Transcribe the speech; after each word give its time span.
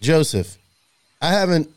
Joseph, 0.00 0.56
I 1.20 1.28
haven't 1.28 1.68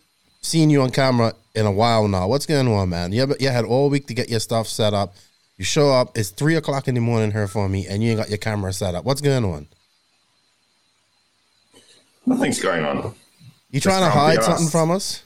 seen 0.42 0.70
you 0.70 0.82
on 0.82 0.90
camera 0.92 1.34
in 1.54 1.66
a 1.66 1.72
while 1.72 2.08
now. 2.08 2.28
What's 2.28 2.46
going 2.46 2.68
on, 2.68 2.90
man? 2.90 3.12
You, 3.12 3.36
you 3.40 3.50
had 3.50 3.66
all 3.66 3.90
week 3.90 4.08
to 4.08 4.14
get 4.14 4.30
your 4.30 4.40
stuff 4.40 4.68
set 4.68 4.94
up. 4.94 5.16
You 5.58 5.66
show 5.66 5.92
up, 5.92 6.18
it's 6.18 6.30
three 6.30 6.56
o'clock 6.56 6.88
in 6.88 6.96
the 6.96 7.02
morning 7.02 7.32
here 7.32 7.48
for 7.48 7.70
me, 7.70 7.86
and 7.88 8.02
you 8.02 8.12
ain't 8.12 8.20
got 8.20 8.30
your 8.30 8.40
camera 8.40 8.74
set 8.74 8.96
up. 8.96 9.06
What's 9.06 9.22
going 9.22 9.46
on? 9.46 9.68
Nothing's 12.26 12.62
going 12.62 12.86
on. 12.86 13.14
You 13.70 13.80
trying 13.80 14.04
to 14.04 14.10
hide 14.10 14.42
something 14.44 14.68
from 14.68 14.92
us? 14.92 15.24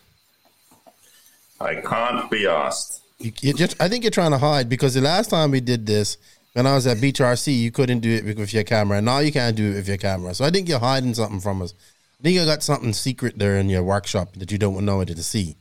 I 1.59 1.75
can't 1.75 2.29
be 2.29 2.47
asked. 2.47 3.01
You, 3.19 3.31
you 3.41 3.53
just, 3.53 3.79
I 3.81 3.87
think 3.87 4.03
you're 4.03 4.11
trying 4.11 4.31
to 4.31 4.37
hide 4.37 4.69
because 4.69 4.93
the 4.93 5.01
last 5.01 5.29
time 5.29 5.51
we 5.51 5.59
did 5.59 5.85
this, 5.85 6.17
when 6.53 6.65
I 6.65 6.73
was 6.73 6.87
at 6.87 6.97
BTRC, 6.97 7.57
you 7.57 7.71
couldn't 7.71 7.99
do 7.99 8.09
it 8.09 8.37
with 8.37 8.53
your 8.53 8.63
camera. 8.63 8.97
and 8.97 9.05
Now 9.05 9.19
you 9.19 9.31
can't 9.31 9.55
do 9.55 9.71
it 9.71 9.75
with 9.75 9.87
your 9.87 9.97
camera. 9.97 10.33
So 10.33 10.43
I 10.43 10.49
think 10.49 10.67
you're 10.67 10.79
hiding 10.79 11.13
something 11.13 11.39
from 11.39 11.61
us. 11.61 11.73
You 12.21 12.45
got 12.45 12.63
something 12.63 12.93
secret 12.93 13.37
there 13.37 13.57
in 13.57 13.69
your 13.69 13.83
workshop 13.83 14.33
that 14.37 14.51
you 14.51 14.57
don't 14.57 14.73
want 14.73 14.85
nobody 14.85 15.13
to 15.13 15.23
see. 15.23 15.55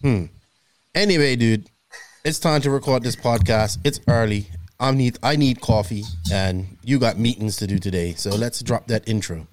Hmm. 0.00 0.26
Anyway, 0.94 1.34
dude, 1.34 1.68
it's 2.24 2.38
time 2.38 2.60
to 2.60 2.70
record 2.70 3.02
this 3.02 3.16
podcast. 3.16 3.78
It's 3.84 4.00
early. 4.06 4.46
I 4.78 4.92
need 4.92 5.18
I 5.22 5.36
need 5.36 5.60
coffee, 5.60 6.04
and 6.32 6.78
you 6.82 6.98
got 6.98 7.18
meetings 7.18 7.56
to 7.56 7.66
do 7.66 7.78
today. 7.78 8.14
So 8.14 8.30
let's 8.30 8.62
drop 8.62 8.86
that 8.86 9.08
intro. 9.08 9.46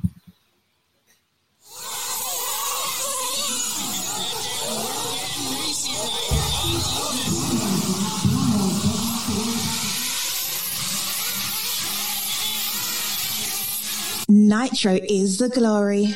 Nitro 14.32 14.98
is 15.10 15.40
the 15.40 15.50
glory. 15.50 16.16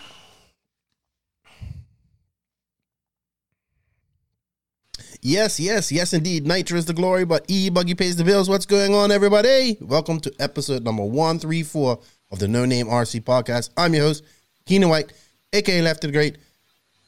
Yes, 5.22 5.60
yes, 5.60 5.92
yes, 5.92 6.14
indeed. 6.14 6.46
Nitro 6.46 6.78
is 6.78 6.86
the 6.86 6.94
glory, 6.94 7.26
but 7.26 7.44
E 7.46 7.68
Buggy 7.68 7.94
pays 7.94 8.16
the 8.16 8.24
bills. 8.24 8.48
What's 8.48 8.64
going 8.64 8.94
on, 8.94 9.12
everybody? 9.12 9.76
Welcome 9.78 10.18
to 10.20 10.32
episode 10.40 10.82
number 10.82 11.02
134 11.02 11.98
of 12.30 12.38
the 12.38 12.48
No 12.48 12.64
Name 12.64 12.86
RC 12.86 13.20
podcast. 13.24 13.68
I'm 13.76 13.92
your 13.92 14.04
host, 14.04 14.24
Keenan 14.64 14.88
White, 14.88 15.12
aka 15.52 15.82
Left 15.82 16.00
the 16.00 16.10
Great, 16.10 16.38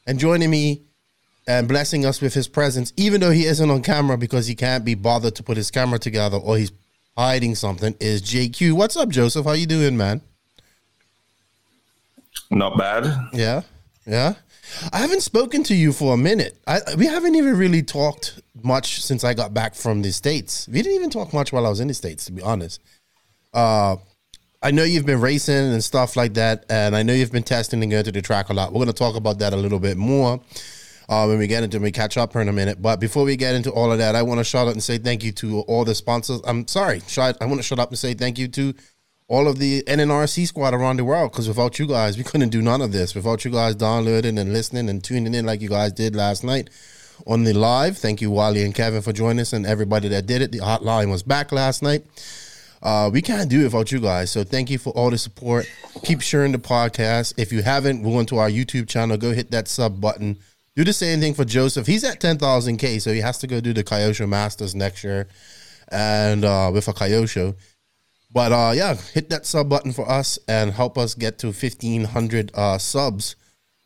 and 0.05 0.19
joining 0.19 0.51
me 0.51 0.83
and 1.47 1.67
blessing 1.67 2.05
us 2.05 2.21
with 2.21 2.35
his 2.35 2.47
presence, 2.47 2.93
even 2.97 3.19
though 3.19 3.31
he 3.31 3.45
isn't 3.45 3.71
on 3.71 3.81
camera 3.81 4.15
because 4.15 4.45
he 4.45 4.53
can't 4.53 4.85
be 4.85 4.93
bothered 4.93 5.33
to 5.37 5.41
put 5.41 5.57
his 5.57 5.71
camera 5.71 5.97
together 5.97 6.37
or 6.37 6.57
he's 6.57 6.71
hiding 7.17 7.55
something, 7.55 7.95
is 7.99 8.21
JQ. 8.21 8.73
What's 8.73 8.95
up, 8.95 9.09
Joseph? 9.09 9.47
How 9.47 9.53
you 9.53 9.65
doing, 9.65 9.97
man? 9.97 10.21
Not 12.51 12.77
bad. 12.77 13.29
Yeah, 13.33 13.61
yeah. 14.05 14.35
I 14.91 14.99
haven't 14.99 15.21
spoken 15.21 15.63
to 15.63 15.75
you 15.75 15.91
for 15.91 16.13
a 16.13 16.17
minute. 16.17 16.57
I, 16.67 16.79
we 16.97 17.05
haven't 17.05 17.35
even 17.35 17.57
really 17.57 17.83
talked 17.83 18.41
much 18.63 19.01
since 19.01 19.23
I 19.23 19.33
got 19.33 19.53
back 19.53 19.75
from 19.75 20.01
the 20.01 20.11
states. 20.11 20.67
We 20.67 20.81
didn't 20.81 20.95
even 20.95 21.09
talk 21.09 21.33
much 21.33 21.51
while 21.51 21.65
I 21.65 21.69
was 21.69 21.79
in 21.79 21.87
the 21.87 21.93
states, 21.93 22.25
to 22.25 22.31
be 22.31 22.41
honest. 22.41 22.81
Uh, 23.53 23.97
I 24.61 24.71
know 24.71 24.83
you've 24.83 25.05
been 25.05 25.19
racing 25.19 25.55
and 25.73 25.83
stuff 25.83 26.15
like 26.15 26.35
that, 26.35 26.65
and 26.69 26.95
I 26.95 27.03
know 27.03 27.13
you've 27.13 27.31
been 27.31 27.43
testing 27.43 27.83
and 27.83 27.91
going 27.91 28.05
to 28.05 28.11
the 28.11 28.21
track 28.21 28.49
a 28.49 28.53
lot. 28.53 28.71
We're 28.71 28.79
going 28.79 28.87
to 28.87 28.93
talk 28.93 29.15
about 29.15 29.39
that 29.39 29.51
a 29.51 29.57
little 29.57 29.79
bit 29.79 29.97
more 29.97 30.39
uh, 31.09 31.25
when 31.25 31.37
we 31.37 31.47
get 31.47 31.63
into 31.63 31.77
when 31.77 31.83
we 31.83 31.91
catch 31.91 32.17
up 32.17 32.33
here 32.33 32.41
in 32.41 32.47
a 32.47 32.53
minute. 32.53 32.81
But 32.81 32.99
before 32.99 33.25
we 33.25 33.35
get 33.35 33.55
into 33.55 33.71
all 33.71 33.91
of 33.91 33.97
that, 33.97 34.15
I 34.15 34.21
want 34.21 34.39
to 34.39 34.43
shout 34.43 34.67
out 34.67 34.73
and 34.73 34.81
say 34.81 34.97
thank 34.97 35.23
you 35.23 35.33
to 35.33 35.59
all 35.61 35.83
the 35.83 35.93
sponsors. 35.93 36.41
I'm 36.45 36.67
sorry, 36.67 37.01
I 37.17 37.45
want 37.45 37.57
to 37.57 37.63
shut 37.63 37.79
up 37.79 37.89
and 37.89 37.99
say 37.99 38.13
thank 38.13 38.39
you 38.39 38.47
to 38.47 38.73
all 39.27 39.47
of 39.47 39.59
the 39.59 39.83
NNRC 39.83 40.47
squad 40.47 40.73
around 40.73 40.97
the 40.97 41.05
world 41.05 41.31
because 41.31 41.47
without 41.47 41.79
you 41.79 41.87
guys, 41.87 42.17
we 42.17 42.23
couldn't 42.23 42.49
do 42.49 42.61
none 42.61 42.81
of 42.81 42.91
this. 42.91 43.15
Without 43.15 43.45
you 43.45 43.51
guys 43.51 43.75
downloading 43.75 44.37
and 44.37 44.53
listening 44.53 44.89
and 44.89 45.03
tuning 45.03 45.33
in 45.33 45.45
like 45.45 45.61
you 45.61 45.69
guys 45.69 45.91
did 45.91 46.15
last 46.15 46.43
night 46.43 46.69
on 47.25 47.43
the 47.43 47.53
live. 47.53 47.97
Thank 47.97 48.21
you, 48.21 48.31
Wally 48.31 48.63
and 48.63 48.75
Kevin, 48.75 49.01
for 49.01 49.13
joining 49.13 49.39
us 49.39 49.53
and 49.53 49.65
everybody 49.65 50.07
that 50.09 50.25
did 50.25 50.41
it. 50.41 50.51
The 50.51 50.59
hotline 50.59 51.09
was 51.09 51.23
back 51.23 51.51
last 51.51 51.81
night. 51.81 52.03
Uh, 52.81 53.09
we 53.11 53.21
can't 53.21 53.49
do 53.49 53.61
it 53.61 53.63
without 53.65 53.91
you 53.91 53.99
guys. 53.99 54.29
So 54.29 54.43
thank 54.43 54.69
you 54.69 54.77
for 54.77 54.91
all 54.91 55.09
the 55.09 55.17
support. 55.17 55.71
Keep 56.03 56.21
sharing 56.21 56.51
the 56.51 56.57
podcast. 56.57 57.33
If 57.37 57.53
you 57.53 57.61
haven't, 57.63 58.03
go 58.03 58.19
into 58.19 58.37
our 58.37 58.49
YouTube 58.49 58.89
channel, 58.89 59.15
go 59.15 59.31
hit 59.31 59.51
that 59.51 59.69
sub 59.69 60.01
button. 60.01 60.37
Do 60.75 60.83
the 60.83 60.91
same 60.91 61.21
thing 61.21 61.33
for 61.33 61.45
Joseph. 61.45 61.87
He's 61.87 62.03
at 62.03 62.19
10,000K, 62.19 62.99
so 62.99 63.13
he 63.13 63.21
has 63.21 63.37
to 63.37 63.47
go 63.47 63.61
do 63.61 63.73
the 63.73 63.83
Kyosho 63.83 64.27
Masters 64.27 64.75
next 64.75 65.03
year 65.03 65.27
and 65.89 66.43
uh, 66.43 66.71
with 66.73 66.87
a 66.87 66.93
Kyosho. 66.93 67.55
But 68.33 68.51
uh, 68.51 68.73
yeah, 68.75 68.95
hit 68.95 69.29
that 69.29 69.45
sub 69.45 69.69
button 69.69 69.93
for 69.93 70.09
us 70.09 70.39
and 70.47 70.71
help 70.71 70.97
us 70.97 71.13
get 71.13 71.37
to 71.39 71.47
1,500 71.47 72.51
uh, 72.55 72.77
subs 72.79 73.35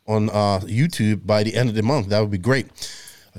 on 0.06 0.30
uh, 0.30 0.60
YouTube 0.60 1.26
by 1.26 1.42
the 1.42 1.54
end 1.54 1.68
of 1.68 1.74
the 1.74 1.82
month. 1.82 2.08
That 2.08 2.20
would 2.20 2.30
be 2.30 2.38
great. 2.38 2.66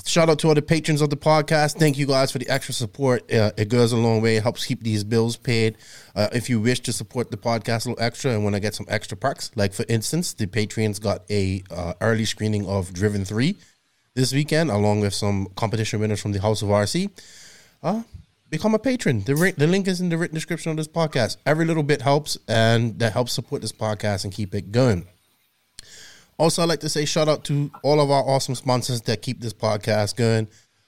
Shout 0.05 0.29
out 0.29 0.39
to 0.39 0.47
all 0.47 0.53
the 0.53 0.61
patrons 0.61 1.01
of 1.01 1.09
the 1.09 1.17
podcast. 1.17 1.77
Thank 1.77 1.97
you 1.97 2.05
guys 2.05 2.31
for 2.31 2.37
the 2.37 2.47
extra 2.47 2.73
support. 2.73 3.31
Uh, 3.33 3.51
it 3.57 3.69
goes 3.69 3.91
a 3.91 3.97
long 3.97 4.21
way. 4.21 4.37
It 4.37 4.43
helps 4.43 4.65
keep 4.65 4.83
these 4.83 5.03
bills 5.03 5.35
paid. 5.35 5.77
Uh, 6.15 6.29
if 6.31 6.49
you 6.49 6.59
wish 6.61 6.79
to 6.81 6.93
support 6.93 7.31
the 7.31 7.37
podcast 7.37 7.85
a 7.85 7.89
little 7.89 8.03
extra 8.03 8.31
and 8.31 8.43
want 8.43 8.55
to 8.55 8.61
get 8.61 8.75
some 8.75 8.85
extra 8.87 9.17
perks, 9.17 9.51
like 9.55 9.73
for 9.73 9.85
instance, 9.89 10.33
the 10.33 10.47
Patreons 10.47 11.01
got 11.01 11.23
a 11.29 11.63
uh, 11.71 11.93
early 12.01 12.23
screening 12.23 12.65
of 12.67 12.93
Driven 12.93 13.25
Three 13.25 13.57
this 14.13 14.31
weekend, 14.31 14.69
along 14.69 15.01
with 15.01 15.13
some 15.13 15.47
competition 15.55 15.99
winners 15.99 16.21
from 16.21 16.31
the 16.31 16.41
House 16.41 16.61
of 16.61 16.69
RC. 16.69 17.09
Uh, 17.81 18.03
become 18.49 18.73
a 18.73 18.79
patron. 18.79 19.21
The, 19.21 19.53
the 19.57 19.67
link 19.67 19.87
is 19.87 20.01
in 20.01 20.09
the 20.09 20.17
written 20.17 20.35
description 20.35 20.71
of 20.71 20.77
this 20.77 20.87
podcast. 20.87 21.37
Every 21.45 21.65
little 21.65 21.83
bit 21.83 22.01
helps, 22.01 22.37
and 22.47 22.97
that 22.99 23.13
helps 23.13 23.33
support 23.33 23.61
this 23.61 23.71
podcast 23.71 24.23
and 24.23 24.33
keep 24.33 24.55
it 24.55 24.71
going. 24.71 25.07
Also, 26.37 26.63
I'd 26.63 26.69
like 26.69 26.79
to 26.81 26.89
say 26.89 27.05
shout 27.05 27.27
out 27.27 27.43
to 27.45 27.69
all 27.83 27.99
of 27.99 28.09
our 28.09 28.23
awesome 28.23 28.55
sponsors 28.55 29.01
that 29.03 29.21
keep 29.21 29.41
this 29.41 29.53
podcast 29.53 30.15
going. 30.15 30.47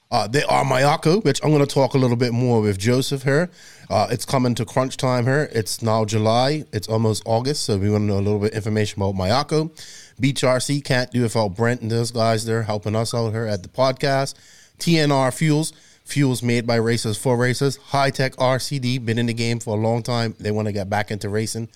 Uh, 0.09 0.27
they 0.27 0.43
are 0.43 0.65
Mayako, 0.65 1.23
which 1.23 1.41
I'm 1.41 1.51
going 1.51 1.65
to 1.65 1.73
talk 1.73 1.93
a 1.93 1.97
little 1.97 2.17
bit 2.17 2.33
more 2.33 2.61
with 2.61 2.77
Joseph 2.77 3.23
here. 3.23 3.49
Uh, 3.89 4.07
it's 4.11 4.25
coming 4.25 4.55
to 4.55 4.65
crunch 4.65 4.97
time 4.97 5.23
here. 5.23 5.49
It's 5.53 5.81
now 5.81 6.03
July. 6.03 6.65
It's 6.73 6.89
almost 6.89 7.23
August, 7.25 7.63
so 7.63 7.77
we 7.77 7.89
want 7.89 8.01
to 8.01 8.05
know 8.07 8.19
a 8.19 8.21
little 8.21 8.39
bit 8.39 8.53
information 8.53 9.01
about 9.01 9.15
Mayako. 9.15 9.71
Beach 10.19 10.41
RC 10.41 10.83
can't 10.83 11.11
do 11.11 11.21
without 11.21 11.55
Brent 11.55 11.81
and 11.81 11.89
those 11.89 12.11
guys 12.11 12.45
there 12.45 12.63
helping 12.63 12.95
us 12.95 13.13
out 13.13 13.31
here 13.31 13.45
at 13.45 13.63
the 13.63 13.69
podcast. 13.69 14.35
TNR 14.79 15.33
Fuels 15.33 15.71
fuels 16.11 16.43
made 16.43 16.67
by 16.67 16.75
racers 16.75 17.17
for 17.17 17.37
racers. 17.37 17.77
Hitec 17.91 18.35
RCD, 18.35 19.03
been 19.05 19.17
in 19.17 19.27
the 19.27 19.33
game 19.33 19.59
for 19.59 19.75
a 19.77 19.79
long 19.79 20.03
time. 20.03 20.35
They 20.39 20.51
want 20.51 20.67
to 20.67 20.71
get 20.71 20.89
back 20.89 21.09
into 21.11 21.29
racing, 21.29 21.69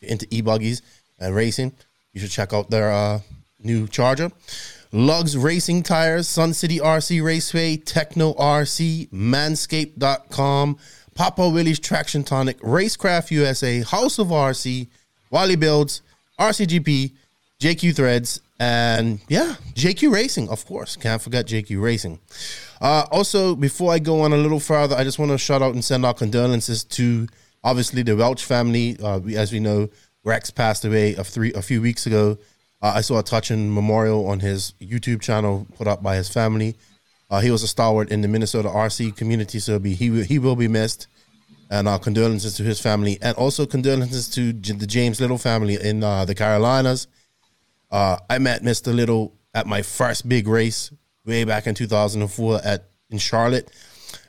into 0.00 0.26
e 0.30 0.40
buggies 0.40 0.82
and 1.18 1.34
racing. 1.34 1.72
You 2.12 2.20
should 2.20 2.30
check 2.30 2.52
out 2.52 2.70
their 2.70 2.90
uh, 2.90 3.20
new 3.62 3.86
Charger. 3.88 4.30
Lugz 4.92 5.40
Racing 5.40 5.84
Tires, 5.84 6.26
Sun 6.26 6.52
City 6.54 6.78
RC 6.78 7.22
Raceway, 7.22 7.76
Tekno 7.76 8.36
RC, 8.36 9.08
Manscaped.com, 9.10 10.78
Papa 11.14 11.48
Willie's 11.48 11.78
Traction 11.78 12.24
Tonic, 12.24 12.58
Racecraft 12.60 13.30
USA, 13.30 13.82
House 13.82 14.18
of 14.18 14.28
RC, 14.28 14.88
Wally 15.30 15.54
Builds, 15.54 16.02
RCGP, 16.40 17.12
JQ 17.60 17.94
Threads, 17.94 18.40
and 18.60 19.20
yeah, 19.26 19.56
JQ 19.74 20.12
Racing, 20.12 20.50
of 20.50 20.66
course. 20.66 20.94
Can't 20.94 21.22
forget 21.22 21.46
JQ 21.46 21.80
Racing. 21.80 22.20
Uh, 22.78 23.06
also, 23.10 23.56
before 23.56 23.90
I 23.90 23.98
go 23.98 24.20
on 24.20 24.34
a 24.34 24.36
little 24.36 24.60
further, 24.60 24.94
I 24.94 25.02
just 25.02 25.18
want 25.18 25.30
to 25.32 25.38
shout 25.38 25.62
out 25.62 25.72
and 25.72 25.82
send 25.82 26.04
our 26.04 26.12
condolences 26.12 26.84
to 26.84 27.26
obviously 27.64 28.02
the 28.02 28.14
Welch 28.14 28.44
family. 28.44 28.98
Uh, 29.00 29.18
we, 29.18 29.34
as 29.34 29.50
we 29.50 29.60
know, 29.60 29.88
Rex 30.24 30.50
passed 30.50 30.84
away 30.84 31.14
a 31.14 31.24
three 31.24 31.54
a 31.54 31.62
few 31.62 31.80
weeks 31.80 32.06
ago. 32.06 32.36
Uh, 32.82 32.92
I 32.96 33.00
saw 33.00 33.18
a 33.18 33.22
touching 33.22 33.74
memorial 33.74 34.26
on 34.28 34.40
his 34.40 34.74
YouTube 34.78 35.22
channel 35.22 35.66
put 35.76 35.86
up 35.86 36.02
by 36.02 36.16
his 36.16 36.28
family. 36.28 36.76
Uh, 37.30 37.40
he 37.40 37.50
was 37.50 37.62
a 37.62 37.68
stalwart 37.68 38.10
in 38.10 38.20
the 38.20 38.28
Minnesota 38.28 38.68
RC 38.68 39.16
community, 39.16 39.58
so 39.58 39.78
be, 39.78 39.94
he 39.94 40.22
he 40.24 40.38
will 40.38 40.56
be 40.56 40.68
missed. 40.68 41.06
And 41.70 41.88
our 41.88 42.00
condolences 42.00 42.56
to 42.56 42.64
his 42.64 42.80
family, 42.80 43.16
and 43.22 43.34
also 43.36 43.64
condolences 43.64 44.28
to 44.30 44.52
the 44.52 44.86
James 44.86 45.18
Little 45.18 45.38
family 45.38 45.80
in 45.80 46.02
uh, 46.02 46.26
the 46.26 46.34
Carolinas. 46.34 47.06
Uh, 47.90 48.16
I 48.28 48.38
met 48.38 48.62
Mr. 48.62 48.94
Little 48.94 49.34
at 49.54 49.66
my 49.66 49.82
first 49.82 50.28
big 50.28 50.46
race 50.46 50.92
way 51.24 51.44
back 51.44 51.66
in 51.66 51.74
2004 51.74 52.60
at 52.64 52.90
in 53.10 53.18
Charlotte, 53.18 53.70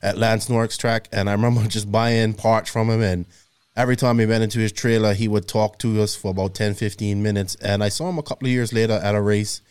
at 0.01 0.17
Lance 0.17 0.47
Norrick's 0.47 0.77
track, 0.77 1.07
and 1.11 1.29
I 1.29 1.33
remember 1.33 1.63
just 1.67 1.91
buying 1.91 2.33
parts 2.33 2.69
from 2.69 2.89
him. 2.89 3.01
And 3.01 3.25
every 3.75 3.95
time 3.95 4.19
he 4.19 4.25
went 4.25 4.43
into 4.43 4.59
his 4.59 4.71
trailer, 4.71 5.13
he 5.13 5.27
would 5.27 5.47
talk 5.47 5.77
to 5.79 6.01
us 6.01 6.15
for 6.15 6.31
about 6.31 6.55
10, 6.55 6.73
15 6.73 7.21
minutes. 7.21 7.55
And 7.55 7.83
I 7.83 7.89
saw 7.89 8.09
him 8.09 8.17
a 8.17 8.23
couple 8.23 8.47
of 8.47 8.51
years 8.51 8.73
later 8.73 8.93
at 8.93 9.15
a 9.15 9.21
race, 9.21 9.61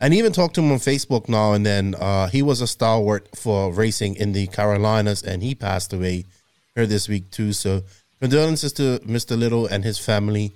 and 0.00 0.14
even 0.14 0.32
talked 0.32 0.54
to 0.54 0.62
him 0.62 0.72
on 0.72 0.78
Facebook 0.78 1.28
now 1.28 1.52
and 1.52 1.64
then. 1.64 1.94
Uh, 1.94 2.28
he 2.28 2.42
was 2.42 2.60
a 2.60 2.66
stalwart 2.66 3.28
for 3.34 3.72
racing 3.72 4.16
in 4.16 4.32
the 4.32 4.46
Carolinas, 4.46 5.22
and 5.22 5.42
he 5.42 5.54
passed 5.54 5.92
away 5.92 6.26
here 6.74 6.86
this 6.86 7.08
week 7.08 7.30
too. 7.30 7.52
So 7.52 7.82
condolences 8.20 8.72
to 8.74 9.00
Mr. 9.00 9.38
Little 9.38 9.66
and 9.66 9.84
his 9.84 9.98
family. 9.98 10.52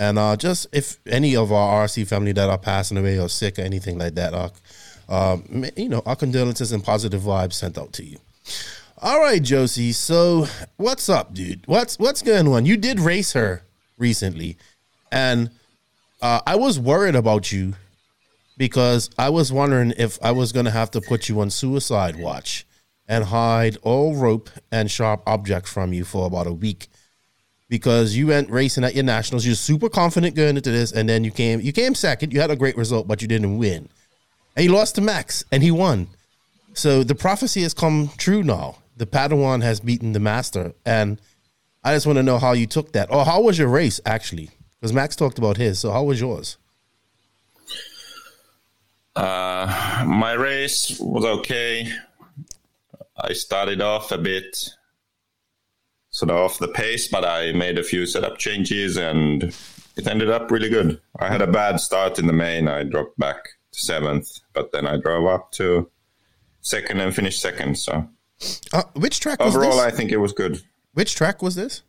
And 0.00 0.18
uh, 0.18 0.34
just 0.34 0.66
if 0.72 0.98
any 1.06 1.36
of 1.36 1.52
our 1.52 1.84
RC 1.84 2.06
family 2.06 2.32
that 2.32 2.48
are 2.48 2.56
passing 2.56 2.96
away 2.96 3.20
or 3.20 3.28
sick 3.28 3.58
or 3.58 3.62
anything 3.62 3.98
like 3.98 4.14
that, 4.14 4.32
uh, 4.32 4.48
um, 5.10 5.66
you 5.76 5.90
know, 5.90 6.02
our 6.06 6.16
condolences 6.16 6.72
and 6.72 6.82
positive 6.82 7.20
vibes 7.20 7.52
sent 7.52 7.76
out 7.76 7.92
to 7.92 8.04
you. 8.04 8.16
All 9.02 9.20
right, 9.20 9.42
Josie. 9.42 9.92
So 9.92 10.46
what's 10.78 11.10
up, 11.10 11.34
dude? 11.34 11.66
What's 11.66 11.98
what's 11.98 12.22
going 12.22 12.48
on? 12.48 12.64
You 12.64 12.78
did 12.78 12.98
race 12.98 13.34
her 13.34 13.62
recently, 13.98 14.56
and 15.12 15.50
uh, 16.22 16.40
I 16.46 16.56
was 16.56 16.78
worried 16.78 17.14
about 17.14 17.52
you 17.52 17.74
because 18.56 19.10
I 19.18 19.28
was 19.28 19.52
wondering 19.52 19.92
if 19.98 20.18
I 20.22 20.30
was 20.30 20.52
going 20.52 20.64
to 20.64 20.70
have 20.70 20.90
to 20.92 21.02
put 21.02 21.28
you 21.28 21.40
on 21.40 21.50
suicide 21.50 22.16
watch 22.16 22.66
and 23.06 23.24
hide 23.24 23.76
all 23.82 24.14
rope 24.14 24.48
and 24.72 24.90
sharp 24.90 25.22
objects 25.26 25.70
from 25.70 25.92
you 25.92 26.04
for 26.04 26.26
about 26.26 26.46
a 26.46 26.52
week 26.52 26.88
because 27.70 28.16
you 28.16 28.26
went 28.26 28.50
racing 28.50 28.84
at 28.84 28.94
your 28.94 29.04
nationals. 29.04 29.46
You're 29.46 29.54
super 29.54 29.88
confident 29.88 30.34
going 30.34 30.56
into 30.56 30.70
this, 30.70 30.92
and 30.92 31.08
then 31.08 31.24
you 31.24 31.30
came 31.30 31.60
you 31.60 31.72
came 31.72 31.94
second. 31.94 32.34
You 32.34 32.40
had 32.40 32.50
a 32.50 32.56
great 32.56 32.76
result, 32.76 33.08
but 33.08 33.22
you 33.22 33.28
didn't 33.28 33.56
win, 33.56 33.88
and 34.56 34.64
you 34.66 34.72
lost 34.72 34.96
to 34.96 35.00
Max, 35.00 35.44
and 35.50 35.62
he 35.62 35.70
won. 35.70 36.08
So 36.74 37.02
the 37.02 37.14
prophecy 37.14 37.62
has 37.62 37.72
come 37.72 38.10
true 38.18 38.42
now. 38.42 38.76
The 38.96 39.06
Padawan 39.06 39.62
has 39.62 39.80
beaten 39.80 40.12
the 40.12 40.20
Master, 40.20 40.74
and 40.84 41.18
I 41.82 41.94
just 41.94 42.06
want 42.06 42.18
to 42.18 42.22
know 42.22 42.38
how 42.38 42.52
you 42.52 42.66
took 42.66 42.92
that, 42.92 43.10
or 43.10 43.24
how 43.24 43.40
was 43.40 43.58
your 43.58 43.68
race 43.68 44.00
actually? 44.04 44.50
Because 44.78 44.92
Max 44.92 45.16
talked 45.16 45.38
about 45.38 45.56
his. 45.56 45.78
So 45.78 45.92
how 45.92 46.02
was 46.02 46.20
yours? 46.20 46.58
Uh, 49.14 50.04
my 50.06 50.32
race 50.32 50.98
was 51.00 51.24
okay. 51.24 51.86
I 53.16 53.32
started 53.34 53.80
off 53.80 54.12
a 54.12 54.18
bit 54.18 54.70
sort 56.10 56.30
of 56.30 56.36
off 56.38 56.58
the 56.58 56.68
pace, 56.68 57.08
but 57.08 57.24
I 57.24 57.52
made 57.52 57.78
a 57.78 57.82
few 57.84 58.06
setup 58.06 58.38
changes 58.38 58.96
and 58.96 59.44
it 59.96 60.06
ended 60.06 60.30
up 60.30 60.50
really 60.50 60.68
good. 60.68 61.00
I 61.18 61.28
had 61.28 61.42
a 61.42 61.46
bad 61.46 61.80
start 61.80 62.18
in 62.18 62.26
the 62.26 62.32
main. 62.32 62.68
I 62.68 62.82
dropped 62.84 63.18
back 63.18 63.44
to 63.72 63.80
seventh, 63.80 64.40
but 64.52 64.72
then 64.72 64.86
I 64.86 64.96
drove 64.96 65.26
up 65.26 65.52
to 65.52 65.88
second 66.62 67.00
and 67.00 67.14
finished 67.14 67.40
second. 67.40 67.78
So 67.78 68.08
Uh, 68.72 68.82
which 68.94 69.20
track 69.20 69.38
was 69.42 69.54
overall, 69.54 69.76
this? 69.76 69.84
I 69.84 69.90
think 69.90 70.10
it 70.12 70.16
was 70.18 70.32
good. 70.32 70.62
which 70.94 71.14
track 71.14 71.42
was 71.42 71.54
this? 71.54 71.82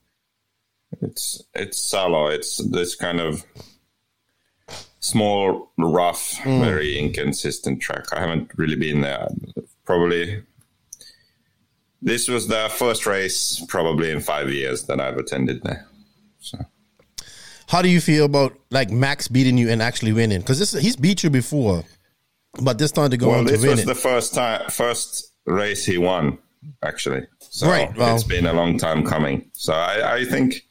It's 1.02 1.42
it's 1.56 1.80
Salo. 1.82 2.28
It's 2.28 2.58
this 2.70 2.96
kind 2.96 3.20
of 3.22 3.46
small, 5.00 5.72
rough, 5.78 6.38
very 6.44 6.98
inconsistent 6.98 7.82
track. 7.82 8.06
I 8.14 8.20
haven't 8.20 8.52
really 8.58 8.76
been 8.76 9.02
there. 9.02 9.28
Probably 9.86 10.44
this 12.02 12.28
was 12.28 12.48
the 12.48 12.70
first 12.74 13.06
race 13.06 13.64
probably 13.68 14.12
in 14.12 14.20
five 14.20 14.50
years 14.50 14.84
that 14.84 15.00
I've 15.00 15.18
attended 15.18 15.62
there. 15.64 15.88
So 16.40 16.58
How 17.68 17.82
do 17.82 17.90
you 17.90 18.02
feel 18.02 18.26
about 18.26 18.54
like 18.72 18.90
Max 18.90 19.28
beating 19.28 19.58
you 19.58 19.70
and 19.70 19.82
actually 19.82 20.14
winning? 20.14 20.40
Because 20.42 20.72
he's 20.74 20.96
beat 20.96 21.24
you 21.24 21.30
before, 21.30 21.84
but 22.62 22.78
this 22.78 22.92
time 22.92 23.12
to 23.12 23.18
go 23.18 23.30
well, 23.30 23.40
on 23.40 23.46
to 23.46 23.52
this 23.52 23.62
win 23.62 23.72
was 23.72 23.80
it. 23.82 23.86
the 23.86 23.96
first 23.96 24.34
time, 24.34 24.70
first 24.70 25.34
race 25.46 25.86
he 25.86 25.98
won 25.98 26.38
actually. 26.84 27.26
So 27.40 27.68
Right, 27.68 27.96
well- 27.96 28.16
it's 28.16 28.24
been 28.24 28.46
a 28.46 28.54
long 28.54 28.78
time 28.78 29.06
coming. 29.06 29.50
So 29.54 29.74
I, 29.74 30.18
I 30.18 30.26
think 30.26 30.66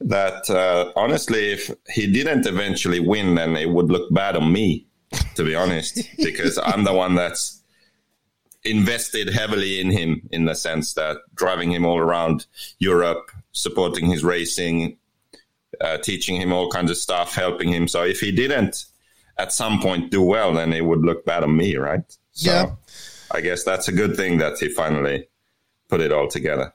that 0.00 0.48
uh, 0.48 0.92
honestly, 0.96 1.52
if 1.52 1.70
he 1.88 2.10
didn't 2.10 2.46
eventually 2.46 3.00
win, 3.00 3.34
then 3.34 3.56
it 3.56 3.68
would 3.70 3.90
look 3.90 4.12
bad 4.14 4.36
on 4.36 4.52
me, 4.52 4.86
to 5.34 5.44
be 5.44 5.54
honest, 5.54 6.00
because 6.18 6.58
I'm 6.58 6.84
the 6.84 6.92
one 6.92 7.14
that's 7.14 7.57
invested 8.64 9.28
heavily 9.30 9.80
in 9.80 9.90
him 9.90 10.28
in 10.32 10.44
the 10.44 10.54
sense 10.54 10.94
that 10.94 11.18
driving 11.34 11.70
him 11.72 11.84
all 11.84 11.98
around 11.98 12.46
Europe, 12.78 13.30
supporting 13.52 14.06
his 14.06 14.24
racing, 14.24 14.96
uh, 15.80 15.98
teaching 15.98 16.36
him 16.40 16.52
all 16.52 16.68
kinds 16.68 16.90
of 16.90 16.96
stuff, 16.96 17.34
helping 17.34 17.72
him. 17.72 17.86
So 17.88 18.02
if 18.04 18.20
he 18.20 18.32
didn't 18.32 18.84
at 19.38 19.52
some 19.52 19.80
point 19.80 20.10
do 20.10 20.20
well, 20.22 20.52
then 20.52 20.72
it 20.72 20.84
would 20.84 21.02
look 21.02 21.24
bad 21.24 21.44
on 21.44 21.56
me, 21.56 21.76
right? 21.76 22.02
So 22.32 22.50
Yeah. 22.50 22.70
I 23.30 23.40
guess 23.40 23.62
that's 23.62 23.88
a 23.88 23.92
good 23.92 24.16
thing 24.16 24.38
that 24.38 24.58
he 24.58 24.68
finally 24.68 25.28
put 25.88 26.00
it 26.00 26.12
all 26.12 26.28
together. 26.28 26.72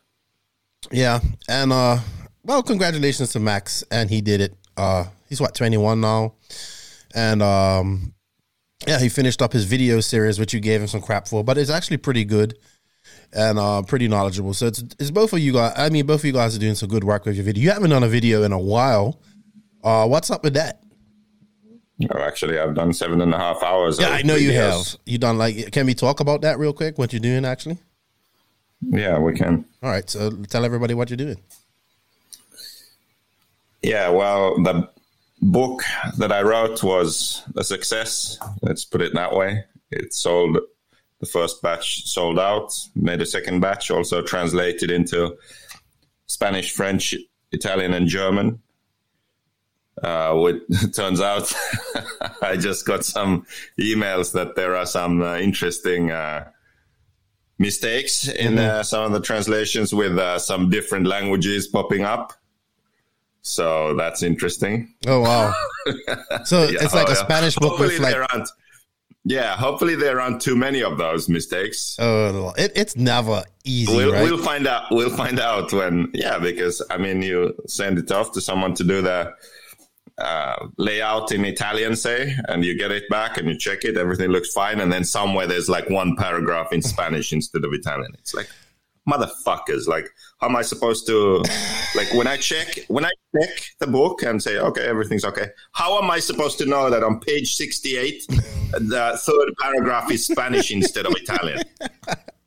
yeah, 0.91 1.19
and 1.49 1.73
uh, 1.73 1.99
well, 2.43 2.61
congratulations 2.63 3.31
to 3.33 3.39
Max, 3.39 3.83
and 3.89 4.09
he 4.09 4.21
did 4.21 4.39
it. 4.41 4.53
Uh, 4.77 5.05
he's 5.29 5.41
what 5.41 5.55
twenty 5.55 5.77
one 5.77 6.01
now, 6.01 6.33
and 7.15 7.41
um, 7.41 8.12
yeah, 8.87 8.99
he 8.99 9.09
finished 9.09 9.41
up 9.41 9.53
his 9.53 9.65
video 9.65 9.99
series, 9.99 10.39
which 10.39 10.53
you 10.53 10.59
gave 10.59 10.81
him 10.81 10.87
some 10.87 11.01
crap 11.01 11.27
for, 11.27 11.43
but 11.43 11.57
it's 11.57 11.69
actually 11.69 11.97
pretty 11.97 12.25
good 12.25 12.57
and 13.31 13.57
uh, 13.59 13.81
pretty 13.81 14.07
knowledgeable. 14.07 14.53
So 14.53 14.67
it's 14.67 14.83
it's 14.99 15.11
both 15.11 15.33
of 15.33 15.39
you 15.39 15.53
guys. 15.53 15.73
I 15.77 15.89
mean, 15.89 16.05
both 16.05 16.21
of 16.21 16.25
you 16.25 16.33
guys 16.33 16.55
are 16.55 16.59
doing 16.59 16.75
some 16.75 16.89
good 16.89 17.03
work 17.03 17.25
with 17.25 17.35
your 17.35 17.45
video. 17.45 17.63
You 17.63 17.71
haven't 17.71 17.89
done 17.89 18.03
a 18.03 18.07
video 18.07 18.43
in 18.43 18.51
a 18.51 18.59
while. 18.59 19.19
Uh, 19.83 20.07
what's 20.07 20.31
up 20.31 20.43
with 20.43 20.53
that? 20.53 20.81
Oh, 22.11 22.19
actually, 22.19 22.59
I've 22.59 22.75
done 22.75 22.93
seven 22.93 23.21
and 23.21 23.33
a 23.33 23.37
half 23.37 23.61
hours. 23.63 23.99
Yeah, 23.99 24.09
I 24.09 24.23
know 24.23 24.35
you 24.35 24.51
have. 24.53 24.97
You 25.05 25.17
done 25.17 25.37
like? 25.37 25.71
Can 25.71 25.85
we 25.85 25.93
talk 25.93 26.19
about 26.19 26.41
that 26.41 26.59
real 26.59 26.73
quick? 26.73 26.97
What 26.97 27.13
you're 27.13 27.19
doing 27.19 27.45
actually? 27.45 27.77
Yeah, 28.81 29.19
we 29.19 29.33
can. 29.33 29.65
All 29.81 29.89
right, 29.89 30.09
so 30.09 30.31
tell 30.49 30.65
everybody 30.65 30.93
what 30.93 31.09
you're 31.09 31.17
doing. 31.17 31.37
Yeah, 33.81 34.09
well, 34.09 34.61
the 34.61 34.89
book 35.43 35.83
that 36.17 36.31
I 36.31 36.41
wrote 36.41 36.83
was 36.83 37.43
a 37.55 37.63
success. 37.63 38.37
Let's 38.61 38.85
put 38.85 39.01
it 39.01 39.13
that 39.13 39.33
way. 39.33 39.65
It 39.91 40.13
sold, 40.13 40.57
the 41.19 41.25
first 41.25 41.61
batch 41.61 42.05
sold 42.07 42.39
out, 42.39 42.73
made 42.95 43.21
a 43.21 43.25
second 43.25 43.59
batch, 43.59 43.91
also 43.91 44.21
translated 44.21 44.89
into 44.89 45.37
Spanish, 46.27 46.71
French, 46.71 47.15
Italian, 47.51 47.93
and 47.93 48.07
German. 48.07 48.61
Uh, 50.01 50.33
what 50.33 50.55
turns 50.93 51.21
out, 51.21 51.53
I 52.41 52.57
just 52.57 52.85
got 52.85 53.05
some 53.05 53.45
emails 53.79 54.33
that 54.33 54.55
there 54.55 54.75
are 54.75 54.85
some 54.85 55.21
uh, 55.21 55.37
interesting 55.37 56.11
uh, 56.11 56.49
mistakes 57.59 58.27
in 58.27 58.57
uh, 58.57 58.83
some 58.83 59.03
of 59.03 59.11
the 59.11 59.21
translations 59.21 59.93
with 59.93 60.17
uh, 60.17 60.39
some 60.39 60.69
different 60.69 61.05
languages 61.05 61.67
popping 61.67 62.03
up. 62.03 62.33
So 63.43 63.93
that's 63.95 64.23
interesting. 64.23 64.93
Oh 65.05 65.19
wow! 65.19 65.53
So 66.45 66.63
Yeah, 66.63 66.79
it's 66.81 66.93
like 66.93 67.09
oh, 67.09 67.11
a. 67.11 67.15
Spanish 67.15 67.55
book 67.55 67.71
Hopefully 67.71 67.89
with 67.89 67.99
like 67.99 68.13
there 68.13 68.23
aren't. 68.31 68.49
Yeah, 69.25 69.55
hopefully 69.55 69.95
there 69.95 70.19
aren't 70.19 70.41
too 70.41 70.55
many 70.55 70.81
of 70.81 70.97
those 70.97 71.29
mistakes. 71.29 71.97
oh, 71.99 72.53
it, 72.57 72.71
it's 72.75 72.97
never 72.97 73.43
easy, 73.63 73.95
We'll, 73.95 74.11
right? 74.11 74.23
we'll 74.23 74.37
find 74.37 74.67
out. 74.67 74.85
We'll 74.91 75.15
find 75.15 75.39
out 75.39 75.71
when. 75.71 76.09
Yeah, 76.13 76.39
because 76.39 76.81
I 76.89 76.97
mean, 76.97 77.21
you 77.21 77.53
send 77.67 77.99
it 77.99 78.11
off 78.11 78.31
to 78.33 78.41
someone 78.41 78.73
to 78.75 78.83
do 78.83 79.01
the 79.01 79.33
uh, 80.17 80.67
layout 80.77 81.31
in 81.31 81.45
Italian, 81.45 81.95
say, 81.95 82.35
and 82.47 82.63
you 82.63 82.77
get 82.77 82.91
it 82.91 83.09
back 83.09 83.37
and 83.37 83.47
you 83.47 83.57
check 83.57 83.83
it. 83.83 83.97
Everything 83.97 84.29
looks 84.29 84.51
fine, 84.51 84.79
and 84.79 84.91
then 84.91 85.03
somewhere 85.03 85.47
there's 85.47 85.69
like 85.69 85.89
one 85.89 86.15
paragraph 86.15 86.71
in 86.71 86.81
Spanish 86.81 87.33
instead 87.33 87.63
of 87.63 87.73
Italian. 87.73 88.11
It's 88.19 88.33
like 88.33 88.49
motherfuckers. 89.07 89.87
Like, 89.87 90.07
how 90.39 90.47
am 90.47 90.55
I 90.55 90.61
supposed 90.61 91.07
to? 91.07 91.43
Like 91.95 92.13
when 92.13 92.27
I 92.27 92.37
check 92.37 92.79
when 92.87 93.05
I 93.05 93.11
check 93.35 93.49
the 93.79 93.87
book 93.87 94.23
and 94.23 94.41
say, 94.41 94.57
okay, 94.57 94.85
everything's 94.85 95.25
okay. 95.25 95.47
How 95.73 96.01
am 96.01 96.09
I 96.09 96.19
supposed 96.19 96.57
to 96.59 96.65
know 96.65 96.89
that 96.89 97.03
on 97.03 97.19
page 97.19 97.55
sixty-eight, 97.55 98.25
the 98.27 99.19
third 99.21 99.53
paragraph 99.59 100.11
is 100.11 100.25
Spanish 100.25 100.71
instead 100.71 101.05
of 101.05 101.13
Italian? 101.15 101.61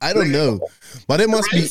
I 0.01 0.13
don't 0.13 0.33
know, 0.33 0.61
but 1.07 1.21
it 1.21 1.29
must 1.29 1.51
be. 1.51 1.69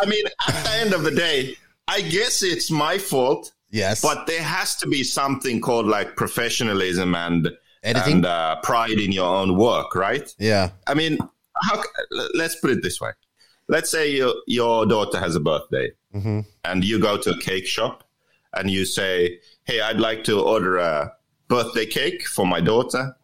I 0.00 0.06
mean, 0.06 0.24
at 0.46 0.64
the 0.64 0.70
end 0.78 0.94
of 0.94 1.02
the 1.02 1.10
day, 1.10 1.56
I 1.88 2.02
guess 2.02 2.42
it's 2.42 2.70
my 2.70 2.98
fault, 2.98 3.52
Yes, 3.70 4.00
but 4.00 4.26
there 4.26 4.42
has 4.42 4.76
to 4.76 4.86
be 4.86 5.02
something 5.02 5.60
called 5.60 5.86
like 5.86 6.14
professionalism 6.16 7.14
and 7.14 7.50
Editing? 7.82 8.16
and 8.16 8.26
uh, 8.26 8.56
pride 8.62 8.98
in 8.98 9.12
your 9.12 9.26
own 9.26 9.56
work, 9.56 9.94
right? 9.94 10.32
yeah, 10.38 10.70
I 10.86 10.94
mean, 10.94 11.18
how, 11.68 11.82
let's 12.34 12.56
put 12.56 12.70
it 12.70 12.82
this 12.82 13.00
way. 13.00 13.10
Let's 13.68 13.90
say 13.90 14.10
your, 14.10 14.34
your 14.46 14.86
daughter 14.86 15.18
has 15.18 15.36
a 15.36 15.40
birthday 15.40 15.92
Mm-hmm. 16.14 16.40
and 16.64 16.82
you 16.82 16.98
go 16.98 17.18
to 17.18 17.30
a 17.32 17.38
cake 17.38 17.66
shop 17.66 18.02
and 18.54 18.70
you 18.70 18.86
say, 18.86 19.40
Hey, 19.64 19.82
I'd 19.82 20.00
like 20.00 20.24
to 20.24 20.40
order 20.40 20.78
a 20.78 21.12
birthday 21.48 21.84
cake 21.84 22.26
for 22.26 22.46
my 22.46 22.62
daughter. 22.62 23.14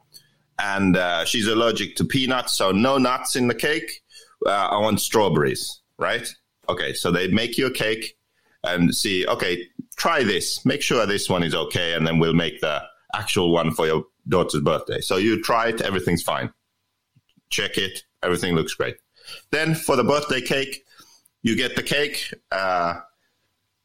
And 0.58 0.94
uh, 0.94 1.24
she's 1.24 1.46
allergic 1.46 1.96
to 1.96 2.04
peanuts, 2.04 2.52
so 2.58 2.72
no 2.72 2.98
nuts 2.98 3.36
in 3.36 3.48
the 3.48 3.54
cake. 3.54 4.02
Uh, 4.44 4.50
I 4.50 4.78
want 4.80 5.00
strawberries, 5.00 5.80
right? 5.98 6.28
Okay, 6.68 6.92
so 6.92 7.10
they 7.10 7.26
make 7.28 7.56
you 7.56 7.66
a 7.66 7.70
cake 7.70 8.18
and 8.62 8.94
see, 8.94 9.26
okay, 9.26 9.66
try 9.96 10.22
this. 10.22 10.64
Make 10.66 10.82
sure 10.82 11.06
this 11.06 11.30
one 11.30 11.42
is 11.42 11.54
okay, 11.54 11.94
and 11.94 12.06
then 12.06 12.18
we'll 12.18 12.34
make 12.34 12.60
the 12.60 12.82
actual 13.14 13.50
one 13.50 13.72
for 13.72 13.86
your 13.86 14.04
daughter's 14.28 14.60
birthday. 14.60 15.00
So 15.00 15.16
you 15.16 15.40
try 15.42 15.68
it, 15.68 15.80
everything's 15.80 16.22
fine 16.22 16.52
check 17.50 17.78
it, 17.78 18.02
everything 18.22 18.54
looks 18.54 18.74
great. 18.74 18.96
Then 19.50 19.74
for 19.74 19.96
the 19.96 20.04
birthday 20.04 20.40
cake, 20.40 20.84
you 21.42 21.56
get 21.56 21.76
the 21.76 21.82
cake, 21.82 22.32
uh, 22.50 23.00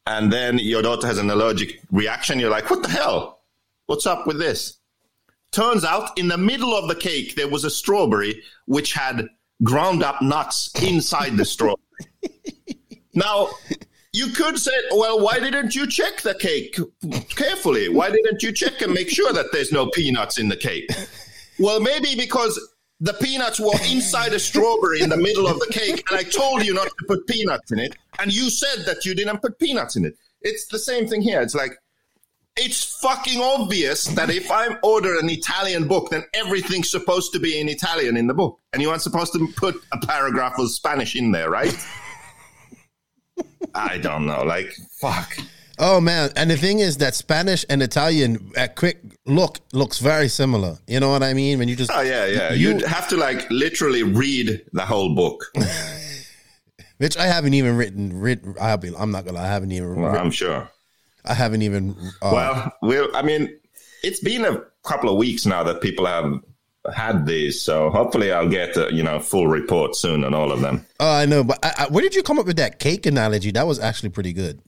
and 0.06 0.32
then 0.32 0.58
your 0.58 0.82
daughter 0.82 1.06
has 1.06 1.18
an 1.18 1.30
allergic 1.30 1.80
reaction. 1.90 2.40
You're 2.40 2.50
like, 2.50 2.70
what 2.70 2.82
the 2.82 2.88
hell? 2.88 3.40
What's 3.86 4.06
up 4.06 4.26
with 4.26 4.38
this? 4.38 4.78
Turns 5.52 5.84
out 5.84 6.16
in 6.16 6.28
the 6.28 6.38
middle 6.38 6.74
of 6.74 6.88
the 6.88 6.94
cake, 6.94 7.34
there 7.34 7.48
was 7.48 7.64
a 7.64 7.70
strawberry 7.70 8.42
which 8.66 8.92
had 8.92 9.28
ground 9.62 10.02
up 10.02 10.22
nuts 10.22 10.70
inside 10.82 11.36
the 11.36 11.44
strawberry. 11.44 11.82
now, 13.14 13.48
you 14.12 14.28
could 14.28 14.58
say, 14.58 14.72
well, 14.92 15.20
why 15.20 15.38
didn't 15.38 15.74
you 15.74 15.86
check 15.86 16.20
the 16.22 16.34
cake 16.34 16.78
carefully? 17.36 17.88
Why 17.88 18.10
didn't 18.10 18.42
you 18.42 18.52
check 18.52 18.80
and 18.80 18.92
make 18.92 19.10
sure 19.10 19.32
that 19.32 19.52
there's 19.52 19.72
no 19.72 19.90
peanuts 19.90 20.38
in 20.38 20.48
the 20.48 20.56
cake? 20.56 20.90
Well, 21.60 21.78
maybe 21.78 22.16
because 22.16 22.58
the 23.00 23.14
peanuts 23.14 23.58
were 23.58 23.72
inside 23.88 24.32
a 24.32 24.38
strawberry 24.38 25.00
in 25.00 25.08
the 25.08 25.16
middle 25.16 25.46
of 25.46 25.58
the 25.58 25.68
cake, 25.72 26.04
and 26.10 26.18
I 26.18 26.22
told 26.22 26.64
you 26.64 26.74
not 26.74 26.88
to 26.88 27.04
put 27.08 27.26
peanuts 27.26 27.72
in 27.72 27.78
it, 27.78 27.96
and 28.18 28.32
you 28.32 28.50
said 28.50 28.84
that 28.86 29.04
you 29.04 29.14
didn't 29.14 29.38
put 29.38 29.58
peanuts 29.58 29.96
in 29.96 30.04
it. 30.04 30.16
It's 30.42 30.66
the 30.66 30.78
same 30.78 31.06
thing 31.08 31.22
here. 31.22 31.40
It's 31.40 31.54
like, 31.54 31.78
it's 32.56 33.00
fucking 33.00 33.40
obvious 33.40 34.04
that 34.04 34.28
if 34.28 34.50
I 34.50 34.76
order 34.82 35.18
an 35.18 35.30
Italian 35.30 35.88
book, 35.88 36.10
then 36.10 36.24
everything's 36.34 36.90
supposed 36.90 37.32
to 37.32 37.38
be 37.38 37.58
in 37.58 37.68
Italian 37.68 38.16
in 38.16 38.26
the 38.26 38.34
book. 38.34 38.58
And 38.72 38.82
you 38.82 38.90
aren't 38.90 39.02
supposed 39.02 39.32
to 39.32 39.48
put 39.56 39.76
a 39.92 39.98
paragraph 40.06 40.58
of 40.58 40.70
Spanish 40.70 41.16
in 41.16 41.30
there, 41.32 41.48
right? 41.48 41.74
I 43.74 43.98
don't 43.98 44.26
know. 44.26 44.42
Like, 44.42 44.74
fuck. 45.00 45.38
Oh 45.78 46.00
man, 46.00 46.30
and 46.36 46.50
the 46.50 46.58
thing 46.58 46.80
is 46.80 46.98
that 46.98 47.14
Spanish 47.14 47.64
and 47.70 47.82
Italian 47.82 48.52
at 48.56 48.76
quick 48.76 49.00
look 49.26 49.58
looks 49.72 49.98
very 49.98 50.28
similar. 50.28 50.78
You 50.86 51.00
know 51.00 51.10
what 51.10 51.22
I 51.22 51.34
mean? 51.34 51.58
When 51.58 51.68
you 51.68 51.76
just 51.76 51.90
Oh 51.92 52.00
yeah, 52.00 52.26
yeah. 52.26 52.52
You- 52.52 52.70
You'd 52.70 52.82
have 52.82 53.08
to 53.08 53.16
like 53.16 53.48
literally 53.50 54.02
read 54.02 54.62
the 54.72 54.82
whole 54.86 55.14
book. 55.14 55.44
which 56.98 57.16
I 57.16 57.26
haven't 57.26 57.54
even 57.54 57.76
written. 57.76 58.18
written 58.20 58.54
I'll 58.60 58.76
be, 58.76 58.92
I'm 58.96 59.10
not 59.10 59.24
gonna. 59.24 59.40
I 59.40 59.46
haven't 59.46 59.72
even. 59.72 59.96
Well, 59.96 60.10
written- 60.10 60.26
I'm 60.26 60.30
sure. 60.30 60.68
I 61.24 61.34
haven't 61.34 61.62
even. 61.62 61.96
Uh, 62.22 62.30
Well, 62.32 62.72
we'll. 62.82 63.14
I 63.16 63.22
mean, 63.22 63.58
it's 64.02 64.20
been 64.20 64.44
a 64.44 64.62
couple 64.84 65.10
of 65.10 65.16
weeks 65.16 65.44
now 65.46 65.62
that 65.64 65.80
people 65.82 66.06
have 66.06 66.40
had 66.94 67.26
these, 67.26 67.60
so 67.60 67.90
hopefully 67.90 68.32
I'll 68.32 68.48
get 68.48 68.74
a, 68.78 68.92
you 68.92 69.02
know 69.02 69.20
full 69.20 69.46
report 69.48 69.94
soon 69.94 70.24
on 70.24 70.32
all 70.32 70.50
of 70.50 70.60
them. 70.62 70.86
oh, 70.98 71.12
I 71.12 71.26
know, 71.26 71.44
but 71.44 71.58
I, 71.62 71.72
I, 71.78 71.86
where 71.88 72.00
did 72.02 72.14
you 72.14 72.22
come 72.22 72.38
up 72.38 72.46
with 72.46 72.56
that 72.56 72.78
cake 72.78 73.04
analogy? 73.04 73.50
That 73.50 73.66
was 73.66 73.78
actually 73.78 74.08
pretty 74.10 74.32
good. 74.32 74.62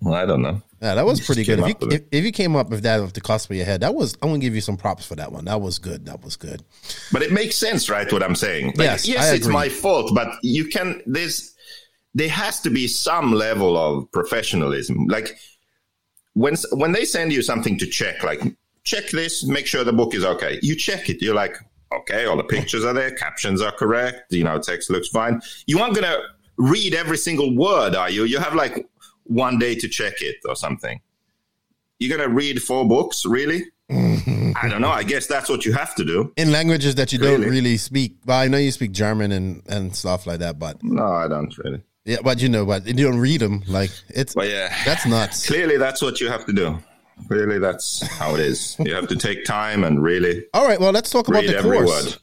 Well, 0.00 0.14
I 0.14 0.26
don't 0.26 0.42
know. 0.42 0.60
Yeah, 0.82 0.96
that 0.96 1.06
was 1.06 1.20
pretty 1.24 1.44
good. 1.44 1.60
If 1.60 1.68
you, 1.68 1.88
if, 1.90 2.02
if 2.10 2.24
you 2.24 2.32
came 2.32 2.56
up 2.56 2.68
with 2.70 2.82
that 2.82 2.98
off 2.98 3.12
the 3.12 3.20
cusp 3.20 3.50
of 3.50 3.56
your 3.56 3.64
head, 3.64 3.82
that 3.82 3.94
was. 3.94 4.14
I'm 4.20 4.30
gonna 4.30 4.40
give 4.40 4.56
you 4.56 4.60
some 4.60 4.76
props 4.76 5.06
for 5.06 5.14
that 5.14 5.30
one. 5.30 5.44
That 5.44 5.60
was 5.60 5.78
good. 5.78 6.06
That 6.06 6.24
was 6.24 6.34
good. 6.34 6.64
But 7.12 7.22
it 7.22 7.30
makes 7.30 7.56
sense, 7.56 7.88
right? 7.88 8.12
What 8.12 8.20
I'm 8.20 8.34
saying. 8.34 8.66
Like, 8.66 8.78
Yes, 8.78 9.06
yes, 9.06 9.30
I 9.30 9.34
it's 9.36 9.46
my 9.46 9.68
fault, 9.68 10.10
but 10.12 10.28
you 10.42 10.64
can. 10.64 11.00
There's 11.06 11.54
there 12.14 12.28
has 12.28 12.60
to 12.62 12.70
be 12.70 12.88
some 12.88 13.32
level 13.32 13.76
of 13.76 14.10
professionalism. 14.10 15.06
Like 15.06 15.38
when 16.34 16.56
when 16.72 16.90
they 16.90 17.04
send 17.04 17.32
you 17.32 17.42
something 17.42 17.78
to 17.78 17.86
check, 17.86 18.24
like 18.24 18.42
check 18.82 19.08
this, 19.10 19.44
make 19.44 19.66
sure 19.68 19.84
the 19.84 19.92
book 19.92 20.16
is 20.16 20.24
okay. 20.24 20.58
You 20.62 20.74
check 20.74 21.08
it. 21.08 21.22
You're 21.22 21.36
like, 21.36 21.56
okay, 21.92 22.24
all 22.24 22.36
the 22.36 22.42
pictures 22.42 22.84
are 22.84 22.92
there, 22.92 23.12
captions 23.12 23.62
are 23.62 23.72
correct, 23.72 24.32
you 24.32 24.42
know, 24.42 24.58
text 24.58 24.90
looks 24.90 25.08
fine. 25.08 25.40
You 25.66 25.78
aren't 25.78 25.94
gonna 25.94 26.18
read 26.56 26.92
every 26.92 27.18
single 27.18 27.54
word, 27.54 27.94
are 27.94 28.10
you? 28.10 28.24
You 28.24 28.38
have 28.38 28.54
like 28.56 28.84
one 29.24 29.58
day 29.58 29.74
to 29.76 29.88
check 29.88 30.14
it 30.20 30.36
or 30.48 30.56
something. 30.56 31.00
You're 31.98 32.16
gonna 32.16 32.28
read 32.32 32.62
four 32.62 32.86
books, 32.86 33.24
really? 33.24 33.62
I 33.90 34.68
don't 34.70 34.80
know. 34.80 34.90
I 34.90 35.02
guess 35.02 35.26
that's 35.26 35.48
what 35.48 35.64
you 35.66 35.72
have 35.72 35.94
to 35.96 36.04
do. 36.04 36.32
In 36.36 36.50
languages 36.50 36.94
that 36.96 37.12
you 37.12 37.18
don't 37.18 37.40
Really? 37.40 37.50
really 37.50 37.76
speak. 37.76 38.16
Well, 38.24 38.38
I 38.40 38.48
know 38.48 38.58
you 38.58 38.70
speak 38.72 38.92
German 38.92 39.32
and 39.32 39.62
and 39.68 39.94
stuff 39.94 40.26
like 40.26 40.38
that, 40.40 40.58
but 40.58 40.82
No, 40.82 41.04
I 41.06 41.28
don't 41.28 41.56
really. 41.58 41.82
yeah, 42.04 42.18
but 42.24 42.40
you 42.40 42.48
know, 42.48 42.64
but 42.64 42.86
you 42.86 42.94
don't 42.94 43.18
read 43.18 43.40
them. 43.40 43.62
Like 43.68 43.90
it's 44.08 44.34
But 44.34 44.48
yeah, 44.48 44.74
that's 44.84 45.06
nuts. 45.06 45.46
clearly 45.52 45.76
that's 45.76 46.00
what 46.02 46.20
you 46.20 46.28
have 46.28 46.44
to 46.46 46.52
do. 46.52 46.78
Clearly, 47.28 47.58
that's 47.58 48.04
how 48.18 48.34
it 48.34 48.40
is. 48.40 48.74
You 48.80 48.94
have 48.94 49.06
to 49.08 49.16
take 49.16 49.44
time 49.44 49.84
and 49.84 50.02
really 50.02 50.44
All 50.54 50.66
right, 50.66 50.80
well, 50.80 50.90
let's 50.92 51.10
talk 51.10 51.28
about 51.28 51.44
the 51.44 51.56
every 51.56 51.76
course 51.78 52.04
word. 52.06 52.16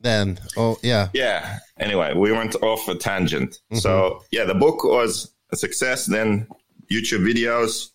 then. 0.00 0.38
Oh 0.56 0.76
yeah, 0.82 1.08
Yeah. 1.14 1.58
Anyway, 1.80 2.12
we 2.14 2.30
went 2.30 2.54
off 2.62 2.86
a 2.88 2.94
tangent. 2.94 3.50
Mm-hmm. 3.72 3.78
So 3.78 4.22
yeah, 4.30 4.44
the 4.44 4.54
book 4.54 4.84
was 4.84 5.32
a 5.50 5.56
success. 5.56 6.06
Then 6.06 6.46
YouTube 6.90 7.24
videos 7.26 7.90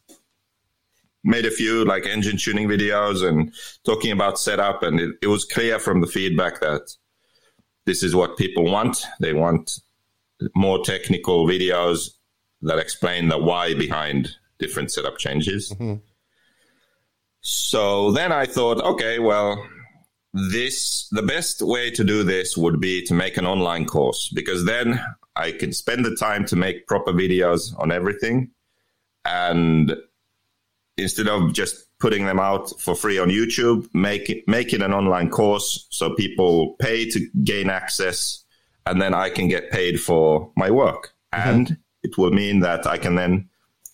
made 1.23 1.45
a 1.45 1.51
few 1.51 1.85
like 1.85 2.05
engine 2.05 2.37
tuning 2.37 2.67
videos 2.67 3.27
and 3.27 3.53
talking 3.83 4.11
about 4.11 4.39
setup, 4.39 4.83
and 4.83 4.99
it, 4.99 5.15
it 5.21 5.27
was 5.27 5.45
clear 5.45 5.79
from 5.79 6.01
the 6.01 6.07
feedback 6.07 6.59
that 6.61 6.95
this 7.85 8.03
is 8.03 8.15
what 8.15 8.37
people 8.37 8.65
want. 8.65 9.03
They 9.19 9.33
want 9.33 9.79
more 10.55 10.83
technical 10.83 11.45
videos 11.45 12.11
that 12.61 12.79
explain 12.79 13.27
the 13.27 13.37
why 13.37 13.73
behind 13.73 14.35
different 14.59 14.91
setup 14.91 15.17
changes. 15.17 15.71
Mm-hmm. 15.71 15.95
So 17.41 18.11
then 18.11 18.31
I 18.31 18.45
thought, 18.45 18.81
okay, 18.81 19.17
well, 19.19 19.67
this 20.33 21.07
the 21.11 21.23
best 21.23 21.61
way 21.61 21.91
to 21.91 22.03
do 22.03 22.23
this 22.23 22.55
would 22.55 22.79
be 22.79 23.03
to 23.03 23.13
make 23.13 23.37
an 23.37 23.45
online 23.45 23.85
course 23.85 24.31
because 24.33 24.65
then 24.65 25.03
I 25.35 25.51
can 25.51 25.73
spend 25.73 26.05
the 26.05 26.15
time 26.15 26.45
to 26.45 26.55
make 26.55 26.87
proper 26.87 27.13
videos 27.13 27.77
on 27.79 27.91
everything 27.91 28.51
and 29.25 29.95
instead 30.97 31.27
of 31.27 31.53
just 31.53 31.87
putting 31.99 32.25
them 32.25 32.39
out 32.39 32.71
for 32.79 32.95
free 32.95 33.17
on 33.17 33.29
YouTube, 33.29 33.87
make 33.93 34.29
it 34.29 34.47
make 34.47 34.73
it 34.73 34.81
an 34.81 34.93
online 34.93 35.29
course 35.29 35.87
so 35.89 36.15
people 36.15 36.75
pay 36.79 37.09
to 37.09 37.27
gain 37.43 37.69
access 37.69 38.43
and 38.85 39.01
then 39.01 39.13
I 39.13 39.29
can 39.29 39.47
get 39.47 39.71
paid 39.71 40.01
for 40.01 40.51
my 40.55 40.71
work. 40.71 41.13
Mm-hmm. 41.33 41.49
And 41.49 41.77
it 42.03 42.17
will 42.17 42.31
mean 42.31 42.59
that 42.61 42.87
I 42.87 42.97
can 42.97 43.15
then 43.15 43.49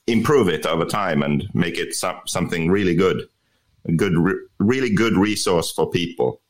improve 0.08 0.48
it 0.48 0.66
over 0.66 0.86
time 0.86 1.22
and 1.22 1.48
make 1.54 1.78
it 1.78 1.94
some, 1.94 2.22
something 2.26 2.72
really 2.72 2.96
good 2.96 3.28
a 3.88 3.92
good, 3.92 4.18
re- 4.18 4.46
really 4.60 4.90
good 4.90 5.14
resource 5.14 5.72
for 5.72 5.90
people. 5.90 6.42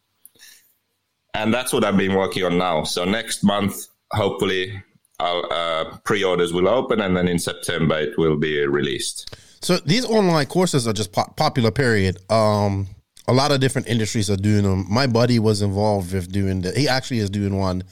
And 1.34 1.53
that's 1.53 1.72
what 1.72 1.84
I've 1.84 1.98
been 1.98 2.15
working 2.15 2.44
on 2.44 2.58
now. 2.58 2.84
So 2.84 3.06
next 3.06 3.44
month, 3.44 3.88
hopefully, 4.12 4.82
I'll, 5.20 5.46
uh, 5.52 5.98
pre-orders 6.04 6.54
will 6.54 6.68
open, 6.68 7.02
and 7.02 7.16
then 7.18 7.28
in 7.28 7.40
September 7.40 7.98
it 7.98 8.18
will 8.18 8.38
be 8.38 8.66
released. 8.68 9.36
So 9.62 9.78
these 9.78 10.06
online 10.06 10.46
courses 10.46 10.88
are 10.88 10.94
just 10.94 11.12
pop- 11.12 11.36
popular. 11.36 11.72
Period. 11.72 12.18
Um, 12.32 12.88
a 13.28 13.34
lot 13.34 13.52
of 13.52 13.60
different 13.60 13.88
industries 13.88 14.30
are 14.30 14.38
doing 14.38 14.64
them. 14.64 14.86
My 14.90 15.08
buddy 15.08 15.40
was 15.40 15.62
involved 15.62 16.14
with 16.14 16.32
doing 16.32 16.62
the. 16.62 16.72
He 16.72 16.88
actually 16.88 17.20
is 17.20 17.30
doing 17.30 17.58
one. 17.58 17.84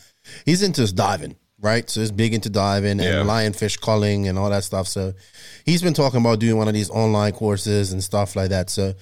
He's 0.46 0.62
into 0.64 0.92
diving, 0.94 1.36
right? 1.60 1.90
So 1.90 2.00
he's 2.02 2.12
big 2.12 2.34
into 2.34 2.50
diving 2.50 3.00
Yeah. 3.00 3.20
and 3.22 3.30
lionfish 3.30 3.82
culling 3.82 4.28
and 4.28 4.38
all 4.38 4.50
that 4.52 4.64
stuff. 4.64 4.88
So 4.88 5.14
he's 5.66 5.82
been 5.82 5.94
talking 5.96 6.20
about 6.22 6.40
doing 6.40 6.58
one 6.58 6.68
of 6.68 6.74
these 6.74 6.90
online 6.92 7.34
courses 7.34 7.92
and 7.92 8.04
stuff 8.04 8.36
like 8.36 8.50
that. 8.50 8.70
So 8.70 8.94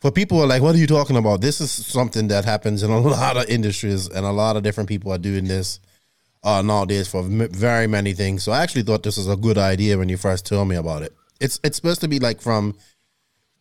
for 0.00 0.10
people 0.10 0.38
who 0.38 0.44
are 0.44 0.46
like, 0.46 0.62
what 0.62 0.74
are 0.74 0.78
you 0.78 0.86
talking 0.86 1.16
about? 1.16 1.40
This 1.40 1.60
is 1.60 1.70
something 1.70 2.28
that 2.28 2.44
happens 2.44 2.82
in 2.82 2.90
a 2.90 3.00
lot 3.18 3.36
of 3.38 3.48
industries, 3.48 4.08
and 4.08 4.24
a 4.26 4.32
lot 4.32 4.56
of 4.56 4.62
different 4.62 4.88
people 4.88 5.10
are 5.12 5.18
doing 5.18 5.46
this 5.48 5.80
uh, 6.44 6.62
nowadays 6.62 7.08
for 7.08 7.22
very 7.22 7.86
many 7.86 8.12
things. 8.12 8.42
So 8.42 8.52
I 8.52 8.62
actually 8.62 8.82
thought 8.82 9.02
this 9.02 9.16
was 9.16 9.28
a 9.28 9.36
good 9.36 9.58
idea 9.58 9.98
when 9.98 10.08
you 10.08 10.16
first 10.16 10.46
told 10.46 10.68
me 10.68 10.76
about 10.76 11.02
it. 11.02 11.14
It's 11.40 11.60
it's 11.64 11.76
supposed 11.76 12.00
to 12.02 12.08
be 12.08 12.18
like 12.18 12.40
from 12.40 12.76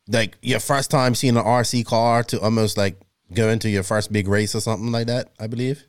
like 0.08 0.38
your 0.42 0.60
first 0.60 0.92
time 0.92 1.16
seeing 1.16 1.38
an 1.38 1.44
RC 1.44 1.86
car 1.86 2.24
to 2.24 2.40
almost 2.42 2.78
like 2.78 3.00
going 3.34 3.60
to 3.60 3.70
your 3.70 3.84
first 3.84 4.12
big 4.12 4.28
race 4.28 4.56
or 4.56 4.62
something 4.62 4.92
like 4.92 5.08
that. 5.08 5.32
I 5.40 5.48
believe. 5.48 5.86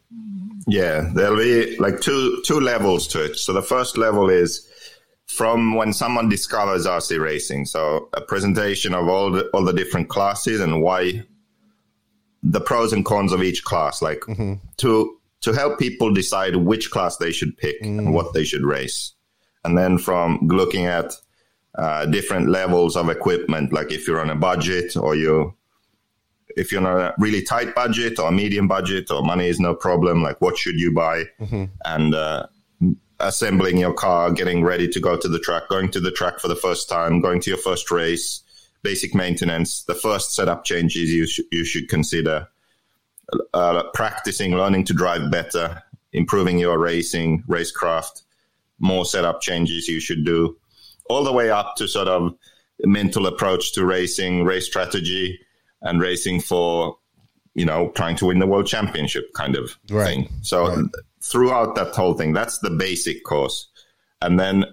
Yeah, 0.66 1.11
there'll 1.14 1.37
be 1.37 1.76
like 1.78 2.00
two 2.00 2.42
two 2.46 2.61
levels 2.61 3.06
to 3.08 3.25
it. 3.25 3.37
So 3.37 3.52
the 3.52 3.62
first 3.62 3.96
level 3.96 4.30
is 4.30 4.68
from 5.26 5.75
when 5.75 5.92
someone 5.92 6.28
discovers 6.28 6.87
RC 6.87 7.20
racing. 7.20 7.64
So 7.64 8.11
a 8.12 8.20
presentation 8.20 8.94
of 8.94 9.08
all 9.08 9.30
the 9.30 9.49
all 9.49 9.64
the 9.64 9.72
different 9.72 10.08
classes 10.08 10.61
and 10.61 10.82
why 10.82 11.25
the 12.42 12.61
pros 12.61 12.92
and 12.92 13.04
cons 13.04 13.32
of 13.32 13.42
each 13.42 13.64
class, 13.64 14.02
like 14.02 14.25
to 14.78 15.18
to 15.42 15.52
help 15.52 15.78
people 15.78 16.12
decide 16.12 16.56
which 16.56 16.90
class 16.90 17.16
they 17.18 17.32
should 17.32 17.56
pick 17.56 17.76
and 17.82 18.14
what 18.14 18.32
they 18.32 18.44
should 18.44 18.62
race. 18.62 19.12
And 19.64 19.76
then 19.76 19.99
from 19.99 20.38
looking 20.42 20.87
at 20.87 21.12
uh, 21.76 22.06
different 22.06 22.49
levels 22.49 22.96
of 22.96 23.08
equipment, 23.08 23.72
like 23.72 23.92
if 23.92 24.06
you're 24.06 24.20
on 24.20 24.30
a 24.30 24.37
budget 24.37 24.96
or 24.96 25.14
you 25.14 25.54
if 26.56 26.70
you're 26.70 26.87
on 26.87 27.00
a 27.00 27.14
really 27.18 27.42
tight 27.42 27.75
budget 27.75 28.18
or 28.18 28.30
medium 28.30 28.68
budget 28.68 29.11
or 29.11 29.22
money 29.22 29.49
is 29.49 29.58
no 29.58 29.75
problem, 29.75 30.22
like 30.22 30.40
what 30.40 30.58
should 30.58 30.78
you 30.78 30.92
buy? 30.92 31.25
And 31.84 32.14
uh, 32.14 32.46
assembling 33.20 33.78
your 33.78 33.94
car, 33.94 34.30
getting 34.32 34.62
ready 34.62 34.88
to 34.88 35.00
go 35.00 35.16
to 35.16 35.28
the 35.28 35.38
track, 35.38 35.68
going 35.68 35.90
to 35.92 36.00
the 36.00 36.11
track 36.11 36.40
for 36.40 36.49
the 36.49 36.56
first 36.56 36.88
time, 36.88 37.20
going 37.20 37.40
to 37.40 37.50
your 37.50 37.58
first 37.58 37.90
race, 37.90 38.42
basic 38.82 39.14
maintenance, 39.14 39.84
the 39.84 39.94
first 39.94 40.34
setup 40.34 40.64
changes 40.64 41.11
you, 41.11 41.26
sh- 41.26 41.40
you 41.50 41.64
should 41.64 41.88
consider, 41.88 42.49
uh, 43.55 43.83
practicing, 43.95 44.53
learning 44.57 44.85
to 44.85 44.95
drive 44.95 45.31
better, 45.31 45.83
improving 46.12 46.59
your 46.59 46.79
racing, 46.79 47.43
racecraft, 47.49 48.23
more 48.79 49.05
setup 49.05 49.41
changes 49.41 49.89
you 49.89 50.01
should 50.01 50.25
do, 50.25 50.57
all 51.09 51.25
the 51.25 51.33
way 51.33 51.51
up 51.51 51.75
to 51.77 51.87
sort 51.89 52.09
of 52.09 52.35
mental 52.85 53.27
approach 53.27 53.73
to 53.73 53.85
racing, 53.85 54.45
race 54.45 54.67
strategy, 54.67 55.39
and 55.83 56.01
racing 56.01 56.41
for 56.41 56.97
you 57.55 57.67
know, 57.67 57.91
trying 57.91 58.17
to 58.17 58.25
win 58.25 58.39
the 58.39 58.47
world 58.47 58.67
championship 58.67 59.31
kind 59.35 59.57
of 59.57 59.77
Right. 59.91 60.07
thing. 60.07 60.29
So 60.41 60.69
Right. 60.69 60.87
throughout 61.21 61.75
that 61.75 61.95
whole 61.95 62.15
thing, 62.15 62.33
that's 62.33 62.59
the 62.61 62.71
basic 62.71 63.25
course. 63.25 63.69
And 64.23 64.41
then 64.41 64.65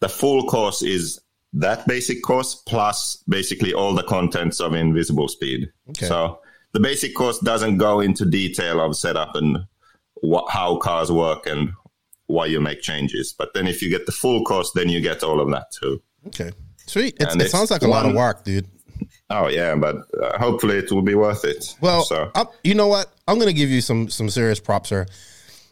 the 0.00 0.10
full 0.10 0.46
course 0.46 0.82
is 0.82 1.18
that 1.54 1.86
basic 1.88 2.22
course 2.22 2.54
plus 2.54 3.16
basically 3.28 3.72
all 3.72 3.94
the 3.94 4.02
contents 4.02 4.60
of 4.60 4.74
Invisible 4.74 5.26
Speed. 5.26 5.70
Okay. 5.88 6.06
So 6.06 6.38
the 6.72 6.80
basic 6.80 7.14
course 7.14 7.38
doesn't 7.40 7.76
go 7.78 8.00
into 8.00 8.24
detail 8.24 8.80
of 8.80 8.96
setup 8.96 9.34
and 9.34 9.58
what, 10.14 10.50
how 10.50 10.76
cars 10.76 11.10
work 11.12 11.46
and 11.46 11.70
why 12.26 12.46
you 12.46 12.60
make 12.60 12.80
changes. 12.80 13.34
But 13.36 13.52
then 13.54 13.66
if 13.66 13.82
you 13.82 13.90
get 13.90 14.06
the 14.06 14.12
full 14.12 14.44
course, 14.44 14.70
then 14.74 14.88
you 14.88 15.00
get 15.00 15.22
all 15.22 15.40
of 15.40 15.50
that 15.50 15.66
too. 15.72 16.02
Okay. 16.28 16.50
Sweet. 16.86 17.16
It's, 17.20 17.34
it 17.36 17.50
sounds 17.50 17.70
like 17.70 17.82
a 17.82 17.88
lot 17.88 18.06
of 18.06 18.14
work, 18.14 18.44
dude. 18.44 18.66
Oh 19.30 19.48
yeah, 19.48 19.74
but 19.74 19.96
uh, 20.22 20.38
hopefully 20.38 20.76
it 20.76 20.92
will 20.92 21.02
be 21.02 21.14
worth 21.14 21.44
it. 21.44 21.74
Well, 21.80 22.02
so 22.04 22.30
I'm- 22.34 22.48
you 22.64 22.74
know 22.74 22.86
what? 22.88 23.10
I'm 23.26 23.38
gonna 23.38 23.52
give 23.52 23.70
you 23.70 23.80
some 23.80 24.08
some 24.10 24.28
serious 24.28 24.60
props 24.60 24.90
here. 24.90 25.06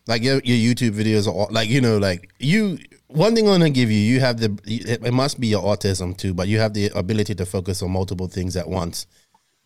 Like 0.07 0.23
your, 0.23 0.41
your 0.45 0.57
YouTube 0.75 0.93
videos, 0.93 1.27
are 1.27 1.31
all, 1.35 1.49
like 1.51 1.69
you 1.69 1.81
know, 1.81 1.99
like 1.99 2.31
you. 2.39 2.79
One 3.09 3.35
thing 3.35 3.47
I'm 3.47 3.55
gonna 3.59 3.71
give 3.71 3.91
you, 3.91 3.99
you 3.99 4.21
have 4.21 4.39
the. 4.39 4.57
It 4.67 5.13
must 5.13 5.41
be 5.41 5.49
your 5.49 5.63
autism 5.63 6.17
too, 6.17 6.33
but 6.33 6.49
you 6.49 6.59
have 6.59 6.75
the 6.75 6.87
ability 6.95 7.35
to 7.35 7.45
focus 7.45 7.83
on 7.83 7.91
multiple 7.91 8.29
things 8.29 8.57
at 8.57 8.69
once. 8.69 9.07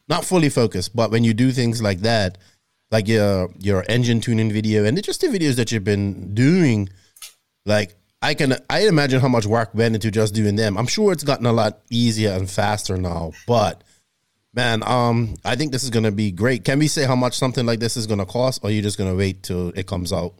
Not 0.09 0.25
fully 0.25 0.49
focused, 0.51 0.95
but 0.95 1.11
when 1.11 1.25
you 1.25 1.33
do 1.35 1.51
things 1.51 1.81
like 1.81 2.01
that, 2.01 2.39
like 2.91 3.09
your 3.09 3.51
your 3.59 3.85
engine 3.89 4.21
tuning 4.21 4.53
video 4.53 4.85
and 4.85 4.97
the 4.97 5.03
just 5.03 5.21
the 5.23 5.29
videos 5.29 5.57
that 5.57 5.73
you've 5.73 5.85
been 5.85 6.35
doing, 6.35 6.89
like 7.65 7.97
I 8.21 8.35
can 8.35 8.55
I 8.69 8.87
imagine 8.87 9.21
how 9.21 9.29
much 9.29 9.47
work 9.47 9.75
went 9.75 9.95
into 9.95 10.11
just 10.11 10.35
doing 10.35 10.57
them. 10.57 10.77
I'm 10.77 10.87
sure 10.87 11.13
it's 11.13 11.25
gotten 11.25 11.47
a 11.47 11.53
lot 11.53 11.81
easier 11.91 12.31
and 12.33 12.49
faster 12.51 12.97
now, 12.99 13.33
but 13.47 13.83
man, 14.53 14.83
um, 14.87 15.35
I 15.45 15.57
think 15.57 15.73
this 15.73 15.83
is 15.83 15.91
gonna 15.91 16.13
be 16.13 16.31
great. 16.31 16.65
Can 16.65 16.79
we 16.79 16.87
say 16.87 17.05
how 17.05 17.17
much 17.17 17.35
something 17.35 17.65
like 17.67 17.81
this 17.81 17.97
is 17.97 18.07
gonna 18.07 18.27
cost, 18.27 18.63
or 18.63 18.69
are 18.69 18.73
you 18.73 18.83
just 18.83 18.99
gonna 18.99 19.15
wait 19.17 19.43
till 19.43 19.71
it 19.71 19.87
comes 19.87 20.13
out? 20.13 20.35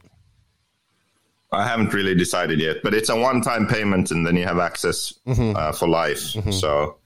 I 1.51 1.65
haven't 1.67 1.93
really 1.93 2.15
decided 2.15 2.59
yet, 2.59 2.77
but 2.83 2.93
it's 2.93 3.09
a 3.09 3.15
one-time 3.15 3.65
payment, 3.67 4.11
and 4.11 4.25
then 4.27 4.35
you 4.35 4.43
have 4.45 4.59
access 4.59 5.13
Mm-hmm. 5.27 5.55
uh, 5.55 5.71
for 5.71 5.87
life. 5.87 6.19
So 6.51 6.97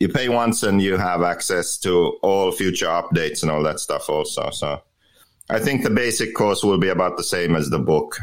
you 0.00 0.08
pay 0.08 0.28
once, 0.28 0.62
and 0.62 0.80
you 0.82 0.96
have 0.96 1.22
access 1.22 1.78
to 1.78 2.18
all 2.22 2.52
future 2.52 2.86
updates 2.86 3.42
and 3.42 3.50
all 3.50 3.62
that 3.62 3.80
stuff. 3.80 4.08
Also, 4.08 4.50
so 4.50 4.80
I 5.50 5.58
think 5.58 5.82
the 5.82 5.90
basic 5.90 6.34
course 6.34 6.62
will 6.64 6.78
be 6.78 6.88
about 6.88 7.16
the 7.16 7.24
same 7.24 7.56
as 7.56 7.70
the 7.70 7.78
book, 7.78 8.18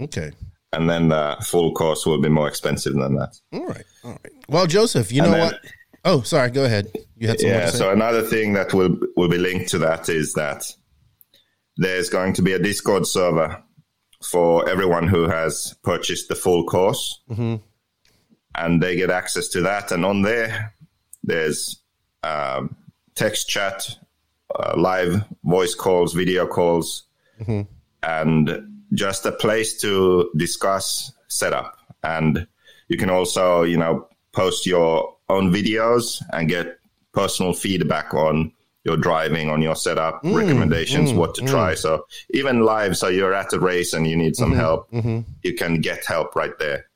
Okay. 0.00 0.30
and 0.72 0.88
then 0.88 1.08
the 1.08 1.36
full 1.44 1.72
course 1.72 2.06
will 2.06 2.20
be 2.20 2.28
more 2.28 2.48
expensive 2.48 2.94
than 2.94 3.14
that. 3.16 3.34
All 3.52 3.66
right. 3.66 3.84
All 4.04 4.10
right. 4.10 4.32
Well, 4.48 4.66
Joseph, 4.66 5.12
you 5.12 5.22
And 5.22 5.32
know 5.32 5.38
then- 5.38 5.46
what? 5.52 5.60
Oh, 6.04 6.22
sorry. 6.22 6.50
Go 6.50 6.64
ahead. 6.64 6.90
You 7.16 7.28
had 7.28 7.40
Yeah. 7.40 7.66
to 7.66 7.72
say. 7.72 7.78
So 7.78 7.90
another 7.92 8.22
thing 8.22 8.54
that 8.54 8.74
will 8.74 8.96
will 9.16 9.28
be 9.28 9.38
linked 9.38 9.68
to 9.70 9.78
that 9.78 10.08
is 10.08 10.34
that 10.34 10.66
there's 11.76 12.10
going 12.10 12.32
to 12.34 12.42
be 12.42 12.52
a 12.52 12.58
Discord 12.58 13.06
server 13.06 13.62
for 14.24 14.68
everyone 14.68 15.06
who 15.08 15.28
has 15.28 15.74
purchased 15.84 16.28
the 16.28 16.34
full 16.34 16.64
course, 16.64 17.20
mm-hmm. 17.30 17.56
and 18.56 18.82
they 18.82 18.96
get 18.96 19.10
access 19.10 19.48
to 19.48 19.60
that. 19.62 19.92
And 19.92 20.04
on 20.04 20.22
there, 20.22 20.71
there's 21.22 21.80
um, 22.22 22.76
text 23.14 23.48
chat, 23.48 23.88
uh, 24.54 24.74
live 24.76 25.24
voice 25.44 25.74
calls, 25.74 26.14
video 26.14 26.46
calls, 26.46 27.04
mm-hmm. 27.40 27.62
and 28.02 28.68
just 28.94 29.26
a 29.26 29.32
place 29.32 29.80
to 29.80 30.30
discuss 30.36 31.12
setup. 31.28 31.76
And 32.02 32.46
you 32.88 32.96
can 32.96 33.10
also, 33.10 33.62
you 33.62 33.76
know, 33.76 34.08
post 34.32 34.66
your 34.66 35.16
own 35.28 35.52
videos 35.52 36.22
and 36.32 36.48
get 36.48 36.78
personal 37.12 37.52
feedback 37.52 38.14
on 38.14 38.52
your 38.84 38.96
driving, 38.96 39.48
on 39.48 39.62
your 39.62 39.76
setup, 39.76 40.22
mm, 40.22 40.34
recommendations, 40.34 41.12
mm, 41.12 41.16
what 41.16 41.34
to 41.36 41.42
try. 41.42 41.72
Mm. 41.74 41.78
So 41.78 42.06
even 42.30 42.64
live, 42.64 42.96
so 42.96 43.08
you're 43.08 43.34
at 43.34 43.52
a 43.52 43.60
race 43.60 43.92
and 43.92 44.06
you 44.06 44.16
need 44.16 44.34
some 44.34 44.50
mm-hmm, 44.50 44.60
help, 44.60 44.90
mm-hmm. 44.90 45.20
you 45.42 45.54
can 45.54 45.80
get 45.80 46.04
help 46.04 46.34
right 46.34 46.58
there. 46.58 46.86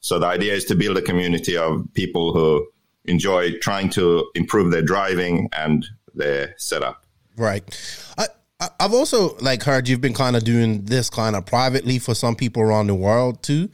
So 0.00 0.18
the 0.18 0.26
idea 0.26 0.54
is 0.54 0.64
to 0.66 0.74
build 0.74 0.96
a 0.96 1.02
community 1.02 1.56
of 1.56 1.86
people 1.94 2.32
who 2.32 2.66
enjoy 3.04 3.58
trying 3.58 3.90
to 3.90 4.30
improve 4.34 4.70
their 4.70 4.82
driving 4.82 5.48
and 5.52 5.86
their 6.14 6.54
setup. 6.58 7.04
Right. 7.36 7.64
I, 8.18 8.26
I've 8.78 8.94
also 8.94 9.36
like 9.38 9.62
heard 9.62 9.88
you've 9.88 10.00
been 10.00 10.14
kind 10.14 10.36
of 10.36 10.44
doing 10.44 10.84
this 10.84 11.10
kind 11.10 11.34
of 11.34 11.46
privately 11.46 11.98
for 11.98 12.14
some 12.14 12.36
people 12.36 12.62
around 12.62 12.86
the 12.86 12.94
world 12.94 13.42
too. 13.42 13.70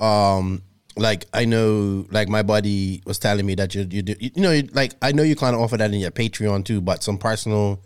Um, 0.00 0.62
like 0.96 1.26
I 1.32 1.44
know, 1.44 2.06
like 2.10 2.28
my 2.28 2.42
buddy 2.42 3.02
was 3.06 3.18
telling 3.18 3.46
me 3.46 3.54
that 3.56 3.74
you 3.74 3.86
you 3.90 4.02
do, 4.02 4.14
you 4.18 4.30
know, 4.36 4.60
like 4.72 4.94
I 5.00 5.12
know 5.12 5.22
you 5.22 5.36
kind 5.36 5.54
of 5.54 5.62
offer 5.62 5.76
that 5.76 5.92
in 5.92 6.00
your 6.00 6.10
Patreon 6.10 6.64
too, 6.64 6.80
but 6.80 7.02
some 7.02 7.18
personal, 7.18 7.82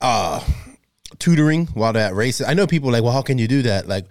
uh, 0.00 0.44
tutoring 1.18 1.66
while 1.68 1.92
they're 1.92 2.06
at 2.06 2.14
races. 2.14 2.46
I 2.46 2.54
know 2.54 2.66
people 2.66 2.90
like, 2.90 3.02
well, 3.02 3.12
how 3.12 3.22
can 3.22 3.38
you 3.38 3.48
do 3.48 3.62
that? 3.62 3.88
Like, 3.88 4.06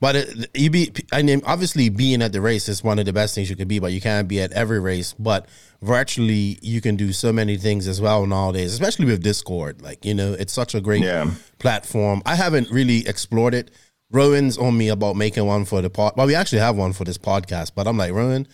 but 0.00 0.16
it, 0.16 0.50
you 0.54 0.70
be, 0.70 0.92
I 1.12 1.22
mean, 1.22 1.42
obviously 1.44 1.88
being 1.88 2.22
at 2.22 2.32
the 2.32 2.40
race 2.40 2.68
is 2.68 2.82
one 2.84 2.98
of 2.98 3.04
the 3.06 3.12
best 3.12 3.34
things 3.34 3.48
you 3.50 3.56
could 3.56 3.68
be, 3.68 3.78
but 3.78 3.92
you 3.92 4.00
can't 4.00 4.28
be 4.28 4.40
at 4.40 4.52
every 4.52 4.80
race. 4.80 5.14
But 5.18 5.46
virtually, 5.82 6.58
you 6.62 6.80
can 6.80 6.96
do 6.96 7.12
so 7.12 7.32
many 7.32 7.56
things 7.56 7.86
as 7.86 8.00
well 8.00 8.26
nowadays, 8.26 8.72
especially 8.72 9.06
with 9.06 9.22
Discord. 9.22 9.82
Like, 9.82 10.04
you 10.04 10.14
know, 10.14 10.32
it's 10.34 10.52
such 10.52 10.74
a 10.74 10.80
great 10.80 11.02
Yeah. 11.02 11.30
platform. 11.58 12.22
I 12.26 12.34
haven't 12.34 12.70
really 12.70 13.06
explored 13.06 13.54
it. 13.54 13.70
Rowan's 14.10 14.56
on 14.58 14.76
me 14.76 14.88
about 14.88 15.16
making 15.16 15.46
one 15.46 15.64
for 15.64 15.82
the 15.82 15.90
pod. 15.90 16.14
Well, 16.16 16.26
we 16.26 16.34
actually 16.34 16.60
have 16.60 16.76
one 16.76 16.92
for 16.92 17.04
this 17.04 17.18
podcast, 17.18 17.72
but 17.74 17.86
I'm 17.86 17.96
like, 17.96 18.12
Rowan, 18.12 18.46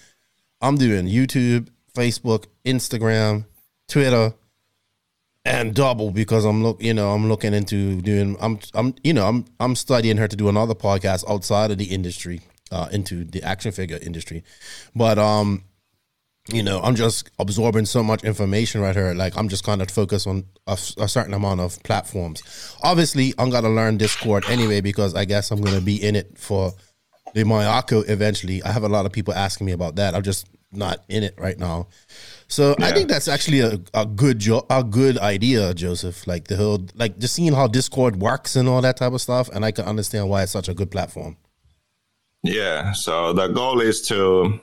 I'm 0.61 0.77
doing 0.77 1.07
YouTube, 1.07 1.69
Facebook, 1.95 2.47
Instagram, 2.65 3.45
Twitter, 3.89 4.33
and 5.45 5.75
double 5.75 6.11
because 6.11 6.45
I'm 6.45 6.63
look, 6.63 6.83
you 6.83 6.95
know, 6.95 7.13
I'm 7.13 7.29
looking 7.29 7.55
into 7.55 8.01
doing. 8.01 8.37
I'm, 8.41 8.59
I'm, 8.75 8.95
you 9.03 9.13
know, 9.13 9.27
I'm, 9.27 9.45
I'm 9.59 9.75
studying 9.75 10.17
her 10.19 10.29
to 10.29 10.37
do 10.37 10.49
another 10.49 10.75
podcast 10.75 11.29
outside 11.29 11.71
of 11.71 11.79
the 11.79 11.87
industry, 11.87 12.41
uh, 12.71 12.89
into 12.93 13.25
the 13.25 13.43
action 13.43 13.73
figure 13.73 13.99
industry, 14.01 14.45
but 14.95 15.19
um, 15.19 15.65
you 16.49 16.63
know, 16.63 16.81
I'm 16.81 16.97
just 16.97 17.31
absorbing 17.39 17.87
so 17.87 18.03
much 18.03 18.25
information 18.25 18.81
right 18.81 18.95
here. 18.95 19.15
Like 19.15 19.37
I'm 19.37 19.49
just 19.49 19.65
kind 19.65 19.81
of 19.81 19.91
focused 19.91 20.27
on 20.27 20.45
a, 20.67 20.73
a 20.99 21.09
certain 21.09 21.35
amount 21.35 21.61
of 21.61 21.81
platforms. 21.83 22.77
Obviously, 22.83 23.33
I'm 23.39 23.51
gonna 23.51 23.71
learn 23.71 23.97
Discord 23.97 24.45
anyway 24.49 24.81
because 24.81 25.15
I 25.15 25.25
guess 25.25 25.51
I'm 25.51 25.61
gonna 25.61 25.81
be 25.81 26.03
in 26.03 26.17
it 26.17 26.39
for 26.39 26.73
the 27.35 27.45
Mayako 27.45 28.09
eventually. 28.09 28.63
I 28.63 28.73
have 28.73 28.83
a 28.83 28.89
lot 28.89 29.07
of 29.07 29.13
people 29.13 29.35
asking 29.35 29.67
me 29.67 29.73
about 29.73 29.97
that. 29.97 30.15
I'm 30.15 30.23
just 30.23 30.47
not 30.73 31.05
in 31.09 31.23
it 31.23 31.35
right 31.39 31.59
now. 31.59 31.89
So 32.53 32.77
I 32.81 32.93
think 32.93 33.09
that's 33.09 33.29
actually 33.29 33.61
a, 33.61 33.81
a 33.95 34.05
good 34.05 34.39
jo- 34.39 34.67
a 34.69 34.85
good 34.85 35.17
idea, 35.17 35.73
Joseph. 35.73 36.27
Like 36.27 36.49
the 36.49 36.57
whole 36.57 36.87
like 36.95 37.19
just 37.19 37.35
seeing 37.35 37.55
how 37.55 37.67
Discord 37.67 38.17
works 38.17 38.57
and 38.57 38.69
all 38.69 38.83
that 38.83 38.99
type 38.99 39.15
of 39.15 39.23
stuff, 39.23 39.49
and 39.49 39.65
I 39.65 39.71
can 39.71 39.87
understand 39.87 40.29
why 40.29 40.43
it's 40.43 40.53
such 40.53 40.69
a 40.69 40.75
good 40.75 40.91
platform. 40.91 41.39
Yeah. 42.43 42.93
So 42.93 43.33
the 43.33 43.49
goal 43.49 43.81
is 43.81 44.03
to 44.09 44.61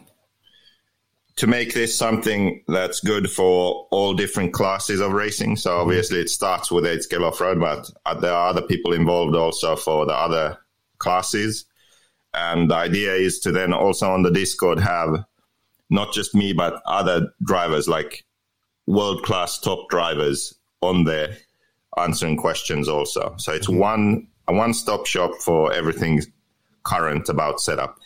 to 1.38 1.48
make 1.48 1.74
this 1.74 1.98
something 1.98 2.64
that's 2.68 3.00
good 3.00 3.28
for 3.32 3.88
all 3.90 4.14
different 4.14 4.54
classes 4.54 5.00
of 5.00 5.14
racing. 5.14 5.56
So 5.56 5.72
mm-hmm. 5.72 5.82
obviously 5.82 6.20
it 6.20 6.30
starts 6.30 6.72
with 6.72 6.86
eight 6.86 7.02
scale 7.02 7.26
off 7.26 7.42
road, 7.42 7.60
but 7.60 7.90
there 8.22 8.34
are 8.34 8.50
other 8.50 8.62
people 8.62 8.94
involved 8.94 9.36
also 9.36 9.76
for 9.76 10.06
the 10.06 10.14
other 10.14 10.60
classes. 11.00 11.66
And 12.36 12.70
the 12.70 12.76
idea 12.76 13.16
is 13.16 13.40
to 13.40 13.52
then 13.52 13.74
also 13.74 14.12
on 14.12 14.22
the 14.22 14.30
Discord 14.30 14.78
have 14.78 15.26
not 15.90 16.14
just 16.14 16.36
me, 16.36 16.54
but 16.54 16.82
other 16.86 17.28
drivers 17.44 17.88
like 17.88 18.26
world 18.88 19.24
class 19.24 19.60
top 19.60 19.90
drivers 19.90 20.56
on 20.82 21.04
there 21.04 21.38
answering 21.98 22.38
questions 22.38 22.88
also. 22.88 23.36
So 23.38 23.52
it's 23.54 23.68
mm-hmm. 23.68 23.80
one 23.80 24.28
a 24.48 24.54
one 24.54 24.74
stop 24.74 25.06
shop 25.06 25.32
for 25.42 25.72
everything 25.74 26.22
current 26.84 27.30
about 27.30 27.62
setup. 27.62 27.98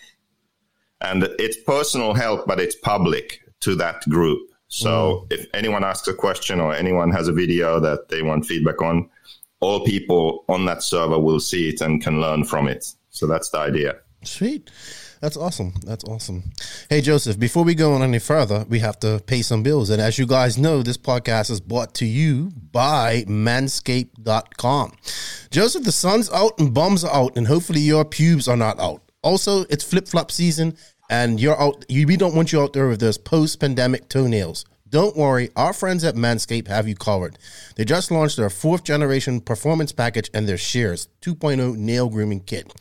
And 1.01 1.23
it's 1.39 1.57
personal 1.57 2.13
help, 2.13 2.45
but 2.45 2.59
it's 2.59 2.75
public 2.75 3.39
to 3.61 3.75
that 3.75 4.01
group. 4.09 4.49
So 4.67 4.89
mm-hmm. 4.89 5.33
if 5.33 5.47
anyone 5.53 5.83
asks 5.83 6.07
a 6.07 6.13
question 6.13 6.59
or 6.59 6.73
anyone 6.73 7.11
has 7.11 7.27
a 7.27 7.33
video 7.33 7.79
that 7.79 8.09
they 8.09 8.21
want 8.21 8.45
feedback 8.45 8.81
on, 8.81 9.09
all 9.59 9.85
people 9.85 10.43
on 10.49 10.65
that 10.65 10.83
server 10.83 11.19
will 11.19 11.39
see 11.39 11.69
it 11.69 11.79
and 11.79 12.01
can 12.01 12.19
learn 12.19 12.43
from 12.43 12.67
it. 12.67 12.85
So 13.09 13.27
that's 13.27 13.49
the 13.49 13.59
idea. 13.59 13.95
Sweet. 14.23 14.69
That's 15.23 15.37
awesome. 15.37 15.71
That's 15.85 16.03
awesome. 16.03 16.51
Hey, 16.89 16.99
Joseph, 16.99 17.39
before 17.39 17.63
we 17.63 17.75
go 17.75 17.93
on 17.93 18.01
any 18.01 18.19
further, 18.19 18.65
we 18.67 18.79
have 18.79 18.99
to 18.99 19.23
pay 19.25 19.41
some 19.41 19.63
bills. 19.63 19.89
And 19.89 20.01
as 20.01 20.19
you 20.19 20.27
guys 20.27 20.57
know, 20.57 20.83
this 20.83 20.97
podcast 20.97 21.49
is 21.49 21.61
brought 21.61 21.93
to 21.93 22.05
you 22.05 22.51
by 22.73 23.23
manscaped.com. 23.29 24.91
Joseph, 25.49 25.85
the 25.85 25.93
sun's 25.93 26.29
out 26.33 26.59
and 26.59 26.73
bums 26.73 27.05
are 27.05 27.15
out, 27.15 27.37
and 27.37 27.47
hopefully 27.47 27.79
your 27.79 28.03
pubes 28.03 28.49
are 28.49 28.57
not 28.57 28.77
out. 28.81 29.01
Also, 29.21 29.61
it's 29.69 29.85
flip 29.85 30.09
flop 30.09 30.29
season, 30.29 30.75
and 31.09 31.39
you're 31.39 31.57
out. 31.57 31.85
You, 31.87 32.05
we 32.05 32.17
don't 32.17 32.35
want 32.35 32.51
you 32.51 32.61
out 32.61 32.73
there 32.73 32.89
with 32.89 32.99
those 32.99 33.17
post 33.17 33.61
pandemic 33.61 34.09
toenails. 34.09 34.65
Don't 34.89 35.15
worry, 35.15 35.49
our 35.55 35.71
friends 35.71 36.03
at 36.03 36.15
Manscaped 36.15 36.67
have 36.67 36.85
you 36.85 36.95
covered. 36.95 37.39
They 37.77 37.85
just 37.85 38.11
launched 38.11 38.35
their 38.35 38.49
fourth 38.49 38.83
generation 38.83 39.39
performance 39.39 39.93
package 39.93 40.29
and 40.33 40.49
their 40.49 40.57
Shears 40.57 41.07
2.0 41.21 41.77
nail 41.77 42.09
grooming 42.09 42.41
kit. 42.41 42.73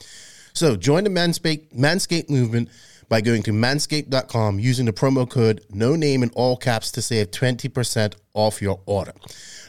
So 0.55 0.77
join 0.77 1.05
the 1.05 1.11
Manscaped, 1.11 1.75
Manscaped 1.75 2.31
movement 2.31 2.69
by 3.09 3.21
going 3.21 3.43
to 3.43 3.53
manscaped.com 3.53 4.59
using 4.59 4.87
the 4.87 4.93
promo 4.93 5.29
code 5.29 5.63
no 5.71 5.97
name 5.97 6.23
in 6.23 6.31
all 6.31 6.57
caps 6.57 6.91
to 6.93 7.03
save 7.03 7.31
20% 7.31 8.15
off 8.35 8.63
your 8.63 8.81
order. 8.87 9.13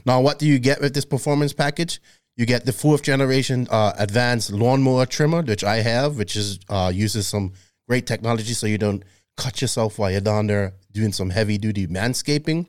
Now, 0.06 0.22
what 0.22 0.40
do 0.40 0.48
you 0.48 0.60
get 0.60 0.80
with 0.80 0.94
this 0.94 1.06
performance 1.06 1.52
package? 1.52 2.02
You 2.38 2.46
get 2.46 2.66
the 2.66 2.72
fourth 2.72 3.04
generation 3.04 3.68
uh, 3.70 3.94
advanced 3.98 4.52
lawnmower 4.52 5.06
trimmer, 5.06 5.42
which 5.42 5.64
I 5.64 5.78
have, 5.78 6.18
which 6.18 6.36
is 6.36 6.60
uh, 6.70 6.92
uses 6.94 7.28
some 7.28 7.54
great 7.88 8.08
technology 8.08 8.54
so 8.54 8.66
you 8.66 8.78
don't 8.78 9.04
cut 9.36 9.62
yourself 9.62 10.00
while 10.00 10.10
you're 10.10 10.22
down 10.22 10.48
there 10.48 10.74
doing 10.92 11.12
some 11.12 11.30
heavy 11.30 11.58
duty 11.58 11.86
manscaping. 11.86 12.66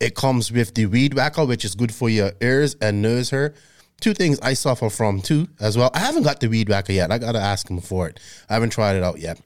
It 0.00 0.14
comes 0.14 0.52
with 0.52 0.74
the 0.74 0.86
weed 0.86 1.14
whacker, 1.14 1.44
which 1.44 1.64
is 1.64 1.74
good 1.74 1.94
for 1.94 2.10
your 2.10 2.32
ears 2.40 2.76
and 2.80 3.02
nose 3.02 3.30
hair 3.30 3.54
two 4.00 4.14
things 4.14 4.38
I 4.40 4.54
suffer 4.54 4.90
from 4.90 5.20
too 5.20 5.48
as 5.60 5.76
well. 5.76 5.90
I 5.94 5.98
haven't 6.00 6.22
got 6.22 6.40
the 6.40 6.48
weed 6.48 6.68
whacker 6.68 6.92
yet. 6.92 7.10
I 7.10 7.18
gotta 7.18 7.40
ask 7.40 7.68
him 7.68 7.80
for 7.80 8.08
it. 8.08 8.20
I 8.48 8.54
haven't 8.54 8.70
tried 8.70 8.96
it 8.96 9.02
out 9.02 9.18
yet. 9.18 9.40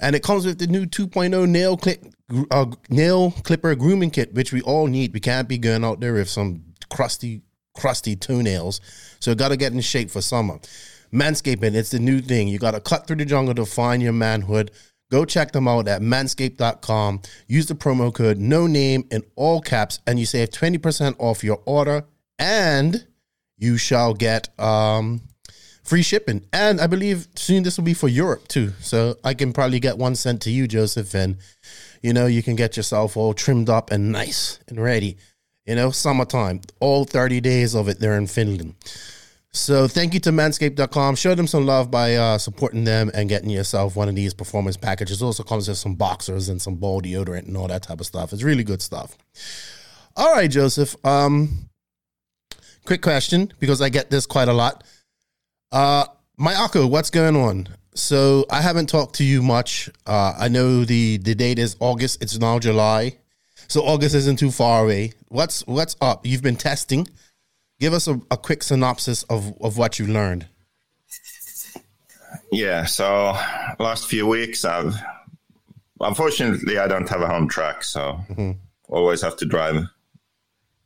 And 0.00 0.16
it 0.16 0.22
comes 0.22 0.46
with 0.46 0.58
the 0.58 0.66
new 0.66 0.86
2.0 0.86 1.48
nail 1.48 1.76
clip 1.76 2.04
uh, 2.50 2.66
nail 2.90 3.30
clipper 3.42 3.74
grooming 3.74 4.10
kit, 4.10 4.34
which 4.34 4.52
we 4.52 4.60
all 4.62 4.86
need. 4.86 5.12
We 5.14 5.20
can't 5.20 5.48
be 5.48 5.58
going 5.58 5.84
out 5.84 6.00
there 6.00 6.14
with 6.14 6.28
some 6.28 6.64
crusty 6.90 7.42
crusty 7.74 8.16
toenails. 8.16 8.80
So 9.20 9.34
gotta 9.34 9.56
get 9.56 9.72
in 9.72 9.80
shape 9.80 10.10
for 10.10 10.20
summer. 10.20 10.58
Manscaping, 11.12 11.74
it's 11.74 11.90
the 11.90 11.98
new 11.98 12.20
thing. 12.20 12.48
You 12.48 12.58
gotta 12.58 12.80
cut 12.80 13.06
through 13.06 13.16
the 13.16 13.24
jungle 13.24 13.54
to 13.54 13.66
find 13.66 14.02
your 14.02 14.12
manhood. 14.12 14.70
Go 15.10 15.24
check 15.24 15.52
them 15.52 15.66
out 15.66 15.88
at 15.88 16.02
manscaped.com. 16.02 17.22
Use 17.46 17.66
the 17.66 17.74
promo 17.74 18.12
code 18.12 18.36
no 18.38 18.66
name 18.66 19.06
in 19.10 19.22
all 19.36 19.60
caps 19.60 20.00
and 20.06 20.18
you 20.18 20.26
save 20.26 20.50
20% 20.50 21.14
off 21.18 21.42
your 21.42 21.62
order 21.64 22.04
and 22.38 23.06
you 23.58 23.76
shall 23.76 24.14
get 24.14 24.48
um, 24.58 25.20
free 25.82 26.02
shipping. 26.02 26.46
And 26.52 26.80
I 26.80 26.86
believe 26.86 27.26
soon 27.34 27.62
this 27.62 27.76
will 27.76 27.84
be 27.84 27.94
for 27.94 28.08
Europe 28.08 28.48
too. 28.48 28.72
So 28.80 29.16
I 29.24 29.34
can 29.34 29.52
probably 29.52 29.80
get 29.80 29.98
one 29.98 30.14
sent 30.14 30.42
to 30.42 30.50
you, 30.50 30.68
Joseph, 30.68 31.14
and 31.14 31.36
you 32.02 32.12
know, 32.12 32.26
you 32.26 32.42
can 32.42 32.56
get 32.56 32.76
yourself 32.76 33.16
all 33.16 33.34
trimmed 33.34 33.68
up 33.68 33.90
and 33.90 34.12
nice 34.12 34.60
and 34.68 34.80
ready. 34.80 35.16
You 35.66 35.74
know, 35.74 35.90
summertime, 35.90 36.62
all 36.80 37.04
30 37.04 37.40
days 37.40 37.74
of 37.74 37.88
it 37.88 38.00
there 38.00 38.16
in 38.16 38.26
Finland. 38.26 38.74
So 39.50 39.88
thank 39.88 40.14
you 40.14 40.20
to 40.20 40.30
manscaped.com. 40.30 41.16
Show 41.16 41.34
them 41.34 41.46
some 41.46 41.66
love 41.66 41.90
by 41.90 42.16
uh, 42.16 42.38
supporting 42.38 42.84
them 42.84 43.10
and 43.14 43.28
getting 43.28 43.50
yourself 43.50 43.96
one 43.96 44.08
of 44.08 44.14
these 44.14 44.32
performance 44.32 44.76
packages. 44.76 45.22
Also 45.22 45.42
comes 45.42 45.68
with 45.68 45.78
some 45.78 45.94
boxers 45.94 46.48
and 46.48 46.60
some 46.60 46.76
ball 46.76 47.02
deodorant 47.02 47.46
and 47.48 47.56
all 47.56 47.68
that 47.68 47.82
type 47.82 48.00
of 48.00 48.06
stuff. 48.06 48.32
It's 48.32 48.42
really 48.42 48.64
good 48.64 48.80
stuff. 48.82 49.16
All 50.16 50.32
right, 50.32 50.50
Joseph. 50.50 50.94
Um, 51.04 51.67
quick 52.88 53.02
question 53.02 53.52
because 53.60 53.82
I 53.82 53.90
get 53.90 54.10
this 54.10 54.24
quite 54.24 54.48
a 54.48 54.52
lot. 54.54 54.82
Uh, 55.70 56.06
Mayako, 56.40 56.88
what's 56.90 57.10
going 57.10 57.36
on? 57.36 57.68
So 57.94 58.46
I 58.50 58.62
haven't 58.62 58.88
talked 58.88 59.16
to 59.16 59.24
you 59.24 59.42
much. 59.42 59.90
Uh, 60.06 60.34
I 60.38 60.48
know 60.48 60.84
the 60.84 61.18
the 61.18 61.34
date 61.34 61.58
is 61.58 61.76
August. 61.80 62.22
It's 62.22 62.38
now 62.38 62.58
July, 62.58 63.18
so 63.68 63.82
August 63.82 64.14
isn't 64.14 64.38
too 64.38 64.50
far 64.50 64.84
away. 64.84 65.12
What's 65.28 65.66
what's 65.66 65.96
up? 66.00 66.24
You've 66.24 66.42
been 66.42 66.56
testing. 66.56 67.06
Give 67.78 67.92
us 67.92 68.08
a, 68.08 68.20
a 68.30 68.38
quick 68.38 68.62
synopsis 68.62 69.22
of 69.24 69.52
of 69.60 69.76
what 69.76 69.98
you 69.98 70.06
learned. 70.06 70.46
Yeah. 72.50 72.86
So 72.86 73.36
last 73.78 74.06
few 74.06 74.26
weeks, 74.26 74.64
I've 74.64 74.94
unfortunately 76.00 76.78
I 76.78 76.88
don't 76.88 77.08
have 77.08 77.20
a 77.20 77.28
home 77.28 77.48
track, 77.48 77.84
so 77.84 78.00
mm-hmm. 78.30 78.52
always 78.88 79.20
have 79.20 79.36
to 79.38 79.44
drive 79.44 79.84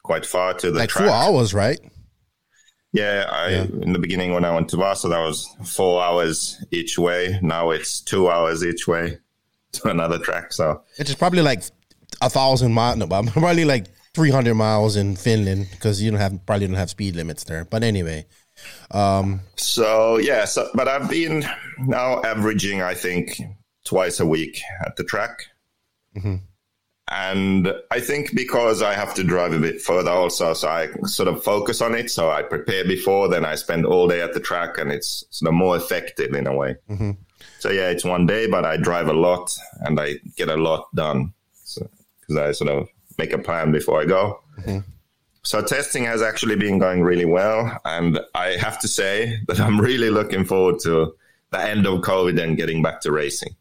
quite 0.02 0.26
far 0.26 0.54
to 0.54 0.72
the 0.72 0.80
like 0.80 0.88
track. 0.88 1.06
four 1.06 1.14
hours, 1.14 1.54
right? 1.54 1.78
Yeah, 2.92 3.26
I 3.30 3.48
yeah. 3.48 3.62
in 3.62 3.94
the 3.94 3.98
beginning 3.98 4.34
when 4.34 4.44
I 4.44 4.54
went 4.54 4.68
to 4.70 4.76
Vasa, 4.76 5.08
that 5.08 5.18
was 5.18 5.48
four 5.64 6.02
hours 6.02 6.62
each 6.70 6.98
way. 6.98 7.38
Now 7.40 7.70
it's 7.70 8.00
two 8.00 8.30
hours 8.30 8.64
each 8.64 8.86
way 8.86 9.18
to 9.72 9.88
another 9.88 10.18
track. 10.18 10.52
So 10.52 10.82
it's 10.98 11.14
probably 11.14 11.42
like 11.42 11.62
a 12.20 12.28
thousand 12.28 12.72
miles. 12.72 12.98
No, 12.98 13.06
but 13.06 13.26
probably 13.32 13.64
like 13.64 13.86
three 14.14 14.30
hundred 14.30 14.54
miles 14.54 14.96
in 14.96 15.16
Finland 15.16 15.68
because 15.70 16.02
you 16.02 16.10
don't 16.10 16.20
have 16.20 16.44
probably 16.44 16.66
don't 16.66 16.76
have 16.76 16.90
speed 16.90 17.16
limits 17.16 17.44
there. 17.44 17.64
But 17.64 17.82
anyway, 17.82 18.26
um, 18.90 19.40
so 19.56 20.18
yeah, 20.18 20.44
so 20.44 20.68
but 20.74 20.86
I've 20.86 21.08
been 21.08 21.44
now 21.78 22.20
averaging, 22.22 22.82
I 22.82 22.94
think, 22.94 23.40
twice 23.84 24.20
a 24.20 24.26
week 24.26 24.60
at 24.84 24.96
the 24.96 25.04
track. 25.04 25.46
Mm-hmm. 26.16 26.36
And 27.14 27.74
I 27.90 28.00
think 28.00 28.34
because 28.34 28.80
I 28.80 28.94
have 28.94 29.12
to 29.16 29.22
drive 29.22 29.52
a 29.52 29.58
bit 29.58 29.82
further 29.82 30.10
also, 30.10 30.54
so 30.54 30.66
I 30.66 30.88
sort 31.04 31.28
of 31.28 31.44
focus 31.44 31.82
on 31.82 31.94
it. 31.94 32.10
So 32.10 32.30
I 32.30 32.42
prepare 32.42 32.86
before, 32.86 33.28
then 33.28 33.44
I 33.44 33.54
spend 33.54 33.84
all 33.84 34.08
day 34.08 34.22
at 34.22 34.32
the 34.32 34.40
track 34.40 34.78
and 34.78 34.90
it's 34.90 35.24
sort 35.28 35.50
of 35.50 35.54
more 35.54 35.76
effective 35.76 36.32
in 36.32 36.46
a 36.46 36.56
way. 36.56 36.76
Mm-hmm. 36.88 37.10
So 37.58 37.70
yeah, 37.70 37.90
it's 37.90 38.02
one 38.02 38.24
day, 38.24 38.46
but 38.46 38.64
I 38.64 38.78
drive 38.78 39.08
a 39.08 39.12
lot 39.12 39.54
and 39.82 40.00
I 40.00 40.14
get 40.36 40.48
a 40.48 40.56
lot 40.56 40.88
done. 40.94 41.34
because 41.52 41.90
so, 42.30 42.48
I 42.48 42.52
sort 42.52 42.70
of 42.70 42.88
make 43.18 43.34
a 43.34 43.38
plan 43.38 43.72
before 43.72 44.00
I 44.00 44.06
go. 44.06 44.40
Mm-hmm. 44.60 44.78
So 45.42 45.60
testing 45.60 46.04
has 46.04 46.22
actually 46.22 46.56
been 46.56 46.78
going 46.78 47.02
really 47.02 47.26
well. 47.26 47.78
And 47.84 48.20
I 48.34 48.56
have 48.56 48.78
to 48.80 48.88
say 48.88 49.38
that 49.48 49.60
I'm 49.60 49.78
really 49.78 50.08
looking 50.08 50.46
forward 50.46 50.80
to 50.84 51.14
the 51.50 51.60
end 51.62 51.86
of 51.86 52.00
COVID 52.00 52.42
and 52.42 52.56
getting 52.56 52.80
back 52.80 53.02
to 53.02 53.12
racing. 53.12 53.54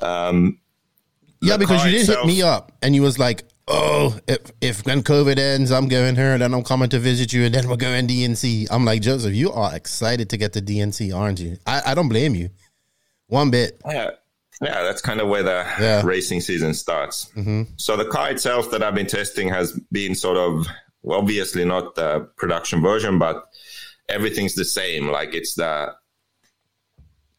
Um, 0.00 0.60
yeah, 1.40 1.56
because 1.56 1.84
you 1.84 1.90
didn't 1.90 2.02
itself, 2.02 2.26
hit 2.26 2.26
me 2.26 2.42
up 2.42 2.72
and 2.82 2.94
you 2.94 3.02
was 3.02 3.18
like, 3.18 3.44
"Oh, 3.66 4.18
if 4.28 4.52
if 4.60 4.86
when 4.86 5.02
COVID 5.02 5.38
ends, 5.38 5.70
I'm 5.70 5.88
going 5.88 6.16
here, 6.16 6.32
and 6.32 6.42
then 6.42 6.52
I'm 6.54 6.62
coming 6.62 6.88
to 6.90 6.98
visit 6.98 7.32
you, 7.32 7.44
and 7.44 7.54
then 7.54 7.68
we're 7.68 7.76
going 7.76 8.06
DNC." 8.06 8.68
I'm 8.70 8.84
like, 8.84 9.02
Joseph, 9.02 9.34
you 9.34 9.52
are 9.52 9.74
excited 9.74 10.30
to 10.30 10.36
get 10.36 10.52
to 10.54 10.62
DNC, 10.62 11.16
aren't 11.16 11.40
you? 11.40 11.56
I, 11.66 11.82
I 11.86 11.94
don't 11.94 12.08
blame 12.08 12.34
you, 12.34 12.50
one 13.26 13.50
bit. 13.50 13.80
Yeah, 13.86 14.10
yeah, 14.60 14.82
that's 14.82 15.00
kind 15.00 15.20
of 15.20 15.28
where 15.28 15.42
the 15.42 15.66
yeah. 15.80 16.02
racing 16.04 16.40
season 16.40 16.74
starts. 16.74 17.30
Mm-hmm. 17.36 17.62
So 17.76 17.96
the 17.96 18.04
car 18.04 18.30
itself 18.30 18.70
that 18.72 18.82
I've 18.82 18.94
been 18.94 19.06
testing 19.06 19.48
has 19.48 19.72
been 19.90 20.14
sort 20.14 20.36
of 20.36 20.66
well, 21.02 21.18
obviously 21.18 21.64
not 21.64 21.94
the 21.94 22.28
production 22.36 22.82
version, 22.82 23.18
but 23.18 23.44
everything's 24.08 24.54
the 24.54 24.64
same. 24.64 25.08
Like 25.08 25.34
it's 25.34 25.54
the 25.54 25.94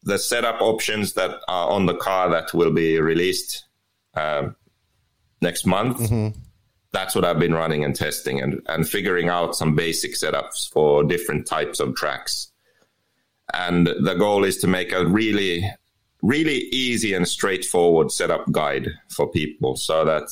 the 0.02 0.18
setup 0.18 0.60
options 0.60 1.12
that 1.12 1.30
are 1.46 1.70
on 1.70 1.86
the 1.86 1.94
car 1.94 2.28
that 2.30 2.52
will 2.52 2.72
be 2.72 2.98
released 2.98 3.66
um, 4.14 4.56
next 5.40 5.66
month. 5.66 5.98
Mm-hmm. 5.98 6.38
That's 6.92 7.14
what 7.14 7.24
I've 7.24 7.38
been 7.38 7.54
running 7.54 7.84
and 7.84 7.96
testing 7.96 8.40
and, 8.40 8.60
and 8.68 8.88
figuring 8.88 9.28
out 9.28 9.56
some 9.56 9.74
basic 9.74 10.14
setups 10.14 10.70
for 10.70 11.02
different 11.02 11.46
types 11.46 11.80
of 11.80 11.94
tracks. 11.94 12.52
And 13.54 13.86
the 13.86 14.14
goal 14.14 14.44
is 14.44 14.58
to 14.58 14.66
make 14.66 14.92
a 14.92 15.06
really, 15.06 15.68
really 16.22 16.68
easy 16.70 17.14
and 17.14 17.26
straightforward 17.26 18.12
setup 18.12 18.50
guide 18.52 18.88
for 19.08 19.30
people 19.30 19.76
so 19.76 20.04
that 20.04 20.28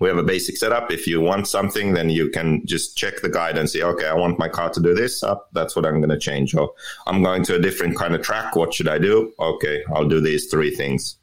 we 0.00 0.08
have 0.08 0.18
a 0.18 0.22
basic 0.22 0.56
setup. 0.56 0.90
If 0.90 1.06
you 1.06 1.20
want 1.20 1.48
something, 1.48 1.94
then 1.94 2.10
you 2.10 2.28
can 2.28 2.64
just 2.66 2.96
check 2.96 3.20
the 3.22 3.28
guide 3.28 3.56
and 3.56 3.68
say, 3.70 3.82
okay, 3.82 4.06
I 4.06 4.14
want 4.14 4.38
my 4.38 4.48
car 4.48 4.68
to 4.70 4.80
do 4.80 4.94
this. 4.94 5.22
Up, 5.22 5.48
that's 5.52 5.76
what 5.76 5.86
I'm 5.86 6.00
going 6.00 6.10
to 6.10 6.18
change. 6.18 6.54
Or 6.54 6.72
I'm 7.06 7.22
going 7.22 7.42
to 7.44 7.56
a 7.56 7.60
different 7.60 7.96
kind 7.96 8.14
of 8.14 8.22
track. 8.22 8.56
What 8.56 8.74
should 8.74 8.88
I 8.88 8.98
do? 8.98 9.32
Okay, 9.38 9.82
I'll 9.94 10.08
do 10.08 10.20
these 10.20 10.50
three 10.50 10.74
things. 10.74 11.16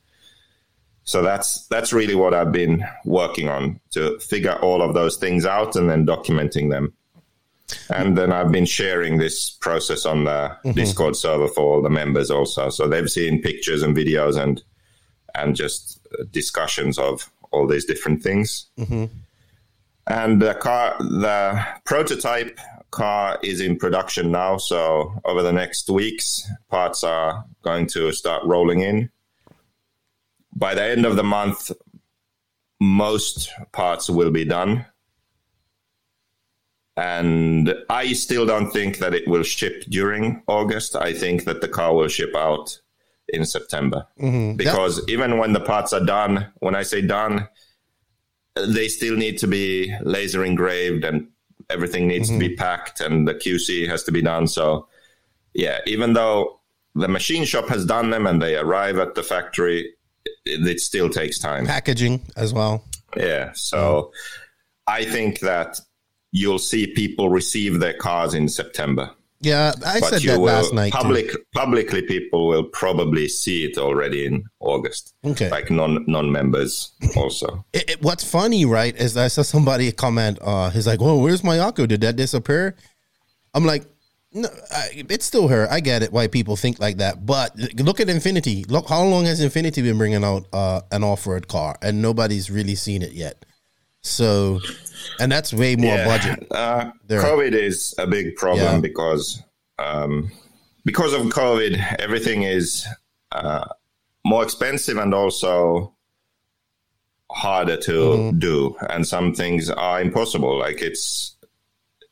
So 1.12 1.22
that's 1.22 1.68
that's 1.68 1.92
really 1.92 2.16
what 2.16 2.34
I've 2.34 2.54
been 2.54 2.86
working 3.04 3.50
on 3.50 3.82
to 3.90 4.18
figure 4.20 4.56
all 4.62 4.82
of 4.82 4.94
those 4.94 5.18
things 5.18 5.46
out 5.46 5.76
and 5.76 5.90
then 5.90 6.06
documenting 6.06 6.70
them. 6.70 6.94
And 7.90 8.18
then 8.18 8.32
I've 8.32 8.52
been 8.52 8.66
sharing 8.66 9.18
this 9.18 9.50
process 9.50 10.06
on 10.06 10.24
the 10.24 10.56
mm-hmm. 10.64 10.72
Discord 10.72 11.18
server 11.18 11.50
for 11.50 11.64
all 11.64 11.82
the 11.82 11.90
members 11.90 12.32
also. 12.32 12.70
So 12.70 12.88
they've 12.88 13.12
seen 13.12 13.42
pictures 13.42 13.84
and 13.84 13.94
videos 13.96 14.42
and 14.42 14.64
and 15.36 15.54
just 15.54 16.00
discussions 16.32 16.98
of 16.98 17.30
all 17.52 17.68
these 17.68 17.84
different 17.84 18.24
things. 18.24 18.70
Mm-hmm. 18.80 19.06
And 20.08 20.42
the 20.42 20.54
car, 20.54 20.96
the 21.00 21.62
prototype 21.84 22.58
car 22.92 23.38
is 23.44 23.60
in 23.60 23.76
production 23.76 24.32
now. 24.32 24.56
So 24.56 25.14
over 25.26 25.42
the 25.42 25.52
next 25.52 25.90
weeks, 25.90 26.50
parts 26.70 27.04
are 27.04 27.44
going 27.64 27.88
to 27.88 28.14
start 28.14 28.46
rolling 28.46 28.80
in 28.80 29.10
by 30.54 30.76
the 30.76 30.84
end 30.84 31.06
of 31.06 31.16
the 31.16 31.24
month, 31.24 31.72
most 32.80 33.52
parts 33.72 34.10
will 34.10 34.32
be 34.32 34.46
done. 34.46 34.86
And 36.98 37.74
I 37.90 38.14
still 38.14 38.46
don't 38.46 38.72
think 38.72 38.98
that 38.98 39.14
it 39.14 39.28
will 39.28 39.44
ship 39.44 39.86
during 39.90 40.44
August. 40.48 40.96
I 40.96 41.14
think 41.14 41.46
that 41.46 41.62
the 41.62 41.68
car 41.68 41.96
will 41.96 42.10
ship 42.10 42.36
out 42.36 42.80
in 43.30 43.46
September. 43.46 44.08
Mm-hmm. 44.20 44.58
Because 44.58 44.98
yep. 45.00 45.10
even 45.10 45.38
when 45.38 45.54
the 45.54 45.60
parts 45.60 45.94
are 45.94 46.06
done, 46.06 46.52
when 46.60 46.76
I 46.76 46.84
say 46.84 47.02
done, 47.02 47.48
they 48.56 48.88
still 48.88 49.16
need 49.16 49.38
to 49.40 49.48
be 49.48 49.96
laser 50.02 50.44
engraved 50.44 51.06
and 51.06 51.28
everything 51.70 52.08
needs 52.08 52.30
mm-hmm. 52.30 52.40
to 52.40 52.48
be 52.48 52.56
mm-hmm. 52.56 52.64
packed 52.64 53.00
and 53.00 53.28
the 53.28 53.36
QC 53.36 53.88
has 53.88 54.04
to 54.04 54.12
be 54.12 54.22
done. 54.22 54.48
So, 54.48 54.88
yeah, 55.54 55.80
even 55.86 56.14
though 56.14 56.60
the 56.96 57.08
machine 57.08 57.46
shop 57.46 57.70
has 57.70 57.86
done 57.86 58.10
them 58.10 58.28
and 58.28 58.42
they 58.42 58.58
arrive 58.58 58.98
at 59.00 59.16
the 59.16 59.24
factory, 59.24 59.94
it, 60.46 60.66
it 60.68 60.80
still 60.80 61.10
takes 61.10 61.40
time. 61.40 61.66
Packaging 61.66 62.22
as 62.36 62.54
well. 62.54 62.84
Yeah. 63.18 63.52
So 63.54 64.12
I 64.88 65.06
think 65.06 65.40
that 65.40 65.80
you'll 66.32 66.60
see 66.60 66.88
people 66.88 67.30
receive 67.30 67.80
their 67.80 67.94
cars 67.94 68.34
in 68.34 68.48
September. 68.48 69.12
Yeah, 69.44 69.74
I 69.84 70.00
but 70.00 70.10
said 70.10 70.22
that 70.22 70.38
will 70.38 70.46
last 70.46 70.72
night. 70.72 70.92
too. 70.92 70.98
public 71.00 71.32
publicly 71.56 72.04
people 72.04 72.48
will 72.48 72.64
probably 72.66 73.28
see 73.28 73.66
it 73.66 73.76
already 73.80 74.26
in 74.28 74.44
August. 74.60 75.16
Okay. 75.26 75.50
Like 75.50 75.72
non 75.72 76.06
non 76.08 76.32
members 76.32 76.92
also. 77.16 77.66
It, 77.74 77.90
it- 77.90 78.02
what's 78.04 78.24
funny, 78.24 78.66
right, 78.66 78.96
is 78.96 79.18
I 79.18 79.30
saw 79.30 79.42
somebody 79.42 79.92
comment. 79.94 80.38
Uh, 80.42 80.70
he's 80.70 80.86
like, 80.86 81.02
"Well, 81.02 81.20
where's 81.20 81.44
my 81.44 81.58
Mayako? 81.58 81.88
Did 81.88 82.02
that 82.02 82.18
disappear?" 82.18 82.76
I'm 83.56 83.66
like, 83.66 83.84
"No, 84.34 84.50
I, 84.72 85.06
it's 85.10 85.26
still 85.26 85.48
her. 85.50 85.68
I 85.70 85.80
get 85.80 86.04
it 86.04 86.12
why 86.14 86.28
people 86.28 86.56
think 86.56 86.80
like 86.80 86.98
that, 86.98 87.26
but 87.26 87.58
look 87.80 88.00
at 88.00 88.10
Infinity. 88.10 88.64
Look 88.70 88.88
how 88.90 89.04
long 89.04 89.26
has 89.26 89.42
Infinity 89.42 89.82
been 89.82 89.98
bringing 89.98 90.24
out 90.24 90.46
uh, 90.54 90.82
an 90.92 91.04
off-road 91.04 91.48
car, 91.48 91.78
and 91.82 92.02
nobody's 92.02 92.50
really 92.50 92.76
seen 92.76 93.02
it 93.02 93.12
yet. 93.14 93.46
So, 94.04 94.60
and 95.20 95.32
that's 95.32 95.54
way 95.54 95.76
more 95.76 95.96
Yeah. 95.96 96.06
budget. 96.06 96.48
Uh, 96.52 96.92
COVID 97.10 97.54
is 97.54 97.94
a 97.98 98.08
big 98.08 98.36
problem 98.36 98.76
Yeah. 98.76 98.80
because 98.80 99.42
um, 99.80 100.32
because 100.86 101.14
of 101.14 101.22
COVID, 101.28 101.98
everything 102.00 102.44
is 102.44 102.86
uh, 103.32 103.66
more 104.26 104.44
expensive 104.44 104.98
and 104.98 105.14
also 105.14 105.94
harder 107.32 107.78
to 107.78 107.92
Mm-hmm. 107.92 108.40
do, 108.40 108.76
and 108.90 109.08
some 109.08 109.34
things 109.34 109.70
are 109.70 110.02
impossible. 110.02 110.58
Like 110.58 110.82
it's 110.82 111.36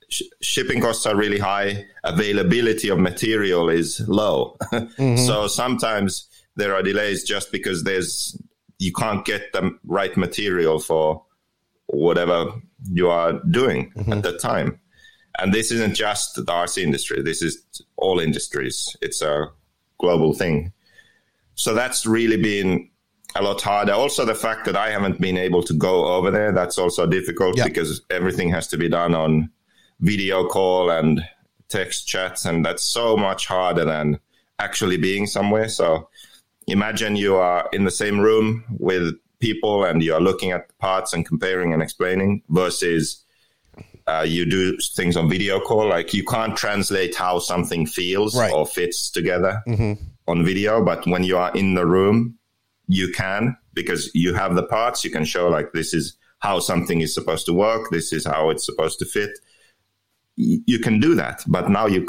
sh- 0.09 0.23
shipping 0.41 0.81
costs 0.81 1.05
are 1.05 1.15
really 1.15 1.39
high, 1.39 1.85
availability 2.03 2.89
of 2.89 2.99
material 2.99 3.69
is 3.69 4.01
low, 4.07 4.57
Mm-hmm. 4.73 5.17
so 5.25 5.47
sometimes 5.47 6.27
there 6.55 6.75
are 6.75 6.83
delays 6.83 7.23
just 7.23 7.51
because 7.51 7.83
there's 7.83 8.37
you 8.79 8.91
can't 8.93 9.25
get 9.25 9.51
the 9.53 9.71
right 9.85 10.15
material 10.17 10.79
for 10.79 11.23
whatever 11.87 12.51
you 12.91 13.09
are 13.09 13.33
doing 13.51 13.91
at 14.11 14.23
the 14.23 14.37
time. 14.37 14.79
And 15.37 15.53
this 15.53 15.71
isn't 15.71 15.95
just 15.95 16.35
the 16.35 16.43
RC 16.43 16.83
industry. 16.83 17.21
This 17.21 17.41
is 17.41 17.61
all 17.97 18.19
industries. 18.19 18.95
It's 19.01 19.21
a 19.21 19.47
global 19.99 20.33
thing. 20.33 20.71
So 21.55 21.73
that's 21.73 22.05
really 22.05 22.37
been 22.37 22.89
a 23.35 23.41
lot 23.43 23.61
harder. 23.61 23.93
Also, 23.93 24.25
the 24.25 24.35
fact 24.35 24.65
that 24.65 24.75
I 24.75 24.89
haven't 24.91 25.19
been 25.19 25.37
able 25.37 25.63
to 25.63 25.73
go 25.73 26.05
over 26.15 26.31
there, 26.31 26.51
that's 26.51 26.77
also 26.77 27.05
difficult 27.05 27.57
Yeah. 27.57 27.65
because 27.65 28.01
everything 28.09 28.49
has 28.51 28.67
to 28.69 28.77
be 28.77 28.89
done 28.89 29.13
on 29.13 29.49
video 30.01 30.47
call 30.47 30.89
and 30.89 31.21
text 31.67 32.07
chats. 32.07 32.45
And 32.45 32.65
that's 32.65 32.83
so 32.83 33.15
much 33.17 33.45
harder 33.47 33.85
than 33.85 34.19
actually 34.59 34.97
being 34.97 35.27
somewhere. 35.27 35.67
So 35.69 36.09
imagine 36.67 37.15
you 37.15 37.35
are 37.35 37.69
in 37.73 37.85
the 37.85 37.91
same 37.91 38.19
room 38.19 38.63
with 38.79 39.15
people 39.39 39.85
and 39.85 40.03
you're 40.03 40.19
looking 40.21 40.51
at 40.51 40.77
parts 40.79 41.13
and 41.13 41.25
comparing 41.25 41.73
and 41.73 41.81
explaining 41.81 42.41
versus 42.49 43.23
uh, 44.07 44.25
you 44.27 44.43
do 44.49 44.75
things 44.95 45.15
on 45.15 45.29
video 45.29 45.59
call. 45.59 45.87
Like 45.87 46.13
you 46.13 46.23
can't 46.23 46.57
translate 46.57 47.15
how 47.15 47.39
something 47.39 47.85
feels 47.85 48.35
Right. 48.35 48.51
or 48.51 48.65
fits 48.65 49.09
together 49.09 49.61
on 50.27 50.43
video, 50.45 50.83
but 50.83 51.05
when 51.07 51.23
you 51.23 51.37
are 51.37 51.51
in 51.55 51.75
the 51.75 51.85
room, 51.85 52.35
you 52.87 53.11
can 53.11 53.55
because 53.73 54.09
you 54.15 54.33
have 54.33 54.55
the 54.55 54.63
parts. 54.63 55.05
You 55.05 55.11
can 55.11 55.23
show 55.25 55.47
like 55.47 55.71
this 55.73 55.93
is 55.93 56.17
how 56.39 56.59
something 56.59 57.01
is 57.01 57.13
supposed 57.13 57.45
to 57.45 57.53
work. 57.53 57.89
This 57.91 58.11
is 58.11 58.25
how 58.25 58.49
it's 58.49 58.65
supposed 58.65 58.97
to 58.99 59.05
fit. 59.05 59.29
You 60.39 60.79
can 60.79 60.99
do 61.01 61.15
that, 61.15 61.43
but 61.47 61.69
now 61.69 61.85
you 61.85 62.07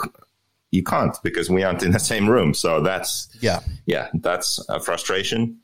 you 0.70 0.84
can't 0.84 1.16
because 1.24 1.50
we 1.50 1.64
aren't 1.64 1.82
in 1.82 1.90
the 1.90 1.98
same 2.12 2.28
room. 2.28 2.54
So 2.54 2.80
that's 2.80 3.28
Yeah, 3.40 3.60
yeah, 3.86 4.08
that's 4.14 4.64
a 4.68 4.78
frustration. 4.80 5.58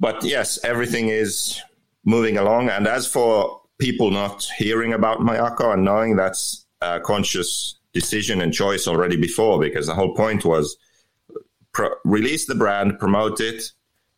But 0.00 0.24
yes, 0.24 0.58
everything 0.64 1.08
is 1.08 1.60
moving 2.04 2.38
along. 2.38 2.70
And 2.70 2.88
as 2.88 3.06
for 3.06 3.60
people 3.78 4.10
not 4.10 4.44
hearing 4.56 4.92
about 4.92 5.20
Mayako 5.20 5.74
and 5.74 5.84
knowing 5.84 6.16
that's 6.16 6.66
a 6.80 6.98
conscious 7.00 7.78
decision 7.92 8.40
and 8.40 8.52
choice 8.52 8.88
already 8.88 9.16
before, 9.16 9.60
because 9.60 9.86
the 9.86 9.94
whole 9.94 10.14
point 10.14 10.44
was 10.44 10.76
pro- 11.72 11.94
release 12.04 12.46
the 12.46 12.54
brand, 12.54 12.98
promote 12.98 13.40
it, 13.40 13.62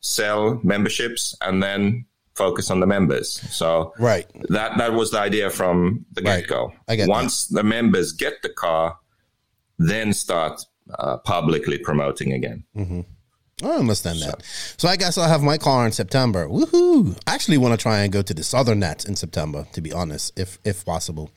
sell 0.00 0.60
memberships, 0.62 1.34
and 1.40 1.62
then 1.62 2.06
focus 2.34 2.70
on 2.70 2.80
the 2.80 2.86
members. 2.86 3.30
So 3.50 3.92
right. 3.98 4.26
that 4.48 4.76
that 4.78 4.92
was 4.92 5.10
the 5.10 5.20
idea 5.20 5.50
from 5.50 6.04
the 6.12 6.22
Right. 6.22 6.40
get 6.40 6.48
go. 6.48 6.72
Once 7.06 7.46
the 7.46 7.62
members 7.62 8.12
get 8.12 8.42
the 8.42 8.48
car, 8.48 8.98
then 9.78 10.12
start 10.12 10.60
uh, 10.98 11.18
publicly 11.18 11.78
promoting 11.78 12.32
again. 12.32 12.64
I 13.62 13.76
understand 13.76 14.20
that. 14.20 14.42
So 14.76 14.88
I 14.88 14.96
guess 14.96 15.16
I'll 15.16 15.28
have 15.28 15.42
my 15.42 15.58
car 15.58 15.86
in 15.86 15.92
September. 15.92 16.48
Woohoo! 16.48 17.16
I 17.26 17.34
actually 17.34 17.58
want 17.58 17.72
to 17.72 17.82
try 17.82 18.00
and 18.00 18.12
go 18.12 18.20
to 18.20 18.34
the 18.34 18.42
Southern 18.42 18.80
Nats 18.80 19.04
in 19.04 19.16
September, 19.16 19.66
to 19.72 19.80
be 19.80 19.92
honest, 19.92 20.38
if 20.38 20.58
if 20.64 20.84
possible. 20.84 21.30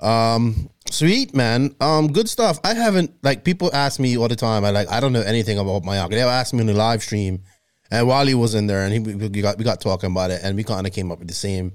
Um, 0.00 0.70
sweet 0.90 1.34
man. 1.34 1.74
Um, 1.80 2.12
good 2.12 2.28
stuff. 2.28 2.58
I 2.64 2.74
haven't 2.74 3.12
like 3.22 3.44
people 3.44 3.70
ask 3.72 4.00
me 4.00 4.16
all 4.16 4.28
the 4.28 4.36
time. 4.36 4.64
I 4.64 4.70
like 4.70 4.88
I 4.90 4.98
don't 4.98 5.12
know 5.12 5.22
anything 5.22 5.58
about 5.58 5.84
my 5.84 5.98
car. 5.98 6.08
They 6.08 6.20
ask 6.22 6.52
me 6.52 6.60
on 6.60 6.66
the 6.66 6.74
live 6.74 7.02
stream, 7.02 7.42
and 7.90 8.06
Wally 8.06 8.34
was 8.34 8.54
in 8.54 8.66
there, 8.66 8.84
and 8.84 8.92
he 8.92 8.98
we 9.00 9.42
got 9.42 9.58
we 9.58 9.64
got 9.64 9.80
talking 9.80 10.10
about 10.10 10.30
it, 10.30 10.40
and 10.42 10.56
we 10.56 10.64
kind 10.64 10.86
of 10.86 10.92
came 10.92 11.10
up 11.10 11.18
with 11.18 11.28
the 11.28 11.34
same 11.34 11.72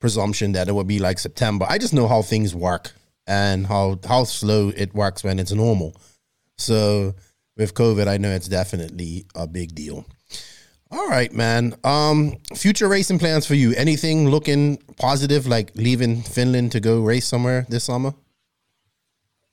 presumption 0.00 0.52
that 0.52 0.68
it 0.68 0.74
would 0.74 0.86
be 0.86 0.98
like 0.98 1.18
September. 1.18 1.66
I 1.68 1.78
just 1.78 1.92
know 1.92 2.06
how 2.06 2.22
things 2.22 2.54
work 2.54 2.92
and 3.26 3.66
how 3.66 3.98
how 4.06 4.24
slow 4.24 4.72
it 4.76 4.94
works 4.94 5.24
when 5.24 5.38
it's 5.38 5.52
normal. 5.52 5.96
So 6.56 7.14
with 7.56 7.74
COVID, 7.74 8.06
I 8.06 8.16
know 8.16 8.30
it's 8.30 8.48
definitely 8.48 9.26
a 9.34 9.46
big 9.46 9.74
deal. 9.74 10.06
All 10.90 11.08
right, 11.08 11.32
man. 11.32 11.74
Um, 11.84 12.36
future 12.54 12.88
racing 12.88 13.18
plans 13.18 13.46
for 13.46 13.54
you? 13.54 13.74
Anything 13.76 14.30
looking 14.30 14.78
positive, 14.96 15.46
like 15.46 15.72
leaving 15.74 16.22
Finland 16.22 16.72
to 16.72 16.80
go 16.80 17.02
race 17.02 17.26
somewhere 17.26 17.66
this 17.68 17.84
summer? 17.84 18.14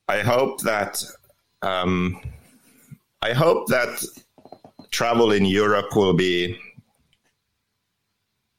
I 0.08 0.19
hope 0.19 0.62
that 0.62 1.03
um, 1.62 2.21
I 3.21 3.34
hope 3.34 3.67
that 3.67 4.01
travel 4.95 5.34
in 5.34 5.43
Europe 5.45 5.93
will 5.93 6.13
be 6.13 6.58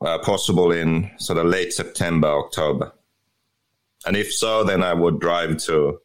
uh, 0.05 0.18
possible 0.18 0.70
in 0.70 1.11
sort 1.18 1.38
of 1.38 1.46
late 1.46 1.72
September, 1.72 2.29
October, 2.29 2.92
and 4.07 4.16
if 4.16 4.33
so, 4.33 4.62
then 4.62 4.83
I 4.83 4.92
would 4.92 5.18
drive 5.18 5.57
to 5.68 5.99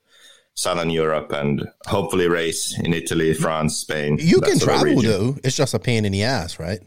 Southern 0.54 0.90
Europe 0.90 1.32
and 1.34 1.68
hopefully 1.88 2.28
race 2.30 2.78
in 2.80 2.94
Italy, 2.94 3.34
France, 3.34 3.76
Spain. 3.78 4.18
You 4.22 4.40
can 4.42 4.58
travel 4.58 5.02
though. 5.02 5.36
It's 5.44 5.58
just 5.58 5.74
a 5.74 5.80
pain 5.80 6.06
in 6.06 6.14
the 6.14 6.24
ass, 6.24 6.60
right? 6.60 6.82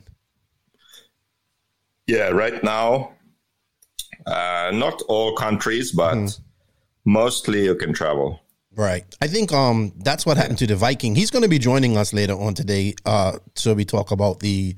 Yeah, 2.06 2.28
right 2.28 2.62
now, 2.64 3.12
uh, 4.26 4.70
not 4.72 5.02
all 5.08 5.36
countries, 5.36 5.92
but 5.92 6.14
Mm-hmm. 6.14 6.42
mostly 7.04 7.64
you 7.64 7.74
can 7.74 7.92
travel. 7.92 8.40
Right. 8.76 9.04
I 9.20 9.28
think 9.28 9.52
um 9.52 9.92
that's 9.98 10.26
what 10.26 10.36
happened 10.36 10.58
to 10.58 10.66
the 10.66 10.76
Viking. 10.76 11.14
He's 11.14 11.30
going 11.30 11.42
to 11.42 11.48
be 11.48 11.58
joining 11.58 11.96
us 11.96 12.12
later 12.12 12.34
on 12.34 12.54
today 12.54 12.94
uh 13.04 13.38
so 13.54 13.74
we 13.74 13.84
talk 13.84 14.10
about 14.10 14.40
the 14.40 14.74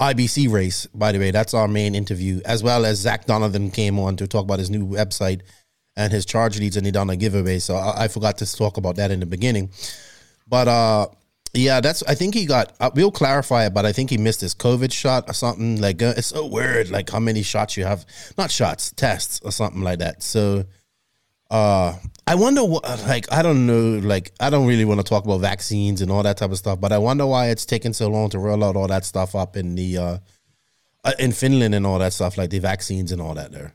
IBC 0.00 0.50
race. 0.50 0.86
By 0.86 1.12
the 1.12 1.18
way, 1.18 1.30
that's 1.30 1.54
our 1.54 1.68
main 1.68 1.94
interview 1.94 2.40
as 2.44 2.62
well 2.62 2.84
as 2.84 2.98
Zac 2.98 3.26
Donathen 3.26 3.72
came 3.72 3.98
on 3.98 4.16
to 4.16 4.26
talk 4.26 4.44
about 4.44 4.58
his 4.58 4.70
new 4.70 4.86
website 4.86 5.42
and 5.96 6.12
his 6.12 6.26
charge 6.26 6.58
leads 6.58 6.76
and 6.76 6.84
he 6.84 6.92
done 6.92 7.08
a 7.08 7.16
giveaway. 7.16 7.58
So 7.58 7.76
I, 7.76 8.04
I 8.04 8.08
forgot 8.08 8.38
to 8.38 8.56
talk 8.56 8.76
about 8.76 8.96
that 8.96 9.10
in 9.10 9.20
the 9.20 9.26
beginning. 9.26 9.70
But 10.48 10.68
uh 10.68 11.06
yeah, 11.54 11.80
that's 11.80 12.02
I 12.02 12.14
think 12.14 12.34
he 12.34 12.46
got 12.46 12.74
uh, 12.80 12.90
we'll 12.94 13.12
clarify 13.12 13.66
it, 13.66 13.74
but 13.74 13.86
I 13.86 13.92
think 13.92 14.10
he 14.10 14.18
missed 14.18 14.40
his 14.40 14.54
COVID 14.54 14.92
shot 14.92 15.28
or 15.28 15.32
something 15.32 15.80
like 15.80 16.02
uh, 16.02 16.14
it's 16.16 16.28
so 16.28 16.46
weird 16.46 16.90
like 16.90 17.08
how 17.10 17.20
many 17.20 17.42
shots 17.42 17.76
you 17.76 17.84
have 17.84 18.04
not 18.36 18.50
shots, 18.50 18.90
tests 18.90 19.40
or 19.44 19.52
something 19.52 19.82
like 19.82 20.00
that. 20.00 20.22
So 20.22 20.64
uh 21.50 21.94
I 22.26 22.34
wonder 22.34 22.64
what 22.64 22.84
like 23.06 23.32
I 23.32 23.42
don't 23.42 23.66
know 23.66 24.00
like 24.06 24.32
I 24.40 24.50
don't 24.50 24.66
really 24.66 24.84
want 24.84 25.00
to 25.00 25.04
talk 25.04 25.24
about 25.24 25.40
vaccines 25.40 26.02
and 26.02 26.10
all 26.10 26.22
that 26.22 26.38
type 26.38 26.50
of 26.50 26.58
stuff, 26.58 26.80
but 26.80 26.92
I 26.92 26.98
wonder 26.98 27.26
why 27.26 27.48
it's 27.50 27.64
taking 27.64 27.92
so 27.92 28.08
long 28.08 28.30
to 28.30 28.38
roll 28.38 28.64
out 28.64 28.76
all 28.76 28.88
that 28.88 29.04
stuff 29.04 29.34
up 29.34 29.56
in 29.56 29.74
the 29.74 29.98
uh 29.98 30.18
uh, 31.04 31.12
in 31.20 31.30
Finland 31.32 31.74
and 31.74 31.86
all 31.86 32.00
that 32.00 32.12
stuff 32.12 32.36
like 32.36 32.50
the 32.50 32.58
vaccines 32.58 33.12
and 33.12 33.22
all 33.22 33.34
that 33.34 33.52
there. 33.52 33.72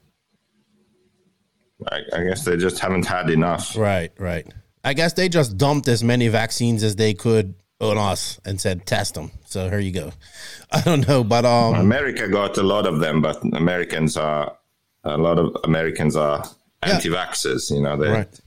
I, 1.89 2.01
I 2.13 2.23
guess 2.25 2.43
they 2.43 2.57
just 2.57 2.79
haven't 2.79 3.05
had 3.05 3.29
enough. 3.29 3.75
Right, 3.75 4.11
right. 4.19 4.45
I 4.83 4.93
guess 4.93 5.13
they 5.13 5.29
just 5.29 5.57
dumped 5.57 5.87
as 5.87 6.03
many 6.03 6.27
vaccines 6.27 6.83
as 6.83 6.95
they 6.95 7.13
could 7.13 7.55
on 7.79 7.97
us 7.97 8.39
and 8.45 8.59
said 8.59 8.85
test 8.85 9.15
them. 9.15 9.31
So 9.45 9.69
here 9.69 9.79
you 9.79 9.91
go. 9.91 10.11
I 10.71 10.81
don't 10.81 11.07
know, 11.07 11.23
but 11.23 11.45
um 11.45 11.75
America 11.75 12.27
got 12.27 12.57
a 12.57 12.63
lot 12.63 12.85
of 12.85 12.99
them, 12.99 13.21
but 13.21 13.41
Americans 13.53 14.17
are 14.17 14.57
a 15.03 15.17
lot 15.17 15.39
of 15.39 15.55
Americans 15.63 16.15
are. 16.15 16.43
Anti-vaxxers. 16.83 17.71
You 17.71 17.81
know, 17.81 17.97
they 17.97 18.09
right. 18.09 18.39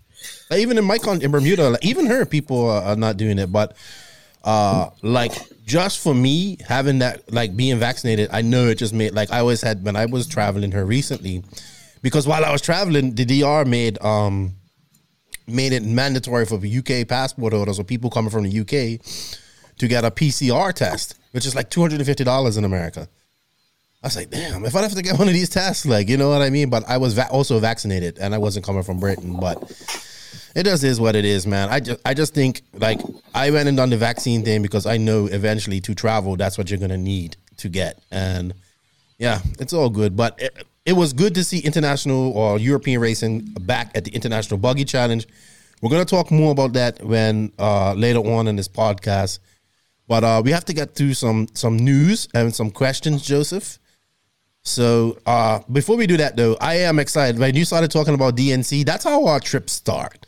Even 0.52 0.78
in 0.78 0.84
my 0.84 0.98
con 0.98 1.22
in 1.22 1.30
Bermuda, 1.30 1.70
like, 1.70 1.84
even 1.84 2.06
her 2.06 2.24
people 2.24 2.68
are, 2.68 2.82
are 2.82 2.96
not 2.96 3.16
doing 3.16 3.38
it. 3.38 3.50
But 3.52 3.76
uh, 4.44 4.90
like 5.02 5.32
just 5.64 6.02
for 6.02 6.14
me 6.14 6.58
having 6.66 6.98
that, 6.98 7.32
like 7.32 7.56
being 7.56 7.78
vaccinated, 7.78 8.28
I 8.32 8.42
know 8.42 8.68
it 8.68 8.76
just 8.76 8.92
made 8.92 9.12
like 9.14 9.32
I 9.32 9.40
always 9.40 9.62
had 9.62 9.84
when 9.84 9.96
I 9.96 10.06
was 10.06 10.26
traveling 10.26 10.70
here 10.70 10.84
recently, 10.84 11.42
because 12.02 12.26
while 12.26 12.44
I 12.44 12.52
was 12.52 12.60
traveling, 12.60 13.14
the 13.14 13.24
DR 13.24 13.64
made 13.66 14.00
um 14.02 14.54
made 15.46 15.72
it 15.72 15.82
mandatory 15.82 16.46
for 16.46 16.56
UK 16.56 17.06
passport 17.08 17.52
holders 17.52 17.78
or 17.78 17.84
people 17.84 18.10
coming 18.10 18.30
from 18.30 18.44
the 18.44 18.60
UK 18.60 19.00
to 19.78 19.88
get 19.88 20.04
a 20.04 20.10
PCR 20.10 20.72
test, 20.72 21.16
which 21.32 21.46
is 21.46 21.54
like 21.54 21.70
two 21.70 21.80
hundred 21.80 21.96
and 21.96 22.06
fifty 22.06 22.24
dollars 22.24 22.56
in 22.56 22.64
America. 22.64 23.08
I 24.04 24.06
was 24.06 24.16
like, 24.16 24.28
damn, 24.28 24.66
if 24.66 24.76
I 24.76 24.82
have 24.82 24.92
to 24.92 25.02
get 25.02 25.18
one 25.18 25.28
of 25.28 25.34
these 25.34 25.48
tests, 25.48 25.86
like, 25.86 26.10
you 26.10 26.18
know 26.18 26.28
what 26.28 26.42
I 26.42 26.50
mean? 26.50 26.68
But 26.68 26.84
I 26.86 26.98
was 26.98 27.14
va- 27.14 27.30
also 27.30 27.58
vaccinated 27.58 28.18
and 28.18 28.34
I 28.34 28.38
wasn't 28.38 28.66
coming 28.66 28.82
from 28.82 29.00
Britain. 29.00 29.38
But 29.40 29.62
It 30.54 30.64
just 30.64 30.84
is 30.84 31.00
what 31.00 31.16
it 31.16 31.24
is, 31.24 31.46
man. 31.46 31.70
I 31.70 31.80
just 31.80 32.00
I 32.04 32.12
just 32.14 32.34
think 32.34 32.62
like 32.74 33.00
I 33.34 33.50
went 33.50 33.66
and 33.66 33.76
done 33.76 33.88
the 33.90 33.96
vaccine 33.96 34.44
thing 34.44 34.62
because 34.62 34.84
I 34.84 34.98
know 34.98 35.26
eventually 35.26 35.80
to 35.80 35.94
travel 35.94 36.36
that's 36.36 36.58
what 36.58 36.70
you're 36.70 36.78
gonna 36.78 36.98
need 36.98 37.36
to 37.56 37.68
get, 37.68 38.02
and 38.10 38.54
yeah, 39.18 39.40
it's 39.58 39.72
all 39.72 39.88
good. 39.90 40.16
But 40.16 40.40
it, 40.40 40.66
it 40.84 40.92
was 40.92 41.12
good 41.12 41.34
to 41.36 41.42
see 41.42 41.58
international 41.60 42.32
or 42.36 42.58
European 42.58 43.00
racing 43.00 43.40
back 43.60 43.90
at 43.96 44.04
the 44.04 44.12
International 44.12 44.58
Buggy 44.58 44.84
Challenge. 44.84 45.26
We're 45.80 45.90
gonna 45.90 46.04
talk 46.04 46.30
more 46.30 46.52
about 46.52 46.74
that 46.74 47.02
when 47.02 47.52
uh, 47.58 47.94
later 47.94 48.20
on 48.20 48.46
in 48.46 48.56
this 48.56 48.68
podcast. 48.68 49.38
But 50.06 50.22
uh, 50.22 50.42
we 50.44 50.50
have 50.52 50.66
to 50.66 50.74
get 50.74 50.94
through 50.94 51.14
some 51.14 51.48
some 51.54 51.78
news 51.78 52.28
and 52.34 52.54
some 52.54 52.70
questions, 52.70 53.22
Joseph. 53.22 53.78
So 54.64 55.18
uh, 55.26 55.60
before 55.70 55.96
we 55.96 56.06
do 56.06 56.16
that, 56.16 56.36
though, 56.36 56.56
I 56.60 56.76
am 56.76 56.98
excited. 56.98 57.38
When 57.38 57.54
you 57.54 57.64
started 57.64 57.90
talking 57.90 58.14
about 58.14 58.36
DNC, 58.36 58.84
that's 58.84 59.04
how 59.04 59.26
our 59.26 59.40
trip 59.40 59.68
start. 59.68 60.26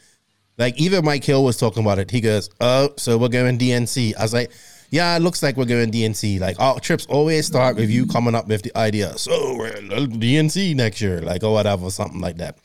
Like 0.58 0.78
even 0.78 1.04
Mike 1.04 1.24
Hill 1.24 1.44
was 1.44 1.56
talking 1.56 1.82
about 1.82 1.98
it. 1.98 2.10
He 2.10 2.20
goes, 2.20 2.50
"Oh, 2.60 2.90
so 2.96 3.18
we're 3.18 3.28
going 3.28 3.58
DNC." 3.58 4.14
I 4.16 4.22
was 4.22 4.32
like, 4.32 4.50
"Yeah, 4.90 5.14
it 5.16 5.20
looks 5.20 5.42
like 5.42 5.56
we're 5.56 5.66
going 5.66 5.90
DNC." 5.90 6.40
Like 6.40 6.58
our 6.60 6.80
trips 6.80 7.06
always 7.06 7.46
start 7.46 7.76
with 7.76 7.90
you 7.90 8.06
coming 8.06 8.34
up 8.34 8.48
with 8.48 8.62
the 8.62 8.76
idea. 8.76 9.16
So 9.18 9.56
we're 9.56 9.72
DNC 9.72 10.74
next 10.74 11.00
year, 11.00 11.20
like 11.20 11.42
or 11.42 11.52
whatever, 11.52 11.90
something 11.90 12.20
like 12.20 12.38
that. 12.38 12.56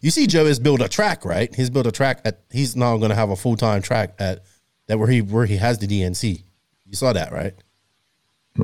You 0.00 0.10
see, 0.10 0.26
Joe 0.26 0.46
has 0.46 0.58
built 0.58 0.80
a 0.80 0.88
track, 0.88 1.24
right? 1.24 1.54
He's 1.54 1.70
built 1.70 1.86
a 1.86 1.92
track 1.92 2.20
at. 2.24 2.40
He's 2.50 2.74
now 2.74 2.96
going 2.96 3.10
to 3.10 3.16
have 3.16 3.30
a 3.30 3.36
full 3.36 3.56
time 3.56 3.82
track 3.82 4.14
at 4.18 4.42
that 4.88 4.98
where 4.98 5.08
he 5.08 5.22
where 5.22 5.46
he 5.46 5.56
has 5.56 5.78
the 5.78 5.86
DNC. 5.86 6.42
You 6.84 6.94
saw 6.96 7.12
that, 7.12 7.32
right? 7.32 7.54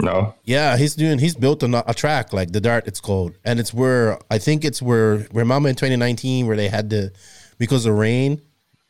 No. 0.03 0.35
Yeah, 0.45 0.77
he's 0.77 0.95
doing. 0.95 1.19
He's 1.19 1.35
built 1.35 1.63
a, 1.63 1.91
a 1.91 1.95
track 1.95 2.33
like 2.33 2.53
the 2.53 2.61
Dart. 2.61 2.87
It's 2.87 3.01
called, 3.01 3.35
and 3.45 3.59
it's 3.59 3.73
where 3.73 4.19
I 4.31 4.39
think 4.39 4.65
it's 4.65 4.81
where 4.83 5.19
where 5.33 5.45
Mama 5.45 5.69
in 5.71 5.75
2019 5.75 6.47
where 6.47 6.57
they 6.57 6.69
had 6.69 6.91
the 6.91 7.13
because 7.59 7.87
of 7.87 7.95
rain, 7.95 8.41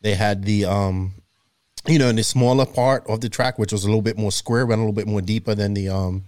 they 0.02 0.14
had 0.14 0.44
the 0.44 0.64
um, 0.64 1.14
you 1.86 1.98
know, 1.98 2.08
in 2.08 2.16
the 2.16 2.24
smaller 2.24 2.66
part 2.66 3.06
of 3.08 3.20
the 3.20 3.28
track, 3.28 3.58
which 3.58 3.72
was 3.72 3.84
a 3.84 3.86
little 3.86 4.02
bit 4.02 4.18
more 4.18 4.32
square, 4.32 4.66
went 4.66 4.78
a 4.80 4.82
little 4.82 4.92
bit 4.94 5.06
more 5.06 5.20
deeper 5.22 5.54
than 5.54 5.74
the 5.74 5.88
um, 5.88 6.24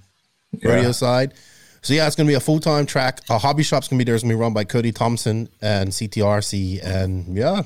Yeah. 0.53 0.93
side. 0.93 1.35
So 1.83 1.95
yeah, 1.95 2.07
it's 2.07 2.17
gonna 2.17 2.29
be 2.29 2.35
a 2.35 2.41
full 2.41 2.61
time 2.61 2.87
track. 2.87 3.21
A 3.31 3.39
hobby 3.39 3.63
shop's 3.63 3.89
gonna 3.89 3.99
be 3.99 4.05
there. 4.05 4.15
It's 4.15 4.23
gonna 4.23 4.35
be 4.35 4.41
run 4.41 4.53
by 4.53 4.65
Cody 4.65 4.93
Thompson 4.93 5.49
and 5.61 5.91
CTRC, 5.91 6.81
and 6.85 7.37
yeah. 7.37 7.63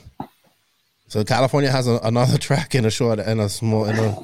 So 1.08 1.24
California 1.24 1.70
has 1.70 1.86
a, 1.86 1.98
another 2.02 2.38
track 2.48 2.74
in 2.74 2.84
a 2.86 2.90
short 2.90 3.18
and 3.18 3.40
a 3.40 3.48
small 3.48 3.84
in 3.84 3.98
a 3.98 4.16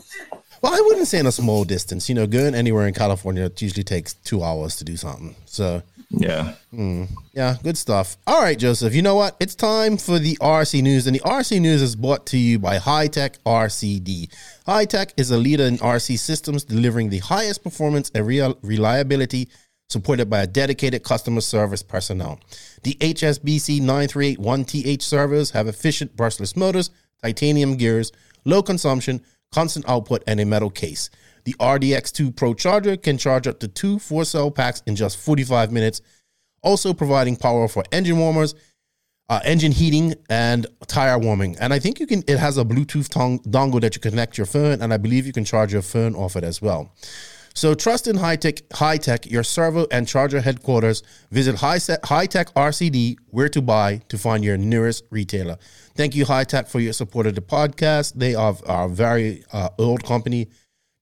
well, 0.63 0.75
I 0.75 0.81
wouldn't 0.81 1.07
say 1.07 1.19
in 1.19 1.27
a 1.27 1.33
small 1.33 1.65
distance. 1.65 2.09
You 2.09 2.15
know, 2.15 2.27
going 2.27 2.55
anywhere 2.55 2.87
in 2.87 2.95
California 2.95 3.45
it 3.45 3.61
usually 3.63 3.85
takes 3.85 4.15
two 4.15 4.43
hours 4.43 4.77
to 4.77 4.85
do 4.85 4.97
something. 4.97 5.35
So 5.47 5.83
Yeah. 6.11 6.55
Hmm, 6.71 7.05
yeah, 7.35 7.57
good 7.63 7.77
stuff. 7.77 8.17
All 8.27 8.41
right, 8.41 8.59
Joseph. 8.59 8.95
You 8.95 9.03
know 9.03 9.15
what? 9.15 9.37
It's 9.41 9.55
time 9.55 9.99
for 9.99 10.19
the 10.19 10.37
RC 10.41 10.83
news, 10.83 11.07
and 11.07 11.15
the 11.15 11.21
RC 11.21 11.61
news 11.61 11.83
is 11.83 11.97
brought 11.97 12.25
to 12.27 12.39
you 12.39 12.59
by 12.59 12.79
Hitec 12.79 13.37
RCD. 13.45 14.31
Hitec 14.67 15.13
is 15.19 15.31
a 15.31 15.37
leader 15.37 15.65
in 15.65 15.77
RC 15.79 16.19
systems, 16.19 16.65
delivering 16.65 17.11
the 17.11 17.19
highest 17.19 17.63
performance 17.63 18.11
and 18.15 18.27
real 18.27 18.59
reliability, 18.63 19.49
supported 19.91 20.31
by 20.31 20.43
a 20.43 20.47
dedicated 20.47 21.03
customer 21.03 21.43
service 21.43 21.83
personnel. 21.83 22.41
The 22.85 22.95
HSBC 22.95 23.81
9381TH 23.83 25.03
servers 25.03 25.51
have 25.51 25.69
efficient 25.69 26.17
brushless 26.17 26.57
motors, 26.57 26.91
titanium 27.23 27.77
gears, 27.77 28.13
low 28.47 28.63
consumption, 28.63 29.21
constant 29.53 29.89
output, 29.89 30.23
and 30.27 30.41
a 30.41 30.45
metal 30.45 30.71
case. 30.71 31.11
The 31.45 31.55
RDX2 31.55 32.37
Pro 32.37 32.55
charger 32.55 32.97
can 32.97 33.17
charge 33.17 33.47
up 33.47 33.59
to 33.61 33.69
two 33.69 33.99
four 33.99 34.25
cell 34.25 34.51
packs 34.51 34.83
in 34.87 34.97
just 34.97 35.17
45 35.19 35.73
minutes, 35.73 36.01
also 36.63 36.93
providing 36.93 37.37
power 37.37 37.69
for 37.69 37.85
engine 37.91 38.19
warmers, 38.19 38.55
uh, 39.29 39.41
engine 39.45 39.73
heating, 39.73 40.15
and 40.29 40.67
tire 40.87 41.19
warming. 41.19 41.57
And 41.61 41.73
I 41.73 41.79
think 41.79 42.01
you 42.01 42.07
can. 42.07 42.23
It 42.27 42.39
has 42.39 42.59
a 42.59 42.65
Bluetooth 42.65 43.09
tong- 43.09 43.41
dongle 43.41 43.81
that 43.81 43.95
you 43.95 44.01
connect 44.01 44.37
your 44.37 44.47
phone, 44.47 44.83
and 44.83 44.93
I 44.93 44.97
believe 44.97 45.27
you 45.27 45.33
can 45.33 45.45
charge 45.45 45.73
your 45.73 45.83
phone 45.83 46.15
off 46.15 46.37
it 46.37 46.45
as 46.45 46.61
well. 46.61 46.95
So 47.59 47.75
trust 47.75 48.07
in 48.07 48.19
Hitec, 48.19 48.73
high 48.73 48.99
tech, 48.99 49.29
your 49.29 49.43
servo 49.43 49.89
and 49.91 50.07
charger 50.07 50.41
headquarters. 50.41 51.03
Visit 51.33 51.57
high 51.57 51.79
set, 51.79 52.01
Hitec 52.05 52.53
RCD 52.53 53.17
where 53.31 53.49
to 53.49 53.61
buy 53.61 54.01
to 54.11 54.17
find 54.17 54.45
your 54.45 54.57
nearest 54.57 55.03
retailer. 55.11 55.59
Thank 55.97 56.15
you, 56.15 56.25
Hitec, 56.25 56.69
for 56.69 56.79
your 56.79 56.93
support 56.93 57.27
of 57.27 57.35
the 57.35 57.41
podcast. 57.41 58.15
They 58.15 58.37
are 58.37 58.55
are 58.69 58.85
a 58.85 58.89
very 58.89 59.43
uh, 59.53 59.71
old 59.77 60.05
company 60.05 60.47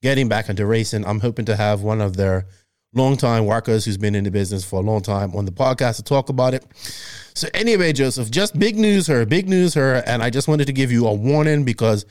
getting 0.00 0.30
back 0.30 0.48
into 0.48 0.64
racing. 0.64 1.04
I'm 1.04 1.20
hoping 1.20 1.44
to 1.44 1.56
have 1.56 1.82
one 1.82 2.00
of 2.00 2.16
their 2.16 2.46
longtime 2.94 3.44
workers 3.44 3.84
who's 3.84 3.98
been 3.98 4.14
in 4.14 4.24
the 4.24 4.30
business 4.30 4.64
for 4.64 4.80
a 4.80 4.82
long 4.82 5.02
time 5.02 5.36
on 5.36 5.44
the 5.44 5.52
podcast 5.52 5.96
to 5.96 6.04
talk 6.04 6.30
about 6.30 6.54
it. 6.54 6.64
So 7.34 7.48
anyway, 7.52 7.92
Joseph, 7.92 8.30
just 8.30 8.58
big 8.58 8.78
news 8.78 9.08
her, 9.08 9.26
big 9.26 9.46
news 9.46 9.74
her, 9.74 9.96
and 10.06 10.22
I 10.22 10.30
just 10.30 10.48
wanted 10.48 10.68
to 10.68 10.72
give 10.72 10.90
you 10.90 11.06
a 11.06 11.12
warning 11.12 11.64
because 11.64 12.06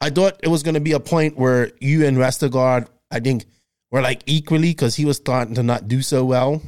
I 0.00 0.10
thought 0.10 0.40
it 0.42 0.48
was 0.48 0.64
going 0.64 0.74
to 0.74 0.80
be 0.80 0.94
a 0.94 1.00
point 1.00 1.38
where 1.38 1.70
you 1.78 2.04
and 2.04 2.16
Westergaard, 2.16 2.88
I 3.12 3.20
think, 3.20 3.44
were 3.90 4.00
like 4.00 4.22
equally 4.26 4.70
because 4.70 4.96
he 4.96 5.04
was 5.04 5.16
starting 5.16 5.54
to 5.54 5.62
not 5.62 5.88
do 5.88 6.02
so 6.02 6.24
well. 6.24 6.62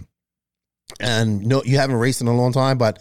And 0.98 1.46
no, 1.46 1.62
you 1.64 1.78
haven't 1.78 1.96
raced 1.96 2.20
in 2.20 2.26
a 2.26 2.36
long 2.36 2.52
time, 2.52 2.78
but 2.78 2.98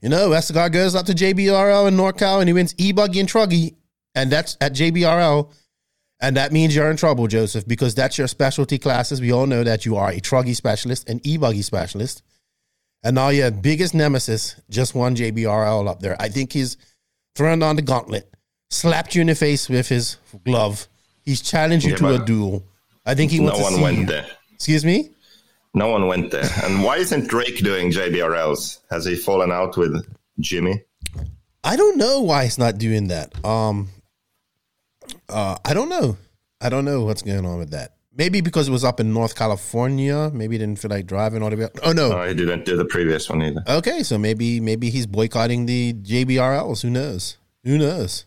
you 0.00 0.08
know, 0.08 0.30
Westergaard 0.30 0.72
goes 0.72 0.94
up 0.94 1.06
to 1.06 1.12
JBRL 1.12 1.88
in 1.88 1.96
NorCal 1.96 2.40
and 2.40 2.48
he 2.48 2.52
wins 2.52 2.74
e-buggy 2.78 3.20
and 3.20 3.28
truggy, 3.28 3.74
and 4.14 4.30
that's 4.30 4.56
at 4.60 4.72
JBRL. 4.72 5.52
And 6.20 6.36
that 6.36 6.50
means 6.52 6.74
you're 6.74 6.90
in 6.90 6.96
trouble, 6.96 7.28
Joseph, 7.28 7.66
because 7.66 7.94
that's 7.94 8.18
your 8.18 8.26
specialty 8.26 8.78
classes. 8.78 9.20
We 9.20 9.32
all 9.32 9.46
know 9.46 9.62
that 9.62 9.86
you 9.86 9.96
are 9.96 10.10
a 10.10 10.20
truggy 10.20 10.54
specialist, 10.54 11.08
an 11.08 11.20
e-buggy 11.22 11.62
specialist. 11.62 12.22
And 13.04 13.14
now 13.14 13.28
your 13.28 13.52
biggest 13.52 13.94
nemesis 13.94 14.60
just 14.68 14.96
won 14.96 15.14
JBRL 15.14 15.88
up 15.88 16.00
there. 16.00 16.16
I 16.20 16.28
think 16.28 16.52
he's 16.52 16.76
thrown 17.36 17.62
on 17.62 17.76
the 17.76 17.82
gauntlet, 17.82 18.34
slapped 18.70 19.14
you 19.14 19.20
in 19.20 19.28
the 19.28 19.36
face 19.36 19.68
with 19.68 19.88
his 19.88 20.16
glove. 20.44 20.88
He's 21.22 21.40
challenged 21.40 21.86
you 21.86 21.92
Yeah, 21.92 21.98
to 21.98 22.22
a 22.22 22.24
duel. 22.24 22.64
I 23.08 23.14
think 23.14 23.30
he 23.32 23.38
No 23.40 23.46
wants 23.52 23.60
one 23.72 23.80
went 23.80 23.98
you. 23.98 24.06
there. 24.06 24.26
Excuse 24.54 24.84
me? 24.84 25.10
No 25.74 25.88
one 25.88 26.06
went 26.06 26.30
there. 26.30 26.48
And 26.64 26.82
why 26.84 26.96
isn't 26.98 27.28
Drake 27.28 27.58
doing 27.64 27.90
JBRLs? 27.90 28.78
Has 28.90 29.04
he 29.04 29.16
fallen 29.16 29.50
out 29.50 29.76
with 29.76 30.06
Jimmy? 30.40 30.82
I 31.64 31.76
don't 31.76 31.96
know 31.96 32.20
why 32.20 32.44
he's 32.44 32.58
not 32.58 32.78
doing 32.78 33.08
that. 33.08 33.32
Um, 33.44 33.88
uh, 35.28 35.56
I 35.64 35.74
don't 35.74 35.88
know. 35.88 36.16
I 36.60 36.68
don't 36.68 36.84
know 36.84 37.04
what's 37.04 37.22
going 37.22 37.44
on 37.46 37.58
with 37.58 37.70
that. 37.70 37.94
Maybe 38.16 38.40
because 38.40 38.68
it 38.68 38.72
was 38.72 38.82
up 38.84 38.98
in 39.00 39.12
North 39.12 39.36
California. 39.36 40.30
Maybe 40.32 40.54
he 40.56 40.58
didn't 40.58 40.80
feel 40.80 40.90
like 40.90 41.06
driving 41.06 41.42
all 41.42 41.50
the 41.50 41.56
way. 41.56 41.64
Up. 41.64 41.78
Oh 41.84 41.92
no. 41.92 42.08
No, 42.10 42.26
he 42.26 42.34
didn't 42.34 42.64
do 42.64 42.76
the 42.76 42.84
previous 42.84 43.30
one 43.30 43.42
either. 43.42 43.62
Okay, 43.68 44.02
so 44.02 44.18
maybe 44.18 44.60
maybe 44.60 44.90
he's 44.90 45.06
boycotting 45.06 45.66
the 45.66 45.92
JBRLs. 45.94 46.82
Who 46.82 46.90
knows? 46.90 47.36
Who 47.64 47.78
knows? 47.78 48.24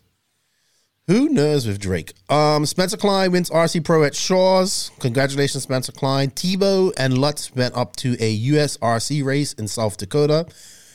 Who 1.08 1.28
knows 1.28 1.66
with 1.66 1.80
Drake? 1.80 2.12
Um, 2.28 2.64
Spencer 2.64 2.96
Klein 2.96 3.32
wins 3.32 3.50
RC 3.50 3.84
Pro 3.84 4.04
at 4.04 4.14
Shaw's. 4.14 4.92
Congratulations, 5.00 5.64
Spencer 5.64 5.90
Klein. 5.90 6.30
Tebo 6.30 6.92
and 6.96 7.18
Lutz 7.18 7.52
went 7.54 7.76
up 7.76 7.96
to 7.96 8.16
a 8.20 8.30
US 8.30 8.76
RC 8.76 9.24
race 9.24 9.52
in 9.54 9.66
South 9.66 9.96
Dakota. 9.96 10.46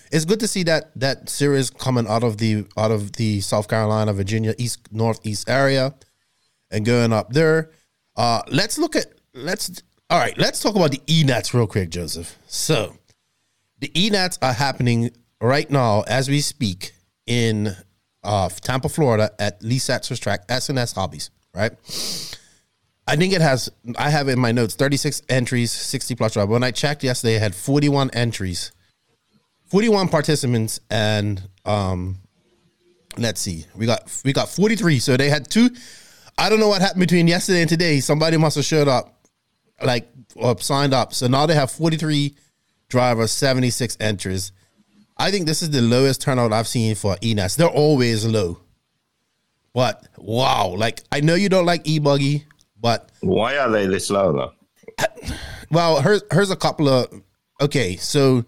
It's 0.10 0.24
good 0.24 0.40
to 0.40 0.48
see 0.48 0.64
that 0.64 0.92
that 0.96 1.30
series 1.30 1.70
coming 1.70 2.08
out 2.08 2.24
of 2.24 2.38
the 2.38 2.66
out 2.78 2.92
of 2.92 3.14
the 3.14 3.42
South 3.42 3.68
Carolina, 3.68 4.14
Virginia, 4.14 4.56
East 4.58 4.88
Northeast 4.94 5.50
area, 5.50 5.94
and 6.72 6.86
going 6.86 7.12
up 7.12 7.34
there. 7.34 7.72
Uh, 8.16 8.42
let's 8.48 8.78
look 8.78 8.96
at 8.96 9.08
let's 9.34 9.84
all 10.10 10.20
right. 10.20 10.38
Let's 10.38 10.62
talk 10.62 10.78
about 10.78 10.92
the 10.92 11.02
ENATs 11.06 11.54
real 11.54 11.68
quick, 11.68 11.90
Joseph. 11.90 12.38
So 12.48 12.96
the 13.80 13.90
ENATs 13.90 14.38
are 14.42 14.54
happening 14.54 15.12
right 15.42 15.70
now 15.70 16.04
as 16.08 16.30
we 16.30 16.40
speak 16.40 16.94
in 17.26 17.76
uh, 18.28 18.50
Tampa, 18.50 18.90
Florida, 18.90 19.32
at 19.40 19.64
Lee 19.64 19.80
Satzer's 19.80 20.20
track, 20.20 20.48
SNS 20.50 20.94
Hobbies. 20.94 21.32
Right. 21.56 21.72
I 23.08 23.16
think 23.16 23.34
it 23.34 23.42
has. 23.42 23.72
I 23.98 24.10
have 24.10 24.28
in 24.28 24.38
my 24.38 24.52
notes 24.52 24.76
thirty 24.76 24.98
six 24.98 25.22
entries, 25.30 25.72
sixty 25.72 26.14
plus 26.14 26.34
drive. 26.34 26.50
When 26.50 26.62
I 26.62 26.72
checked 26.72 27.04
yesterday, 27.04 27.36
it 27.36 27.42
had 27.42 27.56
forty 27.56 27.88
one 27.88 28.10
entries, 28.12 28.74
forty 29.66 29.88
one 29.88 30.10
participants, 30.10 30.82
and 30.92 31.42
um, 31.66 32.18
let's 33.18 33.40
see, 33.40 33.66
we 33.76 33.86
got 33.86 34.22
we 34.26 34.34
got 34.34 34.50
forty 34.50 34.76
three. 34.76 35.00
So 35.00 35.16
they 35.16 35.30
had 35.30 35.50
two. 35.50 35.70
I 36.38 36.50
don't 36.50 36.60
know 36.60 36.68
what 36.68 36.82
happened 36.82 37.00
between 37.00 37.28
yesterday 37.28 37.62
and 37.62 37.70
today. 37.70 38.02
Somebody 38.02 38.36
must 38.36 38.58
have 38.58 38.66
showed 38.66 38.90
up, 38.90 39.26
like 39.82 40.10
or 40.36 40.60
signed 40.60 40.94
up. 40.94 41.14
So 41.14 41.28
now 41.28 41.46
they 41.46 41.56
have 41.56 41.72
forty 41.72 41.96
three 41.96 42.36
drivers, 42.90 43.32
seventy 43.32 43.70
six 43.70 43.96
entries. 44.02 44.52
I 45.20 45.32
think 45.32 45.46
this 45.46 45.62
is 45.62 45.72
the 45.72 45.82
lowest 45.82 46.22
turnout 46.22 46.54
I've 46.54 46.68
seen 46.68 46.96
for 46.96 47.16
ENATs. 47.18 47.56
They're 47.56 47.68
always 47.68 48.26
low. 48.26 48.60
But 49.74 50.08
wow, 50.18 50.76
like 50.76 51.02
I 51.12 51.22
know 51.22 51.36
you 51.36 51.50
don't 51.50 51.66
like 51.66 51.88
e 51.88 52.00
buggy, 52.00 52.46
but 52.80 53.12
Why 53.22 53.58
are 53.58 53.70
they 53.70 53.86
this 53.86 54.10
low 54.10 54.34
though? 54.34 54.54
well, 55.72 56.02
here's 56.02 56.24
here's 56.32 56.52
a 56.52 56.56
couple 56.56 56.90
of 56.90 57.22
okay. 57.62 57.96
So 57.98 58.46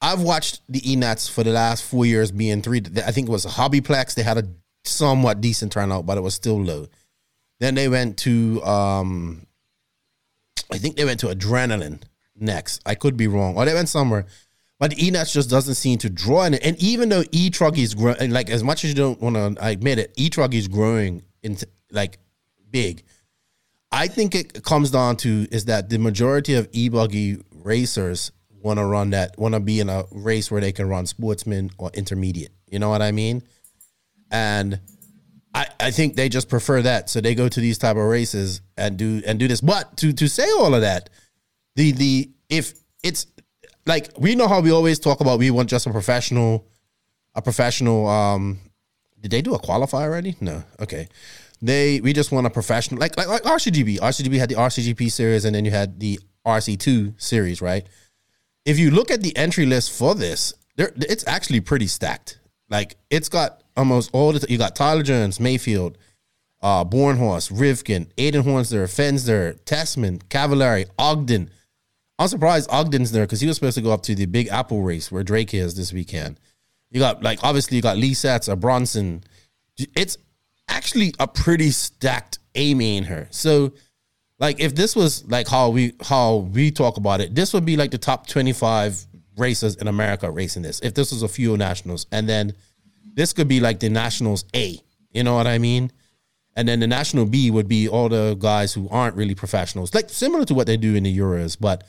I've 0.00 0.22
watched 0.22 0.62
the 0.68 0.80
ENATs 0.80 1.30
for 1.30 1.44
the 1.44 1.52
last 1.52 1.84
four 1.84 2.06
years 2.06 2.32
being 2.32 2.62
three. 2.62 2.82
I 3.04 3.12
think 3.12 3.28
it 3.28 3.32
was 3.32 3.44
a 3.44 3.48
Hobbyplex. 3.48 4.14
They 4.14 4.22
had 4.22 4.38
a 4.38 4.48
somewhat 4.84 5.40
decent 5.40 5.72
turnout, 5.72 6.06
but 6.06 6.18
it 6.18 6.22
was 6.22 6.34
still 6.34 6.60
low. 6.60 6.88
Then 7.60 7.74
they 7.74 7.88
went 7.88 8.16
to 8.18 8.62
um 8.64 9.46
I 10.72 10.78
think 10.78 10.96
they 10.96 11.04
went 11.04 11.20
to 11.20 11.26
Adrenaline 11.26 12.02
next. 12.36 12.80
I 12.86 12.94
could 12.94 13.16
be 13.16 13.28
wrong. 13.28 13.56
Or 13.56 13.64
they 13.64 13.74
went 13.74 13.88
somewhere. 13.88 14.26
But 14.80 14.92
Enax 14.92 15.32
just 15.32 15.50
doesn't 15.50 15.74
seem 15.74 15.98
to 15.98 16.10
draw 16.10 16.44
in 16.44 16.54
it. 16.54 16.64
And 16.64 16.82
even 16.82 17.10
though 17.10 17.22
E 17.30 17.50
Truggy 17.50 17.78
is 17.78 17.94
growing, 17.94 18.30
like 18.30 18.48
as 18.48 18.64
much 18.64 18.82
as 18.82 18.90
you 18.90 18.96
don't 18.96 19.20
want 19.20 19.36
to 19.36 19.54
admit 19.60 19.98
it, 19.98 20.12
E 20.16 20.30
Truggy 20.30 20.54
is 20.54 20.68
growing 20.68 21.22
into 21.42 21.68
like 21.92 22.18
big. 22.70 23.04
I 23.92 24.06
think 24.06 24.34
it 24.34 24.64
comes 24.64 24.90
down 24.90 25.16
to 25.18 25.46
is 25.50 25.66
that 25.66 25.90
the 25.90 25.98
majority 25.98 26.54
of 26.54 26.68
e 26.72 26.88
buggy 26.88 27.42
racers 27.52 28.32
want 28.62 28.78
to 28.78 28.84
run 28.84 29.10
that, 29.10 29.38
want 29.38 29.54
to 29.54 29.60
be 29.60 29.80
in 29.80 29.88
a 29.88 30.04
race 30.12 30.50
where 30.50 30.60
they 30.60 30.72
can 30.72 30.88
run 30.88 31.06
sportsman 31.06 31.70
or 31.78 31.90
intermediate. 31.92 32.52
You 32.70 32.78
know 32.78 32.88
what 32.88 33.02
I 33.02 33.12
mean? 33.12 33.42
And 34.30 34.80
I, 35.52 35.66
I 35.78 35.90
think 35.90 36.14
they 36.14 36.28
just 36.28 36.48
prefer 36.48 36.82
that, 36.82 37.10
so 37.10 37.20
they 37.20 37.34
go 37.34 37.48
to 37.48 37.60
these 37.60 37.78
type 37.78 37.96
of 37.96 38.04
races 38.04 38.62
and 38.76 38.96
do 38.96 39.22
and 39.26 39.38
do 39.38 39.48
this. 39.48 39.60
But 39.60 39.96
to 39.98 40.12
to 40.14 40.28
say 40.28 40.48
all 40.58 40.74
of 40.74 40.80
that, 40.80 41.10
the 41.74 41.92
the 41.92 42.30
if 42.48 42.74
it's 43.02 43.26
like 43.90 44.08
we 44.16 44.36
know 44.36 44.46
how 44.46 44.60
we 44.60 44.70
always 44.70 44.98
talk 45.00 45.20
about 45.20 45.40
we 45.40 45.50
want 45.50 45.68
just 45.68 45.86
a 45.86 45.90
professional, 45.90 46.64
a 47.34 47.42
professional. 47.42 48.06
Um, 48.06 48.60
did 49.20 49.32
they 49.32 49.42
do 49.42 49.54
a 49.54 49.58
qualifier 49.58 50.04
already? 50.04 50.36
No. 50.40 50.62
Okay. 50.80 51.08
They 51.60 52.00
we 52.00 52.12
just 52.12 52.30
want 52.32 52.46
a 52.46 52.50
professional 52.50 53.00
like 53.00 53.16
like 53.16 53.26
like 53.26 53.42
RCGP. 53.42 53.98
RCGP 53.98 54.38
had 54.38 54.48
the 54.48 54.54
RCGP 54.54 55.10
series, 55.10 55.44
and 55.44 55.54
then 55.54 55.64
you 55.64 55.72
had 55.72 55.98
the 55.98 56.20
RC 56.46 56.78
two 56.78 57.14
series, 57.18 57.60
right? 57.60 57.86
If 58.64 58.78
you 58.78 58.90
look 58.92 59.10
at 59.10 59.22
the 59.22 59.36
entry 59.36 59.66
list 59.66 59.90
for 59.98 60.14
this, 60.14 60.54
there 60.76 60.92
it's 60.96 61.26
actually 61.26 61.60
pretty 61.60 61.88
stacked. 61.88 62.38
Like 62.70 62.96
it's 63.10 63.28
got 63.28 63.62
almost 63.76 64.10
all 64.12 64.32
the 64.32 64.46
you 64.48 64.56
got 64.56 64.76
Tyler 64.76 65.02
Jones, 65.02 65.40
Mayfield, 65.40 65.98
uh, 66.62 66.84
Bornhorst, 66.84 67.52
Rivkin, 67.52 68.06
Aiden 68.14 68.44
Horns 68.44 68.70
there, 68.70 68.86
Fens 68.86 69.26
there, 69.26 69.54
Tessmann, 69.64 70.22
Cavallari, 70.28 70.86
Ogden. 70.96 71.50
I'm 72.20 72.28
surprised 72.28 72.68
Ogden's 72.68 73.12
there 73.12 73.24
because 73.24 73.40
he 73.40 73.46
was 73.46 73.56
supposed 73.56 73.76
to 73.76 73.80
go 73.80 73.92
up 73.92 74.02
to 74.02 74.14
the 74.14 74.26
Big 74.26 74.48
Apple 74.48 74.82
race 74.82 75.10
where 75.10 75.22
Drake 75.22 75.54
is 75.54 75.74
this 75.74 75.90
weekend. 75.90 76.38
You 76.90 77.00
got 77.00 77.22
like 77.22 77.42
obviously 77.42 77.76
you 77.76 77.82
got 77.82 77.96
Lee 77.96 78.12
Sets, 78.12 78.46
a 78.46 78.56
Bronson. 78.56 79.24
It's 79.96 80.18
actually 80.68 81.14
a 81.18 81.26
pretty 81.26 81.70
stacked 81.70 82.38
A 82.54 82.74
main 82.74 83.04
here. 83.04 83.26
So 83.30 83.72
like 84.38 84.60
if 84.60 84.74
this 84.74 84.94
was 84.94 85.26
like 85.30 85.48
how 85.48 85.70
we 85.70 85.94
how 86.02 86.48
we 86.52 86.70
talk 86.70 86.98
about 86.98 87.22
it, 87.22 87.34
this 87.34 87.54
would 87.54 87.64
be 87.64 87.78
like 87.78 87.90
the 87.90 87.98
top 87.98 88.26
25 88.26 89.06
racers 89.38 89.76
in 89.76 89.88
America 89.88 90.30
racing 90.30 90.62
this. 90.62 90.78
If 90.80 90.92
this 90.92 91.12
was 91.12 91.22
a 91.22 91.28
few 91.28 91.56
nationals, 91.56 92.04
and 92.12 92.28
then 92.28 92.52
this 93.14 93.32
could 93.32 93.48
be 93.48 93.60
like 93.60 93.80
the 93.80 93.88
nationals 93.88 94.44
A. 94.54 94.78
You 95.10 95.24
know 95.24 95.36
what 95.36 95.46
I 95.46 95.56
mean? 95.56 95.90
And 96.54 96.68
then 96.68 96.80
the 96.80 96.86
national 96.86 97.24
B 97.24 97.50
would 97.50 97.68
be 97.68 97.88
all 97.88 98.10
the 98.10 98.36
guys 98.38 98.74
who 98.74 98.90
aren't 98.90 99.16
really 99.16 99.34
professionals, 99.34 99.94
like 99.94 100.10
similar 100.10 100.44
to 100.44 100.52
what 100.52 100.66
they 100.66 100.76
do 100.76 100.94
in 100.94 101.04
the 101.04 101.18
Euros. 101.18 101.56
But 101.58 101.84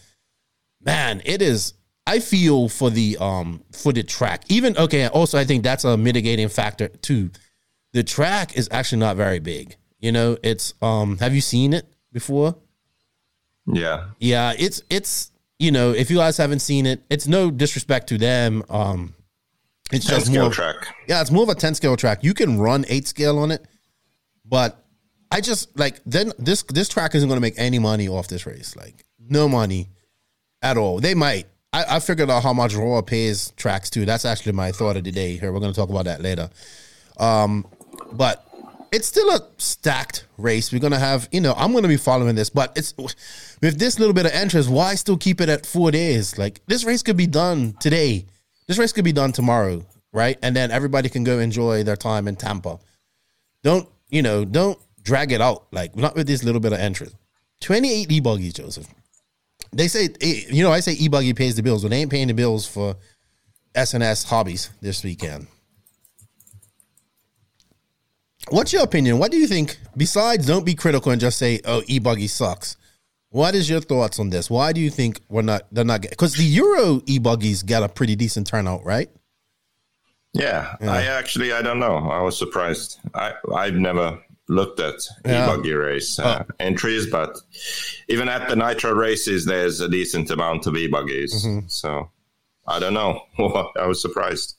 man, 0.84 1.22
it 1.26 1.42
is. 1.42 1.74
I 2.08 2.20
feel 2.20 2.68
for 2.68 2.90
the 2.90 3.18
um 3.20 3.64
for 3.72 3.94
the 3.94 4.04
track. 4.04 4.44
Even 4.50 4.78
okay. 4.78 5.08
Also, 5.08 5.38
I 5.38 5.46
think 5.46 5.64
that's 5.64 5.84
a 5.84 5.98
mitigating 5.98 6.50
factor 6.50 6.88
too. 6.88 7.32
The 7.94 8.04
track 8.04 8.58
is 8.58 8.68
actually 8.72 9.00
not 9.00 9.18
very 9.18 9.40
big. 9.40 9.76
You 10.00 10.12
know, 10.12 10.38
it's 10.44 10.74
um. 10.82 11.18
Have 11.20 11.36
you 11.36 11.42
seen 11.42 11.74
it 11.74 11.86
before? 12.12 12.56
Yeah. 13.68 14.08
Yeah, 14.20 14.54
it's 14.58 14.82
it's 14.90 15.32
you 15.60 15.72
know, 15.72 15.92
if 15.92 16.10
you 16.10 16.18
guys 16.18 16.38
haven't 16.38 16.60
seen 16.60 16.88
it, 16.88 17.04
it's 17.10 17.28
no 17.28 17.52
disrespect 17.52 18.10
to 18.10 18.18
them. 18.18 18.64
Um, 18.68 19.14
it's 19.92 20.08
10 20.08 20.20
just 20.20 20.32
more 20.32 20.50
track. 20.50 20.88
yeah, 21.08 21.22
it's 21.22 21.30
more 21.30 21.44
of 21.44 21.50
a 21.50 21.56
10 21.56 21.76
scale 21.76 21.96
track. 21.96 22.24
You 22.24 22.34
can 22.34 22.58
run 22.60 22.84
8 22.90 23.08
scale 23.08 23.38
on 23.38 23.52
it, 23.52 23.64
but 24.44 24.84
I 25.30 25.40
just 25.40 25.78
like 25.78 26.02
then 26.06 26.32
this 26.40 26.64
this 26.64 26.90
track 26.90 27.14
isn't 27.14 27.30
going 27.30 27.38
to 27.38 27.42
make 27.42 27.54
any 27.58 27.78
money 27.78 28.08
off 28.08 28.28
this 28.28 28.46
race. 28.48 28.76
Like 28.76 29.06
no 29.20 29.48
money 29.48 29.90
at 30.62 30.78
all. 30.78 31.00
They 31.00 31.14
might. 31.14 31.48
I, 31.74 31.96
I 31.96 32.00
figured 32.00 32.30
out 32.30 32.44
how 32.44 32.54
much 32.54 32.76
ROAR 32.76 33.02
pays 33.02 33.52
tracks 33.56 33.90
too. 33.90 34.06
That's 34.06 34.26
actually 34.26 34.52
my 34.54 34.72
thought 34.72 34.98
of 34.98 35.04
the 35.04 35.12
day. 35.12 35.38
Here 35.38 35.52
we're 35.52 35.60
going 35.60 35.74
to 35.74 35.80
talk 35.80 35.90
about 35.90 36.06
that 36.06 36.22
later. 36.22 36.50
Um, 37.18 37.66
but 38.12 38.46
it's 38.92 39.08
still 39.08 39.30
a 39.30 39.48
stacked 39.58 40.26
race. 40.38 40.72
We're 40.72 40.80
gonna 40.80 41.00
have, 41.00 41.30
you 41.32 41.40
know, 41.40 41.54
I'm 41.56 41.74
gonna 41.74 41.88
be 41.88 41.98
following 41.98 42.36
this, 42.36 42.50
but 42.50 42.74
it's 42.76 42.94
with 42.98 43.80
this 43.80 44.00
little 44.00 44.14
bit 44.14 44.26
of 44.26 44.34
interest. 44.34 44.70
Why 44.70 44.96
still 44.96 45.18
keep 45.18 45.40
it 45.40 45.50
at 45.50 45.66
four 45.66 45.92
days? 45.92 46.38
Like 46.38 46.62
this 46.68 46.84
race 46.84 47.02
could 47.02 47.18
be 47.18 47.28
done 47.28 47.74
today. 47.80 48.26
This 48.68 48.78
race 48.78 48.92
could 48.92 49.06
be 49.06 49.14
done 49.14 49.32
tomorrow, 49.32 49.86
right? 50.12 50.38
And 50.42 50.56
then 50.56 50.72
everybody 50.72 51.08
can 51.10 51.24
go 51.24 51.40
enjoy 51.40 51.84
their 51.84 51.96
time 51.96 52.28
in 52.28 52.36
Tampa. 52.36 52.80
Don't 53.64 53.88
you 54.10 54.22
know? 54.22 54.44
Don't 54.44 54.78
drag 55.02 55.32
it 55.32 55.42
out. 55.42 55.68
Like 55.72 55.96
not 55.96 56.16
with 56.16 56.28
this 56.28 56.44
little 56.44 56.62
bit 56.62 56.74
of 56.74 56.80
interest. 56.80 57.16
Twenty 57.62 57.94
eight 57.94 58.12
e 58.12 58.20
buggies, 58.20 58.54
Joseph. 58.54 58.88
They 59.74 59.88
say, 59.88 60.10
eh, 60.22 60.42
you 60.50 60.64
know, 60.64 60.72
I 60.72 60.82
say 60.82 60.94
e 60.94 61.08
buggy 61.08 61.34
pays 61.34 61.56
the 61.56 61.64
bills, 61.64 61.84
but 61.84 61.90
they 61.90 61.98
ain't 61.98 62.12
paying 62.12 62.28
the 62.28 62.34
bills 62.34 62.68
for 62.68 62.96
SNS 63.74 64.26
hobbies 64.28 64.70
this 64.82 65.04
weekend. 65.04 65.48
What's 68.50 68.74
your 68.74 68.84
opinion? 68.84 69.20
What 69.20 69.32
do 69.32 69.38
you 69.38 69.48
think? 69.48 69.80
Besides, 69.96 70.46
don't 70.46 70.66
be 70.66 70.74
critical 70.74 71.12
and 71.12 71.22
just 71.22 71.38
say, 71.38 71.62
"Oh, 71.64 71.84
e-buggy 71.88 72.28
sucks." 72.28 72.76
What 73.30 73.56
is 73.56 73.70
your 73.70 73.80
thoughts 73.80 74.20
on 74.20 74.30
this? 74.30 74.50
Why 74.50 74.74
do 74.74 74.82
you 74.82 74.90
think 74.90 75.22
we're 75.30 75.42
not? 75.42 75.64
They're 75.72 75.86
not 75.86 76.02
because 76.02 76.34
the 76.34 76.44
Euro 76.44 77.02
e-buggies 77.06 77.64
got 77.64 77.84
a 77.84 77.88
pretty 77.88 78.16
decent 78.16 78.48
turnout, 78.48 78.84
right? 78.84 79.10
Yeah, 80.34 80.76
I 80.82 81.06
actually 81.06 81.54
I 81.54 81.62
don't 81.62 81.80
know. 81.80 81.96
I 81.96 82.22
was 82.22 82.38
surprised. 82.38 83.00
I 83.14 83.34
I've 83.54 83.76
never 83.76 84.20
looked 84.52 84.80
at 84.80 84.96
Yeah. 85.26 85.46
e-buggy 85.46 85.74
race 85.74 86.20
uh, 86.20 86.44
entries, 86.60 87.08
but 87.10 87.38
even 88.10 88.28
at 88.30 88.50
the 88.50 88.56
nitro 88.56 88.92
races, 88.94 89.46
there's 89.46 89.80
a 89.82 89.90
decent 89.90 90.30
amount 90.30 90.68
of 90.68 90.76
e-buggies. 90.76 91.48
So 91.68 92.10
I 92.68 92.80
don't 92.80 92.94
know. 92.94 93.22
I 93.80 93.86
was 93.88 94.02
surprised. 94.02 94.56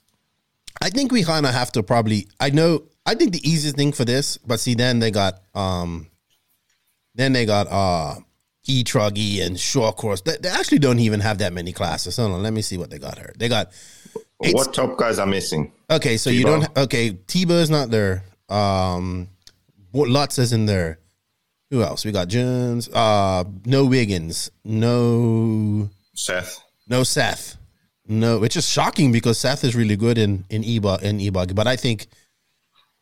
I 0.81 0.89
think 0.91 1.13
we 1.13 1.23
kind 1.23 1.47
of 1.47 1.53
have 1.55 1.71
to 1.73 1.83
probably. 1.83 2.27
I 2.41 2.51
know. 2.51 2.85
I 3.05 3.15
think 3.15 3.33
the 3.33 3.49
easiest 3.49 3.77
thing 3.77 3.93
for 3.93 4.05
this, 4.05 4.39
but 4.39 4.59
see, 4.61 4.75
then 4.75 4.99
they 4.99 5.11
got 5.11 5.41
um, 5.55 6.09
then 7.15 7.33
they 7.33 7.45
got 7.47 7.67
uh, 7.71 8.15
e 8.65 8.83
truggy 8.85 9.45
and 9.45 9.59
short 9.59 9.97
course. 9.97 10.23
They, 10.23 10.37
they 10.41 10.49
actually 10.49 10.79
don't 10.79 10.99
even 11.01 11.21
have 11.21 11.39
that 11.39 11.53
many 11.53 11.73
classes. 11.73 12.17
Hold 12.17 12.33
on, 12.33 12.43
let 12.43 12.53
me 12.53 12.63
see 12.63 12.79
what 12.79 12.91
they 12.91 12.99
got 12.99 13.19
here. 13.19 13.33
They 13.39 13.49
got 13.49 13.71
what 14.39 14.75
top 14.75 14.97
guys 14.99 15.19
are 15.19 15.27
missing? 15.27 15.73
Okay, 15.91 16.17
so 16.17 16.31
you 16.31 16.45
don't. 16.45 16.67
Okay, 16.77 17.11
Tebo 17.13 17.61
is 17.61 17.71
not 17.71 17.91
there. 17.91 18.25
Um, 18.49 19.29
Lutz 19.93 20.39
is 20.39 20.53
in 20.53 20.67
there. 20.67 20.99
Who 21.71 21.83
else? 21.83 22.05
We 22.05 22.13
got 22.13 22.29
Jones. 22.29 22.89
Uh, 22.89 23.45
no 23.65 23.85
Wiggins. 23.87 24.51
No, 24.65 25.89
Seth. 26.15 26.63
no 26.89 27.03
Seth. 27.03 27.57
No, 28.07 28.39
which 28.39 28.57
is 28.57 28.69
shocking 28.69 29.13
because 29.13 29.39
Seth 29.39 29.65
is 29.65 29.75
really 29.77 29.97
good 29.97 30.19
in 30.19 30.45
in 30.51 30.63
Eba 30.65 31.01
in 31.03 31.19
Ebug. 31.19 31.55
But 31.55 31.67
I 31.67 31.77
think, 31.77 32.09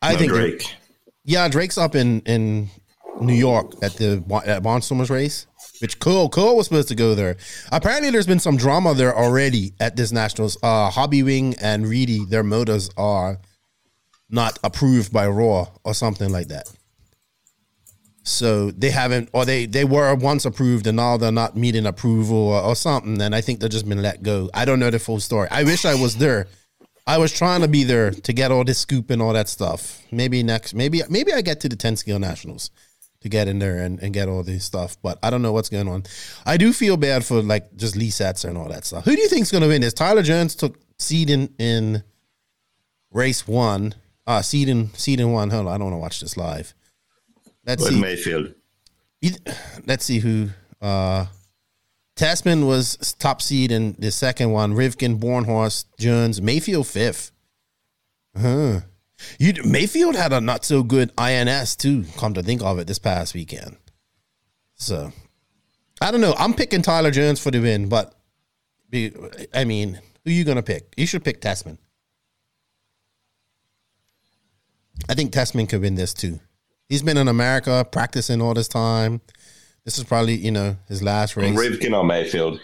I 0.01 0.13
No 0.13 0.19
think, 0.19 0.31
they're- 0.31 0.59
yeah, 1.25 1.47
Drake's 1.49 1.77
up 1.77 1.95
in 1.95 2.21
in 2.21 2.69
New 3.19 3.33
York 3.33 3.73
at 3.83 3.93
the 3.95 4.23
at 4.45 4.63
Barnstormers 4.63 5.09
race. 5.09 5.47
Which 5.81 5.99
Cole 5.99 6.29
Cole 6.29 6.55
was 6.55 6.67
supposed 6.67 6.87
to 6.89 6.95
go 6.95 7.15
there. 7.15 7.37
Apparently, 7.71 8.11
there's 8.11 8.27
been 8.27 8.39
some 8.39 8.55
drama 8.55 8.93
there 8.93 9.17
already 9.17 9.73
at 9.79 9.95
this 9.95 10.11
nationals. 10.11 10.55
Uh, 10.61 10.91
Hobbywing 10.91 11.57
and 11.59 11.87
Reedy, 11.87 12.23
their 12.25 12.43
motors 12.43 12.89
are 12.97 13.39
not 14.29 14.59
approved 14.63 15.11
by 15.11 15.25
ROAR 15.27 15.71
or 15.83 15.93
something 15.95 16.31
like 16.31 16.47
that. 16.49 16.71
So 18.23 18.69
they 18.71 18.91
haven't, 18.91 19.29
or 19.33 19.45
they 19.45 19.65
they 19.65 19.83
were 19.83 20.13
once 20.13 20.45
approved 20.45 20.85
and 20.85 20.97
now 20.97 21.17
they're 21.17 21.31
not 21.31 21.57
meeting 21.57 21.87
approval 21.87 22.37
or, 22.37 22.61
or 22.61 22.75
something. 22.75 23.19
And 23.21 23.33
I 23.33 23.41
think 23.41 23.59
they've 23.59 23.69
just 23.69 23.89
been 23.89 24.01
let 24.01 24.21
go. 24.21 24.49
I 24.53 24.65
don't 24.65 24.79
know 24.79 24.91
the 24.91 24.99
full 24.99 25.19
story. 25.19 25.47
I 25.49 25.63
wish 25.63 25.85
I 25.85 25.95
was 25.95 26.17
there. 26.17 26.47
I 27.07 27.17
was 27.17 27.31
trying 27.31 27.61
to 27.61 27.67
be 27.67 27.83
there 27.83 28.11
to 28.11 28.33
get 28.33 28.51
all 28.51 28.63
this 28.63 28.77
scoop 28.77 29.09
and 29.09 29.21
all 29.21 29.33
that 29.33 29.49
stuff. 29.49 30.03
Maybe 30.11 30.43
next, 30.43 30.75
maybe 30.75 31.01
maybe 31.09 31.33
I 31.33 31.41
get 31.41 31.59
to 31.61 31.69
the 31.69 31.75
ten 31.75 31.95
scale 31.95 32.19
nationals 32.19 32.69
to 33.21 33.29
get 33.29 33.47
in 33.47 33.59
there 33.59 33.79
and, 33.79 33.99
and 34.01 34.13
get 34.13 34.27
all 34.27 34.43
this 34.43 34.65
stuff. 34.65 34.97
But 35.01 35.17
I 35.23 35.31
don't 35.31 35.41
know 35.41 35.51
what's 35.51 35.69
going 35.69 35.87
on. 35.87 36.03
I 36.45 36.57
do 36.57 36.73
feel 36.73 36.97
bad 36.97 37.25
for 37.25 37.41
like 37.41 37.75
just 37.75 37.95
Lee 37.95 38.09
Satzer 38.09 38.49
and 38.49 38.57
all 38.57 38.69
that 38.69 38.85
stuff. 38.85 39.05
Who 39.05 39.15
do 39.15 39.21
you 39.21 39.29
think's 39.29 39.51
going 39.51 39.63
to 39.63 39.67
win 39.67 39.81
this? 39.81 39.93
Tyler 39.93 40.23
Jones 40.23 40.55
took 40.55 40.77
seed 40.99 41.31
in, 41.31 41.53
in 41.57 42.03
race 43.11 43.47
one. 43.47 43.95
Uh, 44.27 44.43
seed 44.43 44.69
in 44.69 44.93
seed 44.93 45.19
in 45.19 45.31
one. 45.31 45.49
Hold 45.49 45.67
on, 45.67 45.73
I 45.73 45.77
don't 45.77 45.85
want 45.85 45.95
to 45.95 45.99
watch 45.99 46.19
this 46.19 46.37
live. 46.37 46.75
Let's 47.65 47.83
With 47.83 47.93
see. 47.93 48.01
Mayfield. 48.01 48.53
Let's 49.85 50.05
see 50.05 50.19
who. 50.19 50.49
Uh, 50.81 51.27
Tessmann 52.15 52.67
was 52.67 53.15
top 53.19 53.41
seed 53.41 53.71
in 53.71 53.95
the 53.97 54.11
second 54.11 54.51
one. 54.51 54.73
Rivkin, 54.73 55.19
Bornhorst, 55.19 55.85
Jones, 55.99 56.41
Mayfield 56.41 56.87
fifth. 56.87 57.31
Huh. 58.37 58.81
You 59.39 59.53
Mayfield 59.63 60.15
had 60.15 60.33
a 60.33 60.41
not 60.41 60.65
so 60.65 60.83
good 60.83 61.11
INS 61.17 61.75
too. 61.75 62.05
Come 62.17 62.33
to 62.33 62.43
think 62.43 62.61
of 62.61 62.79
it, 62.79 62.87
this 62.87 62.99
past 62.99 63.33
weekend. 63.33 63.77
So, 64.75 65.13
I 66.01 66.09
don't 66.11 66.21
know. 66.21 66.33
I'm 66.37 66.53
picking 66.53 66.81
Tyler 66.81 67.11
Jones 67.11 67.39
for 67.39 67.51
the 67.51 67.59
win, 67.59 67.87
but 67.87 68.15
I 69.53 69.63
mean, 69.63 69.99
who 70.25 70.31
you 70.31 70.43
gonna 70.43 70.63
pick? 70.63 70.93
You 70.97 71.05
should 71.05 71.23
pick 71.23 71.41
Tessmann. 71.41 71.77
I 75.09 75.13
think 75.13 75.31
Tessmann 75.31 75.69
could 75.69 75.81
win 75.81 75.95
this 75.95 76.13
too. 76.13 76.39
He's 76.91 77.01
been 77.01 77.15
in 77.15 77.29
America 77.29 77.87
practicing 77.89 78.41
all 78.41 78.53
this 78.53 78.67
time. 78.67 79.21
This 79.85 79.97
is 79.97 80.03
probably 80.03 80.35
you 80.35 80.51
know 80.51 80.75
his 80.89 81.01
last 81.01 81.37
race. 81.37 81.57
Rivkin 81.57 81.97
or 81.97 82.03
Mayfield. 82.03 82.59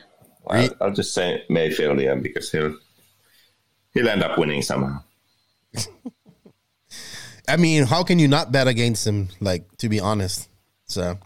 I'll, 0.46 0.70
I'll 0.82 0.92
just 0.92 1.14
say 1.14 1.46
Mayfield, 1.50 2.02
yeah, 2.02 2.14
because 2.16 2.52
he'll 2.52 2.76
he'll 3.94 4.10
end 4.10 4.24
up 4.24 4.38
winning 4.38 4.62
somehow. 4.62 5.00
I 7.48 7.56
mean, 7.56 7.86
how 7.86 8.04
can 8.04 8.20
you 8.20 8.28
not 8.28 8.52
bet 8.52 8.68
against 8.68 9.08
him? 9.08 9.30
Like, 9.40 9.78
to 9.78 9.88
be 9.88 10.02
honest. 10.02 10.50
So, 10.88 11.20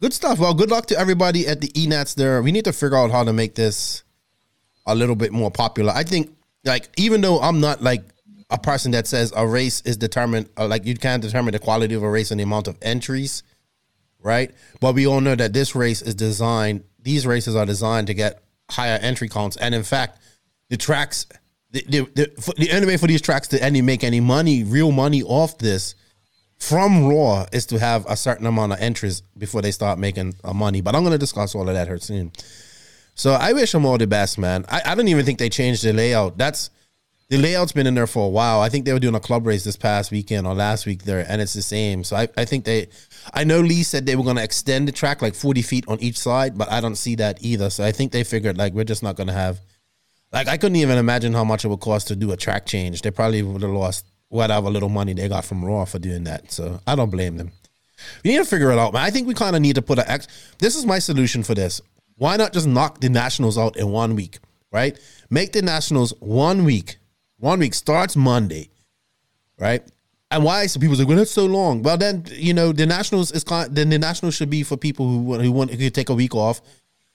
good 0.00 0.14
stuff. 0.14 0.38
Well, 0.38 0.54
good 0.54 0.70
luck 0.70 0.86
to 0.86 0.98
everybody 0.98 1.46
at 1.46 1.60
the 1.60 1.68
ENATs 1.68 2.14
there. 2.14 2.40
We 2.40 2.52
need 2.52 2.64
to 2.64 2.72
figure 2.72 2.96
out 2.96 3.10
how 3.10 3.22
to 3.22 3.34
make 3.34 3.54
this 3.54 4.02
a 4.86 4.94
little 4.94 5.14
bit 5.14 5.30
more 5.30 5.50
popular. 5.50 5.92
I 5.94 6.04
think, 6.04 6.34
like, 6.64 6.88
even 6.96 7.20
though 7.20 7.38
I'm 7.38 7.60
not 7.60 7.82
like 7.82 8.02
a 8.50 8.58
person 8.58 8.92
that 8.92 9.06
says 9.06 9.32
a 9.36 9.46
race 9.46 9.80
is 9.82 9.96
determined, 9.96 10.48
uh, 10.56 10.66
like, 10.66 10.84
you 10.84 10.94
can't 10.94 11.22
determine 11.22 11.52
the 11.52 11.58
quality 11.58 11.94
of 11.94 12.02
a 12.02 12.10
race 12.10 12.30
and 12.30 12.40
the 12.40 12.44
amount 12.44 12.68
of 12.68 12.78
entries, 12.80 13.42
right? 14.22 14.50
But 14.80 14.94
we 14.94 15.06
all 15.06 15.20
know 15.20 15.34
that 15.34 15.52
this 15.52 15.74
race 15.74 16.02
is 16.02 16.14
designed, 16.14 16.84
these 17.00 17.26
races 17.26 17.54
are 17.54 17.66
designed 17.66 18.06
to 18.06 18.14
get 18.14 18.42
higher 18.70 18.98
entry 19.00 19.28
counts. 19.28 19.56
And 19.56 19.74
in 19.74 19.82
fact, 19.82 20.18
the 20.70 20.76
tracks 20.76 21.26
the 21.70 21.84
the, 21.88 22.00
the, 22.14 22.54
the 22.56 22.72
only 22.72 22.86
way 22.86 22.96
for 22.96 23.06
these 23.06 23.20
tracks 23.20 23.48
to 23.48 23.62
any 23.62 23.82
make 23.82 24.04
any 24.04 24.20
money, 24.20 24.64
real 24.64 24.92
money 24.92 25.22
off 25.22 25.58
this 25.58 25.94
from 26.58 27.06
ROAR 27.06 27.46
is 27.52 27.66
to 27.66 27.78
have 27.78 28.04
a 28.06 28.16
certain 28.16 28.46
amount 28.46 28.72
of 28.72 28.80
entries 28.80 29.22
before 29.36 29.62
they 29.62 29.70
start 29.70 29.98
making 29.98 30.34
uh, 30.42 30.52
money. 30.52 30.80
But 30.80 30.94
I'm 30.94 31.04
to 31.04 31.18
discuss 31.18 31.54
all 31.54 31.68
of 31.68 31.74
that 31.74 31.86
here 31.86 31.98
soon. 31.98 32.32
So 33.14 33.32
I 33.32 33.52
wish 33.52 33.72
them 33.72 33.84
all 33.84 33.98
the 33.98 34.06
best, 34.06 34.38
man. 34.38 34.64
I, 34.68 34.82
I 34.86 34.94
don't 34.94 35.08
even 35.08 35.24
think 35.24 35.38
they 35.38 35.48
changed 35.48 35.84
the 35.84 35.92
layout. 35.92 36.38
That's 36.38 36.70
the 37.30 37.36
layout's 37.36 37.72
been 37.72 37.86
in 37.86 37.94
there 37.94 38.06
for 38.06 38.24
a 38.24 38.28
while. 38.28 38.60
I 38.60 38.68
think 38.68 38.84
they 38.84 38.92
were 38.92 38.98
doing 38.98 39.14
a 39.14 39.20
club 39.20 39.46
race 39.46 39.64
this 39.64 39.76
past 39.76 40.10
weekend 40.10 40.46
or 40.46 40.54
last 40.54 40.86
week 40.86 41.02
there, 41.04 41.24
and 41.28 41.42
it's 41.42 41.52
the 41.52 41.62
same. 41.62 42.02
So 42.04 42.16
I, 42.16 42.28
I 42.36 42.44
think 42.44 42.64
they, 42.64 42.88
I 43.34 43.44
know 43.44 43.60
Lee 43.60 43.82
said 43.82 44.06
they 44.06 44.16
were 44.16 44.24
going 44.24 44.36
to 44.36 44.42
extend 44.42 44.88
the 44.88 44.92
track 44.92 45.20
like 45.20 45.34
40 45.34 45.62
feet 45.62 45.84
on 45.88 46.00
each 46.00 46.18
side, 46.18 46.56
but 46.56 46.70
I 46.72 46.80
don't 46.80 46.96
see 46.96 47.16
that 47.16 47.38
either. 47.42 47.68
So 47.68 47.84
I 47.84 47.92
think 47.92 48.12
they 48.12 48.24
figured 48.24 48.56
like 48.56 48.72
we're 48.72 48.84
just 48.84 49.02
not 49.02 49.16
going 49.16 49.26
to 49.26 49.34
have 49.34 49.60
like 50.32 50.48
I 50.48 50.56
couldn't 50.56 50.76
even 50.76 50.98
imagine 50.98 51.32
how 51.32 51.44
much 51.44 51.64
it 51.64 51.68
would 51.68 51.80
cost 51.80 52.08
to 52.08 52.16
do 52.16 52.32
a 52.32 52.36
track 52.36 52.66
change. 52.66 53.02
They 53.02 53.10
probably 53.10 53.42
would 53.42 53.62
have 53.62 53.70
lost 53.70 54.06
whatever 54.28 54.70
little 54.70 54.88
money 54.88 55.14
they 55.14 55.28
got 55.28 55.44
from 55.44 55.64
ROAR 55.64 55.86
for 55.86 55.98
doing 55.98 56.24
that. 56.24 56.52
So 56.52 56.80
I 56.86 56.94
don't 56.94 57.10
blame 57.10 57.36
them. 57.36 57.52
We 58.24 58.30
need 58.30 58.38
to 58.38 58.44
figure 58.44 58.70
it 58.70 58.78
out, 58.78 58.92
man. 58.92 59.02
I 59.02 59.10
think 59.10 59.26
we 59.26 59.34
kind 59.34 59.56
of 59.56 59.62
need 59.62 59.74
to 59.74 59.82
put 59.82 59.98
a 59.98 60.10
X. 60.10 60.28
This 60.58 60.76
is 60.76 60.86
my 60.86 60.98
solution 60.98 61.42
for 61.42 61.54
this. 61.54 61.80
Why 62.16 62.36
not 62.36 62.52
just 62.52 62.66
knock 62.66 63.00
the 63.00 63.08
Nationals 63.08 63.58
out 63.58 63.76
in 63.76 63.90
one 63.90 64.14
week, 64.14 64.38
right? 64.72 64.98
Make 65.30 65.52
the 65.52 65.62
Nationals 65.62 66.12
one 66.20 66.64
week. 66.64 66.97
One 67.38 67.60
week 67.60 67.74
starts 67.74 68.16
Monday, 68.16 68.70
right? 69.58 69.82
And 70.30 70.44
why? 70.44 70.66
So 70.66 70.80
people 70.80 70.96
say, 70.96 71.04
well, 71.04 71.16
that's 71.16 71.30
so 71.30 71.46
long. 71.46 71.82
Well, 71.82 71.96
then 71.96 72.24
you 72.30 72.52
know 72.52 72.72
the 72.72 72.86
Nationals 72.86 73.32
is. 73.32 73.44
Then 73.44 73.88
the 73.88 73.98
Nationals 73.98 74.34
should 74.34 74.50
be 74.50 74.62
for 74.62 74.76
people 74.76 75.08
who 75.08 75.34
who 75.40 75.52
want 75.52 75.72
who 75.72 75.90
take 75.90 76.08
a 76.08 76.14
week 76.14 76.34
off 76.34 76.60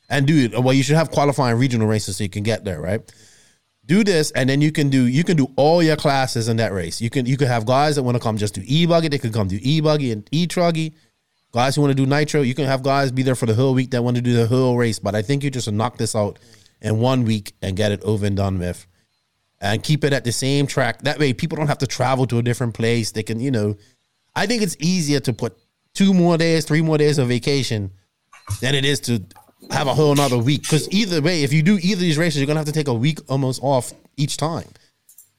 and 0.09 0.25
do 0.25 0.45
it. 0.45 0.63
Well, 0.63 0.73
you 0.73 0.83
should 0.83 0.95
have 0.95 1.11
qualifying 1.11 1.57
regional 1.57 1.87
races 1.87 2.17
so 2.17 2.23
you 2.23 2.29
can 2.29 2.43
get 2.43 2.63
there, 2.63 2.81
right? 2.81 3.01
Do 3.85 4.03
this, 4.03 4.31
and 4.31 4.49
then 4.49 4.61
you 4.61 4.71
can 4.71 4.89
do 4.89 5.07
you 5.07 5.23
can 5.23 5.37
do 5.37 5.51
all 5.57 5.83
your 5.83 5.97
classes 5.97 6.47
in 6.47 6.57
that 6.57 6.71
race. 6.71 7.01
You 7.01 7.09
can 7.09 7.25
you 7.25 7.37
can 7.37 7.47
have 7.47 7.65
guys 7.65 7.95
that 7.95 8.03
want 8.03 8.15
to 8.15 8.23
come 8.23 8.37
just 8.37 8.55
do 8.55 8.61
e 8.65 8.85
buggy. 8.85 9.09
They 9.09 9.17
can 9.17 9.33
come 9.33 9.47
do 9.47 9.59
e 9.61 9.81
buggy 9.81 10.11
and 10.11 10.27
e 10.31 10.47
truggy. 10.47 10.93
Guys 11.51 11.75
who 11.75 11.81
want 11.81 11.91
to 11.91 11.95
do 11.95 12.07
nitro, 12.07 12.41
you 12.41 12.55
can 12.55 12.65
have 12.65 12.81
guys 12.81 13.11
be 13.11 13.21
there 13.21 13.35
for 13.35 13.45
the 13.45 13.53
whole 13.53 13.75
week 13.75 13.91
that 13.91 14.03
want 14.03 14.15
to 14.15 14.23
do 14.23 14.33
the 14.33 14.47
whole 14.47 14.75
race. 14.75 14.97
But 14.97 15.13
I 15.13 15.21
think 15.21 15.43
you 15.43 15.51
just 15.51 15.71
knock 15.71 15.97
this 15.97 16.15
out 16.15 16.39
in 16.81 16.99
one 16.99 17.25
week 17.25 17.53
and 17.61 17.77
get 17.77 17.91
it 17.91 18.01
over 18.01 18.25
and 18.25 18.35
done 18.35 18.57
with, 18.57 18.87
and 19.63 19.81
keep 19.81 20.03
it 20.03 20.11
at 20.11 20.25
the 20.25 20.31
same 20.31 20.67
track. 20.67 21.01
That 21.03 21.17
way, 21.17 21.33
people 21.33 21.55
don't 21.55 21.67
have 21.67 21.77
to 21.79 21.87
travel 21.87 22.27
to 22.27 22.37
a 22.37 22.43
different 22.43 22.73
place. 22.73 23.11
They 23.11 23.23
can, 23.23 23.39
you 23.39 23.49
know, 23.49 23.77
I 24.35 24.45
think 24.45 24.61
it's 24.61 24.75
easier 24.79 25.21
to 25.21 25.31
put 25.33 25.57
two 25.93 26.13
more 26.13 26.37
days, 26.37 26.65
three 26.65 26.81
more 26.81 26.97
days 26.97 27.17
of 27.17 27.29
vacation 27.29 27.91
than 28.59 28.75
it 28.75 28.83
is 28.83 28.99
to 29.01 29.23
have 29.71 29.87
a 29.87 29.93
whole 29.93 30.11
another 30.11 30.37
week. 30.37 30.63
Because 30.63 30.91
either 30.91 31.21
way, 31.21 31.43
if 31.43 31.53
you 31.53 31.63
do 31.63 31.79
either 31.81 31.93
of 31.93 31.99
these 32.01 32.17
races, 32.17 32.41
you're 32.41 32.47
gonna 32.47 32.59
have 32.59 32.67
to 32.67 32.73
take 32.73 32.89
a 32.89 32.93
week 32.93 33.19
almost 33.29 33.63
off 33.63 33.93
each 34.17 34.35
time. 34.35 34.67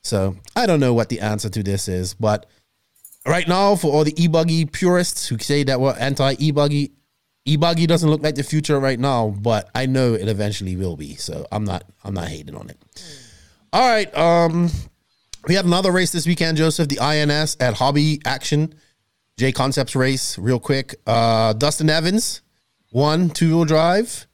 So 0.03 0.37
I 0.57 0.65
don't 0.65 0.81
know 0.81 0.95
what 0.95 1.11
the 1.11 1.21
answer 1.21 1.51
to 1.51 1.63
this 1.63 1.87
is, 1.87 2.15
but 2.15 2.47
right 3.27 3.47
now, 3.47 3.77
for 3.77 3.93
all 3.93 4.05
the 4.05 4.23
e-buggy 4.23 4.65
purists 4.65 5.29
who 5.29 5.39
say 5.39 5.65
that 5.65 5.81
we're 5.81 5.97
anti 5.99 6.35
e-buggy, 6.39 6.93
e-buggy 7.45 7.87
doesn't 7.87 8.09
look 8.09 8.23
like 8.23 8.37
the 8.37 8.43
future 8.43 8.81
right 8.81 8.99
now, 8.99 9.35
but 9.39 9.69
I 9.75 9.85
know 9.85 10.15
it 10.15 10.29
eventually 10.29 10.77
will 10.77 10.97
be. 10.97 11.15
So 11.17 11.47
I'm 11.53 11.65
not 11.65 11.85
I'm 12.05 12.15
not 12.15 12.29
hating 12.29 12.55
on 12.55 12.71
it. 12.71 12.79
All 13.75 13.81
right, 13.81 14.17
um, 14.17 14.71
we 15.49 15.57
had 15.57 15.65
another 15.65 15.91
race 15.91 16.13
this 16.13 16.29
weekend, 16.29 16.59
Joseph, 16.59 16.87
the 16.87 17.01
INS 17.01 17.57
at 17.59 17.75
Hobby 17.75 18.21
Action, 18.25 18.73
J 19.37 19.51
Concepts 19.51 19.97
race, 19.97 20.39
real 20.39 20.61
quick. 20.61 20.95
Uh, 21.09 21.55
Dustin 21.55 21.91
Evans 21.91 22.43
won, 22.93 23.31
two 23.31 23.49
wheel 23.49 23.65
drive. 23.65 24.29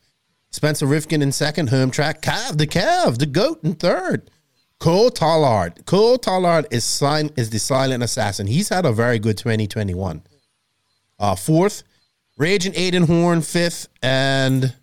Spencer 0.51 0.85
Rivkin 0.85 1.23
in 1.23 1.33
second. 1.33 1.71
Home 1.71 1.91
track. 1.91 2.21
Cav, 2.21 2.59
the 2.59 2.67
Cav, 2.67 3.17
the 3.17 3.25
goat 3.25 3.65
in 3.65 3.77
third. 3.77 4.31
Cole 4.79 5.11
Tollard. 5.11 5.87
Cole 5.87 6.19
Tollard 6.19 6.67
is 6.71 6.85
sign 6.85 7.31
is 7.35 7.49
the 7.49 7.59
silent 7.59 8.03
assassin. 8.03 8.47
He's 8.47 8.69
had 8.69 8.85
a 8.85 8.93
very 8.93 9.19
good 9.19 9.39
2021. 9.39 10.23
Uh, 11.19 11.35
fourth, 11.35 11.83
Rage 12.37 12.67
and 12.67 12.75
Aiden 12.75 13.07
Horn 13.07 13.41
fifth, 13.41 13.89
and 14.03 14.75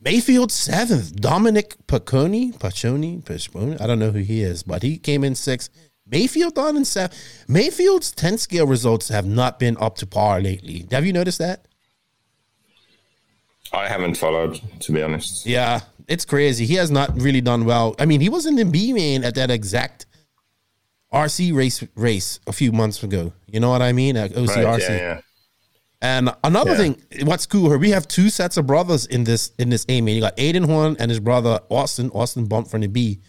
Mayfield 0.00 0.50
seventh. 0.50 1.16
Dominic 1.16 1.76
Paconi, 1.86 2.56
Paconi, 2.56 3.22
Paconi. 3.22 3.80
I 3.80 3.86
don't 3.86 3.98
know 3.98 4.10
who 4.10 4.20
he 4.20 4.42
is, 4.42 4.62
but 4.62 4.82
he 4.82 4.96
came 4.96 5.24
in 5.24 5.34
sixth. 5.34 5.70
Mayfield 6.06 6.58
on 6.58 6.76
in 6.76 6.84
seven. 6.84 7.16
Mayfield's 7.46 8.10
10 8.12 8.38
scale 8.38 8.66
results 8.66 9.08
have 9.08 9.26
not 9.26 9.58
been 9.58 9.76
up 9.78 9.96
to 9.98 10.06
par 10.06 10.40
lately. 10.40 10.86
Have 10.90 11.06
you 11.06 11.12
noticed 11.12 11.38
that? 11.38 11.66
I 13.72 13.88
haven't 13.88 14.16
followed, 14.16 14.60
to 14.80 14.92
be 14.92 15.02
honest. 15.02 15.46
Yeah, 15.46 15.80
it's 16.08 16.24
crazy. 16.24 16.66
He 16.66 16.74
has 16.74 16.90
not 16.90 17.14
really 17.20 17.40
done 17.40 17.64
well. 17.64 17.94
I 17.98 18.06
mean, 18.06 18.20
he 18.20 18.28
was 18.28 18.46
in 18.46 18.56
the 18.56 18.64
B 18.64 18.92
main 18.92 19.22
at 19.22 19.36
that 19.36 19.50
exact 19.50 20.06
RC 21.12 21.54
race 21.54 21.84
race 21.94 22.40
a 22.46 22.52
few 22.52 22.72
months 22.72 23.02
ago. 23.02 23.32
You 23.46 23.60
know 23.60 23.70
what 23.70 23.82
I 23.82 23.92
mean? 23.92 24.16
At 24.16 24.32
OCRC. 24.32 24.64
Right, 24.64 24.80
yeah, 24.80 24.96
yeah. 24.96 25.20
And 26.02 26.30
another 26.42 26.70
yeah. 26.70 26.76
thing, 26.76 27.02
what's 27.24 27.44
cool 27.44 27.68
here, 27.68 27.78
we 27.78 27.90
have 27.90 28.08
two 28.08 28.30
sets 28.30 28.56
of 28.56 28.66
brothers 28.66 29.06
in 29.06 29.24
this 29.24 29.52
in 29.58 29.68
this 29.68 29.84
A 29.88 30.00
main. 30.00 30.14
You 30.14 30.22
got 30.22 30.36
Aiden 30.36 30.64
Horn 30.64 30.96
and 30.98 31.10
his 31.10 31.20
brother 31.20 31.60
Austin. 31.68 32.10
Austin 32.10 32.46
bumped 32.46 32.70
from 32.70 32.80
the 32.80 32.86
B. 32.86 33.20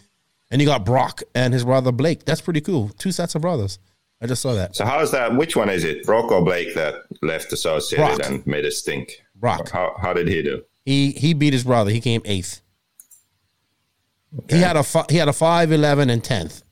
And 0.50 0.60
you 0.60 0.66
got 0.66 0.84
Brock 0.84 1.22
and 1.34 1.54
his 1.54 1.64
brother 1.64 1.92
Blake. 1.92 2.24
That's 2.24 2.42
pretty 2.42 2.60
cool. 2.60 2.90
Two 2.98 3.10
sets 3.10 3.34
of 3.34 3.42
brothers. 3.42 3.78
I 4.20 4.26
just 4.26 4.42
saw 4.42 4.54
that. 4.54 4.76
So 4.76 4.84
how's 4.84 5.10
that? 5.10 5.34
Which 5.34 5.56
one 5.56 5.68
is 5.68 5.82
it, 5.82 6.04
Brock 6.04 6.30
or 6.30 6.44
Blake, 6.44 6.74
that 6.74 6.94
left 7.22 7.52
Associated 7.52 8.18
Brock. 8.18 8.30
and 8.30 8.46
made 8.46 8.64
a 8.64 8.70
stink? 8.70 9.22
Brock. 9.34 9.70
How, 9.70 9.96
how 10.00 10.12
did 10.12 10.28
he 10.28 10.42
do? 10.42 10.62
He 10.84 11.12
he 11.12 11.34
beat 11.34 11.52
his 11.52 11.64
brother. 11.64 11.90
He 11.90 12.00
came 12.00 12.22
eighth. 12.24 12.60
Okay. 14.38 14.56
He 14.56 14.62
had 14.62 14.76
a 14.76 14.84
he 15.10 15.16
had 15.16 15.28
a 15.28 15.32
five, 15.32 15.72
eleven, 15.72 16.10
and 16.10 16.22
tenth. 16.22 16.62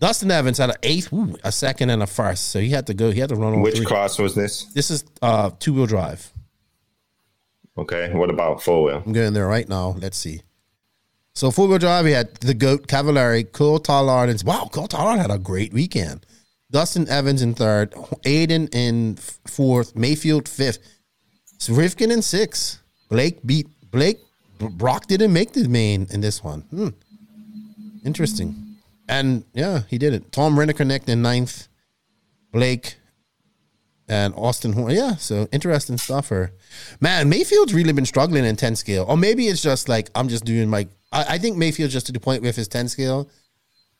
Dustin 0.00 0.30
Evans 0.30 0.56
had 0.56 0.70
an 0.70 0.76
eighth, 0.82 1.12
ooh, 1.12 1.36
a 1.44 1.52
second, 1.52 1.90
and 1.90 2.02
a 2.02 2.06
first. 2.06 2.48
So 2.48 2.58
he 2.58 2.70
had 2.70 2.86
to 2.86 2.94
go. 2.94 3.10
He 3.10 3.20
had 3.20 3.28
to 3.28 3.36
run 3.36 3.52
on. 3.52 3.60
Which 3.60 3.76
three. 3.76 3.86
class 3.86 4.18
was 4.18 4.34
this? 4.34 4.64
This 4.72 4.90
is 4.90 5.04
uh, 5.20 5.50
two 5.58 5.74
wheel 5.74 5.86
drive. 5.86 6.32
Okay. 7.76 8.10
What 8.12 8.30
about 8.30 8.62
four 8.62 8.82
wheel? 8.84 9.02
I'm 9.04 9.12
going 9.12 9.34
there 9.34 9.46
right 9.46 9.68
now. 9.68 9.94
Let's 9.98 10.16
see. 10.16 10.40
So 11.34 11.50
four 11.50 11.68
wheel 11.68 11.78
drive, 11.78 12.06
we 12.06 12.12
had 12.12 12.34
the 12.36 12.54
goat 12.54 12.88
Cavallari, 12.88 13.52
Cole 13.52 13.78
Tollard, 13.78 14.30
and 14.30 14.42
wow, 14.42 14.68
Cole 14.72 14.88
Tollard 14.88 15.18
had 15.18 15.30
a 15.30 15.38
great 15.38 15.72
weekend. 15.72 16.24
Dustin 16.70 17.06
Evans 17.08 17.42
in 17.42 17.54
third, 17.54 17.92
Aiden 18.24 18.74
in 18.74 19.16
fourth, 19.16 19.94
Mayfield 19.94 20.48
fifth. 20.48 20.78
So 21.58 21.74
Rivkin 21.74 22.10
in 22.10 22.22
six. 22.22 22.80
Blake 23.10 23.44
beat 23.44 23.66
Blake. 23.90 24.18
Brock 24.58 25.06
didn't 25.08 25.32
make 25.32 25.52
the 25.52 25.68
main 25.68 26.06
in 26.10 26.20
this 26.20 26.42
one. 26.42 26.62
Hmm. 26.62 26.88
Interesting. 28.04 28.69
And 29.10 29.44
yeah, 29.52 29.82
he 29.88 29.98
did 29.98 30.14
it. 30.14 30.30
Tom 30.30 30.58
Renner 30.58 30.72
in 30.78 31.22
ninth. 31.22 31.66
Blake 32.52 32.96
and 34.08 34.34
Austin 34.36 34.72
Horn. 34.72 34.92
Yeah, 34.92 35.16
so 35.16 35.48
interesting 35.52 35.98
stuff 35.98 36.26
for 36.26 36.52
man. 37.00 37.28
Mayfield's 37.28 37.74
really 37.74 37.92
been 37.92 38.06
struggling 38.06 38.44
in 38.44 38.56
10 38.56 38.76
scale. 38.76 39.04
Or 39.08 39.16
maybe 39.16 39.48
it's 39.48 39.62
just 39.62 39.88
like 39.88 40.10
I'm 40.14 40.28
just 40.28 40.44
doing 40.44 40.68
my 40.68 40.88
I, 41.12 41.34
I 41.34 41.38
think 41.38 41.56
Mayfield's 41.56 41.92
just 41.92 42.06
to 42.06 42.12
the 42.12 42.20
point 42.20 42.42
with 42.42 42.56
his 42.56 42.68
10 42.68 42.88
scale. 42.88 43.28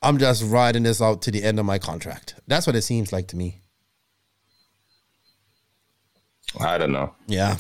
I'm 0.03 0.19
just 0.19 0.45
riding 0.45 0.85
this 0.85 1.03
out 1.03 1.23
to 1.23 1.31
the 1.31 1.43
end 1.43 1.59
of 1.59 1.67
my 1.67 1.79
contract. 1.79 2.37
That's 2.47 2.67
what 2.67 2.77
it 2.77 2.83
seems 2.83 3.13
like 3.13 3.29
to 3.29 3.37
me. 3.37 3.61
I 6.59 6.79
don't 6.79 6.93
know. 6.93 7.15
Yeah. 7.27 7.57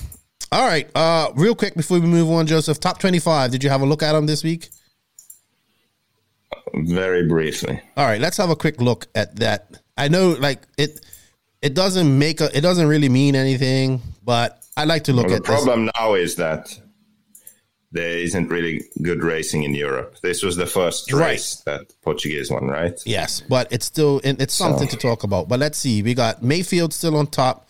All 0.50 0.66
right. 0.66 0.88
Uh, 0.94 1.30
real 1.34 1.54
quick 1.54 1.74
before 1.74 2.00
we 2.00 2.06
move 2.06 2.30
on, 2.30 2.46
Joseph, 2.46 2.80
top 2.80 2.98
25. 2.98 3.50
Did 3.50 3.62
you 3.62 3.70
have 3.70 3.82
a 3.82 3.86
look 3.86 4.02
at 4.02 4.12
them 4.12 4.26
this 4.26 4.42
week? 4.42 4.70
Very 6.74 7.26
briefly. 7.26 7.80
All 7.96 8.06
right. 8.06 8.20
Let's 8.20 8.36
have 8.36 8.50
a 8.50 8.56
quick 8.56 8.80
look 8.80 9.06
at 9.14 9.36
that. 9.36 9.80
I 9.96 10.08
know, 10.08 10.30
like 10.30 10.62
it, 10.78 11.00
it 11.62 11.74
doesn't 11.74 12.18
make 12.18 12.40
a, 12.40 12.56
it 12.56 12.62
doesn't 12.62 12.86
really 12.86 13.08
mean 13.08 13.34
anything, 13.34 14.00
but 14.24 14.64
I 14.76 14.84
like 14.84 15.04
to 15.04 15.12
look 15.12 15.26
well, 15.26 15.36
at. 15.36 15.42
The 15.42 15.46
problem 15.46 15.86
this. 15.86 15.92
now 15.98 16.14
is 16.14 16.36
that 16.36 16.78
there 17.92 18.18
isn't 18.18 18.48
really 18.48 18.82
good 19.02 19.22
racing 19.22 19.64
in 19.64 19.74
Europe. 19.74 20.16
This 20.22 20.42
was 20.42 20.56
the 20.56 20.66
first 20.66 21.12
right. 21.12 21.30
race 21.30 21.56
that 21.66 21.92
Portuguese 22.02 22.50
one, 22.50 22.68
right? 22.68 22.98
Yes, 23.04 23.42
but 23.42 23.70
it's 23.72 23.84
still 23.84 24.20
it's 24.24 24.54
something 24.54 24.88
so. 24.88 24.96
to 24.96 25.02
talk 25.02 25.24
about. 25.24 25.48
But 25.48 25.58
let's 25.58 25.78
see. 25.78 26.02
We 26.02 26.14
got 26.14 26.42
Mayfield 26.42 26.94
still 26.94 27.16
on 27.16 27.26
top. 27.26 27.68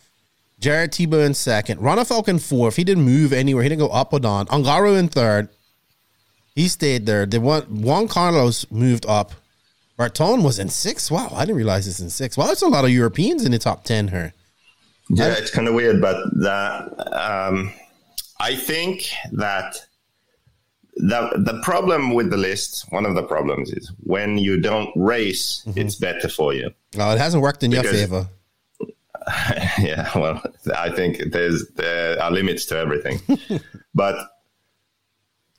Jared 0.59 0.93
Tebo 0.93 1.25
in 1.25 1.33
second. 1.33 1.81
Ronnefalk 1.81 2.41
fourth. 2.41 2.77
He 2.77 2.85
didn't 2.85 3.05
move 3.05 3.33
anywhere. 3.33 3.63
He 3.63 3.71
didn't 3.71 3.81
go 3.81 3.89
up 3.89 4.13
or 4.13 4.21
down. 4.21 4.47
Ongaro 4.49 4.99
in 4.99 5.09
third. 5.09 5.49
He 6.61 6.69
stayed 6.69 7.07
there. 7.07 7.25
The 7.25 7.41
one 7.41 7.63
Juan 7.81 8.07
Carlos 8.07 8.71
moved 8.71 9.07
up. 9.07 9.33
Berton 9.97 10.43
was 10.43 10.59
in 10.59 10.69
six. 10.69 11.11
Wow, 11.11 11.31
I 11.33 11.47
didn't 11.47 11.57
realize 11.57 11.89
it's 11.89 12.01
in 12.01 12.11
six. 12.11 12.37
Wow, 12.37 12.49
there's 12.49 12.61
a 12.61 12.69
lot 12.69 12.85
of 12.85 12.91
Europeans 12.91 13.47
in 13.47 13.53
the 13.53 13.59
top 13.59 13.85
ten 13.85 14.09
here. 14.09 14.35
Yeah, 15.09 15.33
it's 15.39 15.51
kind 15.51 15.69
of 15.69 15.73
weird, 15.73 16.03
but 16.03 16.19
that 16.43 16.83
um, 17.17 17.73
I 18.41 18.57
think 18.57 19.09
that 19.33 19.75
the 20.97 21.31
the 21.39 21.59
problem 21.63 22.13
with 22.13 22.29
the 22.29 22.37
list, 22.37 22.85
one 22.91 23.07
of 23.07 23.15
the 23.15 23.23
problems 23.23 23.73
is 23.73 23.91
when 24.03 24.37
you 24.37 24.61
don't 24.61 24.91
race, 24.95 25.63
it's 25.77 25.95
better 25.95 26.29
for 26.29 26.53
you. 26.53 26.71
No, 26.95 27.11
it 27.11 27.17
hasn't 27.19 27.43
worked 27.43 27.63
in 27.63 27.71
your 27.71 27.85
favor. 27.85 28.29
yeah, 29.79 30.11
well, 30.15 30.43
I 30.77 30.91
think 30.91 31.33
there's 31.33 31.69
there 31.77 32.21
are 32.23 32.31
limits 32.31 32.67
to 32.67 32.77
everything, 32.77 33.19
but 33.95 34.17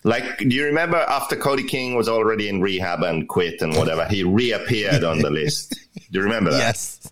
like, 0.03 0.39
do 0.39 0.49
you 0.49 0.65
remember 0.65 0.97
after 0.97 1.35
Cody 1.35 1.63
King 1.63 1.95
was 1.95 2.09
already 2.09 2.49
in 2.49 2.61
rehab 2.61 3.03
and 3.03 3.27
quit 3.27 3.61
and 3.61 3.75
whatever, 3.75 4.05
he 4.05 4.23
reappeared 4.23 5.03
on 5.03 5.19
the 5.19 5.29
list. 5.41 5.79
Do 6.11 6.19
you 6.19 6.23
remember 6.23 6.51
that? 6.51 6.59
Yes. 6.59 7.11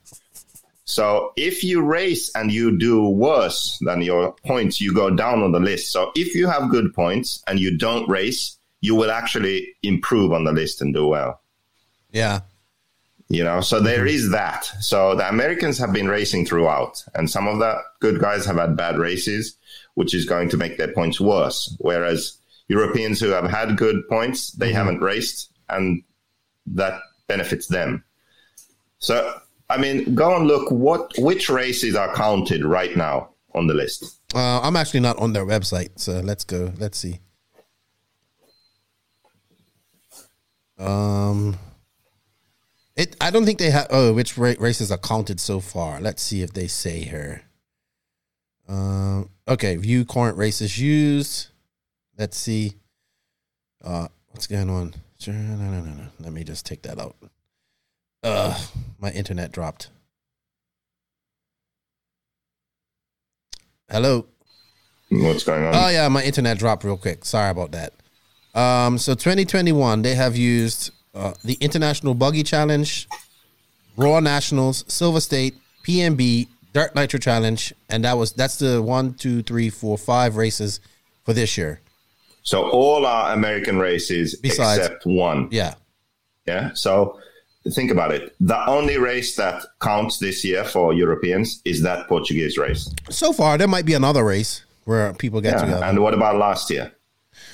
So 0.85 1.33
if 1.35 1.63
you 1.63 1.83
race 1.83 2.31
and 2.33 2.51
you 2.51 2.75
do 2.77 3.07
worse 3.07 3.77
than 3.81 4.01
your 4.01 4.33
points, 4.45 4.81
you 4.81 4.91
go 4.91 5.11
down 5.11 5.43
on 5.43 5.51
the 5.51 5.59
list. 5.59 5.91
So 5.91 6.11
if 6.15 6.33
you 6.33 6.47
have 6.47 6.71
good 6.71 6.93
points 6.95 7.43
and 7.45 7.59
you 7.59 7.77
don't 7.77 8.09
race, 8.09 8.57
you 8.81 8.95
will 8.95 9.11
actually 9.11 9.75
improve 9.83 10.33
on 10.33 10.45
the 10.45 10.51
list 10.51 10.81
and 10.81 10.91
do 10.91 11.05
well. 11.05 11.41
Yeah. 12.11 12.41
You 13.27 13.43
know, 13.43 13.61
so 13.61 13.79
there 13.79 13.99
mm-hmm. 13.99 14.07
is 14.07 14.31
that. 14.31 14.65
So 14.79 15.15
the 15.15 15.29
Americans 15.29 15.77
have 15.77 15.93
been 15.93 16.07
racing 16.07 16.47
throughout, 16.47 17.03
and 17.13 17.29
some 17.29 17.47
of 17.47 17.59
the 17.59 17.79
good 17.99 18.19
guys 18.19 18.43
have 18.47 18.57
had 18.57 18.75
bad 18.75 18.97
races, 18.97 19.55
which 19.93 20.15
is 20.15 20.25
going 20.25 20.49
to 20.49 20.57
make 20.57 20.77
their 20.77 20.91
points 20.91 21.21
worse. 21.21 21.75
Whereas 21.79 22.39
Europeans 22.70 23.20
who 23.20 23.30
have 23.30 23.49
had 23.49 23.78
good 23.78 24.07
points, 24.07 24.51
they 24.51 24.72
haven't 24.72 25.01
raced, 25.01 25.51
and 25.70 26.03
that 26.67 27.01
benefits 27.28 27.67
them. 27.67 28.03
So, 28.99 29.39
I 29.70 29.78
mean, 29.78 30.13
go 30.13 30.36
and 30.36 30.47
look 30.47 30.72
what 30.72 31.11
which 31.17 31.49
races 31.49 31.95
are 31.95 32.13
counted 32.13 32.63
right 32.63 32.95
now 32.95 33.30
on 33.55 33.67
the 33.67 33.74
list. 33.74 34.20
Uh, 34.34 34.61
I'm 34.61 34.76
actually 34.76 34.99
not 34.99 35.17
on 35.17 35.34
their 35.34 35.45
website, 35.45 35.89
so 35.99 36.20
let's 36.20 36.43
go. 36.43 36.72
Let's 36.78 36.99
see. 36.99 37.20
Um, 40.78 41.57
it. 42.95 43.15
I 43.20 43.32
don't 43.32 43.45
think 43.45 43.57
they 43.57 43.72
have. 43.72 43.88
Oh, 43.89 44.13
which 44.13 44.38
ra- 44.38 44.53
races 44.59 44.91
are 44.91 44.97
counted 44.97 45.39
so 45.39 45.59
far? 45.59 45.99
Let's 45.99 46.22
see 46.22 46.43
if 46.43 46.53
they 46.53 46.67
say 46.67 46.99
here. 46.99 47.41
Um. 48.67 49.30
Okay. 49.47 49.76
View 49.76 50.05
current 50.05 50.38
races 50.38 50.78
used. 50.78 51.47
Let's 52.20 52.38
see. 52.38 52.74
Uh, 53.82 54.09
what's 54.28 54.45
going 54.45 54.70
on? 54.70 54.93
No, 55.26 55.34
no, 55.34 55.55
no, 55.55 55.82
no. 55.82 56.03
Let 56.20 56.34
me 56.34 56.43
just 56.43 56.65
take 56.65 56.82
that 56.82 56.99
out. 56.99 57.15
Uh, 58.22 58.59
my 58.99 59.09
internet 59.11 59.53
dropped. 59.53 59.89
Hello. 63.89 64.26
What's 65.09 65.45
going 65.45 65.63
on? 65.63 65.74
Oh 65.74 65.88
yeah, 65.88 66.09
my 66.09 66.22
internet 66.22 66.59
dropped 66.59 66.84
real 66.84 66.97
quick. 66.97 67.24
Sorry 67.24 67.51
about 67.51 67.72
that. 67.72 67.93
Um, 68.53 68.97
so 68.97 69.13
2021, 69.13 70.01
they 70.01 70.15
have 70.15 70.36
used 70.36 70.91
uh, 71.15 71.34
the 71.45 71.53
International 71.61 72.13
Buggy 72.13 72.43
Challenge, 72.43 73.07
ROAR 73.95 74.20
Nationals, 74.20 74.84
Silver 74.89 75.22
State, 75.22 75.55
PMB, 75.88 76.49
Dirt 76.74 76.93
Nitro 76.95 77.17
Challenge, 77.17 77.74
and 77.89 78.03
that 78.03 78.17
was 78.17 78.34
that's 78.34 78.59
the 78.59 78.82
one, 78.82 79.13
two, 79.13 79.41
three, 79.41 79.70
four, 79.70 79.97
five 79.97 80.36
races 80.36 80.82
for 81.24 81.32
this 81.32 81.57
year. 81.57 81.80
So 82.49 82.57
all 82.81 83.01
our 83.05 83.25
American 83.37 83.77
races 83.89 84.27
Besides- 84.35 84.79
except 84.79 85.05
one. 85.05 85.39
Yeah, 85.51 85.73
Yeah. 86.47 86.65
So 86.73 86.91
think 87.77 87.91
about 87.91 88.11
it. 88.17 88.23
The 88.53 88.59
only 88.77 88.97
race 88.97 89.35
that 89.41 89.57
counts 89.79 90.17
this 90.25 90.37
year 90.49 90.63
for 90.73 90.85
Europeans 91.03 91.61
is 91.71 91.77
that 91.87 92.07
Portuguese 92.07 92.55
race. 92.65 92.83
so 93.09 93.27
far 93.39 93.51
there 93.59 93.67
might 93.75 93.85
be 93.91 93.95
another 94.01 94.23
race 94.35 94.53
where 94.85 95.13
people 95.23 95.39
get 95.41 95.53
Yeah. 95.53 95.65
together. 95.65 95.85
And 95.89 95.99
what 96.03 96.13
about 96.19 96.35
last 96.47 96.69
year? 96.73 96.85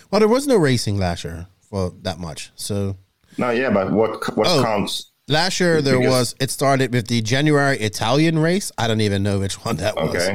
well, 0.09 0.19
there 0.23 0.33
was 0.37 0.45
no 0.47 0.55
racing 0.69 0.95
last 1.05 1.23
year 1.25 1.47
for 1.69 1.83
that 2.07 2.17
much. 2.27 2.51
So 2.55 2.95
No, 3.37 3.49
yeah, 3.61 3.69
but 3.77 3.91
what 3.99 4.11
what 4.37 4.47
Oh. 4.47 4.63
counts? 4.63 5.11
last 5.27 5.59
year 5.59 5.81
there 5.81 5.99
was. 5.99 6.35
It 6.39 6.49
started 6.59 6.93
with 6.95 7.07
the 7.13 7.19
January 7.33 7.77
Italian 7.91 8.35
race. 8.39 8.67
I 8.81 8.83
don't 8.87 9.01
even 9.09 9.21
know 9.27 9.37
which 9.43 9.55
one 9.67 9.75
that 9.83 9.93
was. 9.97 10.09
Okay, 10.15 10.31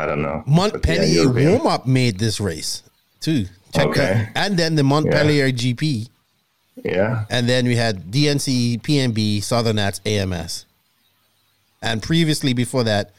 I 0.00 0.02
don't 0.08 0.22
know. 0.22 0.38
But 0.46 0.50
yeah, 0.50 0.56
Montpellier 0.56 1.28
warm 1.28 1.66
up 1.74 1.82
made 1.86 2.14
this 2.24 2.40
race 2.40 2.82
too. 3.20 3.42
Check 3.74 3.88
Okay. 3.88 4.28
And 4.34 4.58
then 4.58 4.74
the 4.74 4.82
Montpellier 4.82 5.50
GP. 5.50 6.08
Yeah. 6.84 7.24
And 7.30 7.48
then 7.48 7.66
we 7.66 7.76
had 7.76 8.10
DNC, 8.10 8.80
PNB, 8.82 9.42
Southern 9.42 9.76
Nats, 9.76 10.00
AMS. 10.04 10.66
And 11.82 12.02
previously 12.02 12.52
before 12.52 12.84
that, 12.84 13.12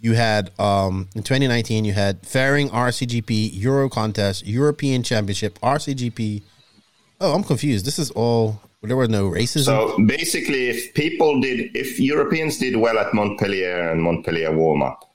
you 0.00 0.14
had 0.14 0.52
um 0.60 1.08
in 1.16 1.24
2019 1.24 1.84
you 1.84 1.92
had 1.92 2.24
Fairing 2.24 2.70
RCGP, 2.70 3.50
Euro 3.54 3.88
Contest, 3.88 4.46
European 4.46 5.02
Championship, 5.02 5.58
RCGP. 5.60 6.42
Oh, 7.20 7.34
I'm 7.34 7.42
confused. 7.42 7.84
This 7.84 7.98
is 7.98 8.12
all 8.12 8.60
there 8.82 8.96
were 8.96 9.08
no 9.08 9.26
races. 9.26 9.66
So 9.66 9.96
basically, 10.06 10.68
if 10.68 10.94
people 10.94 11.40
did, 11.40 11.76
if 11.76 11.98
Europeans 11.98 12.58
did 12.58 12.76
well 12.76 12.98
at 12.98 13.12
Montpellier 13.12 13.90
and 13.90 14.02
Montpellier 14.02 14.56
warm 14.56 14.82
up, 14.82 15.10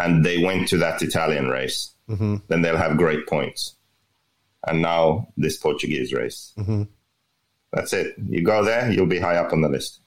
and 0.00 0.24
they 0.24 0.38
went 0.42 0.66
to 0.68 0.78
that 0.78 1.00
Italian 1.02 1.48
race, 1.48 1.94
Mm-hmm. 2.10 2.36
then 2.48 2.60
they'll 2.62 2.76
have 2.76 2.96
great 2.96 3.26
points. 3.28 3.76
And 4.66 4.82
now 4.82 5.28
this 5.36 5.56
Portuguese 5.56 6.12
race. 6.12 6.52
Mm-hmm. 6.58 6.82
That's 7.72 7.92
it. 7.92 8.16
You 8.28 8.42
go 8.42 8.64
there, 8.64 8.90
you'll 8.90 9.06
be 9.06 9.20
high 9.20 9.36
up 9.36 9.52
on 9.52 9.60
the 9.60 9.68
list. 9.68 10.00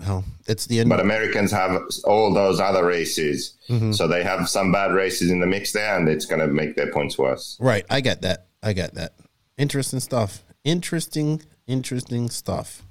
Well, 0.00 0.24
it's 0.48 0.66
the 0.66 0.80
end. 0.80 0.88
But 0.88 0.98
Americans 1.00 1.52
have 1.52 1.80
all 2.04 2.34
those 2.34 2.58
other 2.58 2.84
races, 2.84 3.56
Mm-hmm. 3.68 3.92
so 3.92 4.08
they 4.08 4.22
have 4.24 4.48
some 4.48 4.72
bad 4.72 4.92
races 4.92 5.30
in 5.30 5.38
the 5.40 5.46
mix 5.46 5.72
there, 5.72 5.96
and 5.96 6.08
it's 6.08 6.26
going 6.26 6.40
to 6.40 6.48
make 6.48 6.74
their 6.76 6.90
points 6.92 7.16
worse. 7.16 7.56
Right. 7.60 7.86
I 7.88 8.00
get 8.00 8.22
that. 8.22 8.48
I 8.62 8.72
get 8.72 8.94
that. 8.94 9.12
Interesting 9.56 10.00
stuff. 10.00 10.42
Interesting, 10.64 11.42
interesting 11.66 12.28
stuff. 12.28 12.82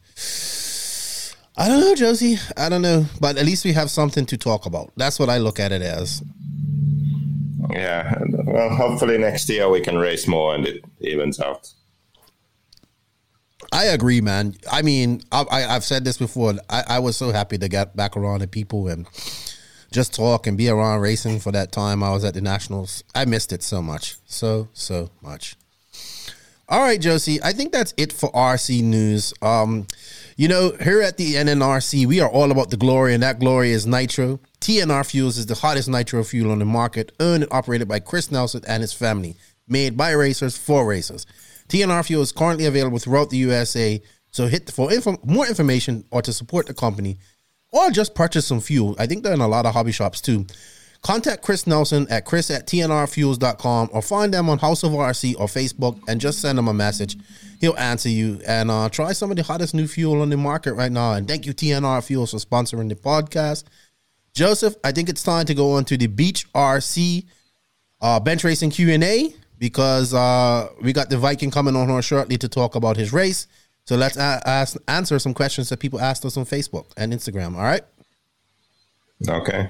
I 1.57 1.67
don't 1.67 1.81
know, 1.81 1.93
Josie. 1.95 2.37
I 2.55 2.69
don't 2.69 2.81
know. 2.81 3.05
But 3.19 3.37
at 3.37 3.45
least 3.45 3.65
we 3.65 3.73
have 3.73 3.91
something 3.91 4.25
to 4.27 4.37
talk 4.37 4.65
about. 4.65 4.91
That's 4.95 5.19
what 5.19 5.29
I 5.29 5.37
look 5.37 5.59
at 5.59 5.71
it 5.73 5.81
as. 5.81 6.23
Yeah. 7.73 8.13
Well, 8.45 8.69
hopefully 8.75 9.17
next 9.17 9.49
year 9.49 9.69
we 9.69 9.81
can 9.81 9.97
race 9.97 10.27
more 10.27 10.55
and 10.55 10.67
it 10.67 10.83
evens 10.99 11.39
out. 11.39 11.71
I 13.71 13.85
agree, 13.85 14.19
man. 14.19 14.55
I 14.69 14.81
mean, 14.81 15.21
I, 15.31 15.45
I've 15.49 15.85
said 15.85 16.03
this 16.03 16.17
before. 16.17 16.55
I, 16.69 16.83
I 16.87 16.99
was 16.99 17.15
so 17.15 17.31
happy 17.31 17.57
to 17.57 17.69
get 17.69 17.95
back 17.95 18.17
around 18.17 18.41
to 18.41 18.47
people 18.47 18.89
and 18.89 19.07
just 19.91 20.13
talk 20.13 20.45
and 20.47 20.57
be 20.57 20.69
around 20.69 20.99
racing 20.99 21.39
for 21.39 21.51
that 21.53 21.71
time 21.71 22.03
I 22.03 22.11
was 22.11 22.25
at 22.25 22.33
the 22.33 22.41
Nationals. 22.41 23.03
I 23.15 23.25
missed 23.25 23.53
it 23.53 23.63
so 23.63 23.81
much. 23.81 24.17
So, 24.25 24.67
so 24.73 25.09
much. 25.21 25.55
All 26.67 26.79
right, 26.79 26.99
Josie. 26.99 27.41
I 27.43 27.51
think 27.51 27.71
that's 27.71 27.93
it 27.97 28.13
for 28.13 28.31
RC 28.31 28.81
news. 28.81 29.33
Um, 29.41 29.87
you 30.37 30.47
know, 30.47 30.71
here 30.81 31.01
at 31.01 31.17
the 31.17 31.35
NNRC, 31.35 32.05
we 32.05 32.21
are 32.21 32.29
all 32.29 32.49
about 32.51 32.69
the 32.69 32.77
glory, 32.77 33.13
and 33.13 33.21
that 33.23 33.39
glory 33.39 33.71
is 33.71 33.85
nitro. 33.85 34.39
TNR 34.61 35.03
Fuels 35.09 35.39
is 35.39 35.47
the 35.47 35.55
hottest 35.55 35.89
nitro 35.89 36.23
fuel 36.23 36.51
on 36.51 36.59
the 36.59 36.65
market, 36.65 37.11
owned 37.19 37.41
and 37.41 37.51
operated 37.51 37.87
by 37.87 37.99
Chris 37.99 38.31
Nelson 38.31 38.61
and 38.67 38.81
his 38.81 38.93
family, 38.93 39.35
made 39.67 39.97
by 39.97 40.11
racers 40.11 40.55
for 40.55 40.85
racers. 40.85 41.25
TNR 41.67 42.05
Fuel 42.05 42.21
is 42.21 42.31
currently 42.31 42.67
available 42.67 42.99
throughout 42.99 43.31
the 43.31 43.37
USA. 43.37 43.99
So 44.29 44.45
hit 44.45 44.69
for 44.69 44.93
info, 44.93 45.17
more 45.23 45.47
information 45.47 46.05
or 46.11 46.21
to 46.21 46.31
support 46.31 46.67
the 46.67 46.75
company, 46.75 47.17
or 47.71 47.89
just 47.89 48.13
purchase 48.13 48.45
some 48.45 48.61
fuel. 48.61 48.95
I 48.99 49.07
think 49.07 49.23
they're 49.23 49.33
in 49.33 49.41
a 49.41 49.47
lot 49.47 49.65
of 49.65 49.73
hobby 49.73 49.91
shops 49.91 50.21
too. 50.21 50.45
Contact 51.01 51.41
Chris 51.41 51.65
Nelson 51.65 52.05
at 52.11 52.25
chris 52.25 52.51
at 52.51 52.67
tnrfuels.com 52.67 53.89
or 53.91 54.01
find 54.03 54.31
them 54.31 54.47
on 54.47 54.59
House 54.59 54.83
of 54.83 54.91
RC 54.91 55.33
or 55.39 55.47
Facebook 55.47 55.99
and 56.07 56.21
just 56.21 56.39
send 56.39 56.59
him 56.59 56.67
a 56.67 56.73
message. 56.73 57.17
He'll 57.59 57.77
answer 57.77 58.09
you 58.09 58.39
and 58.45 58.69
uh, 58.69 58.89
try 58.89 59.13
some 59.13 59.31
of 59.31 59.37
the 59.37 59.43
hottest 59.43 59.73
new 59.73 59.87
fuel 59.87 60.21
on 60.21 60.29
the 60.29 60.37
market 60.37 60.73
right 60.73 60.91
now. 60.91 61.13
And 61.13 61.27
thank 61.27 61.47
you, 61.47 61.53
TNR 61.53 62.03
Fuels, 62.05 62.31
for 62.31 62.37
sponsoring 62.37 62.89
the 62.89 62.95
podcast. 62.95 63.63
Joseph, 64.33 64.75
I 64.83 64.91
think 64.91 65.09
it's 65.09 65.23
time 65.23 65.45
to 65.45 65.53
go 65.53 65.73
on 65.73 65.85
to 65.85 65.97
the 65.97 66.07
Beach 66.07 66.51
RC 66.53 67.25
uh, 68.01 68.19
bench 68.19 68.43
racing 68.43 68.71
Q&A 68.71 69.33
because 69.59 70.13
uh, 70.13 70.69
we 70.81 70.93
got 70.93 71.09
the 71.09 71.17
Viking 71.17 71.51
coming 71.51 71.75
on 71.75 71.89
here 71.89 72.01
shortly 72.01 72.37
to 72.37 72.47
talk 72.47 72.75
about 72.75 72.97
his 72.97 73.13
race. 73.13 73.47
So 73.85 73.95
let's 73.95 74.17
a- 74.17 74.41
ask, 74.45 74.77
answer 74.87 75.19
some 75.19 75.33
questions 75.33 75.69
that 75.69 75.79
people 75.79 75.99
asked 75.99 76.25
us 76.25 76.37
on 76.37 76.45
Facebook 76.45 76.85
and 76.97 77.13
Instagram. 77.13 77.55
All 77.55 77.63
right. 77.63 77.83
Okay. 79.27 79.69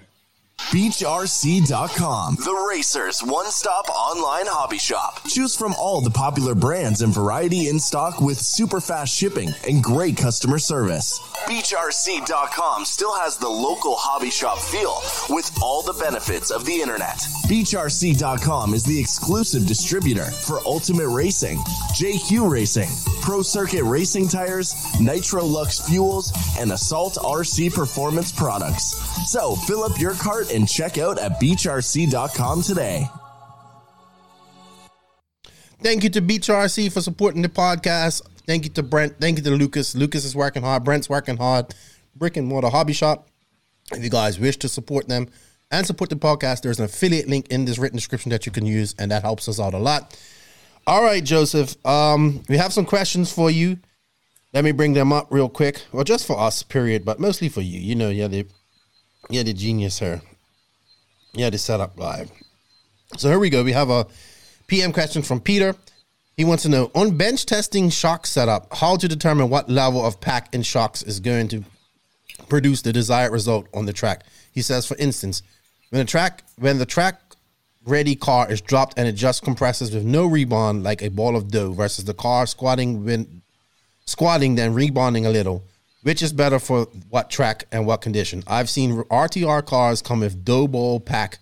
BeachRC.com, 0.69 2.35
the 2.35 2.65
racers' 2.69 3.21
one 3.21 3.47
stop 3.51 3.89
online 3.89 4.45
hobby 4.45 4.77
shop. 4.77 5.19
Choose 5.27 5.53
from 5.53 5.73
all 5.73 5.99
the 5.99 6.09
popular 6.09 6.55
brands 6.55 7.01
and 7.01 7.13
variety 7.13 7.67
in 7.67 7.77
stock 7.77 8.21
with 8.21 8.37
super 8.39 8.79
fast 8.79 9.13
shipping 9.13 9.49
and 9.67 9.83
great 9.83 10.15
customer 10.15 10.59
service. 10.59 11.19
BeachRC.com 11.45 12.85
still 12.85 13.13
has 13.17 13.35
the 13.35 13.49
local 13.49 13.95
hobby 13.97 14.29
shop 14.29 14.59
feel 14.59 15.01
with 15.29 15.51
all 15.61 15.81
the 15.81 15.93
benefits 15.93 16.51
of 16.51 16.65
the 16.65 16.79
internet. 16.79 17.17
BeachRC.com 17.47 18.73
is 18.73 18.85
the 18.85 18.97
exclusive 18.97 19.65
distributor 19.67 20.31
for 20.31 20.61
Ultimate 20.65 21.09
Racing, 21.09 21.57
JQ 21.97 22.49
Racing, 22.49 22.89
Pro 23.21 23.41
Circuit 23.41 23.83
Racing 23.83 24.29
Tires, 24.29 24.73
Nitro 25.01 25.43
Lux 25.43 25.81
Fuels, 25.89 26.31
and 26.57 26.71
Assault 26.71 27.15
RC 27.15 27.73
Performance 27.73 28.31
products. 28.31 28.95
So 29.29 29.55
fill 29.55 29.83
up 29.83 29.99
your 29.99 30.13
cart 30.13 30.50
and 30.51 30.67
check 30.67 30.97
out 30.97 31.17
at 31.19 31.39
BeachRC.com 31.39 32.61
today. 32.63 33.07
Thank 35.81 36.03
you 36.03 36.09
to 36.11 36.21
Beach 36.21 36.47
RC 36.47 36.91
for 36.91 37.01
supporting 37.01 37.41
the 37.41 37.49
podcast. 37.49 38.21
Thank 38.45 38.65
you 38.65 38.69
to 38.71 38.83
Brent. 38.83 39.19
Thank 39.19 39.37
you 39.37 39.43
to 39.43 39.51
Lucas. 39.51 39.95
Lucas 39.95 40.25
is 40.25 40.35
working 40.35 40.61
hard. 40.61 40.83
Brent's 40.83 41.09
working 41.09 41.37
hard. 41.37 41.73
Brick 42.15 42.37
and 42.37 42.47
Mortar 42.47 42.69
Hobby 42.69 42.93
Shop. 42.93 43.27
If 43.91 44.03
you 44.03 44.09
guys 44.09 44.39
wish 44.39 44.57
to 44.57 44.69
support 44.69 45.07
them 45.07 45.29
and 45.71 45.85
support 45.87 46.09
the 46.09 46.15
podcast, 46.15 46.61
there's 46.61 46.79
an 46.79 46.85
affiliate 46.85 47.27
link 47.27 47.47
in 47.49 47.65
this 47.65 47.79
written 47.79 47.97
description 47.97 48.29
that 48.29 48.45
you 48.45 48.51
can 48.51 48.65
use, 48.65 48.93
and 48.99 49.09
that 49.11 49.23
helps 49.23 49.49
us 49.49 49.59
out 49.59 49.73
a 49.73 49.79
lot. 49.79 50.17
All 50.85 51.03
right, 51.03 51.23
Joseph. 51.23 51.75
Um, 51.85 52.43
we 52.47 52.57
have 52.57 52.73
some 52.73 52.85
questions 52.85 53.31
for 53.31 53.49
you. 53.49 53.79
Let 54.53 54.63
me 54.63 54.71
bring 54.71 54.93
them 54.93 55.13
up 55.13 55.27
real 55.29 55.49
quick. 55.49 55.83
Well, 55.91 56.03
just 56.03 56.27
for 56.27 56.37
us, 56.37 56.61
period, 56.61 57.05
but 57.05 57.19
mostly 57.19 57.49
for 57.49 57.61
you. 57.61 57.79
You 57.79 57.95
know, 57.95 58.09
you're 58.09 58.27
the 58.27 58.45
you're 59.29 59.43
the 59.43 59.53
genius 59.53 59.99
here. 59.99 60.21
Yeah, 61.33 61.49
the 61.49 61.57
setup 61.57 61.97
live. 61.97 62.31
So 63.17 63.29
here 63.29 63.39
we 63.39 63.49
go. 63.49 63.63
We 63.63 63.71
have 63.71 63.89
a 63.89 64.07
PM 64.67 64.91
question 64.91 65.21
from 65.21 65.39
Peter. 65.39 65.75
He 66.35 66.45
wants 66.45 66.63
to 66.63 66.69
know 66.69 66.91
on 66.95 67.17
bench 67.17 67.45
testing 67.45 67.89
shock 67.89 68.25
setup, 68.25 68.73
how 68.75 68.97
to 68.97 69.07
determine 69.07 69.49
what 69.49 69.69
level 69.69 70.05
of 70.05 70.19
pack 70.19 70.53
and 70.53 70.65
shocks 70.65 71.03
is 71.03 71.19
going 71.19 71.47
to 71.49 71.63
produce 72.49 72.81
the 72.81 72.91
desired 72.91 73.31
result 73.31 73.67
on 73.73 73.85
the 73.85 73.93
track. 73.93 74.23
He 74.51 74.61
says, 74.61 74.85
for 74.85 74.97
instance, 74.97 75.43
when 75.89 75.99
the 75.99 76.05
track 76.05 76.43
when 76.57 76.77
the 76.77 76.85
track 76.85 77.21
ready 77.85 78.15
car 78.15 78.51
is 78.51 78.61
dropped 78.61 78.97
and 78.97 79.07
it 79.07 79.13
just 79.13 79.43
compresses 79.43 79.93
with 79.93 80.03
no 80.05 80.25
rebound 80.25 80.83
like 80.83 81.01
a 81.01 81.09
ball 81.09 81.35
of 81.35 81.49
dough 81.49 81.73
versus 81.73 82.05
the 82.05 82.13
car 82.13 82.45
squatting 82.45 83.03
when 83.03 83.41
squatting 84.05 84.55
then 84.55 84.73
rebounding 84.73 85.25
a 85.25 85.29
little. 85.29 85.63
Which 86.03 86.23
is 86.23 86.33
better 86.33 86.57
for 86.57 86.87
what 87.09 87.29
track 87.29 87.65
and 87.71 87.85
what 87.85 88.01
condition? 88.01 88.43
I've 88.47 88.69
seen 88.69 89.03
RTR 89.03 89.65
cars 89.65 90.01
come 90.01 90.21
with 90.21 90.43
dough 90.43 90.67
ball 90.67 90.99
pack 90.99 91.39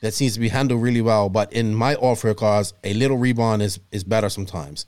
that 0.00 0.14
seems 0.14 0.34
to 0.34 0.40
be 0.40 0.48
handled 0.48 0.82
really 0.82 1.00
well, 1.00 1.28
but 1.28 1.52
in 1.52 1.74
my 1.74 1.94
off-road 1.94 2.38
cars, 2.38 2.72
a 2.82 2.92
little 2.94 3.18
rebound 3.18 3.62
is 3.62 3.78
is 3.92 4.02
better 4.02 4.28
sometimes. 4.28 4.86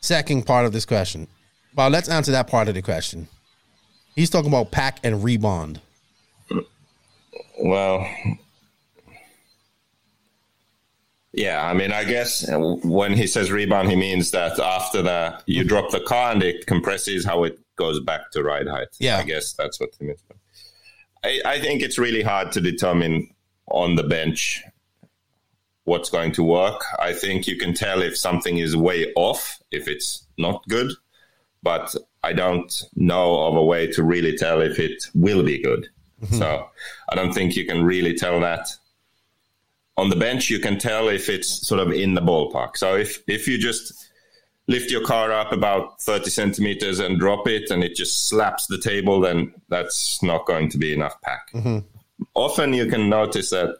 Second 0.00 0.46
part 0.46 0.66
of 0.66 0.72
this 0.72 0.86
question. 0.86 1.26
Well, 1.74 1.90
let's 1.90 2.08
answer 2.08 2.32
that 2.32 2.46
part 2.46 2.68
of 2.68 2.74
the 2.74 2.82
question. 2.82 3.28
He's 4.14 4.30
talking 4.30 4.48
about 4.48 4.70
pack 4.70 4.98
and 5.02 5.24
rebound. 5.24 5.80
Well, 7.62 8.08
yeah, 11.32 11.64
I 11.64 11.74
mean, 11.74 11.92
I 11.92 12.04
guess 12.04 12.44
when 12.48 13.14
he 13.14 13.26
says 13.26 13.52
rebound, 13.52 13.88
he 13.88 13.96
means 13.96 14.30
that 14.32 14.58
after 14.58 15.02
that 15.02 15.42
you 15.46 15.64
drop 15.64 15.90
the 15.90 16.00
car 16.00 16.32
and 16.32 16.42
it 16.42 16.66
compresses 16.66 17.24
how 17.24 17.44
it 17.44 17.58
goes 17.80 17.98
back 17.98 18.30
to 18.32 18.44
ride 18.44 18.68
height. 18.68 18.88
Yeah. 19.00 19.18
I 19.18 19.24
guess 19.24 19.54
that's 19.54 19.80
what 19.80 19.90
he 19.98 20.04
means. 20.06 20.22
I, 21.24 21.40
I 21.44 21.60
think 21.60 21.82
it's 21.82 21.98
really 21.98 22.22
hard 22.22 22.52
to 22.52 22.60
determine 22.60 23.34
on 23.66 23.96
the 23.96 24.04
bench 24.04 24.62
what's 25.84 26.10
going 26.10 26.32
to 26.32 26.44
work. 26.44 26.82
I 27.00 27.12
think 27.12 27.46
you 27.46 27.56
can 27.56 27.74
tell 27.74 28.02
if 28.02 28.16
something 28.16 28.58
is 28.58 28.76
way 28.76 29.12
off, 29.16 29.58
if 29.70 29.88
it's 29.88 30.26
not 30.38 30.62
good, 30.68 30.92
but 31.62 31.94
I 32.22 32.32
don't 32.32 32.72
know 32.94 33.40
of 33.48 33.56
a 33.56 33.64
way 33.64 33.86
to 33.88 34.02
really 34.02 34.36
tell 34.36 34.60
if 34.60 34.78
it 34.78 35.04
will 35.14 35.42
be 35.42 35.60
good. 35.62 35.88
Mm-hmm. 36.22 36.38
So 36.38 36.68
I 37.08 37.14
don't 37.14 37.32
think 37.32 37.56
you 37.56 37.66
can 37.66 37.82
really 37.82 38.14
tell 38.14 38.40
that. 38.40 38.68
On 39.96 40.10
the 40.10 40.16
bench, 40.16 40.48
you 40.48 40.60
can 40.60 40.78
tell 40.78 41.08
if 41.08 41.28
it's 41.28 41.66
sort 41.66 41.80
of 41.80 41.92
in 41.92 42.14
the 42.14 42.22
ballpark. 42.22 42.76
So 42.76 42.96
if, 42.96 43.22
if 43.26 43.48
you 43.48 43.58
just 43.58 44.09
lift 44.70 44.90
your 44.90 45.04
car 45.04 45.32
up 45.32 45.50
about 45.52 46.00
30 46.00 46.30
centimeters 46.30 47.00
and 47.00 47.18
drop 47.18 47.48
it 47.48 47.70
and 47.70 47.82
it 47.82 47.96
just 47.96 48.28
slaps 48.28 48.68
the 48.68 48.78
table, 48.78 49.20
then 49.20 49.52
that's 49.68 50.22
not 50.22 50.46
going 50.46 50.70
to 50.70 50.78
be 50.78 50.94
enough 50.94 51.20
pack. 51.22 51.50
Often 52.34 52.74
you 52.74 52.86
can 52.86 53.08
notice 53.08 53.50
that 53.50 53.76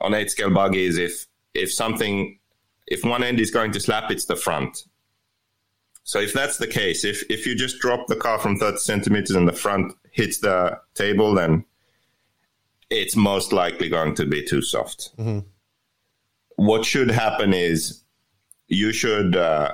on 0.00 0.12
eight 0.14 0.30
scale 0.30 0.50
buggies, 0.50 0.98
if 0.98 1.26
if 1.54 1.72
something 1.72 2.38
if 2.86 3.02
one 3.04 3.24
end 3.24 3.40
is 3.40 3.50
going 3.50 3.72
to 3.72 3.80
slap, 3.80 4.10
it's 4.10 4.26
the 4.26 4.36
front. 4.36 4.84
So 6.04 6.20
if 6.20 6.32
that's 6.34 6.58
the 6.58 6.66
case, 6.66 7.04
if 7.04 7.22
if 7.30 7.46
you 7.46 7.54
just 7.54 7.78
drop 7.80 8.06
the 8.06 8.16
car 8.16 8.38
from 8.38 8.58
30 8.58 8.76
centimeters 8.78 9.36
and 9.36 9.48
the 9.48 9.52
front 9.52 9.94
hits 10.12 10.40
the 10.40 10.78
table, 10.94 11.34
then 11.34 11.64
it's 12.90 13.16
most 13.16 13.52
likely 13.52 13.88
going 13.88 14.14
to 14.16 14.26
be 14.26 14.44
too 14.44 14.60
soft. 14.60 15.10
What 16.56 16.84
should 16.84 17.10
happen 17.10 17.54
is 17.54 18.02
you 18.68 18.92
should 18.92 19.36
uh, 19.36 19.70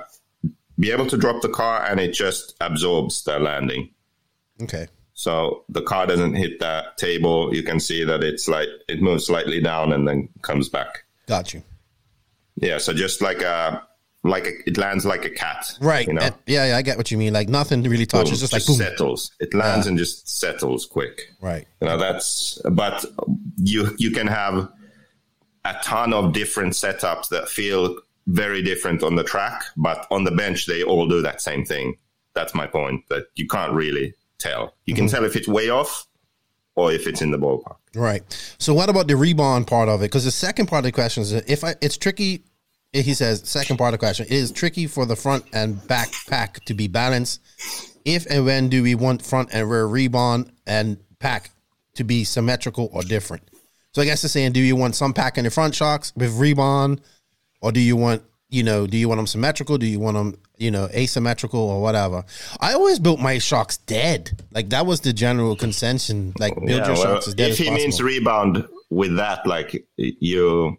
be 0.79 0.91
able 0.91 1.07
to 1.07 1.17
drop 1.17 1.41
the 1.41 1.49
car 1.49 1.83
and 1.85 1.99
it 1.99 2.13
just 2.13 2.55
absorbs 2.61 3.23
the 3.23 3.39
landing. 3.39 3.89
Okay. 4.61 4.87
So 5.13 5.63
the 5.69 5.81
car 5.81 6.05
doesn't 6.05 6.35
hit 6.35 6.59
that 6.59 6.97
table. 6.97 7.53
You 7.53 7.63
can 7.63 7.79
see 7.79 8.03
that 8.03 8.23
it's 8.23 8.47
like 8.47 8.69
it 8.87 9.01
moves 9.01 9.25
slightly 9.25 9.59
down 9.59 9.91
and 9.91 10.07
then 10.07 10.29
comes 10.43 10.69
back. 10.69 11.05
Got 11.27 11.53
you. 11.53 11.63
Yeah. 12.55 12.77
So 12.77 12.93
just 12.93 13.21
like 13.21 13.41
a 13.41 13.83
like 14.23 14.45
a, 14.45 14.51
it 14.69 14.77
lands 14.77 15.05
like 15.05 15.25
a 15.25 15.29
cat. 15.29 15.75
Right. 15.81 16.05
You 16.05 16.13
know. 16.13 16.29
Yeah, 16.45 16.67
yeah, 16.67 16.77
I 16.77 16.81
get 16.83 16.97
what 16.97 17.09
you 17.09 17.17
mean. 17.17 17.33
Like 17.33 17.49
nothing 17.49 17.81
really 17.83 18.05
touches, 18.05 18.31
Boom, 18.31 18.39
just 18.39 18.53
like 18.53 18.65
boom. 18.65 18.75
settles. 18.75 19.31
It 19.39 19.53
lands 19.53 19.87
and 19.87 19.97
just 19.97 20.27
settles 20.39 20.85
quick. 20.85 21.33
Right. 21.41 21.67
You 21.81 21.87
know 21.87 21.97
that's 21.97 22.61
but 22.71 23.03
you 23.57 23.95
you 23.97 24.11
can 24.11 24.27
have 24.27 24.69
a 25.65 25.73
ton 25.83 26.13
of 26.13 26.31
different 26.33 26.73
setups 26.73 27.29
that 27.29 27.49
feel 27.49 27.97
very 28.27 28.61
different 28.61 29.03
on 29.03 29.15
the 29.15 29.23
track, 29.23 29.63
but 29.77 30.05
on 30.11 30.23
the 30.23 30.31
bench 30.31 30.65
they 30.67 30.83
all 30.83 31.07
do 31.07 31.21
that 31.21 31.41
same 31.41 31.65
thing. 31.65 31.95
That's 32.33 32.53
my 32.53 32.67
point. 32.67 33.07
That 33.09 33.25
you 33.35 33.47
can't 33.47 33.73
really 33.73 34.13
tell. 34.37 34.75
You 34.85 34.93
Mm-hmm. 34.93 35.05
can 35.05 35.07
tell 35.09 35.23
if 35.25 35.35
it's 35.35 35.47
way 35.47 35.69
off 35.69 36.05
or 36.75 36.91
if 36.91 37.07
it's 37.07 37.21
in 37.21 37.31
the 37.31 37.39
ballpark. 37.39 37.77
Right. 37.95 38.21
So 38.59 38.73
what 38.73 38.89
about 38.89 39.07
the 39.07 39.15
rebound 39.15 39.65
part 39.65 39.89
of 39.89 40.01
it? 40.01 40.05
Because 40.05 40.25
the 40.25 40.31
second 40.31 40.67
part 40.67 40.79
of 40.79 40.85
the 40.85 40.91
question 40.91 41.23
is 41.23 41.33
if 41.33 41.63
I, 41.63 41.75
it's 41.81 41.97
tricky. 41.97 42.43
He 42.93 43.13
says 43.13 43.41
second 43.49 43.77
part 43.77 43.93
of 43.93 43.99
the 43.99 44.05
question 44.05 44.25
it 44.27 44.31
is 44.31 44.51
tricky 44.51 44.87
for 44.87 45.05
the 45.05 45.15
front 45.15 45.43
and 45.53 45.85
back 45.87 46.09
pack 46.27 46.63
to 46.65 46.73
be 46.73 46.87
balanced. 46.87 47.41
If 48.05 48.25
and 48.29 48.45
when 48.45 48.69
do 48.69 48.81
we 48.83 48.95
want 48.95 49.21
front 49.25 49.49
and 49.51 49.69
rear 49.69 49.85
rebound 49.85 50.51
and 50.65 50.97
pack 51.19 51.51
to 51.95 52.03
be 52.03 52.23
symmetrical 52.23 52.89
or 52.93 53.01
different? 53.03 53.43
So 53.93 54.01
I 54.01 54.05
guess 54.05 54.23
it's 54.23 54.33
saying, 54.33 54.51
do 54.53 54.59
you 54.61 54.75
want 54.75 54.95
some 54.95 55.13
pack 55.13 55.37
in 55.37 55.43
the 55.43 55.49
front 55.51 55.73
shocks 55.75 56.13
with 56.15 56.37
rebound, 56.37 57.01
or 57.61 57.71
do 57.71 57.79
you 57.79 57.95
want 57.95 58.23
you 58.49 58.63
know 58.63 58.87
do 58.87 58.97
you 58.97 59.07
want 59.07 59.19
them 59.19 59.27
symmetrical? 59.27 59.77
Do 59.77 59.85
you 59.85 59.99
want 59.99 60.15
them 60.15 60.37
you 60.57 60.71
know 60.71 60.87
asymmetrical 60.93 61.59
or 61.59 61.81
whatever? 61.81 62.23
I 62.59 62.73
always 62.73 62.99
built 62.99 63.19
my 63.19 63.37
shocks 63.39 63.77
dead. 63.77 64.31
Like 64.51 64.69
that 64.69 64.85
was 64.85 65.01
the 65.01 65.13
general 65.13 65.55
consensus. 65.55 66.15
Like 66.39 66.53
oh, 66.57 66.65
build 66.65 66.85
your 66.85 66.95
well, 66.95 66.95
shocks 66.95 67.27
as 67.27 67.35
dead 67.35 67.47
if 67.47 67.51
as 67.53 67.57
he 67.57 67.65
possible. 67.65 67.83
means 67.83 68.01
rebound 68.01 68.67
with 68.89 69.15
that, 69.17 69.45
like 69.45 69.85
you, 69.97 70.77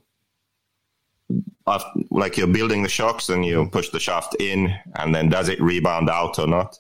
like 2.10 2.36
you're 2.36 2.46
building 2.46 2.82
the 2.82 2.88
shocks 2.88 3.28
and 3.28 3.44
you 3.44 3.64
mm. 3.64 3.72
push 3.72 3.90
the 3.90 4.00
shaft 4.00 4.36
in, 4.40 4.74
and 4.96 5.14
then 5.14 5.28
does 5.28 5.48
it 5.48 5.60
rebound 5.60 6.08
out 6.08 6.38
or 6.38 6.46
not? 6.46 6.78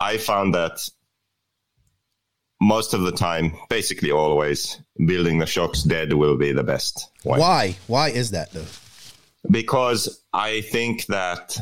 I 0.00 0.16
found 0.16 0.54
that 0.54 0.80
most 2.60 2.94
of 2.94 3.02
the 3.02 3.12
time, 3.12 3.52
basically 3.68 4.10
always, 4.10 4.80
building 5.06 5.38
the 5.38 5.46
shocks 5.46 5.82
dead 5.82 6.12
will 6.12 6.36
be 6.36 6.52
the 6.52 6.62
best 6.62 7.10
way. 7.24 7.38
Why? 7.38 7.76
Why 7.86 8.08
is 8.08 8.32
that 8.32 8.52
though? 8.52 8.66
Because 9.48 10.22
I 10.32 10.60
think 10.62 11.06
that 11.06 11.56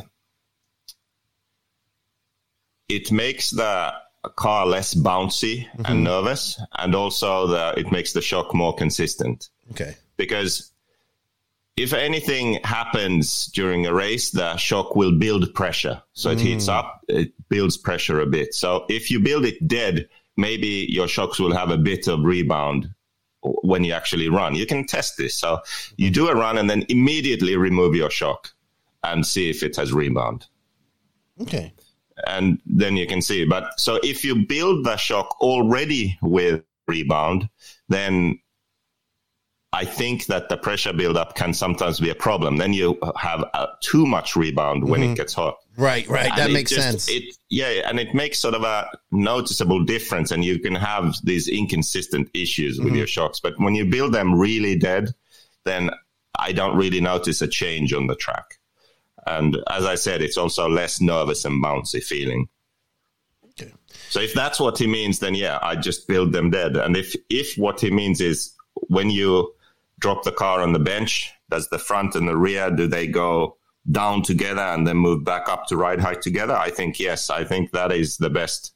it 2.89 3.13
makes 3.13 3.51
the 3.51 3.93
car 4.37 4.67
less 4.67 4.95
bouncy 4.95 5.67
and 5.75 5.87
mm-hmm. 5.87 6.03
nervous, 6.03 6.61
and 6.77 6.95
also 6.95 7.47
the, 7.47 7.75
it 7.77 7.93
makes 7.93 8.13
the 8.13 8.23
shock 8.23 8.55
more 8.55 8.75
consistent. 8.75 9.49
Okay. 9.73 9.95
Because 10.17 10.73
if 11.77 11.93
anything 11.93 12.59
happens 12.65 13.47
during 13.47 13.87
a 13.87 13.95
race, 13.95 14.31
the 14.31 14.57
shock 14.57 14.97
will 14.97 15.13
build 15.13 15.55
pressure. 15.55 16.03
So 16.13 16.31
it 16.31 16.41
heats 16.41 16.67
mm. 16.67 16.75
up, 16.75 17.01
it 17.09 17.33
builds 17.49 17.77
pressure 17.77 18.21
a 18.21 18.27
bit. 18.27 18.55
So 18.55 18.85
if 18.89 19.11
you 19.11 19.21
build 19.21 19.45
it 19.45 19.69
dead, 19.69 20.09
maybe 20.37 20.87
your 20.89 21.07
shocks 21.07 21.39
will 21.39 21.55
have 21.55 21.71
a 21.71 21.79
bit 21.79 22.09
of 22.09 22.25
rebound 22.25 22.93
when 23.43 23.85
you 23.85 23.93
actually 23.93 24.29
run. 24.29 24.55
You 24.55 24.67
can 24.67 24.87
test 24.87 25.17
this. 25.17 25.35
So 25.35 25.61
you 25.97 26.11
do 26.11 26.29
a 26.29 26.35
run 26.35 26.59
and 26.59 26.69
then 26.69 26.85
immediately 26.89 27.57
remove 27.57 27.95
your 27.95 28.11
shock 28.11 28.51
and 29.05 29.25
see 29.27 29.49
if 29.51 29.63
it 29.63 29.77
has 29.77 29.93
rebound. 29.93 30.47
Okay. 31.41 31.73
And 32.27 32.59
then 32.67 32.97
you 32.97 33.07
can 33.07 33.23
see. 33.23 33.45
But 33.45 33.79
so 33.79 34.01
if 34.03 34.25
you 34.25 34.45
build 34.47 34.85
the 34.85 34.97
shock 34.97 35.37
already 35.41 36.19
with 36.21 36.65
rebound, 36.89 37.49
then 37.89 38.41
I 39.73 39.85
think 39.85 40.27
that 40.27 40.49
the 40.49 40.57
pressure 40.57 40.93
buildup 40.93 41.37
can 41.37 41.55
sometimes 41.55 42.01
be 42.01 42.11
a 42.11 42.15
problem. 42.15 42.57
Then 42.57 42.73
you 42.73 42.99
have 43.17 43.45
uh, 43.55 43.67
too 43.81 44.05
much 44.07 44.35
rebound 44.35 44.83
when 44.89 45.01
Mm-hmm. 45.03 45.13
it 45.13 45.17
gets 45.17 45.35
hot. 45.35 45.59
Right, 45.79 46.09
right. 46.09 46.29
That 46.31 46.41
And 46.41 46.51
it 46.51 46.55
makes 46.55 46.71
just- 46.73 46.83
sense. 46.83 47.09
It, 47.09 47.37
yeah, 47.51 47.69
and 47.89 48.01
it 48.01 48.13
makes 48.15 48.39
sort 48.41 48.55
of 48.55 48.63
a 48.65 48.91
noticeable 49.13 49.85
difference, 49.85 50.33
and 50.33 50.45
you 50.45 50.59
can 50.59 50.75
have 50.75 51.15
these 51.23 51.47
inconsistent 51.49 52.29
issues 52.35 52.77
Mm-hmm. 52.79 52.85
with 52.87 52.97
your 52.97 53.07
shocks. 53.07 53.39
But 53.41 53.55
when 53.59 53.75
you 53.77 53.85
build 53.87 54.13
them 54.13 54.35
really 54.39 54.77
dead, 54.77 55.15
then 55.65 55.91
I 56.39 56.53
don't 56.53 56.77
really 56.77 57.01
notice 57.01 57.41
a 57.43 57.49
change 57.49 57.93
on 57.93 58.09
the 58.09 58.17
track. 58.17 58.59
And 59.27 59.57
as 59.71 59.85
I 59.85 59.95
said, 59.95 60.21
it's 60.21 60.37
also 60.37 60.69
less 60.69 61.01
nervous 61.01 61.45
and 61.45 61.63
bouncy 61.63 62.03
feeling. 62.03 62.49
Okay. 63.51 63.73
So 64.09 64.21
if 64.21 64.33
that's 64.35 64.59
what 64.59 64.79
he 64.79 64.87
means, 64.87 65.19
then 65.21 65.35
yeah, 65.35 65.59
I 65.63 65.77
just 65.77 66.09
build 66.09 66.33
them 66.33 66.51
dead. 66.51 66.77
And 66.77 66.97
if 66.97 67.15
if 67.29 67.57
what 67.59 67.81
he 67.81 67.91
means 67.91 68.21
is 68.21 68.53
when 68.89 69.11
you 69.11 69.53
drop 70.01 70.23
the 70.25 70.33
car 70.33 70.61
on 70.63 70.73
the 70.73 70.79
bench, 70.79 71.31
does 71.51 71.69
the 71.69 71.79
front 71.79 72.15
and 72.15 72.27
the 72.29 72.37
rear 72.37 72.71
do 72.71 72.87
they 72.87 73.07
go 73.07 73.58
down 73.91 74.23
together 74.23 74.61
and 74.61 74.87
then 74.87 74.97
move 74.97 75.25
back 75.25 75.49
up 75.49 75.67
to 75.67 75.77
ride 75.77 76.01
height 76.01 76.23
together? 76.23 76.55
I 76.55 76.71
think 76.71 76.99
yes. 76.99 77.31
I 77.31 77.45
think 77.45 77.73
that 77.73 77.93
is 77.93 78.19
the 78.19 78.31
best 78.31 78.75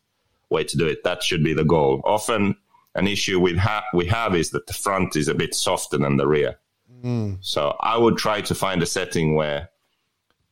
way 0.50 0.64
to 0.64 0.76
do 0.76 0.86
it. 0.86 1.04
That 1.04 1.22
should 1.22 1.42
be 1.42 1.54
the 1.54 1.64
goal. 1.64 2.00
Often 2.04 2.56
an 2.94 3.06
issue 3.06 3.40
we 3.40 3.56
ha- 3.56 3.84
we 3.94 4.06
have 4.06 4.34
is 4.34 4.50
that 4.50 4.66
the 4.66 4.74
front 4.74 5.16
is 5.16 5.28
a 5.28 5.34
bit 5.34 5.54
softer 5.54 5.98
than 5.98 6.16
the 6.16 6.26
rear. 6.26 6.56
Mm. 7.02 7.38
So 7.40 7.76
I 7.80 7.96
would 7.96 8.16
try 8.16 8.40
to 8.42 8.54
find 8.54 8.82
a 8.82 8.86
setting 8.86 9.34
where 9.34 9.70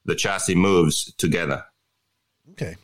the 0.05 0.15
chassis 0.15 0.55
moves 0.55 1.13
together. 1.15 1.65
Okay. 2.53 2.77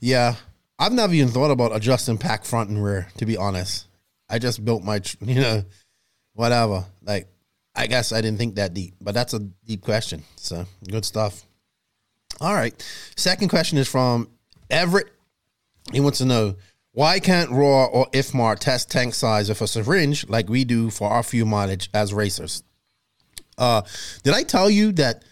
Yeah. 0.00 0.36
I've 0.78 0.92
never 0.92 1.12
even 1.12 1.28
thought 1.28 1.50
about 1.50 1.74
adjusting 1.74 2.18
pack 2.18 2.44
front 2.44 2.70
and 2.70 2.82
rear, 2.82 3.08
to 3.18 3.26
be 3.26 3.36
honest. 3.36 3.86
I 4.28 4.38
just 4.38 4.64
built 4.64 4.84
my, 4.84 5.00
tr- 5.00 5.16
you 5.20 5.40
know, 5.40 5.64
whatever. 6.34 6.86
Like, 7.02 7.28
I 7.78 7.86
guess 7.86 8.12
I 8.12 8.20
didn't 8.20 8.38
think 8.38 8.56
that 8.56 8.74
deep, 8.74 8.94
but 9.00 9.14
that's 9.14 9.34
a 9.34 9.38
deep 9.38 9.82
question. 9.82 10.22
So, 10.36 10.66
good 10.90 11.04
stuff. 11.04 11.44
All 12.40 12.54
right. 12.54 12.74
Second 13.16 13.48
question 13.48 13.78
is 13.78 13.88
from 13.88 14.28
Everett. 14.68 15.08
He 15.92 16.00
wants 16.00 16.18
to 16.18 16.24
know 16.24 16.56
why 16.92 17.20
can't 17.20 17.50
ROAR 17.50 17.88
or 17.88 18.06
IFMAR 18.10 18.58
test 18.58 18.90
tank 18.90 19.14
size 19.14 19.48
with 19.48 19.62
a 19.62 19.66
syringe 19.66 20.28
like 20.28 20.48
we 20.48 20.64
do 20.64 20.90
for 20.90 21.08
our 21.08 21.22
fuel 21.22 21.46
mileage 21.46 21.88
as 21.94 22.12
racers? 22.12 22.62
Uh, 23.56 23.82
did 24.22 24.34
I 24.34 24.42
tell 24.42 24.68
you 24.68 24.92
that 24.92 25.24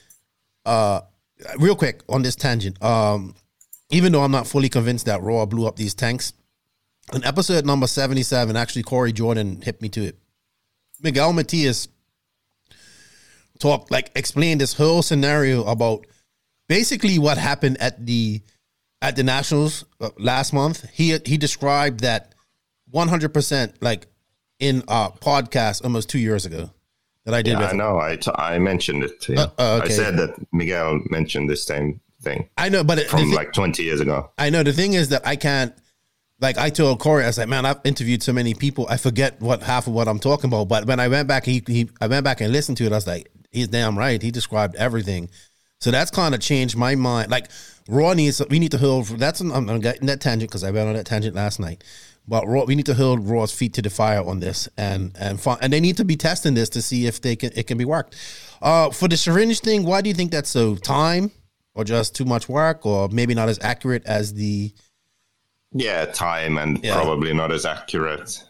uh, 0.64 1.00
real 1.58 1.76
quick 1.76 2.02
on 2.08 2.22
this 2.22 2.36
tangent. 2.36 2.82
Um, 2.82 3.34
even 3.90 4.12
though 4.12 4.22
I'm 4.22 4.32
not 4.32 4.46
fully 4.46 4.68
convinced 4.68 5.06
that 5.06 5.22
ROAR 5.22 5.46
blew 5.46 5.66
up 5.66 5.76
these 5.76 5.94
tanks, 5.94 6.32
in 7.14 7.24
episode 7.24 7.64
number 7.64 7.86
77, 7.86 8.56
actually 8.56 8.82
Corey 8.82 9.12
Jordan 9.12 9.62
hit 9.62 9.80
me 9.80 9.88
to 9.90 10.02
it. 10.02 10.18
Miguel 11.00 11.32
Matias 11.32 11.88
talked 13.58 13.90
like 13.90 14.10
explain 14.14 14.58
this 14.58 14.74
whole 14.74 15.02
scenario 15.02 15.64
about 15.64 16.06
basically 16.68 17.18
what 17.18 17.38
happened 17.38 17.76
at 17.80 18.06
the 18.06 18.42
at 19.02 19.16
the 19.16 19.22
Nationals 19.22 19.84
uh, 20.00 20.10
last 20.18 20.52
month. 20.52 20.88
He 20.90 21.18
he 21.24 21.36
described 21.36 22.00
that 22.00 22.34
100% 22.92 23.74
like 23.80 24.06
in 24.58 24.82
a 24.88 25.10
podcast 25.10 25.84
almost 25.84 26.08
two 26.08 26.18
years 26.18 26.46
ago 26.46 26.70
that 27.24 27.34
I 27.34 27.42
did 27.42 27.58
Yeah, 27.58 27.68
I 27.68 27.72
know. 27.72 27.98
I, 27.98 28.16
t- 28.16 28.30
I 28.34 28.58
mentioned 28.58 29.04
it. 29.04 29.20
To 29.22 29.32
you. 29.32 29.38
Uh, 29.38 29.50
uh, 29.58 29.80
okay. 29.82 29.86
I 29.86 29.96
said 29.96 30.16
that 30.16 30.34
Miguel 30.52 31.00
mentioned 31.10 31.50
this 31.50 31.64
same 31.64 32.00
thing 32.22 32.48
I 32.56 32.68
know, 32.68 32.82
but 32.84 32.98
it, 32.98 33.08
from 33.08 33.20
thi- 33.20 33.34
like 33.34 33.52
20 33.52 33.82
years 33.82 34.00
ago. 34.00 34.30
I 34.38 34.50
know 34.50 34.62
the 34.62 34.72
thing 34.72 34.94
is 34.94 35.10
that 35.10 35.26
I 35.26 35.36
can't. 35.36 35.74
Like 36.38 36.58
I 36.58 36.68
told 36.68 36.98
Corey, 37.00 37.24
I 37.24 37.28
was 37.28 37.38
like, 37.38 37.48
man, 37.48 37.64
I've 37.64 37.80
interviewed 37.84 38.22
so 38.22 38.30
many 38.30 38.52
people, 38.52 38.86
I 38.90 38.98
forget 38.98 39.40
what 39.40 39.62
half 39.62 39.86
of 39.86 39.94
what 39.94 40.06
I'm 40.06 40.18
talking 40.18 40.50
about. 40.50 40.68
But 40.68 40.84
when 40.86 41.00
I 41.00 41.08
went 41.08 41.28
back, 41.28 41.46
he, 41.46 41.62
he 41.66 41.88
I 41.98 42.08
went 42.08 42.24
back 42.24 42.42
and 42.42 42.52
listened 42.52 42.76
to 42.78 42.84
it. 42.84 42.92
I 42.92 42.96
was 42.96 43.06
like, 43.06 43.30
he's 43.50 43.68
damn 43.68 43.96
right. 43.98 44.20
He 44.20 44.30
described 44.30 44.76
everything. 44.76 45.30
So 45.80 45.90
that's 45.90 46.10
kind 46.10 46.34
of 46.34 46.40
changed 46.40 46.76
my 46.76 46.94
mind. 46.94 47.30
Like 47.30 47.50
ROAR 47.88 48.14
needs, 48.14 48.42
we 48.50 48.58
need 48.58 48.72
to 48.72 48.78
hold. 48.78 49.06
That's 49.06 49.40
I'm, 49.40 49.52
I'm 49.52 49.80
getting 49.80 50.06
that 50.06 50.20
tangent 50.20 50.50
because 50.50 50.64
I 50.64 50.70
went 50.70 50.88
on 50.88 50.94
that 50.94 51.06
tangent 51.06 51.34
last 51.34 51.60
night. 51.60 51.84
But 52.28 52.46
ROAR, 52.46 52.64
we 52.66 52.74
need 52.74 52.86
to 52.86 52.94
hold 52.94 53.28
ROAR's 53.28 53.52
feet 53.52 53.74
to 53.74 53.82
the 53.82 53.90
fire 53.90 54.24
on 54.24 54.40
this, 54.40 54.68
and 54.76 55.12
and 55.18 55.40
fi- 55.40 55.58
and 55.60 55.72
they 55.72 55.80
need 55.80 55.96
to 55.98 56.04
be 56.04 56.16
testing 56.16 56.54
this 56.54 56.68
to 56.70 56.82
see 56.82 57.06
if 57.06 57.20
they 57.20 57.36
can 57.36 57.52
it 57.54 57.66
can 57.66 57.78
be 57.78 57.84
worked. 57.84 58.16
Uh, 58.62 58.90
for 58.90 59.06
the 59.06 59.16
syringe 59.16 59.60
thing, 59.60 59.84
why 59.84 60.00
do 60.00 60.08
you 60.08 60.14
think 60.14 60.30
that's 60.32 60.48
so? 60.50 60.74
Time 60.76 61.30
or 61.74 61.84
just 61.84 62.16
too 62.16 62.24
much 62.24 62.48
work, 62.48 62.86
or 62.86 63.08
maybe 63.10 63.34
not 63.34 63.50
as 63.50 63.58
accurate 63.62 64.02
as 64.06 64.32
the 64.32 64.72
Yeah, 65.72 66.06
time 66.06 66.56
and 66.56 66.82
Yeah. 66.82 66.94
probably 66.94 67.34
not 67.34 67.52
as 67.52 67.66
accurate. 67.66 68.42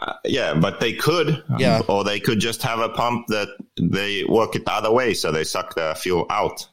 Uh, 0.00 0.14
yeah, 0.24 0.54
but 0.54 0.80
they 0.80 0.92
could. 0.92 1.42
Yeah. 1.58 1.80
Or 1.88 2.04
they 2.04 2.20
could 2.20 2.38
just 2.40 2.62
have 2.62 2.78
a 2.80 2.88
pump 2.88 3.26
that 3.28 3.48
they 3.80 4.24
work 4.24 4.54
it 4.56 4.64
the 4.64 4.72
other 4.72 4.92
way, 4.92 5.14
so 5.14 5.32
they 5.32 5.44
suck 5.44 5.74
the 5.74 5.94
fuel 5.98 6.26
out. 6.30 6.66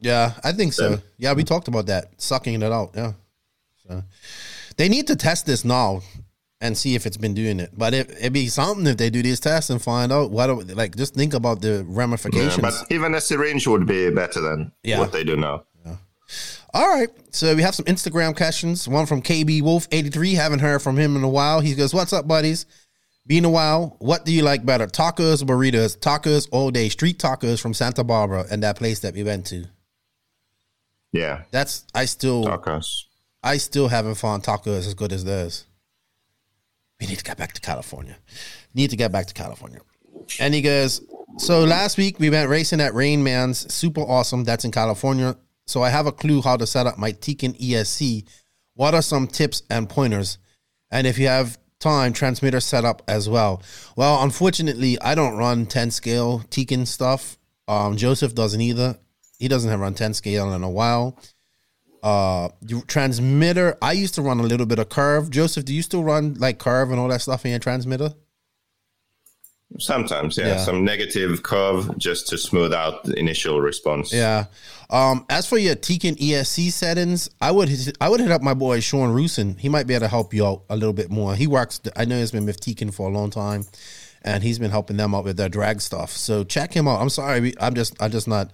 Yeah, 0.00 0.32
I 0.44 0.52
think 0.52 0.72
so. 0.74 0.98
Yeah, 1.16 1.32
we 1.32 1.42
talked 1.44 1.68
about 1.68 1.86
that, 1.86 2.10
sucking 2.20 2.60
it 2.62 2.72
out. 2.72 2.90
Yeah, 2.94 3.12
so 3.88 4.02
they 4.76 4.88
need 4.88 5.06
to 5.06 5.16
test 5.16 5.46
this 5.46 5.64
now 5.64 6.02
and 6.60 6.76
see 6.76 6.94
if 6.94 7.06
it's 7.06 7.16
been 7.16 7.34
doing 7.34 7.60
it. 7.60 7.70
But 7.76 7.94
it, 7.94 8.10
it'd 8.10 8.32
be 8.32 8.48
something 8.48 8.86
if 8.86 8.96
they 8.98 9.08
do 9.10 9.22
these 9.22 9.40
tests 9.40 9.70
and 9.70 9.80
find 9.80 10.12
out 10.12 10.30
what. 10.30 10.50
are- 10.50 10.62
Like, 10.64 10.96
just 10.96 11.14
think 11.14 11.32
about 11.34 11.60
the 11.62 11.68
Yeah, 11.78 11.82
ramifications. 11.86 12.58
but 12.60 12.74
even 12.90 13.14
a 13.14 13.20
syringe 13.20 13.66
would 13.66 13.86
be 13.86 14.10
better 14.10 14.40
than 14.40 14.72
Yeah. 14.82 14.98
what 15.00 15.12
they 15.12 15.24
do 15.24 15.36
now. 15.36 15.64
All 16.76 16.86
right, 16.86 17.08
so 17.30 17.54
we 17.54 17.62
have 17.62 17.74
some 17.74 17.86
Instagram 17.86 18.36
questions. 18.36 18.86
One 18.86 19.06
from 19.06 19.22
KB 19.22 19.62
Wolf 19.62 19.88
eighty 19.92 20.10
three. 20.10 20.34
Haven't 20.34 20.58
heard 20.58 20.82
from 20.82 20.98
him 20.98 21.16
in 21.16 21.24
a 21.24 21.28
while. 21.28 21.60
He 21.60 21.74
goes, 21.74 21.94
"What's 21.94 22.12
up, 22.12 22.28
buddies? 22.28 22.66
Been 23.26 23.46
a 23.46 23.50
while. 23.50 23.96
What 23.98 24.26
do 24.26 24.32
you 24.32 24.42
like 24.42 24.66
better, 24.66 24.86
tacos 24.86 25.42
or 25.42 25.46
burritos? 25.46 25.96
Tacos 25.96 26.46
all 26.52 26.70
day. 26.70 26.90
Street 26.90 27.18
tacos 27.18 27.62
from 27.62 27.72
Santa 27.72 28.04
Barbara 28.04 28.44
and 28.50 28.62
that 28.62 28.76
place 28.76 29.00
that 29.00 29.14
we 29.14 29.22
went 29.22 29.46
to. 29.46 29.64
Yeah, 31.12 31.44
That's 31.50 31.86
I 31.94 32.04
still 32.04 32.44
tacos. 32.44 33.04
I 33.42 33.56
still 33.56 33.88
haven't 33.88 34.16
found 34.16 34.42
tacos 34.42 34.86
as 34.86 34.92
good 34.92 35.14
as 35.14 35.24
theirs. 35.24 35.64
We 37.00 37.06
need 37.06 37.16
to 37.16 37.24
get 37.24 37.38
back 37.38 37.54
to 37.54 37.60
California. 37.62 38.18
Need 38.74 38.90
to 38.90 38.96
get 38.96 39.10
back 39.12 39.28
to 39.28 39.34
California. 39.34 39.80
And 40.38 40.52
he 40.52 40.60
goes, 40.60 41.00
So 41.38 41.64
last 41.64 41.96
week 41.96 42.20
we 42.20 42.28
went 42.28 42.50
racing 42.50 42.82
at 42.82 42.92
Rain 42.92 43.24
Man's 43.24 43.72
Super 43.72 44.02
Awesome. 44.02 44.44
That's 44.44 44.66
in 44.66 44.72
California. 44.72 45.38
So 45.66 45.82
I 45.82 45.90
have 45.90 46.06
a 46.06 46.12
clue 46.12 46.42
how 46.42 46.56
to 46.56 46.66
set 46.66 46.86
up 46.86 46.98
my 46.98 47.12
Tekin 47.12 47.58
ESC. 47.58 48.24
What 48.74 48.94
are 48.94 49.02
some 49.02 49.26
tips 49.26 49.62
and 49.70 49.88
pointers? 49.88 50.38
And 50.90 51.06
if 51.06 51.18
you 51.18 51.26
have 51.26 51.58
time, 51.80 52.12
transmitter 52.12 52.60
setup 52.60 53.02
as 53.08 53.28
well. 53.28 53.62
Well, 53.96 54.22
unfortunately, 54.22 54.98
I 55.00 55.14
don't 55.14 55.36
run 55.36 55.66
10 55.66 55.90
scale 55.90 56.40
Tekin 56.50 56.86
stuff. 56.86 57.38
Um, 57.68 57.96
Joseph 57.96 58.34
doesn't 58.34 58.60
either. 58.60 58.98
He 59.38 59.48
doesn't 59.48 59.70
have 59.70 59.80
run 59.80 59.94
10 59.94 60.14
scale 60.14 60.52
in 60.52 60.62
a 60.62 60.70
while 60.70 61.18
uh 62.02 62.48
transmitter 62.86 63.76
i 63.80 63.90
used 63.90 64.14
to 64.14 64.22
run 64.22 64.38
a 64.38 64.42
little 64.42 64.66
bit 64.66 64.78
of 64.78 64.88
curve 64.88 65.30
joseph 65.30 65.64
do 65.64 65.74
you 65.74 65.82
still 65.82 66.04
run 66.04 66.34
like 66.34 66.58
curve 66.58 66.90
and 66.90 67.00
all 67.00 67.08
that 67.08 67.20
stuff 67.20 67.44
in 67.44 67.50
your 67.50 67.58
transmitter 67.58 68.12
Sometimes, 69.78 70.38
yeah, 70.38 70.46
Yeah. 70.46 70.56
some 70.64 70.84
negative 70.84 71.42
curve 71.42 71.98
just 71.98 72.28
to 72.28 72.38
smooth 72.38 72.72
out 72.72 73.04
the 73.04 73.18
initial 73.18 73.60
response. 73.60 74.12
yeah 74.12 74.46
um 74.90 75.26
as 75.28 75.44
for 75.46 75.58
your 75.58 75.74
Tekin 75.74 76.14
esc 76.20 76.70
settings 76.70 77.28
i 77.40 77.50
would 77.50 77.68
i 78.00 78.08
would 78.08 78.20
hit 78.20 78.30
up 78.30 78.40
my 78.40 78.54
boy 78.54 78.78
sean 78.78 79.10
Rusin. 79.12 79.58
he 79.58 79.68
might 79.68 79.88
be 79.88 79.94
able 79.94 80.02
to 80.06 80.08
help 80.08 80.32
you 80.32 80.46
out 80.46 80.62
a 80.70 80.76
little 80.76 80.92
bit 80.92 81.10
more 81.10 81.34
he 81.34 81.48
works 81.48 81.80
i 81.96 82.04
know 82.04 82.16
he's 82.20 82.30
been 82.30 82.46
with 82.46 82.60
Tekin 82.60 82.92
for 82.94 83.08
a 83.08 83.12
long 83.12 83.28
time 83.30 83.64
and 84.22 84.44
he's 84.44 84.60
been 84.60 84.70
helping 84.70 84.96
them 84.96 85.12
out 85.16 85.24
with 85.24 85.36
their 85.36 85.48
drag 85.48 85.80
stuff 85.80 86.10
so 86.12 86.44
check 86.44 86.72
him 86.72 86.86
out 86.86 87.00
i'm 87.00 87.08
sorry 87.10 87.52
i'm 87.60 87.74
just 87.74 88.00
i'm 88.00 88.12
just 88.12 88.28
not 88.28 88.52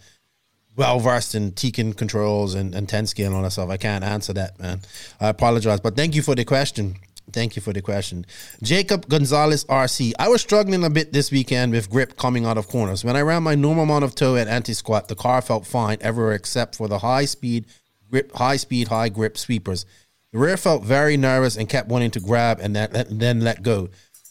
well 0.74 0.98
versed 0.98 1.34
in 1.34 1.52
Tekin 1.52 1.92
controls 1.94 2.54
and, 2.54 2.74
and 2.74 2.88
10 2.88 3.06
scale 3.06 3.26
and 3.26 3.36
all 3.36 3.42
that 3.42 3.50
stuff. 3.50 3.68
I 3.68 3.76
can't 3.76 4.02
answer 4.02 4.32
that, 4.32 4.58
man. 4.58 4.80
I 5.20 5.28
apologize. 5.28 5.80
But 5.80 5.96
thank 5.96 6.14
you 6.16 6.22
for 6.22 6.34
the 6.34 6.46
question. 6.46 6.96
Thank 7.32 7.56
you 7.56 7.62
for 7.62 7.72
the 7.72 7.82
question. 7.82 8.26
Jacob 8.62 9.08
Gonzalez 9.08 9.64
RC. 9.64 10.12
I 10.18 10.28
was 10.28 10.40
struggling 10.40 10.84
a 10.84 10.90
bit 10.90 11.12
this 11.12 11.30
weekend 11.30 11.72
with 11.72 11.90
grip 11.90 12.16
coming 12.16 12.44
out 12.44 12.58
of 12.58 12.68
corners. 12.68 13.04
When 13.04 13.16
I 13.16 13.22
ran 13.22 13.42
my 13.42 13.54
normal 13.54 13.84
amount 13.84 14.04
of 14.04 14.14
toe 14.14 14.36
at 14.36 14.48
anti 14.48 14.74
squat, 14.74 15.08
the 15.08 15.14
car 15.14 15.40
felt 15.42 15.66
fine 15.66 15.98
everywhere 16.00 16.32
except 16.32 16.76
for 16.76 16.88
the 16.88 16.98
high 16.98 17.24
speed 17.24 17.66
grip, 18.12 18.30
high 18.36 18.56
speed, 18.56 18.88
high 18.88 19.08
grip 19.08 19.38
sweepers. 19.38 19.86
The 20.32 20.38
rear 20.38 20.56
felt 20.56 20.84
very 20.84 21.16
nervous 21.16 21.56
and 21.56 21.68
kept 21.68 21.88
wanting 21.88 22.10
to 22.12 22.20
grab 22.20 22.58
and 22.60 22.76
that, 22.76 23.06
then 23.10 23.40
let 23.40 23.62
go. 23.62 23.88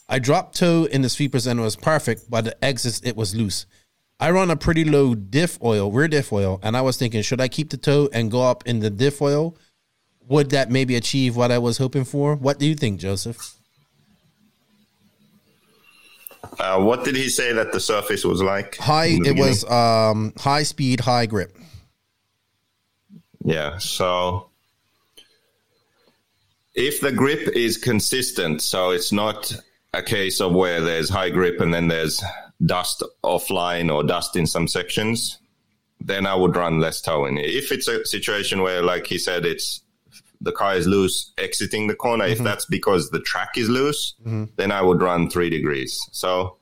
I 0.07 0.19
dropped 0.19 0.57
toe 0.57 0.85
in 0.85 1.01
the 1.01 1.09
sweepers 1.09 1.47
and 1.47 1.59
it 1.59 1.63
was 1.63 1.75
perfect, 1.75 2.29
but 2.29 2.43
the 2.43 2.63
exits 2.63 3.01
it 3.03 3.15
was 3.15 3.35
loose. 3.35 3.65
I 4.19 4.29
run 4.29 4.51
a 4.51 4.55
pretty 4.55 4.85
low 4.85 5.15
diff 5.15 5.57
oil, 5.63 5.91
rear 5.91 6.07
diff 6.07 6.31
oil, 6.31 6.59
and 6.61 6.77
I 6.77 6.81
was 6.81 6.97
thinking, 6.97 7.23
should 7.23 7.41
I 7.41 7.47
keep 7.47 7.71
the 7.71 7.77
toe 7.77 8.07
and 8.13 8.29
go 8.29 8.43
up 8.43 8.67
in 8.67 8.79
the 8.79 8.91
diff 8.91 9.19
oil? 9.21 9.57
Would 10.31 10.51
that 10.51 10.71
maybe 10.71 10.95
achieve 10.95 11.35
what 11.35 11.51
I 11.51 11.57
was 11.57 11.77
hoping 11.77 12.05
for? 12.05 12.35
What 12.35 12.57
do 12.57 12.65
you 12.65 12.73
think, 12.73 13.01
Joseph? 13.01 13.53
Uh, 16.57 16.81
what 16.81 17.03
did 17.03 17.17
he 17.17 17.27
say 17.27 17.51
that 17.51 17.73
the 17.73 17.81
surface 17.81 18.23
was 18.23 18.41
like? 18.41 18.77
High, 18.77 19.19
it 19.25 19.37
was 19.37 19.69
um, 19.69 20.31
high 20.37 20.63
speed, 20.63 21.01
high 21.01 21.25
grip. 21.25 21.57
Yeah. 23.43 23.77
So 23.79 24.47
if 26.75 27.01
the 27.01 27.11
grip 27.11 27.49
is 27.53 27.75
consistent, 27.75 28.61
so 28.61 28.91
it's 28.91 29.11
not 29.11 29.53
a 29.93 30.01
case 30.01 30.39
of 30.39 30.53
where 30.53 30.79
there's 30.79 31.09
high 31.09 31.29
grip 31.29 31.59
and 31.59 31.73
then 31.73 31.89
there's 31.89 32.23
dust 32.65 33.03
offline 33.21 33.93
or 33.93 34.01
dust 34.01 34.37
in 34.37 34.47
some 34.47 34.69
sections, 34.69 35.39
then 35.99 36.25
I 36.25 36.35
would 36.35 36.55
run 36.55 36.79
less 36.79 37.01
toe-in. 37.01 37.37
If 37.37 37.73
it's 37.73 37.89
a 37.89 38.05
situation 38.05 38.61
where, 38.61 38.81
like 38.81 39.07
he 39.07 39.17
said, 39.17 39.45
it's 39.45 39.80
the 40.41 40.51
car 40.51 40.75
is 40.75 40.87
loose 40.87 41.31
exiting 41.37 41.87
the 41.87 41.95
corner, 41.95 42.25
if 42.25 42.39
that's 42.39 42.65
because 42.65 43.11
the 43.11 43.19
track 43.19 43.57
is 43.57 43.69
loose, 43.69 44.15
then 44.55 44.71
I 44.71 44.81
would 44.81 45.01
run 45.01 45.29
three 45.29 45.49
degrees. 45.49 45.99
So 46.11 46.57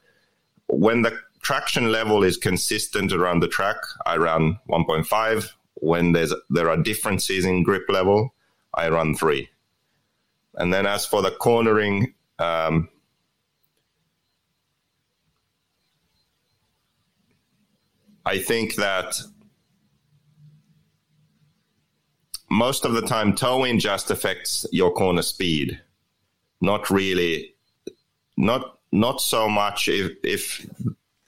when 0.68 1.02
the 1.02 1.18
traction 1.42 1.92
level 1.92 2.24
is 2.24 2.38
consistent 2.38 3.12
around 3.12 3.40
the 3.40 3.48
track, 3.48 3.78
I 4.06 4.18
run 4.18 4.60
1.5. 4.70 5.50
When 5.76 6.12
there's 6.12 6.34
there 6.50 6.70
are 6.70 6.76
differences 6.76 7.46
in 7.46 7.64
grip 7.64 7.86
level, 7.88 8.34
I 8.74 8.90
run 8.90 9.16
three. 9.16 9.50
And 10.56 10.74
then 10.74 10.86
as 10.86 11.06
for 11.06 11.22
the 11.22 11.32
cornering, 11.32 12.14
um, 12.38 12.90
I 18.26 18.40
think 18.40 18.76
that 18.76 19.22
most 22.50 22.86
of 22.86 22.93
the 22.93 23.02
time 23.02 23.36
toe-in 23.36 23.80
just 23.80 24.12
affects 24.12 24.66
your 24.72 24.91
corner 24.91 25.22
speed, 25.22 25.80
not 26.62 26.89
really, 26.89 27.56
not 28.38 28.78
not 28.91 29.22
so 29.22 29.47
much 29.47 29.88
if 29.88 30.14
if 30.24 30.66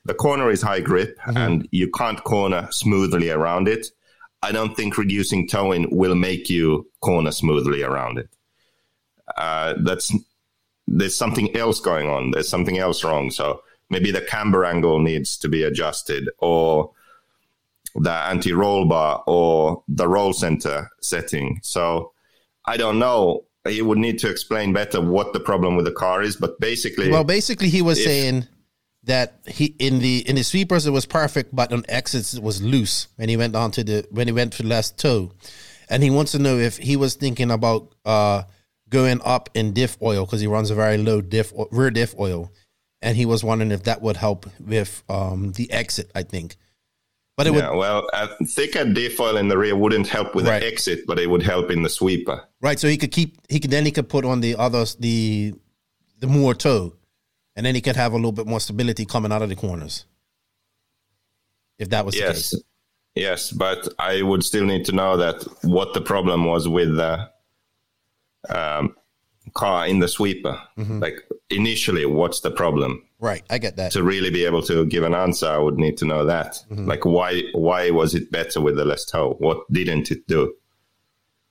the 0.05 0.13
corner 0.13 0.49
is 0.49 0.61
high 0.61 0.79
grip 0.79 1.19
and 1.25 1.67
you 1.71 1.89
can't 1.91 2.23
corner 2.23 2.67
smoothly 2.71 3.29
around 3.29 3.67
it. 3.67 3.87
I 4.41 4.51
don't 4.51 4.75
think 4.75 4.97
reducing 4.97 5.47
toe-in 5.47 5.87
will 5.91 6.15
make 6.15 6.49
you 6.49 6.89
corner 7.01 7.31
smoothly 7.31 7.83
around 7.83 8.17
it. 8.17 8.29
Uh, 9.37 9.75
that's 9.83 10.11
there's 10.87 11.15
something 11.15 11.55
else 11.55 11.79
going 11.79 12.09
on. 12.09 12.31
There's 12.31 12.49
something 12.49 12.79
else 12.79 13.03
wrong. 13.03 13.29
So 13.29 13.61
maybe 13.89 14.11
the 14.11 14.21
camber 14.21 14.65
angle 14.65 14.99
needs 14.99 15.37
to 15.37 15.47
be 15.47 15.63
adjusted, 15.63 16.29
or 16.39 16.91
the 17.95 18.11
anti-roll 18.11 18.85
bar, 18.85 19.23
or 19.27 19.83
the 19.87 20.07
roll 20.07 20.33
center 20.33 20.89
setting. 21.01 21.59
So 21.63 22.11
I 22.65 22.77
don't 22.77 22.99
know. 22.99 23.45
He 23.67 23.81
would 23.81 23.97
need 23.99 24.17
to 24.19 24.29
explain 24.29 24.73
better 24.73 24.99
what 25.01 25.33
the 25.33 25.39
problem 25.39 25.75
with 25.75 25.85
the 25.85 25.91
car 25.91 26.23
is. 26.23 26.35
But 26.35 26.59
basically, 26.59 27.11
Well, 27.11 27.23
basically, 27.23 27.69
he 27.69 27.81
was 27.81 27.99
If- 27.99 28.05
saying 28.05 28.47
that 29.03 29.39
he 29.47 29.75
in 29.79 29.99
the 29.99 30.19
in 30.29 30.35
the 30.35 30.43
sweepers 30.43 30.85
it 30.85 30.91
was 30.91 31.05
perfect, 31.05 31.55
but 31.55 31.73
on 31.73 31.83
exits 31.89 32.33
it 32.33 32.43
was 32.43 32.61
loose. 32.61 33.07
And 33.17 33.29
he 33.29 33.37
went 33.37 33.55
on 33.55 33.71
to 33.71 33.83
the 33.83 34.05
when 34.11 34.27
he 34.27 34.33
went 34.33 34.53
to 34.53 34.63
the 34.63 34.69
last 34.69 34.97
toe, 34.97 35.31
and 35.89 36.01
he 36.03 36.09
wants 36.09 36.31
to 36.33 36.39
know 36.39 36.57
if 36.57 36.77
he 36.77 36.95
was 36.95 37.15
thinking 37.15 37.51
about 37.51 37.93
uh 38.05 38.43
going 38.89 39.21
up 39.23 39.49
in 39.53 39.73
diff 39.73 39.97
oil 40.01 40.25
because 40.25 40.41
he 40.41 40.47
runs 40.47 40.69
a 40.69 40.75
very 40.75 40.97
low 40.97 41.21
diff 41.21 41.51
rear 41.71 41.89
diff 41.91 42.13
oil, 42.19 42.51
and 43.01 43.15
he 43.17 43.25
was 43.25 43.43
wondering 43.43 43.71
if 43.71 43.83
that 43.83 44.01
would 44.01 44.17
help 44.17 44.47
with 44.59 45.03
um 45.09 45.51
the 45.53 45.71
exit. 45.71 46.11
I 46.13 46.23
think, 46.23 46.55
but 47.41 47.47
it 47.47 47.53
yeah, 47.57 47.69
would 47.69 47.77
well, 47.77 48.07
a 48.13 48.27
thicker 48.45 48.85
diff 48.85 49.19
oil 49.19 49.37
in 49.37 49.47
the 49.47 49.57
rear 49.57 49.75
wouldn't 49.75 50.07
help 50.07 50.35
with 50.35 50.47
Right. 50.47 50.59
the 50.61 50.67
exit, 50.67 51.05
but 51.07 51.19
it 51.19 51.27
would 51.29 51.43
help 51.43 51.69
in 51.71 51.81
the 51.83 51.89
sweeper. 51.89 52.43
right. 52.61 52.79
So 52.79 52.87
he 52.87 52.97
could 52.97 53.11
keep 53.11 53.37
he 53.49 53.59
could 53.59 53.71
then 53.71 53.85
he 53.85 53.91
could 53.91 54.09
put 54.09 54.25
on 54.25 54.41
the 54.41 54.55
others 54.55 54.95
the 54.95 55.53
the 56.19 56.27
more 56.27 56.53
toe, 56.53 56.93
and 57.55 57.65
then 57.65 57.75
he 57.75 57.81
could 57.81 57.95
have 57.95 58.13
a 58.13 58.15
little 58.15 58.31
bit 58.31 58.47
more 58.47 58.59
stability 58.59 59.05
coming 59.05 59.31
out 59.31 59.41
of 59.41 59.49
the 59.49 59.55
corners. 59.55 60.05
If 61.79 61.89
that 61.89 62.05
was 62.05 62.13
the 62.15 62.21
Yes, 62.21 62.51
case. 62.51 62.63
yes, 63.15 63.51
but 63.51 63.87
I 63.97 64.21
would 64.21 64.43
still 64.43 64.65
need 64.65 64.85
to 64.85 64.91
know 64.91 65.17
that 65.17 65.41
what 65.63 65.93
the 65.93 66.01
problem 66.01 66.45
was 66.45 66.67
with 66.67 66.95
the 66.95 67.29
um, 68.49 68.95
car 69.53 69.87
in 69.87 69.99
the 69.99 70.07
sweeper. 70.07 70.61
Mm-hmm. 70.77 70.99
Like 70.99 71.23
initially, 71.49 72.05
what's 72.05 72.41
the 72.41 72.51
problem? 72.51 73.03
Right, 73.21 73.43
I 73.51 73.59
get 73.59 73.75
that. 73.75 73.91
To 73.91 74.01
really 74.01 74.31
be 74.31 74.45
able 74.45 74.63
to 74.63 74.83
give 74.87 75.03
an 75.03 75.13
answer, 75.13 75.47
I 75.47 75.59
would 75.59 75.77
need 75.77 75.95
to 75.97 76.05
know 76.05 76.25
that. 76.25 76.53
Mm-hmm. 76.71 76.87
Like 76.87 77.05
why 77.05 77.43
why 77.53 77.91
was 77.91 78.15
it 78.15 78.31
better 78.31 78.59
with 78.59 78.75
the 78.75 78.83
less 78.83 79.05
toe? 79.05 79.35
What 79.37 79.71
didn't 79.71 80.09
it 80.09 80.27
do? 80.27 80.55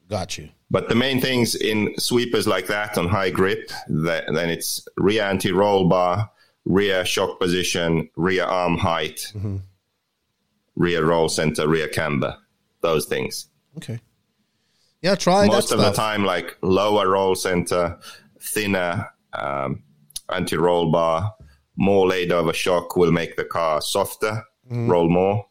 Got 0.09 0.37
you. 0.37 0.49
But 0.69 0.89
the 0.89 0.97
main 0.97 1.21
things 1.21 1.55
in 1.55 1.95
sweepers 1.97 2.49
like 2.49 2.67
that 2.67 2.99
on 2.99 3.07
high 3.07 3.31
grip, 3.31 3.71
that, 3.89 4.25
then 4.33 4.51
it's 4.51 4.85
rear 4.97 5.23
anti-roll 5.23 5.89
bar, 5.89 6.31
rear 6.65 7.05
shock 7.05 7.39
position, 7.39 8.11
rear 8.17 8.45
arm 8.45 8.77
height, 8.77 9.33
rear 10.75 11.05
roll 11.05 11.29
center, 11.29 11.69
rear 11.69 11.87
camber, 11.89 12.37
those 12.81 13.07
things. 13.07 13.49
Okay. 13.77 14.01
Yeah, 15.03 15.15
try 15.15 15.47
Most 15.47 15.71
that 15.71 15.77
of 15.77 15.81
the 15.83 15.93
time, 15.93 16.25
like 16.25 16.57
lower 16.63 17.09
roll 17.09 17.35
center, 17.35 17.99
thinner 18.41 19.09
um, 19.33 19.83
anti-roll 20.29 20.91
bar, 20.91 21.35
more 21.81 22.07
laid 22.07 22.31
over 22.31 22.53
shock 22.53 22.95
will 22.95 23.11
make 23.11 23.37
the 23.37 23.45
car 23.45 23.81
softer, 23.81 24.45
mm. 24.71 24.89
roll 24.89 25.09
more. 25.09 25.47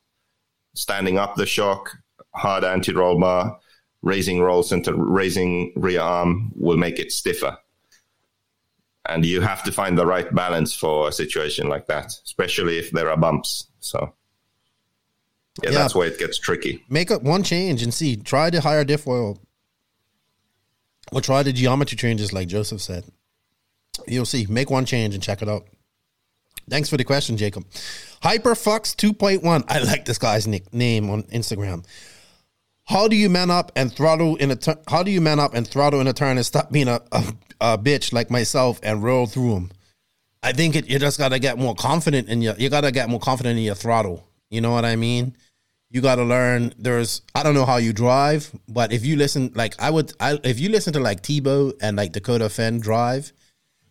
Standing 0.75 1.17
up 1.17 1.35
the 1.35 1.47
shock, 1.47 1.97
hard 2.35 2.63
anti-roll 2.63 3.19
bar, 3.19 3.59
raising 4.03 4.39
roll 4.39 4.61
center, 4.61 4.93
raising 4.95 5.73
rear 5.75 5.99
arm 5.99 6.51
will 6.55 6.77
make 6.77 6.99
it 6.99 7.11
stiffer. 7.11 7.57
And 9.07 9.25
you 9.25 9.41
have 9.41 9.63
to 9.63 9.71
find 9.71 9.97
the 9.97 10.05
right 10.05 10.33
balance 10.33 10.73
for 10.75 11.09
a 11.09 11.11
situation 11.11 11.67
like 11.67 11.87
that, 11.87 12.13
especially 12.23 12.77
if 12.77 12.91
there 12.91 13.09
are 13.09 13.17
bumps. 13.17 13.65
So, 13.79 14.13
yeah, 15.63 15.71
Yeah. 15.71 15.79
that's 15.79 15.95
where 15.95 16.07
it 16.07 16.19
gets 16.19 16.37
tricky. 16.37 16.85
Make 16.89 17.09
up 17.09 17.23
one 17.23 17.41
change 17.41 17.81
and 17.81 17.91
see. 17.91 18.15
Try 18.15 18.51
the 18.51 18.61
higher 18.61 18.83
diff 18.83 19.07
oil. 19.07 19.39
Or 21.11 21.21
try 21.21 21.41
the 21.41 21.51
geometry 21.51 21.97
changes 21.97 22.31
like 22.31 22.47
Joseph 22.47 22.81
said. 22.81 23.05
You'll 24.07 24.25
see. 24.25 24.45
Make 24.47 24.69
one 24.69 24.85
change 24.85 25.15
and 25.15 25.23
check 25.23 25.41
it 25.41 25.49
out. 25.49 25.67
Thanks 26.69 26.89
for 26.89 26.97
the 26.97 27.03
question, 27.03 27.37
Jacob. 27.37 27.67
Hyperfox 28.21 28.95
2.1. 28.95 29.63
I 29.67 29.79
like 29.79 30.05
this 30.05 30.17
guy's 30.17 30.47
nick 30.47 30.73
name 30.73 31.09
on 31.09 31.23
Instagram. 31.23 31.85
How 32.85 33.07
do 33.07 33.15
you 33.15 33.29
man 33.29 33.51
up 33.51 33.71
and 33.75 33.93
throttle 33.93 34.35
in 34.37 34.49
a 34.49 34.55
turn? 34.55 34.77
How 34.87 35.03
do 35.03 35.11
you 35.11 35.21
man 35.21 35.39
up 35.39 35.53
and 35.53 35.67
throttle 35.67 36.01
in 36.01 36.07
a 36.07 36.13
turn 36.13 36.37
and 36.37 36.45
stop 36.45 36.71
being 36.71 36.87
a, 36.87 36.99
a, 37.11 37.23
a 37.61 37.77
bitch 37.77 38.11
like 38.13 38.31
myself 38.31 38.79
and 38.81 39.03
roll 39.03 39.27
through 39.27 39.53
them? 39.53 39.71
I 40.41 40.53
think 40.53 40.75
it, 40.75 40.89
you 40.89 40.97
just 40.97 41.19
gotta 41.19 41.37
get 41.37 41.59
more 41.59 41.75
confident 41.75 42.29
in 42.29 42.41
your. 42.41 42.55
You 42.55 42.69
gotta 42.69 42.91
get 42.91 43.07
more 43.07 43.19
confident 43.19 43.59
in 43.59 43.63
your 43.63 43.75
throttle. 43.75 44.27
You 44.49 44.61
know 44.61 44.71
what 44.71 44.85
I 44.85 44.95
mean? 44.95 45.35
You 45.91 46.01
gotta 46.01 46.23
learn. 46.23 46.73
There's. 46.79 47.21
I 47.35 47.43
don't 47.43 47.53
know 47.53 47.65
how 47.65 47.77
you 47.77 47.93
drive, 47.93 48.51
but 48.67 48.91
if 48.91 49.05
you 49.05 49.17
listen, 49.17 49.51
like 49.53 49.75
I 49.79 49.91
would, 49.91 50.13
I 50.19 50.39
if 50.43 50.59
you 50.59 50.69
listen 50.69 50.93
to 50.93 50.99
like 50.99 51.21
Tebo 51.21 51.73
and 51.81 51.95
like 51.95 52.13
Dakota 52.13 52.45
Phend 52.45 52.81
drive, 52.81 53.33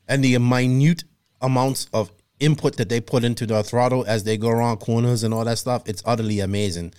and 0.09 0.24
the 0.24 0.37
minute 0.39 1.05
amounts 1.41 1.87
of 1.93 2.11
input 2.41 2.76
that 2.76 2.89
they 2.89 3.01
put 3.01 3.24
into 3.24 3.47
their 3.47 3.62
throttle 3.62 4.05
as 4.07 4.24
they 4.24 4.36
go 4.36 4.49
around 4.49 4.78
corners 4.78 5.22
and 5.22 5.32
all 5.34 5.45
that 5.45 5.59
stuff, 5.59 5.82
it's 5.86 6.03
utterly 6.05 6.41
amazing. 6.41 6.93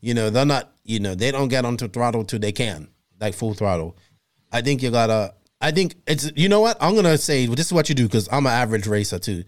You 0.00 0.14
know, 0.14 0.30
they're 0.30 0.46
not, 0.46 0.72
you 0.84 1.00
know, 1.00 1.14
they 1.14 1.30
don't 1.30 1.48
get 1.48 1.64
onto 1.64 1.88
throttle 1.88 2.24
till 2.24 2.38
they 2.38 2.52
can, 2.52 2.88
like 3.20 3.34
full 3.34 3.54
throttle. 3.54 3.96
I 4.52 4.62
think 4.62 4.82
you 4.82 4.90
gotta, 4.90 5.34
I 5.60 5.70
think 5.70 5.94
it's, 6.06 6.30
you 6.36 6.48
know 6.48 6.60
what? 6.60 6.76
I'm 6.80 6.94
gonna 6.94 7.18
say, 7.18 7.46
well, 7.46 7.56
this 7.56 7.66
is 7.66 7.72
what 7.72 7.88
you 7.88 7.94
do 7.94 8.04
because 8.04 8.28
I'm 8.30 8.46
an 8.46 8.52
average 8.52 8.86
racer 8.86 9.18
too. 9.18 9.44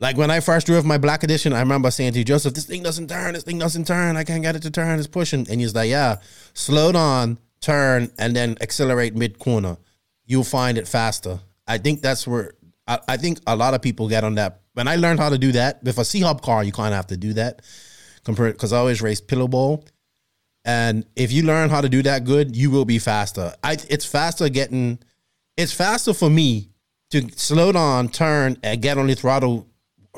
Like 0.00 0.16
when 0.16 0.30
I 0.30 0.40
first 0.40 0.66
drove 0.66 0.84
my 0.84 0.98
black 0.98 1.22
edition, 1.22 1.52
I 1.52 1.60
remember 1.60 1.90
saying 1.90 2.14
to 2.14 2.24
Joseph, 2.24 2.54
this 2.54 2.64
thing 2.64 2.82
doesn't 2.82 3.08
turn, 3.08 3.34
this 3.34 3.44
thing 3.44 3.58
doesn't 3.58 3.86
turn, 3.86 4.16
I 4.16 4.24
can't 4.24 4.42
get 4.42 4.56
it 4.56 4.62
to 4.62 4.70
turn, 4.70 4.98
it's 4.98 5.06
pushing. 5.06 5.46
And 5.50 5.60
he's 5.60 5.74
like, 5.74 5.90
yeah, 5.90 6.16
slow 6.54 6.90
down, 6.90 7.38
turn, 7.60 8.10
and 8.18 8.34
then 8.34 8.56
accelerate 8.60 9.14
mid 9.14 9.38
corner. 9.38 9.76
You'll 10.24 10.44
find 10.44 10.78
it 10.78 10.88
faster. 10.88 11.40
I 11.66 11.78
think 11.78 12.00
that's 12.00 12.26
where 12.26 12.54
I, 12.90 12.98
I 13.08 13.16
think 13.16 13.38
a 13.46 13.54
lot 13.54 13.74
of 13.74 13.80
people 13.80 14.08
get 14.08 14.24
on 14.24 14.34
that. 14.34 14.62
When 14.74 14.88
I 14.88 14.96
learned 14.96 15.20
how 15.20 15.28
to 15.28 15.38
do 15.38 15.52
that, 15.52 15.82
with 15.84 15.98
a 15.98 16.04
C 16.04 16.20
Hub 16.20 16.42
car, 16.42 16.64
you 16.64 16.72
kind 16.72 16.92
of 16.92 16.96
have 16.96 17.06
to 17.08 17.16
do 17.16 17.32
that. 17.34 17.62
Compared 18.24 18.54
because 18.54 18.72
I 18.72 18.78
always 18.78 19.00
race 19.00 19.20
pillow 19.20 19.48
ball. 19.48 19.86
And 20.64 21.06
if 21.16 21.32
you 21.32 21.44
learn 21.44 21.70
how 21.70 21.80
to 21.80 21.88
do 21.88 22.02
that 22.02 22.24
good, 22.24 22.54
you 22.54 22.70
will 22.70 22.84
be 22.84 22.98
faster. 22.98 23.54
I 23.64 23.78
it's 23.88 24.04
faster 24.04 24.48
getting 24.50 24.98
it's 25.56 25.72
faster 25.72 26.12
for 26.12 26.28
me 26.28 26.68
to 27.10 27.30
slow 27.36 27.72
down, 27.72 28.08
turn, 28.08 28.58
and 28.62 28.82
get 28.82 28.98
on 28.98 29.06
the 29.06 29.14
throttle 29.14 29.66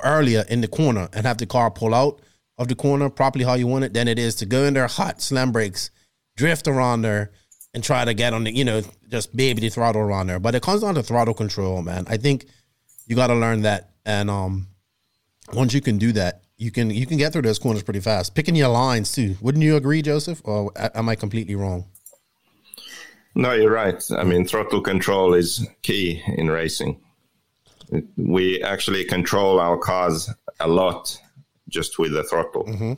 earlier 0.02 0.44
in 0.48 0.60
the 0.60 0.68
corner 0.68 1.08
and 1.12 1.26
have 1.26 1.38
the 1.38 1.46
car 1.46 1.70
pull 1.70 1.94
out 1.94 2.20
of 2.58 2.68
the 2.68 2.74
corner 2.74 3.08
properly 3.08 3.44
how 3.44 3.54
you 3.54 3.66
want 3.66 3.84
it 3.84 3.94
than 3.94 4.08
it 4.08 4.18
is 4.18 4.34
to 4.36 4.46
go 4.46 4.64
in 4.64 4.74
there 4.74 4.88
hot, 4.88 5.22
slam 5.22 5.52
brakes, 5.52 5.90
drift 6.36 6.66
around 6.66 7.02
there, 7.02 7.30
and 7.72 7.84
try 7.84 8.04
to 8.04 8.14
get 8.14 8.34
on 8.34 8.44
the, 8.44 8.54
you 8.54 8.64
know, 8.64 8.82
just 9.08 9.34
baby 9.34 9.60
the 9.60 9.68
throttle 9.68 10.02
around 10.02 10.26
there. 10.26 10.40
But 10.40 10.54
it 10.54 10.62
comes 10.62 10.82
down 10.82 10.94
to 10.96 11.02
throttle 11.02 11.34
control, 11.34 11.82
man. 11.82 12.04
I 12.08 12.16
think 12.16 12.46
you 13.12 13.16
got 13.16 13.26
to 13.26 13.34
learn 13.34 13.60
that. 13.60 13.90
And 14.06 14.30
um, 14.30 14.68
once 15.52 15.74
you 15.74 15.82
can 15.82 15.98
do 15.98 16.12
that, 16.12 16.44
you 16.56 16.70
can 16.70 16.88
you 16.88 17.06
can 17.06 17.18
get 17.18 17.34
through 17.34 17.42
those 17.42 17.58
corners 17.58 17.82
pretty 17.82 18.00
fast. 18.00 18.34
Picking 18.34 18.56
your 18.56 18.70
lines 18.70 19.12
too. 19.12 19.36
Wouldn't 19.42 19.62
you 19.62 19.76
agree, 19.76 20.00
Joseph? 20.00 20.40
Or 20.44 20.72
am 20.76 21.10
I 21.10 21.14
completely 21.14 21.54
wrong? 21.54 21.84
No, 23.34 23.52
you're 23.52 23.70
right. 23.70 24.02
I 24.16 24.24
mean, 24.24 24.46
throttle 24.46 24.80
control 24.80 25.34
is 25.34 25.68
key 25.82 26.22
in 26.26 26.50
racing. 26.50 27.02
We 28.16 28.62
actually 28.62 29.04
control 29.04 29.60
our 29.60 29.76
cars 29.76 30.30
a 30.58 30.68
lot 30.68 31.14
just 31.68 31.98
with 31.98 32.12
the 32.12 32.24
throttle. 32.24 32.96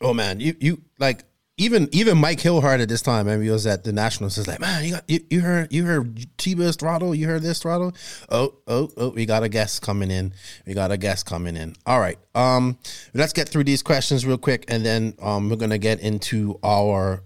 Oh 0.00 0.14
man, 0.14 0.38
you 0.38 0.54
you 0.60 0.82
like 1.00 1.24
even 1.60 1.88
even 1.92 2.16
Mike 2.16 2.40
Hill 2.40 2.64
at 2.66 2.88
this 2.88 3.02
time. 3.02 3.28
and 3.28 3.42
he 3.42 3.50
was 3.50 3.66
at 3.66 3.84
the 3.84 3.92
Nationals. 3.92 4.36
He's 4.36 4.48
like, 4.48 4.60
man, 4.60 4.84
you 4.84 4.92
got 4.92 5.04
you, 5.08 5.20
you 5.28 5.40
heard 5.42 5.72
you 5.72 5.84
heard 5.84 6.26
T-Biz 6.38 6.76
throttle. 6.76 7.14
You 7.14 7.26
heard 7.26 7.42
this 7.42 7.60
throttle. 7.60 7.92
Oh 8.30 8.54
oh 8.66 8.90
oh, 8.96 9.10
we 9.10 9.26
got 9.26 9.42
a 9.42 9.48
guest 9.48 9.82
coming 9.82 10.10
in. 10.10 10.32
We 10.66 10.72
got 10.72 10.90
a 10.90 10.96
guest 10.96 11.26
coming 11.26 11.56
in. 11.56 11.76
All 11.84 12.00
right. 12.00 12.18
Um, 12.34 12.78
let's 13.12 13.34
get 13.34 13.48
through 13.48 13.64
these 13.64 13.82
questions 13.82 14.24
real 14.24 14.38
quick, 14.38 14.64
and 14.68 14.84
then 14.84 15.14
um, 15.20 15.50
we're 15.50 15.56
gonna 15.56 15.78
get 15.78 16.00
into 16.00 16.58
our 16.64 17.22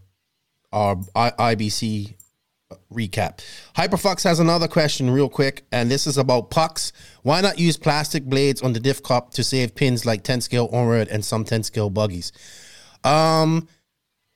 our 0.72 0.99
I- 1.14 1.55
IBC 1.55 2.14
recap. 2.93 3.39
Hyperfox 3.76 4.24
has 4.24 4.41
another 4.41 4.66
question 4.66 5.11
real 5.11 5.28
quick, 5.28 5.64
and 5.70 5.89
this 5.89 6.09
is 6.09 6.18
about 6.18 6.51
pucks. 6.51 6.93
Why 7.22 7.41
not 7.41 7.61
use 7.61 7.76
plastic 7.76 8.24
blades 8.24 8.62
on 8.62 8.72
the 8.72 8.80
diff 8.80 9.01
cup 9.01 9.30
to 9.35 9.45
save 9.45 9.76
pins 9.76 10.05
like 10.05 10.24
10 10.24 10.41
scale 10.41 10.68
onward 10.72 11.07
and 11.09 11.24
some 11.24 11.45
10 11.45 11.62
scale 11.62 11.89
buggies? 11.89 12.32
Um, 13.05 13.68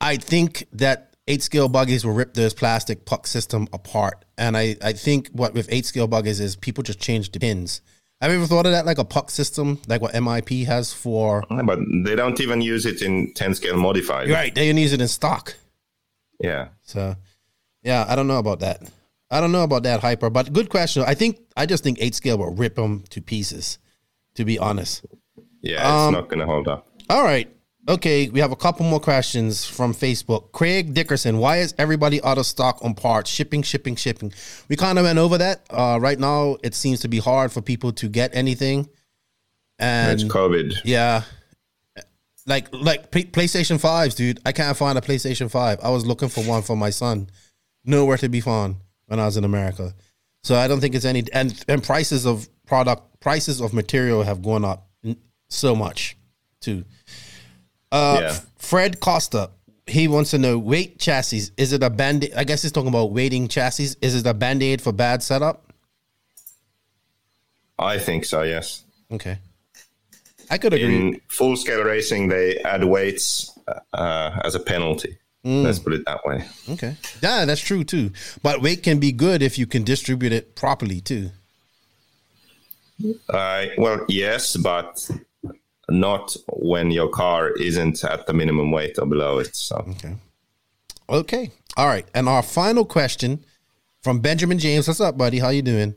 I 0.00 0.16
think 0.16 0.66
that 0.72 1.14
eight 1.26 1.42
scale 1.42 1.68
buggies 1.68 2.04
will 2.04 2.14
rip 2.14 2.34
this 2.34 2.54
plastic 2.54 3.04
puck 3.04 3.26
system 3.26 3.68
apart. 3.72 4.24
And 4.36 4.56
I, 4.56 4.76
I 4.82 4.92
think 4.92 5.28
what 5.28 5.54
with 5.54 5.68
eight 5.70 5.86
scale 5.86 6.06
buggies 6.06 6.40
is 6.40 6.56
people 6.56 6.82
just 6.82 7.00
change 7.00 7.32
the 7.32 7.40
pins. 7.40 7.80
Have 8.20 8.30
you 8.32 8.38
ever 8.38 8.46
thought 8.46 8.66
of 8.66 8.72
that 8.72 8.86
like 8.86 8.98
a 8.98 9.04
puck 9.04 9.30
system, 9.30 9.80
like 9.86 10.00
what 10.00 10.12
MIP 10.14 10.66
has 10.66 10.92
for? 10.92 11.44
But 11.48 11.78
they 12.04 12.16
don't 12.16 12.40
even 12.40 12.60
use 12.60 12.84
it 12.86 13.00
in 13.02 13.32
10 13.34 13.54
scale 13.54 13.76
modified. 13.76 14.28
Right, 14.30 14.52
they 14.54 14.70
use 14.72 14.92
it 14.92 15.00
in 15.00 15.06
stock. 15.08 15.54
Yeah. 16.40 16.68
So, 16.82 17.14
yeah, 17.82 18.04
I 18.08 18.16
don't 18.16 18.26
know 18.26 18.38
about 18.38 18.60
that. 18.60 18.82
I 19.30 19.40
don't 19.40 19.52
know 19.52 19.62
about 19.62 19.82
that 19.84 20.00
hyper, 20.00 20.30
but 20.30 20.52
good 20.52 20.68
question. 20.70 21.04
I 21.06 21.14
think 21.14 21.38
I 21.56 21.66
just 21.66 21.84
think 21.84 21.98
eight 22.00 22.14
scale 22.14 22.38
will 22.38 22.54
rip 22.54 22.76
them 22.76 23.04
to 23.10 23.20
pieces. 23.20 23.78
To 24.34 24.44
be 24.44 24.56
honest. 24.58 25.04
Yeah, 25.62 25.80
it's 25.80 26.06
Um, 26.06 26.14
not 26.14 26.28
going 26.28 26.38
to 26.38 26.46
hold 26.46 26.68
up. 26.68 26.86
All 27.10 27.24
right. 27.24 27.52
Okay, 27.88 28.28
we 28.28 28.40
have 28.40 28.52
a 28.52 28.56
couple 28.56 28.84
more 28.84 29.00
questions 29.00 29.64
from 29.64 29.94
Facebook. 29.94 30.52
Craig 30.52 30.92
Dickerson, 30.92 31.38
why 31.38 31.58
is 31.60 31.74
everybody 31.78 32.22
out 32.22 32.36
of 32.36 32.44
stock 32.44 32.78
on 32.84 32.94
parts? 32.94 33.30
Shipping, 33.30 33.62
shipping, 33.62 33.96
shipping. 33.96 34.30
We 34.68 34.76
kind 34.76 34.98
of 34.98 35.04
went 35.06 35.18
over 35.18 35.38
that. 35.38 35.66
Uh, 35.70 35.98
right 35.98 36.18
now, 36.18 36.58
it 36.62 36.74
seems 36.74 37.00
to 37.00 37.08
be 37.08 37.18
hard 37.18 37.50
for 37.50 37.62
people 37.62 37.92
to 37.92 38.08
get 38.10 38.34
anything. 38.34 38.90
And 39.78 40.20
It's 40.20 40.30
COVID. 40.30 40.74
yeah, 40.84 41.22
like 42.46 42.68
like 42.74 43.10
P- 43.10 43.24
PlayStation 43.24 43.80
fives, 43.80 44.14
dude. 44.14 44.38
I 44.44 44.52
can't 44.52 44.76
find 44.76 44.98
a 44.98 45.00
PlayStation 45.00 45.50
five. 45.50 45.78
I 45.82 45.88
was 45.88 46.04
looking 46.04 46.28
for 46.28 46.42
one 46.44 46.62
for 46.62 46.76
my 46.76 46.90
son, 46.90 47.30
nowhere 47.84 48.18
to 48.18 48.28
be 48.28 48.40
found 48.40 48.76
when 49.06 49.18
I 49.18 49.24
was 49.24 49.36
in 49.38 49.44
America. 49.44 49.94
So 50.42 50.56
I 50.56 50.68
don't 50.68 50.80
think 50.80 50.94
it's 50.94 51.04
any 51.06 51.24
and 51.32 51.64
and 51.68 51.82
prices 51.82 52.26
of 52.26 52.48
product 52.66 53.20
prices 53.20 53.60
of 53.62 53.72
material 53.72 54.24
have 54.24 54.42
gone 54.42 54.64
up 54.64 54.90
so 55.48 55.74
much 55.74 56.16
too. 56.60 56.84
Uh, 57.90 58.18
Yeah. 58.20 58.38
Fred 58.58 59.00
Costa, 59.00 59.50
he 59.86 60.08
wants 60.08 60.30
to 60.32 60.38
know 60.38 60.58
weight 60.58 60.98
chassis. 60.98 61.50
Is 61.56 61.72
it 61.72 61.82
a 61.82 61.90
band? 61.90 62.28
I 62.36 62.44
guess 62.44 62.62
he's 62.62 62.72
talking 62.72 62.88
about 62.88 63.12
weighting 63.12 63.48
chassis. 63.48 63.94
Is 64.02 64.14
it 64.14 64.26
a 64.26 64.34
band 64.34 64.62
aid 64.62 64.82
for 64.82 64.92
bad 64.92 65.22
setup? 65.22 65.72
I 67.78 67.98
think 67.98 68.24
so, 68.24 68.42
yes. 68.42 68.82
Okay, 69.10 69.38
I 70.50 70.58
could 70.58 70.74
agree. 70.74 70.94
In 70.96 71.20
full 71.28 71.56
scale 71.56 71.82
racing, 71.84 72.28
they 72.28 72.58
add 72.58 72.84
weights 72.84 73.56
uh, 73.94 74.40
as 74.44 74.54
a 74.54 74.60
penalty. 74.60 75.16
Mm. 75.46 75.62
Let's 75.62 75.78
put 75.78 75.92
it 75.94 76.04
that 76.04 76.26
way. 76.26 76.44
Okay. 76.68 76.96
Yeah, 77.22 77.44
that's 77.44 77.60
true 77.60 77.84
too. 77.84 78.10
But 78.42 78.60
weight 78.60 78.82
can 78.82 78.98
be 78.98 79.12
good 79.12 79.40
if 79.40 79.56
you 79.56 79.66
can 79.66 79.84
distribute 79.84 80.32
it 80.32 80.56
properly 80.56 81.00
too. 81.00 81.30
Uh, 83.30 83.66
well, 83.78 84.04
yes, 84.08 84.56
but 84.56 85.08
not 85.90 86.36
when 86.52 86.90
your 86.90 87.08
car 87.08 87.50
isn't 87.50 88.04
at 88.04 88.26
the 88.26 88.32
minimum 88.32 88.70
weight 88.70 88.98
or 88.98 89.06
below 89.06 89.38
it. 89.38 89.54
So 89.54 89.76
Okay. 89.88 90.16
Okay. 91.08 91.50
All 91.76 91.86
right. 91.86 92.06
And 92.14 92.28
our 92.28 92.42
final 92.42 92.84
question 92.84 93.44
from 94.02 94.20
Benjamin 94.20 94.58
James. 94.58 94.86
What's 94.86 95.00
up, 95.00 95.16
buddy? 95.16 95.38
How 95.38 95.48
you 95.48 95.62
doing? 95.62 95.94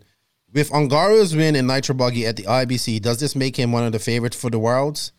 With 0.54 0.70
Ongaro's 0.72 1.36
win 1.36 1.56
in 1.56 1.68
Nitro 1.68 1.96
Buggy 1.96 2.26
at 2.26 2.36
the 2.36 2.44
IBC, 2.44 3.02
does 3.02 3.20
this 3.20 3.36
make 3.36 3.56
him 3.56 3.72
one 3.72 3.84
of 3.84 3.92
the 3.92 4.00
favorites 4.00 4.36
for 4.36 4.50
the 4.50 4.60
Worlds? 4.60 5.12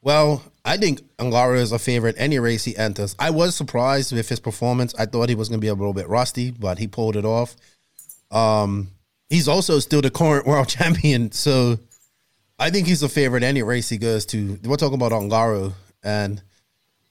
Well, 0.00 0.42
I 0.64 0.76
think 0.76 1.00
Ongaro 1.16 1.56
is 1.56 1.72
a 1.72 1.78
favorite 1.78 2.14
any 2.18 2.38
race 2.38 2.64
he 2.64 2.76
enters. 2.76 3.16
I 3.18 3.30
was 3.30 3.56
surprised 3.56 4.12
with 4.12 4.28
his 4.28 4.38
performance. 4.38 4.94
I 4.96 5.06
thought 5.06 5.28
he 5.28 5.34
was 5.34 5.48
going 5.48 5.60
to 5.60 5.64
be 5.64 5.68
a 5.68 5.74
little 5.74 5.92
bit 5.92 6.08
rusty, 6.08 6.52
but 6.52 6.78
he 6.78 6.86
pulled 6.86 7.16
it 7.16 7.24
off. 7.24 7.56
Um, 8.30 8.92
he's 9.28 9.48
also 9.48 9.80
still 9.80 10.02
the 10.02 10.10
current 10.10 10.46
world 10.46 10.68
champion, 10.68 11.32
so 11.32 11.78
I 12.58 12.70
think 12.70 12.86
he's 12.86 13.02
a 13.02 13.08
favorite 13.08 13.42
any 13.42 13.62
race 13.62 13.88
he 13.88 13.98
goes 13.98 14.24
to. 14.26 14.58
We're 14.64 14.76
talking 14.76 14.94
about 14.94 15.12
Ongaro, 15.12 15.74
and 16.02 16.42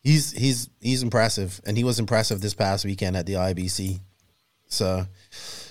he's 0.02 0.32
he's 0.32 0.70
he's 0.82 1.04
impressive, 1.04 1.62
and 1.66 1.78
he 1.78 1.84
was 1.84 2.00
impressive 2.00 2.42
this 2.42 2.54
past 2.54 2.86
weekend 2.86 3.16
at 3.16 3.26
the 3.26 3.34
IBC. 3.34 4.00
So, 4.68 5.06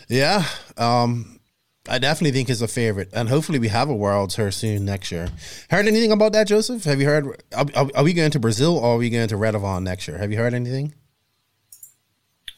yeah, 0.08 0.44
um, 0.76 1.40
I 1.88 1.98
definitely 1.98 2.32
think 2.32 2.48
he's 2.48 2.62
a 2.62 2.68
favorite, 2.68 3.10
and 3.12 3.28
hopefully 3.28 3.58
we 3.58 3.68
have 3.68 3.88
a 3.88 3.94
Worlds 3.94 4.36
here 4.36 4.50
soon 4.50 4.84
next 4.84 5.10
year. 5.10 5.28
Heard 5.70 5.86
anything 5.88 6.12
about 6.12 6.32
that, 6.34 6.46
Joseph? 6.46 6.84
Have 6.84 7.00
you 7.00 7.06
heard? 7.06 7.42
Are, 7.54 7.66
are, 7.94 8.04
we 8.04 8.12
going 8.12 8.30
to 8.30 8.40
Brazil 8.40 8.78
or 8.78 8.94
are 8.94 8.96
we 8.96 9.10
going 9.10 9.28
to 9.28 9.34
Redovan 9.34 9.82
next 9.82 10.06
year? 10.06 10.18
Have 10.18 10.30
you 10.30 10.38
heard 10.38 10.54
anything? 10.54 10.94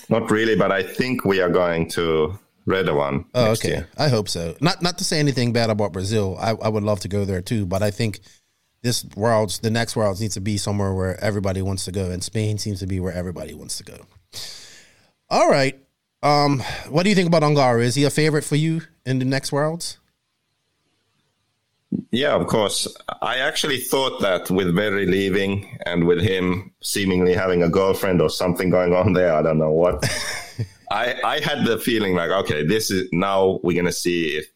not 0.09 0.31
really, 0.31 0.55
but 0.55 0.71
I 0.71 0.83
think 0.83 1.25
we 1.25 1.41
are 1.41 1.49
going 1.49 1.89
to 1.91 2.39
Redovan. 2.67 3.25
Oh, 3.35 3.47
next 3.47 3.61
okay. 3.61 3.69
year. 3.69 3.89
I 3.97 4.09
hope 4.09 4.29
so. 4.29 4.57
Not 4.61 4.83
not 4.83 4.99
to 4.99 5.05
say 5.05 5.19
anything 5.19 5.53
bad 5.53 5.71
about 5.71 5.93
Brazil. 5.93 6.37
I, 6.41 6.51
I 6.51 6.69
would 6.69 6.83
love 6.83 7.01
to 7.01 7.09
go 7.09 7.25
there 7.25 7.41
too, 7.41 7.65
but 7.67 7.83
I 7.83 7.91
think 7.91 8.21
this 8.83 9.05
world's 9.17 9.61
the 9.61 9.71
next 9.71 9.97
world, 9.97 10.21
needs 10.21 10.35
to 10.35 10.41
be 10.41 10.57
somewhere 10.57 10.93
where 10.93 11.23
everybody 11.23 11.63
wants 11.63 11.85
to 11.85 11.93
go, 11.93 12.11
and 12.11 12.23
Spain 12.23 12.59
seems 12.59 12.81
to 12.81 12.87
be 12.87 13.01
where 13.01 13.13
everybody 13.13 13.55
wants 13.55 13.79
to 13.79 13.85
go. 13.85 13.99
All 15.29 15.51
right. 15.51 15.79
Um, 16.23 16.63
what 16.89 17.05
do 17.05 17.09
you 17.09 17.15
think 17.15 17.29
about 17.29 17.43
Ongaro? 17.43 17.83
Is 17.83 17.95
he 17.95 18.05
a 18.05 18.11
favorite 18.11 18.45
for 18.45 18.57
you 18.57 18.83
in 19.05 19.19
the 19.19 19.25
next 19.25 19.53
worlds? 19.53 19.99
Yeah, 22.11 22.35
of 22.35 22.47
course. 22.47 22.89
I 23.23 23.39
actually 23.39 23.79
thought 23.79 24.21
that 24.21 24.51
with 24.51 24.75
Very 24.75 25.07
leaving 25.07 25.79
and 25.87 26.07
with 26.07 26.21
him 26.21 26.73
seemingly 26.83 27.35
having 27.35 27.63
a 27.63 27.69
girlfriend 27.69 28.21
or 28.21 28.29
something 28.29 28.71
going 28.71 28.93
on 28.93 29.13
there, 29.13 29.35
I 29.35 29.43
don't 29.43 29.59
know 29.59 29.71
what. 29.71 30.05
I 30.91 31.15
I 31.25 31.41
had 31.41 31.65
the 31.67 31.79
feeling 31.79 32.15
like, 32.15 32.31
okay, 32.31 32.65
this 32.67 32.91
is 32.91 33.09
now 33.13 33.61
we're 33.63 33.77
gonna 33.77 33.93
see 33.93 34.37
if, 34.39 34.47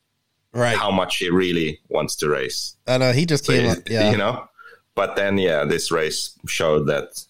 Right. 0.53 0.77
how 0.77 0.91
much 0.91 1.19
he 1.19 1.31
really 1.31 1.79
wants 1.89 2.17
to 2.17 2.29
race. 2.29 2.77
And 2.87 3.03
uh, 3.03 3.13
he 3.13 3.25
just 3.27 3.45
So, 3.45 3.53
came 3.53 3.71
up. 3.71 3.89
Yeah. 3.89 4.11
You 4.13 4.17
know, 4.19 4.49
but 4.97 5.15
then 5.17 5.39
yeah, 5.39 5.65
this 5.65 5.91
race 5.93 6.37
showed 6.47 6.87
that. 6.89 7.25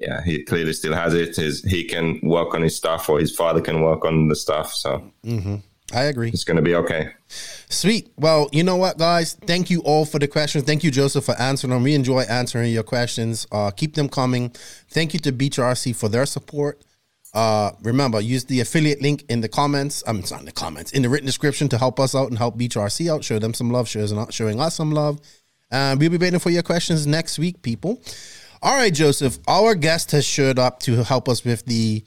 Yeah, 0.00 0.22
he 0.24 0.42
clearly 0.42 0.72
still 0.72 0.92
has 0.94 1.14
it. 1.14 1.36
His 1.36 1.62
he 1.62 1.84
can 1.84 2.18
work 2.22 2.52
on 2.54 2.62
his 2.62 2.76
stuff, 2.76 3.08
or 3.08 3.20
his 3.20 3.34
father 3.34 3.60
can 3.60 3.80
work 3.80 4.04
on 4.04 4.26
the 4.28 4.34
stuff. 4.34 4.72
So 4.74 5.08
I 5.92 6.02
agree. 6.04 6.30
it's 6.30 6.42
going 6.44 6.56
to 6.56 6.62
be 6.62 6.74
okay. 6.74 7.10
Sweet. 7.68 8.10
Well, 8.18 8.48
you 8.50 8.64
know 8.64 8.74
what, 8.76 8.98
guys? 8.98 9.34
Thank 9.46 9.70
you 9.70 9.80
all 9.82 10.04
for 10.04 10.18
the 10.18 10.26
questions. 10.26 10.64
Thank 10.64 10.82
you, 10.82 10.90
Joseph, 10.90 11.24
for 11.24 11.40
answering 11.40 11.70
them. 11.72 11.84
We 11.84 11.94
enjoy 11.94 12.22
answering 12.22 12.72
your 12.72 12.82
questions. 12.82 13.46
Uh, 13.52 13.70
keep 13.70 13.94
them 13.94 14.08
coming. 14.08 14.50
Thank 14.90 15.14
you 15.14 15.20
to 15.20 15.30
Beach 15.32 15.58
RC 15.58 15.94
for 15.94 16.08
their 16.08 16.26
support. 16.26 16.82
Uh, 17.34 17.72
remember, 17.82 18.20
use 18.20 18.44
the 18.44 18.60
affiliate 18.60 19.02
link 19.02 19.24
in 19.28 19.40
the 19.40 19.48
comments. 19.48 20.04
I'm 20.06 20.22
sorry, 20.22 20.40
in 20.40 20.46
the 20.46 20.52
comments 20.52 20.92
in 20.92 21.02
the 21.02 21.08
written 21.08 21.26
description 21.26 21.68
to 21.70 21.78
help 21.78 21.98
us 21.98 22.14
out 22.14 22.28
and 22.28 22.38
help 22.38 22.56
Beach 22.56 22.76
RC 22.76 23.12
out. 23.12 23.24
Show 23.24 23.38
them 23.38 23.52
some 23.54 23.70
love. 23.70 23.88
Show 23.88 24.00
us 24.00 24.12
not 24.12 24.32
showing 24.32 24.60
us 24.60 24.76
some 24.76 24.92
love. 24.92 25.20
And 25.70 25.98
we'll 25.98 26.10
be 26.10 26.18
waiting 26.18 26.38
for 26.38 26.50
your 26.50 26.62
questions 26.62 27.06
next 27.06 27.38
week, 27.38 27.60
people. 27.62 28.00
All 28.62 28.76
right, 28.76 28.94
Joseph. 28.94 29.38
Our 29.48 29.74
guest 29.74 30.12
has 30.12 30.24
showed 30.24 30.58
up 30.58 30.80
to 30.80 31.02
help 31.02 31.28
us 31.28 31.44
with 31.44 31.66
the 31.66 32.04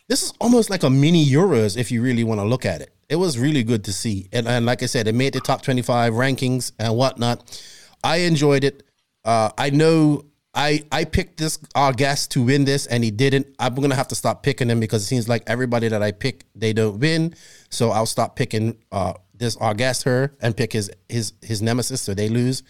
this 0.07 0.23
is 0.23 0.33
almost 0.41 0.69
like 0.69 0.83
a 0.83 0.89
mini 0.89 1.25
Euros 1.25 1.77
if 1.77 1.91
you 1.91 2.01
really 2.01 2.23
want 2.23 2.39
to 2.39 2.45
look 2.45 2.65
at 2.65 2.81
it. 2.81 2.91
It 3.07 3.15
was 3.15 3.39
really 3.39 3.63
good 3.63 3.83
to 3.85 3.93
see, 3.93 4.27
and, 4.31 4.47
and 4.47 4.65
like 4.65 4.83
I 4.83 4.85
said, 4.85 5.07
it 5.07 5.15
made 5.15 5.33
the 5.33 5.39
top 5.39 5.63
25 5.63 6.13
rankings 6.13 6.71
and 6.77 6.95
whatnot. 6.95 7.61
I 8.03 8.17
enjoyed 8.17 8.63
it. 8.63 8.83
Uh, 9.25 9.49
I 9.57 9.71
know 9.71 10.25
I 10.53 10.83
I 10.91 11.05
picked 11.05 11.37
this 11.37 11.59
our 11.75 11.93
guest 11.93 12.31
to 12.31 12.43
win 12.43 12.65
this, 12.65 12.87
and 12.87 13.03
he 13.03 13.11
didn't. 13.11 13.47
I'm 13.59 13.75
gonna 13.75 13.95
have 13.95 14.07
to 14.09 14.15
stop 14.15 14.41
picking 14.41 14.69
him 14.69 14.79
because 14.79 15.03
it 15.03 15.05
seems 15.05 15.29
like 15.29 15.43
everybody 15.47 15.87
that 15.87 16.01
I 16.01 16.11
pick 16.11 16.45
they 16.55 16.73
don't 16.73 16.99
win. 16.99 17.35
So 17.69 17.91
I'll 17.91 18.07
stop 18.07 18.35
picking 18.35 18.77
uh, 18.91 19.13
this 19.39 19.57
guest 19.77 20.03
her 20.03 20.35
and 20.41 20.55
pick 20.55 20.73
his 20.73 20.91
his 21.07 21.33
his 21.41 21.61
nemesis 21.61 22.01
so 22.01 22.13
they 22.13 22.29
lose 22.29 22.63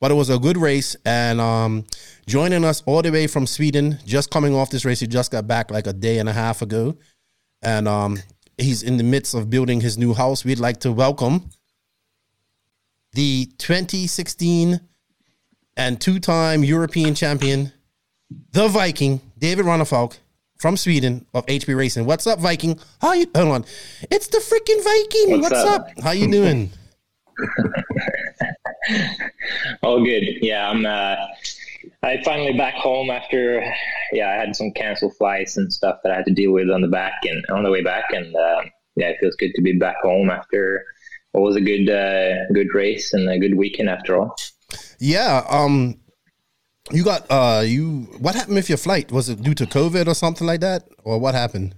but 0.00 0.10
it 0.10 0.14
was 0.14 0.30
a 0.30 0.38
good 0.38 0.56
race. 0.56 0.96
And 1.04 1.40
um, 1.40 1.84
joining 2.26 2.64
us 2.64 2.82
all 2.86 3.02
the 3.02 3.10
way 3.10 3.26
from 3.26 3.46
Sweden, 3.46 3.98
just 4.04 4.30
coming 4.30 4.54
off 4.54 4.70
this 4.70 4.84
race, 4.84 5.00
he 5.00 5.06
just 5.06 5.32
got 5.32 5.46
back 5.46 5.70
like 5.70 5.86
a 5.86 5.92
day 5.92 6.18
and 6.18 6.28
a 6.28 6.32
half 6.32 6.62
ago, 6.62 6.96
and 7.62 7.88
um, 7.88 8.18
he's 8.56 8.82
in 8.82 8.96
the 8.96 9.04
midst 9.04 9.34
of 9.34 9.50
building 9.50 9.80
his 9.80 9.98
new 9.98 10.14
house. 10.14 10.44
We'd 10.44 10.60
like 10.60 10.80
to 10.80 10.92
welcome 10.92 11.50
the 13.12 13.46
2016 13.58 14.80
and 15.76 16.00
two-time 16.00 16.64
European 16.64 17.14
champion, 17.14 17.72
the 18.52 18.68
Viking, 18.68 19.20
David 19.38 19.64
Ronnefalk 19.64 20.18
from 20.58 20.76
Sweden 20.76 21.24
of 21.34 21.46
HB 21.46 21.76
Racing. 21.76 22.04
What's 22.04 22.26
up, 22.26 22.40
Viking? 22.40 22.78
How 23.00 23.12
you? 23.12 23.26
Hold 23.34 23.48
on, 23.48 23.64
it's 24.10 24.26
the 24.28 24.38
freaking 24.38 24.82
Viking. 24.82 25.40
What's, 25.40 25.52
What's 25.52 25.64
up? 25.64 25.82
up? 25.82 25.90
How 26.02 26.10
you 26.10 26.30
doing? 26.30 26.70
All 29.82 30.04
good. 30.04 30.24
Yeah, 30.42 30.68
I'm. 30.68 30.84
Uh, 30.84 31.16
I 32.02 32.20
finally 32.24 32.56
back 32.56 32.74
home 32.74 33.10
after. 33.10 33.62
Yeah, 34.12 34.30
I 34.30 34.34
had 34.34 34.56
some 34.56 34.72
canceled 34.72 35.16
flights 35.16 35.56
and 35.56 35.72
stuff 35.72 35.98
that 36.02 36.12
I 36.12 36.16
had 36.16 36.24
to 36.26 36.34
deal 36.34 36.52
with 36.52 36.70
on 36.70 36.80
the 36.80 36.88
back 36.88 37.14
and 37.22 37.44
on 37.50 37.62
the 37.62 37.70
way 37.70 37.82
back, 37.82 38.04
and 38.10 38.34
uh, 38.34 38.62
yeah, 38.96 39.08
it 39.08 39.18
feels 39.20 39.36
good 39.36 39.52
to 39.54 39.62
be 39.62 39.78
back 39.78 39.96
home 40.02 40.30
after 40.30 40.84
what 41.32 41.42
was 41.42 41.56
a 41.56 41.60
good 41.60 41.88
uh, 41.88 42.52
good 42.52 42.68
race 42.74 43.12
and 43.12 43.28
a 43.28 43.38
good 43.38 43.56
weekend 43.56 43.88
after 43.88 44.16
all. 44.16 44.34
Yeah. 44.98 45.44
Um. 45.48 46.00
You 46.90 47.04
got 47.04 47.26
uh. 47.30 47.62
You 47.66 48.08
what 48.18 48.34
happened 48.34 48.56
with 48.56 48.68
your 48.68 48.78
flight? 48.78 49.12
Was 49.12 49.28
it 49.28 49.42
due 49.42 49.54
to 49.54 49.66
COVID 49.66 50.06
or 50.06 50.14
something 50.14 50.46
like 50.46 50.60
that, 50.60 50.88
or 51.04 51.18
what 51.18 51.34
happened? 51.34 51.74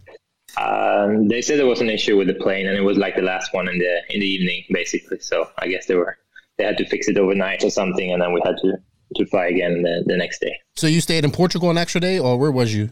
Um, 0.56 1.28
they 1.28 1.42
said 1.42 1.58
there 1.58 1.66
was 1.66 1.80
an 1.80 1.90
issue 1.90 2.16
with 2.16 2.26
the 2.26 2.34
plane, 2.34 2.66
and 2.66 2.76
it 2.76 2.82
was 2.82 2.98
like 2.98 3.16
the 3.16 3.22
last 3.22 3.52
one 3.52 3.68
in 3.68 3.78
the 3.78 4.02
in 4.10 4.20
the 4.20 4.26
evening, 4.26 4.64
basically. 4.70 5.18
So 5.20 5.48
I 5.58 5.68
guess 5.68 5.86
they 5.86 5.94
were 5.94 6.16
they 6.58 6.64
had 6.64 6.76
to 6.78 6.86
fix 6.86 7.08
it 7.08 7.16
overnight 7.16 7.64
or 7.64 7.70
something, 7.70 8.12
and 8.12 8.22
then 8.22 8.32
we 8.32 8.40
had 8.44 8.56
to 8.58 8.76
to 9.16 9.26
fly 9.26 9.46
again 9.46 9.82
the, 9.82 10.04
the 10.06 10.16
next 10.16 10.40
day. 10.40 10.56
So 10.76 10.86
you 10.86 11.00
stayed 11.00 11.24
in 11.24 11.32
Portugal 11.32 11.70
an 11.70 11.78
extra 11.78 12.00
day, 12.00 12.18
or 12.18 12.38
where 12.38 12.52
was 12.52 12.74
you? 12.74 12.90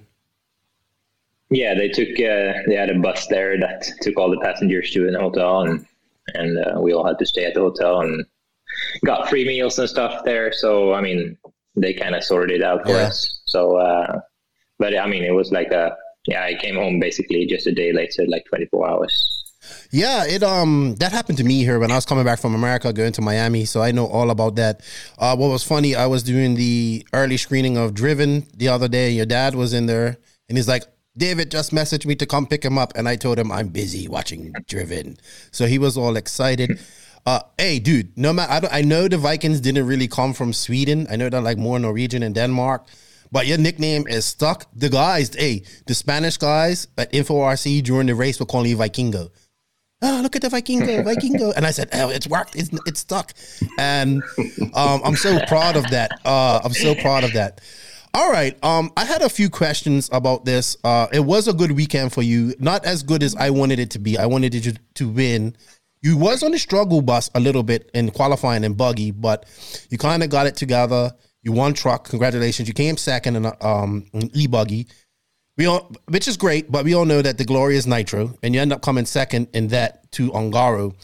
Yeah, 1.50 1.74
they 1.74 1.88
took 1.88 2.08
uh, 2.08 2.52
they 2.66 2.74
had 2.74 2.90
a 2.90 2.98
bus 2.98 3.26
there 3.28 3.58
that 3.58 3.88
took 4.02 4.18
all 4.18 4.30
the 4.30 4.40
passengers 4.40 4.90
to 4.92 5.08
an 5.08 5.14
hotel, 5.14 5.62
and 5.62 5.86
and 6.34 6.58
uh, 6.58 6.80
we 6.80 6.92
all 6.92 7.06
had 7.06 7.18
to 7.18 7.26
stay 7.26 7.44
at 7.44 7.54
the 7.54 7.60
hotel 7.60 8.00
and 8.00 8.24
got 9.04 9.28
free 9.28 9.46
meals 9.46 9.78
and 9.78 9.88
stuff 9.88 10.24
there. 10.24 10.52
So 10.52 10.92
I 10.92 11.00
mean, 11.00 11.38
they 11.80 11.94
kind 11.94 12.14
of 12.14 12.24
sorted 12.24 12.60
it 12.60 12.62
out 12.62 12.84
for 12.84 12.90
yeah. 12.90 13.08
us. 13.08 13.40
So, 13.46 13.76
uh, 13.76 14.20
but 14.78 14.96
I 14.96 15.06
mean, 15.06 15.24
it 15.24 15.32
was 15.32 15.52
like 15.52 15.70
a 15.70 15.96
yeah, 16.26 16.44
I 16.44 16.54
came 16.54 16.76
home 16.76 17.00
basically 17.00 17.46
just 17.46 17.66
a 17.66 17.72
day 17.72 17.92
later, 17.92 18.26
like 18.26 18.44
24 18.46 18.90
hours. 18.90 19.38
Yeah, 19.90 20.24
it 20.24 20.42
um 20.42 20.94
that 20.96 21.12
happened 21.12 21.38
to 21.38 21.44
me 21.44 21.64
here 21.64 21.78
when 21.78 21.90
I 21.90 21.94
was 21.94 22.06
coming 22.06 22.24
back 22.24 22.38
from 22.38 22.54
America, 22.54 22.92
going 22.92 23.12
to 23.12 23.22
Miami. 23.22 23.64
So 23.64 23.82
I 23.82 23.90
know 23.92 24.06
all 24.06 24.30
about 24.30 24.56
that. 24.56 24.82
Uh, 25.18 25.36
what 25.36 25.48
was 25.48 25.64
funny, 25.64 25.94
I 25.94 26.06
was 26.06 26.22
doing 26.22 26.54
the 26.54 27.06
early 27.12 27.36
screening 27.36 27.76
of 27.76 27.94
Driven 27.94 28.46
the 28.54 28.68
other 28.68 28.88
day. 28.88 29.10
Your 29.10 29.26
dad 29.26 29.54
was 29.54 29.72
in 29.72 29.86
there, 29.86 30.18
and 30.48 30.58
he's 30.58 30.68
like, 30.68 30.84
"David 31.16 31.50
just 31.50 31.72
messaged 31.72 32.06
me 32.06 32.14
to 32.16 32.26
come 32.26 32.46
pick 32.46 32.64
him 32.64 32.78
up," 32.78 32.92
and 32.94 33.08
I 33.08 33.16
told 33.16 33.38
him 33.38 33.50
I'm 33.50 33.68
busy 33.68 34.08
watching 34.08 34.54
Driven. 34.68 35.16
So 35.50 35.66
he 35.66 35.78
was 35.78 35.96
all 35.96 36.16
excited. 36.16 36.78
Uh, 37.28 37.40
hey, 37.58 37.78
dude, 37.78 38.16
no 38.16 38.32
matter 38.32 38.68
I, 38.72 38.78
I 38.78 38.82
know 38.82 39.06
the 39.06 39.18
Vikings 39.18 39.60
didn't 39.60 39.86
really 39.86 40.08
come 40.08 40.32
from 40.32 40.52
Sweden. 40.52 41.06
I 41.10 41.16
know 41.16 41.28
they're 41.28 41.40
like 41.40 41.58
more 41.58 41.78
Norwegian 41.78 42.22
and 42.22 42.34
Denmark 42.34 42.88
but 43.30 43.46
your 43.46 43.58
nickname 43.58 44.06
is 44.08 44.24
stuck. 44.24 44.64
The 44.74 44.88
guys, 44.88 45.34
hey, 45.34 45.62
the 45.86 45.92
Spanish 45.92 46.38
guys 46.38 46.88
at 46.96 47.12
InfoRC 47.12 47.82
during 47.82 48.06
the 48.06 48.14
race 48.14 48.40
were 48.40 48.46
calling 48.46 48.70
you 48.70 48.76
Vikingo 48.78 49.28
oh, 50.02 50.20
look 50.22 50.36
at 50.36 50.42
the 50.42 50.48
Vikingo, 50.48 51.04
Vikingo. 51.04 51.52
And 51.56 51.66
I 51.66 51.70
said, 51.70 51.88
oh, 51.92 52.08
it's 52.08 52.26
worked. 52.26 52.56
It's, 52.56 52.70
it's 52.86 53.00
stuck. 53.00 53.32
And 53.78 54.22
um, 54.74 55.00
I'm 55.04 55.16
so 55.16 55.38
proud 55.46 55.76
of 55.76 55.90
that. 55.90 56.20
Uh, 56.24 56.60
I'm 56.62 56.72
so 56.72 56.94
proud 56.94 57.24
of 57.24 57.32
that. 57.34 57.60
All 58.14 58.30
right. 58.30 58.56
Um, 58.64 58.90
I 58.96 59.04
had 59.04 59.22
a 59.22 59.28
few 59.28 59.50
questions 59.50 60.08
about 60.12 60.44
this. 60.44 60.76
Uh, 60.82 61.08
it 61.12 61.20
was 61.20 61.46
a 61.46 61.52
good 61.52 61.72
weekend 61.72 62.12
for 62.12 62.22
you. 62.22 62.54
Not 62.58 62.84
as 62.84 63.02
good 63.02 63.22
as 63.22 63.36
I 63.36 63.50
wanted 63.50 63.78
it 63.78 63.90
to 63.90 63.98
be. 63.98 64.18
I 64.18 64.26
wanted 64.26 64.54
you 64.54 64.72
to 64.94 65.08
win. 65.08 65.56
You 66.00 66.16
was 66.16 66.42
on 66.42 66.52
the 66.52 66.58
struggle 66.58 67.02
bus 67.02 67.30
a 67.34 67.40
little 67.40 67.62
bit 67.62 67.90
in 67.94 68.10
qualifying 68.10 68.64
and 68.64 68.76
buggy, 68.76 69.10
but 69.10 69.46
you 69.90 69.98
kind 69.98 70.22
of 70.22 70.30
got 70.30 70.46
it 70.46 70.56
together. 70.56 71.12
You 71.42 71.52
won 71.52 71.74
truck. 71.74 72.08
Congratulations. 72.08 72.68
You 72.68 72.74
came 72.74 72.96
second 72.96 73.36
in, 73.36 73.52
um, 73.60 74.06
e 74.34 74.46
buggy. 74.46 74.86
We 75.56 75.66
all, 75.66 75.92
which 76.06 76.28
is 76.28 76.36
great, 76.36 76.70
but 76.70 76.84
we 76.84 76.94
all 76.94 77.04
know 77.04 77.20
that 77.20 77.36
the 77.36 77.44
glory 77.44 77.76
is 77.76 77.84
Nitro, 77.84 78.32
and 78.44 78.54
you 78.54 78.60
end 78.60 78.72
up 78.72 78.80
coming 78.80 79.04
second 79.04 79.48
in 79.52 79.68
that 79.68 80.10
to 80.12 80.30
Ongaro. 80.30 80.94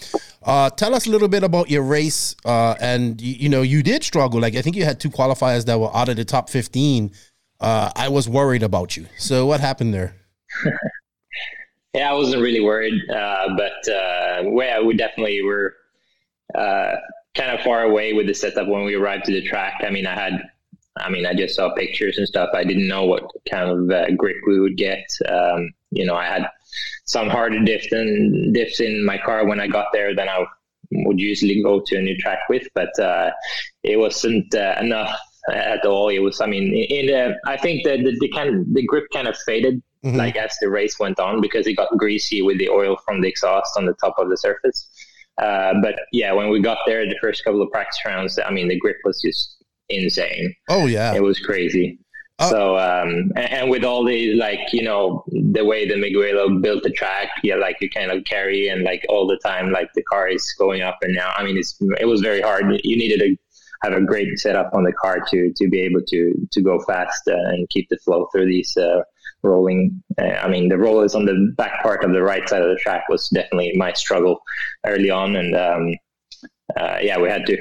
Uh, 0.44 0.70
tell 0.70 0.94
us 0.94 1.06
a 1.06 1.10
little 1.10 1.26
bit 1.26 1.42
about 1.42 1.70
your 1.70 1.82
race, 1.82 2.36
uh, 2.44 2.76
and 2.80 3.20
you, 3.20 3.34
you, 3.34 3.48
know 3.48 3.62
you 3.62 3.82
did 3.82 4.04
struggle. 4.04 4.40
Like 4.40 4.54
I 4.54 4.62
think 4.62 4.76
you 4.76 4.84
had 4.84 5.00
two 5.00 5.10
qualifiers 5.10 5.64
that 5.66 5.80
were 5.80 5.94
out 5.94 6.08
of 6.08 6.14
the 6.14 6.24
top 6.24 6.50
fifteen. 6.50 7.10
Uh, 7.58 7.90
I 7.96 8.08
was 8.08 8.28
worried 8.28 8.62
about 8.62 8.96
you. 8.96 9.06
So 9.18 9.44
what 9.46 9.58
happened 9.58 9.92
there? 9.92 10.14
yeah, 11.94 12.10
I 12.10 12.14
wasn't 12.14 12.42
really 12.42 12.60
worried, 12.60 12.94
uh, 13.10 13.48
but 13.56 13.92
uh, 13.92 14.42
well, 14.46 14.84
we 14.84 14.96
definitely 14.96 15.42
were 15.42 15.74
uh, 16.54 16.96
kind 17.34 17.50
of 17.50 17.60
far 17.60 17.82
away 17.82 18.12
with 18.12 18.26
the 18.26 18.34
setup 18.34 18.68
when 18.68 18.84
we 18.84 18.94
arrived 18.94 19.24
to 19.26 19.32
the 19.32 19.42
track. 19.42 19.82
I 19.86 19.90
mean, 19.90 20.06
I 20.06 20.14
had 20.14 20.42
I 20.96 21.10
mean, 21.10 21.26
I 21.26 21.34
just 21.34 21.56
saw 21.56 21.74
pictures 21.74 22.18
and 22.18 22.26
stuff. 22.26 22.50
I 22.54 22.62
didn't 22.62 22.86
know 22.86 23.04
what 23.04 23.28
kind 23.50 23.68
of 23.68 23.90
uh, 23.90 24.10
grip 24.16 24.36
we 24.46 24.60
would 24.60 24.76
get. 24.76 25.04
Um, 25.28 25.70
you 25.90 26.06
know, 26.06 26.14
I 26.14 26.26
had 26.26 26.48
some 27.04 27.28
harder 27.28 27.58
diffs 27.58 27.90
and 27.90 28.54
diffs 28.54 28.80
in 28.80 29.04
my 29.04 29.18
car 29.18 29.44
when 29.44 29.60
I 29.60 29.66
got 29.66 29.86
there 29.92 30.14
than 30.14 30.28
I 30.28 30.44
would 30.92 31.18
usually 31.18 31.62
go 31.62 31.82
to 31.84 31.96
a 31.96 32.00
new 32.00 32.16
track 32.18 32.40
with, 32.48 32.66
but 32.74 32.96
uh, 32.98 33.30
it 33.82 33.98
wasn't 33.98 34.54
uh, 34.54 34.76
enough 34.80 35.18
at 35.52 35.84
all. 35.84 36.10
It 36.10 36.20
was, 36.20 36.40
I 36.40 36.46
mean, 36.46 36.72
in 36.72 37.34
I 37.46 37.56
think 37.56 37.84
that 37.84 37.98
the, 37.98 38.16
the 38.20 38.28
kind 38.28 38.54
of, 38.54 38.72
the 38.72 38.84
grip 38.84 39.06
kind 39.12 39.26
of 39.26 39.36
faded 39.38 39.82
mm-hmm. 40.05 40.16
like 40.16 40.36
as 40.36 40.56
the 40.60 40.68
race 40.68 40.98
went 40.98 41.18
on 41.18 41.40
because 41.40 41.66
it 41.66 41.74
got 41.74 41.97
greasy 41.97 42.43
with 42.43 42.59
the 42.59 42.68
oil 42.68 42.97
from 43.05 43.20
the 43.20 43.28
exhaust 43.28 43.76
on 43.76 43.86
the 43.86 43.94
top 43.94 44.14
of 44.18 44.28
the 44.28 44.36
surface. 44.36 44.89
Uh, 45.39 45.74
but 45.82 45.97
yeah, 46.12 46.32
when 46.32 46.48
we 46.48 46.60
got 46.60 46.78
there, 46.86 47.05
the 47.06 47.18
first 47.20 47.44
couple 47.44 47.60
of 47.60 47.70
practice 47.70 47.98
rounds, 48.05 48.39
I 48.39 48.51
mean, 48.51 48.68
the 48.68 48.78
grip 48.78 48.98
was 49.05 49.20
just 49.20 49.64
insane. 49.89 50.55
Oh 50.68 50.86
yeah, 50.86 51.14
it 51.14 51.22
was 51.22 51.40
crazy. 51.40 51.98
Uh, 52.40 52.51
so 52.51 52.76
um, 52.78 53.31
and, 53.36 53.52
and, 53.52 53.70
with 53.70 53.85
all 53.85 54.05
the 54.05 54.35
like 54.35 54.72
you 54.72 54.82
know 54.82 55.24
the 55.31 55.64
way 55.64 55.86
the 55.86 55.97
Miguelo 55.97 56.60
built 56.60 56.82
the 56.82 56.90
track, 56.90 57.28
yeah, 57.43 57.55
like 57.56 57.76
you 57.81 57.89
kind 57.89 58.10
of 58.10 58.24
carry 58.24 58.68
and 58.68 58.82
like 58.82 59.05
all 59.09 59.26
the 59.26 59.39
time, 59.39 59.70
like 59.70 59.89
the 59.94 60.02
car 60.02 60.28
is 60.28 60.52
going 60.59 60.82
up 60.82 60.98
and 61.02 61.16
down. 61.16 61.32
I 61.36 61.44
mean, 61.44 61.56
it's 61.56 61.76
it 62.01 62.06
was 62.06 62.20
very 62.20 62.40
hard. 62.40 62.81
You 62.82 62.97
needed 62.97 63.20
to 63.20 63.36
have 63.82 63.93
a 63.93 64.05
great 64.05 64.39
setup 64.39 64.70
on 64.74 64.85
the 64.85 64.93
car 64.93 65.20
to 65.31 65.52
to 65.55 65.68
be 65.68 65.81
able 65.81 66.01
to 66.09 66.48
to 66.51 66.60
go 66.60 66.81
fast 66.81 67.22
uh, 67.28 67.35
and 67.35 67.68
keep 67.70 67.89
the 67.89 67.98
flow 67.98 68.28
through 68.32 68.47
these 68.47 68.76
uh, 68.76 69.02
rolling. 69.44 70.02
Uh, 70.18 70.24
I 70.24 70.48
mean, 70.48 70.68
the 70.68 70.78
roll 70.78 71.02
is 71.02 71.14
on 71.14 71.24
the 71.24 71.52
back 71.56 71.82
part 71.82 72.04
of 72.04 72.12
the 72.12 72.22
right 72.22 72.48
side 72.48 72.62
of 72.62 72.68
the 72.68 72.76
track 72.76 73.08
was 73.08 73.28
definitely 73.28 73.72
my 73.76 73.92
struggle 73.92 74.42
early 74.86 75.10
on, 75.10 75.36
and 75.36 75.54
um, 75.54 75.94
uh, 76.76 76.98
yeah, 77.00 77.18
we 77.18 77.28
had 77.28 77.46
to 77.46 77.56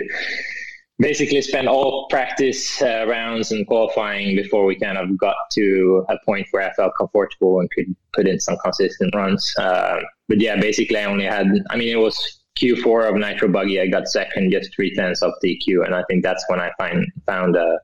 basically 0.99 1.41
spend 1.41 1.68
all 1.68 2.07
practice 2.07 2.81
uh, 2.81 3.05
rounds 3.07 3.51
and 3.51 3.65
qualifying 3.68 4.35
before 4.35 4.65
we 4.65 4.76
kind 4.76 4.97
of 4.97 5.18
got 5.18 5.35
to 5.51 6.05
a 6.10 6.18
point 6.26 6.47
where 6.51 6.64
I 6.64 6.73
felt 6.73 6.93
comfortable 6.97 7.60
and 7.60 7.69
could 7.72 7.95
put 8.14 8.27
in 8.27 8.39
some 8.39 8.57
consistent 8.64 9.14
runs. 9.15 9.53
Uh, 9.57 9.99
but 10.30 10.39
yeah, 10.39 10.55
basically 10.60 10.97
I 10.97 11.05
only 11.05 11.26
had, 11.26 11.47
I 11.69 11.76
mean, 11.76 11.89
it 11.89 11.99
was 11.99 12.43
Q4 12.60 13.10
of 13.10 13.15
Nitro 13.15 13.49
Buggy. 13.49 13.81
I 13.81 13.88
got 13.88 14.07
second, 14.07 14.51
just 14.51 14.73
three 14.73 14.93
tenths 14.93 15.23
off 15.23 15.34
TQ. 15.43 15.85
And 15.85 15.95
I 15.95 16.03
think 16.10 16.23
that's 16.23 16.45
when 16.47 16.60
I 16.60 16.72
find, 16.77 17.05
found 17.26 17.57
uh, 17.57 17.77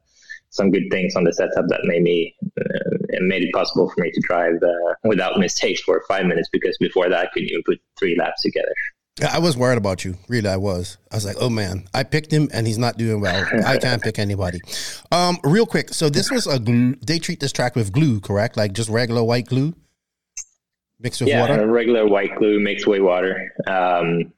some 0.49 0.71
good 0.71 0.84
things 0.91 1.15
on 1.15 1.23
the 1.23 1.34
setup 1.34 1.67
that 1.67 1.81
made 1.84 2.01
me, 2.01 2.35
uh, 2.59 3.19
made 3.21 3.43
it 3.43 3.53
possible 3.53 3.89
for 3.89 4.01
me 4.01 4.11
to 4.11 4.21
drive 4.21 4.55
uh, 4.63 4.93
without 5.03 5.38
mistakes 5.39 5.81
for 5.81 6.03
five 6.07 6.26
minutes 6.26 6.49
because 6.51 6.77
before 6.80 7.09
that 7.09 7.19
I 7.19 7.30
couldn't 7.34 7.49
even 7.49 7.63
put 7.65 7.80
three 7.97 8.15
laps 8.17 8.41
together. 8.41 8.73
I 9.27 9.39
was 9.39 9.57
worried 9.57 9.77
about 9.77 10.05
you. 10.05 10.15
Really, 10.30 10.47
I 10.47 10.55
was. 10.55 10.97
I 11.11 11.15
was 11.15 11.26
like, 11.26 11.35
oh 11.41 11.49
man, 11.49 11.88
I 11.93 12.03
picked 12.03 12.31
him 12.31 12.49
and 12.53 12.65
he's 12.65 12.77
not 12.77 12.97
doing 12.97 13.19
well. 13.19 13.45
I 13.65 13.77
can't 13.77 14.01
pick 14.01 14.17
anybody. 14.17 14.61
Um, 15.11 15.38
real 15.43 15.65
quick. 15.65 15.93
So 15.93 16.09
this 16.09 16.31
was 16.31 16.47
a 16.47 16.57
glue. 16.57 16.95
They 17.05 17.19
treat 17.19 17.39
this 17.39 17.51
track 17.51 17.76
with 17.76 17.91
glue, 17.91 18.21
correct? 18.21 18.55
Like 18.55 18.73
just 18.73 18.89
regular 18.89 19.23
white 19.23 19.47
glue 19.47 19.73
mixed 20.99 21.21
with 21.21 21.30
yeah, 21.30 21.41
water. 21.41 21.67
regular 21.67 22.07
white 22.07 22.35
glue 22.35 22.59
mixed 22.59 22.88
with 22.88 23.01
water. 23.01 23.51
Um, 23.67 24.34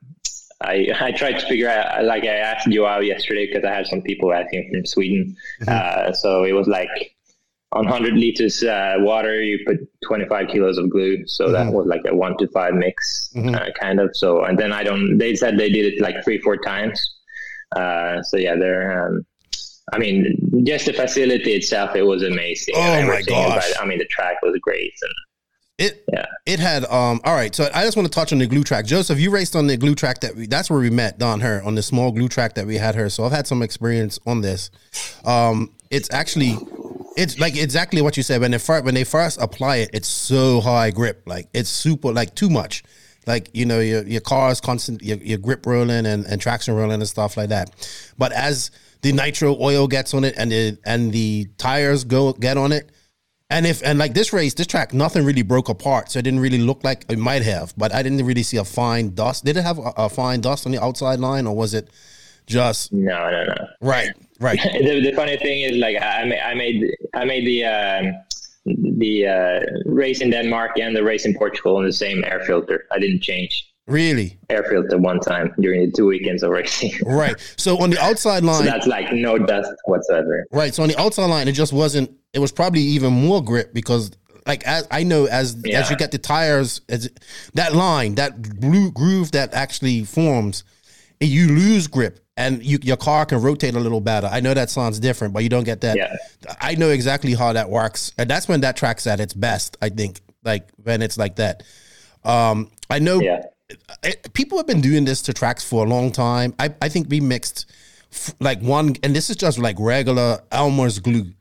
I 0.62 0.88
I 1.00 1.12
tried 1.12 1.40
to 1.40 1.46
figure 1.48 1.70
out. 1.70 2.04
Like 2.06 2.24
I 2.24 2.36
asked 2.36 2.68
you 2.68 2.86
out 2.86 3.06
yesterday 3.06 3.48
because 3.48 3.64
I 3.64 3.74
had 3.74 3.88
some 3.88 4.02
people 4.02 4.34
asking 4.34 4.70
from 4.72 4.86
Sweden. 4.86 5.36
Mm-hmm. 5.62 6.10
Uh, 6.10 6.14
so 6.14 6.44
it 6.44 6.54
was 6.54 6.68
like 6.68 6.90
on 7.74 7.86
100 7.86 8.16
liters 8.16 8.64
uh, 8.64 8.96
water, 9.00 9.42
you 9.42 9.60
put 9.66 9.78
25 10.06 10.50
kilos 10.50 10.78
of 10.78 10.90
glue. 10.90 11.26
So 11.26 11.46
Mm-hmm. 11.46 11.54
that 11.54 11.74
was 11.74 11.88
like 11.88 12.02
a 12.06 12.14
one 12.14 12.38
to 12.38 12.48
five 12.50 12.74
mix, 12.74 13.32
uh, 13.38 13.68
kind 13.80 14.00
of. 14.00 14.10
So, 14.14 14.44
and 14.44 14.58
then 14.60 14.74
I 14.74 14.84
don't, 14.84 15.18
they 15.18 15.36
said 15.36 15.58
they 15.58 15.70
did 15.70 15.94
it 15.94 16.02
like 16.02 16.22
three, 16.24 16.40
four 16.42 16.58
times. 16.58 17.00
Uh, 17.76 18.22
so 18.24 18.36
yeah, 18.38 18.56
they're, 18.58 19.08
um, 19.08 19.26
I 19.94 20.00
mean, 20.00 20.64
just 20.66 20.86
the 20.86 20.94
facility 20.94 21.54
itself, 21.54 21.96
it 21.96 22.04
was 22.04 22.24
amazing. 22.24 22.76
Oh 22.78 23.08
my 23.08 23.22
gosh. 23.22 23.70
it. 23.70 23.78
I 23.80 23.86
mean, 23.86 24.00
the 24.00 24.06
track 24.06 24.42
was 24.44 24.58
great. 24.62 24.94
And 25.02 25.14
It 25.82 26.04
yeah. 26.14 26.26
it 26.46 26.60
had 26.60 26.86
um. 26.86 27.22
All 27.24 27.34
right, 27.34 27.54
so 27.56 27.68
I 27.74 27.84
just 27.84 27.98
want 27.98 28.06
to 28.06 28.14
touch 28.14 28.32
on 28.32 28.38
the 28.38 28.46
glue 28.46 28.64
track. 28.64 28.86
Joseph, 28.86 29.20
you 29.20 29.32
raced 29.32 29.56
on 29.56 29.66
the 29.66 29.78
glue 29.78 29.96
track 29.96 30.20
that 30.20 30.36
we, 30.36 30.46
that's 30.46 30.70
where 30.70 30.80
we 30.80 30.92
met 30.92 31.18
Don 31.18 31.40
her 31.40 31.60
on 31.64 31.74
the 31.74 31.82
small 31.82 32.12
glue 32.12 32.28
track 32.28 32.54
that 32.54 32.68
we 32.68 32.78
had 32.78 32.94
her. 32.94 33.10
So 33.10 33.24
I've 33.24 33.32
had 33.32 33.48
some 33.48 33.64
experience 33.64 34.20
on 34.28 34.42
this. 34.42 34.70
Um, 35.26 35.72
it's 35.90 36.14
actually 36.14 36.56
it's 37.18 37.40
like 37.40 37.58
exactly 37.58 38.04
what 38.04 38.16
you 38.16 38.22
said 38.22 38.42
when 38.42 38.52
they 38.52 38.60
first 38.60 38.86
when 38.86 38.94
they 38.94 39.04
first 39.04 39.42
apply 39.42 39.78
it. 39.78 39.90
It's 39.92 40.08
so 40.08 40.62
high 40.62 40.92
grip, 40.92 41.24
like 41.26 41.48
it's 41.52 41.70
super 41.70 42.14
like 42.14 42.36
too 42.36 42.50
much. 42.50 42.84
Like 43.26 43.50
you 43.54 43.66
know 43.66 43.80
your 43.80 44.04
your 44.04 44.22
car 44.22 44.52
is 44.52 44.62
constant 44.62 45.02
your, 45.02 45.18
your 45.18 45.40
grip 45.40 45.66
rolling 45.66 46.06
and, 46.06 46.26
and 46.26 46.40
traction 46.40 46.76
rolling 46.76 47.02
and 47.02 47.08
stuff 47.08 47.38
like 47.38 47.50
that. 47.50 47.72
But 48.20 48.34
as 48.34 48.70
the 49.02 49.14
nitro 49.14 49.58
oil 49.60 49.88
gets 49.88 50.14
on 50.14 50.26
it 50.26 50.36
and 50.38 50.52
the 50.52 50.78
and 50.86 51.12
the 51.12 51.48
tires 51.58 52.04
go 52.04 52.34
get 52.34 52.58
on 52.58 52.72
it, 52.72 52.92
and 53.52 53.68
if 53.68 53.84
and 53.84 54.00
like 54.00 54.14
this 54.14 54.32
race, 54.32 54.54
this 54.54 54.66
track, 54.66 54.94
nothing 54.94 55.26
really 55.26 55.42
broke 55.42 55.70
apart, 55.70 56.10
so 56.10 56.20
it 56.20 56.22
didn't 56.24 56.40
really 56.40 56.58
look 56.58 56.84
like 56.84 57.06
it 57.10 57.20
might 57.20 57.44
have. 57.44 57.74
But 57.78 57.94
I 57.94 58.02
didn't 58.02 58.26
really 58.26 58.44
see 58.44 58.58
a 58.58 58.64
fine 58.64 59.14
dust. 59.14 59.44
Did 59.44 59.58
it 59.58 59.64
have 59.64 59.78
a, 59.78 59.94
a 59.98 60.10
fine 60.10 60.40
dust 60.42 60.66
on 60.66 60.72
the 60.72 60.82
outside 60.82 61.20
line, 61.20 61.46
or 61.46 61.56
was 61.56 61.74
it 61.74 61.90
just 62.48 62.94
no, 62.94 63.30
no, 63.30 63.44
no. 63.44 63.68
right, 63.82 64.10
right? 64.40 64.60
the, 64.74 65.02
the 65.02 65.12
funny 65.14 65.38
thing 65.38 65.62
is 65.62 65.78
like 65.78 66.02
I 66.02 66.24
made 66.24 66.40
I 66.40 66.54
made 66.54 66.96
I 67.14 67.26
made 67.26 67.46
the 67.46 67.66
um, 67.66 68.14
the 68.66 69.28
uh, 69.28 69.60
race 69.86 70.22
in 70.22 70.30
Denmark 70.30 70.80
and 70.80 70.96
the 70.96 71.04
race 71.04 71.26
in 71.26 71.36
Portugal 71.36 71.78
in 71.80 71.86
the 71.86 71.94
same 71.94 72.24
air 72.24 72.42
filter. 72.46 72.88
I 72.92 73.00
didn't 73.00 73.22
change 73.22 73.71
really, 73.92 74.38
air 74.50 74.64
filter 74.64 74.98
one 74.98 75.20
time 75.20 75.54
during 75.60 75.86
the 75.86 75.92
two 75.92 76.08
weekends 76.08 76.44
of 76.44 76.52
racing. 76.52 76.94
right. 77.06 77.36
So 77.58 77.78
on 77.82 77.90
the 77.90 78.00
outside 78.02 78.42
so 78.42 78.48
line, 78.48 78.66
that's 78.66 78.88
like 78.88 79.12
no 79.12 79.38
dust 79.38 79.72
whatsoever. 79.86 80.46
right. 80.52 80.74
So 80.74 80.84
on 80.84 80.90
the 80.90 81.00
outside 81.00 81.28
line, 81.28 81.48
it 81.48 81.54
just 81.54 81.74
wasn't. 81.74 82.12
It 82.34 82.40
was 82.40 82.52
probably 82.52 82.82
even 82.82 83.12
more 83.12 83.44
grip 83.44 83.74
because, 83.74 84.12
like, 84.48 84.64
as 84.66 84.88
I 84.90 85.04
know, 85.04 85.26
as 85.26 85.62
as 85.72 85.90
you 85.90 85.98
get 85.98 86.12
the 86.12 86.18
tires, 86.18 86.82
as 86.90 87.10
that 87.54 87.76
line, 87.76 88.16
that 88.16 88.60
blue 88.60 88.92
groove 88.92 89.32
that 89.34 89.54
actually 89.54 90.04
forms, 90.06 90.64
you 91.20 91.48
lose 91.48 91.88
grip. 91.88 92.20
And 92.38 92.64
you, 92.64 92.80
your 92.82 92.98
car 92.98 93.26
can 93.26 93.42
rotate 93.42 93.76
a 93.76 93.80
little 93.80 94.02
better. 94.02 94.26
I 94.26 94.40
know 94.40 94.54
that 94.54 94.70
sounds 94.72 95.00
different, 95.00 95.34
but 95.34 95.44
you 95.44 95.50
don't 95.50 95.66
get 95.66 95.82
that. 95.82 95.98
Yeah. 95.98 96.16
I 96.60 96.74
know 96.76 96.90
exactly 96.90 97.36
how 97.36 97.54
that 97.54 97.70
works, 97.70 98.14
and 98.18 98.28
that's 98.28 98.48
when 98.48 98.62
that 98.62 98.78
track's 98.78 99.06
at 99.06 99.20
its 99.20 99.34
best. 99.34 99.78
I 99.82 99.90
think, 99.90 100.22
like 100.44 100.70
when 100.82 101.02
it's 101.04 101.18
like 101.18 101.36
that. 101.36 101.62
Um, 102.24 102.72
I 102.90 103.00
know 103.00 103.20
Yeah. 103.22 103.44
People 104.34 104.58
have 104.58 104.68
been 104.68 104.82
doing 104.82 105.06
this 105.06 105.22
to 105.24 105.34
tracks 105.34 105.64
for 105.68 105.86
a 105.86 105.90
long 105.90 106.12
time. 106.12 106.54
I, 106.60 106.74
I 106.82 106.90
think 106.90 107.10
we 107.10 107.20
mixed 107.20 107.66
f- 108.12 108.36
like 108.40 108.62
one, 108.62 108.96
and 109.04 109.16
this 109.16 109.30
is 109.30 109.36
just 109.36 109.60
like 109.60 109.76
regular 109.80 110.42
Elmer's 110.52 111.00
glue, 111.00 111.34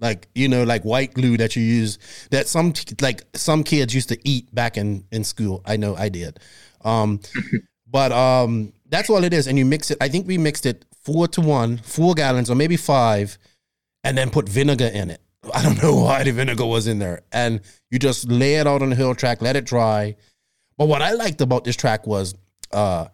like 0.00 0.28
you 0.34 0.48
know, 0.48 0.64
like 0.64 0.82
white 0.82 1.14
glue 1.14 1.36
that 1.36 1.56
you 1.56 1.62
use 1.62 1.98
that 2.30 2.48
some 2.48 2.72
like 3.00 3.22
some 3.34 3.64
kids 3.64 3.94
used 3.94 4.08
to 4.10 4.18
eat 4.28 4.54
back 4.54 4.76
in 4.76 5.04
in 5.10 5.24
school. 5.24 5.62
I 5.64 5.76
know 5.76 5.96
I 5.96 6.08
did, 6.08 6.40
um, 6.84 7.20
but 7.90 8.12
um, 8.12 8.72
that's 8.88 9.10
all 9.10 9.24
it 9.24 9.32
is. 9.32 9.46
And 9.46 9.58
you 9.58 9.64
mix 9.64 9.90
it. 9.90 9.98
I 10.00 10.08
think 10.08 10.26
we 10.26 10.38
mixed 10.38 10.66
it 10.66 10.84
four 11.02 11.28
to 11.28 11.40
one, 11.40 11.78
four 11.78 12.14
gallons 12.14 12.50
or 12.50 12.54
maybe 12.54 12.76
five, 12.76 13.38
and 14.04 14.16
then 14.16 14.30
put 14.30 14.48
vinegar 14.48 14.90
in 14.92 15.10
it. 15.10 15.20
I 15.54 15.62
don't 15.62 15.82
know 15.82 15.96
why 15.96 16.22
the 16.22 16.32
vinegar 16.32 16.66
was 16.66 16.86
in 16.86 16.98
there, 16.98 17.22
and 17.32 17.60
you 17.90 17.98
just 17.98 18.28
lay 18.30 18.56
it 18.56 18.66
out 18.66 18.82
on 18.82 18.90
the 18.90 18.96
hill 18.96 19.14
track, 19.14 19.42
let 19.42 19.56
it 19.56 19.64
dry. 19.64 20.16
But 20.78 20.86
what 20.86 21.02
I 21.02 21.12
liked 21.12 21.40
about 21.40 21.64
this 21.64 21.76
track 21.76 22.06
was 22.06 22.34
uh 22.72 23.06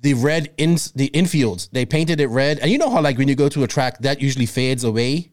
the 0.00 0.14
red 0.14 0.52
in 0.56 0.74
the 0.94 1.10
infields. 1.12 1.70
They 1.70 1.84
painted 1.84 2.20
it 2.20 2.28
red, 2.28 2.58
and 2.60 2.70
you 2.70 2.78
know 2.78 2.90
how 2.90 3.00
like 3.00 3.18
when 3.18 3.28
you 3.28 3.34
go 3.34 3.48
to 3.48 3.64
a 3.64 3.66
track 3.66 3.98
that 4.00 4.20
usually 4.22 4.46
fades 4.46 4.84
away 4.84 5.30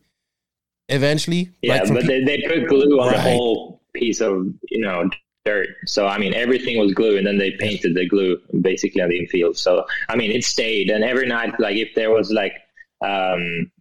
eventually. 0.89 1.49
Yeah, 1.61 1.81
like 1.83 1.93
but 1.93 2.01
pe- 2.03 2.23
they, 2.23 2.23
they 2.23 2.47
put 2.47 2.67
glue 2.67 2.99
on 2.99 3.07
the 3.11 3.17
Right. 3.17 3.33
whole 3.35 3.81
piece 3.93 4.21
of 4.21 4.47
you 4.69 4.79
know 4.81 5.09
dirt. 5.45 5.69
So 5.85 6.07
I 6.07 6.17
mean, 6.17 6.33
everything 6.33 6.79
was 6.79 6.93
glue, 6.93 7.17
and 7.17 7.25
then 7.25 7.37
they 7.37 7.51
painted 7.51 7.95
the 7.95 8.07
glue 8.07 8.39
basically 8.61 9.01
on 9.01 9.09
the 9.09 9.19
infield. 9.19 9.57
So 9.57 9.85
I 10.09 10.15
mean, 10.15 10.31
it 10.31 10.43
stayed, 10.43 10.89
and 10.89 11.03
every 11.03 11.27
night, 11.27 11.59
like 11.59 11.77
if 11.77 11.93
there 11.95 12.11
was 12.11 12.31
like, 12.31 12.53
um, 13.01 13.71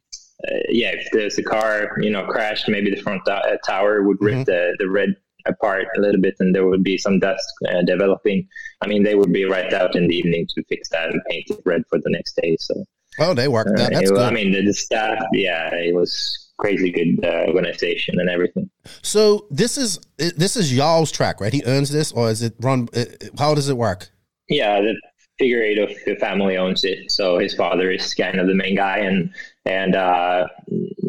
uh, 0.46 0.56
yeah, 0.68 0.90
if 0.90 1.08
there's 1.12 1.38
a 1.38 1.42
car, 1.42 1.96
you 2.00 2.10
know, 2.10 2.26
crashed, 2.26 2.68
maybe 2.68 2.90
the 2.90 3.00
front 3.00 3.24
to- 3.24 3.32
uh, 3.32 3.56
tower 3.66 4.02
would 4.02 4.18
rip 4.20 4.34
Mm-hmm. 4.34 4.42
the 4.44 4.76
the 4.78 4.88
red 4.88 5.16
apart 5.46 5.86
a 5.96 6.00
little 6.00 6.20
bit, 6.20 6.34
and 6.40 6.54
there 6.54 6.66
would 6.66 6.82
be 6.84 6.96
some 6.98 7.18
dust 7.18 7.44
uh, 7.68 7.82
developing. 7.82 8.48
I 8.80 8.86
mean, 8.86 9.02
they 9.02 9.14
would 9.14 9.32
be 9.32 9.44
right 9.44 9.72
out 9.72 9.96
in 9.96 10.08
the 10.08 10.14
evening 10.16 10.46
to 10.54 10.64
fix 10.68 10.88
that 10.90 11.10
and 11.10 11.20
paint 11.30 11.46
it 11.50 11.60
red 11.64 11.82
for 11.88 11.98
the 11.98 12.10
next 12.10 12.36
day. 12.40 12.56
So 12.60 12.74
oh, 13.20 13.34
they 13.34 13.48
worked. 13.48 13.76
That, 13.76 13.92
uh, 13.92 13.98
that's 13.98 14.10
it- 14.10 14.14
good. 14.14 14.22
I 14.22 14.30
mean, 14.30 14.52
the, 14.52 14.62
the 14.62 14.74
staff, 14.74 15.22
yeah, 15.32 15.74
it 15.74 15.94
was 15.94 16.40
crazy 16.58 16.90
good 16.90 17.24
uh, 17.24 17.46
organization 17.48 18.20
and 18.20 18.30
everything. 18.30 18.70
so 19.02 19.46
this 19.50 19.76
is 19.76 19.98
this 20.18 20.56
is 20.56 20.74
y'all's 20.74 21.10
track, 21.10 21.40
right? 21.40 21.52
He 21.52 21.62
earns 21.66 21.90
this, 21.90 22.12
or 22.12 22.30
is 22.30 22.42
it 22.42 22.54
run? 22.60 22.88
uh, 22.94 23.04
How 23.38 23.54
does 23.54 23.68
it 23.68 23.76
work? 23.76 24.10
Yeah, 24.48 24.80
the 24.80 24.94
figure 25.38 25.60
eight 25.62 25.78
of 25.78 25.90
the 26.06 26.14
family 26.16 26.56
owns 26.56 26.84
it, 26.84 27.10
so 27.10 27.38
his 27.38 27.54
father 27.54 27.90
is 27.90 28.14
kind 28.14 28.38
of 28.38 28.46
the 28.46 28.54
main 28.54 28.76
guy, 28.76 28.98
and 28.98 29.30
and 29.66 29.96
uh, 29.96 30.46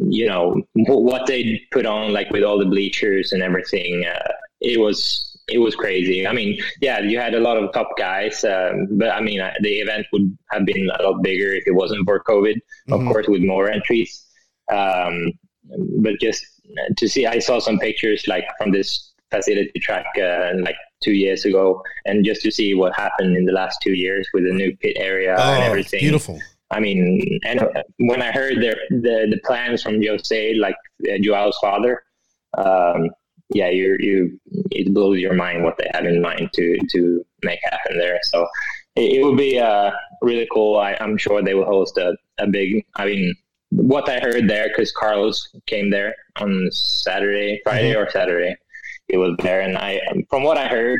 you 0.09 0.27
know 0.27 0.61
what 0.73 1.25
they 1.27 1.61
put 1.71 1.85
on, 1.85 2.13
like 2.13 2.29
with 2.31 2.43
all 2.43 2.57
the 2.59 2.65
bleachers 2.65 3.31
and 3.33 3.41
everything, 3.41 4.05
uh, 4.05 4.31
it 4.61 4.79
was 4.79 5.31
it 5.47 5.59
was 5.59 5.75
crazy. 5.75 6.25
I 6.27 6.33
mean, 6.33 6.57
yeah, 6.81 6.99
you 6.99 7.19
had 7.19 7.35
a 7.35 7.39
lot 7.39 7.57
of 7.57 7.71
top 7.71 7.89
guys, 7.97 8.43
um, 8.43 8.87
but 8.91 9.09
I 9.09 9.21
mean, 9.21 9.39
uh, 9.41 9.53
the 9.61 9.79
event 9.79 10.07
would 10.11 10.35
have 10.51 10.65
been 10.65 10.89
a 10.99 11.03
lot 11.03 11.21
bigger 11.21 11.53
if 11.53 11.63
it 11.67 11.75
wasn't 11.75 12.03
for 12.05 12.19
COVID, 12.23 12.55
of 12.89 12.99
Mhm. 13.01 13.07
course, 13.11 13.27
with 13.27 13.41
more 13.43 13.69
entries. 13.69 14.25
Um, 14.71 15.31
but 16.01 16.13
just 16.19 16.43
to 16.97 17.07
see, 17.07 17.25
I 17.27 17.37
saw 17.39 17.59
some 17.59 17.77
pictures 17.79 18.23
like 18.27 18.45
from 18.57 18.71
this 18.71 19.13
facility 19.31 19.79
track 19.79 20.05
uh, 20.17 20.53
like 20.61 20.75
two 21.03 21.13
years 21.13 21.45
ago, 21.45 21.81
and 22.05 22.25
just 22.25 22.41
to 22.41 22.51
see 22.51 22.73
what 22.73 22.95
happened 22.95 23.37
in 23.37 23.45
the 23.45 23.51
last 23.51 23.77
two 23.83 23.93
years 23.93 24.27
with 24.33 24.43
the 24.45 24.51
new 24.53 24.75
pit 24.77 24.97
area 24.99 25.33
and 25.33 25.61
Oh, 25.63 25.65
everything. 25.65 25.99
beautiful. 25.99 26.39
I 26.71 26.79
mean, 26.79 27.39
and 27.43 27.61
when 27.97 28.21
I 28.21 28.31
heard 28.31 28.61
their, 28.61 28.75
the 28.89 29.27
the 29.29 29.39
plans 29.45 29.83
from 29.83 30.01
Jose, 30.03 30.55
like 30.55 30.75
uh, 31.07 31.17
Joao's 31.21 31.57
father, 31.61 32.03
um, 32.57 33.09
yeah, 33.49 33.69
you 33.69 33.97
you 33.99 34.39
it 34.71 34.93
blows 34.93 35.19
your 35.19 35.33
mind 35.33 35.63
what 35.63 35.77
they 35.77 35.89
have 35.93 36.05
in 36.05 36.21
mind 36.21 36.49
to 36.53 36.79
to 36.89 37.25
make 37.43 37.59
happen 37.63 37.97
there. 37.97 38.19
So 38.23 38.47
it, 38.95 39.19
it 39.19 39.23
would 39.23 39.37
be 39.37 39.59
uh, 39.59 39.91
really 40.21 40.47
cool. 40.51 40.77
I, 40.77 40.97
I'm 40.99 41.17
sure 41.17 41.41
they 41.43 41.53
will 41.53 41.65
host 41.65 41.97
a, 41.97 42.15
a 42.39 42.47
big. 42.47 42.83
I 42.95 43.05
mean, 43.05 43.35
what 43.69 44.09
I 44.09 44.19
heard 44.19 44.49
there 44.49 44.67
because 44.69 44.91
Carlos 44.91 45.49
came 45.67 45.91
there 45.91 46.15
on 46.37 46.69
Saturday, 46.71 47.61
Friday 47.63 47.95
or 47.95 48.09
Saturday, 48.09 48.55
he 49.07 49.17
was 49.17 49.35
there, 49.43 49.61
and 49.61 49.77
I 49.77 50.01
from 50.29 50.43
what 50.43 50.57
I 50.57 50.67
heard, 50.67 50.99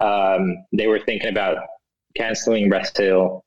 um, 0.00 0.56
they 0.72 0.86
were 0.86 1.00
thinking 1.00 1.30
about 1.30 1.58
canceling 2.14 2.68
Brazil 2.68 3.44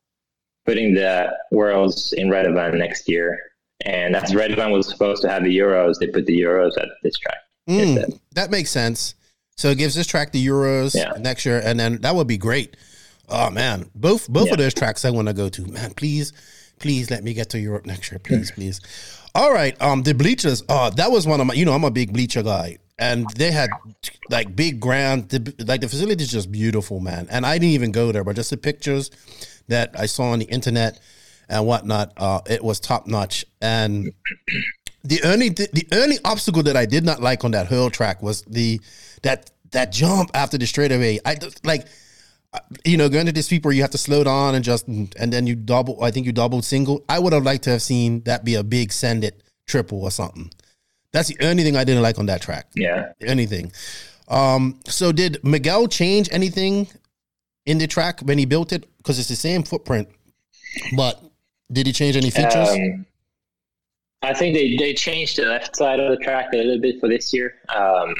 putting 0.65 0.93
the 0.93 1.31
Worlds 1.51 2.13
in 2.13 2.29
Redovan 2.29 2.77
next 2.77 3.09
year. 3.09 3.39
And 3.85 4.15
as 4.15 4.31
Redovan 4.31 4.71
was 4.71 4.87
supposed 4.87 5.21
to 5.23 5.29
have 5.29 5.43
the 5.43 5.57
Euros, 5.57 5.99
they 5.99 6.07
put 6.07 6.25
the 6.25 6.39
Euros 6.39 6.77
at 6.77 6.87
this 7.03 7.17
track. 7.17 7.37
Mm, 7.69 8.19
that 8.33 8.49
makes 8.51 8.69
sense. 8.71 9.15
So 9.57 9.69
it 9.69 9.77
gives 9.77 9.95
this 9.95 10.07
track 10.07 10.31
the 10.31 10.45
Euros 10.45 10.95
Yeah. 10.95 11.13
next 11.19 11.45
year, 11.45 11.61
and 11.63 11.79
then 11.79 11.99
that 12.01 12.15
would 12.15 12.27
be 12.27 12.37
great. 12.37 12.75
Oh 13.29 13.49
man, 13.49 13.89
both 13.95 14.27
both 14.29 14.47
Yeah. 14.47 14.53
of 14.53 14.57
those 14.57 14.73
tracks 14.73 15.05
I 15.05 15.09
want 15.11 15.27
to 15.27 15.33
go 15.33 15.49
to. 15.49 15.65
Man, 15.65 15.93
please, 15.93 16.33
Please 16.79 17.09
let 17.09 17.23
me 17.23 17.33
get 17.33 17.49
to 17.51 17.59
Europe 17.59 17.85
next 17.85 18.11
year, 18.11 18.19
please, 18.19 18.51
please. 18.51 18.81
All 19.35 19.53
right, 19.53 19.79
um, 19.81 20.03
the 20.03 20.13
bleachers. 20.13 20.63
Oh, 20.67 20.89
that 20.89 21.11
was 21.11 21.25
one 21.25 21.39
of 21.39 21.47
my. 21.47 21.53
You 21.53 21.63
know, 21.63 21.71
I'm 21.71 21.85
a 21.85 21.91
big 21.91 22.11
bleacher 22.11 22.43
guy, 22.43 22.77
and 22.99 23.25
they 23.37 23.51
had 23.51 23.69
like 24.29 24.53
big 24.53 24.81
grand. 24.81 25.29
The, 25.29 25.53
like 25.65 25.79
the 25.79 25.87
facility 25.87 26.23
is 26.23 26.31
just 26.31 26.51
beautiful, 26.51 26.99
man. 26.99 27.27
And 27.29 27.45
I 27.45 27.53
didn't 27.57 27.73
even 27.75 27.91
go 27.93 28.11
there, 28.11 28.25
but 28.25 28.35
just 28.35 28.49
the 28.49 28.57
pictures 28.57 29.11
that 29.67 29.95
I 29.97 30.05
saw 30.05 30.31
on 30.31 30.39
the 30.39 30.45
internet 30.45 30.99
and 31.49 31.65
whatnot, 31.65 32.13
uh, 32.17 32.41
it 32.49 32.63
was 32.63 32.79
top 32.79 33.07
notch. 33.07 33.45
And 33.61 34.13
the 35.03 35.21
only 35.23 35.49
the 35.49 35.87
only 35.91 36.17
obstacle 36.23 36.63
that 36.63 36.77
I 36.77 36.85
did 36.85 37.03
not 37.03 37.21
like 37.21 37.43
on 37.43 37.51
that 37.51 37.67
hurl 37.67 37.89
track 37.89 38.21
was 38.21 38.41
the 38.43 38.79
that 39.21 39.51
that 39.71 39.91
jump 39.91 40.31
after 40.33 40.57
the 40.57 40.65
straightaway. 40.65 41.19
I 41.25 41.37
like 41.63 41.87
uh, 42.53 42.59
you 42.85 42.97
know 42.97 43.09
going 43.09 43.25
to 43.25 43.31
this 43.31 43.47
sweep 43.47 43.65
where 43.65 43.73
you 43.73 43.81
have 43.81 43.91
to 43.91 43.97
slow 43.97 44.23
down 44.23 44.55
and 44.55 44.63
just 44.63 44.87
and 44.87 45.11
then 45.33 45.45
you 45.45 45.55
double. 45.55 46.01
I 46.03 46.11
think 46.11 46.25
you 46.25 46.31
doubled 46.31 46.65
single. 46.65 47.03
I 47.09 47.19
would 47.19 47.33
have 47.33 47.43
liked 47.43 47.65
to 47.65 47.71
have 47.71 47.81
seen 47.81 48.21
that 48.23 48.45
be 48.45 48.55
a 48.55 48.63
big 48.63 48.93
send 48.93 49.23
it 49.23 49.43
triple 49.67 50.03
or 50.03 50.11
something. 50.11 50.51
That's 51.11 51.27
the 51.27 51.45
only 51.45 51.63
thing 51.63 51.75
I 51.77 51.83
didn't 51.83 52.01
like 52.01 52.17
on 52.17 52.25
that 52.27 52.41
track. 52.41 52.67
Yeah. 52.75 53.11
Anything. 53.21 53.71
Um, 54.27 54.79
so 54.87 55.11
did 55.11 55.43
Miguel 55.43 55.87
change 55.87 56.29
anything 56.31 56.87
in 57.65 57.77
the 57.77 57.87
track 57.87 58.21
when 58.21 58.37
he 58.37 58.45
built 58.45 58.71
it? 58.71 58.85
Because 58.97 59.19
it's 59.19 59.27
the 59.27 59.35
same 59.35 59.63
footprint, 59.63 60.09
but 60.95 61.21
did 61.71 61.87
he 61.87 61.93
change 61.93 62.15
any 62.15 62.29
features? 62.29 62.69
Um, 62.69 63.05
I 64.21 64.33
think 64.33 64.55
they, 64.55 64.77
they 64.77 64.93
changed 64.93 65.37
the 65.37 65.45
left 65.45 65.75
side 65.75 65.99
of 65.99 66.09
the 66.09 66.23
track 66.23 66.47
a 66.53 66.57
little 66.57 66.79
bit 66.79 66.99
for 66.99 67.09
this 67.09 67.33
year. 67.33 67.55
Um, 67.75 68.15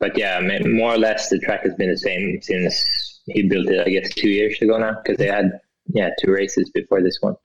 but 0.00 0.16
yeah, 0.16 0.40
more 0.64 0.94
or 0.94 0.98
less 0.98 1.28
the 1.28 1.38
track 1.38 1.62
has 1.62 1.74
been 1.74 1.90
the 1.90 1.96
same 1.96 2.40
since 2.42 3.20
he 3.26 3.48
built 3.48 3.68
it, 3.68 3.86
I 3.86 3.90
guess, 3.90 4.12
two 4.14 4.28
years 4.28 4.60
ago 4.60 4.78
now, 4.78 4.96
because 5.02 5.18
they 5.18 5.28
had 5.28 5.60
yeah 5.94 6.10
two 6.20 6.32
races 6.32 6.70
before 6.74 7.02
this 7.02 7.18
one. 7.20 7.36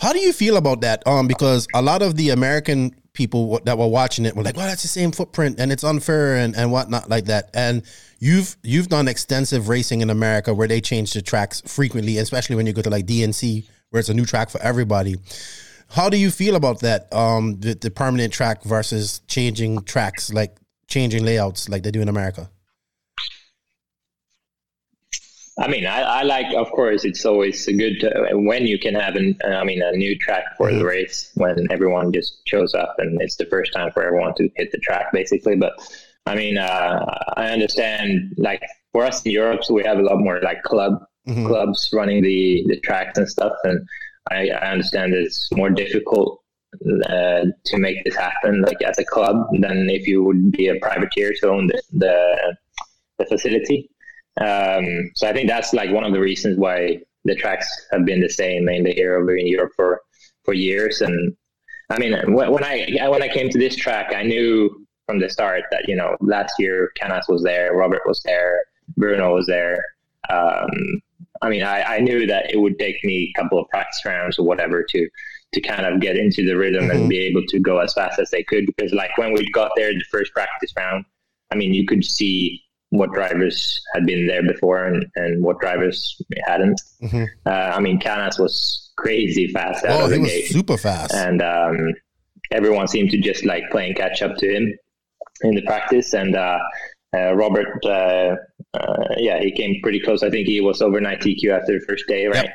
How 0.00 0.12
do 0.12 0.18
you 0.18 0.32
feel 0.32 0.56
about 0.56 0.80
that? 0.82 1.06
Um, 1.06 1.26
because 1.26 1.66
a 1.74 1.82
lot 1.82 2.00
of 2.00 2.16
the 2.16 2.30
American 2.30 2.94
people 3.12 3.60
that 3.64 3.76
were 3.76 3.88
watching 3.88 4.24
it 4.24 4.36
were 4.36 4.42
like, 4.42 4.56
"Well, 4.56 4.66
that's 4.66 4.82
the 4.82 4.88
same 4.88 5.12
footprint, 5.12 5.58
and 5.58 5.70
it's 5.72 5.84
unfair, 5.84 6.36
and, 6.36 6.56
and 6.56 6.72
whatnot 6.72 7.10
like 7.10 7.26
that." 7.26 7.50
And 7.52 7.82
you've 8.18 8.56
you've 8.62 8.88
done 8.88 9.08
extensive 9.08 9.68
racing 9.68 10.00
in 10.00 10.10
America 10.10 10.52
where 10.52 10.68
they 10.68 10.80
change 10.80 11.12
the 11.12 11.22
tracks 11.22 11.60
frequently, 11.66 12.18
especially 12.18 12.56
when 12.56 12.66
you 12.66 12.72
go 12.72 12.82
to 12.82 12.90
like 12.90 13.06
DNC, 13.06 13.66
where 13.90 14.00
it's 14.00 14.08
a 14.08 14.14
new 14.14 14.26
track 14.26 14.50
for 14.50 14.60
everybody. 14.62 15.16
How 15.90 16.10
do 16.10 16.18
you 16.18 16.30
feel 16.30 16.54
about 16.54 16.80
that? 16.80 17.12
Um, 17.14 17.60
the, 17.60 17.74
the 17.74 17.90
permanent 17.90 18.32
track 18.32 18.62
versus 18.62 19.22
changing 19.26 19.82
tracks, 19.84 20.32
like 20.32 20.56
changing 20.86 21.24
layouts, 21.24 21.68
like 21.68 21.82
they 21.82 21.90
do 21.90 22.02
in 22.02 22.08
America. 22.08 22.50
I 25.60 25.66
mean, 25.66 25.86
I, 25.86 26.02
I 26.02 26.22
like, 26.22 26.54
of 26.54 26.70
course, 26.70 27.04
it's 27.04 27.26
always 27.26 27.66
good 27.66 27.98
to, 28.00 28.28
when 28.34 28.64
you 28.64 28.78
can 28.78 28.94
have 28.94 29.16
an, 29.16 29.36
I 29.44 29.64
mean, 29.64 29.82
a 29.82 29.90
new 29.92 30.16
track 30.16 30.44
for 30.56 30.72
the 30.72 30.84
race 30.84 31.32
when 31.34 31.66
everyone 31.72 32.12
just 32.12 32.46
shows 32.46 32.74
up 32.74 32.94
and 32.98 33.20
it's 33.20 33.36
the 33.36 33.46
first 33.46 33.72
time 33.72 33.90
for 33.90 34.04
everyone 34.04 34.34
to 34.34 34.48
hit 34.54 34.70
the 34.70 34.78
track, 34.78 35.10
basically. 35.12 35.56
But 35.56 35.72
I 36.28 36.34
mean, 36.34 36.56
uh, 36.58 37.04
I 37.36 37.46
understand, 37.56 38.34
like 38.36 38.62
for 38.92 39.04
us 39.04 39.22
in 39.24 39.32
Europe, 39.32 39.64
so 39.64 39.74
we 39.74 39.82
have 39.84 39.98
a 39.98 40.02
lot 40.02 40.18
more 40.26 40.40
like 40.42 40.62
club 40.62 40.92
Mhm. 41.28 41.46
clubs 41.46 41.80
running 41.92 42.22
the 42.22 42.64
the 42.70 42.78
tracks 42.86 43.18
and 43.18 43.28
stuff, 43.28 43.52
and 43.68 43.78
I, 44.30 44.48
I 44.48 44.70
understand 44.74 45.12
it's 45.12 45.40
more 45.60 45.68
difficult 45.68 46.28
uh, 47.14 47.42
to 47.70 47.74
make 47.86 47.98
this 48.04 48.16
happen, 48.16 48.62
like 48.62 48.80
as 48.82 48.98
a 48.98 49.04
club, 49.04 49.36
than 49.64 49.90
if 49.90 50.06
you 50.10 50.18
would 50.26 50.52
be 50.52 50.68
a 50.68 50.76
privateer 50.86 51.32
to 51.40 51.48
own 51.54 51.66
the 51.66 51.82
the, 51.92 52.14
the 53.18 53.26
facility. 53.26 53.90
Um, 54.40 54.86
so 55.16 55.28
I 55.28 55.32
think 55.34 55.48
that's 55.48 55.72
like 55.74 55.90
one 55.90 56.04
of 56.04 56.12
the 56.12 56.20
reasons 56.20 56.58
why 56.58 57.00
the 57.24 57.34
tracks 57.34 57.68
have 57.92 58.04
been 58.06 58.20
the 58.20 58.30
same 58.42 58.64
mainly 58.64 58.92
here 58.94 59.16
over 59.16 59.36
in 59.36 59.48
Europe 59.48 59.72
for, 59.76 60.00
for 60.44 60.54
years. 60.54 61.00
And 61.00 61.36
I 61.90 61.98
mean, 61.98 62.12
when, 62.32 62.50
when 62.52 62.64
I 62.64 62.74
when 63.08 63.22
I 63.22 63.28
came 63.28 63.48
to 63.50 63.58
this 63.58 63.76
track, 63.76 64.14
I 64.14 64.22
knew 64.22 64.86
from 65.08 65.18
the 65.20 65.28
start 65.30 65.64
that 65.70 65.88
you 65.88 65.96
know 65.96 66.16
last 66.20 66.52
year 66.58 66.92
Canas 67.00 67.26
was 67.28 67.42
there, 67.42 67.72
Robert 67.74 68.02
was 68.06 68.20
there, 68.24 68.60
Bruno 68.96 69.34
was 69.34 69.46
there. 69.46 69.82
Um, 70.28 70.68
I 71.40 71.48
mean, 71.48 71.62
I, 71.62 71.96
I 71.96 72.00
knew 72.00 72.26
that 72.26 72.52
it 72.52 72.58
would 72.58 72.78
take 72.78 73.02
me 73.04 73.32
a 73.34 73.40
couple 73.40 73.58
of 73.58 73.68
practice 73.70 74.02
rounds 74.04 74.38
or 74.38 74.44
whatever 74.44 74.82
to 74.82 75.08
to 75.54 75.60
kind 75.62 75.86
of 75.86 76.00
get 76.00 76.16
into 76.16 76.44
the 76.44 76.54
rhythm 76.56 76.90
and 76.90 77.08
be 77.08 77.18
able 77.20 77.42
to 77.46 77.58
go 77.58 77.78
as 77.78 77.94
fast 77.94 78.18
as 78.18 78.28
they 78.30 78.42
could. 78.42 78.66
Because 78.66 78.92
like 78.92 79.16
when 79.16 79.32
we 79.32 79.50
got 79.52 79.70
there, 79.76 79.90
the 79.94 80.04
first 80.10 80.30
practice 80.34 80.70
round, 80.76 81.06
I 81.50 81.54
mean, 81.54 81.72
you 81.72 81.86
could 81.86 82.04
see 82.04 82.62
what 82.90 83.12
drivers 83.14 83.80
had 83.94 84.04
been 84.04 84.26
there 84.26 84.42
before 84.42 84.84
and, 84.84 85.06
and 85.16 85.42
what 85.42 85.58
drivers 85.58 86.20
hadn't. 86.46 86.78
Mhm. 87.02 87.26
Uh, 87.46 87.50
I 87.50 87.80
mean, 87.80 87.98
Canas 87.98 88.38
was 88.38 88.90
crazy 88.96 89.48
fast 89.48 89.86
out 89.86 90.00
Oh, 90.02 90.04
of 90.04 90.10
he 90.10 90.16
the 90.16 90.22
was 90.22 90.30
gate, 90.30 90.48
super 90.48 90.76
fast. 90.76 91.14
and 91.14 91.40
um, 91.40 91.94
everyone 92.50 92.86
seemed 92.88 93.10
to 93.12 93.18
just 93.18 93.46
like 93.46 93.62
playing 93.70 93.94
catch 93.94 94.20
up 94.20 94.36
to 94.38 94.54
him 94.54 94.74
in 95.42 95.54
the 95.54 95.62
practice. 95.62 96.12
And 96.14 96.36
uh, 96.36 96.58
uh, 97.16 97.34
Robert, 97.34 97.78
uh, 97.84 98.36
uh, 98.74 99.04
yeah, 99.16 99.40
he 99.40 99.50
came 99.52 99.80
pretty 99.82 100.00
close. 100.00 100.22
I 100.22 100.30
think 100.30 100.46
he 100.46 100.60
was 100.60 100.82
over 100.82 101.00
9 101.00 101.16
TQ 101.18 101.50
after 101.50 101.78
the 101.78 101.84
first 101.86 102.04
day, 102.06 102.26
right? 102.26 102.50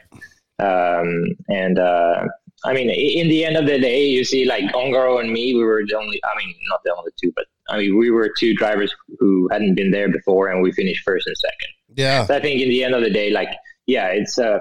Um, 0.60 1.36
and 1.50 1.80
uh, 1.80 2.26
I 2.66 2.74
mean, 2.74 2.90
in 2.90 3.28
the 3.30 3.44
end 3.44 3.58
of 3.58 3.66
the 3.66 3.80
day, 3.80 4.08
you 4.08 4.24
see, 4.24 4.46
like 4.46 4.64
Ongaro 4.74 5.20
and 5.20 5.32
me, 5.32 5.54
we 5.54 5.64
were 5.64 5.84
the 5.88 5.98
only. 5.98 6.22
I 6.24 6.38
mean, 6.38 6.54
not 6.70 6.82
the 6.86 6.94
only 6.98 7.12
two, 7.22 7.34
but 7.36 7.46
I 7.70 7.80
mean, 7.80 7.98
we 7.98 8.10
were 8.12 8.32
two 8.38 8.56
drivers 8.56 8.94
who 9.20 9.50
hadn't 9.52 9.76
been 9.76 9.92
there 9.92 10.10
before, 10.10 10.48
and 10.48 10.62
we 10.62 10.72
finished 10.72 11.04
first 11.04 11.28
and 11.28 11.36
second. 11.38 11.74
yeah. 11.96 12.26
So 12.26 12.36
I 12.36 12.40
think 12.40 12.62
in 12.62 12.70
the 12.70 12.84
end 12.84 12.94
of 12.94 13.02
the 13.02 13.10
day, 13.10 13.32
like, 13.32 13.50
yeah, 13.86 14.08
it's 14.08 14.38
uh, 14.38 14.60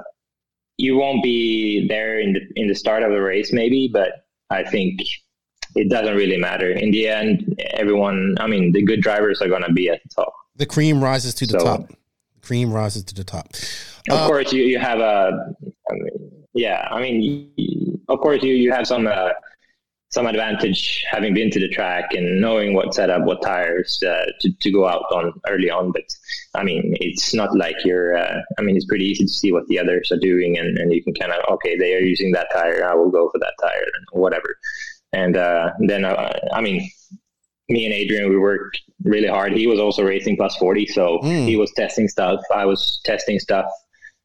you 0.79 0.97
won't 0.97 1.23
be 1.23 1.87
there 1.89 2.19
in 2.19 2.33
the 2.33 2.41
in 2.57 2.67
the 2.67 2.75
start 2.75 3.03
of 3.03 3.11
the 3.11 3.21
race, 3.21 3.53
maybe, 3.53 3.89
but 3.93 4.27
I 4.51 4.65
think 4.65 5.01
it 5.77 5.89
doesn't 5.91 6.17
really 6.17 6.37
matter. 6.37 6.71
In 6.71 6.91
the 6.91 7.09
end, 7.09 7.61
everyone. 7.75 8.35
I 8.41 8.47
mean, 8.47 8.73
the 8.73 8.83
good 8.83 9.01
drivers 9.01 9.41
are 9.43 9.49
going 9.49 9.63
to 9.65 9.73
be 9.73 9.89
at 9.89 10.03
the 10.03 10.09
top. 10.15 10.33
The 10.57 10.67
cream 10.67 11.03
rises 11.03 11.35
to 11.37 11.47
the 11.47 11.59
So- 11.61 11.65
top. 11.65 11.93
Cream 12.43 12.73
rises 12.73 13.05
to 13.05 13.15
the 13.15 13.23
top. 13.25 13.47
Of 14.11 14.19
Uh, 14.19 14.27
course, 14.27 14.53
you, 14.53 14.65
you 14.65 14.79
have 14.81 14.99
a, 14.99 15.55
I 15.91 15.95
mean, 15.95 16.33
yeah. 16.55 16.89
I 16.91 17.01
mean, 17.01 17.23
you, 17.57 18.01
of 18.09 18.19
course, 18.19 18.43
you 18.43 18.55
you 18.55 18.73
have 18.73 18.85
some 18.85 19.07
uh, 19.07 19.31
some 20.11 20.27
advantage 20.27 21.05
having 21.09 21.33
been 21.35 21.51
to 21.53 21.61
the 21.61 21.69
track 21.69 22.13
and 22.15 22.41
knowing 22.41 22.75
what 22.75 22.93
setup, 22.95 23.23
what 23.23 23.41
tires 23.43 24.03
uh, 24.03 24.25
to 24.41 24.51
to 24.61 24.71
go 24.73 24.89
out 24.89 25.05
on 25.13 25.33
early 25.49 25.71
on. 25.71 25.93
But 25.93 26.03
I 26.55 26.65
mean, 26.65 26.97
it's 27.01 27.33
not 27.33 27.57
like 27.57 27.77
you're. 27.85 28.17
Uh, 28.17 28.41
I 28.59 28.63
mean, 28.63 28.77
it's 28.77 28.87
pretty 28.87 29.05
easy 29.07 29.25
to 29.25 29.31
see 29.33 29.53
what 29.53 29.67
the 29.69 29.79
others 29.79 30.11
are 30.11 30.19
doing, 30.19 30.59
and, 30.59 30.77
and 30.79 30.93
you 30.93 31.01
can 31.05 31.15
kind 31.15 31.31
of 31.31 31.39
okay, 31.55 31.79
they 31.79 31.95
are 31.95 32.01
using 32.01 32.33
that 32.33 32.49
tire, 32.53 32.85
I 32.85 32.95
will 32.95 33.09
go 33.11 33.31
for 33.31 33.39
that 33.39 33.55
tire, 33.63 33.87
and 33.97 34.21
whatever. 34.21 34.57
And 35.13 35.37
uh, 35.37 35.71
then, 35.81 36.05
uh, 36.05 36.33
I 36.53 36.61
mean, 36.61 36.89
me 37.69 37.85
and 37.85 37.95
Adrian, 37.95 38.29
we 38.31 38.39
worked 38.39 38.81
really 39.05 39.29
hard. 39.29 39.53
He 39.53 39.67
was 39.67 39.79
also 39.81 40.03
racing 40.03 40.37
plus 40.37 40.57
40, 40.57 40.87
so 40.87 41.19
Mm. 41.23 41.47
he 41.47 41.57
was 41.57 41.71
testing 41.73 42.09
stuff. 42.09 42.41
I 42.55 42.65
was 42.65 43.01
testing 43.05 43.39
stuff. 43.39 43.67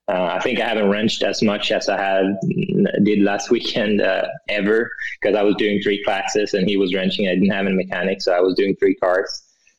Uh, 0.10 0.38
I 0.38 0.40
think 0.40 0.60
I 0.62 0.68
haven't 0.68 0.90
wrenched 0.90 1.22
as 1.24 1.42
much 1.44 1.70
as 1.72 1.90
I 1.90 1.98
had 2.02 2.38
did 3.04 3.20
last 3.22 3.50
weekend 3.56 4.02
uh, 4.02 4.26
ever 4.48 4.90
because 5.22 5.36
I 5.36 5.44
was 5.44 5.56
doing 5.56 5.82
three 5.82 6.02
classes 6.06 6.54
and 6.54 6.68
he 6.68 6.78
was 6.78 6.94
wrenching. 6.96 7.28
I 7.28 7.34
didn't 7.36 7.52
have 7.52 7.66
any 7.66 7.76
mechanics, 7.76 8.24
so 8.26 8.32
I 8.34 8.40
was 8.40 8.56
doing 8.56 8.76
three 8.78 8.96
cars. 8.96 9.30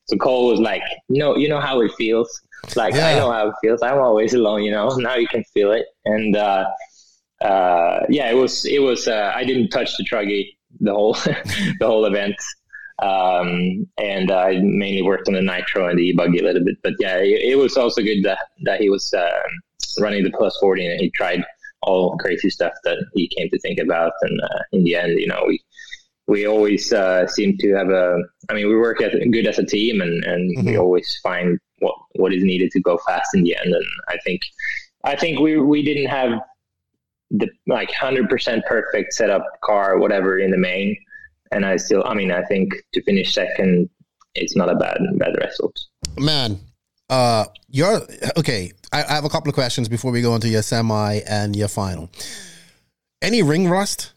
So 0.04 0.16
Cole 0.18 0.48
was 0.48 0.60
like, 0.60 0.82
"No, 1.08 1.36
you 1.36 1.48
know 1.48 1.60
how 1.60 1.80
it 1.80 1.92
feels. 1.96 2.28
Like 2.76 2.94
I 2.94 3.14
know 3.18 3.30
how 3.32 3.48
it 3.48 3.54
feels. 3.62 3.80
I'm 3.82 3.98
always 3.98 4.34
alone. 4.34 4.62
You 4.64 4.70
know. 4.72 4.88
Now 4.98 5.14
you 5.16 5.28
can 5.28 5.44
feel 5.54 5.72
it." 5.72 5.86
And 6.04 6.36
uh, 6.36 6.66
uh, 7.40 8.00
yeah, 8.10 8.30
it 8.30 8.34
was 8.34 8.66
it 8.66 8.80
was. 8.80 9.08
Uh, 9.08 9.32
I 9.34 9.44
didn't 9.44 9.68
touch 9.70 9.96
the 9.96 10.04
truggy 10.04 10.56
the 10.80 10.92
whole 10.92 11.12
the 11.80 11.86
whole 11.86 12.04
event 12.04 12.36
um, 13.00 13.86
and 13.96 14.30
I 14.30 14.58
mainly 14.60 15.02
worked 15.02 15.28
on 15.28 15.34
the 15.34 15.42
nitro 15.42 15.88
and 15.88 15.98
the 15.98 16.12
buggy 16.14 16.40
a 16.40 16.42
little 16.42 16.64
bit. 16.64 16.78
But 16.82 16.94
yeah, 16.98 17.18
it, 17.18 17.52
it 17.52 17.58
was 17.58 17.76
also 17.76 18.02
good 18.02 18.24
that, 18.24 18.38
that 18.64 18.80
he 18.80 18.90
was 18.90 19.12
um, 19.14 20.02
running 20.02 20.24
the 20.24 20.32
plus 20.32 20.56
40 20.60 20.84
and 20.84 21.00
he 21.00 21.10
tried 21.10 21.44
all 21.82 22.16
crazy 22.18 22.50
stuff 22.50 22.72
that 22.84 22.98
he 23.14 23.28
came 23.28 23.48
to 23.50 23.58
think 23.60 23.78
about. 23.78 24.12
And 24.22 24.40
uh, 24.40 24.58
in 24.72 24.82
the 24.84 24.96
end, 24.96 25.18
you 25.18 25.28
know, 25.28 25.44
we 25.46 25.60
we 26.26 26.46
always 26.46 26.92
uh, 26.92 27.26
seem 27.26 27.56
to 27.58 27.72
have 27.74 27.88
a. 27.88 28.18
I 28.50 28.54
mean, 28.54 28.68
we 28.68 28.76
work 28.76 29.00
as 29.00 29.12
good 29.30 29.46
as 29.46 29.58
a 29.58 29.64
team, 29.64 30.02
and, 30.02 30.22
and 30.24 30.66
we 30.66 30.72
Mhm. 30.72 30.80
always 30.80 31.18
find 31.22 31.58
what 31.78 31.94
what 32.16 32.34
is 32.34 32.42
needed 32.44 32.70
to 32.72 32.80
go 32.80 32.98
fast 33.06 33.28
in 33.34 33.44
the 33.44 33.56
end. 33.56 33.72
And 33.72 33.84
I 34.08 34.18
think 34.24 34.42
I 35.04 35.16
think 35.16 35.38
we 35.38 35.56
we 35.58 35.82
didn't 35.82 36.08
have 36.08 36.32
the 37.30 37.48
like 37.66 37.92
hundred 37.92 38.28
percent 38.28 38.64
perfect 38.66 39.12
setup 39.12 39.44
car 39.62 39.98
whatever 39.98 40.38
in 40.38 40.50
the 40.50 40.56
main 40.56 40.96
and 41.50 41.64
I 41.64 41.76
still, 41.76 42.04
I 42.06 42.14
mean, 42.14 42.30
I 42.30 42.42
think 42.44 42.74
to 42.92 43.02
finish 43.02 43.32
second, 43.32 43.88
it's 44.34 44.56
not 44.56 44.70
a 44.70 44.74
bad 44.74 44.98
bad 45.14 45.34
result. 45.40 45.78
Man, 46.18 46.60
uh, 47.08 47.46
you're 47.68 48.02
okay. 48.36 48.72
I, 48.92 49.04
I 49.04 49.14
have 49.14 49.24
a 49.24 49.28
couple 49.28 49.48
of 49.48 49.54
questions 49.54 49.88
before 49.88 50.12
we 50.12 50.22
go 50.22 50.34
into 50.34 50.48
your 50.48 50.62
semi 50.62 51.20
and 51.28 51.56
your 51.56 51.68
final. 51.68 52.10
Any 53.20 53.42
ring 53.42 53.68
rust? 53.68 54.12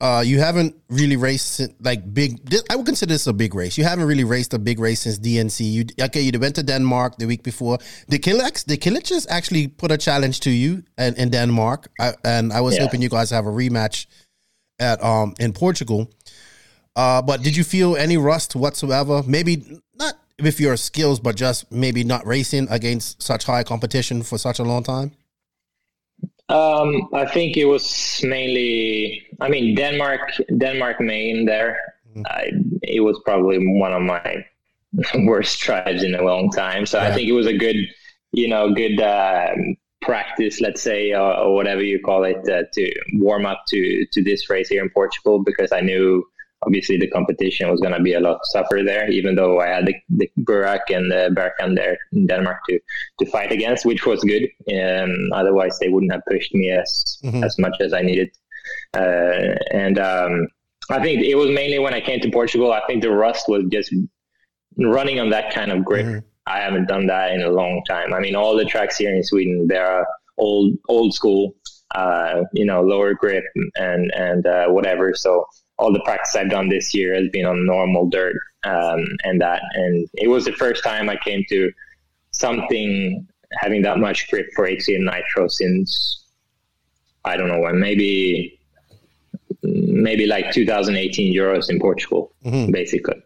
Uh, 0.00 0.22
you 0.26 0.38
haven't 0.40 0.74
really 0.88 1.16
raced 1.16 1.60
like 1.80 2.12
big. 2.12 2.44
This, 2.48 2.62
I 2.70 2.76
would 2.76 2.86
consider 2.86 3.12
this 3.14 3.26
a 3.26 3.32
big 3.32 3.54
race. 3.54 3.78
You 3.78 3.84
haven't 3.84 4.06
really 4.06 4.24
raced 4.24 4.52
a 4.52 4.58
big 4.58 4.78
race 4.80 5.00
since 5.02 5.18
DNC. 5.18 5.60
You 5.72 5.84
okay? 6.06 6.20
You 6.20 6.38
went 6.38 6.56
to 6.56 6.62
Denmark 6.62 7.16
the 7.18 7.26
week 7.26 7.42
before. 7.42 7.78
The 8.08 8.18
Killex, 8.18 8.64
the 8.64 8.76
Kiliches 8.76 9.26
actually 9.30 9.68
put 9.68 9.90
a 9.92 9.96
challenge 9.98 10.40
to 10.40 10.50
you 10.50 10.82
in, 10.98 11.14
in 11.14 11.30
Denmark, 11.30 11.88
I, 12.00 12.14
and 12.24 12.52
I 12.52 12.60
was 12.60 12.74
Yeah. 12.74 12.82
hoping 12.82 13.02
you 13.02 13.08
guys 13.08 13.30
have 13.30 13.46
a 13.46 13.50
rematch 13.52 14.06
at 14.80 15.02
um 15.02 15.34
in 15.38 15.52
Portugal. 15.52 16.10
Uh, 16.96 17.22
but 17.22 17.42
did 17.42 17.56
you 17.56 17.64
feel 17.64 17.96
any 17.96 18.16
rust 18.16 18.54
whatsoever? 18.54 19.22
Maybe 19.26 19.80
not 19.98 20.14
with 20.42 20.60
your 20.60 20.76
skills, 20.76 21.20
but 21.20 21.36
just 21.36 21.70
maybe 21.70 22.04
not 22.04 22.26
racing 22.26 22.66
against 22.70 23.22
such 23.22 23.44
high 23.44 23.64
competition 23.64 24.22
for 24.22 24.38
such 24.38 24.58
a 24.60 24.64
long 24.64 24.82
time. 24.82 25.12
Um, 26.48 27.08
I 27.12 27.24
think 27.26 27.56
it 27.56 27.64
was 27.64 28.20
mainly. 28.22 29.26
I 29.40 29.48
mean, 29.48 29.74
Denmark, 29.74 30.32
Denmark, 30.58 31.00
Maine. 31.00 31.46
There, 31.46 31.78
I, 32.26 32.50
it 32.82 33.00
was 33.00 33.20
probably 33.24 33.58
one 33.78 33.92
of 33.92 34.02
my 34.02 34.44
worst 35.26 35.58
tries 35.60 36.02
in 36.02 36.14
a 36.14 36.22
long 36.22 36.50
time. 36.50 36.86
So 36.86 36.98
Yeah. 36.98 37.08
I 37.08 37.12
think 37.14 37.28
it 37.28 37.32
was 37.32 37.46
a 37.46 37.56
good, 37.56 37.76
you 38.32 38.48
know, 38.48 38.72
good 38.74 39.00
um, 39.00 39.76
practice, 40.02 40.60
let's 40.60 40.82
say, 40.82 41.12
or, 41.12 41.34
or 41.38 41.54
whatever 41.54 41.82
you 41.82 41.98
call 41.98 42.24
it, 42.24 42.46
uh, 42.48 42.64
to 42.72 42.92
warm 43.14 43.46
up 43.46 43.64
to 43.68 44.06
to 44.12 44.22
this 44.22 44.50
race 44.50 44.68
here 44.68 44.82
in 44.82 44.90
Portugal 44.90 45.42
because 45.42 45.72
I 45.72 45.80
knew. 45.80 46.24
Obviously, 46.66 46.96
the 46.98 47.08
competition 47.10 47.70
was 47.70 47.80
going 47.80 47.94
to 47.94 48.02
be 48.02 48.14
a 48.14 48.20
lot 48.20 48.38
tougher 48.52 48.82
there, 48.84 49.10
even 49.10 49.34
though 49.34 49.60
I 49.60 49.68
had 49.68 49.86
the, 49.86 49.94
the 50.20 50.30
Burak 50.40 50.84
and 50.96 51.10
the 51.10 51.22
Berkan 51.38 51.74
there 51.76 51.96
in 52.12 52.26
Denmark 52.26 52.58
to 52.68 52.78
to 53.20 53.26
fight 53.30 53.52
against, 53.52 53.84
which 53.86 54.06
was 54.06 54.20
good. 54.32 54.44
Um, 54.78 55.12
otherwise, 55.40 55.78
they 55.78 55.88
wouldn't 55.88 56.12
have 56.12 56.22
pushed 56.30 56.54
me 56.54 56.70
as 56.70 56.90
Mhm. 57.24 57.44
as 57.44 57.58
much 57.58 57.76
as 57.80 57.92
I 57.92 58.02
needed. 58.02 58.30
Uh, 58.96 59.54
and 59.84 59.98
um, 59.98 60.32
I 60.90 60.98
think 61.02 61.22
it 61.22 61.34
was 61.42 61.50
mainly 61.50 61.78
when 61.78 61.94
I 61.94 62.00
came 62.00 62.20
to 62.20 62.30
Portugal. 62.30 62.72
I 62.72 62.82
think 62.86 63.02
the 63.02 63.10
rust 63.10 63.44
was 63.48 63.64
just 63.76 63.90
running 64.78 65.20
on 65.20 65.30
that 65.30 65.52
kind 65.52 65.70
of 65.72 65.84
grip. 65.84 66.06
Mhm. 66.06 66.22
I 66.46 66.58
haven't 66.60 66.88
done 66.88 67.06
that 67.06 67.32
in 67.32 67.42
a 67.42 67.50
long 67.50 67.82
time. 67.88 68.12
I 68.12 68.20
mean, 68.20 68.34
all 68.36 68.54
the 68.56 68.64
tracks 68.66 68.96
here 68.98 69.14
in 69.14 69.22
Sweden, 69.22 69.66
they're 69.68 70.06
old 70.36 70.72
old 70.88 71.14
school, 71.14 71.54
uh, 71.94 72.42
you 72.52 72.66
know, 72.66 72.82
lower 72.82 73.14
grip 73.14 73.44
and 73.76 74.02
and 74.28 74.46
uh, 74.46 74.66
whatever. 74.68 75.14
So 75.14 75.30
all 75.78 75.92
the 75.92 76.00
practice 76.04 76.34
I've 76.36 76.50
done 76.50 76.68
this 76.68 76.94
year 76.94 77.14
has 77.14 77.28
been 77.30 77.44
on 77.46 77.66
normal 77.66 78.08
dirt 78.08 78.36
um, 78.64 79.04
and 79.24 79.40
that. 79.40 79.62
And 79.74 80.08
it 80.14 80.28
was 80.28 80.44
the 80.44 80.52
first 80.52 80.84
time 80.84 81.08
I 81.10 81.16
came 81.16 81.44
to 81.48 81.72
something 82.30 83.26
having 83.60 83.82
that 83.82 83.98
much 83.98 84.28
grip 84.30 84.46
for 84.56 84.66
HC 84.66 84.88
and 84.94 85.04
Nitro 85.06 85.48
since 85.48 86.24
I 87.24 87.36
don't 87.36 87.48
know 87.48 87.60
when, 87.60 87.78
maybe 87.80 88.58
maybe 89.62 90.26
like 90.26 90.52
2018 90.52 91.34
Euros 91.34 91.70
in 91.70 91.80
Portugal, 91.80 92.32
Mhm. 92.44 92.70
basically. 92.70 93.16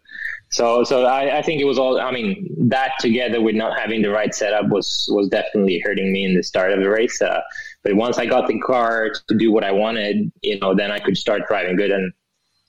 So, 0.51 0.83
so 0.83 1.05
I, 1.05 1.39
I 1.39 1.41
think 1.41 1.61
it 1.61 1.65
was 1.65 1.77
all. 1.77 1.99
I 1.99 2.11
mean, 2.11 2.47
that 2.69 2.93
together 2.99 3.39
with 3.41 3.55
not 3.55 3.77
having 3.77 4.01
the 4.01 4.09
right 4.09 4.33
setup 4.33 4.69
was 4.69 5.07
was 5.11 5.27
definitely 5.29 5.79
hurting 5.85 6.11
me 6.11 6.25
in 6.25 6.33
the 6.35 6.41
start 6.41 6.71
of 6.71 6.79
the 6.79 6.89
race. 6.89 7.21
Uh, 7.21 7.41
but 7.83 7.93
once 7.95 8.17
I 8.17 8.25
got 8.25 8.47
the 8.47 8.59
car 8.59 9.11
to 9.27 9.37
do 9.37 9.51
what 9.51 9.63
I 9.63 9.71
wanted, 9.71 10.31
you 10.41 10.57
know, 10.59 10.73
then 10.73 10.89
I 10.91 10.99
could 10.99 11.17
start 11.17 11.43
driving 11.47 11.75
good. 11.75 11.91
And 11.91 12.11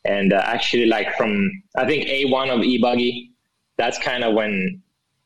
and 0.05 0.33
uh, 0.33 0.43
actually, 0.45 0.87
like 0.87 1.17
from 1.17 1.51
I 1.77 1.87
think 1.87 2.07
A 2.09 2.27
one 2.27 2.51
of 2.51 2.63
e 2.63 2.79
buggy, 2.79 3.33
that's 3.77 3.99
kind 3.99 4.25
of 4.25 4.35
when 4.35 4.83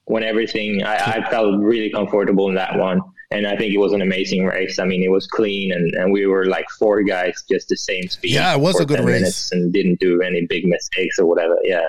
when 0.06 0.22
everything 0.22 0.82
I, 0.82 0.96
I 0.96 1.30
felt 1.30 1.60
really 1.60 1.90
comfortable 1.90 2.48
in 2.48 2.54
that 2.56 2.78
one. 2.78 3.00
And 3.30 3.48
I 3.48 3.56
think 3.56 3.74
it 3.74 3.78
was 3.78 3.92
an 3.92 4.02
amazing 4.02 4.44
race. 4.44 4.78
I 4.78 4.84
mean, 4.84 5.02
it 5.02 5.08
was 5.10 5.26
clean, 5.26 5.72
and, 5.72 5.92
and 5.94 6.12
we 6.12 6.26
were 6.26 6.46
like 6.46 6.68
four 6.78 7.02
guys, 7.02 7.42
just 7.50 7.68
the 7.68 7.76
same 7.76 8.06
speed. 8.06 8.32
Yeah, 8.32 8.54
it 8.54 8.60
was 8.60 8.78
a 8.78 8.84
good 8.84 9.00
race. 9.00 9.50
and 9.50 9.72
didn't 9.72 9.98
do 9.98 10.22
any 10.22 10.46
big 10.46 10.66
mistakes 10.66 11.18
or 11.18 11.26
whatever. 11.26 11.58
Yeah. 11.64 11.86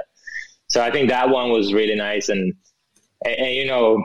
So 0.69 0.81
I 0.81 0.89
think 0.89 1.09
that 1.09 1.29
one 1.29 1.51
was 1.51 1.71
really 1.71 1.93
nice. 1.93 2.29
And, 2.29 2.53
and, 3.25 3.35
and, 3.35 3.53
you 3.53 3.67
know, 3.67 4.03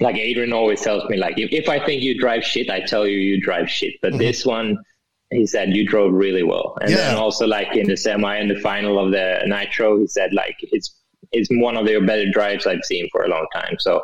like 0.00 0.16
Adrian 0.16 0.52
always 0.52 0.82
tells 0.82 1.08
me, 1.08 1.16
like, 1.16 1.38
if, 1.38 1.50
if 1.52 1.68
I 1.68 1.82
think 1.82 2.02
you 2.02 2.20
drive 2.20 2.44
shit, 2.44 2.68
I 2.68 2.80
tell 2.80 3.06
you 3.06 3.16
you 3.16 3.40
drive 3.40 3.70
shit. 3.70 3.94
But 4.02 4.18
this 4.18 4.44
one, 4.44 4.76
he 5.30 5.46
said 5.46 5.74
you 5.74 5.86
drove 5.86 6.12
really 6.12 6.42
well. 6.42 6.76
And 6.80 6.92
then 6.92 7.16
also 7.16 7.46
like 7.46 7.76
in 7.76 7.86
the 7.86 7.96
semi 7.96 8.34
and 8.36 8.50
the 8.50 8.58
final 8.60 8.98
of 8.98 9.12
the 9.12 9.40
Nitro, 9.46 9.98
he 9.98 10.06
said 10.06 10.32
like 10.32 10.56
it's 10.60 10.94
it's 11.32 11.48
one 11.52 11.76
of 11.76 11.86
the 11.86 12.00
better 12.00 12.28
drives 12.30 12.66
I've 12.66 12.84
seen 12.84 13.08
for 13.12 13.22
a 13.22 13.28
long 13.28 13.46
time. 13.54 13.76
So 13.78 14.02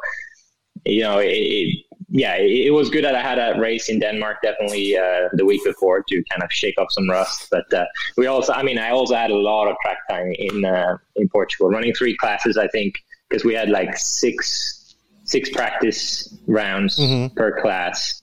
you 0.84 1.02
know, 1.02 1.18
it, 1.18 1.26
it, 1.32 1.84
yeah, 2.10 2.34
it, 2.36 2.66
it 2.66 2.70
was 2.70 2.90
good 2.90 3.02
that 3.04 3.14
I 3.16 3.22
had 3.22 3.38
a 3.38 3.58
race 3.58 3.88
in 3.88 3.98
Denmark 3.98 4.36
definitely 4.42 4.96
uh, 4.96 5.28
the 5.32 5.44
week 5.44 5.62
before 5.64 6.02
to 6.08 6.22
kind 6.30 6.42
of 6.44 6.52
shake 6.52 6.78
off 6.78 6.88
some 6.90 7.08
rust. 7.10 7.48
But 7.50 7.72
uh, 7.74 7.86
we 8.16 8.26
also, 8.26 8.52
I 8.52 8.62
mean, 8.62 8.78
I 8.78 8.90
also 8.90 9.16
had 9.16 9.30
a 9.32 9.36
lot 9.36 9.68
of 9.68 9.76
track 9.82 9.98
time 10.08 10.30
in 10.38 10.64
uh, 10.64 10.96
in 11.16 11.28
Portugal, 11.28 11.70
running 11.70 11.92
three 11.94 12.16
classes, 12.16 12.56
I 12.56 12.68
think, 12.68 12.94
because 13.28 13.44
we 13.44 13.54
had 13.54 13.68
like 13.70 13.96
six 13.96 14.94
six 15.24 15.50
practice 15.50 16.32
rounds 16.46 16.98
Mhm. 17.00 17.34
per 17.34 17.60
class 17.60 18.22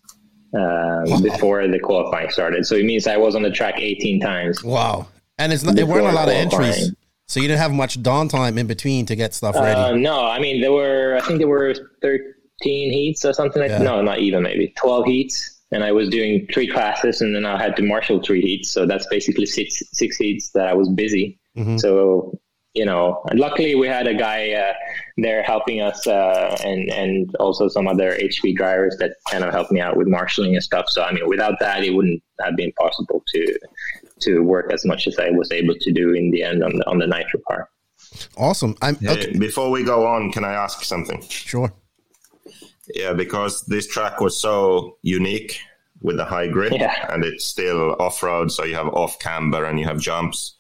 uh, 0.58 1.22
before 1.22 1.68
the 1.68 1.80
qualifying 1.80 2.30
started. 2.30 2.66
So 2.66 2.76
it 2.76 2.86
means 2.86 3.08
I 3.08 3.18
was 3.18 3.36
on 3.36 3.42
the 3.42 3.52
track 3.52 3.76
18 3.80 4.20
times. 4.20 4.64
Wow. 4.64 5.08
And 5.38 5.52
it's 5.52 5.64
not, 5.64 5.76
there 5.76 5.86
weren't 5.86 6.06
a 6.08 6.12
lot 6.12 6.28
of 6.28 6.36
entries. 6.36 6.94
So 7.28 7.40
you 7.40 7.48
didn't 7.48 7.60
have 7.62 7.72
much 7.74 8.02
downtime 8.04 8.58
in 8.60 8.68
between 8.68 9.06
to 9.08 9.16
get 9.16 9.34
stuff 9.34 9.56
Uh, 9.56 9.62
ready. 9.62 10.00
no, 10.00 10.26
I 10.26 10.40
mean 10.40 10.62
there 10.62 10.72
were. 10.74 11.18
I 11.18 11.22
think 11.26 11.40
there 11.40 11.48
were 11.48 11.74
thirteen 12.02 12.92
heats 12.92 13.26
or 13.26 13.34
something 13.34 13.62
like. 13.62 13.72
Yeah. 13.72 13.80
No, 13.80 14.02
not 14.02 14.20
even 14.20 14.44
maybe 14.44 14.74
twelve 14.78 15.06
heats, 15.06 15.62
and 15.72 15.84
I 15.84 15.92
was 15.94 16.10
doing 16.10 16.48
three 16.54 16.68
classes, 16.68 17.22
and 17.22 17.34
then 17.36 17.46
I 17.46 17.58
had 17.62 17.76
to 17.78 17.82
marshal 17.82 18.22
three 18.22 18.42
heats. 18.42 18.70
So 18.70 18.86
that's 18.86 19.08
basically 19.08 19.46
six 19.46 19.82
six 19.94 20.18
heats 20.18 20.52
that 20.52 20.68
I 20.68 20.74
was 20.74 20.90
busy. 20.90 21.40
Mhm. 21.58 21.80
So 21.80 22.38
you 22.74 22.86
know, 22.86 23.22
and 23.30 23.40
luckily 23.40 23.76
we 23.76 23.88
had 23.88 24.08
a 24.08 24.14
guy 24.14 24.52
uh, 24.52 24.74
there 25.18 25.44
helping 25.44 25.80
us, 25.82 26.08
uh, 26.08 26.58
and 26.64 26.90
and 26.92 27.36
also 27.36 27.68
some 27.68 27.88
other 27.88 28.16
HB 28.18 28.56
drivers 28.56 28.96
that 28.98 29.16
kind 29.30 29.44
of 29.44 29.54
helped 29.54 29.72
me 29.72 29.80
out 29.80 29.96
with 29.98 30.08
marshaling 30.08 30.56
and 30.56 30.64
stuff. 30.64 30.86
So 30.90 31.04
I 31.04 31.12
mean, 31.14 31.28
without 31.28 31.60
that, 31.60 31.84
it 31.84 31.92
wouldn't 31.92 32.22
have 32.42 32.56
been 32.56 32.72
possible 32.74 33.24
to 33.34 33.60
to 34.22 34.40
work 34.40 34.72
as 34.74 34.86
much 34.86 35.08
as 35.08 35.20
I 35.20 35.30
was 35.32 35.52
able 35.52 35.76
to 35.76 35.92
do 35.92 36.14
in 36.14 36.32
the 36.32 36.44
end 36.44 36.64
on 36.64 36.78
the 36.78 36.88
on 36.90 36.98
the 36.98 37.08
nitro 37.08 37.40
car. 37.48 37.70
Awesome. 38.38 38.76
I'm 38.82 38.96
Hey, 38.96 39.10
okay. 39.12 39.38
Before 39.38 39.70
we 39.72 39.84
go 39.84 40.06
on, 40.06 40.32
can 40.32 40.44
I 40.44 40.54
ask 40.54 40.84
something? 40.84 41.22
Sure. 41.30 41.72
Yeah, 42.94 43.14
because 43.14 43.64
this 43.66 43.88
track 43.88 44.20
was 44.20 44.40
so 44.40 44.98
unique 45.02 45.58
with 46.02 46.18
the 46.18 46.26
high 46.26 46.48
grip, 46.48 46.74
Yeah. 46.74 47.12
and 47.14 47.24
it's 47.24 47.46
still 47.46 47.96
off 48.00 48.22
road, 48.22 48.52
so 48.52 48.64
you 48.66 48.76
have 48.76 48.90
off 48.90 49.18
camber 49.20 49.64
and 49.66 49.80
you 49.80 49.86
have 49.86 50.00
jumps, 50.00 50.58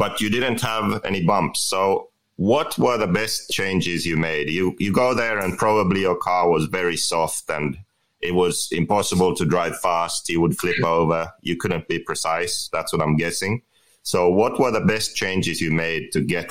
but 0.00 0.18
you 0.18 0.30
didn't 0.30 0.62
have 0.62 1.04
any 1.04 1.22
bumps. 1.22 1.60
So, 1.60 2.08
what 2.36 2.78
were 2.78 2.96
the 2.96 3.06
best 3.06 3.50
changes 3.50 4.06
you 4.06 4.16
made? 4.16 4.48
You 4.48 4.74
you 4.78 4.92
go 4.92 5.12
there, 5.12 5.38
and 5.38 5.58
probably 5.58 6.00
your 6.00 6.16
car 6.16 6.48
was 6.48 6.64
very 6.80 6.96
soft, 6.96 7.50
and 7.50 7.76
it 8.22 8.34
was 8.34 8.68
impossible 8.72 9.34
to 9.36 9.44
drive 9.44 9.78
fast. 9.80 10.30
You 10.30 10.40
would 10.40 10.56
flip 10.56 10.82
over. 10.82 11.30
You 11.42 11.56
couldn't 11.56 11.86
be 11.86 11.98
precise. 11.98 12.70
That's 12.72 12.94
what 12.94 13.02
I'm 13.02 13.16
guessing. 13.16 13.60
So, 14.02 14.30
what 14.30 14.58
were 14.58 14.70
the 14.70 14.86
best 14.94 15.14
changes 15.16 15.60
you 15.60 15.70
made 15.70 16.12
to 16.12 16.22
get 16.22 16.48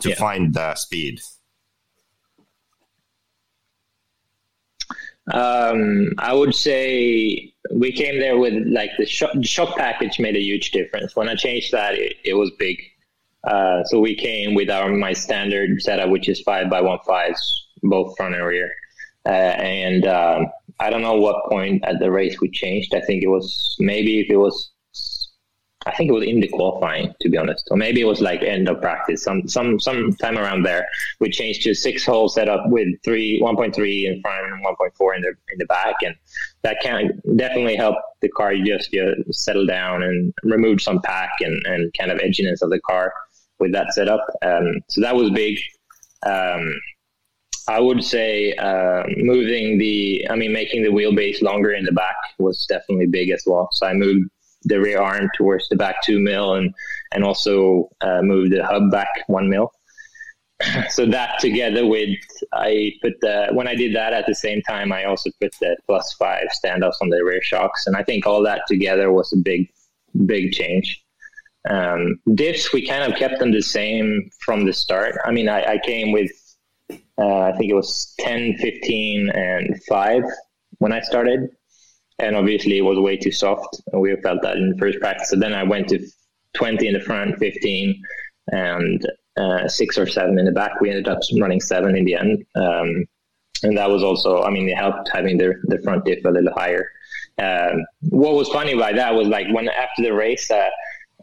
to 0.00 0.08
Yeah. 0.08 0.16
find 0.16 0.52
the 0.52 0.74
speed? 0.74 1.20
Um, 5.32 6.14
I 6.18 6.32
would 6.34 6.52
say 6.52 7.51
we 7.70 7.92
came 7.92 8.18
there 8.18 8.38
with 8.38 8.54
like 8.66 8.90
the 8.98 9.06
shock, 9.06 9.30
shock 9.42 9.76
package 9.76 10.18
made 10.18 10.36
a 10.36 10.42
huge 10.42 10.72
difference. 10.72 11.14
When 11.14 11.28
I 11.28 11.34
changed 11.34 11.72
that, 11.72 11.94
it, 11.94 12.16
it 12.24 12.34
was 12.34 12.50
big. 12.58 12.82
Uh, 13.44 13.84
so 13.84 14.00
we 14.00 14.14
came 14.14 14.54
with 14.54 14.70
our 14.70 14.90
my 14.90 15.12
standard 15.12 15.80
setup, 15.82 16.10
which 16.10 16.28
is 16.28 16.40
five 16.40 16.70
by 16.70 16.80
one 16.80 16.98
fives, 17.06 17.68
both 17.82 18.16
front 18.16 18.34
and 18.34 18.44
rear. 18.44 18.70
Uh, 19.24 19.28
and 19.28 20.06
um, 20.06 20.46
I 20.80 20.90
don't 20.90 21.02
know 21.02 21.14
what 21.14 21.48
point 21.48 21.84
at 21.84 22.00
the 22.00 22.10
race 22.10 22.40
we 22.40 22.50
changed. 22.50 22.94
I 22.94 23.00
think 23.00 23.22
it 23.22 23.28
was 23.28 23.76
maybe 23.78 24.20
if 24.20 24.30
it 24.30 24.36
was, 24.36 24.71
I 25.86 25.92
think 25.96 26.10
it 26.10 26.12
was 26.12 26.24
in 26.24 26.40
the 26.40 26.48
qualifying, 26.48 27.14
to 27.20 27.28
be 27.28 27.36
honest, 27.36 27.68
or 27.70 27.76
maybe 27.76 28.00
it 28.00 28.04
was 28.04 28.20
like 28.20 28.42
end 28.42 28.68
of 28.68 28.80
practice, 28.80 29.22
some 29.24 29.48
some 29.48 29.80
some 29.80 30.12
time 30.14 30.38
around 30.38 30.62
there. 30.62 30.86
We 31.20 31.30
changed 31.30 31.62
to 31.62 31.74
six 31.74 32.04
hole 32.04 32.28
setup 32.28 32.68
with 32.68 32.88
three, 33.04 33.40
one 33.40 33.56
point 33.56 33.74
three 33.74 34.06
in 34.06 34.20
front 34.22 34.52
and 34.52 34.62
one 34.62 34.76
point 34.76 34.94
four 34.96 35.14
in 35.14 35.22
the 35.22 35.28
in 35.28 35.58
the 35.58 35.66
back, 35.66 35.96
and 36.04 36.14
that 36.62 36.80
of 37.06 37.20
definitely 37.36 37.76
helped 37.76 38.00
the 38.20 38.28
car 38.28 38.54
just 38.56 38.94
uh, 38.94 39.14
settle 39.30 39.66
down 39.66 40.02
and 40.02 40.32
remove 40.44 40.80
some 40.80 41.00
pack 41.02 41.30
and 41.40 41.60
and 41.66 41.92
kind 41.98 42.10
of 42.10 42.18
edginess 42.18 42.62
of 42.62 42.70
the 42.70 42.80
car 42.80 43.12
with 43.58 43.72
that 43.72 43.92
setup. 43.92 44.24
Um, 44.42 44.80
so 44.88 45.00
that 45.00 45.16
was 45.16 45.30
big. 45.30 45.58
Um, 46.24 46.72
I 47.68 47.78
would 47.78 48.02
say 48.02 48.54
uh, 48.54 49.04
moving 49.18 49.78
the, 49.78 50.26
I 50.28 50.34
mean, 50.34 50.52
making 50.52 50.82
the 50.82 50.88
wheelbase 50.88 51.42
longer 51.42 51.72
in 51.72 51.84
the 51.84 51.92
back 51.92 52.16
was 52.38 52.66
definitely 52.66 53.06
big 53.06 53.30
as 53.30 53.44
well. 53.46 53.68
So 53.72 53.86
I 53.86 53.94
moved 53.94 54.28
the 54.64 54.80
rear 54.80 55.00
arm 55.00 55.28
towards 55.36 55.68
the 55.68 55.76
back 55.76 56.02
two 56.02 56.18
mil 56.18 56.54
and 56.54 56.74
and 57.12 57.24
also 57.24 57.90
uh, 58.00 58.22
moved 58.22 58.52
the 58.52 58.64
hub 58.64 58.90
back 58.90 59.08
one 59.26 59.48
mil. 59.48 59.72
so 60.90 61.06
that 61.06 61.38
together 61.40 61.86
with 61.86 62.16
I 62.52 62.92
put 63.02 63.14
the 63.20 63.48
when 63.52 63.66
I 63.66 63.74
did 63.74 63.94
that 63.96 64.12
at 64.12 64.26
the 64.26 64.34
same 64.34 64.62
time 64.62 64.92
I 64.92 65.04
also 65.04 65.30
put 65.40 65.54
the 65.60 65.76
plus 65.86 66.14
five 66.18 66.46
standoffs 66.64 67.00
on 67.00 67.08
the 67.08 67.22
rear 67.24 67.42
shocks 67.42 67.86
and 67.86 67.96
I 67.96 68.02
think 68.02 68.26
all 68.26 68.42
that 68.44 68.62
together 68.68 69.12
was 69.12 69.32
a 69.32 69.36
big 69.36 69.70
big 70.26 70.52
change. 70.52 71.02
Um, 71.68 72.18
diffs, 72.30 72.72
we 72.72 72.86
kind 72.86 73.10
of 73.10 73.18
kept 73.18 73.38
them 73.38 73.52
the 73.52 73.62
same 73.62 74.30
from 74.40 74.64
the 74.64 74.72
start. 74.72 75.16
I 75.24 75.30
mean, 75.30 75.48
I, 75.48 75.74
I 75.74 75.78
came 75.78 76.12
with, 76.12 76.30
uh, 77.18 77.40
I 77.40 77.52
think 77.56 77.70
it 77.70 77.74
was 77.74 78.14
10, 78.20 78.56
15, 78.56 79.30
and 79.30 79.82
5 79.84 80.22
when 80.78 80.92
I 80.92 81.00
started. 81.00 81.50
And 82.22 82.36
obviously, 82.36 82.78
it 82.78 82.82
was 82.82 82.98
way 82.98 83.16
too 83.16 83.32
soft. 83.32 83.82
We 83.92 84.14
felt 84.22 84.42
that 84.42 84.56
in 84.56 84.70
the 84.70 84.78
first 84.78 84.98
practice. 85.00 85.30
So 85.30 85.36
then 85.36 85.52
I 85.52 85.64
went 85.64 85.88
to 85.88 85.98
20 86.54 86.86
in 86.86 86.94
the 86.94 87.00
front, 87.00 87.38
15, 87.38 88.02
and 88.52 89.06
uh, 89.36 89.68
6 89.68 89.98
or 89.98 90.06
7 90.06 90.38
in 90.38 90.44
the 90.44 90.52
back. 90.52 90.80
We 90.80 90.88
ended 90.88 91.08
up 91.08 91.18
running 91.40 91.60
7 91.60 91.96
in 91.96 92.04
the 92.04 92.14
end. 92.14 92.44
Um, 92.54 93.04
and 93.64 93.76
that 93.76 93.90
was 93.90 94.02
also, 94.02 94.42
I 94.42 94.50
mean, 94.50 94.68
it 94.68 94.76
helped 94.76 95.10
having 95.12 95.36
the, 95.36 95.54
the 95.64 95.78
front 95.82 96.04
diff 96.04 96.24
a 96.24 96.30
little 96.30 96.52
higher. 96.52 96.88
Um, 97.38 97.84
what 98.10 98.34
was 98.34 98.48
funny 98.48 98.72
about 98.72 98.94
that 98.96 99.14
was 99.14 99.28
like 99.28 99.46
when 99.52 99.68
after 99.68 100.02
the 100.02 100.12
race, 100.12 100.50
uh, 100.50 100.68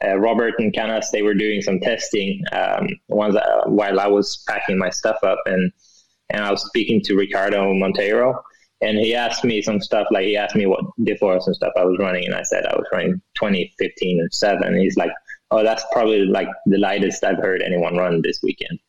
uh, 0.04 0.18
Robert 0.18 0.56
and 0.60 0.74
Canas, 0.74 1.12
they 1.12 1.22
were 1.22 1.34
doing 1.34 1.62
some 1.62 1.80
testing 1.80 2.42
um, 2.52 2.88
once 3.10 3.36
uh, 3.36 3.64
while 3.66 4.00
I 4.00 4.08
was 4.08 4.44
packing 4.48 4.78
my 4.78 4.90
stuff 4.90 5.18
up, 5.24 5.40
and 5.46 5.72
and 6.30 6.44
I 6.44 6.52
was 6.52 6.66
speaking 6.66 7.02
to 7.02 7.16
Ricardo 7.16 7.74
Monteiro, 7.74 8.42
and 8.82 8.98
he 8.98 9.14
asked 9.14 9.44
me 9.44 9.62
some 9.62 9.82
stuff 9.82 10.08
like 10.12 10.26
he 10.26 10.38
asked 10.38 10.56
me 10.56 10.66
what 10.66 10.84
diffs 11.02 11.46
and 11.46 11.56
stuff 11.56 11.74
I 11.78 11.86
was 11.86 11.98
running, 12.00 12.26
and 12.26 12.36
I 12.36 12.44
said 12.44 12.66
I 12.66 12.76
was 12.76 12.88
running 12.92 13.22
20, 13.36 13.74
15, 13.78 14.20
and 14.20 14.34
seven. 14.34 14.64
And 14.64 14.78
he's 14.80 14.98
like, 14.98 15.12
"Oh, 15.52 15.64
that's 15.64 15.84
probably 15.92 16.26
like 16.26 16.48
the 16.66 16.78
lightest 16.78 17.24
I've 17.24 17.38
heard 17.38 17.62
anyone 17.62 17.98
run 17.98 18.22
this 18.22 18.42
weekend." 18.42 18.80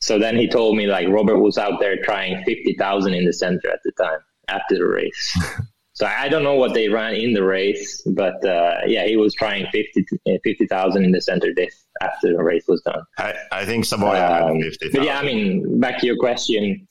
So 0.00 0.18
then 0.18 0.36
he 0.36 0.48
told 0.48 0.76
me 0.76 0.86
like 0.86 1.08
Robert 1.08 1.38
was 1.38 1.58
out 1.58 1.80
there 1.80 2.02
trying 2.02 2.42
fifty 2.44 2.74
thousand 2.78 3.14
in 3.14 3.24
the 3.24 3.32
center 3.32 3.70
at 3.70 3.80
the 3.84 3.92
time 3.92 4.20
after 4.48 4.76
the 4.76 4.86
race. 4.86 5.38
So 6.00 6.06
I 6.06 6.28
don't 6.28 6.44
know 6.44 6.54
what 6.54 6.72
they 6.72 6.88
ran 6.88 7.14
in 7.14 7.34
the 7.34 7.44
race, 7.44 8.00
but 8.06 8.42
uh, 8.42 8.78
yeah, 8.86 9.06
he 9.06 9.16
was 9.16 9.34
trying 9.34 9.66
50,000 9.70 10.40
50, 10.42 11.04
in 11.04 11.12
the 11.12 11.20
center 11.20 11.52
diff 11.52 11.74
after 12.00 12.32
the 12.32 12.42
race 12.42 12.64
was 12.66 12.80
done. 12.80 13.02
I, 13.18 13.34
I 13.52 13.66
think 13.66 13.84
Savoia 13.84 14.48
um, 14.48 14.62
50,000. 14.62 14.92
But 14.94 15.04
yeah, 15.04 15.18
I 15.18 15.22
mean, 15.22 15.78
back 15.78 15.98
to 16.00 16.06
your 16.06 16.16
question. 16.16 16.88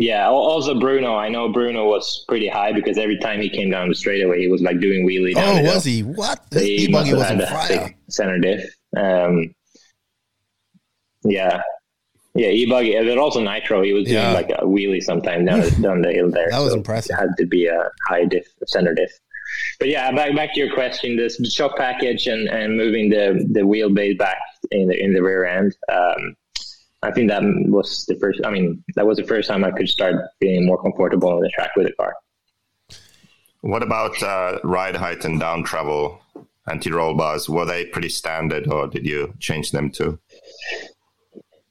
Yeah, 0.00 0.28
also 0.28 0.80
Bruno. 0.80 1.14
I 1.14 1.28
know 1.28 1.52
Bruno 1.52 1.84
was 1.84 2.24
pretty 2.26 2.48
high 2.48 2.72
because 2.72 2.96
every 2.96 3.18
time 3.18 3.42
he 3.42 3.50
came 3.50 3.70
down 3.70 3.90
the 3.90 3.94
straightaway, 3.94 4.40
he 4.40 4.48
was 4.48 4.62
like 4.62 4.80
doing 4.80 5.06
wheelie. 5.06 5.34
Down 5.34 5.58
oh, 5.58 5.74
was 5.74 5.84
he? 5.84 6.02
What? 6.02 6.40
So 6.52 6.60
he 6.60 6.90
have 6.90 7.06
had 7.06 7.40
a 7.40 7.46
fire. 7.46 7.94
center 8.08 8.38
diff. 8.38 8.64
Um, 8.96 9.54
yeah, 11.22 11.60
yeah, 12.34 12.48
e-buggy, 12.48 12.94
but 12.94 13.18
also 13.18 13.40
nitro. 13.40 13.82
He 13.82 13.92
was 13.92 14.06
doing 14.06 14.32
like 14.32 14.48
a 14.50 14.64
wheelie 14.64 15.02
sometime 15.02 15.44
down 15.44 15.60
down 15.82 16.00
the 16.00 16.12
hill 16.12 16.30
there. 16.30 16.48
that 16.50 16.60
was 16.60 16.70
so 16.70 16.78
impressive. 16.78 17.16
It 17.16 17.20
had 17.20 17.36
to 17.36 17.46
be 17.46 17.66
a 17.66 17.90
high 18.06 18.24
diff, 18.24 18.46
center 18.66 18.94
diff. 18.94 19.10
But 19.78 19.88
yeah, 19.88 20.10
back 20.12 20.34
back 20.34 20.54
to 20.54 20.60
your 20.60 20.72
question, 20.72 21.16
this 21.16 21.36
the 21.36 21.50
shock 21.50 21.76
package 21.76 22.26
and, 22.26 22.48
and 22.48 22.76
moving 22.76 23.10
the 23.10 23.46
the 23.52 23.60
wheelbase 23.60 24.16
back 24.16 24.38
in 24.70 24.88
the 24.88 24.98
in 24.98 25.12
the 25.12 25.22
rear 25.22 25.44
end. 25.44 25.76
Um, 25.92 26.36
I 27.02 27.10
think 27.10 27.30
that 27.30 27.42
was 27.66 28.04
the 28.06 28.14
first. 28.16 28.40
I 28.44 28.50
mean, 28.50 28.84
that 28.94 29.06
was 29.06 29.16
the 29.16 29.24
first 29.24 29.48
time 29.48 29.64
I 29.64 29.70
could 29.70 29.88
start 29.88 30.16
being 30.38 30.66
more 30.66 30.80
comfortable 30.82 31.30
on 31.30 31.40
the 31.40 31.50
track 31.50 31.74
with 31.76 31.86
the 31.86 31.92
car. 31.94 32.14
What 33.62 33.82
about 33.82 34.22
uh, 34.22 34.58
ride 34.64 34.96
height 34.96 35.24
and 35.24 35.40
down 35.40 35.64
travel 35.64 36.20
anti-roll 36.68 37.14
bars? 37.14 37.48
Were 37.48 37.64
they 37.64 37.86
pretty 37.86 38.10
standard, 38.10 38.70
or 38.70 38.86
did 38.86 39.06
you 39.06 39.34
change 39.38 39.70
them 39.70 39.90
too? 39.90 40.18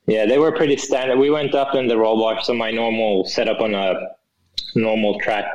Yeah, 0.08 0.26
they 0.26 0.40
were 0.40 0.52
pretty 0.52 0.78
standard. 0.78 1.20
We 1.20 1.30
went 1.30 1.54
up 1.54 1.76
in 1.76 1.88
the 1.88 1.98
roll 1.98 2.20
bar, 2.20 2.42
so 2.44 2.54
my 2.54 2.72
normal 2.72 3.26
setup 3.26 3.62
on 3.62 3.76
a 3.76 4.10
normal 4.74 5.20
track 5.20 5.46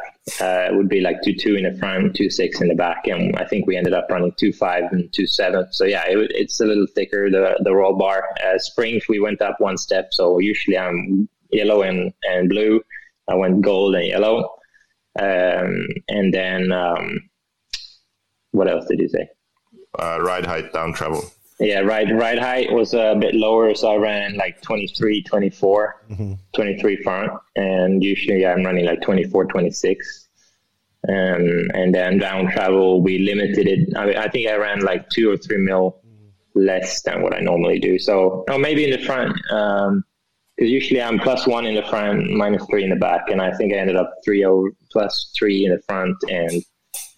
uh, 0.41 0.69
would 0.71 0.89
be 0.89 1.01
like 1.01 1.21
two 1.23 1.35
two 1.35 1.55
in 1.55 1.65
the 1.65 1.79
front, 1.79 2.17
two 2.17 2.31
six 2.31 2.61
in 2.61 2.69
the 2.69 2.75
back, 2.75 3.07
and 3.07 3.37
I 3.37 3.45
think 3.45 3.67
we 3.67 3.77
ended 3.77 3.93
up 3.93 4.07
running 4.11 4.33
two 4.39 4.53
five 4.53 4.85
and 4.91 5.13
two 5.13 5.27
seven. 5.27 5.67
So 5.71 5.85
yeah, 5.85 6.05
it, 6.07 6.31
it's 6.35 6.61
a 6.61 6.65
little 6.65 6.87
thicker 6.95 7.31
the 7.31 7.57
the 7.63 7.75
roll 7.75 7.97
bar. 7.97 8.25
Uh, 8.45 8.59
springs 8.59 9.05
we 9.09 9.21
went 9.21 9.43
up 9.43 9.61
one 9.61 9.77
step, 9.77 10.09
so 10.13 10.39
usually 10.39 10.79
I'm 10.79 11.29
yellow 11.51 11.83
and 11.83 12.13
and 12.23 12.49
blue. 12.49 12.81
I 13.29 13.35
went 13.35 13.63
gold 13.63 13.95
and 13.95 14.07
yellow, 14.07 14.51
um, 15.19 15.87
and 16.09 16.33
then 16.33 16.73
um, 16.73 17.29
what 18.53 18.69
else 18.69 18.87
did 18.87 19.01
you 19.01 19.09
say? 19.09 19.29
Uh, 19.99 20.21
ride 20.21 20.47
height 20.47 20.73
down 20.73 20.95
travel. 20.95 21.25
Yeah, 21.61 21.81
ride 21.81 22.11
ride 22.11 22.39
height 22.39 22.73
was 22.73 22.95
a 22.95 23.15
bit 23.19 23.35
lower, 23.35 23.75
so 23.75 23.93
I 23.93 23.97
ran 23.97 24.37
like 24.37 24.61
23, 24.63 25.23
24, 25.23 26.03
mm-hmm. 26.11 26.33
23 26.53 26.97
front, 27.03 27.33
and 27.55 28.03
usually 28.03 28.45
I'm 28.45 28.65
running 28.65 28.85
like 28.85 29.03
24, 29.03 29.47
26. 29.47 30.29
Um, 31.09 31.69
and 31.75 31.95
then 31.95 32.19
down 32.19 32.51
travel, 32.51 33.03
we 33.03 33.19
limited 33.19 33.69
it. 33.69 33.97
I, 33.97 34.07
mean, 34.07 34.17
I 34.17 34.29
think 34.29 34.49
I 34.49 34.57
ran 34.57 34.81
like 34.81 35.09
two 35.11 35.31
or 35.31 35.37
three 35.37 35.59
mil 35.59 36.01
less 36.55 37.03
than 37.03 37.23
what 37.23 37.35
I 37.35 37.41
normally 37.41 37.79
do. 37.79 37.99
So, 37.99 38.45
or 38.49 38.59
maybe 38.59 38.85
in 38.85 38.91
the 38.91 39.05
front, 39.05 39.35
because 39.35 39.89
um, 39.89 40.05
usually 40.59 41.03
I'm 41.03 41.19
plus 41.19 41.47
one 41.47 41.67
in 41.67 41.75
the 41.75 41.83
front, 41.83 42.31
minus 42.31 42.65
three 42.67 42.85
in 42.85 42.91
the 42.91 42.97
back, 42.97 43.29
and 43.29 43.41
I 43.41 43.53
think 43.53 43.73
I 43.73 43.77
ended 43.77 43.97
up 43.97 44.13
three 44.25 44.45
oh 44.45 44.71
plus 44.91 45.31
three 45.39 45.67
in 45.67 45.73
the 45.73 45.83
front 45.83 46.17
and 46.31 46.63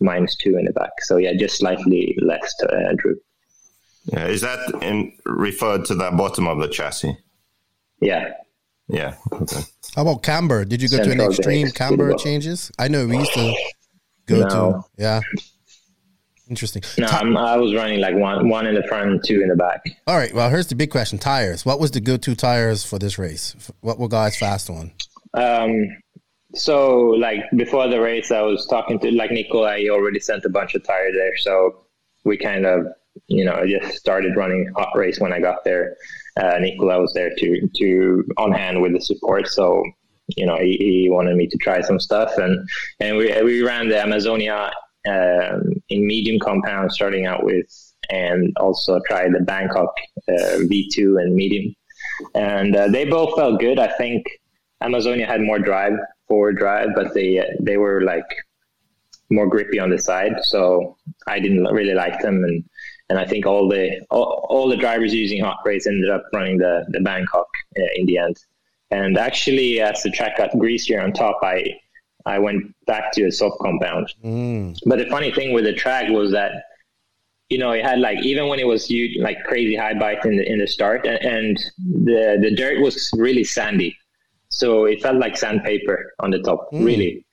minus 0.01 0.37
two 0.37 0.57
in 0.59 0.65
the 0.65 0.73
back. 0.73 0.91
So 1.03 1.17
yeah, 1.17 1.35
just 1.35 1.59
slightly 1.59 2.19
less 2.21 2.55
to 2.57 2.69
uh, 2.69 2.93
droop. 2.97 3.19
Yeah, 4.07 4.27
is 4.27 4.41
that 4.43 4.83
in 4.83 5.13
referred 5.25 5.85
to 5.87 5.95
the 5.95 6.11
bottom 6.13 6.47
of 6.47 6.59
the 6.59 6.69
chassis? 6.69 7.17
Yeah. 8.01 8.33
Yeah. 8.89 9.17
Okay. 9.33 9.63
How 9.95 10.03
about 10.03 10.23
camber? 10.23 10.65
Did 10.65 10.81
you 10.81 10.89
go 10.89 10.99
Central 10.99 11.17
to 11.17 11.23
an 11.25 11.31
extreme 11.31 11.71
camber 11.71 12.15
changes? 12.15 12.71
I 12.79 12.89
know 12.89 13.07
we 13.07 13.19
used 13.19 13.35
to 13.35 13.55
go 14.27 14.41
no. 14.41 14.49
to. 14.49 14.83
Yeah. 14.97 15.21
Interesting. 16.49 16.83
No, 16.97 17.07
i 17.09 17.57
was 17.57 17.75
running 17.75 18.01
like 18.01 18.15
one 18.15 18.49
one 18.49 18.69
in 18.69 18.77
the 18.77 18.85
front, 18.85 19.25
two 19.25 19.43
in 19.43 19.49
the 19.49 19.57
back. 19.57 19.83
All 20.07 20.17
right. 20.17 20.33
Well, 20.33 20.49
here's 20.49 20.69
the 20.69 20.77
big 20.77 20.91
question: 20.91 21.19
tires. 21.19 21.67
What 21.67 21.81
was 21.81 21.91
the 21.91 22.01
go-to 22.01 22.37
tires 22.37 22.85
for 22.85 23.01
this 23.01 23.19
race? 23.19 23.57
What 23.81 23.99
were 23.99 24.09
guys 24.09 24.37
fast 24.37 24.71
on? 24.71 24.93
Um. 25.35 25.89
So, 26.55 26.99
like 27.19 27.41
before 27.57 27.89
the 27.89 28.01
race, 28.01 28.31
I 28.31 28.43
was 28.43 28.65
talking 28.67 29.01
to 29.01 29.11
like 29.11 29.33
Nicola. 29.33 29.77
He 29.77 29.91
already 29.91 30.21
sent 30.21 30.45
a 30.45 30.49
bunch 30.49 30.77
of 30.77 30.85
tires 30.85 31.15
there, 31.17 31.37
so 31.37 31.85
we 32.25 32.37
kind 32.37 32.65
of 32.65 32.87
you 33.29 33.45
know, 33.45 33.55
I 33.55 33.67
just 33.67 33.97
started 33.97 34.37
running 34.37 34.71
hot 34.77 34.97
race 34.97 35.19
when 35.19 35.33
I 35.33 35.41
got 35.41 35.65
there. 35.65 35.97
Uh, 36.37 36.59
Nicola 36.61 37.01
was 37.01 37.13
there 37.15 37.35
to 37.35 37.69
to 37.77 38.25
on 38.37 38.53
hand 38.53 38.83
with 38.83 38.93
the 38.93 39.01
support, 39.01 39.49
so 39.49 39.83
you 40.29 40.47
know 40.47 40.59
he, 40.59 40.77
he 40.77 41.11
wanted 41.11 41.37
me 41.37 41.47
to 41.49 41.57
try 41.59 41.81
some 41.81 41.99
stuff, 41.99 42.37
and 42.39 42.69
and 43.01 43.17
we 43.17 43.27
we 43.43 43.63
ran 43.63 43.89
the 43.89 44.01
Amazonia 44.01 44.71
um, 45.09 45.73
in 45.89 46.07
medium 46.07 46.39
compound 46.39 46.93
starting 46.93 47.27
out 47.27 47.43
with, 47.43 47.67
and 48.11 48.53
also 48.59 49.01
tried 49.09 49.33
the 49.33 49.41
Bangkok 49.41 49.93
uh, 50.29 50.59
V2 50.71 51.21
and 51.21 51.35
medium, 51.35 51.75
and 52.35 52.77
uh, 52.77 52.89
they 52.89 53.05
both 53.07 53.35
felt 53.35 53.59
good. 53.59 53.79
I 53.79 53.89
think 53.89 54.25
Amazonia 54.83 55.27
had 55.27 55.41
more 55.41 55.59
drive, 55.59 55.95
forward 56.29 56.59
drive, 56.59 56.91
but 56.95 57.13
they 57.15 57.43
they 57.61 57.77
were 57.77 58.03
like 58.03 58.27
more 59.31 59.49
grippy 59.49 59.79
on 59.79 59.91
the 59.91 59.99
side, 59.99 60.35
so 60.43 60.97
I 61.27 61.41
didn't 61.41 61.65
really 61.65 61.95
like 61.95 62.21
them. 62.21 62.45
And 62.45 62.65
and 63.09 63.19
I 63.19 63.27
think 63.27 63.47
all 63.47 63.69
the 63.69 64.05
all, 64.11 64.47
all 64.49 64.69
the 64.69 64.77
drivers 64.77 65.15
using 65.15 65.43
hot 65.43 65.59
race 65.65 65.87
ended 65.87 66.11
up 66.11 66.25
running 66.33 66.59
the 66.59 66.85
the 66.89 67.01
Bangkok 67.01 67.49
uh, 67.79 67.83
in 67.97 68.07
the 68.07 68.19
end. 68.19 68.37
And 68.91 69.19
actually, 69.19 69.81
as 69.81 70.03
the 70.03 70.11
track 70.11 70.39
got 70.39 70.57
greasier 70.59 71.01
on 71.01 71.13
top, 71.13 71.39
I 71.43 71.75
I 72.25 72.39
went 72.39 72.75
back 72.87 73.13
to 73.13 73.25
a 73.25 73.33
soft 73.33 73.59
compound. 73.61 74.13
Mm. 74.25 74.79
But 74.87 74.99
the 74.99 75.07
funny 75.07 75.33
thing 75.33 75.53
with 75.53 75.65
the 75.65 75.73
track 75.73 76.11
was 76.11 76.33
that 76.33 76.53
you 77.49 77.59
know 77.59 77.71
it 77.73 77.85
had 77.85 78.01
like 78.01 78.25
even 78.25 78.49
when 78.49 78.59
it 78.59 78.67
was 78.67 78.87
huge, 78.87 79.19
like 79.21 79.43
crazy 79.45 79.77
high 79.77 79.95
bite 79.95 80.25
in 80.25 80.37
the 80.37 80.51
in 80.51 80.59
the 80.59 80.67
start, 80.67 81.07
and, 81.07 81.19
and 81.25 81.65
the 82.05 82.39
the 82.41 82.55
dirt 82.55 82.81
was 82.81 83.11
really 83.15 83.45
sandy, 83.45 83.97
so 84.49 84.85
it 84.85 85.01
felt 85.01 85.17
like 85.17 85.37
sandpaper 85.37 86.13
on 86.19 86.31
the 86.31 86.41
top, 86.41 86.69
mm. 86.73 86.85
really, 86.85 87.25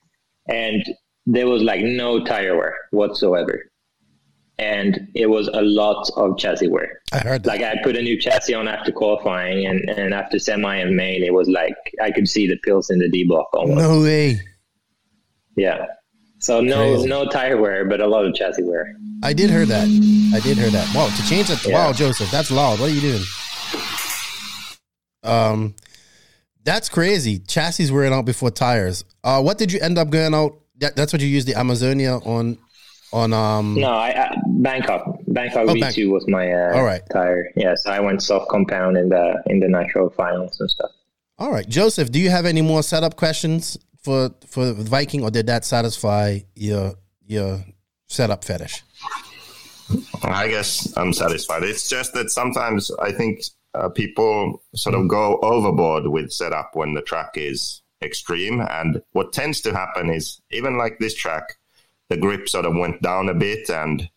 and 0.48 0.84
there 1.26 1.48
was 1.48 1.62
like 1.62 1.80
no 1.80 2.22
tire 2.24 2.56
wear 2.56 2.76
whatsoever 2.90 3.70
and 4.58 5.08
it 5.14 5.26
was 5.26 5.48
a 5.48 5.62
lot 5.62 6.08
of 6.16 6.38
chassis 6.38 6.68
wear. 6.68 7.00
I 7.12 7.18
heard 7.18 7.42
that. 7.42 7.48
Like 7.48 7.62
I 7.62 7.82
put 7.82 7.96
a 7.96 8.02
new 8.02 8.18
chassis 8.20 8.54
on 8.54 8.68
after 8.68 8.92
qualifying, 8.92 9.66
and, 9.66 9.88
and 9.90 10.14
after 10.14 10.38
semi 10.38 10.76
and 10.76 10.96
main, 10.96 11.24
it 11.24 11.32
was 11.32 11.48
like 11.48 11.74
I 12.00 12.10
could 12.10 12.28
see 12.28 12.46
the 12.46 12.56
pills 12.58 12.90
in 12.90 12.98
the 12.98 13.08
D 13.08 13.24
block 13.24 13.48
almost. 13.52 13.78
No 13.78 14.00
way. 14.02 14.40
Yeah. 15.56 15.86
So 16.38 16.60
no 16.60 16.94
Crazy. 16.94 17.08
no 17.08 17.26
tire 17.26 17.56
wear, 17.56 17.84
but 17.86 18.00
a 18.00 18.06
lot 18.06 18.26
of 18.26 18.34
chassis 18.34 18.62
wear. 18.62 18.94
I 19.22 19.32
did 19.32 19.50
hear 19.50 19.64
that. 19.66 19.84
I 20.34 20.40
did 20.40 20.58
hear 20.58 20.70
that. 20.70 20.94
Wow, 20.94 21.08
to 21.08 21.26
change 21.26 21.48
that. 21.48 21.64
Yeah. 21.64 21.86
Wow, 21.86 21.92
Joseph, 21.92 22.30
that's 22.30 22.50
loud. 22.50 22.78
What 22.80 22.90
are 22.90 22.94
you 22.94 23.00
doing? 23.00 23.22
Um, 25.22 25.74
that's 26.64 26.88
crazy. 26.88 27.38
Chassis 27.38 27.90
wearing 27.90 28.12
out 28.12 28.26
before 28.26 28.50
tires. 28.50 29.04
Uh, 29.22 29.40
what 29.40 29.58
did 29.58 29.72
you 29.72 29.80
end 29.80 29.96
up 29.96 30.10
going 30.10 30.34
out? 30.34 30.60
That, 30.78 30.96
that's 30.96 31.12
what 31.12 31.22
you 31.22 31.28
used 31.28 31.48
the 31.48 31.54
Amazonia 31.54 32.18
on 32.18 32.58
on 33.14 33.32
um 33.32 33.74
no 33.78 33.90
I, 33.90 34.08
I 34.08 34.36
Bangkok 34.62 35.18
Bangkok 35.28 35.68
oh, 35.68 35.74
V2 35.74 36.10
was 36.10 36.26
my 36.28 36.52
uh, 36.52 36.76
all 36.76 36.84
right 36.84 37.02
tire 37.12 37.50
yes 37.56 37.86
I 37.86 38.00
went 38.00 38.22
soft 38.22 38.48
compound 38.48 38.96
in 38.96 39.08
the 39.08 39.42
in 39.46 39.60
the 39.60 39.68
nitro 39.68 40.10
finals 40.10 40.60
and 40.60 40.70
stuff 40.70 40.90
all 41.38 41.50
right 41.50 41.68
Joseph 41.68 42.10
do 42.10 42.20
you 42.20 42.30
have 42.30 42.46
any 42.46 42.62
more 42.62 42.82
setup 42.82 43.16
questions 43.16 43.76
for 44.02 44.30
for 44.46 44.72
Viking 44.72 45.22
or 45.22 45.30
did 45.30 45.46
that 45.46 45.64
satisfy 45.64 46.40
your 46.54 46.94
your 47.26 47.64
setup 48.08 48.44
fetish? 48.44 48.82
I 50.22 50.48
guess 50.48 50.96
I'm 50.96 51.12
satisfied. 51.12 51.62
It's 51.62 51.88
just 51.88 52.14
that 52.14 52.30
sometimes 52.30 52.90
I 53.02 53.12
think 53.12 53.42
uh, 53.74 53.88
people 53.88 54.62
sort 54.74 54.94
of 54.94 55.08
go 55.08 55.38
overboard 55.42 56.06
with 56.06 56.32
setup 56.32 56.70
when 56.74 56.94
the 56.94 57.02
track 57.02 57.32
is 57.34 57.82
extreme. 58.02 58.60
And 58.60 59.02
what 59.12 59.32
tends 59.32 59.60
to 59.62 59.72
happen 59.72 60.10
is 60.10 60.40
even 60.50 60.78
like 60.78 60.98
this 60.98 61.14
track, 61.14 61.44
the 62.08 62.16
grip 62.16 62.48
sort 62.48 62.66
of 62.66 62.76
went 62.76 63.02
down 63.02 63.28
a 63.28 63.34
bit. 63.34 63.68
And 63.68 64.08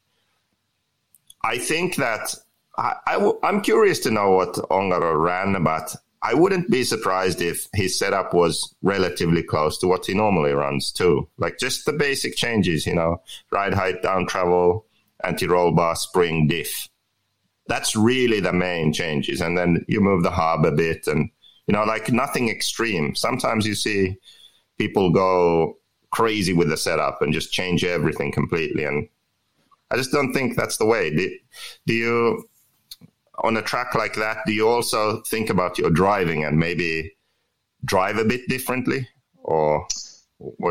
I 1.43 1.57
think 1.57 1.95
that 1.95 2.35
I, 2.77 2.95
I 3.05 3.13
w- 3.13 3.39
I'm 3.43 3.61
curious 3.61 3.99
to 4.01 4.11
know 4.11 4.31
what 4.31 4.53
Ongaro 4.55 5.21
ran, 5.21 5.63
but 5.63 5.95
I 6.21 6.33
wouldn't 6.33 6.69
be 6.69 6.83
surprised 6.83 7.41
if 7.41 7.67
his 7.73 7.97
setup 7.97 8.33
was 8.33 8.75
relatively 8.81 9.43
close 9.43 9.77
to 9.79 9.87
what 9.87 10.05
he 10.05 10.13
normally 10.13 10.51
runs 10.51 10.91
too. 10.91 11.27
Like 11.37 11.59
just 11.59 11.85
the 11.85 11.93
basic 11.93 12.35
changes, 12.35 12.85
you 12.85 12.95
know, 12.95 13.21
ride 13.51 13.73
height, 13.73 14.01
down 14.01 14.25
travel, 14.27 14.85
anti-roll 15.23 15.71
bar, 15.71 15.95
spring, 15.95 16.47
diff. 16.47 16.89
That's 17.67 17.95
really 17.95 18.39
the 18.39 18.53
main 18.53 18.93
changes. 18.93 19.41
And 19.41 19.57
then 19.57 19.85
you 19.87 20.01
move 20.01 20.23
the 20.23 20.31
hub 20.31 20.65
a 20.65 20.71
bit 20.71 21.07
and, 21.07 21.29
you 21.67 21.73
know, 21.73 21.83
like 21.83 22.11
nothing 22.11 22.49
extreme. 22.49 23.13
Sometimes 23.13 23.67
you 23.67 23.75
see 23.75 24.15
people 24.77 25.11
go 25.11 25.77
crazy 26.11 26.53
with 26.53 26.69
the 26.69 26.77
setup 26.77 27.21
and 27.21 27.33
just 27.33 27.51
change 27.51 27.83
everything 27.83 28.31
completely. 28.31 28.85
And 28.85 29.07
I 29.91 29.97
just 29.97 30.11
don't 30.11 30.33
think 30.33 30.55
that's 30.55 30.77
the 30.77 30.85
way. 30.85 31.09
Do, 31.15 31.37
do 31.85 31.93
you, 31.93 32.49
on 33.43 33.57
a 33.57 33.61
track 33.61 33.95
like 33.95 34.15
that, 34.15 34.37
do 34.45 34.53
you 34.53 34.67
also 34.67 35.21
think 35.23 35.49
about 35.49 35.77
your 35.77 35.89
driving 35.89 36.43
and 36.43 36.57
maybe 36.57 37.15
drive 37.85 38.17
a 38.17 38.25
bit 38.25 38.47
differently 38.47 39.07
or? 39.43 39.87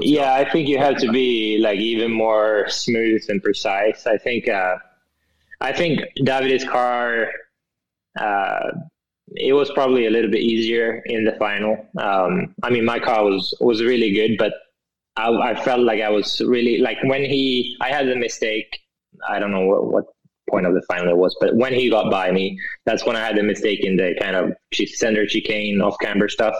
yeah, 0.00 0.34
I 0.34 0.48
think 0.48 0.68
you 0.68 0.78
have 0.78 0.96
to 0.98 1.10
be 1.10 1.58
like 1.58 1.80
even 1.80 2.12
more 2.12 2.68
smooth 2.68 3.24
and 3.28 3.42
precise. 3.42 4.06
I 4.06 4.16
think, 4.16 4.48
uh, 4.48 4.76
I 5.60 5.72
think 5.72 6.00
Davide's 6.22 6.64
car, 6.64 7.28
uh, 8.20 8.70
it 9.34 9.52
was 9.52 9.70
probably 9.72 10.06
a 10.06 10.10
little 10.10 10.30
bit 10.30 10.40
easier 10.40 11.02
in 11.06 11.24
the 11.24 11.32
final. 11.32 11.84
Um, 11.98 12.54
I 12.62 12.70
mean, 12.70 12.84
my 12.84 13.00
car 13.00 13.24
was 13.24 13.54
was 13.60 13.82
really 13.82 14.12
good, 14.12 14.36
but 14.38 14.52
I, 15.16 15.30
I, 15.30 15.64
felt 15.64 15.80
like 15.80 16.00
I 16.00 16.10
was 16.10 16.40
really 16.40 16.78
like 16.78 16.98
when 17.02 17.22
he, 17.22 17.76
I 17.80 17.88
had 17.88 18.08
a 18.08 18.16
mistake. 18.16 18.80
I 19.28 19.38
don't 19.38 19.50
know 19.50 19.66
what, 19.66 19.84
what 19.86 20.04
point 20.50 20.66
of 20.66 20.74
the 20.74 20.82
final 20.82 21.08
it 21.08 21.16
was, 21.16 21.36
but 21.40 21.54
when 21.56 21.72
he 21.72 21.90
got 21.90 22.10
by 22.10 22.30
me, 22.30 22.58
that's 22.84 23.04
when 23.04 23.16
I 23.16 23.24
had 23.24 23.36
the 23.36 23.42
mistake 23.42 23.84
in 23.84 23.96
the 23.96 24.14
kind 24.20 24.36
of 24.36 24.52
center 24.72 25.26
chicane 25.26 25.80
off 25.80 25.96
camber 26.00 26.28
stuff. 26.28 26.54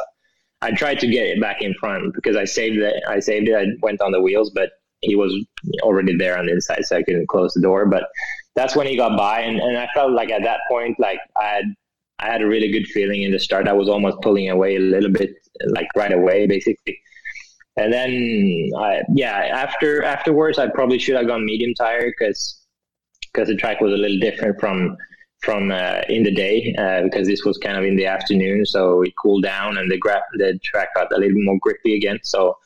I 0.62 0.72
tried 0.72 0.98
to 1.00 1.06
get 1.06 1.26
it 1.26 1.40
back 1.40 1.62
in 1.62 1.74
front 1.74 2.14
because 2.14 2.36
I 2.36 2.44
saved 2.44 2.78
it. 2.78 3.02
I 3.08 3.20
saved 3.20 3.48
it. 3.48 3.54
I 3.54 3.66
went 3.82 4.00
on 4.00 4.12
the 4.12 4.20
wheels, 4.20 4.50
but 4.50 4.70
he 5.00 5.14
was 5.14 5.34
already 5.82 6.16
there 6.16 6.38
on 6.38 6.46
the 6.46 6.52
inside, 6.52 6.84
so 6.84 6.96
I 6.96 7.02
couldn't 7.02 7.28
close 7.28 7.52
the 7.52 7.60
door. 7.60 7.86
But 7.86 8.04
that's 8.54 8.74
when 8.74 8.86
he 8.86 8.96
got 8.96 9.16
by, 9.16 9.40
and, 9.40 9.60
and 9.60 9.76
I 9.76 9.86
felt 9.94 10.12
like 10.12 10.30
at 10.30 10.42
that 10.42 10.60
point, 10.68 10.98
like 10.98 11.20
I 11.40 11.44
had 11.44 11.64
I 12.18 12.26
had 12.26 12.42
a 12.42 12.46
really 12.46 12.72
good 12.72 12.86
feeling 12.86 13.22
in 13.22 13.30
the 13.30 13.38
start. 13.38 13.68
I 13.68 13.74
was 13.74 13.88
almost 13.88 14.20
pulling 14.22 14.48
away 14.48 14.76
a 14.76 14.80
little 14.80 15.10
bit, 15.10 15.34
like 15.66 15.88
right 15.94 16.12
away, 16.12 16.46
basically. 16.46 16.98
And 17.77 17.93
then, 17.93 18.70
I, 18.78 19.03
yeah, 19.15 19.36
after 19.53 20.03
afterwards, 20.03 20.59
I 20.59 20.69
probably 20.69 20.98
should 20.98 21.16
have 21.16 21.27
gone 21.27 21.44
medium 21.44 21.74
tire 21.74 22.07
because 22.07 22.62
because 23.32 23.48
the 23.48 23.57
track 23.57 23.81
was 23.81 23.93
a 23.93 23.97
little 23.97 24.19
different 24.19 24.59
from 24.59 24.97
from 25.43 25.70
uh, 25.70 26.01
in 26.09 26.23
the 26.23 26.35
day 26.35 26.74
uh, 26.78 27.03
because 27.03 27.28
this 27.28 27.44
was 27.44 27.59
kind 27.59 27.77
of 27.77 27.85
in 27.85 27.97
the 27.97 28.07
afternoon, 28.07 28.65
so 28.65 29.03
it 29.03 29.12
cooled 29.23 29.43
down 29.43 29.77
and 29.77 29.90
the 29.90 29.98
gra- 29.98 30.24
the 30.35 30.59
track 30.65 30.89
got 30.94 31.12
a 31.12 31.19
little 31.19 31.43
more 31.43 31.59
grippy 31.61 31.94
again. 31.97 32.19
So 32.23 32.57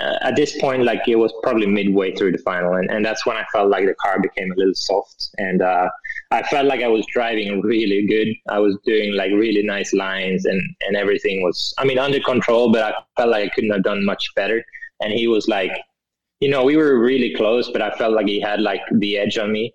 uh, 0.00 0.16
at 0.20 0.36
this 0.36 0.58
point, 0.60 0.84
like 0.84 1.08
it 1.08 1.16
was 1.16 1.32
probably 1.42 1.66
midway 1.66 2.14
through 2.14 2.32
the 2.32 2.38
final, 2.38 2.74
and, 2.74 2.90
and 2.90 3.04
that's 3.04 3.24
when 3.26 3.36
I 3.36 3.44
felt 3.52 3.70
like 3.70 3.86
the 3.86 3.94
car 3.94 4.20
became 4.20 4.52
a 4.52 4.54
little 4.54 4.74
soft, 4.74 5.30
and 5.38 5.62
uh, 5.62 5.88
I 6.32 6.42
felt 6.44 6.66
like 6.66 6.82
I 6.82 6.88
was 6.88 7.04
driving 7.12 7.60
really 7.60 8.06
good. 8.06 8.28
I 8.48 8.58
was 8.58 8.78
doing 8.86 9.14
like 9.14 9.32
really 9.32 9.62
nice 9.62 9.92
lines, 9.92 10.46
and 10.46 10.60
and 10.86 10.96
everything 10.96 11.42
was, 11.42 11.74
I 11.78 11.84
mean, 11.84 11.98
under 11.98 12.20
control, 12.20 12.72
but 12.72 12.82
I 12.82 12.94
felt 13.18 13.30
like 13.30 13.44
I 13.44 13.54
couldn't 13.54 13.70
have 13.70 13.82
done 13.82 14.02
much 14.04 14.26
better. 14.34 14.64
And 15.00 15.12
he 15.12 15.28
was 15.28 15.46
like, 15.46 15.72
you 16.40 16.48
know, 16.48 16.64
we 16.64 16.76
were 16.76 16.98
really 16.98 17.34
close, 17.34 17.70
but 17.70 17.82
I 17.82 17.90
felt 17.90 18.14
like 18.14 18.28
he 18.28 18.40
had 18.40 18.62
like 18.62 18.80
the 18.92 19.18
edge 19.18 19.36
on 19.36 19.52
me. 19.52 19.74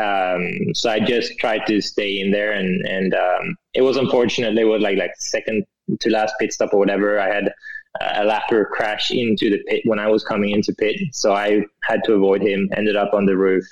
Um, 0.00 0.74
so 0.74 0.90
I 0.90 0.98
just 0.98 1.38
tried 1.38 1.66
to 1.68 1.80
stay 1.80 2.20
in 2.20 2.32
there, 2.32 2.52
and 2.52 2.84
and 2.86 3.14
um, 3.14 3.56
it 3.72 3.82
was 3.82 3.96
unfortunate. 3.96 4.56
They 4.56 4.64
were 4.64 4.80
like 4.80 4.98
like 4.98 5.12
second 5.18 5.64
to 6.00 6.10
last 6.10 6.34
pit 6.40 6.52
stop 6.52 6.74
or 6.74 6.78
whatever. 6.78 7.20
I 7.20 7.32
had 7.32 7.52
a 8.00 8.24
lapper 8.24 8.66
crash 8.66 9.12
into 9.12 9.50
the 9.50 9.62
pit 9.68 9.82
when 9.84 10.00
I 10.00 10.08
was 10.08 10.24
coming 10.24 10.50
into 10.50 10.74
pit, 10.74 10.96
so 11.12 11.32
I 11.32 11.64
had 11.84 12.02
to 12.04 12.14
avoid 12.14 12.42
him. 12.42 12.68
Ended 12.76 12.96
up 12.96 13.14
on 13.14 13.26
the 13.26 13.36
roof. 13.36 13.64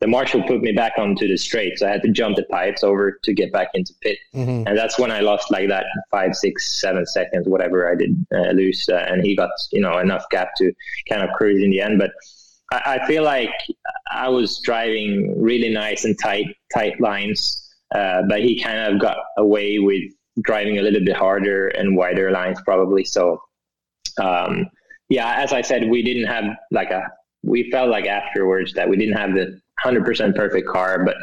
The 0.00 0.08
marshal 0.08 0.42
put 0.42 0.60
me 0.60 0.72
back 0.72 0.92
onto 0.98 1.26
the 1.26 1.36
straight, 1.36 1.78
so 1.78 1.86
I 1.86 1.90
had 1.90 2.02
to 2.02 2.10
jump 2.10 2.36
the 2.36 2.42
pipes 2.44 2.82
over 2.82 3.18
to 3.22 3.32
get 3.32 3.52
back 3.52 3.68
into 3.74 3.94
pit, 4.02 4.18
mm-hmm. 4.34 4.66
and 4.66 4.76
that's 4.76 4.98
when 4.98 5.10
I 5.10 5.20
lost 5.20 5.50
like 5.50 5.68
that 5.68 5.86
five, 6.10 6.34
six, 6.34 6.80
seven 6.80 7.06
seconds, 7.06 7.48
whatever 7.48 7.90
I 7.90 7.94
did 7.94 8.26
uh, 8.34 8.50
lose, 8.50 8.86
uh, 8.90 8.96
and 8.96 9.24
he 9.24 9.36
got 9.36 9.50
you 9.72 9.80
know 9.80 9.98
enough 9.98 10.24
gap 10.30 10.48
to 10.58 10.72
kind 11.08 11.22
of 11.22 11.30
cruise 11.36 11.62
in 11.62 11.70
the 11.70 11.80
end, 11.80 11.98
but. 11.98 12.10
I, 12.72 13.06
feel 13.06 13.22
like 13.22 13.52
I 14.10 14.28
was 14.28 14.58
driving 14.58 15.40
really 15.40 15.70
nice 15.70 16.04
and 16.04 16.18
tight 16.20 16.56
tight 16.74 17.00
lines, 17.00 17.72
uh, 17.94 18.22
but 18.28 18.40
he 18.40 18.60
kind 18.60 18.92
of 18.92 19.00
got 19.00 19.18
away 19.36 19.78
with 19.78 20.02
driving 20.42 20.78
a 20.78 20.82
little 20.82 21.04
bit 21.04 21.16
harder 21.16 21.68
and 21.68 21.96
wider 21.96 22.30
lines 22.30 22.60
probably. 22.64 23.04
So, 23.04 23.40
um, 24.20 24.66
yeah, 25.08 25.34
as 25.36 25.52
I 25.52 25.62
said, 25.62 25.88
we 25.88 26.02
didn't 26.02 26.26
have 26.26 26.44
like 26.70 26.90
a. 26.90 27.02
We 27.42 27.70
felt 27.70 27.90
like 27.90 28.06
afterwards 28.06 28.72
that 28.72 28.88
we 28.88 28.96
didn't 28.96 29.16
have 29.16 29.34
the 29.34 29.60
hundred 29.84 30.04
percent 30.04 30.34
perfect 30.34 30.66
car, 30.66 31.04
but 31.04 31.16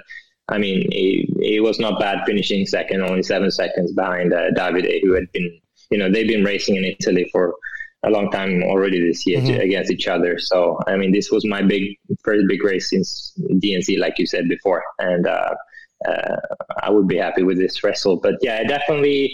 I 0.49 0.57
mean, 0.57 0.87
it, 0.91 1.29
it, 1.39 1.63
was 1.63 1.79
not 1.79 1.99
bad 1.99 2.25
finishing 2.25 2.65
second, 2.65 3.01
only 3.01 3.23
seven 3.23 3.51
seconds 3.51 3.93
behind 3.93 4.33
uh, 4.33 4.51
Davide, 4.51 5.01
who 5.01 5.13
had 5.13 5.31
been, 5.31 5.59
you 5.89 5.97
know, 5.97 6.11
they've 6.11 6.27
been 6.27 6.43
racing 6.43 6.75
in 6.75 6.83
Italy 6.83 7.29
for 7.31 7.55
a 8.03 8.09
long 8.09 8.29
time 8.31 8.63
already 8.63 8.99
this 8.99 9.25
year 9.25 9.39
mm-hmm. 9.39 9.61
against 9.61 9.91
each 9.91 10.07
other. 10.07 10.39
So 10.39 10.79
I 10.87 10.97
mean, 10.97 11.11
this 11.11 11.31
was 11.31 11.45
my 11.45 11.61
big 11.61 11.97
first 12.23 12.45
big 12.47 12.63
race 12.63 12.89
since 12.89 13.33
DNC, 13.39 13.99
like 13.99 14.19
you 14.19 14.25
said 14.25 14.49
before, 14.49 14.83
and 14.99 15.27
uh, 15.27 15.55
uh, 16.07 16.35
I 16.81 16.89
would 16.89 17.07
be 17.07 17.17
happy 17.17 17.43
with 17.43 17.57
this 17.57 17.83
result. 17.83 18.21
But 18.21 18.35
yeah, 18.41 18.63
definitely. 18.63 19.33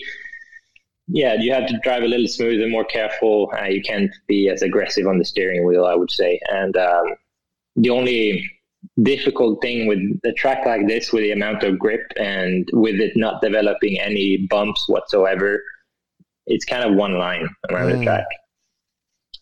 Yeah, 1.10 1.36
you 1.36 1.54
have 1.54 1.68
to 1.68 1.80
drive 1.84 2.04
a 2.04 2.08
little 2.08 2.28
smoother, 2.28 2.68
more 2.68 2.84
careful. 2.84 3.49
Uh, 3.58 3.68
you 3.68 3.82
can't 3.82 4.12
be 4.28 4.49
as 4.49 4.62
aggressive 4.62 5.08
on 5.08 5.18
the 5.18 5.24
steering 5.24 5.66
wheel, 5.66 5.86
I 5.86 5.95
would 5.95 6.12
say. 6.12 6.38
And 6.49 6.76
um, 6.76 7.06
the 7.78 7.91
only 7.91 8.44
difficult 9.03 9.61
thing 9.61 9.88
with 9.88 9.99
a 10.26 10.34
track 10.34 10.65
like 10.65 10.88
this, 10.88 11.14
with 11.14 11.24
the 11.24 11.32
amount 11.32 11.64
of 11.64 11.78
grip 11.78 12.11
and 12.18 12.68
with 12.74 12.99
it 12.99 13.14
not 13.15 13.41
developing 13.41 13.99
any 13.99 14.38
bumps 14.49 14.88
whatsoever, 14.88 15.64
it's 16.48 16.65
kind 16.65 16.84
of 16.84 16.95
one 16.95 17.18
line 17.18 17.48
around 17.69 17.91
mm. 17.91 17.99
the 17.99 18.06
track. 18.06 18.26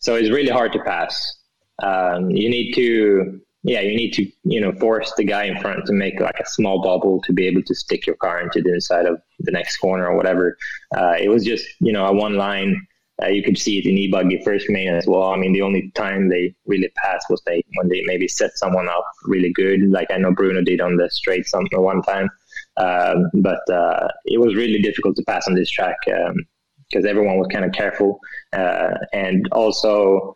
So 0.00 0.14
it's 0.14 0.30
really 0.30 0.50
hard 0.50 0.72
to 0.72 0.78
pass. 0.80 1.38
Um, 1.82 2.30
you 2.30 2.50
need 2.50 2.74
to, 2.74 3.40
yeah, 3.62 3.80
you 3.80 3.96
need 3.96 4.12
to, 4.12 4.30
you 4.44 4.60
know, 4.60 4.72
force 4.72 5.12
the 5.16 5.24
guy 5.24 5.44
in 5.44 5.58
front 5.60 5.86
to 5.86 5.92
make 5.92 6.20
like 6.20 6.38
a 6.38 6.46
small 6.46 6.82
bubble 6.82 7.20
to 7.22 7.32
be 7.32 7.46
able 7.46 7.62
to 7.62 7.74
stick 7.74 8.06
your 8.06 8.16
car 8.16 8.40
into 8.40 8.62
the 8.62 8.74
inside 8.74 9.06
of 9.06 9.20
the 9.40 9.52
next 9.52 9.78
corner 9.78 10.06
or 10.06 10.16
whatever. 10.16 10.56
Uh, 10.96 11.14
it 11.20 11.28
was 11.28 11.44
just, 11.44 11.66
you 11.80 11.92
know, 11.92 12.06
a 12.06 12.12
one 12.12 12.36
line. 12.36 12.86
Uh, 13.22 13.28
you 13.28 13.42
could 13.42 13.56
see 13.56 13.78
it 13.78 13.86
in 13.86 13.96
e-buggy 13.96 14.42
first 14.44 14.68
main 14.68 14.88
as 14.88 15.06
well. 15.06 15.32
I 15.32 15.36
mean, 15.36 15.54
the 15.54 15.62
only 15.62 15.90
time 15.94 16.28
they 16.28 16.54
really 16.66 16.90
passed 17.02 17.26
was 17.30 17.42
they 17.46 17.64
when 17.76 17.88
they 17.88 18.02
maybe 18.04 18.28
set 18.28 18.58
someone 18.58 18.88
up 18.88 19.06
really 19.24 19.52
good, 19.52 19.90
like 19.90 20.10
I 20.10 20.18
know 20.18 20.32
Bruno 20.32 20.62
did 20.62 20.82
on 20.82 20.96
the 20.96 21.08
straight 21.08 21.46
some 21.46 21.66
one 21.72 22.02
time. 22.02 22.28
Um, 22.76 23.30
but 23.32 23.60
uh, 23.70 24.08
it 24.26 24.38
was 24.38 24.54
really 24.54 24.82
difficult 24.82 25.16
to 25.16 25.24
pass 25.24 25.48
on 25.48 25.54
this 25.54 25.70
track. 25.70 25.96
Um, 26.08 26.46
because 26.88 27.04
everyone 27.04 27.38
was 27.38 27.48
kind 27.48 27.64
of 27.64 27.72
careful, 27.72 28.20
uh, 28.52 28.94
and 29.12 29.48
also 29.52 30.34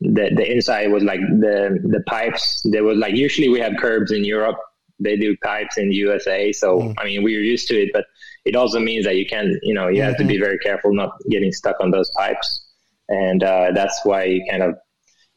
the 0.00 0.30
the 0.34 0.50
inside 0.50 0.90
was 0.90 1.02
like 1.02 1.20
the 1.20 1.78
the 1.84 2.02
pipes. 2.06 2.60
There 2.64 2.84
was 2.84 2.98
like 2.98 3.14
usually 3.14 3.48
we 3.48 3.60
have 3.60 3.74
curbs 3.78 4.12
in 4.12 4.24
Europe. 4.24 4.56
They 4.98 5.16
do 5.16 5.36
pipes 5.42 5.78
in 5.78 5.92
USA, 5.92 6.52
so 6.52 6.78
mm. 6.78 6.94
I 6.98 7.04
mean 7.04 7.22
we're 7.22 7.42
used 7.42 7.68
to 7.68 7.80
it, 7.80 7.90
but 7.92 8.04
it 8.44 8.56
also 8.56 8.80
means 8.80 9.04
that 9.04 9.16
you 9.16 9.26
can 9.26 9.58
you 9.62 9.74
know 9.74 9.88
you 9.88 9.98
mm-hmm. 9.98 10.08
have 10.08 10.16
to 10.18 10.24
be 10.24 10.34
mm-hmm. 10.34 10.44
very 10.44 10.58
careful 10.58 10.94
not 10.94 11.10
getting 11.30 11.52
stuck 11.52 11.76
on 11.80 11.90
those 11.90 12.10
pipes, 12.16 12.66
and 13.08 13.42
uh, 13.42 13.70
that's 13.74 14.00
why 14.04 14.24
you 14.24 14.44
kind 14.50 14.62
of 14.62 14.74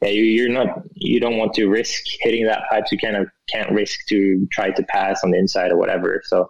yeah, 0.02 0.08
you, 0.08 0.24
you're 0.24 0.48
not 0.50 0.68
you 0.94 1.20
don't 1.20 1.38
want 1.38 1.54
to 1.54 1.68
risk 1.68 2.02
hitting 2.20 2.44
that 2.46 2.62
pipe. 2.70 2.84
So 2.86 2.92
you 2.92 2.98
kind 2.98 3.16
of 3.16 3.28
can't 3.48 3.72
risk 3.72 4.00
to 4.08 4.46
try 4.52 4.70
to 4.70 4.82
pass 4.84 5.22
on 5.24 5.30
the 5.30 5.38
inside 5.38 5.70
or 5.70 5.78
whatever. 5.78 6.20
So 6.24 6.48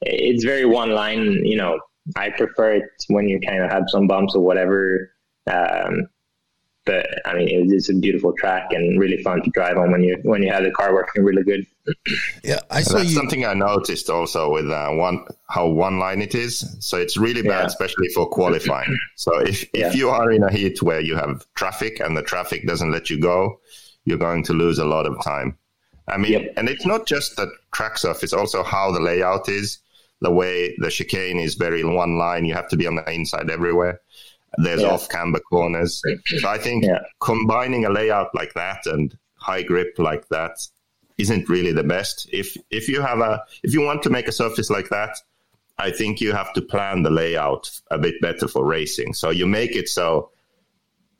it's 0.00 0.44
very 0.44 0.64
one 0.64 0.90
line, 0.90 1.44
you 1.44 1.56
know, 1.56 1.78
I 2.16 2.30
prefer 2.30 2.74
it 2.74 2.84
when 3.08 3.28
you 3.28 3.40
kind 3.40 3.62
of 3.62 3.70
have 3.70 3.84
some 3.88 4.06
bumps 4.06 4.34
or 4.34 4.44
whatever. 4.44 5.10
Um, 5.50 6.08
but 6.88 7.06
I 7.26 7.34
mean, 7.34 7.70
it's 7.70 7.90
a 7.90 7.94
beautiful 7.94 8.32
track 8.32 8.72
and 8.72 8.98
really 8.98 9.22
fun 9.22 9.42
to 9.42 9.50
drive 9.50 9.76
on 9.76 9.92
when 9.92 10.02
you 10.02 10.18
when 10.22 10.42
you 10.42 10.50
have 10.50 10.64
the 10.64 10.70
car 10.70 10.94
working 10.94 11.22
really 11.22 11.42
good. 11.42 11.66
Yeah, 12.42 12.60
I 12.70 12.80
saw 12.80 12.96
That's 12.98 13.10
you. 13.10 13.16
something 13.16 13.44
I 13.44 13.52
noticed 13.52 14.08
also 14.08 14.50
with 14.50 14.70
uh, 14.70 14.88
one 14.92 15.24
how 15.50 15.68
one 15.68 15.98
line 15.98 16.22
it 16.22 16.34
is. 16.34 16.76
So 16.80 16.96
it's 16.96 17.18
really 17.18 17.42
bad, 17.42 17.60
yeah. 17.60 17.66
especially 17.66 18.08
for 18.08 18.26
qualifying. 18.26 18.96
so 19.16 19.38
if 19.40 19.64
if 19.64 19.70
yeah. 19.74 19.92
you 19.92 20.08
are 20.08 20.32
in 20.32 20.42
a 20.42 20.50
heat 20.50 20.82
where 20.82 21.00
you 21.00 21.14
have 21.14 21.46
traffic 21.54 22.00
and 22.00 22.16
the 22.16 22.22
traffic 22.22 22.66
doesn't 22.66 22.90
let 22.90 23.10
you 23.10 23.20
go, 23.20 23.60
you're 24.06 24.24
going 24.28 24.42
to 24.44 24.54
lose 24.54 24.78
a 24.78 24.86
lot 24.86 25.06
of 25.06 25.22
time. 25.22 25.58
I 26.08 26.16
mean, 26.16 26.32
Yep. 26.32 26.54
and 26.56 26.68
it's 26.70 26.86
not 26.86 27.06
just 27.06 27.36
the 27.36 27.50
track 27.72 27.98
stuff; 27.98 28.22
it's 28.22 28.32
also 28.32 28.62
how 28.62 28.92
the 28.92 29.00
layout 29.00 29.48
is. 29.48 29.78
The 30.20 30.32
way 30.32 30.74
the 30.78 30.90
chicane 30.90 31.38
is 31.38 31.54
very 31.54 31.84
one 31.84 32.18
line, 32.18 32.44
you 32.44 32.54
have 32.54 32.68
to 32.70 32.76
be 32.76 32.86
on 32.88 32.96
the 32.96 33.08
inside 33.08 33.50
everywhere. 33.50 34.00
There's 34.56 34.80
Yeah. 34.82 34.88
off 34.88 35.08
camber 35.08 35.40
corners, 35.40 36.02
so 36.40 36.48
I 36.48 36.58
think 36.58 36.84
Yeah. 36.84 37.00
combining 37.20 37.84
a 37.84 37.90
layout 37.90 38.34
like 38.34 38.54
that 38.54 38.86
and 38.86 39.16
high 39.34 39.62
grip 39.62 39.98
like 39.98 40.26
that 40.28 40.56
isn't 41.18 41.48
really 41.48 41.72
the 41.72 41.82
best. 41.84 42.28
If 42.32 42.56
if 42.70 42.88
you 42.88 43.02
have 43.02 43.20
a 43.20 43.42
if 43.62 43.74
you 43.74 43.82
want 43.82 44.02
to 44.04 44.10
make 44.10 44.26
a 44.28 44.32
surface 44.32 44.70
like 44.70 44.88
that, 44.88 45.16
I 45.78 45.90
think 45.90 46.20
you 46.20 46.32
have 46.32 46.52
to 46.54 46.62
plan 46.62 47.02
the 47.02 47.10
layout 47.10 47.70
a 47.90 47.98
bit 47.98 48.20
better 48.20 48.48
for 48.48 48.64
racing. 48.64 49.12
So 49.14 49.30
you 49.30 49.46
make 49.46 49.76
it 49.76 49.88
so 49.88 50.30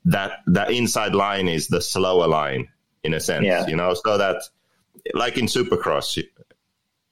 that 0.05 0.39
the 0.47 0.67
inside 0.71 1.13
line 1.13 1.47
is 1.47 1.67
the 1.67 1.81
slower 1.81 2.27
line 2.27 2.67
in 3.03 3.13
a 3.13 3.19
sense, 3.19 3.45
Yeah. 3.45 3.67
you 3.67 3.75
know, 3.75 3.93
so 3.93 4.17
that 4.17 4.41
like 5.13 5.37
in 5.37 5.45
Supercross, 5.45 6.21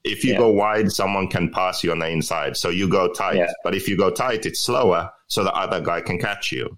if 0.04 0.24
you 0.26 0.34
Yeah. 0.34 0.40
go 0.40 0.50
wide, 0.52 0.92
someone 0.92 1.28
can 1.28 1.50
pass 1.50 1.84
you 1.84 1.92
on 1.92 2.00
the 2.00 2.10
inside. 2.10 2.58
So 2.58 2.70
you 2.70 2.88
go 2.90 3.08
tight. 3.14 3.36
Yeah. 3.38 3.52
But 3.64 3.76
if 3.76 3.88
you 3.88 3.96
go 3.98 4.10
tight, 4.10 4.46
it's 4.46 4.60
slower, 4.60 5.12
so 5.28 5.44
the 5.44 5.54
other 5.54 5.82
guy 5.82 6.02
can 6.02 6.18
catch 6.20 6.52
you. 6.52 6.78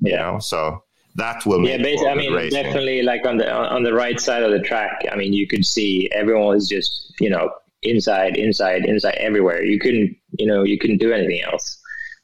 You 0.00 0.12
Yeah. 0.12 0.18
know, 0.18 0.38
so 0.38 0.84
that 1.16 1.44
will 1.46 1.58
make 1.60 1.70
Yeah, 1.78 1.82
basically, 1.82 2.08
I 2.08 2.14
mean, 2.14 2.32
racing. 2.34 2.62
definitely, 2.62 3.02
like 3.02 3.26
on 3.26 3.38
the 3.38 3.50
on 3.52 3.82
the 3.82 3.92
right 3.94 4.20
side 4.20 4.42
of 4.42 4.50
the 4.52 4.60
track. 4.60 5.04
I 5.10 5.16
mean, 5.16 5.32
you 5.32 5.46
could 5.46 5.64
see 5.64 6.08
everyone 6.12 6.46
was 6.48 6.68
just 6.68 7.14
you 7.20 7.30
know 7.30 7.50
inside, 7.82 8.36
inside, 8.36 8.84
inside, 8.84 9.14
everywhere. 9.14 9.62
You 9.62 9.78
couldn't, 9.78 10.16
you 10.38 10.46
know, 10.46 10.64
you 10.64 10.78
couldn't 10.78 10.98
do 10.98 11.12
anything 11.12 11.40
else. 11.42 11.78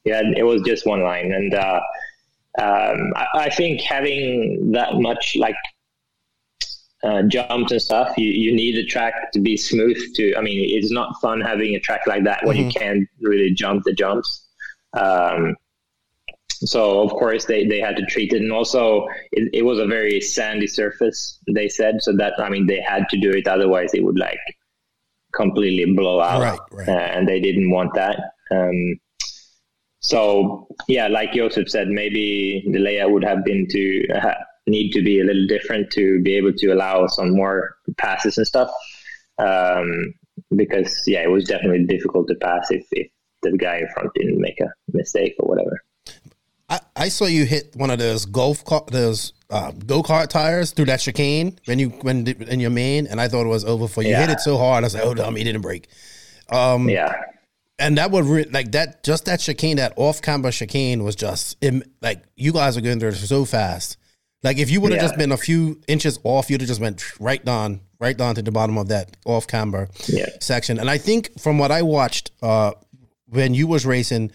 Yeah, 0.05 0.21
it 0.35 0.43
was 0.43 0.61
just 0.63 0.85
one 0.85 1.01
line, 1.03 1.31
and 1.31 1.53
uh, 1.53 1.81
um, 2.59 3.13
I, 3.15 3.25
I 3.35 3.49
think 3.49 3.81
having 3.81 4.71
that 4.73 4.95
much 4.99 5.35
like 5.37 5.55
uh, 7.03 7.23
jumps 7.23 7.71
and 7.71 7.81
stuff, 7.81 8.13
you, 8.17 8.29
you 8.29 8.53
need 8.55 8.75
the 8.75 8.85
track 8.85 9.31
to 9.33 9.39
be 9.39 9.57
smooth. 9.57 9.97
To 10.15 10.35
I 10.37 10.41
mean, 10.41 10.59
it's 10.77 10.91
not 10.91 11.19
fun 11.21 11.41
having 11.41 11.75
a 11.75 11.79
track 11.79 12.01
like 12.07 12.23
that 12.25 12.45
when 12.45 12.55
you 12.57 12.65
can't 12.67 13.07
really 13.21 13.51
jump 13.51 13.83
the 13.83 13.93
jumps. 13.93 14.47
Um, 14.93 15.55
so 16.65 17.01
of 17.01 17.11
course 17.11 17.45
they, 17.45 17.65
they 17.65 17.79
had 17.79 17.95
to 17.97 18.05
treat 18.05 18.33
it, 18.33 18.41
and 18.41 18.51
also 18.51 19.07
it, 19.31 19.49
it 19.53 19.61
was 19.63 19.79
a 19.79 19.85
very 19.85 20.21
sandy 20.21 20.67
surface. 20.67 21.39
They 21.53 21.69
said 21.69 22.01
so 22.01 22.15
that 22.17 22.33
I 22.39 22.49
mean 22.49 22.67
they 22.67 22.81
had 22.81 23.07
to 23.09 23.19
do 23.19 23.31
it, 23.31 23.47
otherwise 23.47 23.93
it 23.93 24.03
would 24.03 24.19
like 24.19 24.39
completely 25.33 25.91
blow 25.93 26.21
out, 26.21 26.41
Right, 26.41 26.59
right. 26.71 26.89
Uh, 26.89 26.91
and 26.91 27.27
they 27.27 27.39
didn't 27.39 27.71
want 27.71 27.93
that. 27.95 28.19
Um, 28.51 28.99
so 29.99 30.67
yeah, 30.87 31.07
like 31.07 31.33
Joseph 31.33 31.69
said, 31.69 31.87
maybe 31.87 32.63
the 32.71 32.79
layout 32.79 33.11
would 33.11 33.23
have 33.23 33.43
been 33.43 33.67
to 33.69 34.05
ha- 34.13 34.43
need 34.67 34.91
to 34.91 35.01
be 35.01 35.19
a 35.19 35.23
little 35.23 35.47
different 35.47 35.91
to 35.91 36.21
be 36.21 36.35
able 36.35 36.53
to 36.53 36.67
allow 36.67 37.07
some 37.07 37.35
more 37.35 37.75
passes 37.97 38.37
and 38.37 38.47
stuff. 38.47 38.69
Um, 39.37 40.13
because 40.55 41.03
yeah, 41.07 41.21
it 41.21 41.31
was 41.31 41.45
definitely 41.45 41.85
difficult 41.85 42.27
to 42.27 42.35
pass 42.35 42.69
if, 42.69 42.85
if 42.91 43.07
the 43.41 43.57
guy 43.57 43.77
in 43.77 43.87
front 43.93 44.13
didn't 44.15 44.39
make 44.39 44.59
a 44.59 44.71
mistake 44.91 45.35
or 45.39 45.49
whatever. 45.49 45.81
I, 46.95 47.09
saw 47.09 47.25
you 47.25 47.45
hit 47.45 47.75
one 47.75 47.89
of 47.89 47.99
those 47.99 48.25
golf 48.25 48.63
car, 48.65 48.83
those 48.91 49.33
uh, 49.49 49.71
go 49.71 50.01
kart 50.03 50.27
tires 50.29 50.71
through 50.71 50.85
that 50.85 50.99
chicane 50.99 51.59
when 51.65 51.79
you 51.79 51.89
when 51.89 52.25
in 52.27 52.59
your 52.59 52.69
main, 52.71 53.07
and 53.07 53.19
I 53.21 53.27
thought 53.27 53.45
it 53.45 53.49
was 53.49 53.65
over 53.65 53.87
for 53.87 54.01
you. 54.01 54.09
You 54.09 54.13
Yeah. 54.15 54.21
hit 54.21 54.29
it 54.31 54.39
so 54.39 54.57
hard, 54.57 54.83
I 54.83 54.85
was 54.87 54.93
like, 54.95 55.03
"Oh, 55.05 55.13
dumb, 55.13 55.35
he 55.35 55.43
didn't 55.43 55.61
break." 55.61 55.87
Um, 56.49 56.89
yeah. 56.89 57.13
and 57.79 57.97
that 57.97 58.11
would 58.11 58.25
re- 58.25 58.45
like 58.51 58.71
that 58.73 59.03
just 59.03 59.25
that 59.25 59.39
chicane 59.39 59.77
that 59.77 59.93
off 59.95 60.21
camber 60.21 60.51
chicane 60.51 61.03
was 61.03 61.15
just 61.15 61.57
im- 61.61 61.83
like 62.01 62.21
you 62.35 62.51
guys 62.53 62.77
are 62.77 62.81
going 62.81 62.99
there 62.99 63.11
so 63.13 63.45
fast 63.45 63.97
like 64.43 64.57
if 64.59 64.69
you 64.69 64.79
would 64.81 64.91
have 64.91 65.01
Yeah. 65.01 65.07
just 65.07 65.17
been 65.17 65.31
a 65.31 65.37
few 65.37 65.81
inches 65.87 66.19
off 66.23 66.49
you'd 66.51 66.61
have 66.61 66.67
just 66.67 66.79
went 66.81 67.01
right 67.19 67.43
down 67.43 67.79
right 67.99 68.15
down 68.15 68.35
to 68.35 68.41
the 68.43 68.51
bottom 68.51 68.77
of 68.77 68.89
that 68.89 69.17
off 69.25 69.47
camber 69.47 69.89
Yeah. 70.07 70.27
section 70.39 70.77
and 70.79 70.87
i 70.89 70.97
think 70.99 71.31
from 71.39 71.57
what 71.57 71.71
i 71.71 71.81
watched 71.81 72.29
uh 72.43 72.73
when 73.29 73.53
you 73.55 73.65
was 73.65 73.85
racing 73.85 74.31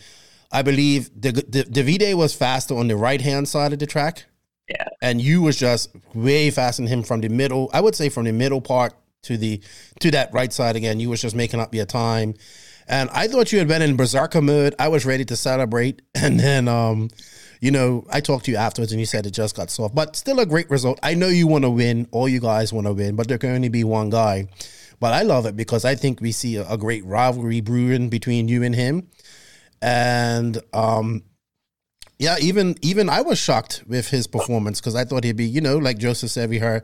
i 0.50 0.62
believe 0.62 1.10
the 1.20 1.32
the, 1.68 1.82
v-day 1.82 2.14
was 2.14 2.34
faster 2.34 2.74
on 2.76 2.88
the 2.88 2.96
right 2.96 3.20
hand 3.20 3.48
side 3.48 3.72
of 3.72 3.78
the 3.78 3.86
track 3.86 4.24
Yeah. 4.68 4.88
and 5.02 5.20
you 5.20 5.42
was 5.42 5.56
just 5.56 5.90
way 6.14 6.50
faster 6.50 6.82
than 6.82 6.88
him 6.92 7.02
from 7.02 7.20
the 7.20 7.28
middle. 7.28 7.70
I 7.72 7.80
would 7.80 7.94
say 7.94 8.08
from 8.10 8.24
the 8.26 8.32
middle 8.32 8.60
part 8.60 8.92
to 9.22 9.36
the 9.36 9.60
to 10.00 10.10
that 10.10 10.32
right 10.32 10.52
side 10.52 10.76
again. 10.76 11.00
You 11.00 11.08
was 11.10 11.20
just 11.22 11.34
making 11.34 11.58
up 11.60 11.74
your 11.74 11.86
time, 11.86 12.34
and 12.86 13.08
I 13.10 13.28
thought 13.28 13.50
you 13.52 13.58
had 13.58 13.68
been 13.68 13.82
in 13.82 13.96
berserker 13.96 14.42
mode. 14.42 14.74
I 14.78 14.88
was 14.88 15.04
ready 15.06 15.24
to 15.24 15.36
celebrate, 15.36 16.02
and 16.14 16.38
then 16.38 16.68
um, 16.68 17.08
you 17.60 17.70
know, 17.70 18.04
I 18.12 18.20
talked 18.20 18.44
to 18.44 18.50
you 18.52 18.58
afterwards, 18.58 18.92
and 18.92 19.00
you 19.00 19.06
said 19.06 19.26
it 19.26 19.32
just 19.32 19.56
got 19.56 19.70
soft, 19.70 19.94
but 19.94 20.16
still 20.16 20.38
a 20.38 20.46
great 20.46 20.68
result. 20.70 20.98
I 21.02 21.14
know 21.14 21.28
you 21.28 21.46
want 21.48 21.64
to 21.64 21.70
win. 21.70 22.06
All 22.12 22.28
you 22.28 22.40
guys 22.40 22.72
want 22.72 22.86
to 22.86 22.92
win, 22.92 23.16
but 23.16 23.26
there 23.28 23.38
can 23.38 23.50
only 23.50 23.68
be 23.70 23.84
one 23.84 24.10
guy. 24.10 24.46
But 25.00 25.12
I 25.14 25.22
love 25.22 25.46
it 25.46 25.56
because 25.56 25.84
I 25.84 25.94
think 25.94 26.20
we 26.20 26.30
see 26.32 26.56
a, 26.56 26.68
a 26.68 26.76
great 26.76 27.04
rivalry 27.04 27.60
brewing 27.60 28.08
between 28.10 28.48
you 28.48 28.62
and 28.62 28.74
him, 28.74 29.08
and 29.82 30.60
um, 30.72 31.22
yeah, 32.18 32.36
even 32.40 32.76
even 32.82 33.08
I 33.08 33.22
was 33.22 33.38
shocked 33.38 33.84
with 33.86 34.08
his 34.08 34.26
performance 34.26 34.80
because 34.80 34.94
I 34.94 35.04
thought 35.04 35.24
he'd 35.24 35.36
be, 35.36 35.46
you 35.46 35.60
know, 35.60 35.78
like 35.78 35.98
Joseph 35.98 36.30
said, 36.30 36.50
we 36.50 36.58
heard 36.58 36.82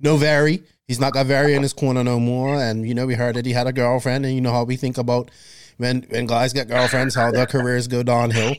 no 0.00 0.16
Vary. 0.16 0.62
He's 0.88 0.98
not 0.98 1.12
got 1.12 1.26
Vary 1.26 1.54
in 1.54 1.62
his 1.62 1.72
corner 1.72 2.02
no 2.02 2.18
more, 2.18 2.54
and 2.54 2.88
you 2.88 2.94
know 2.94 3.06
we 3.06 3.14
heard 3.14 3.36
that 3.36 3.46
he 3.46 3.52
had 3.52 3.66
a 3.66 3.72
girlfriend, 3.72 4.24
and 4.24 4.34
you 4.34 4.40
know 4.40 4.52
how 4.52 4.64
we 4.64 4.76
think 4.76 4.98
about 4.98 5.30
when 5.76 6.06
when 6.08 6.26
guys 6.26 6.52
get 6.52 6.68
girlfriends, 6.68 7.14
how 7.14 7.30
their 7.30 7.46
careers 7.46 7.86
go 7.88 8.02
downhill. 8.02 8.56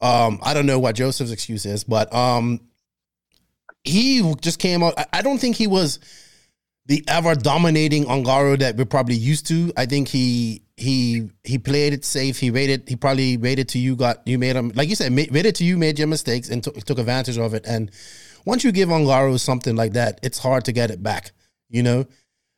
Um, 0.00 0.38
I 0.42 0.54
don't 0.54 0.66
know 0.66 0.78
what 0.78 0.94
Joseph's 0.94 1.32
excuse 1.32 1.66
is, 1.66 1.84
but 1.84 2.12
um, 2.14 2.60
he 3.82 4.34
just 4.40 4.58
came 4.58 4.82
out. 4.82 4.94
I, 4.98 5.06
I 5.14 5.22
don't 5.22 5.38
think 5.38 5.56
he 5.56 5.66
was 5.66 5.98
the 6.86 7.04
ever 7.08 7.34
dominating 7.34 8.04
Ongaro 8.04 8.58
that 8.60 8.76
we're 8.76 8.84
probably 8.84 9.16
used 9.16 9.46
to. 9.48 9.72
I 9.76 9.86
think 9.86 10.08
he 10.08 10.62
he 10.76 11.30
he 11.44 11.58
played 11.58 11.92
it 11.94 12.04
safe. 12.04 12.38
He 12.38 12.50
waited. 12.50 12.88
He 12.88 12.96
probably 12.96 13.36
waited 13.36 13.68
till 13.68 13.80
you 13.80 13.96
got 13.96 14.26
you 14.26 14.38
made 14.38 14.56
him 14.56 14.72
like 14.74 14.88
you 14.88 14.94
said. 14.94 15.12
ma- 15.12 15.22
Waited 15.30 15.56
till 15.56 15.66
you 15.66 15.76
made 15.78 15.98
your 15.98 16.08
mistakes 16.08 16.48
and 16.50 16.62
took 16.62 16.76
took 16.84 16.98
advantage 16.98 17.38
of 17.38 17.54
it. 17.54 17.64
And 17.66 17.90
once 18.44 18.62
you 18.62 18.72
give 18.72 18.88
Ongaro 18.90 19.38
something 19.40 19.74
like 19.74 19.94
that, 19.94 20.20
it's 20.22 20.38
hard 20.38 20.64
to 20.66 20.72
get 20.72 20.90
it 20.90 21.02
back. 21.02 21.32
You 21.68 21.82
know, 21.82 22.06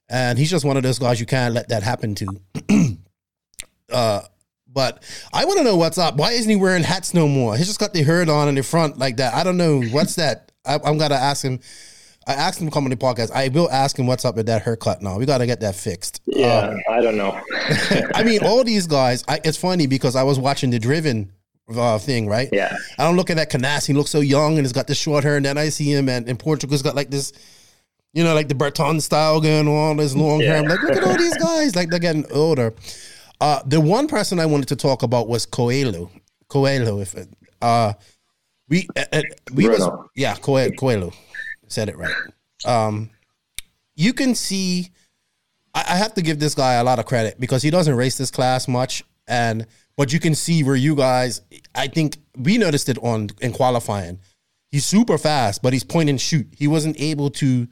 and 0.08 0.38
he's 0.38 0.50
just 0.50 0.64
one 0.64 0.76
of 0.76 0.82
those 0.82 0.98
guys 0.98 1.20
you 1.20 1.26
can't 1.26 1.54
let 1.54 1.68
that 1.68 1.82
happen 1.82 2.14
to. 2.16 2.26
uh, 3.92 4.22
but 4.66 5.02
I 5.32 5.44
want 5.44 5.58
to 5.58 5.64
know 5.64 5.76
what's 5.76 5.96
up. 5.96 6.16
Why 6.16 6.32
isn't 6.32 6.50
he 6.50 6.56
wearing 6.56 6.82
hats 6.82 7.14
no 7.14 7.26
more? 7.28 7.56
He's 7.56 7.66
just 7.68 7.80
got 7.80 7.92
the 7.92 8.02
hood 8.02 8.28
on 8.28 8.48
in 8.48 8.54
the 8.56 8.62
front 8.62 8.98
like 8.98 9.16
that. 9.16 9.34
I 9.34 9.44
don't 9.44 9.56
know 9.56 9.80
what's 9.82 10.16
that. 10.16 10.52
I, 10.66 10.74
I'm 10.84 10.98
gonna 10.98 11.14
ask 11.14 11.44
him. 11.44 11.60
I 12.28 12.34
asked 12.34 12.60
him 12.60 12.66
to 12.66 12.70
come 12.70 12.84
on 12.84 12.90
the 12.90 12.96
podcast. 12.96 13.30
I 13.32 13.48
will 13.48 13.70
ask 13.70 13.98
him 13.98 14.06
what's 14.06 14.26
up 14.26 14.36
with 14.36 14.46
that 14.46 14.60
haircut 14.60 15.00
now. 15.00 15.16
We 15.16 15.24
got 15.24 15.38
to 15.38 15.46
get 15.46 15.60
that 15.60 15.74
fixed. 15.74 16.20
Yeah, 16.26 16.76
I 16.90 17.00
don't 17.00 17.16
know. 17.16 17.40
I 18.14 18.22
mean, 18.22 18.44
all 18.44 18.62
these 18.64 18.86
guys. 18.86 19.24
I, 19.26 19.40
it's 19.44 19.56
funny 19.56 19.86
because 19.86 20.14
I 20.14 20.24
was 20.24 20.38
watching 20.38 20.68
the 20.68 20.78
Driven 20.78 21.32
uh, 21.74 21.98
thing, 21.98 22.28
right? 22.28 22.50
Yeah. 22.52 22.76
I 22.98 23.04
don't 23.04 23.16
look 23.16 23.30
at 23.30 23.36
that 23.36 23.50
Canassi. 23.50 23.88
He 23.88 23.92
looks 23.94 24.10
so 24.10 24.20
young 24.20 24.58
and 24.58 24.66
he's 24.66 24.74
got 24.74 24.86
this 24.86 24.98
short 24.98 25.24
hair, 25.24 25.36
and 25.36 25.46
then 25.46 25.56
I 25.56 25.70
see 25.70 25.90
him 25.90 26.10
and 26.10 26.28
in 26.28 26.36
Portugal, 26.36 26.74
he's 26.74 26.82
got 26.82 26.94
like 26.94 27.10
this, 27.10 27.32
you 28.12 28.22
know, 28.22 28.34
like 28.34 28.48
the 28.48 28.54
Berton 28.54 29.00
style 29.00 29.40
going 29.40 29.66
on, 29.66 29.96
this 29.96 30.14
long 30.14 30.40
hair. 30.40 30.58
I'm 30.58 30.68
like, 30.68 30.82
look 30.82 30.96
at 30.96 31.04
all 31.04 31.16
these 31.16 31.36
guys, 31.38 31.74
like 31.74 31.88
they're 31.88 31.98
getting 31.98 32.30
older. 32.30 32.74
Uh, 33.40 33.62
the 33.64 33.80
one 33.80 34.06
person 34.06 34.38
I 34.38 34.44
wanted 34.44 34.68
to 34.68 34.76
talk 34.76 35.02
about 35.02 35.28
was 35.28 35.46
Coelho. 35.46 36.10
Coelho, 36.48 37.00
if 37.00 37.14
it, 37.14 37.28
uh, 37.62 37.94
we 38.68 38.86
uh, 38.96 39.04
uh, 39.14 39.22
we 39.54 39.66
was 39.66 39.88
yeah 40.14 40.34
Coelho, 40.34 40.72
Coelho 40.72 41.12
said 41.68 41.88
it 41.88 41.96
right. 41.96 42.14
Um, 42.64 43.10
you 43.96 44.12
can 44.12 44.34
see. 44.34 44.90
I, 45.74 45.84
I 45.90 45.96
have 45.96 46.14
to 46.14 46.22
give 46.22 46.38
this 46.38 46.54
guy 46.54 46.74
a 46.74 46.84
lot 46.84 46.98
of 46.98 47.06
credit 47.06 47.38
because 47.38 47.62
he 47.62 47.70
doesn't 47.70 47.94
race 47.94 48.18
this 48.18 48.30
class 48.30 48.68
much, 48.68 49.04
and 49.26 49.66
but 49.96 50.12
you 50.12 50.20
can 50.20 50.34
see 50.34 50.62
where 50.62 50.76
you 50.76 50.94
guys. 50.94 51.40
I 51.74 51.88
think 51.88 52.18
we 52.36 52.58
noticed 52.58 52.88
it 52.88 52.98
on 52.98 53.30
in 53.40 53.52
qualifying. 53.52 54.20
He's 54.70 54.84
super 54.84 55.16
fast, 55.16 55.62
but 55.62 55.72
he's 55.72 55.84
point 55.84 56.10
and 56.10 56.20
shoot. 56.20 56.46
He 56.56 56.68
wasn't 56.68 57.00
able 57.00 57.30
to 57.30 57.68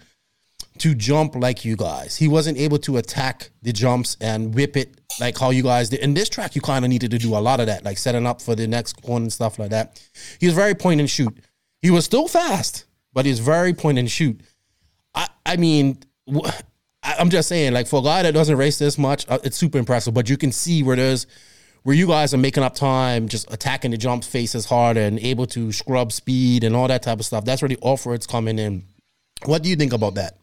to 0.78 0.94
jump 0.94 1.35
like 1.35 1.64
you 1.64 1.77
guys. 1.77 2.16
He 2.16 2.28
wasn't 2.28 2.59
able 2.59 2.78
to 2.81 2.97
attack 2.98 3.51
the 3.62 3.73
jumps 3.73 4.16
and 4.20 4.55
whip 4.55 4.77
it 4.77 5.01
like 5.20 5.39
how 5.39 5.51
you 5.51 5.62
guys 5.62 5.89
did. 5.89 6.01
In 6.01 6.14
this 6.14 6.28
track, 6.28 6.55
you 6.55 6.60
kind 6.60 6.85
of 6.85 6.89
needed 6.89 7.10
to 7.10 7.18
do 7.18 7.36
a 7.36 7.39
lot 7.39 7.60
of 7.60 7.66
that, 7.66 7.85
like 7.85 7.98
setting 7.98 8.27
up 8.27 8.43
for 8.43 8.55
the 8.55 8.66
next 8.66 9.05
one 9.05 9.23
and 9.23 9.32
stuff 9.32 9.59
like 9.59 9.70
that. 9.70 10.02
He 10.40 10.47
was 10.47 10.55
very 10.55 10.74
point 10.74 11.01
and 11.01 11.09
shoot. 11.09 11.36
He 11.82 11.90
was 11.90 12.05
still 12.05 12.28
fast, 12.28 12.85
but 13.16 13.26
it's 13.26 13.38
very 13.38 13.72
point 13.72 13.98
and 13.98 14.10
shoot. 14.10 14.38
I, 15.14 15.26
I 15.47 15.56
mean, 15.56 15.98
I'm 17.02 17.30
just 17.30 17.48
saying, 17.48 17.72
like 17.72 17.86
for 17.86 18.01
a 18.01 18.02
guy 18.02 18.22
that 18.22 18.34
doesn't 18.34 18.59
race 18.59 18.78
this 18.78 18.98
much, 18.98 19.26
uh, 19.30 19.38
it's 19.43 19.56
super 19.56 19.78
impressive. 19.78 20.12
But 20.12 20.28
you 20.28 20.36
can 20.36 20.52
see 20.52 20.82
where 20.82 20.97
there's 20.97 21.26
where 21.82 21.97
you 21.97 22.09
guys 22.09 22.34
are 22.34 22.38
making 22.38 22.62
up 22.62 22.74
time, 22.74 23.26
just 23.26 23.51
attacking 23.51 23.93
the 23.93 23.97
jump 23.97 24.22
faces 24.22 24.66
harder 24.66 25.01
and 25.01 25.18
able 25.20 25.47
to 25.47 25.72
scrub 25.72 26.12
speed 26.12 26.62
and 26.62 26.76
all 26.76 26.88
that 26.88 27.02
type 27.05 27.18
of 27.18 27.24
stuff. 27.24 27.47
That's 27.47 27.62
where 27.62 27.70
the 27.70 27.78
off-road's 27.80 28.26
coming 28.26 28.59
in. 28.59 28.84
What 29.47 29.62
do 29.62 29.70
you 29.70 29.76
think 29.76 29.94
about 29.94 30.16
that? 30.16 30.36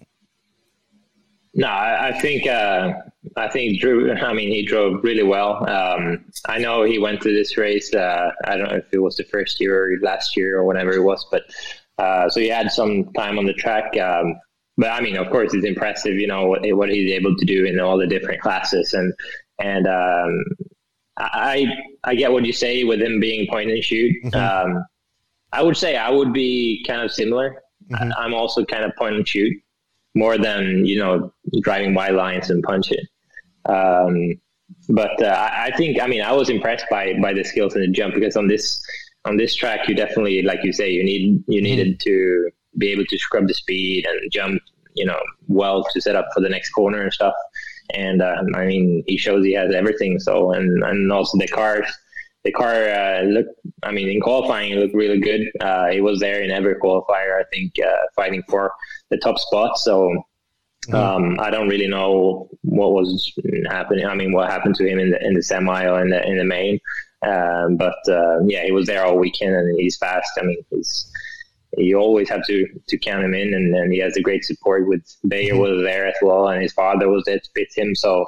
No, 1.53 1.67
I, 1.67 2.07
I 2.07 2.19
think 2.21 2.47
uh, 2.47 2.93
I 3.37 3.49
think 3.49 3.79
Drew. 3.81 4.11
I 4.13 4.33
mean, 4.33 4.49
he 4.49 4.65
drove 4.65 5.03
really 5.03 5.21
well. 5.21 5.69
Um, 5.69 6.25
I 6.47 6.57
know 6.57 6.81
he 6.81 6.97
went 6.97 7.21
to 7.21 7.31
this 7.31 7.55
race. 7.55 7.93
Uh, 7.93 8.31
I 8.45 8.57
don't 8.57 8.67
know 8.69 8.77
if 8.77 8.85
it 8.91 8.97
was 8.97 9.17
the 9.17 9.25
first 9.25 9.61
year 9.61 9.93
or 9.93 9.99
last 10.01 10.35
year 10.35 10.57
or 10.57 10.63
whatever 10.63 10.93
it 10.93 11.03
was, 11.03 11.23
but 11.29 11.43
uh, 11.97 12.29
so 12.29 12.39
he 12.39 12.47
had 12.49 12.71
some 12.71 13.11
time 13.13 13.37
on 13.37 13.45
the 13.45 13.53
track. 13.53 13.97
Um, 13.97 14.35
but 14.77 14.89
I 14.89 15.01
mean, 15.01 15.17
of 15.17 15.29
course, 15.29 15.53
it's 15.53 15.65
impressive. 15.65 16.15
You 16.15 16.27
know 16.27 16.47
what 16.47 16.61
what 16.75 16.89
he's 16.89 17.11
able 17.11 17.35
to 17.35 17.45
do 17.45 17.65
in 17.65 17.79
all 17.79 17.97
the 17.97 18.07
different 18.07 18.41
classes, 18.41 18.93
and 18.93 19.13
and 19.59 19.87
um, 19.87 20.43
I 21.17 21.67
I 22.03 22.15
get 22.15 22.31
what 22.31 22.45
you 22.45 22.53
say 22.53 22.83
with 22.83 23.01
him 23.01 23.19
being 23.19 23.47
point 23.47 23.69
and 23.69 23.83
shoot. 23.83 24.15
Mm-hmm. 24.25 24.35
Um, 24.75 24.85
I 25.51 25.61
would 25.61 25.77
say 25.77 25.95
I 25.95 26.09
would 26.09 26.33
be 26.33 26.83
kind 26.87 27.01
of 27.01 27.11
similar. 27.11 27.61
Mm-hmm. 27.91 28.11
I'm 28.17 28.33
also 28.33 28.65
kind 28.65 28.83
of 28.83 28.95
point 28.95 29.15
and 29.15 29.27
shoot 29.27 29.53
more 30.15 30.37
than 30.37 30.85
you 30.85 30.97
know 30.97 31.31
driving 31.61 31.93
wide 31.93 32.15
lines 32.15 32.49
and 32.49 32.63
punch 32.63 32.91
it. 32.91 33.07
Um, 33.65 34.39
but 34.89 35.21
uh, 35.21 35.49
I 35.51 35.71
think 35.77 36.01
I 36.01 36.07
mean 36.07 36.21
I 36.21 36.31
was 36.31 36.49
impressed 36.49 36.85
by 36.89 37.13
by 37.21 37.33
the 37.33 37.43
skills 37.43 37.75
in 37.75 37.81
the 37.81 37.87
jump 37.87 38.15
because 38.15 38.35
on 38.35 38.47
this 38.47 38.83
on 39.25 39.37
this 39.37 39.55
track 39.55 39.87
you 39.87 39.95
definitely 39.95 40.41
like 40.41 40.59
you 40.63 40.73
say 40.73 40.89
you 40.89 41.03
need 41.03 41.43
you 41.47 41.59
mm-hmm. 41.59 41.63
needed 41.63 41.99
to 41.99 42.49
be 42.77 42.91
able 42.91 43.05
to 43.05 43.17
scrub 43.17 43.47
the 43.47 43.53
speed 43.53 44.05
and 44.05 44.31
jump 44.31 44.61
you 44.95 45.05
know 45.05 45.19
well 45.47 45.85
to 45.93 46.01
set 46.01 46.15
up 46.15 46.27
for 46.33 46.41
the 46.41 46.49
next 46.49 46.69
corner 46.71 47.01
and 47.01 47.13
stuff. 47.13 47.33
And 47.93 48.21
um, 48.21 48.47
I 48.55 48.65
mean 48.65 49.03
he 49.07 49.17
shows 49.17 49.45
he 49.45 49.53
has 49.53 49.73
everything. 49.73 50.19
So 50.19 50.51
and 50.51 50.83
and 50.83 51.11
also 51.11 51.37
the 51.37 51.47
cars 51.47 51.87
the 52.43 52.51
car 52.51 52.89
uh, 52.89 53.21
looked, 53.23 53.57
I 53.83 53.91
mean, 53.91 54.09
in 54.09 54.19
qualifying, 54.19 54.71
it 54.73 54.77
looked 54.77 54.93
really 54.93 55.19
good. 55.19 55.49
Uh, 55.61 55.87
he 55.87 56.01
was 56.01 56.19
there 56.19 56.41
in 56.41 56.51
every 56.51 56.75
qualifier, 56.75 57.39
I 57.39 57.43
think, 57.53 57.73
uh, 57.79 58.05
fighting 58.15 58.43
for 58.49 58.73
the 59.09 59.17
top 59.17 59.39
spot. 59.39 59.77
So 59.77 60.09
mm-hmm. 60.87 60.95
um, 60.95 61.39
I 61.39 61.49
don't 61.49 61.69
really 61.69 61.87
know 61.87 62.49
what 62.63 62.91
was 62.91 63.33
happening. 63.69 64.05
I 64.05 64.15
mean, 64.15 64.33
what 64.33 64.49
happened 64.49 64.75
to 64.75 64.87
him 64.87 64.99
in 64.99 65.11
the 65.11 65.25
in 65.25 65.33
the 65.33 65.43
semi 65.43 65.85
or 65.85 66.01
in 66.01 66.09
the 66.09 66.25
in 66.27 66.37
the 66.37 66.43
main. 66.43 66.79
Um, 67.23 67.77
but 67.77 67.97
uh, 68.07 68.39
yeah, 68.45 68.63
he 68.65 68.71
was 68.71 68.87
there 68.87 69.05
all 69.05 69.17
weekend, 69.17 69.55
and 69.55 69.79
he's 69.79 69.97
fast. 69.97 70.31
I 70.39 70.43
mean, 70.43 70.57
he's 70.69 71.09
you 71.77 71.97
always 71.97 72.29
have 72.29 72.45
to 72.47 72.67
to 72.87 72.97
count 72.97 73.23
him 73.23 73.33
in, 73.33 73.53
and, 73.53 73.75
and 73.75 73.91
he 73.91 73.99
has 73.99 74.15
a 74.17 74.21
great 74.21 74.43
support 74.43 74.87
with 74.87 75.03
Bayer 75.27 75.53
mm-hmm. 75.53 75.61
was 75.61 75.83
there 75.83 76.07
as 76.07 76.15
well, 76.21 76.47
and 76.47 76.61
his 76.61 76.73
father 76.73 77.09
was 77.09 77.23
there 77.25 77.39
to 77.39 77.49
fit 77.55 77.69
him. 77.75 77.95
So 77.95 78.27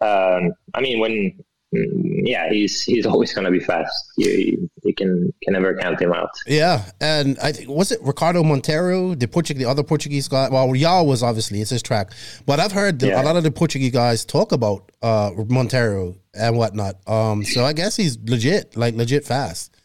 um, 0.00 0.52
I 0.74 0.80
mean, 0.80 1.00
when 1.00 1.44
yeah, 1.72 2.48
he's 2.48 2.82
he's 2.82 3.04
always 3.04 3.34
going 3.34 3.44
to 3.44 3.50
be 3.50 3.60
fast. 3.60 3.92
You, 4.16 4.70
you 4.84 4.94
can 4.94 5.32
can 5.42 5.52
never 5.52 5.76
count 5.76 6.00
him 6.00 6.12
out. 6.12 6.30
Yeah, 6.46 6.90
and 7.00 7.38
I 7.40 7.52
think 7.52 7.68
was 7.68 7.92
it 7.92 8.00
Ricardo 8.02 8.42
Monteiro, 8.42 9.18
the 9.18 9.28
Portuguese, 9.28 9.64
the 9.64 9.70
other 9.70 9.82
Portuguese 9.82 10.28
guy. 10.28 10.48
Well, 10.48 10.72
Joao 10.72 11.04
was 11.04 11.22
obviously 11.22 11.60
it's 11.60 11.70
his 11.70 11.82
track, 11.82 12.12
but 12.46 12.58
I've 12.58 12.72
heard 12.72 13.02
yeah. 13.02 13.20
a 13.20 13.22
lot 13.22 13.36
of 13.36 13.42
the 13.42 13.50
Portuguese 13.50 13.92
guys 13.92 14.24
talk 14.24 14.52
about 14.52 14.90
uh, 15.02 15.30
Monteiro 15.32 16.16
and 16.34 16.56
whatnot. 16.56 17.06
Um, 17.06 17.44
so 17.44 17.64
I 17.64 17.74
guess 17.74 17.96
he's 17.96 18.18
legit, 18.18 18.76
like 18.76 18.94
legit 18.94 19.26
fast. 19.26 19.76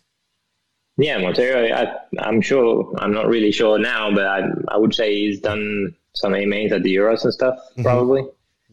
Yeah, 0.96 1.20
Monteiro. 1.20 1.70
I, 1.74 1.98
I'm 2.20 2.40
sure. 2.42 2.94
I'm 3.00 3.12
not 3.12 3.28
really 3.28 3.52
sure 3.52 3.78
now, 3.78 4.14
but 4.14 4.26
I 4.26 4.42
I 4.70 4.78
would 4.78 4.96
say 4.96 5.14
he's 5.14 5.42
done 5.42 5.96
some 6.16 6.34
A 6.34 6.46
mains 6.46 6.72
at 6.72 6.84
the 6.84 6.96
Euros 6.96 7.26
and 7.26 7.34
stuff, 7.34 7.56
mm-hmm. 7.56 7.84
probably. 7.84 8.24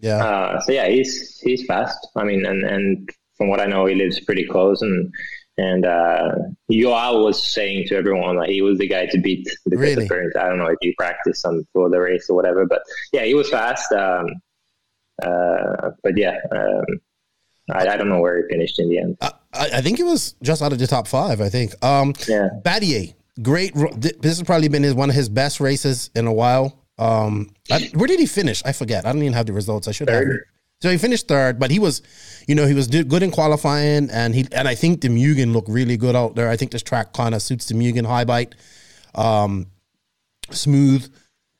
Yeah. 0.00 0.24
Uh, 0.24 0.60
so 0.60 0.72
yeah, 0.72 0.88
he's 0.88 1.38
he's 1.40 1.64
fast. 1.66 2.08
I 2.16 2.24
mean, 2.24 2.46
and 2.46 2.64
and 2.64 3.08
from 3.36 3.48
what 3.48 3.60
I 3.60 3.66
know, 3.66 3.86
he 3.86 3.94
lives 3.94 4.20
pretty 4.20 4.44
close. 4.44 4.82
And 4.82 5.12
and 5.58 5.84
uh, 5.84 6.32
Joao 6.70 7.24
was 7.24 7.52
saying 7.52 7.86
to 7.88 7.96
everyone 7.96 8.36
that 8.38 8.48
he 8.48 8.62
was 8.62 8.78
the 8.78 8.88
guy 8.88 9.06
to 9.06 9.18
beat 9.18 9.44
because 9.64 9.78
really? 9.80 10.06
apparently 10.06 10.40
I 10.40 10.48
don't 10.48 10.58
know 10.58 10.66
if 10.66 10.78
he 10.80 10.94
practiced 10.94 11.42
some 11.42 11.66
for 11.72 11.90
the 11.90 12.00
race 12.00 12.28
or 12.30 12.36
whatever, 12.36 12.66
but 12.66 12.82
yeah, 13.12 13.24
he 13.24 13.34
was 13.34 13.50
fast. 13.50 13.92
Um, 13.92 14.26
uh, 15.22 15.90
but 16.02 16.16
yeah, 16.16 16.38
um, 16.50 16.84
I, 17.70 17.88
I, 17.88 17.96
don't 17.96 18.08
know 18.08 18.20
where 18.20 18.38
he 18.38 18.48
finished 18.48 18.78
in 18.78 18.88
the 18.88 18.98
end. 18.98 19.18
I, 19.20 19.32
I, 19.52 19.80
think 19.82 19.98
he 19.98 20.02
was 20.02 20.34
just 20.42 20.62
out 20.62 20.72
of 20.72 20.78
the 20.78 20.86
top 20.86 21.06
five. 21.06 21.42
I 21.42 21.50
think. 21.50 21.72
Um, 21.84 22.14
yeah. 22.26 22.48
Batlle, 22.64 23.14
great. 23.42 23.74
This 23.74 24.38
has 24.38 24.42
probably 24.42 24.68
been 24.68 24.82
his, 24.82 24.94
one 24.94 25.10
of 25.10 25.16
his 25.16 25.28
best 25.28 25.60
races 25.60 26.10
in 26.14 26.26
a 26.26 26.32
while. 26.32 26.79
Um, 27.00 27.50
I, 27.70 27.90
where 27.94 28.06
did 28.06 28.20
he 28.20 28.26
finish? 28.26 28.62
I 28.64 28.72
forget. 28.72 29.06
I 29.06 29.12
don't 29.12 29.22
even 29.22 29.32
have 29.32 29.46
the 29.46 29.54
results. 29.54 29.88
I 29.88 29.92
should 29.92 30.06
third. 30.06 30.28
have. 30.28 30.36
So 30.82 30.90
he 30.90 30.98
finished 30.98 31.28
third, 31.28 31.58
but 31.58 31.70
he 31.70 31.78
was, 31.78 32.02
you 32.46 32.54
know, 32.54 32.66
he 32.66 32.74
was 32.74 32.86
good 32.86 33.22
in 33.22 33.30
qualifying, 33.30 34.08
and 34.10 34.34
he 34.34 34.46
and 34.52 34.68
I 34.68 34.74
think 34.74 35.00
the 35.00 35.08
Mugen 35.08 35.52
looked 35.52 35.68
really 35.68 35.96
good 35.96 36.14
out 36.14 36.36
there. 36.36 36.48
I 36.48 36.56
think 36.56 36.70
this 36.70 36.82
track 36.82 37.12
kind 37.12 37.34
of 37.34 37.42
suits 37.42 37.66
the 37.66 37.74
Mugen 37.74 38.06
high 38.06 38.24
bite, 38.24 38.54
um, 39.14 39.66
smooth, 40.50 41.10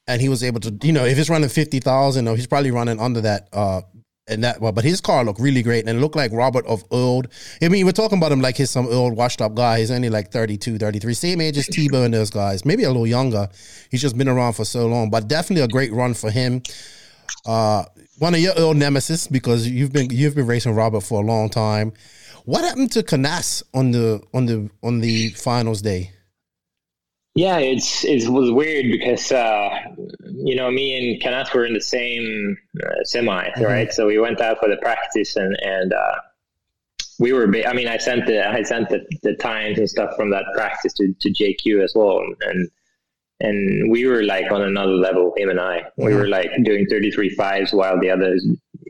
and 0.06 0.22
he 0.22 0.28
was 0.28 0.42
able 0.42 0.60
to, 0.60 0.74
you 0.82 0.92
know, 0.92 1.04
if 1.04 1.18
he's 1.18 1.28
running 1.28 1.50
fifty 1.50 1.80
thousand, 1.80 2.24
though, 2.24 2.34
he's 2.34 2.46
probably 2.46 2.70
running 2.70 2.98
under 2.98 3.20
that 3.22 3.48
uh, 3.52 3.82
and 4.31 4.44
that 4.44 4.61
well, 4.61 4.73
but 4.73 4.85
his 4.85 5.01
car 5.01 5.24
looked 5.24 5.40
really 5.40 5.62
great 5.62 5.86
and 5.86 5.98
it 5.98 6.01
looked 6.01 6.16
like 6.16 6.32
Robert 6.32 6.66
of 6.66 6.85
old. 6.90 7.28
I 7.61 7.69
mean, 7.69 7.85
we're 7.86 7.93
talking 7.93 8.19
about 8.19 8.32
him 8.32 8.40
like 8.40 8.57
he's 8.57 8.70
some 8.70 8.86
old 8.86 9.16
washed 9.16 9.40
up 9.40 9.55
guy. 9.55 9.81
He's 9.81 9.90
only 9.90 10.11
like 10.11 10.31
32, 10.31 10.78
33, 10.78 11.15
same 11.15 11.40
age 11.40 11.59
as 11.59 11.66
Tebo 11.69 12.05
and 12.05 12.15
those 12.15 12.31
guys, 12.31 12.65
maybe 12.65 12.85
a 12.85 12.89
little 12.89 13.07
younger. 13.07 13.48
He's 13.90 14.01
just 14.01 14.16
been 14.16 14.28
around 14.28 14.55
for 14.55 14.65
so 14.65 14.86
long, 14.86 15.11
but 15.11 15.28
definitely 15.28 15.65
a 15.65 15.69
great 15.69 15.93
run 15.93 16.15
for 16.15 16.31
him. 16.31 16.62
Uh, 17.47 17.85
one 18.19 18.35
of 18.35 18.40
your 18.40 18.59
old 18.59 18.77
nemesis 18.77 19.27
because 19.27 19.66
you've 19.66 19.93
been 19.93 20.11
you've 20.11 20.35
been 20.35 20.47
racing 20.47 20.74
Robert 20.74 21.02
for 21.02 21.23
a 21.23 21.27
long 21.27 21.48
time. 21.48 21.93
What 22.44 22.65
happened 22.65 22.93
to 22.93 23.02
Canas 23.02 23.62
on 23.74 23.90
the 23.93 24.23
on 24.35 24.47
the 24.47 24.70
on 24.82 25.01
the 25.01 25.31
finals 25.31 25.82
day? 25.82 26.12
Yeah, 27.35 27.59
it's 27.59 28.05
it 28.05 28.28
was 28.28 28.51
weird 28.51 28.90
because 28.90 29.31
uh, 29.31 29.70
you 30.32 30.57
know 30.57 30.70
me 30.70 30.97
and 30.98 31.23
Canas 31.23 31.52
were 31.55 31.65
in 31.65 31.74
the 31.74 31.81
same 31.81 32.57
uh, 32.82 33.05
semi, 33.05 33.44
mm-hmm. 33.51 33.62
right? 33.62 33.93
So 33.93 34.07
we 34.07 34.19
went 34.19 34.40
out 34.40 34.59
for 34.59 34.69
the 34.69 34.77
practice 34.78 35.36
and 35.36 35.57
and 35.62 35.93
uh, 35.93 36.16
we 37.20 37.32
were. 37.32 37.47
I 37.66 37.73
mean, 37.73 37.86
I 37.86 37.98
sent 37.98 38.27
the 38.27 38.48
I 38.48 38.62
sent 38.62 38.89
the, 38.89 39.07
the 39.23 39.35
times 39.36 39.78
and 39.78 39.89
stuff 39.89 40.16
from 40.16 40.31
that 40.31 40.44
practice 40.55 40.93
to, 40.94 41.15
to 41.20 41.31
JQ 41.31 41.85
as 41.85 41.93
well, 41.94 42.20
and 42.40 42.69
and 43.40 43.90
we 43.90 44.07
were 44.07 44.23
like 44.23 44.51
on 44.51 44.62
another 44.62 44.93
level. 44.93 45.32
Him 45.36 45.51
and 45.51 45.61
I, 45.61 45.81
mm-hmm. 45.81 46.07
we 46.07 46.15
were 46.15 46.28
like 46.28 46.51
doing 46.65 46.86
thirty 46.86 47.11
three 47.12 47.28
fives 47.31 47.73
while 47.73 48.01
the 48.01 48.11
others, 48.11 48.44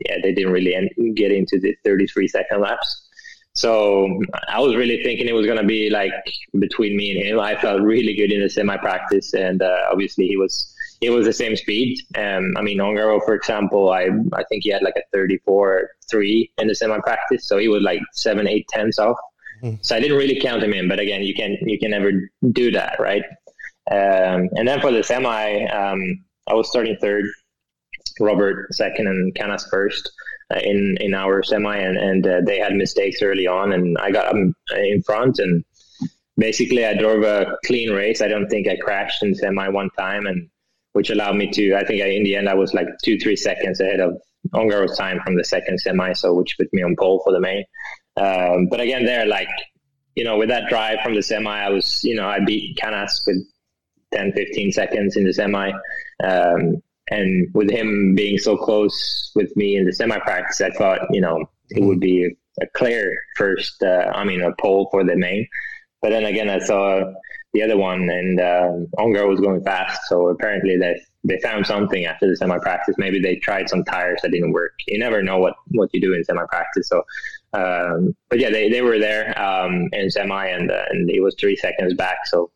yeah, 0.07 0.15
they 0.23 0.33
didn't 0.33 0.53
really 0.53 0.73
get 1.13 1.31
into 1.31 1.59
the 1.59 1.75
thirty 1.83 2.07
three 2.07 2.27
second 2.27 2.61
laps. 2.61 3.09
So 3.53 4.07
I 4.47 4.59
was 4.59 4.75
really 4.75 5.03
thinking 5.03 5.27
it 5.27 5.33
was 5.33 5.45
going 5.45 5.57
to 5.57 5.65
be 5.65 5.89
like 5.89 6.13
between 6.59 6.95
me 6.95 7.11
and 7.11 7.25
him. 7.25 7.39
I 7.39 7.55
felt 7.59 7.81
really 7.81 8.15
good 8.15 8.31
in 8.31 8.41
the 8.41 8.49
semi 8.49 8.77
practice, 8.77 9.33
and 9.33 9.61
uh, 9.61 9.87
obviously 9.91 10.27
he 10.27 10.37
was 10.37 10.73
it 11.01 11.09
was 11.09 11.25
the 11.25 11.33
same 11.33 11.55
speed. 11.55 11.97
Um, 12.15 12.53
I 12.57 12.61
mean, 12.61 12.77
Ongaro, 12.77 13.23
for 13.25 13.33
example, 13.33 13.91
I 13.91 14.09
I 14.33 14.43
think 14.49 14.63
he 14.63 14.69
had 14.69 14.83
like 14.83 14.95
a 14.95 15.03
34 15.11 15.89
three 16.09 16.51
in 16.57 16.67
the 16.67 16.75
semi 16.75 16.99
practice, 16.99 17.47
so 17.47 17.57
he 17.57 17.67
was 17.67 17.81
like 17.81 18.01
seven, 18.13 18.47
eight 18.47 18.67
tenths 18.69 18.99
off. 18.99 19.17
Mm. 19.63 19.83
So 19.83 19.95
I 19.95 19.99
didn't 19.99 20.17
really 20.17 20.39
count 20.39 20.63
him 20.63 20.73
in, 20.73 20.87
but 20.87 20.99
again, 20.99 21.23
you 21.23 21.33
can 21.33 21.57
you 21.61 21.77
can 21.77 21.91
never 21.91 22.11
do 22.51 22.71
that, 22.71 22.99
right? 22.99 23.23
Um, 23.89 24.49
and 24.55 24.67
then 24.67 24.79
for 24.79 24.91
the 24.91 25.03
semi, 25.03 25.65
um, 25.65 26.23
I 26.47 26.53
was 26.53 26.69
starting 26.69 26.95
third, 27.01 27.25
Robert 28.19 28.73
second, 28.73 29.07
and 29.07 29.35
Canas 29.35 29.67
first. 29.69 30.09
Uh, 30.51 30.59
in 30.63 30.97
in 30.99 31.13
our 31.13 31.43
semi, 31.43 31.77
and 31.77 31.97
and 31.97 32.27
uh, 32.27 32.41
they 32.45 32.57
had 32.57 32.73
mistakes 32.73 33.21
early 33.21 33.47
on, 33.47 33.73
and 33.73 33.97
I 33.99 34.11
got 34.11 34.31
them 34.31 34.55
in 34.75 35.01
front, 35.03 35.39
and 35.39 35.63
basically 36.37 36.85
I 36.85 36.95
drove 36.95 37.23
a 37.23 37.57
clean 37.65 37.91
race. 37.91 38.21
I 38.21 38.27
don't 38.27 38.49
think 38.49 38.67
I 38.67 38.75
crashed 38.75 39.23
in 39.23 39.35
semi 39.35 39.67
one 39.69 39.89
time, 39.97 40.25
and 40.25 40.49
which 40.93 41.09
allowed 41.09 41.35
me 41.35 41.49
to. 41.51 41.75
I 41.75 41.85
think 41.85 42.01
I, 42.01 42.07
in 42.07 42.23
the 42.23 42.35
end 42.35 42.49
I 42.49 42.55
was 42.55 42.73
like 42.73 42.87
two 43.03 43.17
three 43.19 43.35
seconds 43.35 43.79
ahead 43.79 43.99
of 43.99 44.17
Ongaro's 44.53 44.97
time 44.97 45.19
from 45.23 45.35
the 45.35 45.43
second 45.43 45.79
semi, 45.79 46.13
so 46.13 46.33
which 46.33 46.57
put 46.57 46.73
me 46.73 46.81
on 46.83 46.95
pole 46.97 47.21
for 47.23 47.31
the 47.31 47.39
main. 47.39 47.63
Um, 48.17 48.67
but 48.67 48.79
again, 48.79 49.05
there 49.05 49.25
like 49.25 49.49
you 50.15 50.23
know 50.23 50.37
with 50.37 50.49
that 50.49 50.69
drive 50.69 50.99
from 51.03 51.15
the 51.15 51.23
semi, 51.23 51.51
I 51.51 51.69
was 51.69 52.03
you 52.03 52.15
know 52.15 52.27
I 52.27 52.39
beat 52.43 52.77
Canas 52.77 53.23
with 53.25 53.37
10, 54.13 54.33
15 54.33 54.71
seconds 54.71 55.15
in 55.15 55.23
the 55.23 55.33
semi. 55.33 55.71
Um, 56.23 56.81
and 57.11 57.53
with 57.53 57.69
him 57.69 58.15
being 58.15 58.37
so 58.37 58.57
close 58.57 59.31
with 59.35 59.55
me 59.57 59.75
in 59.75 59.85
the 59.85 59.93
semi 59.93 60.17
practice, 60.19 60.61
I 60.61 60.71
thought, 60.71 61.01
you 61.11 61.21
know, 61.21 61.45
it 61.69 61.83
would 61.83 61.99
be 61.99 62.33
a 62.61 62.67
clear 62.67 63.13
first, 63.37 63.83
uh, 63.83 64.11
I 64.13 64.23
mean, 64.23 64.41
a 64.41 64.53
pole 64.59 64.87
for 64.91 65.03
the 65.03 65.15
main. 65.15 65.47
But 66.01 66.09
then 66.11 66.25
again, 66.25 66.49
I 66.49 66.59
saw 66.59 67.03
the 67.53 67.61
other 67.61 67.77
one 67.77 68.09
and 68.09 68.39
uh, 68.39 68.71
Ongar 68.97 69.27
was 69.27 69.41
going 69.41 69.61
fast. 69.63 70.01
So 70.07 70.29
apparently 70.29 70.77
they, 70.77 70.99
they 71.25 71.39
found 71.41 71.67
something 71.67 72.05
after 72.05 72.27
the 72.27 72.37
semi 72.37 72.57
practice. 72.59 72.95
Maybe 72.97 73.19
they 73.19 73.35
tried 73.35 73.69
some 73.69 73.83
tires 73.83 74.19
that 74.23 74.31
didn't 74.31 74.53
work. 74.53 74.73
You 74.87 74.97
never 74.97 75.21
know 75.21 75.37
what, 75.37 75.55
what 75.71 75.89
you 75.93 75.99
do 75.99 76.13
in 76.13 76.23
semi 76.23 76.45
practice. 76.49 76.87
So, 76.87 77.03
um, 77.53 78.15
but 78.29 78.39
yeah, 78.39 78.49
they, 78.49 78.69
they 78.69 78.81
were 78.81 78.99
there 78.99 79.37
um, 79.39 79.89
in 79.91 80.09
semi 80.09 80.47
and, 80.47 80.71
uh, 80.71 80.83
and 80.89 81.09
it 81.09 81.21
was 81.21 81.35
three 81.37 81.57
seconds 81.57 81.93
back. 81.93 82.19
So 82.25 82.51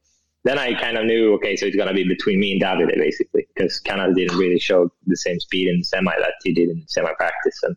then 0.46 0.60
I 0.60 0.80
kind 0.80 0.96
of 0.96 1.06
knew, 1.06 1.34
okay, 1.34 1.56
so 1.56 1.66
it's 1.66 1.76
going 1.76 1.88
to 1.88 1.94
be 1.94 2.08
between 2.08 2.40
me 2.40 2.54
and 2.54 2.62
Davide 2.62 2.96
basically, 2.96 3.48
because 3.54 3.80
Canas 3.80 4.16
didn't 4.16 4.38
really 4.38 4.60
show 4.60 4.92
the 5.08 5.18
same 5.18 5.40
speed 5.40 5.68
in 5.68 5.84
semi 5.84 6.16
that 6.20 6.34
he 6.44 6.54
did 6.54 6.70
in 6.70 6.84
semi 6.88 7.12
practice. 7.14 7.60
And 7.64 7.76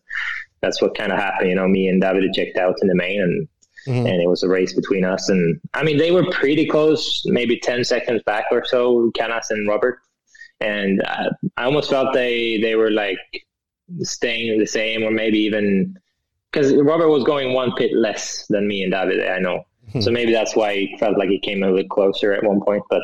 that's 0.60 0.82
what 0.82 0.94
kind 0.94 1.10
of 1.10 1.18
happened. 1.18 1.48
You 1.48 1.56
know, 1.56 1.66
me 1.66 1.88
and 1.88 2.00
Davide 2.02 2.32
checked 2.34 2.58
out 2.58 2.76
in 2.82 2.88
the 2.88 2.94
main 2.94 3.22
and, 3.22 3.48
mm-hmm. 3.86 4.06
and 4.06 4.22
it 4.22 4.28
was 4.28 4.42
a 4.42 4.48
race 4.48 4.74
between 4.74 5.06
us. 5.06 5.30
And 5.30 5.58
I 5.72 5.82
mean, 5.82 5.96
they 5.96 6.10
were 6.10 6.30
pretty 6.30 6.66
close, 6.66 7.22
maybe 7.24 7.58
10 7.58 7.84
seconds 7.84 8.22
back 8.24 8.44
or 8.50 8.62
so, 8.66 9.10
Canas 9.16 9.48
and 9.48 9.66
Robert. 9.66 10.00
And 10.60 11.02
uh, 11.06 11.30
I 11.56 11.64
almost 11.64 11.88
felt 11.88 12.12
they, 12.12 12.60
they 12.60 12.74
were 12.74 12.90
like 12.90 13.18
staying 14.02 14.58
the 14.58 14.66
same 14.66 15.04
or 15.04 15.10
maybe 15.10 15.38
even 15.38 15.98
because 16.52 16.74
Robert 16.74 17.08
was 17.08 17.24
going 17.24 17.54
one 17.54 17.72
pit 17.76 17.92
less 17.94 18.46
than 18.48 18.68
me 18.68 18.82
and 18.82 18.92
Davide, 18.92 19.30
I 19.30 19.38
know. 19.38 19.64
Hmm. 19.92 20.00
So 20.00 20.10
maybe 20.10 20.32
that's 20.32 20.54
why 20.54 20.74
he 20.74 20.96
felt 20.98 21.18
like 21.18 21.28
he 21.28 21.38
came 21.38 21.62
a 21.62 21.70
little 21.70 21.88
closer 21.88 22.32
at 22.32 22.44
one 22.44 22.60
point. 22.60 22.82
But 22.90 23.02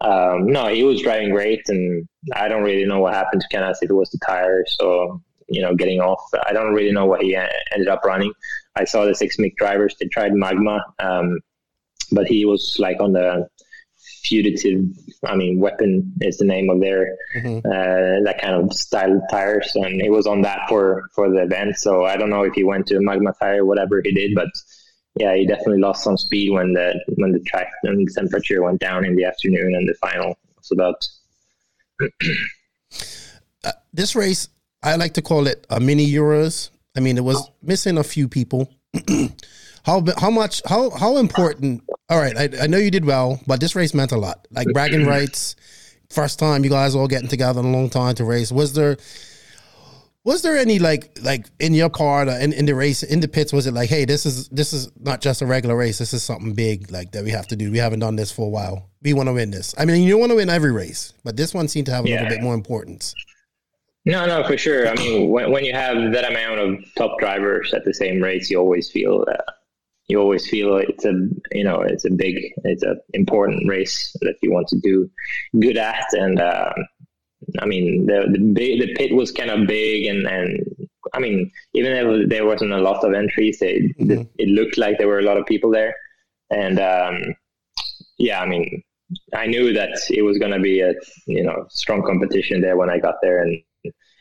um, 0.00 0.46
no, 0.46 0.68
he 0.68 0.82
was 0.82 1.02
driving 1.02 1.30
great, 1.30 1.62
and 1.68 2.08
I 2.34 2.48
don't 2.48 2.62
really 2.62 2.84
know 2.84 3.00
what 3.00 3.14
happened 3.14 3.42
to 3.42 3.48
Canas 3.48 3.78
if 3.82 3.90
it 3.90 3.94
was 3.94 4.10
the 4.10 4.18
tire. 4.26 4.64
So 4.66 5.22
you 5.48 5.60
know, 5.60 5.74
getting 5.74 6.00
off, 6.00 6.22
I 6.46 6.52
don't 6.52 6.72
really 6.72 6.92
know 6.92 7.06
what 7.06 7.22
he 7.22 7.36
ended 7.36 7.88
up 7.88 8.04
running. 8.04 8.32
I 8.74 8.84
saw 8.84 9.04
the 9.04 9.12
Sixmik 9.12 9.56
drivers; 9.56 9.94
they 10.00 10.06
tried 10.06 10.32
Magma, 10.34 10.84
um, 10.98 11.38
but 12.10 12.26
he 12.26 12.44
was 12.44 12.76
like 12.78 13.00
on 13.00 13.12
the 13.12 13.48
fugitive. 14.24 14.84
I 15.24 15.36
mean, 15.36 15.60
weapon 15.60 16.12
is 16.20 16.38
the 16.38 16.46
name 16.46 16.70
of 16.70 16.80
their 16.80 17.16
mm-hmm. 17.36 17.58
uh, 17.58 18.24
that 18.24 18.38
kind 18.40 18.54
of 18.54 18.72
style 18.72 19.16
of 19.16 19.22
tires, 19.30 19.70
and 19.74 20.00
he 20.00 20.10
was 20.10 20.26
on 20.26 20.42
that 20.42 20.68
for 20.68 21.04
for 21.14 21.28
the 21.30 21.42
event. 21.42 21.76
So 21.76 22.04
I 22.04 22.16
don't 22.16 22.30
know 22.30 22.42
if 22.42 22.54
he 22.54 22.64
went 22.64 22.86
to 22.88 23.00
Magma 23.00 23.34
tire, 23.40 23.64
whatever 23.64 24.00
he 24.02 24.12
did, 24.12 24.34
but 24.34 24.48
yeah, 25.16 25.34
he 25.34 25.46
definitely 25.46 25.80
lost 25.80 26.04
some 26.04 26.16
speed 26.16 26.52
when 26.52 26.72
the 26.72 26.94
when 27.16 27.32
the 27.32 27.40
track 27.40 27.68
and 27.82 28.06
the 28.06 28.12
temperature 28.12 28.62
went 28.62 28.80
down 28.80 29.04
in 29.04 29.14
the 29.14 29.24
afternoon 29.24 29.74
and 29.74 29.88
the 29.88 29.94
final 29.94 30.38
was 30.56 30.70
about. 30.72 31.06
uh, 33.64 33.72
this 33.92 34.16
race, 34.16 34.48
I 34.82 34.96
like 34.96 35.14
to 35.14 35.22
call 35.22 35.46
it 35.46 35.66
a 35.68 35.80
mini 35.80 36.10
Euros. 36.10 36.70
I 36.96 37.00
mean, 37.00 37.18
it 37.18 37.24
was 37.24 37.50
missing 37.62 37.98
a 37.98 38.04
few 38.04 38.26
people. 38.28 38.72
how 39.84 40.02
how 40.16 40.30
much 40.30 40.62
how 40.66 40.90
how 40.90 41.18
important? 41.18 41.82
All 42.08 42.18
right, 42.18 42.36
I, 42.36 42.64
I 42.64 42.66
know 42.66 42.78
you 42.78 42.90
did 42.90 43.04
well, 43.04 43.40
but 43.46 43.60
this 43.60 43.76
race 43.76 43.92
meant 43.92 44.12
a 44.12 44.18
lot. 44.18 44.46
Like 44.50 44.68
bragging 44.72 45.06
rights, 45.16 45.56
first 46.08 46.38
time 46.38 46.64
you 46.64 46.70
guys 46.70 46.94
all 46.94 47.08
getting 47.08 47.28
together 47.28 47.60
in 47.60 47.66
a 47.66 47.70
long 47.70 47.90
time 47.90 48.14
to 48.14 48.24
race. 48.24 48.50
Was 48.50 48.72
there 48.72 48.96
was 50.24 50.42
there 50.42 50.56
any 50.56 50.78
like 50.78 51.18
like 51.22 51.46
in 51.58 51.74
your 51.74 51.90
part 51.90 52.28
uh, 52.28 52.32
in, 52.32 52.52
in 52.52 52.66
the 52.66 52.74
race 52.74 53.02
in 53.02 53.20
the 53.20 53.28
pits? 53.28 53.52
Was 53.52 53.66
it 53.66 53.74
like, 53.74 53.88
hey, 53.90 54.04
this 54.04 54.24
is 54.24 54.48
this 54.50 54.72
is 54.72 54.90
not 55.00 55.20
just 55.20 55.42
a 55.42 55.46
regular 55.46 55.76
race. 55.76 55.98
This 55.98 56.14
is 56.14 56.22
something 56.22 56.54
big 56.54 56.90
like 56.92 57.12
that 57.12 57.24
we 57.24 57.30
have 57.30 57.48
to 57.48 57.56
do. 57.56 57.70
We 57.70 57.78
haven't 57.78 58.00
done 58.00 58.16
this 58.16 58.30
for 58.30 58.46
a 58.46 58.48
while. 58.48 58.88
We 59.02 59.14
want 59.14 59.28
to 59.28 59.32
win 59.32 59.50
this. 59.50 59.74
I 59.76 59.84
mean, 59.84 60.02
you 60.02 60.16
want 60.18 60.30
to 60.30 60.36
win 60.36 60.48
every 60.48 60.70
race, 60.70 61.12
but 61.24 61.36
this 61.36 61.52
one 61.52 61.66
seemed 61.66 61.86
to 61.86 61.92
have 61.92 62.04
a 62.04 62.08
yeah. 62.08 62.22
little 62.22 62.36
bit 62.36 62.42
more 62.42 62.54
importance. 62.54 63.14
No, 64.04 64.26
no, 64.26 64.46
for 64.46 64.56
sure. 64.56 64.88
I 64.88 64.94
mean, 64.94 65.30
when 65.30 65.50
when 65.50 65.64
you 65.64 65.72
have 65.72 66.12
that 66.12 66.30
amount 66.30 66.60
of 66.60 66.94
top 66.94 67.18
drivers 67.18 67.74
at 67.74 67.84
the 67.84 67.94
same 67.94 68.22
race, 68.22 68.48
you 68.48 68.58
always 68.58 68.90
feel 68.90 69.24
uh, 69.28 69.52
you 70.06 70.20
always 70.20 70.48
feel 70.48 70.76
it's 70.76 71.04
a 71.04 71.14
you 71.50 71.64
know 71.64 71.80
it's 71.80 72.04
a 72.04 72.10
big 72.10 72.36
it's 72.62 72.84
a 72.84 72.94
important 73.12 73.68
race 73.68 74.14
that 74.20 74.36
you 74.40 74.52
want 74.52 74.68
to 74.68 74.78
do 74.78 75.10
good 75.58 75.76
at 75.76 76.06
and. 76.12 76.40
Um, 76.40 76.74
I 77.60 77.66
mean, 77.66 78.06
the 78.06 78.26
the, 78.30 78.38
big, 78.38 78.80
the 78.80 78.94
pit 78.94 79.14
was 79.14 79.32
kind 79.32 79.50
of 79.50 79.66
big, 79.66 80.06
and, 80.06 80.26
and 80.26 80.88
I 81.14 81.18
mean, 81.18 81.50
even 81.74 81.92
if 81.92 82.28
there 82.28 82.46
wasn't 82.46 82.72
a 82.72 82.78
lot 82.78 83.04
of 83.04 83.14
entries, 83.14 83.58
it, 83.60 83.96
mm-hmm. 83.98 84.22
it 84.38 84.48
looked 84.48 84.78
like 84.78 84.98
there 84.98 85.08
were 85.08 85.18
a 85.18 85.24
lot 85.24 85.36
of 85.36 85.46
people 85.46 85.70
there, 85.70 85.94
and 86.50 86.78
um, 86.78 87.34
yeah, 88.18 88.40
I 88.40 88.46
mean, 88.46 88.82
I 89.34 89.46
knew 89.46 89.72
that 89.72 89.98
it 90.10 90.22
was 90.22 90.38
going 90.38 90.52
to 90.52 90.60
be 90.60 90.80
a 90.80 90.94
you 91.26 91.42
know 91.42 91.66
strong 91.70 92.02
competition 92.02 92.60
there 92.60 92.76
when 92.76 92.90
I 92.90 92.98
got 92.98 93.16
there, 93.22 93.42
and 93.42 93.62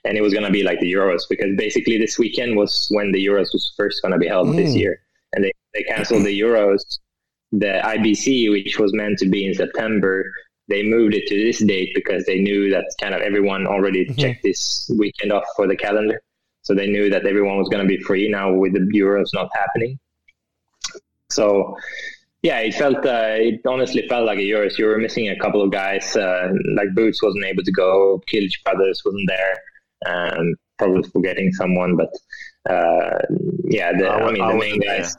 and 0.04 0.18
it 0.18 0.22
was 0.22 0.34
going 0.34 0.46
to 0.46 0.52
be 0.52 0.64
like 0.64 0.80
the 0.80 0.92
Euros 0.92 1.22
because 1.30 1.56
basically 1.58 1.98
this 1.98 2.18
weekend 2.18 2.58
was 2.58 2.88
when 2.92 3.12
the 3.12 3.26
Euros 3.26 3.54
was 3.54 3.74
first 3.78 4.02
going 4.02 4.14
to 4.14 4.18
be 4.18 4.28
held 4.28 4.48
mm. 4.48 4.56
this 4.56 4.76
year, 4.76 5.00
and 5.34 5.44
they 5.44 5.52
they 5.74 5.84
canceled 5.84 6.26
the 6.26 6.40
Euros, 6.40 6.82
the 7.52 7.82
IBC, 7.84 8.52
which 8.52 8.80
was 8.80 8.94
meant 8.94 9.20
to 9.20 9.28
be 9.28 9.46
in 9.46 9.54
September, 9.54 10.26
they 10.72 10.84
moved 10.84 11.14
it 11.14 11.28
to 11.28 11.36
this 11.36 11.60
date 11.60 11.92
because 11.94 12.26
they 12.26 12.40
knew 12.40 12.70
that 12.70 12.86
kind 13.00 13.14
of 13.14 13.22
everyone 13.22 13.68
already 13.68 14.06
mm-hmm. 14.06 14.20
checked 14.20 14.44
this 14.44 14.90
weekend 14.98 15.32
off 15.32 15.44
for 15.56 15.68
the 15.68 15.76
calendar. 15.76 16.22
So 16.64 16.74
they 16.74 16.88
knew 16.88 17.10
that 17.10 17.26
everyone 17.26 17.58
was 17.58 17.68
going 17.70 17.84
to 17.84 17.88
be 17.88 18.02
free 18.02 18.30
now 18.30 18.54
with 18.54 18.74
the 18.74 18.80
Euros 18.96 19.30
not 19.34 19.50
happening. 19.54 20.00
So 21.30 21.76
yeah, 22.42 22.60
it 22.60 22.74
felt, 22.74 23.06
uh, 23.06 23.36
it 23.38 23.62
honestly 23.68 24.08
felt 24.08 24.26
like 24.26 24.38
a 24.38 24.42
Euros. 24.42 24.78
You 24.78 24.86
were 24.86 24.98
missing 24.98 25.30
a 25.30 25.38
couple 25.38 25.62
of 25.62 25.72
guys, 25.72 26.16
uh, 26.16 26.50
like 26.76 26.94
Boots 26.96 27.22
wasn't 27.22 27.46
able 27.46 27.64
to 27.64 27.72
go, 27.72 28.22
Kilch 28.28 28.64
Brothers 28.64 29.02
wasn't 29.06 29.30
there. 29.30 29.54
Um, 30.06 30.56
probably 30.78 31.04
forgetting 31.10 31.52
someone, 31.54 31.96
but 31.96 32.12
uh, 32.70 33.20
yeah, 33.66 33.92
the, 33.98 34.08
I, 34.08 34.28
I, 34.28 34.32
mean, 34.32 34.48
the 34.48 34.56
main 34.56 34.80
guys. 34.80 35.16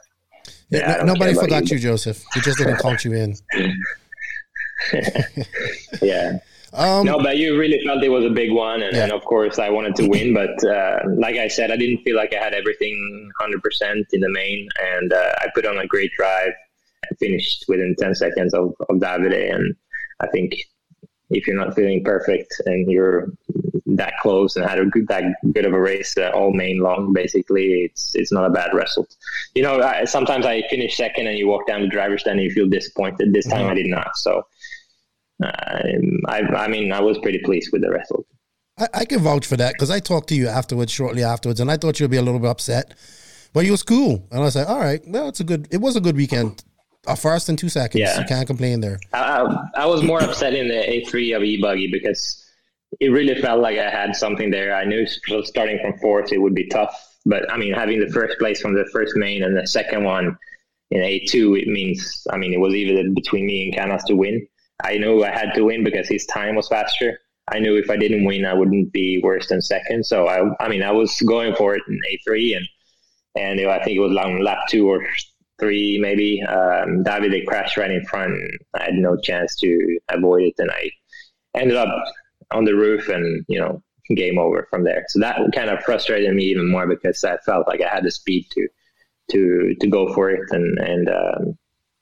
Yeah, 0.69 0.97
yeah 0.97 1.03
nobody 1.03 1.33
forgot 1.33 1.69
you, 1.69 1.79
Joseph. 1.79 2.23
We 2.35 2.41
just 2.41 2.57
didn't 2.57 2.79
count 2.79 3.05
you 3.05 3.13
in. 3.13 3.35
yeah. 6.01 6.39
Um, 6.73 7.05
no, 7.05 7.19
but 7.21 7.37
you 7.37 7.57
really 7.57 7.79
felt 7.85 8.03
it 8.03 8.09
was 8.09 8.25
a 8.25 8.31
big 8.31 8.51
one, 8.51 8.81
and, 8.81 8.95
yeah. 8.95 9.03
and 9.03 9.11
of 9.11 9.23
course 9.25 9.59
I 9.59 9.69
wanted 9.69 9.95
to 9.97 10.07
win. 10.07 10.33
But 10.33 10.63
uh, 10.63 10.99
like 11.17 11.35
I 11.35 11.47
said, 11.47 11.69
I 11.69 11.77
didn't 11.77 12.03
feel 12.03 12.15
like 12.15 12.33
I 12.33 12.43
had 12.43 12.53
everything 12.53 13.31
100% 13.41 14.05
in 14.11 14.21
the 14.21 14.29
main, 14.29 14.67
and 14.81 15.13
uh, 15.13 15.33
I 15.39 15.47
put 15.53 15.67
on 15.67 15.77
a 15.77 15.85
great 15.85 16.11
drive 16.17 16.53
and 17.07 17.19
finished 17.19 17.65
within 17.67 17.95
10 17.99 18.15
seconds 18.15 18.53
of, 18.55 18.73
of 18.89 18.97
Davide. 18.97 19.53
And 19.53 19.75
I 20.19 20.27
think 20.27 20.55
if 21.29 21.45
you're 21.45 21.55
not 21.55 21.75
feeling 21.75 22.03
perfect 22.03 22.53
and 22.65 22.89
you're 22.89 23.31
that 23.85 24.13
close 24.21 24.55
and 24.55 24.67
had 24.67 24.79
a 24.79 24.85
good 24.85 25.07
that 25.07 25.23
good 25.53 25.65
of 25.65 25.73
a 25.73 25.79
race 25.79 26.17
uh, 26.17 26.31
all 26.33 26.53
main 26.53 26.79
long, 26.79 27.13
basically, 27.13 27.83
it's 27.83 28.15
it's 28.15 28.31
not 28.31 28.45
a 28.45 28.49
bad 28.49 28.73
result. 28.73 29.15
You 29.53 29.61
know, 29.61 29.81
I, 29.81 30.05
sometimes 30.05 30.45
I 30.45 30.63
finish 30.69 30.97
second 30.97 31.27
and 31.27 31.37
you 31.37 31.47
walk 31.47 31.67
down 31.67 31.81
the 31.81 31.87
driver's 31.87 32.21
stand 32.21 32.39
and 32.39 32.49
you 32.49 32.53
feel 32.53 32.67
disappointed. 32.67 33.31
This 33.31 33.47
time 33.47 33.61
mm-hmm. 33.61 33.71
I 33.71 33.75
did 33.75 33.87
not. 33.87 34.17
So 34.17 34.47
Um, 35.43 36.19
I, 36.27 36.41
I 36.41 36.67
mean, 36.67 36.91
I 36.91 37.01
was 37.01 37.17
pretty 37.19 37.39
pleased 37.39 37.71
with 37.71 37.81
the 37.81 37.89
result. 37.89 38.25
I, 38.77 38.87
I 38.93 39.05
can 39.05 39.19
vouch 39.19 39.45
for 39.45 39.57
that 39.57 39.73
because 39.73 39.91
I 39.91 39.99
talked 39.99 40.29
to 40.29 40.35
you 40.35 40.47
afterwards, 40.47 40.91
shortly 40.91 41.23
afterwards, 41.23 41.59
and 41.59 41.69
I 41.69 41.77
thought 41.77 41.99
you'd 41.99 42.11
be 42.11 42.17
a 42.17 42.21
little 42.21 42.39
bit 42.39 42.49
upset, 42.49 42.93
but 43.53 43.65
you 43.65 43.71
was 43.71 43.83
cool, 43.83 44.27
and 44.31 44.41
I 44.41 44.43
was 44.43 44.55
like, 44.55 44.67
all 44.67 44.79
right, 44.79 45.01
well, 45.07 45.27
it's 45.27 45.39
a 45.39 45.43
good, 45.43 45.67
it 45.71 45.77
was 45.77 45.95
a 45.95 46.01
good 46.01 46.15
weekend. 46.15 46.63
A 47.05 47.17
first 47.17 47.49
in 47.49 47.57
two 47.57 47.67
seconds. 47.67 47.99
Yeah. 47.99 48.17
You 48.17 48.25
can't 48.25 48.47
complain 48.47 48.79
there. 48.79 48.97
I, 49.11 49.19
I, 49.19 49.81
I 49.81 49.85
was 49.85 50.03
more 50.03 50.23
upset 50.23 50.53
in 50.53 50.69
the 50.69 50.75
A3 50.75 51.35
of 51.35 51.43
E 51.43 51.61
buggy 51.61 51.91
because 51.91 52.41
it 53.01 53.09
really 53.09 53.39
felt 53.41 53.61
like 53.61 53.77
I 53.77 53.89
had 53.89 54.15
something 54.15 54.49
there. 54.49 54.73
I 54.73 54.85
knew 54.85 55.05
starting 55.05 55.79
from 55.81 55.97
fourth 55.99 56.31
it 56.31 56.37
would 56.37 56.55
be 56.55 56.67
tough, 56.67 57.17
but 57.25 57.51
I 57.51 57.57
mean, 57.57 57.73
having 57.73 57.99
the 57.99 58.09
first 58.09 58.39
place 58.39 58.61
from 58.61 58.73
the 58.73 58.85
first 58.93 59.17
main 59.17 59.43
and 59.43 59.57
the 59.57 59.67
second 59.67 60.05
one 60.05 60.37
in 60.91 61.01
A2, 61.01 61.61
it 61.61 61.67
means, 61.67 62.25
I 62.31 62.37
mean, 62.37 62.53
it 62.53 62.59
was 62.59 62.73
even 62.73 63.13
between 63.13 63.45
me 63.45 63.65
and 63.65 63.75
Canas 63.75 64.03
to 64.05 64.15
win. 64.15 64.47
I 64.81 64.97
knew 64.97 65.23
I 65.23 65.31
had 65.31 65.53
to 65.53 65.63
win 65.63 65.83
because 65.83 66.07
his 66.07 66.25
time 66.25 66.55
was 66.55 66.67
faster. 66.67 67.19
I 67.51 67.59
knew 67.59 67.77
if 67.77 67.89
I 67.89 67.97
didn't 67.97 68.25
win, 68.25 68.45
I 68.45 68.53
wouldn't 68.53 68.91
be 68.93 69.19
worse 69.21 69.47
than 69.49 69.61
second. 69.61 70.05
So 70.05 70.27
I, 70.27 70.41
I 70.63 70.69
mean, 70.69 70.81
I 70.81 70.91
was 70.91 71.19
going 71.21 71.55
for 71.55 71.75
it 71.75 71.83
in 71.87 71.99
A3 72.27 72.57
and, 72.57 72.67
and 73.35 73.59
you 73.59 73.65
know, 73.65 73.71
I 73.71 73.83
think 73.83 73.97
it 73.97 74.01
was 74.01 74.15
on 74.15 74.43
lap 74.43 74.59
two 74.69 74.89
or 74.89 75.05
three, 75.59 75.99
maybe. 75.99 76.41
Um, 76.43 77.03
David 77.03 77.33
they 77.33 77.41
crashed 77.41 77.77
right 77.77 77.91
in 77.91 78.05
front. 78.05 78.33
I 78.73 78.83
had 78.83 78.93
no 78.93 79.17
chance 79.17 79.55
to 79.57 79.99
avoid 80.09 80.43
it. 80.43 80.53
And 80.57 80.71
I 80.71 80.89
ended 81.53 81.75
up 81.75 81.89
on 82.51 82.63
the 82.63 82.75
roof 82.75 83.09
and, 83.09 83.45
you 83.47 83.59
know, 83.59 83.83
game 84.15 84.37
over 84.37 84.67
from 84.69 84.83
there. 84.83 85.05
So 85.09 85.19
that 85.19 85.39
kind 85.53 85.69
of 85.69 85.83
frustrated 85.83 86.33
me 86.33 86.45
even 86.45 86.71
more 86.71 86.87
because 86.87 87.23
I 87.23 87.37
felt 87.45 87.67
like 87.67 87.81
I 87.81 87.93
had 87.93 88.03
the 88.03 88.11
speed 88.11 88.47
to, 88.51 88.67
to, 89.31 89.75
to 89.79 89.87
go 89.87 90.13
for 90.13 90.29
it. 90.29 90.41
And, 90.51 90.77
and, 90.79 91.09
um, 91.09 91.57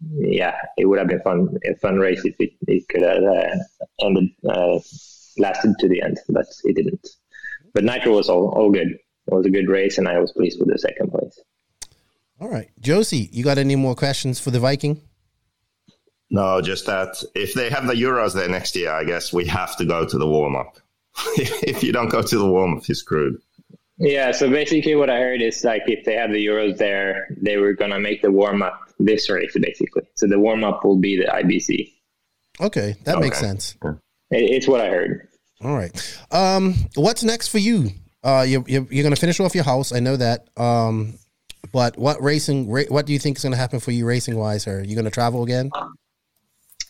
yeah, 0.09 0.55
it 0.77 0.85
would 0.85 0.99
have 0.99 1.07
been 1.07 1.21
fun 1.21 1.57
a 1.65 1.75
fun 1.75 1.97
race 1.97 2.23
if 2.25 2.35
it, 2.39 2.53
it 2.67 2.87
could 2.89 3.01
have 3.01 3.23
uh, 3.23 3.55
ended 4.05 4.29
uh, 4.47 4.79
lasted 5.37 5.75
to 5.79 5.87
the 5.87 6.01
end, 6.01 6.19
but 6.29 6.45
it 6.63 6.75
didn't. 6.75 7.07
But 7.73 7.83
Nitro 7.83 8.15
was 8.15 8.29
all 8.29 8.49
all 8.49 8.71
good. 8.71 8.89
It 8.91 9.33
was 9.33 9.45
a 9.45 9.51
good 9.51 9.69
race, 9.69 9.97
and 9.97 10.07
I 10.07 10.19
was 10.19 10.31
pleased 10.31 10.59
with 10.59 10.69
the 10.69 10.79
second 10.79 11.11
place. 11.11 11.39
All 12.39 12.49
right, 12.49 12.71
Josie, 12.79 13.29
you 13.31 13.43
got 13.43 13.59
any 13.59 13.75
more 13.75 13.95
questions 13.95 14.39
for 14.39 14.49
the 14.49 14.59
Viking? 14.59 15.01
No, 16.31 16.61
just 16.61 16.85
that 16.87 17.21
if 17.35 17.53
they 17.53 17.69
have 17.69 17.85
the 17.85 17.93
Euros 17.93 18.33
there 18.33 18.47
next 18.47 18.75
year, 18.75 18.91
I 18.91 19.03
guess 19.03 19.31
we 19.31 19.45
have 19.45 19.75
to 19.77 19.85
go 19.85 20.05
to 20.05 20.17
the 20.17 20.27
warm 20.27 20.55
up. 20.55 20.77
if 21.37 21.83
you 21.83 21.91
don't 21.91 22.09
go 22.09 22.21
to 22.21 22.37
the 22.37 22.47
warm 22.47 22.77
up, 22.77 22.87
you're 22.87 22.95
screwed. 22.95 23.39
Yeah, 23.97 24.31
so 24.31 24.49
basically 24.49 24.95
what 24.95 25.11
I 25.11 25.19
heard 25.19 25.43
is 25.43 25.63
like 25.63 25.83
if 25.85 26.05
they 26.05 26.15
have 26.15 26.31
the 26.31 26.43
Euros 26.43 26.77
there, 26.77 27.27
they 27.37 27.57
were 27.57 27.73
gonna 27.73 27.99
make 27.99 28.23
the 28.23 28.31
warm 28.31 28.63
up 28.63 28.90
this 29.05 29.29
race 29.29 29.55
basically. 29.59 30.03
So 30.15 30.27
the 30.27 30.39
warm 30.39 30.63
up 30.63 30.83
will 30.83 30.97
be 30.97 31.17
the 31.17 31.25
IBC. 31.25 31.91
Okay, 32.59 32.95
that 33.03 33.15
okay. 33.15 33.21
makes 33.21 33.39
sense. 33.39 33.75
It's 34.29 34.67
what 34.67 34.81
I 34.81 34.89
heard. 34.89 35.27
All 35.63 35.75
right. 35.75 36.19
Um, 36.31 36.75
what's 36.95 37.23
next 37.23 37.49
for 37.49 37.59
you? 37.59 37.91
Uh, 38.23 38.45
you 38.47 38.63
you're, 38.67 38.87
you're 38.89 39.03
gonna 39.03 39.15
finish 39.15 39.39
off 39.39 39.55
your 39.55 39.63
house. 39.63 39.91
I 39.91 39.99
know 39.99 40.17
that. 40.17 40.47
Um, 40.57 41.17
but 41.71 41.97
what 41.97 42.21
racing? 42.21 42.69
Ra- 42.69 42.89
what 42.89 43.05
do 43.05 43.13
you 43.13 43.19
think 43.19 43.37
is 43.37 43.43
gonna 43.43 43.55
happen 43.55 43.79
for 43.79 43.91
you 43.91 44.05
racing 44.05 44.37
wise? 44.37 44.67
Are 44.67 44.83
you 44.83 44.95
gonna 44.95 45.11
travel 45.11 45.43
again? 45.43 45.71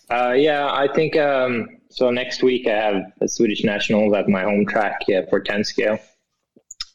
Uh, 0.09 0.33
yeah, 0.33 0.69
I 0.71 0.87
think 0.93 1.15
um, 1.15 1.67
so. 1.89 2.09
Next 2.11 2.43
week 2.43 2.67
I 2.67 2.75
have 2.75 3.03
the 3.19 3.27
Swedish 3.27 3.63
Nationals 3.63 4.13
at 4.13 4.27
my 4.27 4.43
home 4.43 4.65
track 4.65 5.01
yeah, 5.07 5.21
for 5.29 5.39
10 5.39 5.63
scale 5.63 5.99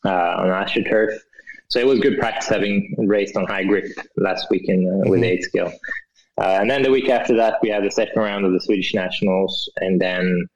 uh, 0.04 0.08
on 0.10 0.48
AstroTurf. 0.48 1.18
So 1.68 1.80
it 1.80 1.86
was 1.86 2.00
good 2.00 2.18
practice 2.18 2.48
having 2.48 2.94
raced 2.98 3.36
on 3.36 3.46
high 3.46 3.64
grip 3.64 3.86
last 4.16 4.48
weekend 4.50 4.88
uh, 4.88 4.92
mm-hmm. 4.92 5.10
with 5.10 5.22
eight 5.22 5.42
scale. 5.42 5.72
Uh, 6.38 6.58
and 6.60 6.70
then 6.70 6.82
the 6.82 6.90
week 6.90 7.08
after 7.08 7.34
that, 7.36 7.54
we 7.62 7.70
had 7.70 7.82
the 7.82 7.90
second 7.90 8.20
round 8.20 8.44
of 8.44 8.52
the 8.52 8.60
Swedish 8.60 8.94
Nationals, 8.94 9.70
and 9.76 10.00
then 10.00 10.46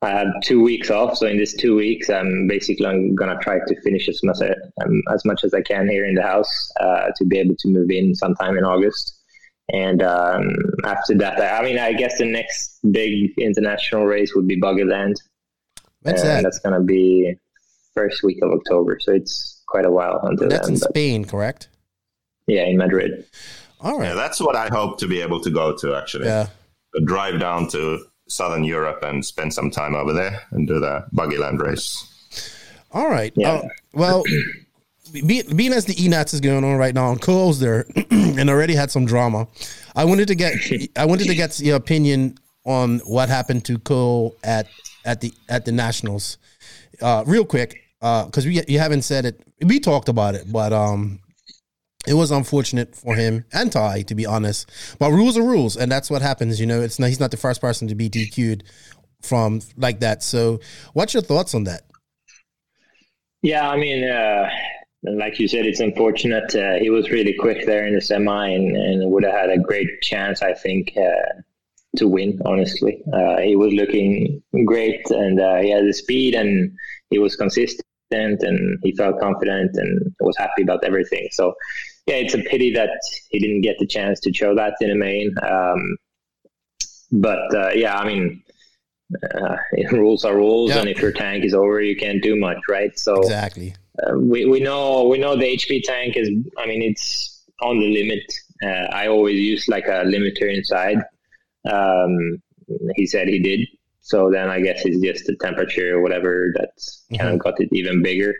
I 0.00 0.10
had 0.10 0.28
two 0.44 0.62
weeks 0.62 0.90
off. 0.90 1.16
So 1.16 1.26
in 1.26 1.38
these 1.38 1.56
two 1.56 1.74
weeks, 1.74 2.08
I'm 2.08 2.46
basically 2.46 2.84
going 2.84 3.16
to 3.16 3.38
try 3.42 3.58
to 3.58 3.80
finish 3.82 4.08
as 4.08 4.22
much 4.22 4.38
um, 4.40 5.02
as 5.12 5.24
much 5.24 5.42
as 5.42 5.52
I 5.52 5.60
can 5.62 5.88
here 5.88 6.06
in 6.06 6.14
the 6.14 6.22
house 6.22 6.70
uh, 6.80 7.08
to 7.16 7.24
be 7.24 7.38
able 7.38 7.56
to 7.56 7.68
move 7.68 7.90
in 7.90 8.14
sometime 8.14 8.56
in 8.56 8.64
August. 8.64 9.16
and 9.72 10.02
um, 10.02 10.48
after 10.84 11.14
that, 11.16 11.40
I 11.40 11.62
mean, 11.64 11.78
I 11.78 11.92
guess 11.92 12.18
the 12.18 12.24
next 12.24 12.78
big 12.90 13.32
international 13.38 14.06
race 14.06 14.34
would 14.34 14.46
be 14.46 14.60
Buggyland. 14.60 15.16
And 16.04 16.16
that? 16.16 16.42
That's 16.44 16.60
going 16.60 16.74
to 16.74 16.80
be 16.80 17.34
first 17.92 18.22
week 18.22 18.38
of 18.42 18.52
October, 18.52 18.98
so 19.00 19.12
it's 19.12 19.57
quite 19.68 19.84
a 19.84 19.90
while 19.90 20.18
until 20.24 20.48
That's 20.48 20.66
then. 20.66 20.74
in 20.74 20.80
but- 20.80 20.88
Spain, 20.90 21.24
correct? 21.24 21.68
yeah, 22.46 22.64
in 22.64 22.76
Madrid. 22.78 23.24
All 23.80 23.98
right. 23.98 24.08
Yeah, 24.08 24.14
that's 24.14 24.40
what 24.40 24.56
I 24.56 24.66
hope 24.68 24.98
to 25.00 25.06
be 25.06 25.20
able 25.20 25.40
to 25.42 25.50
go 25.50 25.76
to. 25.76 25.94
Actually, 25.94 26.26
Yeah. 26.26 26.48
drive 27.04 27.38
down 27.38 27.68
to 27.68 28.00
southern 28.28 28.64
Europe 28.64 29.02
and 29.02 29.24
spend 29.24 29.54
some 29.54 29.70
time 29.70 29.94
over 29.94 30.12
there 30.12 30.40
and 30.50 30.66
do 30.66 30.80
the 30.80 31.04
Buggyland 31.14 31.60
race. 31.60 32.04
All 32.92 33.08
right. 33.08 33.32
Yeah. 33.36 33.52
Uh, 33.52 33.62
well, 33.92 34.24
be, 35.12 35.42
being 35.54 35.72
as 35.72 35.84
the 35.84 35.94
ENATS 35.94 36.34
is 36.34 36.40
going 36.40 36.64
on 36.64 36.76
right 36.76 36.94
now, 36.94 37.10
and 37.12 37.20
Cole's 37.20 37.60
there, 37.60 37.86
and 38.10 38.50
already 38.50 38.74
had 38.74 38.90
some 38.90 39.04
drama. 39.06 39.46
I 39.94 40.04
wanted 40.04 40.28
to 40.28 40.34
get 40.34 40.54
I 40.96 41.04
wanted 41.04 41.26
to 41.28 41.34
get 41.34 41.60
your 41.60 41.76
opinion 41.76 42.38
on 42.64 42.98
what 43.00 43.28
happened 43.28 43.64
to 43.66 43.78
Cole 43.78 44.34
at 44.42 44.66
at 45.04 45.20
the 45.20 45.32
at 45.48 45.64
the 45.64 45.72
Nationals, 45.72 46.36
uh, 47.00 47.24
real 47.26 47.44
quick, 47.44 47.80
because 48.00 48.46
we 48.46 48.62
you 48.68 48.78
haven't 48.78 49.02
said 49.02 49.24
it. 49.24 49.42
We 49.60 49.80
talked 49.80 50.08
about 50.08 50.34
it, 50.34 50.50
but 50.50 50.72
um, 50.72 51.20
it 52.06 52.14
was 52.14 52.30
unfortunate 52.30 52.94
for 52.94 53.14
him 53.14 53.44
and 53.52 53.70
Ty, 53.70 54.02
to 54.02 54.14
be 54.14 54.24
honest. 54.24 54.70
But 54.98 55.10
rules 55.10 55.36
are 55.36 55.42
rules, 55.42 55.76
and 55.76 55.90
that's 55.90 56.10
what 56.10 56.22
happens. 56.22 56.60
You 56.60 56.66
know, 56.66 56.80
it's 56.80 56.98
not, 56.98 57.08
he's 57.08 57.20
not 57.20 57.30
the 57.30 57.36
first 57.36 57.60
person 57.60 57.88
to 57.88 57.94
be 57.94 58.08
DQ'd 58.08 58.64
from 59.22 59.60
like 59.76 60.00
that. 60.00 60.22
So, 60.22 60.60
what's 60.92 61.12
your 61.12 61.22
thoughts 61.22 61.54
on 61.54 61.64
that? 61.64 61.82
Yeah, 63.42 63.68
I 63.68 63.76
mean, 63.76 64.08
uh, 64.08 64.48
like 65.02 65.38
you 65.38 65.48
said, 65.48 65.66
it's 65.66 65.80
unfortunate. 65.80 66.54
Uh, 66.54 66.74
he 66.74 66.90
was 66.90 67.10
really 67.10 67.34
quick 67.34 67.66
there 67.66 67.86
in 67.86 67.94
the 67.94 68.00
semi 68.00 68.48
and, 68.48 68.76
and 68.76 69.10
would 69.10 69.24
have 69.24 69.34
had 69.34 69.50
a 69.50 69.58
great 69.58 70.00
chance, 70.02 70.42
I 70.42 70.54
think, 70.54 70.92
uh, 70.96 71.40
to 71.96 72.08
win, 72.08 72.40
honestly. 72.44 73.02
Uh, 73.12 73.38
he 73.38 73.54
was 73.54 73.72
looking 73.72 74.42
great 74.64 75.08
and 75.10 75.40
uh, 75.40 75.56
he 75.56 75.70
had 75.70 75.84
the 75.84 75.92
speed 75.92 76.34
and 76.34 76.72
he 77.10 77.18
was 77.18 77.36
consistent 77.36 77.87
and 78.10 78.78
he 78.82 78.92
felt 78.92 79.20
confident 79.20 79.70
and 79.74 80.14
was 80.20 80.36
happy 80.36 80.62
about 80.62 80.84
everything. 80.84 81.28
So, 81.32 81.54
yeah, 82.06 82.16
it's 82.16 82.34
a 82.34 82.38
pity 82.38 82.72
that 82.74 82.90
he 83.30 83.38
didn't 83.38 83.60
get 83.62 83.76
the 83.78 83.86
chance 83.86 84.20
to 84.20 84.32
show 84.32 84.54
that 84.54 84.74
in 84.80 84.88
the 84.88 84.94
main. 84.94 85.34
Um, 85.42 85.96
but 87.12 87.54
uh, 87.54 87.70
yeah, 87.74 87.96
I 87.98 88.06
mean, 88.06 88.42
uh, 89.34 89.56
rules 89.92 90.24
are 90.24 90.34
rules, 90.36 90.70
Yeah. 90.70 90.80
and 90.80 90.88
if 90.88 91.00
your 91.00 91.12
tank 91.12 91.44
is 91.44 91.54
over, 91.54 91.80
you 91.80 91.96
can't 91.96 92.22
do 92.22 92.36
much, 92.36 92.58
right? 92.68 92.96
So 92.98 93.16
Exactly. 93.20 93.74
uh, 94.02 94.18
we 94.18 94.44
we 94.44 94.60
know 94.60 95.04
we 95.04 95.18
know 95.18 95.36
the 95.36 95.44
HP 95.56 95.82
tank 95.82 96.16
is. 96.16 96.28
I 96.58 96.66
mean, 96.66 96.82
it's 96.82 97.44
on 97.60 97.78
the 97.78 97.86
limit. 97.86 98.24
Uh, 98.62 98.92
I 98.94 99.06
always 99.08 99.38
use 99.38 99.68
like 99.68 99.86
a 99.86 100.04
limiter 100.04 100.52
inside. 100.54 100.98
Um, 101.70 102.42
he 102.96 103.06
said 103.06 103.28
he 103.28 103.38
did. 103.38 103.60
So 104.08 104.30
then 104.30 104.48
I 104.48 104.60
guess 104.60 104.86
it's 104.86 105.00
just 105.00 105.26
the 105.26 105.36
temperature 105.36 105.96
or 105.96 106.00
whatever 106.00 106.50
that's 106.56 107.04
kind 107.14 107.34
of 107.34 107.38
got 107.40 107.60
it 107.60 107.68
even 107.72 108.02
bigger. 108.02 108.34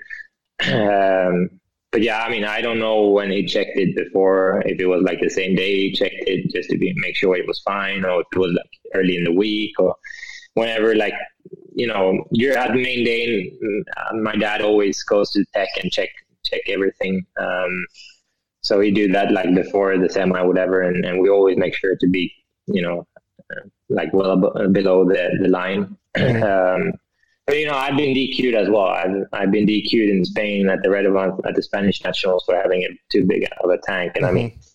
Um, 0.67 1.51
but 1.93 2.01
yeah, 2.01 2.23
I 2.23 2.31
mean, 2.31 2.45
I 2.45 2.63
don't 2.63 2.79
know 2.79 3.09
when 3.11 3.31
he 3.31 3.45
checked 3.45 3.77
it 3.77 3.95
before. 3.95 4.63
If 4.65 4.81
it 4.81 4.87
was 4.87 5.03
like 5.03 5.21
the 5.21 5.29
same 5.29 5.55
day 5.55 5.77
he 5.77 5.93
checked 5.93 6.25
it 6.27 6.51
just 6.51 6.71
to 6.71 6.79
be 6.79 6.95
make 6.97 7.17
sure 7.17 7.37
it 7.37 7.47
was 7.47 7.61
fine, 7.61 8.03
or 8.07 8.23
if 8.23 8.27
it 8.33 8.39
was 8.39 8.53
like 8.53 8.71
early 8.95 9.19
in 9.19 9.25
the 9.25 9.33
week, 9.33 9.73
or 9.79 9.95
whenever. 10.55 10.95
Like 10.95 11.13
you 11.75 11.87
know, 11.87 12.25
you're 12.31 12.57
at 12.57 12.73
the 12.73 12.83
main 12.83 13.05
day. 13.05 13.53
And, 13.61 13.87
uh, 13.99 14.17
my 14.17 14.37
dad 14.37 14.63
always 14.63 15.03
goes 15.03 15.31
to 15.33 15.45
tech 15.55 15.69
and 15.83 15.93
check 15.93 16.09
check 16.45 16.63
everything. 16.69 17.27
Um, 17.39 17.87
so 18.63 18.79
we 18.79 18.91
do 18.91 19.13
that 19.13 19.33
like 19.33 19.55
before 19.55 19.99
the 19.99 20.09
semi, 20.09 20.41
whatever, 20.41 20.81
and, 20.81 21.05
and 21.05 21.21
we 21.21 21.29
always 21.29 21.59
make 21.59 21.75
sure 21.75 21.95
to 21.95 22.09
be, 22.09 22.33
you 22.67 22.81
know, 22.81 23.07
like 23.89 24.13
well 24.13 24.37
abo- 24.37 24.65
uh, 24.65 24.69
below 24.69 25.05
the 25.05 25.39
the 25.41 25.49
line. 25.49 25.97
Mm-hmm. 26.17 26.43
um, 26.43 26.93
but 27.47 27.57
you 27.59 27.67
know, 27.67 27.75
I've 27.75 27.97
been 27.97 28.15
DQ'd 28.15 28.55
as 28.55 28.69
well. 28.69 28.89
I've 28.89 29.25
I've 29.33 29.51
been 29.51 29.67
DQ'd 29.67 30.11
in 30.11 30.25
Spain 30.25 30.69
at 30.69 30.83
the 30.83 30.91
Red 30.91 31.07
at 31.07 31.55
the 31.55 31.63
Spanish 31.63 32.05
Nationals 32.05 32.45
for 32.45 32.55
having 32.55 32.83
a 32.83 32.89
too 33.11 33.25
big 33.25 33.47
of 33.65 33.71
a 33.71 33.79
tank, 33.79 34.13
and 34.17 34.27
I 34.27 34.33
mean, 34.33 34.51
mm-hmm. 34.51 34.68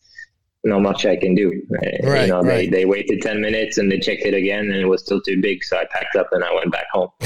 Not 0.63 0.81
much 0.81 1.05
I 1.05 1.15
can 1.15 1.35
do. 1.35 1.49
Uh, 1.71 2.07
Right, 2.07 2.21
you 2.23 2.27
know, 2.27 2.41
right. 2.41 2.69
they 2.71 2.77
they 2.79 2.85
waited 2.85 3.21
ten 3.21 3.41
minutes 3.41 3.77
and 3.77 3.91
they 3.91 3.99
checked 3.99 4.23
it 4.25 4.33
again, 4.33 4.65
and 4.65 4.75
it 4.75 4.85
was 4.85 5.01
still 5.01 5.21
too 5.21 5.41
big. 5.41 5.63
So 5.63 5.77
I 5.77 5.85
packed 5.91 6.15
up 6.15 6.29
and 6.31 6.43
I 6.43 6.53
went 6.53 6.71
back 6.71 6.85
home. 6.91 7.09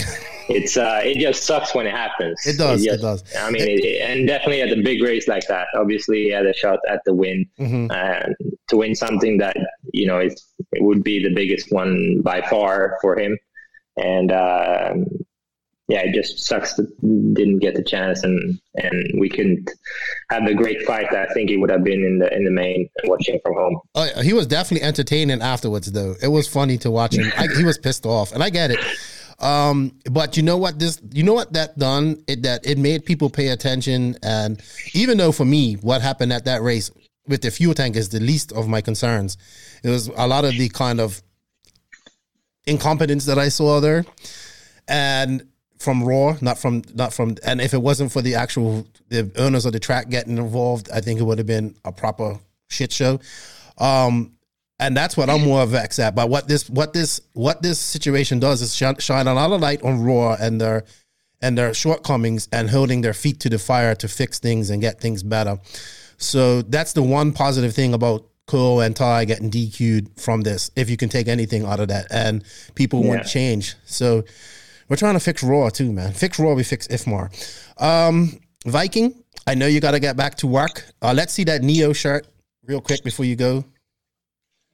it's 0.50 0.78
uh, 0.78 1.02
it 1.04 1.18
just 1.20 1.44
sucks 1.44 1.76
when 1.76 1.86
it 1.88 1.94
happens. 1.94 2.46
It 2.48 2.58
does, 2.58 2.84
it 2.86 2.90
just- 2.90 3.02
does. 3.02 3.36
I 3.40 3.52
mean, 3.52 3.62
it, 3.64 3.84
it- 3.84 4.02
and 4.10 4.28
definitely 4.28 4.62
at 4.62 4.70
the 4.70 4.82
big 4.82 5.02
race 5.04 5.28
like 5.28 5.48
that. 5.48 5.68
Obviously, 5.76 6.24
he 6.24 6.30
had 6.32 6.46
a 6.46 6.54
shot 6.54 6.80
at 6.90 7.02
the 7.06 7.14
win 7.14 7.46
Mhm. 7.60 7.92
and 7.94 8.36
to 8.70 8.78
win 8.78 8.96
something 8.96 9.38
that 9.38 9.56
you 9.94 10.08
know 10.08 10.18
it 10.20 10.34
would 10.80 11.04
be 11.04 11.22
the 11.24 11.34
biggest 11.34 11.72
one 11.72 12.22
by 12.24 12.42
far 12.42 12.98
for 13.02 13.18
him 13.20 13.38
and 13.98 14.32
um, 14.32 15.06
yeah 15.88 16.00
it 16.00 16.14
just 16.14 16.40
sucks 16.40 16.74
that 16.76 16.88
didn't 17.34 17.60
get 17.60 17.76
the 17.76 17.84
chance 17.84 18.24
and 18.24 18.60
and 18.76 19.20
we 19.20 19.30
couldn't 19.30 19.70
have 20.30 20.46
the 20.46 20.54
great 20.54 20.82
fight 20.84 21.08
that 21.12 21.30
i 21.30 21.34
think 21.34 21.50
it 21.50 21.58
would 21.58 21.70
have 21.70 21.84
been 21.84 22.04
in 22.04 22.20
the 22.20 22.34
in 22.36 22.44
the 22.44 22.52
main 22.52 22.90
watching 23.06 23.40
from 23.44 23.54
home 23.56 23.80
Oh, 23.96 24.22
he 24.22 24.34
was 24.34 24.46
definitely 24.46 24.86
entertaining 24.88 25.42
afterwards, 25.42 25.92
though. 25.92 26.16
It 26.22 26.28
was 26.28 26.48
funny 26.48 26.78
to 26.80 26.92
watch 26.92 27.16
him. 27.16 27.32
I, 27.36 27.48
he 27.58 27.64
was 27.64 27.80
pissed 27.80 28.06
off, 28.06 28.32
and 28.32 28.44
I 28.44 28.52
get 28.52 28.70
it. 28.70 28.80
Um, 29.40 29.94
but 30.12 30.38
you 30.38 30.44
know 30.44 30.58
what? 30.58 30.78
This, 30.78 31.02
you 31.12 31.24
know 31.24 31.34
what 31.34 31.54
that 31.54 31.78
done? 31.80 32.24
It 32.28 32.44
that 32.44 32.66
it 32.66 32.78
made 32.78 33.06
people 33.06 33.30
pay 33.32 33.48
attention, 33.48 34.18
and 34.22 34.62
even 34.94 35.18
though 35.18 35.32
for 35.32 35.46
me, 35.46 35.76
what 35.76 36.02
happened 36.02 36.32
at 36.32 36.46
that 36.46 36.62
race 36.62 36.92
with 37.28 37.42
the 37.42 37.50
fuel 37.50 37.74
tank 37.74 37.96
is 37.96 38.10
the 38.10 38.20
least 38.20 38.52
of 38.52 38.68
my 38.68 38.82
concerns. 38.82 39.38
It 39.84 39.90
was 39.90 40.08
a 40.10 40.28
lot 40.28 40.46
of 40.46 40.52
the 40.52 40.70
kind 40.70 41.00
of 41.00 41.22
incompetence 42.66 43.26
that 43.26 43.40
I 43.40 43.50
saw 43.50 43.80
there, 43.80 44.06
and 44.88 45.44
from 45.78 46.04
ROAR, 46.04 46.38
not 46.42 46.58
from 46.58 46.84
not 46.94 47.14
from. 47.14 47.36
And 47.46 47.62
if 47.62 47.74
it 47.74 47.82
wasn't 47.82 48.12
for 48.12 48.22
the 48.22 48.36
actual 48.36 48.88
the 49.10 49.32
owners 49.38 49.66
of 49.66 49.74
the 49.74 49.80
track 49.80 50.10
getting 50.10 50.38
involved, 50.38 50.90
I 50.92 51.02
think 51.02 51.20
it 51.20 51.24
would 51.24 51.38
have 51.38 51.48
been 51.48 51.76
a 51.86 51.92
proper 51.92 52.40
shit 52.70 52.92
show. 52.92 53.20
Um, 53.78 54.34
and 54.80 54.96
that's 54.96 55.18
what 55.18 55.30
I'm 55.30 55.42
more 55.44 55.66
vexed 55.66 56.00
at. 56.00 56.14
But 56.16 56.30
what 56.30 56.48
this 56.48 56.70
what 56.70 56.94
this 56.94 57.22
what 57.34 57.62
this 57.62 57.80
situation 57.80 58.40
does 58.40 58.62
is 58.62 58.76
shine, 58.76 58.98
shine 59.00 59.28
a 59.28 59.34
lot 59.34 59.52
of 59.52 59.62
light 59.62 59.82
on 59.84 60.04
ROAR 60.04 60.38
and 60.40 60.60
their 60.62 60.84
and 61.42 61.58
their 61.58 61.74
shortcomings 61.74 62.48
and 62.52 62.70
holding 62.70 63.02
their 63.02 63.14
feet 63.14 63.40
to 63.42 63.50
the 63.50 63.60
fire 63.60 63.94
to 63.96 64.08
fix 64.08 64.40
things 64.40 64.70
and 64.70 64.82
get 64.82 65.00
things 65.00 65.22
better. 65.24 65.60
So 66.18 66.64
that's 66.64 66.94
the 66.94 67.04
one 67.04 67.32
positive 67.32 67.74
thing 67.76 67.94
about 67.94 68.26
Cole 68.48 68.82
and 68.82 68.96
Ty 68.96 69.26
getting 69.26 69.52
DQ'd 69.52 70.20
from 70.20 70.42
this. 70.42 70.72
If 70.76 70.90
you 70.90 70.98
can 70.98 71.10
take 71.10 71.28
anything 71.28 71.66
out 71.66 71.80
of 71.80 71.90
that, 71.90 72.08
and 72.12 72.44
people 72.76 73.04
want 73.04 73.22
Yeah. 73.22 73.28
change. 73.28 73.76
So 73.86 74.24
we're 74.90 74.96
trying 74.98 75.14
to 75.16 75.20
fix 75.20 75.44
ROAR 75.44 75.72
too, 75.72 75.92
man. 75.92 76.14
Fix 76.14 76.40
ROAR, 76.40 76.56
we 76.56 76.64
fix 76.64 76.88
Ifmar. 76.88 77.30
Um, 77.82 78.40
Viking, 78.66 79.14
I 79.46 79.56
know 79.56 79.68
you 79.68 79.80
got 79.80 79.92
to 79.92 80.00
get 80.00 80.16
back 80.18 80.36
to 80.36 80.48
work. 80.48 80.84
Uh, 81.02 81.14
let's 81.16 81.34
see 81.34 81.44
that 81.46 81.62
Neo 81.62 81.94
shirt 81.94 82.28
real 82.66 82.82
quick 82.82 83.04
before 83.04 83.26
you 83.26 83.36
go. 83.36 83.64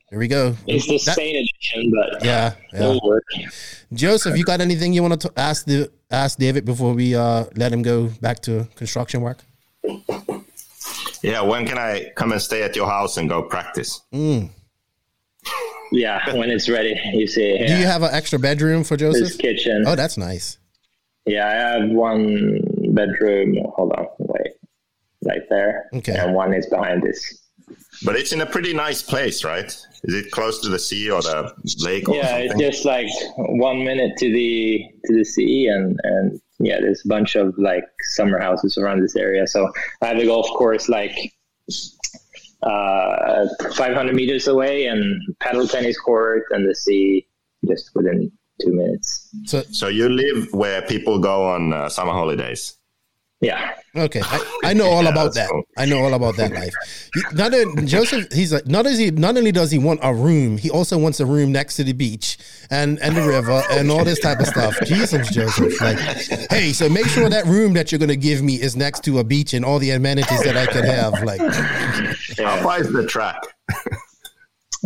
Here 0.09 0.19
we 0.19 0.27
go. 0.27 0.55
it's 0.67 0.85
the 0.87 0.99
That- 1.05 1.13
Spain 1.13 1.35
edition 1.35 1.91
but 1.91 2.23
Yeah, 2.23 2.53
yeah. 2.71 2.79
it'll 2.79 3.01
work 3.03 3.23
Joseph, 3.93 4.37
you 4.37 4.43
got 4.43 4.61
anything 4.61 4.93
you 4.93 5.01
want 5.01 5.19
to 5.21 5.31
ask 5.35 5.65
the 5.65 5.91
ask 6.11 6.37
David 6.37 6.65
before 6.65 6.93
we 6.93 7.15
uh, 7.15 7.45
let 7.55 7.71
him 7.73 7.81
go 7.81 8.09
back 8.21 8.39
to 8.41 8.67
construction 8.75 9.21
work? 9.21 9.39
Yeah, 11.23 11.41
when 11.41 11.65
can 11.65 11.77
I 11.79 12.11
come 12.15 12.31
and 12.31 12.41
stay 12.41 12.61
at 12.63 12.75
your 12.75 12.87
house 12.87 13.17
and 13.17 13.27
go 13.29 13.41
practice? 13.43 14.01
Yeah 15.93 16.35
when 16.35 16.49
it's 16.49 16.67
ready 16.67 16.99
you 17.13 17.27
see 17.27 17.57
Do 17.57 17.77
you 17.77 17.85
have 17.85 18.03
an 18.03 18.13
extra 18.13 18.39
bedroom 18.39 18.83
for 18.83 18.97
this 18.97 19.19
Joseph? 19.19 19.37
kitchen 19.39 19.83
Oh, 19.87 19.95
that's 19.95 20.17
nice. 20.17 20.57
Yeah, 21.25 21.47
I 21.47 21.53
have 21.53 21.89
one 21.89 22.59
bedroom. 22.93 23.57
Hold 23.75 23.93
on, 23.93 24.07
wait, 24.19 24.53
right 25.25 25.41
there. 25.49 25.89
Okay. 25.93 26.17
And 26.17 26.33
one 26.33 26.53
is 26.53 26.65
behind 26.67 27.01
this. 27.01 27.41
But 28.03 28.17
it's 28.17 28.33
in 28.33 28.41
a 28.41 28.45
pretty 28.45 28.73
nice 28.73 29.01
place, 29.01 29.43
right? 29.43 29.65
Is 29.65 30.13
it 30.13 30.31
close 30.31 30.61
to 30.61 30.69
the 30.69 30.79
sea 30.79 31.09
or 31.09 31.21
the 31.21 31.53
lake 31.79 32.09
or 32.09 32.15
Yeah, 32.15 32.37
it's 32.37 32.59
just 32.59 32.83
like 32.83 33.07
one 33.37 33.85
minute 33.85 34.17
to 34.17 34.33
the 34.33 34.83
to 35.05 35.15
the 35.15 35.23
sea, 35.23 35.67
and 35.67 35.97
and 36.03 36.41
yeah, 36.59 36.81
there's 36.81 37.03
a 37.05 37.07
bunch 37.07 37.35
of 37.35 37.53
like 37.57 37.85
summer 38.15 38.39
houses 38.39 38.77
around 38.77 39.01
this 39.01 39.15
area. 39.15 39.47
So 39.47 39.71
I 40.01 40.07
have 40.07 40.17
a 40.17 40.25
golf 40.25 40.47
course 40.57 40.89
like 40.89 41.33
uh 42.63 43.47
500 43.73 44.15
meters 44.15 44.47
away, 44.47 44.85
and 44.85 45.21
paddle 45.39 45.67
tennis 45.67 45.99
court, 45.99 46.43
and 46.51 46.67
the 46.69 46.75
sea 46.75 47.27
just 47.67 47.91
within 47.95 48.31
two 48.61 48.73
minutes. 48.73 49.29
So 49.45 49.63
So 49.71 49.87
you 49.87 50.09
live 50.09 50.53
where 50.53 50.81
people 50.83 51.19
go 51.19 51.45
on 51.45 51.73
uh, 51.73 51.89
summer 51.89 52.11
holidays. 52.13 52.77
Yeah, 53.41 53.75
okay, 53.93 54.21
I, 54.23 54.59
I 54.63 54.73
know 54.73 54.87
all 54.87 55.03
Yeah, 55.03 55.09
about 55.09 55.33
that. 55.33 55.49
cool. 55.49 55.63
I 55.75 55.83
know 55.85 55.99
all 56.01 56.13
about 56.13 56.37
that 56.37 56.53
life. 56.53 56.73
You- 57.13 57.23
Not 57.33 57.53
only, 57.53 57.85
Joseph, 57.85 58.31
he's 58.31 58.53
like 58.53 58.65
not 58.67 58.85
as 58.87 58.97
he 58.97 59.11
not 59.11 59.35
only 59.35 59.51
does 59.51 59.69
he 59.69 59.77
want 59.79 59.99
a 60.01 60.13
room, 60.13 60.57
he 60.57 60.69
also 60.69 60.97
wants 60.97 61.19
a 61.19 61.25
room 61.25 61.51
next 61.51 61.75
to 61.75 61.83
the 61.83 61.91
beach 61.91 62.37
and 62.71 62.97
and 63.01 63.17
the 63.17 63.21
river 63.27 63.61
and 63.71 63.91
all 63.91 64.05
this 64.05 64.19
type 64.19 64.39
of 64.39 64.47
stuff. 64.47 64.79
Jesus, 64.85 65.27
Joseph, 65.29 65.81
like, 65.81 65.99
hey, 66.51 66.71
so 66.71 66.87
make 66.87 67.07
sure 67.07 67.27
that 67.29 67.45
room 67.45 67.73
that 67.73 67.91
you're 67.91 67.99
gonna 67.99 68.15
give 68.15 68.41
me 68.41 68.55
is 68.61 68.77
next 68.77 69.03
to 69.03 69.19
a 69.19 69.25
beach 69.25 69.53
and 69.53 69.65
all 69.65 69.77
the 69.77 69.89
amenities 69.91 70.41
that 70.45 70.55
I 70.55 70.65
could 70.67 70.85
have. 70.85 71.21
Like, 71.21 71.41
How 72.37 72.57
far 72.63 72.79
is 72.79 72.91
the 72.91 73.05
track? 73.05 73.41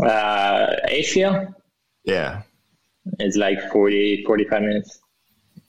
Uh, 0.02 0.76
ACL 0.90 1.54
Yeah. 2.06 2.44
It's 3.20 3.36
like 3.38 3.58
40, 3.72 4.24
45 4.26 4.62
minutes. 4.62 5.00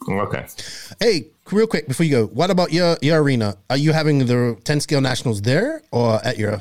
Okay. 0.09 0.45
Hey, 1.01 1.29
real 1.51 1.67
quick 1.67 1.89
before 1.89 2.05
you 2.05 2.11
go, 2.13 2.27
what 2.27 2.51
about 2.51 2.73
your 2.73 2.97
your 3.03 3.21
arena? 3.23 3.57
Are 3.71 3.77
you 3.77 3.93
having 3.93 4.19
the 4.27 4.57
ten 4.65 4.81
scale 4.81 5.01
nationals 5.01 5.41
there 5.43 5.83
or 5.93 6.25
at 6.25 6.39
your? 6.39 6.61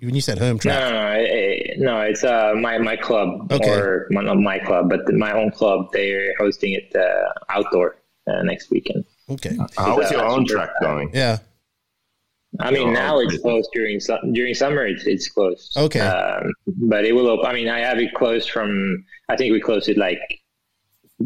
When 0.00 0.14
you 0.14 0.20
said 0.20 0.38
home 0.38 0.56
No, 0.56 0.58
track, 0.58 0.80
no, 0.80 0.90
no, 0.92 1.06
eh, 1.08 1.26
eh, 1.26 1.74
no. 1.78 2.00
It's 2.02 2.22
uh 2.24 2.54
my 2.54 2.78
my 2.78 2.96
club 2.96 3.50
Okay. 3.52 3.68
or 3.70 4.06
my, 4.10 4.22
not 4.22 4.38
my 4.38 4.58
club, 4.60 4.88
but 4.88 5.00
my 5.12 5.32
own 5.32 5.50
club. 5.50 5.88
They're 5.92 6.34
hosting 6.38 6.72
it 6.72 6.94
uh, 6.96 7.32
outdoor 7.50 7.96
uh, 8.28 8.42
next 8.42 8.70
weekend. 8.70 9.04
okay, 9.28 9.56
How 9.76 9.98
is 10.00 10.10
your 10.10 10.24
uh, 10.24 10.30
own 10.32 10.46
track 10.46 10.70
going? 10.80 11.10
yeah, 11.12 11.38
I 12.60 12.70
mean, 12.70 12.88
Oh, 12.88 12.92
now 12.92 13.18
it's 13.20 13.38
closed 13.38 13.70
during 13.72 14.00
su- 14.00 14.18
during 14.32 14.54
summer. 14.54 14.86
It's 14.86 15.06
it's 15.06 15.28
closed. 15.28 15.76
Okay. 15.76 16.00
um, 16.00 16.52
but 16.66 17.04
it 17.04 17.12
will 17.12 17.28
open. 17.28 17.46
I 17.46 17.52
mean, 17.52 17.68
I 17.68 17.80
have 17.80 17.98
it 17.98 18.12
closed 18.14 18.50
from. 18.50 19.04
I 19.28 19.36
think 19.36 19.52
we 19.52 19.60
closed 19.60 19.88
it 19.88 19.96
like 19.98 20.20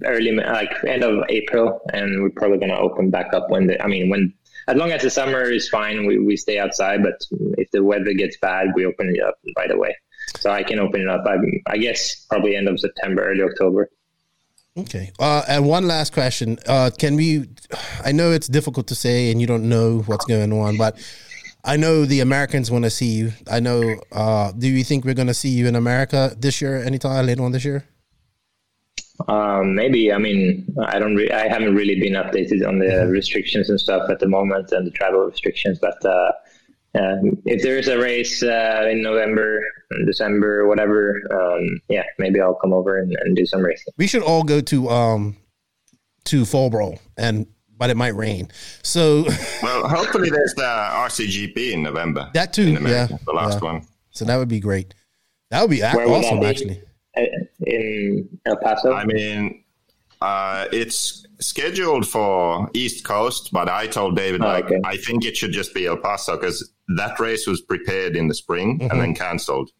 early, 0.04 0.32
like 0.32 0.72
end 0.86 1.04
of 1.04 1.24
April, 1.28 1.80
and 1.92 2.22
we're 2.22 2.30
probably 2.30 2.59
gonna 2.59 2.78
open 2.78 3.10
back 3.10 3.32
up 3.34 3.50
when 3.50 3.66
the. 3.66 3.82
I 3.82 3.86
mean, 3.86 4.10
when 4.10 4.32
as 4.68 4.76
long 4.76 4.92
as 4.92 5.02
the 5.02 5.10
summer 5.10 5.42
is 5.42 5.68
fine, 5.68 6.06
we, 6.06 6.18
we 6.18 6.36
stay 6.36 6.59
outside. 6.59 7.02
But 7.02 7.14
if 7.59 7.70
the 7.72 7.82
weather 7.82 8.12
gets 8.12 8.36
bad, 8.38 8.68
we 8.74 8.84
open 8.86 9.14
it 9.14 9.22
up 9.22 9.36
right 9.56 9.70
away. 9.70 9.96
So 10.38 10.50
I 10.50 10.62
can 10.62 10.78
open 10.78 11.00
it 11.02 11.09
up. 11.09 11.24
I, 11.26 11.36
I 11.66 11.78
guess 11.78 12.26
probably 12.30 12.56
end 12.56 12.68
of 12.68 12.78
September, 12.78 13.24
early 13.24 13.42
October. 13.42 13.90
Okay. 14.77 15.12
Uh, 15.19 15.43
and 15.49 15.66
one 15.66 15.86
last 15.86 16.12
question: 16.12 16.59
uh, 16.66 16.90
Can 16.97 17.16
we? 17.16 17.49
I 18.05 18.12
know 18.12 18.31
it's 18.31 18.49
difficult 18.49 18.86
to 18.89 18.94
say, 18.94 19.31
and 19.31 19.40
you 19.40 19.47
don't 19.47 19.69
know 19.69 20.01
what's 20.07 20.24
going 20.24 20.53
on, 20.53 20.77
but 20.77 20.99
I 21.65 21.77
know 21.77 22.05
the 22.05 22.20
Americans 22.20 22.70
want 22.70 22.85
to 22.85 22.90
see 22.90 23.12
you. 23.12 23.32
I 23.51 23.61
know. 23.61 23.97
Uh, 24.11 24.53
do 24.53 24.69
you 24.69 24.85
think 24.85 25.05
we're 25.05 25.15
going 25.15 25.28
to 25.28 25.35
see 25.35 25.51
you 25.51 25.66
in 25.66 25.77
America 25.77 26.35
this 26.39 26.61
year, 26.61 26.82
anytime 26.82 27.27
later 27.27 27.43
on 27.43 27.53
this 27.53 27.65
year? 27.65 27.85
Um, 29.28 29.74
maybe. 29.74 30.12
I 30.12 30.19
mean, 30.19 30.74
I 30.86 30.99
don't. 30.99 31.15
Re- 31.15 31.31
I 31.31 31.49
haven't 31.49 31.74
really 31.74 32.01
been 32.01 32.15
updated 32.15 32.66
on 32.66 32.78
the 32.78 33.07
restrictions 33.07 33.70
and 33.70 33.78
stuff 33.78 34.11
at 34.11 34.19
the 34.19 34.28
moment 34.28 34.73
and 34.73 34.86
the 34.86 34.90
travel 34.90 35.20
restrictions. 35.20 35.78
But 35.78 36.05
uh, 36.94 37.16
if 37.47 37.62
there 37.62 37.78
is 37.78 37.89
a 37.89 37.98
race 37.98 38.43
uh, 38.43 38.86
in 38.90 39.02
November, 39.02 39.60
December, 40.06 40.66
whatever, 40.69 41.20
um, 41.32 41.81
yeah, 41.89 42.02
maybe 42.19 42.40
I'll 42.40 42.55
come 42.55 42.73
over 42.73 42.98
and, 42.98 43.14
and 43.24 43.35
do 43.36 43.47
some 43.47 43.62
racing. 43.62 43.93
We 43.97 44.06
should 44.06 44.23
all 44.23 44.43
go 44.43 44.60
to 44.60 44.89
um 44.89 45.36
to 46.24 46.43
Fallbro, 46.43 46.98
and 47.16 47.47
but 47.77 47.90
it 47.90 47.97
might 47.97 48.14
rain. 48.14 48.48
So 48.82 49.24
Well, 49.62 49.89
hopefully 49.89 50.31
there's 50.31 50.55
the 50.55 50.62
RCGP 50.62 51.73
in 51.73 51.82
November. 51.82 52.31
that 52.35 52.52
too, 52.52 52.62
in 52.69 52.77
America, 52.77 53.14
yeah, 53.14 53.19
the 53.27 53.32
last 53.32 53.55
yeah. 53.62 53.73
one. 53.73 53.86
So 54.10 54.24
that 54.27 54.36
would 54.36 54.48
be 54.48 54.60
great. 54.60 54.94
That 55.51 55.62
would 55.62 55.70
be 55.70 55.81
a- 55.81 55.90
Where 55.93 56.09
would 56.09 56.24
awesome, 56.24 56.40
be? 56.40 56.47
actually. 56.47 56.82
Uh, 57.16 57.23
In 57.66 58.39
El 58.47 58.56
Paso. 58.56 58.93
I 58.93 59.05
mean, 59.05 59.64
uh, 60.20 60.66
it's 60.73 61.27
scheduled 61.43 62.06
for 62.09 62.70
East 62.74 63.05
Coast, 63.05 63.51
but 63.52 63.69
I 63.69 63.86
told 63.86 64.16
David 64.16 64.43
Oh, 64.43 64.47
like 64.47 64.64
okay. 64.66 64.81
I 64.85 64.97
think 64.97 65.24
it 65.24 65.36
should 65.36 65.52
just 65.52 65.74
be 65.74 65.86
El 65.86 65.97
Paso 65.97 66.36
because 66.36 66.73
that 66.97 67.19
race 67.20 67.47
was 67.47 67.60
prepared 67.60 68.16
in 68.16 68.28
the 68.28 68.35
spring 68.35 68.81
and 68.90 69.01
then 69.01 69.14
cancelled. 69.14 69.70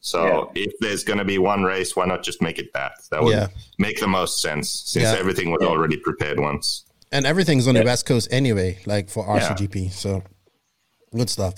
So 0.00 0.50
if 0.54 0.72
there's 0.80 1.04
going 1.04 1.18
to 1.18 1.24
be 1.24 1.38
one 1.38 1.62
race, 1.62 1.94
why 1.94 2.06
not 2.06 2.22
just 2.22 2.40
make 2.40 2.58
it 2.58 2.72
that? 2.72 2.92
That 3.10 3.22
would 3.22 3.34
Yeah. 3.36 3.48
make 3.78 4.00
the 4.00 4.06
most 4.08 4.40
sense 4.40 4.82
since 4.86 5.04
Yeah. 5.04 5.16
everything 5.18 5.50
was 5.50 5.60
already 5.62 5.96
prepared 5.98 6.40
once. 6.40 6.84
And 7.12 7.26
everything's 7.26 7.66
on 7.68 7.74
the 7.74 7.82
West 7.84 8.06
Coast 8.06 8.28
anyway, 8.30 8.78
like 8.86 9.10
for 9.10 9.26
RCGP. 9.28 9.88
So 9.90 10.22
good 11.14 11.28
stuff. 11.28 11.54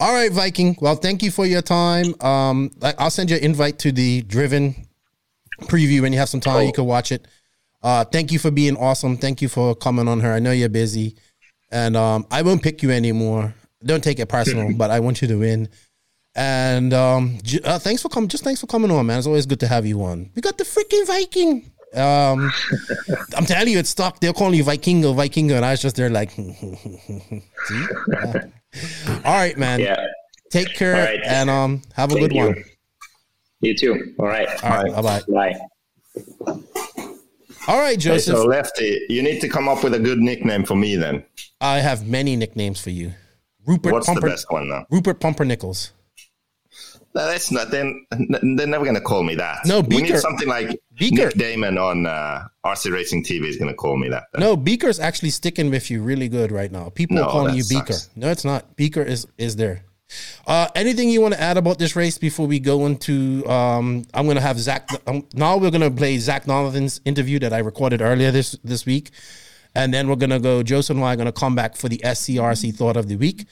All 0.00 0.12
right, 0.12 0.30
Viking. 0.30 0.76
Well, 0.80 0.96
thank 0.96 1.22
you 1.22 1.30
for 1.30 1.46
your 1.46 1.62
time. 1.62 2.14
Um, 2.20 2.70
I'll 2.82 3.10
send 3.10 3.30
you 3.30 3.36
an 3.36 3.42
invite 3.44 3.78
to 3.80 3.92
the 3.92 4.22
Driven 4.22 4.86
preview 5.62 6.02
when 6.02 6.12
you 6.12 6.18
have 6.18 6.28
some 6.28 6.40
time. 6.40 6.66
You 6.66 6.72
can 6.72 6.84
watch 6.84 7.10
it. 7.12 7.26
Uh, 7.82 8.04
thank 8.04 8.32
you 8.32 8.38
for 8.38 8.50
being 8.50 8.76
awesome. 8.76 9.16
Thank 9.16 9.40
you 9.42 9.48
for 9.48 9.74
coming 9.74 10.08
on 10.08 10.20
her. 10.20 10.32
I 10.32 10.38
know 10.40 10.50
you're 10.52 10.68
busy, 10.68 11.16
and 11.70 11.96
um, 11.96 12.26
I 12.30 12.42
won't 12.42 12.62
pick 12.62 12.82
you 12.82 12.90
anymore. 12.90 13.54
Don't 13.84 14.02
take 14.02 14.18
it 14.18 14.26
personal, 14.28 14.72
but 14.76 14.90
I 14.90 15.00
want 15.00 15.22
you 15.22 15.28
to 15.28 15.36
win. 15.36 15.68
And 16.34 16.92
um, 16.92 17.38
j- 17.42 17.60
uh, 17.64 17.78
thanks 17.78 18.02
for 18.02 18.08
coming. 18.08 18.28
Just 18.28 18.44
thanks 18.44 18.60
for 18.60 18.66
coming 18.66 18.90
on, 18.90 19.06
man. 19.06 19.18
It's 19.18 19.26
always 19.26 19.46
good 19.46 19.60
to 19.60 19.68
have 19.68 19.86
you 19.86 20.02
on. 20.04 20.30
We 20.34 20.42
got 20.42 20.58
the 20.58 20.64
freaking 20.64 21.06
Viking. 21.06 21.70
Um, 21.94 22.52
I'm 23.36 23.44
telling 23.46 23.72
you, 23.72 23.78
it's 23.78 23.90
stuck. 23.90 24.20
They're 24.20 24.32
calling 24.32 24.54
you 24.54 24.64
Vikingo, 24.64 25.14
Vikingo, 25.14 25.56
and 25.56 25.64
I 25.64 25.70
was 25.72 25.80
just 25.82 25.96
there 25.96 26.10
like, 26.10 26.30
see. 26.32 27.86
Yeah. 28.12 28.42
All 29.24 29.34
right, 29.34 29.56
man. 29.56 29.80
yeah. 29.80 30.04
Take 30.50 30.74
care 30.74 30.92
right. 30.94 31.20
and 31.24 31.50
um, 31.50 31.82
have 31.94 32.10
a 32.10 32.14
Thank 32.14 32.30
good 32.30 32.36
you. 32.36 32.44
one. 32.46 32.64
You 33.60 33.74
too. 33.74 34.14
All 34.18 34.26
right. 34.26 34.48
All 34.64 34.70
right, 34.70 34.92
bye 34.94 35.20
bye. 35.28 35.56
Bye. 36.46 36.84
All 37.68 37.78
right, 37.78 37.90
Hey, 37.90 37.96
Joseph. 37.96 38.36
so 38.36 38.44
Lefty, 38.46 38.98
you 39.10 39.22
need 39.22 39.40
to 39.42 39.48
come 39.48 39.68
up 39.68 39.84
with 39.84 39.92
a 39.94 39.98
good 39.98 40.18
nickname 40.18 40.64
for 40.64 40.74
me 40.74 40.96
then. 40.96 41.22
I 41.60 41.78
have 41.80 42.08
many 42.08 42.34
nicknames 42.34 42.80
for 42.80 42.90
you. 42.90 43.12
Rupert 43.66 43.92
What's 43.92 44.06
the 44.12 44.20
best 44.20 44.50
one 44.50 44.68
though? 44.70 44.84
Rupert 44.90 45.20
Pumpernickels. 45.20 45.90
No, 47.14 47.26
that's 47.26 47.50
not. 47.50 47.70
Then 47.70 48.06
they're 48.56 48.66
never 48.66 48.84
going 48.84 48.94
to 48.94 49.00
call 49.02 49.22
me 49.22 49.34
that. 49.34 49.66
No, 49.66 49.82
Beaker. 49.82 50.02
we 50.02 50.10
need 50.12 50.18
something 50.18 50.48
like 50.48 50.78
Beaker. 50.96 51.26
Nick 51.26 51.34
Damon 51.34 51.76
on 51.78 52.06
uh, 52.06 52.46
RC 52.64 52.92
Racing 52.92 53.24
TV 53.24 53.44
is 53.46 53.56
going 53.56 53.68
to 53.70 53.74
call 53.76 53.96
me 53.96 54.08
that. 54.08 54.24
then. 54.32 54.40
No, 54.40 54.56
Beaker's 54.56 55.00
actually 55.00 55.30
sticking 55.30 55.70
with 55.70 55.90
you 55.90 56.02
really 56.02 56.28
good 56.28 56.52
right 56.52 56.70
now. 56.70 56.88
People 56.90 57.16
No, 57.16 57.24
are 57.24 57.30
calling 57.30 57.54
you 57.54 57.62
sucks. 57.62 58.06
Beaker. 58.06 58.20
No, 58.20 58.30
it's 58.30 58.44
not. 58.44 58.76
Beaker 58.76 59.02
is 59.02 59.26
is 59.36 59.56
there. 59.56 59.84
Uh, 60.46 60.68
anything 60.74 61.10
you 61.10 61.20
want 61.20 61.34
to 61.34 61.40
add 61.40 61.56
about 61.56 61.78
this 61.78 61.94
race 61.94 62.18
before 62.18 62.46
we 62.46 62.58
go 62.58 62.86
into? 62.86 63.46
Um, 63.46 64.04
I'm 64.14 64.26
gonna 64.26 64.40
have 64.40 64.58
Zac. 64.58 64.88
Um, 65.06 65.26
now 65.34 65.56
we're 65.58 65.70
gonna 65.70 65.90
play 65.90 66.16
Zac 66.18 66.44
Donathen's 66.44 67.00
interview 67.04 67.38
that 67.40 67.52
I 67.52 67.58
recorded 67.58 68.00
earlier 68.00 68.30
this 68.30 68.52
this 68.64 68.86
week, 68.86 69.10
and 69.74 69.92
then 69.92 70.08
we're 70.08 70.16
gonna 70.16 70.40
go. 70.40 70.62
Joseph 70.62 70.96
and 70.96 71.04
I 71.04 71.12
are 71.12 71.16
gonna 71.16 71.32
come 71.32 71.54
back 71.54 71.76
for 71.76 71.88
the 71.88 71.98
SCRC 71.98 72.74
thought 72.74 72.96
of 72.96 73.08
the 73.08 73.16
week, 73.16 73.44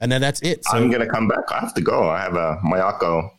and 0.00 0.12
then 0.12 0.20
that's 0.20 0.42
it. 0.42 0.64
So 0.64 0.76
I'm 0.76 0.90
going 0.90 1.00
to 1.00 1.06
come 1.06 1.28
back. 1.28 1.50
I 1.50 1.60
have 1.60 1.72
to 1.74 1.80
go. 1.80 2.10
I 2.10 2.20
have 2.20 2.34
a 2.34 2.60
Mayako 2.64 3.30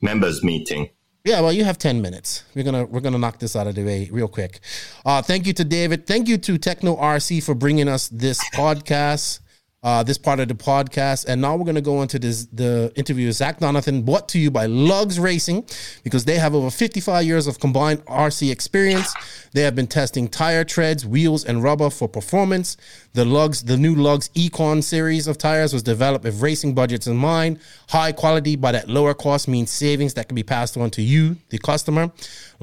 members 0.00 0.42
meeting. 0.42 0.88
Yeah, 1.24 1.40
well, 1.40 1.52
you 1.52 1.64
have 1.64 1.78
ten 1.78 2.00
minutes. 2.02 2.44
We're 2.54 2.64
gonna 2.64 2.84
we're 2.84 3.00
gonna 3.00 3.18
knock 3.18 3.38
this 3.38 3.56
out 3.56 3.66
of 3.66 3.74
the 3.74 3.84
way 3.84 4.08
real 4.12 4.28
quick. 4.28 4.60
Uh, 5.04 5.22
thank 5.22 5.46
you 5.46 5.52
to 5.54 5.64
David. 5.64 6.06
Thank 6.06 6.28
you 6.28 6.38
to 6.38 6.58
Tekno 6.58 6.98
RC 7.00 7.42
for 7.42 7.54
bringing 7.54 7.88
us 7.88 8.08
this 8.08 8.42
podcast, 8.54 9.40
uh, 9.84 10.02
this 10.02 10.18
part 10.18 10.40
of 10.40 10.48
the 10.48 10.54
podcast. 10.54 11.26
And 11.28 11.40
now 11.40 11.54
we're 11.54 11.66
gonna 11.66 11.80
go 11.80 12.02
into 12.02 12.18
this 12.18 12.46
the 12.46 12.90
interview 12.96 13.26
with 13.28 13.36
Zac 13.36 13.60
Donathen, 13.60 14.04
brought 14.04 14.28
to 14.30 14.38
you 14.38 14.50
by 14.50 14.66
Lugz 14.66 15.20
Racing, 15.20 15.64
because 16.02 16.24
they 16.24 16.38
have 16.38 16.54
over 16.54 16.70
55 16.70 17.24
years 17.24 17.46
of 17.46 17.60
combined 17.60 18.04
RC 18.06 18.50
experience. 18.50 19.14
They 19.52 19.62
have 19.62 19.76
been 19.76 19.86
testing 19.86 20.26
tire 20.26 20.64
treads, 20.64 21.06
wheels, 21.06 21.44
and 21.44 21.62
rubber 21.62 21.90
for 21.90 22.08
performance. 22.08 22.76
The 23.12 23.24
Lugz, 23.24 23.64
the 23.64 23.76
new 23.76 23.94
Lugz 23.94 24.30
Econ 24.30 24.82
series 24.82 25.28
of 25.28 25.38
tires 25.38 25.72
was 25.72 25.84
developed 25.84 26.24
with 26.24 26.42
racing 26.42 26.74
budgets 26.74 27.06
in 27.06 27.16
mind. 27.16 27.60
High 27.90 28.10
quality, 28.12 28.56
but 28.56 28.74
at 28.74 28.88
lower 28.88 29.14
cost 29.14 29.46
means 29.46 29.70
savings 29.70 30.14
that 30.14 30.28
can 30.28 30.34
be 30.34 30.42
passed 30.42 30.76
on 30.76 30.90
to 30.92 31.02
you, 31.02 31.36
the 31.50 31.58
customer. 31.58 32.10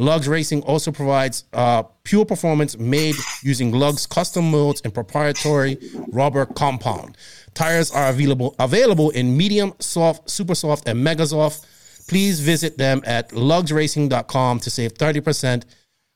Lugz 0.01 0.27
Racing 0.27 0.63
also 0.63 0.91
provides 0.91 1.43
uh, 1.53 1.83
pure 2.03 2.25
performance 2.25 2.75
made 2.75 3.13
using 3.43 3.71
Lugz 3.71 4.09
custom 4.09 4.49
molds 4.49 4.81
and 4.81 4.91
proprietary 4.91 5.77
rubber 6.07 6.47
compound. 6.47 7.15
Tires 7.53 7.91
are 7.91 8.09
available 8.09 8.55
available 8.57 9.11
in 9.11 9.37
medium, 9.37 9.73
soft, 9.79 10.27
super 10.27 10.55
soft, 10.55 10.87
and 10.87 11.03
mega 11.03 11.27
soft. 11.27 11.67
Please 12.07 12.39
visit 12.39 12.79
them 12.79 13.03
at 13.05 13.29
lugzracing.com 13.29 14.59
to 14.59 14.69
save 14.71 14.95
30%. 14.95 15.65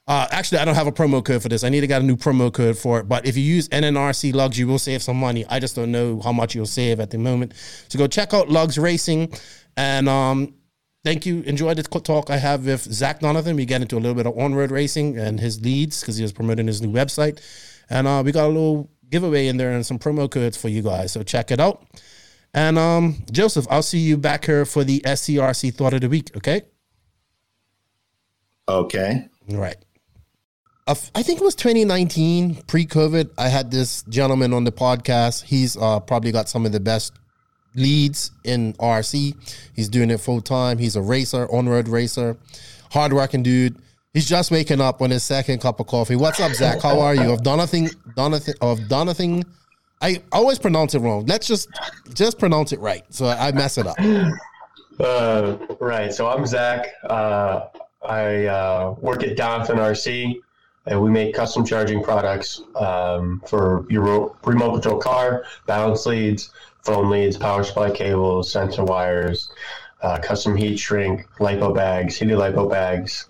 Uh, 0.07 0.27
actually, 0.31 0.57
I 0.57 0.65
don't 0.65 0.75
have 0.75 0.87
a 0.87 0.91
promo 0.91 1.23
code 1.23 1.43
for 1.43 1.49
this. 1.49 1.63
I 1.63 1.69
need 1.69 1.81
to 1.81 1.87
get 1.87 2.01
a 2.01 2.05
new 2.05 2.17
promo 2.17 2.51
code 2.51 2.77
for 2.77 2.99
it. 2.99 3.07
But 3.07 3.27
if 3.27 3.37
you 3.37 3.43
use 3.43 3.69
NNRC 3.69 4.33
Lugz, 4.33 4.57
you 4.57 4.67
will 4.67 4.79
save 4.79 5.03
some 5.03 5.17
money. 5.17 5.45
I 5.47 5.59
just 5.59 5.75
don't 5.75 5.91
know 5.91 6.19
how 6.21 6.31
much 6.31 6.55
you'll 6.55 6.65
save 6.65 6.99
at 6.99 7.11
the 7.11 7.19
moment. 7.19 7.53
So 7.87 7.99
go 7.99 8.07
check 8.07 8.33
out 8.33 8.47
Lugz 8.47 8.81
Racing. 8.81 9.31
And 9.77 10.09
um, 10.09 10.55
thank 11.06 11.26
you. 11.26 11.41
Enjoy 11.44 11.73
the 11.73 11.84
talk 11.84 12.30
I 12.30 12.38
have 12.38 12.65
with 12.65 12.82
Zac 12.82 13.22
Donathen. 13.22 13.56
We 13.56 13.65
get 13.65 13.82
into 13.82 13.95
a 13.95 14.02
little 14.02 14.15
bit 14.15 14.26
of 14.26 14.38
on 14.38 14.56
road 14.56 14.72
racing 14.72 15.18
and 15.18 15.40
his 15.40 15.61
leads 15.61 16.02
because 16.02 16.18
he 16.18 16.23
was 16.23 16.34
promoting 16.34 16.68
his 16.68 16.82
new 16.82 16.91
website. 16.91 17.40
And 17.90 18.07
uh, 18.07 18.23
we 18.26 18.32
got 18.34 18.45
a 18.45 18.48
little 18.48 18.90
giveaway 19.10 19.48
in 19.48 19.57
there 19.57 19.72
and 19.72 19.86
some 19.86 19.99
promo 19.99 20.30
codes 20.30 20.57
for 20.57 20.68
you 20.68 20.82
guys. 20.82 21.14
So 21.14 21.23
check 21.23 21.52
it 21.52 21.60
out. 21.60 21.86
And 22.53 22.77
um, 22.80 23.23
Joseph, 23.32 23.68
I'll 23.69 23.84
see 23.84 23.99
you 23.99 24.18
back 24.18 24.45
here 24.45 24.65
for 24.65 24.84
the 24.84 24.99
SCRC 25.02 25.76
Thought 25.76 25.94
of 25.94 26.02
the 26.02 26.10
Week. 26.10 26.32
Okay. 26.36 26.64
Okay. 28.68 29.27
All 29.52 29.57
right. 29.57 29.77
I 30.88 30.94
think 30.94 31.41
it 31.41 31.44
was 31.44 31.56
2019, 31.56 32.64
pre-COVID. 32.68 33.32
I 33.40 33.48
had 33.48 33.72
this 33.72 34.03
gentleman 34.03 34.53
on 34.53 34.65
the 34.65 34.72
podcast. 34.72 35.44
He's 35.44 35.76
uh, 35.76 35.99
probably 35.99 36.32
got 36.32 36.48
some 36.48 36.65
of 36.65 36.72
the 36.72 36.80
best 36.80 37.11
leads 37.76 38.31
in 38.43 38.73
RC. 38.73 39.35
He's 39.76 39.89
doing 39.89 40.10
it 40.10 40.19
full 40.19 40.41
time. 40.41 40.77
He's 40.77 40.95
a 40.95 41.02
racer, 41.02 41.47
on-road 41.52 41.88
racer, 41.88 42.38
hardworking 42.91 43.43
dude. 43.43 43.77
He's 44.14 44.27
just 44.27 44.49
waking 44.49 44.80
up 44.80 45.02
on 45.02 45.10
his 45.10 45.23
second 45.23 45.60
cup 45.60 45.80
of 45.80 45.88
coffee. 45.88 46.15
What's 46.15 46.39
up, 46.39 46.53
Zac? 46.53 46.81
How 46.81 47.02
are 47.02 47.14
you? 47.14 47.31
Of 47.34 47.41
Donathen, 47.41 47.93
Donathen, 48.15 48.56
of 48.61 48.80
Donathen. 48.88 49.43
I 50.02 50.22
always 50.31 50.57
pronounce 50.57 50.95
it 50.95 50.99
wrong. 50.99 51.26
Let's 51.26 51.47
just 51.47 51.68
just 52.14 52.39
pronounce 52.39 52.72
it 52.72 52.80
right, 52.80 53.03
so 53.10 53.27
I 53.27 53.52
mess 53.52 53.77
it 53.77 53.88
up. 53.88 53.97
Uh, 54.97 55.57
right. 55.81 56.14
So 56.14 56.27
I'm 56.27 56.45
Zac. 56.45 56.88
Uh, 57.03 57.68
I 58.07 58.45
uh, 58.45 58.95
work 59.02 59.23
at 59.23 59.35
Donathen 59.35 59.76
RC, 59.76 60.39
and 60.85 61.02
we 61.02 61.10
make 61.10 61.35
custom 61.35 61.65
charging 61.65 62.02
products 62.02 62.61
um, 62.76 63.41
for 63.45 63.85
your 63.89 64.35
remote 64.45 64.73
control 64.73 64.99
car, 64.99 65.43
balance 65.65 66.06
leads, 66.06 66.52
phone 66.85 67.09
leads, 67.09 67.35
power 67.37 67.63
supply 67.63 67.89
cables, 67.91 68.51
sensor 68.51 68.83
wires, 68.83 69.49
uh, 70.01 70.19
custom 70.19 70.55
heat 70.55 70.77
shrink, 70.79 71.27
lipo 71.39 71.73
bags, 71.75 72.15
heated 72.17 72.37
lipo 72.37 72.69
bags. 72.69 73.27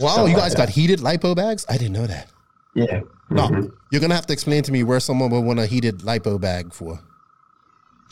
Wow, 0.00 0.26
you 0.26 0.34
guys 0.36 0.52
that. 0.52 0.58
got 0.58 0.68
heated 0.70 1.00
lipo 1.00 1.34
bags? 1.36 1.64
I 1.68 1.76
didn't 1.78 1.92
know 1.92 2.06
that. 2.06 2.28
Yeah. 2.74 3.00
No, 3.30 3.48
Mhm. 3.48 3.72
you're 3.90 4.00
gonna 4.00 4.14
have 4.14 4.26
to 4.26 4.32
explain 4.32 4.62
to 4.64 4.72
me 4.72 4.82
where 4.82 5.00
someone 5.00 5.30
would 5.30 5.44
want 5.44 5.58
a 5.58 5.66
heated 5.66 5.98
lipo 6.00 6.40
bag 6.40 6.72
for. 6.72 7.00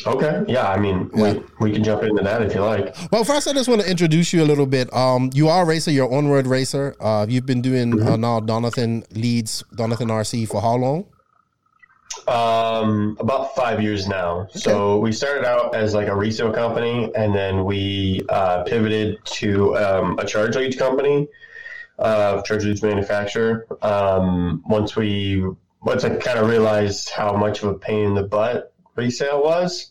Okay. 0.07 0.43
Yeah. 0.49 0.69
I 0.69 0.77
mean, 0.79 1.09
Yeah. 1.15 1.35
we, 1.35 1.43
we 1.61 1.73
can 1.73 1.85
jump 1.85 2.03
into 2.03 2.23
that 2.25 2.43
if 2.43 2.53
you 2.55 2.63
like. 2.63 2.97
Well, 3.13 3.23
first, 3.23 3.47
I 3.47 3.53
just 3.53 3.69
want 3.69 3.81
to 3.81 3.89
introduce 3.89 4.33
you 4.33 4.43
a 4.43 4.45
little 4.49 4.67
bit. 4.67 4.93
Um, 4.93 5.31
you 5.33 5.49
are 5.49 5.63
a 5.63 5.67
racer. 5.67 5.91
You're 5.93 6.09
an 6.09 6.15
onward 6.15 6.49
racer. 6.49 6.97
Uh, 7.01 7.27
you've 7.29 7.47
been 7.47 7.63
doing 7.63 7.93
Mm-hmm. 7.93 8.09
uh, 8.09 8.17
now 8.17 8.41
Donathen 8.41 9.05
leads 9.15 9.63
Donathen 9.77 10.11
RC 10.11 10.47
for 10.49 10.61
how 10.61 10.75
long? 10.75 11.05
Um, 12.27 13.17
about 13.21 13.55
five 13.55 13.83
years 13.83 14.09
now. 14.09 14.47
So 14.51 14.99
we 14.99 15.13
started 15.13 15.45
out 15.45 15.75
as 15.75 15.95
like 15.95 16.09
a 16.09 16.15
resale 16.15 16.53
company, 16.53 17.11
and 17.15 17.35
then 17.35 17.65
we 17.65 18.23
uh, 18.29 18.63
pivoted 18.65 19.25
to 19.25 19.77
um, 19.77 20.19
a 20.19 20.25
charge 20.25 20.57
leads 20.57 20.77
company, 20.77 21.29
uh, 21.99 22.43
charge 22.43 22.65
leads 22.65 22.83
manufacturer. 22.83 23.67
Um, 23.83 24.63
once 24.67 24.97
we 24.97 25.45
once 25.83 26.05
I 26.05 26.17
kind 26.17 26.39
of 26.39 26.49
realized 26.49 27.11
how 27.11 27.37
much 27.37 27.63
of 27.63 27.69
a 27.69 27.75
pain 27.75 28.07
in 28.07 28.15
the 28.15 28.23
butt 28.23 28.73
resale 28.97 29.43
was. 29.43 29.91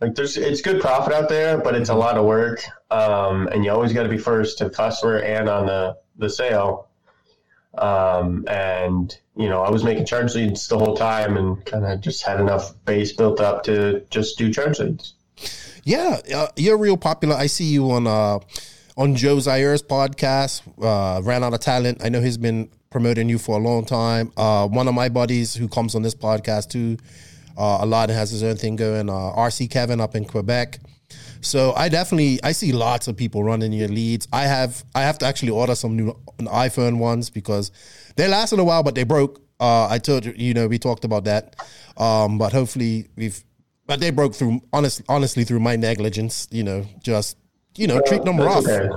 Like 0.00 0.14
there's, 0.14 0.36
it's 0.36 0.62
good 0.62 0.80
profit 0.80 1.12
out 1.12 1.28
there, 1.28 1.58
but 1.58 1.74
it's 1.74 1.90
a 1.90 1.94
lot 1.94 2.16
of 2.16 2.24
work, 2.24 2.62
um, 2.90 3.48
and 3.48 3.64
you 3.64 3.70
always 3.70 3.92
got 3.92 4.04
to 4.04 4.08
be 4.08 4.18
first 4.18 4.58
to 4.58 4.64
the 4.64 4.70
customer 4.70 5.18
and 5.18 5.48
on 5.48 5.66
the 5.66 5.96
the 6.16 6.28
sale. 6.28 6.89
Um, 7.78 8.44
and 8.48 9.16
you 9.36 9.48
know, 9.48 9.62
I 9.62 9.70
was 9.70 9.84
making 9.84 10.06
charge 10.06 10.34
leads 10.34 10.68
the 10.68 10.78
whole 10.78 10.96
time, 10.96 11.36
and 11.36 11.64
kind 11.64 11.84
of 11.84 12.00
just 12.00 12.22
had 12.22 12.40
enough 12.40 12.72
base 12.84 13.12
built 13.12 13.40
up 13.40 13.62
to 13.64 14.04
just 14.10 14.38
do 14.38 14.52
charge 14.52 14.78
leads. 14.78 15.14
Yeah, 15.84 16.20
uh, 16.34 16.48
you're 16.56 16.76
real 16.76 16.96
popular. 16.96 17.36
I 17.36 17.46
see 17.46 17.64
you 17.64 17.90
on 17.90 18.06
uh, 18.06 18.40
on 18.96 19.14
Joe 19.14 19.40
Zaire's 19.40 19.82
podcast. 19.82 20.62
Uh, 20.82 21.22
Ran 21.22 21.44
out 21.44 21.54
of 21.54 21.60
talent. 21.60 22.04
I 22.04 22.08
know 22.08 22.20
he's 22.20 22.38
been 22.38 22.70
promoting 22.90 23.28
you 23.28 23.38
for 23.38 23.56
a 23.56 23.62
long 23.62 23.84
time. 23.84 24.32
Uh, 24.36 24.66
one 24.66 24.88
of 24.88 24.94
my 24.94 25.08
buddies 25.08 25.54
who 25.54 25.68
comes 25.68 25.94
on 25.94 26.02
this 26.02 26.14
podcast 26.14 26.70
too, 26.70 26.98
uh, 27.56 27.78
a 27.80 27.86
lot 27.86 28.10
and 28.10 28.18
has 28.18 28.30
his 28.30 28.42
own 28.42 28.56
thing 28.56 28.76
going. 28.76 29.08
Uh, 29.08 29.12
RC 29.12 29.70
Kevin 29.70 30.00
up 30.00 30.14
in 30.14 30.24
Quebec. 30.24 30.80
So 31.42 31.72
I 31.74 31.88
definitely 31.88 32.38
I 32.42 32.52
see 32.52 32.72
lots 32.72 33.08
of 33.08 33.16
people 33.16 33.42
running 33.44 33.72
your 33.72 33.88
leads. 33.88 34.28
I 34.32 34.42
have 34.42 34.84
I 34.94 35.02
have 35.02 35.18
to 35.18 35.26
actually 35.26 35.50
order 35.50 35.74
some 35.74 35.96
new 35.96 36.12
iPhone 36.40 36.98
ones 36.98 37.30
because 37.30 37.70
they 38.16 38.28
lasted 38.28 38.58
a 38.58 38.64
while, 38.64 38.82
but 38.82 38.94
they 38.94 39.04
broke. 39.04 39.40
Uh, 39.58 39.86
I 39.88 39.98
told 39.98 40.24
you, 40.24 40.32
you 40.36 40.54
know, 40.54 40.66
we 40.68 40.78
talked 40.78 41.04
about 41.04 41.24
that. 41.24 41.56
Um, 41.96 42.38
but 42.38 42.52
hopefully 42.52 43.08
we've, 43.16 43.44
but 43.86 44.00
they 44.00 44.10
broke 44.10 44.34
through 44.34 44.60
honest, 44.72 45.02
honestly 45.08 45.44
through 45.44 45.60
my 45.60 45.76
negligence. 45.76 46.48
You 46.50 46.62
know, 46.64 46.86
just 47.02 47.36
you 47.76 47.86
know, 47.86 48.00
treat 48.06 48.24
them 48.24 48.38
rough. 48.38 48.66
Okay. 48.66 48.88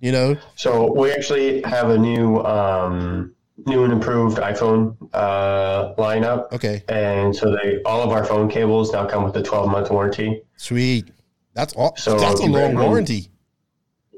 You 0.00 0.12
know, 0.12 0.36
So 0.54 0.92
we 0.92 1.10
actually 1.10 1.60
have 1.62 1.90
a 1.90 1.98
new, 1.98 2.38
um, 2.44 3.34
new 3.66 3.82
and 3.82 3.92
improved 3.92 4.38
iPhone 4.38 4.96
uh, 5.12 5.92
lineup. 5.98 6.52
okay, 6.52 6.84
And 6.88 7.34
so 7.34 7.50
they 7.50 7.82
all 7.82 8.02
of 8.02 8.10
our 8.10 8.24
phone 8.24 8.48
cables 8.48 8.92
now 8.92 9.06
come 9.06 9.24
with 9.24 9.34
a 9.36 9.42
12 9.42 9.68
month 9.68 9.90
warranty. 9.90 10.42
sweet. 10.56 11.10
That's 11.58 11.74
all. 11.74 11.96
So 11.96 12.16
that's 12.16 12.40
a 12.40 12.46
long 12.46 12.76
warranty. 12.76 13.30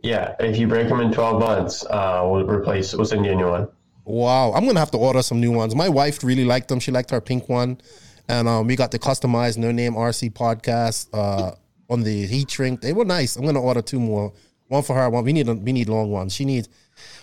Yeah, 0.03 0.35
if 0.41 0.59
you 0.59 0.69
break 0.69 0.91
them 0.91 1.01
in 1.01 1.11
12 1.11 1.41
months, 1.41 1.87
uh, 1.87 2.21
we'll 2.31 2.45
replace. 2.45 2.93
We'll 2.93 3.07
send 3.07 3.25
you 3.25 3.33
a 3.33 3.35
new 3.35 3.49
one. 3.49 3.67
Wow, 4.05 4.53
I'm 4.53 4.67
gonna 4.67 4.79
have 4.79 4.91
to 4.91 4.99
order 4.99 5.23
some 5.23 5.41
new 5.41 5.51
ones. 5.51 5.75
My 5.75 5.89
wife 5.89 6.23
really 6.23 6.45
liked 6.45 6.69
them. 6.69 6.81
She 6.81 6.91
liked 6.91 7.15
our 7.15 7.21
pink 7.23 7.49
one, 7.49 7.81
and 8.29 8.47
um, 8.47 8.67
we 8.67 8.77
got 8.77 8.91
the 8.91 8.99
customized 8.99 9.57
No 9.57 9.73
Name 9.73 9.95
RC 9.95 10.35
podcast 10.35 11.09
uh, 11.15 11.53
on 11.89 12.03
the 12.03 12.27
heat 12.27 12.51
shrink. 12.51 12.83
They 12.83 12.93
were 12.93 13.07
nice. 13.07 13.37
I'm 13.37 13.47
gonna 13.47 13.63
order 13.63 13.81
two 13.81 14.01
more. 14.01 14.35
One 14.69 14.83
for 14.83 14.95
her. 14.95 15.09
One 15.09 15.25
we 15.25 15.33
need. 15.33 15.49
We 15.49 15.73
need 15.73 15.89
long 15.89 16.11
ones. 16.11 16.35
She 16.35 16.45
needs. 16.45 16.69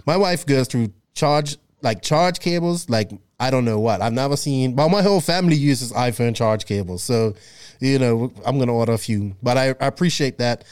My 0.07 0.17
wife 0.17 0.47
goes 0.47 0.67
through 0.67 0.93
charge 1.13 1.57
like 1.83 2.01
charge 2.01 2.39
cables. 2.39 2.89
Like 2.89 3.11
I 3.39 3.51
don't 3.51 3.65
know 3.65 3.79
what. 3.79 4.01
I've 4.01 4.13
never 4.13 4.35
seen. 4.35 4.73
But 4.75 4.89
my 4.89 5.01
whole 5.01 5.21
family 5.21 5.55
uses 5.55 5.91
iPhone 5.91 6.35
charge 6.35 6.65
cables. 6.65 7.03
So, 7.03 7.35
you 7.79 7.99
know, 7.99 8.31
I'm 8.45 8.57
gonna 8.57 8.73
order 8.73 8.93
a 8.93 8.97
few. 8.97 9.35
But 9.43 9.57
I, 9.57 9.67
I 9.79 9.87
appreciate 9.87 10.37
that. 10.39 10.63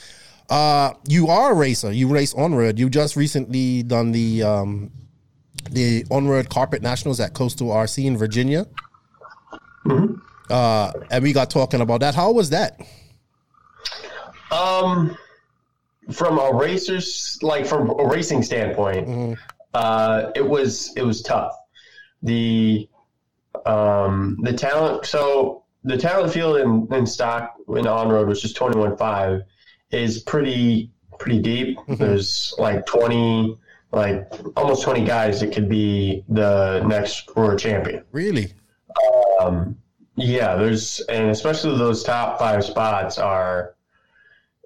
Uh, 0.49 0.93
you 1.07 1.27
are 1.27 1.51
a 1.51 1.55
racer. 1.55 1.91
You 1.91 2.07
race 2.07 2.33
on 2.33 2.55
road. 2.55 2.79
You 2.79 2.89
just 2.89 3.15
recently 3.15 3.83
done 3.83 4.11
the 4.11 4.43
um, 4.43 4.91
the 5.71 6.05
on-road 6.11 6.49
carpet 6.49 6.81
nationals 6.81 7.19
at 7.19 7.33
Coastal 7.33 7.69
RC 7.69 8.05
in 8.05 8.17
Virginia. 8.17 8.67
Uh, 10.49 10.91
and 11.09 11.23
we 11.23 11.33
got 11.33 11.49
talking 11.49 11.81
about 11.81 11.99
that. 12.01 12.13
How 12.13 12.31
was 12.31 12.49
that? 12.51 12.79
Um, 14.51 15.17
from 16.11 16.37
a 16.37 16.51
racer's 16.53 17.39
like 17.41 17.65
from 17.65 17.89
a 17.89 18.07
racing 18.07 18.43
standpoint, 18.43 19.37
uh, 19.73 20.31
it 20.35 20.47
was 20.47 20.93
it 20.95 21.03
was 21.03 21.21
tough. 21.21 21.55
The 22.23 22.89
um 23.65 24.37
the 24.41 24.53
talent 24.53 25.05
so 25.05 25.63
the 25.83 25.97
talent 25.97 26.33
field 26.33 26.57
in, 26.57 26.87
in 26.91 27.05
stock 27.05 27.55
in 27.69 27.87
on 27.87 28.09
road, 28.09 28.27
which 28.27 28.43
is 28.43 28.53
twenty 28.53 28.77
one 28.77 28.97
five, 28.97 29.41
is 29.91 30.19
pretty 30.23 30.91
pretty 31.19 31.39
deep. 31.39 31.77
There's 31.87 32.53
like 32.57 32.85
twenty 32.85 33.57
like 33.91 34.29
almost 34.57 34.83
twenty 34.83 35.05
guys 35.05 35.39
that 35.39 35.53
could 35.53 35.69
be 35.69 36.23
the 36.27 36.83
next 36.83 37.35
world 37.35 37.59
champion. 37.59 38.03
Really? 38.11 38.53
Um, 39.39 39.77
yeah, 40.15 40.55
there's, 40.55 41.01
and 41.01 41.29
especially 41.29 41.77
those 41.77 42.03
top 42.03 42.39
five 42.39 42.63
spots 42.63 43.17
are. 43.17 43.75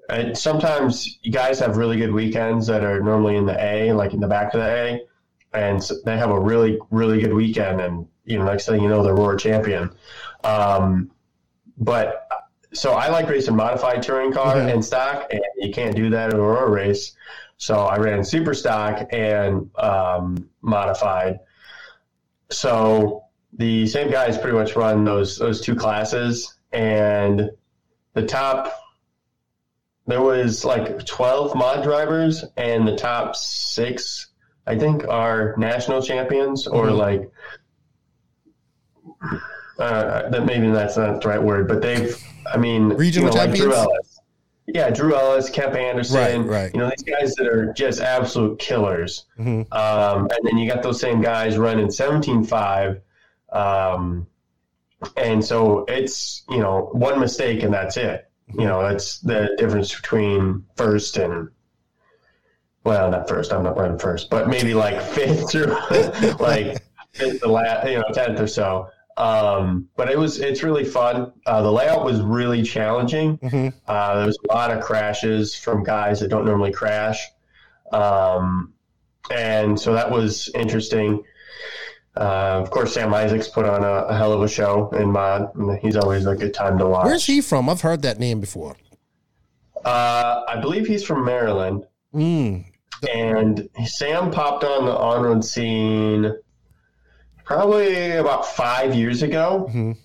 And 0.10 0.36
sometimes 0.36 1.20
you 1.22 1.32
guys 1.32 1.60
have 1.60 1.78
really 1.78 1.98
good 1.98 2.12
weekends 2.12 2.66
that 2.68 2.84
are 2.84 3.00
normally 3.00 3.36
in 3.36 3.46
the 3.46 3.64
A, 3.64 3.94
like 3.94 4.14
in 4.14 4.20
the 4.20 4.28
back 4.28 4.56
of 4.56 4.62
the 4.62 4.68
A, 4.68 5.02
and 5.54 5.82
they 6.06 6.18
have 6.18 6.30
a 6.32 6.40
really, 6.40 6.80
really 6.92 7.22
good 7.22 7.34
weekend, 7.34 7.82
and 7.82 8.08
you 8.26 8.38
know, 8.38 8.46
next 8.46 8.66
thing 8.68 8.82
you 8.82 8.90
know, 8.90 9.04
they're 9.04 9.16
world 9.16 9.40
champion. 9.40 9.90
Um, 10.44 11.12
but 11.78 12.28
so 12.74 12.94
I 12.94 13.10
like 13.10 13.28
racing 13.28 13.56
modified 13.56 14.04
touring 14.04 14.32
car 14.32 14.56
Mhm. 14.56 14.74
and 14.74 14.86
stock, 14.86 15.28
and 15.32 15.42
you 15.58 15.72
can't 15.74 15.96
do 15.96 16.10
that 16.12 16.32
in 16.34 16.40
a 16.40 16.42
road 16.42 16.72
race. 16.72 17.16
So 17.58 17.76
I 17.80 17.98
ran 17.98 18.24
super 18.24 18.54
stock 18.54 19.08
and 19.12 19.70
um, 19.78 20.50
modified. 20.62 21.40
So 22.52 23.24
the 23.54 23.88
same 23.88 24.12
guys 24.12 24.38
pretty 24.38 24.56
much 24.58 24.76
run 24.76 25.04
those 25.04 25.38
those 25.38 25.62
two 25.62 25.76
classes, 25.76 26.56
and 26.72 27.50
the 28.14 28.24
top 28.26 28.74
there 30.08 30.22
was 30.22 30.66
like 30.66 31.06
twelve 31.06 31.56
mod 31.56 31.84
drivers, 31.84 32.44
and 32.58 32.88
the 32.88 32.96
top 32.96 33.36
six 33.36 34.29
I 34.70 34.78
think 34.78 35.06
are 35.08 35.56
national 35.58 36.02
champions 36.02 36.68
or 36.68 36.86
Mhm. 36.88 36.98
like. 36.98 37.32
Uh, 39.80 40.30
that 40.30 40.46
maybe 40.46 40.70
that's 40.70 40.98
not 40.98 41.22
the 41.22 41.28
right 41.28 41.42
word, 41.42 41.68
but 41.68 41.82
they've, 41.82 42.22
I 42.54 42.58
mean, 42.58 42.90
Regional 42.90 43.30
you 43.30 43.36
know, 43.36 43.42
like 43.46 43.56
Drew 43.56 43.72
champions? 43.72 43.88
Ellis. 43.88 44.20
Yeah, 44.68 44.90
Drew 44.90 45.16
Ellis, 45.16 45.50
Kemp 45.50 45.74
Anderson, 45.76 46.18
Right, 46.46 46.64
right. 46.64 46.74
You 46.74 46.82
know, 46.82 46.90
these 46.90 47.02
guys 47.04 47.34
that 47.36 47.48
are 47.48 47.72
just 47.74 48.02
absolute 48.02 48.60
killers. 48.60 49.26
Mhm. 49.40 49.74
Um, 49.74 50.28
and 50.32 50.40
then 50.44 50.58
you 50.58 50.70
got 50.70 50.84
those 50.84 51.00
same 51.00 51.22
guys 51.22 51.58
running 51.58 51.90
17.5. 51.90 53.02
Um, 53.52 54.28
and 55.18 55.44
so 55.44 55.86
it's, 55.88 56.44
you 56.50 56.60
know, 56.60 56.90
one 56.92 57.20
mistake 57.20 57.64
and 57.64 57.74
that's 57.74 57.98
it. 57.98 58.30
You 58.54 58.66
know, 58.66 58.82
that's 58.84 59.20
the 59.20 59.56
difference 59.58 59.96
between 59.96 60.66
first 60.76 61.18
and, 61.18 61.48
well, 62.90 63.12
not 63.12 63.30
first, 63.30 63.54
I'm 63.54 63.62
not 63.62 63.78
running 63.78 64.00
first, 64.00 64.32
but 64.32 64.50
maybe 64.50 64.74
like 64.74 65.00
fifth 65.16 65.52
through 65.52 65.78
like 66.40 66.82
fifth 67.14 67.42
to 67.42 67.48
last, 67.48 67.88
you 67.88 67.98
know, 68.00 68.06
10th 68.12 68.40
or 68.40 68.48
so. 68.48 68.90
Um, 69.16 69.88
but 69.96 70.10
it 70.10 70.18
was, 70.18 70.40
it's 70.40 70.64
really 70.64 70.84
fun. 70.86 71.32
Uh, 71.46 71.62
the 71.62 71.72
layout 71.72 72.04
was 72.04 72.20
really 72.22 72.64
challenging. 72.64 73.38
Mhm. 73.40 73.74
Uh, 73.88 74.16
there 74.18 74.26
was 74.26 74.40
a 74.50 74.54
lot 74.54 74.72
of 74.72 74.82
crashes 74.84 75.54
from 75.54 75.84
guys 75.84 76.20
that 76.22 76.30
don't 76.30 76.46
normally 76.46 76.72
crash. 76.72 77.28
Um, 77.92 78.74
and 79.30 79.80
so 79.80 79.94
that 79.94 80.10
was 80.10 80.50
interesting. 80.56 81.22
Uh, 82.18 82.60
of 82.64 82.72
course, 82.72 82.94
Sam 82.94 83.14
Isaacs 83.14 83.50
put 83.50 83.66
on 83.66 83.84
a, 83.84 84.06
a 84.08 84.18
hell 84.18 84.34
of 84.34 84.42
a 84.42 84.48
show 84.48 84.90
in 84.92 85.12
mod. 85.12 85.52
He's 85.82 85.96
always 85.96 86.26
a 86.26 86.36
good 86.36 86.56
time 86.56 86.80
to 86.80 86.88
watch. 86.88 87.06
Where's 87.06 87.26
he 87.28 87.40
from? 87.42 87.70
I've 87.70 87.82
heard 87.82 88.02
that 88.02 88.18
name 88.20 88.40
before. 88.40 88.78
Uh, 89.86 90.42
I 90.48 90.60
believe 90.60 90.88
he's 90.88 91.04
from 91.04 91.24
Maryland. 91.24 91.86
Mm. 92.14 92.66
And 93.14 93.70
Sam 93.86 94.32
popped 94.32 94.64
on 94.64 94.86
the 94.86 94.96
on-road 94.96 95.46
scene 95.46 96.34
probably 97.46 98.12
about 98.18 98.46
five 98.46 98.94
years 98.94 99.24
ago. 99.24 99.70
Mhm. 99.74 99.98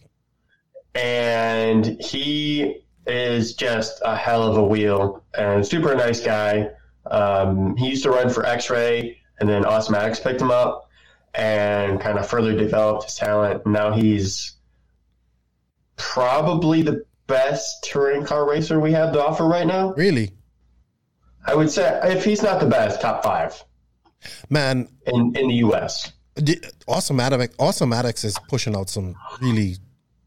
And 0.94 1.84
he 2.00 2.82
is 3.06 3.54
just 3.54 4.00
a 4.04 4.16
hell 4.16 4.42
of 4.44 4.56
a 4.56 4.64
wheel 4.64 5.22
and 5.36 5.66
super 5.66 5.94
nice 5.94 6.24
guy. 6.24 6.70
Um, 7.10 7.76
he 7.76 7.88
used 7.90 8.04
to 8.04 8.10
run 8.10 8.30
for 8.30 8.46
X 8.46 8.70
Ray, 8.70 9.18
and 9.40 9.48
then 9.48 9.64
Awesomatix 9.64 10.22
picked 10.22 10.40
him 10.40 10.50
up 10.50 10.88
and 11.34 12.00
kind 12.00 12.18
of 12.18 12.26
further 12.26 12.56
developed 12.56 13.04
his 13.04 13.16
talent. 13.16 13.66
Now 13.66 13.92
he's 13.92 14.52
probably 15.96 16.82
the 16.82 17.04
best 17.26 17.82
touring 17.84 18.24
car 18.24 18.48
racer 18.48 18.78
we 18.78 18.92
have 18.92 19.12
to 19.12 19.22
offer 19.24 19.44
right 19.44 19.66
now. 19.66 19.92
Really, 19.94 20.30
I 21.46 21.54
would 21.54 21.70
say 21.70 22.00
if 22.04 22.24
he's 22.24 22.42
not 22.42 22.60
the 22.60 22.66
best, 22.66 23.00
top 23.00 23.22
five 23.22 23.62
man. 24.50 24.88
in 25.06 25.36
in 25.36 25.48
the 25.48 25.54
U.S. 25.56 26.12
Awesome 26.86 27.16
the- 27.16 27.22
Awesomatix, 27.28 27.56
Awesomatix 27.56 28.24
is 28.24 28.36
pushing 28.48 28.74
out 28.74 28.88
some 28.88 29.14
really 29.40 29.76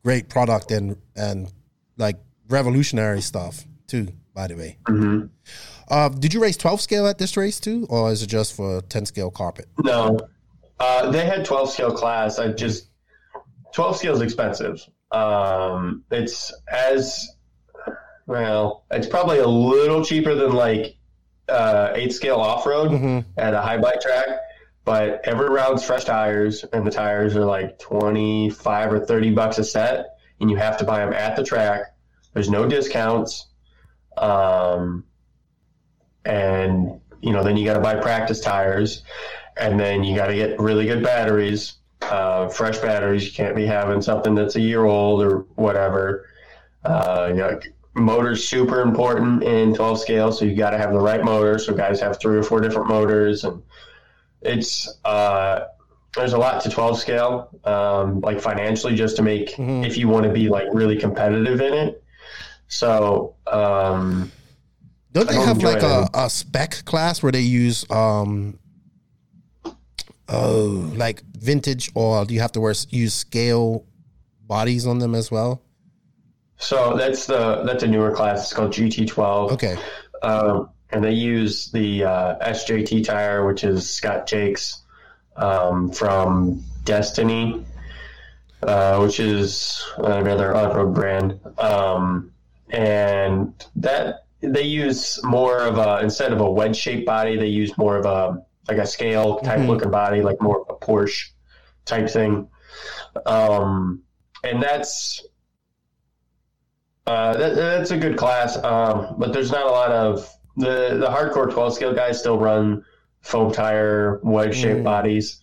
great 0.04 0.30
product 0.30 0.72
and 0.72 0.98
and 1.16 1.52
like 1.98 2.18
revolutionary 2.50 3.22
stuff 3.22 3.66
too. 3.88 4.08
By 4.34 4.48
the 4.48 4.56
way, 4.56 4.78
uh, 5.90 6.10
did 6.10 6.34
you 6.34 6.40
race 6.42 6.58
twelve 6.58 6.80
scale 6.80 7.08
at 7.08 7.18
this 7.18 7.36
race 7.36 7.60
too, 7.60 7.88
or 7.90 8.12
is 8.12 8.22
it 8.22 8.28
just 8.28 8.56
for 8.56 8.82
ten 8.82 9.06
scale 9.06 9.32
carpet? 9.32 9.66
No, 9.84 10.20
uh, 10.80 11.10
they 11.12 11.26
had 11.26 11.44
12 11.46 11.72
scale 11.72 11.92
class. 11.92 12.38
I 12.40 12.52
just 12.52 12.90
12 13.74 13.98
scale 13.98 14.14
is 14.14 14.22
expensive. 14.22 14.80
Um, 15.12 16.04
it's 16.12 16.54
as 16.72 17.28
well. 18.26 18.86
It's 18.92 19.08
probably 19.08 19.40
a 19.40 19.48
little 19.48 20.04
cheaper 20.04 20.36
than 20.36 20.52
like 20.54 20.97
uh, 21.50 21.92
eight 21.96 22.14
scale 22.14 22.38
off 22.38 22.66
road 22.66 23.26
at 23.38 23.54
a 23.54 23.62
high 23.62 23.78
bike 23.78 24.02
track. 24.02 24.28
But 24.86 25.22
every 25.26 25.50
round's 25.50 25.84
fresh 25.84 26.06
tires, 26.06 26.64
and 26.72 26.88
the 26.88 26.92
tires 26.92 27.36
are 27.36 27.44
like 27.44 27.78
25 27.78 28.94
or 28.94 29.06
30 29.06 29.32
bucks 29.32 29.58
a 29.58 29.64
set, 29.66 30.18
and 30.40 30.50
you 30.50 30.56
have 30.56 30.78
to 30.78 30.86
buy 30.86 31.00
them 31.00 31.14
at 31.14 31.36
the 31.36 31.44
track. 31.44 31.94
There's 32.34 32.50
no 32.50 32.68
discounts. 32.70 33.48
Um, 34.16 35.04
and 36.24 37.02
you 37.22 37.34
know, 37.34 37.44
then 37.44 37.58
you 37.58 37.66
got 37.66 37.74
to 37.74 37.80
buy 37.80 37.96
practice 37.96 38.40
tires, 38.40 39.04
and 39.58 39.80
then 39.80 40.04
you 40.04 40.16
got 40.16 40.28
to 40.28 40.36
get 40.36 40.60
really 40.60 40.86
good 40.86 41.04
batteries, 41.04 41.76
uh, 42.04 42.48
fresh 42.48 42.78
batteries. 42.78 43.26
You 43.26 43.32
can't 43.32 43.56
be 43.56 43.66
having 43.66 44.02
something 44.02 44.36
that's 44.36 44.56
a 44.56 44.62
year 44.62 44.86
old 44.86 45.22
or 45.22 45.40
whatever. 45.56 46.28
Uh, 46.84 47.28
you 47.30 47.36
know, 47.36 47.60
motors 47.98 48.48
super 48.48 48.82
important 48.82 49.44
in 49.44 49.74
12 49.74 50.00
scale, 50.00 50.32
so 50.32 50.46
you 50.46 50.56
got 50.56 50.72
to 50.72 50.78
have 50.78 50.94
the 50.94 51.00
right 51.00 51.24
motor. 51.24 51.60
So 51.60 51.74
guys 51.74 52.00
have 52.00 52.20
three 52.20 52.38
or 52.38 52.44
four 52.44 52.62
different 52.62 52.88
motors, 52.88 53.44
and 53.44 53.62
it's 54.42 55.00
uh, 55.06 55.66
there's 56.16 56.34
a 56.34 56.38
lot 56.38 56.62
to 56.64 56.70
12 56.70 57.00
scale, 57.00 57.50
um, 57.64 58.22
like 58.22 58.40
financially, 58.42 58.96
just 58.96 59.16
to 59.18 59.22
make 59.22 59.58
if 59.58 59.98
you 59.98 60.08
want 60.08 60.26
to 60.26 60.32
be 60.32 60.50
like 60.50 60.68
really 60.74 60.98
competitive 60.98 61.62
in 61.62 61.74
it. 61.74 62.04
So 62.68 63.36
um, 63.46 64.32
Don't 65.14 65.30
they 65.30 65.36
have 65.36 65.62
like 65.62 65.84
a, 65.84 66.10
a 66.14 66.30
spec 66.30 66.84
class 66.86 67.24
where 67.24 67.32
they 67.32 67.42
use 67.42 67.90
um 67.90 68.60
oh 70.30 70.92
like 70.96 71.24
vintage 71.38 71.90
or 71.96 72.26
do 72.26 72.34
you 72.34 72.42
have 72.42 72.52
to 72.52 72.60
wear 72.60 72.74
use 72.90 73.14
scale 73.14 73.86
bodies 74.42 74.86
on 74.86 75.00
them 75.00 75.16
as 75.16 75.32
well? 75.32 75.62
So 76.58 76.96
that's 76.98 77.26
the 77.26 77.64
that's 77.64 77.84
a 77.84 77.88
newer 77.88 78.12
class. 78.12 78.44
It's 78.44 78.54
called 78.54 78.72
GT12. 78.72 79.52
Okay. 79.54 79.78
Um, 80.24 80.70
and 80.90 81.04
they 81.04 81.14
use 81.14 81.70
the 81.72 82.04
uh, 82.04 82.50
SJT 82.50 83.06
tire, 83.06 83.46
which 83.46 83.64
is 83.64 83.90
Scott 83.90 84.26
Jakes 84.26 84.84
um, 85.36 85.92
from 85.92 86.64
Destiny, 86.86 87.66
uh, 88.64 88.98
which 89.00 89.20
is 89.20 89.84
another 89.98 90.56
on-road 90.56 90.96
brand. 90.96 91.40
Um, 91.58 92.32
and 92.70 93.54
that 93.76 94.26
they 94.42 94.64
use 94.64 95.22
more 95.24 95.60
of 95.60 95.78
a 95.78 96.00
instead 96.02 96.34
of 96.34 96.42
a 96.42 96.50
wedge-shaped 96.50 97.06
body, 97.06 97.38
they 97.38 97.48
use 97.48 97.78
more 97.78 97.98
of 97.98 98.06
a 98.06 98.44
like 98.68 98.78
a 98.78 98.86
scale 98.88 99.40
type 99.40 99.66
looking 99.68 99.92
body, 99.92 100.22
like 100.22 100.42
more 100.42 100.62
of 100.62 100.68
a 100.70 100.86
Porsche 100.86 101.30
type 101.86 102.10
thing. 102.10 102.50
Um, 103.26 104.02
and 104.44 104.62
that's 104.62 105.26
uh, 107.08 107.38
that, 107.38 107.56
that's 107.56 107.92
a 107.92 107.98
good 107.98 108.18
class, 108.18 108.58
um, 108.64 109.16
but 109.18 109.32
there's 109.32 109.52
not 109.52 109.66
a 109.66 109.72
lot 109.72 109.92
of 109.92 110.30
the 110.58 110.98
the 111.00 111.08
hardcore 111.08 111.52
12 111.52 111.74
scale 111.74 111.94
guys 111.94 112.20
still 112.20 112.38
run 112.38 112.84
foam 113.22 113.52
tire 113.52 114.20
wedge 114.24 114.56
shaped 114.56 114.84
bodies, 114.84 115.42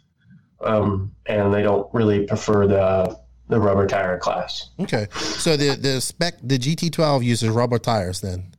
um, 0.61 1.11
and 1.27 1.53
they 1.55 1.63
don't 1.63 1.93
really 1.95 2.27
prefer 2.27 2.67
the 2.67 3.19
the 3.49 3.59
rubber 3.59 3.87
tire 3.87 4.19
class. 4.19 4.71
Okay. 4.79 5.07
So 5.13 5.57
the 5.57 5.75
the 5.77 6.01
spec 6.01 6.35
the 6.43 6.59
GT12 6.59 7.25
uses 7.25 7.49
rubber 7.49 7.79
tires 7.79 8.21
then. 8.21 8.55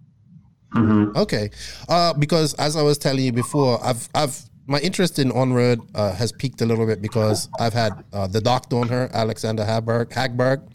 Mm-hmm. 0.73 1.17
Okay. 1.17 1.51
Uh, 1.87 2.13
because 2.13 2.53
as 2.55 2.75
I 2.75 2.81
was 2.81 2.97
telling 2.97 3.23
you 3.23 3.31
before, 3.31 3.83
I've 3.85 4.09
I've 4.15 4.39
my 4.67 4.79
interest 4.79 5.19
in 5.19 5.31
on 5.31 5.53
road 5.53 5.79
uh, 5.93 6.13
has 6.13 6.31
peaked 6.31 6.61
a 6.61 6.65
little 6.65 6.87
bit 6.87 7.01
because 7.01 7.49
I've 7.59 7.73
had 7.73 8.03
uh, 8.11 8.25
the 8.25 8.41
doctor 8.41 8.77
on 8.77 8.87
her, 8.89 9.09
Alexander 9.13 9.63
Hagberg. 9.63 10.09
Hagberg. 10.09 10.67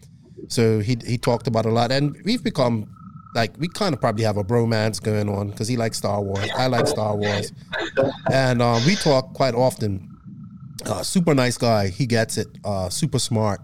So 0.47 0.79
he 0.79 0.97
he 1.05 1.17
talked 1.17 1.47
about 1.47 1.65
a 1.65 1.69
lot, 1.69 1.91
and 1.91 2.17
we've 2.23 2.43
become 2.43 2.87
like 3.35 3.57
we 3.57 3.67
kind 3.67 3.93
of 3.93 4.01
probably 4.01 4.23
have 4.23 4.37
a 4.37 4.43
bromance 4.43 5.01
going 5.01 5.29
on 5.29 5.49
because 5.51 5.67
he 5.67 5.77
likes 5.77 5.97
Star 5.97 6.21
Wars. 6.21 6.49
I 6.55 6.67
like 6.67 6.87
Star 6.87 7.15
Wars, 7.15 7.51
and 8.31 8.61
uh, 8.61 8.79
we 8.85 8.95
talk 8.95 9.33
quite 9.33 9.55
often. 9.55 10.07
Uh, 10.85 11.03
super 11.03 11.33
nice 11.35 11.57
guy. 11.57 11.89
He 11.89 12.05
gets 12.05 12.37
it. 12.37 12.47
Uh, 12.65 12.89
super 12.89 13.19
smart. 13.19 13.61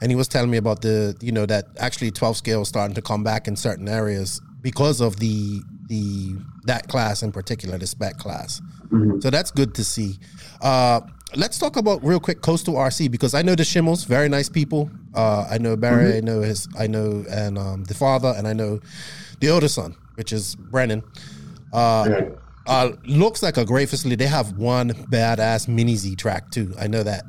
And 0.00 0.10
he 0.10 0.16
was 0.16 0.26
telling 0.26 0.50
me 0.50 0.56
about 0.56 0.82
the, 0.82 1.16
you 1.20 1.30
know, 1.30 1.46
that 1.46 1.66
actually 1.78 2.10
12 2.10 2.36
scale 2.36 2.62
is 2.62 2.68
starting 2.68 2.94
to 2.96 3.02
come 3.02 3.22
back 3.22 3.46
in 3.46 3.54
certain 3.54 3.88
areas 3.88 4.40
because 4.60 5.00
of 5.00 5.18
the 5.20 5.62
the 5.88 6.36
that 6.64 6.88
class 6.88 7.22
in 7.22 7.32
particular, 7.32 7.78
the 7.78 7.86
spec 7.86 8.16
class. 8.18 8.60
So 9.20 9.30
that's 9.30 9.50
good 9.50 9.74
to 9.74 9.84
see. 9.84 10.18
Let's 11.34 11.58
talk 11.58 11.76
about 11.76 12.04
real 12.04 12.20
quick 12.20 12.42
Coastal 12.42 12.74
RC 12.74 13.10
because 13.10 13.32
I 13.32 13.42
know 13.42 13.54
the 13.54 13.64
Schimmels, 13.64 14.04
very 14.04 14.28
nice 14.28 14.48
people. 14.48 14.90
Uh, 15.14 15.46
I 15.50 15.58
know 15.58 15.76
Barry, 15.76 16.16
I 16.16 16.20
know 16.20 16.40
his, 16.40 16.68
I 16.78 16.86
know, 16.86 17.24
and 17.30 17.56
um, 17.56 17.84
the 17.84 17.94
father, 17.94 18.34
and 18.36 18.46
I 18.46 18.52
know 18.52 18.80
the 19.40 19.48
older 19.50 19.68
son, 19.68 19.96
which 20.16 20.32
is 20.32 20.54
Brennan. 20.54 21.02
Uh, 21.72 22.22
uh, 22.66 22.90
looks 23.06 23.42
like 23.42 23.56
a 23.56 23.64
great 23.64 23.88
facility. 23.88 24.16
They 24.16 24.28
have 24.28 24.58
one 24.58 24.90
badass 24.90 25.68
mini 25.68 25.96
Z 25.96 26.16
track 26.16 26.50
too. 26.50 26.74
I 26.78 26.86
know 26.86 27.02
that. 27.02 27.24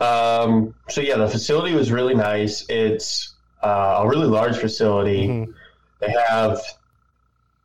Um, 0.00 0.74
so 0.88 1.00
yeah, 1.00 1.16
the 1.16 1.28
facility 1.28 1.74
was 1.74 1.90
really 1.90 2.14
nice. 2.14 2.64
It's 2.68 3.34
uh, 3.62 4.00
a 4.02 4.08
really 4.08 4.26
large 4.26 4.56
facility. 4.56 5.48
They 6.00 6.14
have 6.28 6.60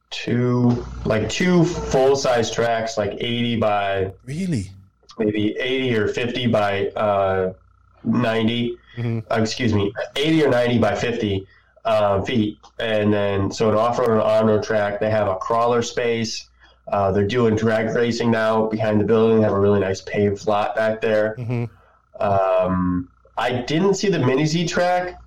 two 0.09 0.85
like 1.05 1.29
two 1.29 1.63
full 1.65 2.15
size 2.15 2.51
tracks, 2.51 2.97
like 2.97 3.13
eighty 3.19 3.55
by 3.57 4.13
Really? 4.25 4.71
maybe 5.19 5.55
80 5.57 5.97
or 5.97 6.07
50 6.09 6.45
by 6.47 6.89
uh, 6.89 7.51
90 8.03 8.77
uh, 8.99 9.21
excuse 9.31 9.73
me 9.73 9.91
80 10.15 10.43
or 10.45 10.49
90 10.49 10.77
by 10.77 10.93
50 10.95 11.47
uh, 11.85 12.21
feet. 12.21 12.59
And 12.77 13.11
then 13.11 13.51
so 13.51 13.69
an 13.69 13.75
off-road 13.75 14.11
and 14.11 14.21
on-road 14.21 14.63
track 14.63 14.99
they 14.99 15.09
have 15.09 15.27
a 15.27 15.35
crawler 15.37 15.81
space. 15.81 16.49
Uh, 16.87 17.11
they're 17.11 17.27
doing 17.27 17.55
drag 17.55 17.95
racing 17.95 18.29
now 18.31 18.67
behind 18.67 18.99
the 19.01 19.03
building. 19.05 19.37
They 19.37 19.43
have 19.43 19.53
a 19.53 19.59
really 19.59 19.79
nice 19.79 20.01
paved 20.01 20.45
lot 20.47 20.75
back 20.75 21.01
there. 21.01 21.35
Um, 22.19 23.09
i 23.37 23.51
didn't 23.61 23.93
see 23.95 24.09
the 24.09 24.17
mini 24.19 24.45
z 24.45 24.67
track 24.67 25.21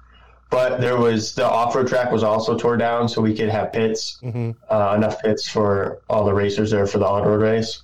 but 0.51 0.81
there 0.81 0.97
was 0.97 1.35
the 1.35 1.45
off-road 1.45 1.89
track 1.89 2.11
was 2.11 2.23
also 2.23 2.59
tore 2.59 2.77
down 2.77 3.09
so 3.09 3.23
we 3.23 3.35
could 3.35 3.49
have 3.49 3.73
pits 3.73 4.19
uh, 4.71 4.95
enough 4.97 5.23
pits 5.23 5.49
for 5.49 6.01
all 6.11 6.25
the 6.25 6.35
racers 6.35 6.71
there 6.71 6.87
for 6.87 6.99
the 6.99 7.07
on-road 7.07 7.41
race 7.41 7.83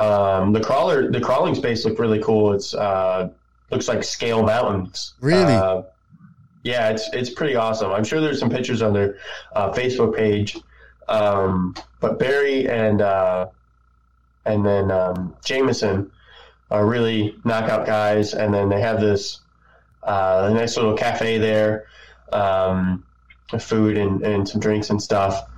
um, 0.00 0.52
the 0.52 0.60
crawler, 0.60 1.10
the 1.10 1.20
crawling 1.20 1.54
space 1.54 1.84
looked 1.84 1.98
really 1.98 2.22
cool. 2.22 2.52
It's 2.52 2.74
uh, 2.74 3.30
looks 3.70 3.88
like 3.88 4.02
scale 4.02 4.42
mountains. 4.42 5.14
Really? 5.20 5.52
Uh, 5.52 5.82
yeah, 6.62 6.90
it's 6.90 7.08
it's 7.12 7.30
pretty 7.30 7.56
awesome. 7.56 7.92
I'm 7.92 8.04
sure 8.04 8.20
there's 8.20 8.40
some 8.40 8.50
pictures 8.50 8.82
on 8.82 8.92
their 8.92 9.18
uh, 9.54 9.72
Facebook 9.72 10.16
page. 10.16 10.56
Um, 11.08 11.74
but 12.00 12.18
Barry 12.18 12.68
and 12.68 13.02
uh, 13.02 13.48
and 14.46 14.64
then 14.64 14.90
um, 14.90 15.36
Jameson 15.44 16.10
are 16.70 16.86
really 16.86 17.36
knockout 17.44 17.86
guys, 17.86 18.32
and 18.32 18.52
then 18.52 18.70
they 18.70 18.80
have 18.80 19.00
this 19.00 19.40
uh, 20.04 20.50
nice 20.54 20.76
little 20.76 20.94
cafe 20.94 21.38
there, 21.38 21.86
um, 22.32 23.04
food 23.58 23.96
and, 23.96 24.22
and 24.22 24.48
some 24.48 24.60
drinks 24.60 24.90
and 24.90 25.02
stuff 25.02 25.48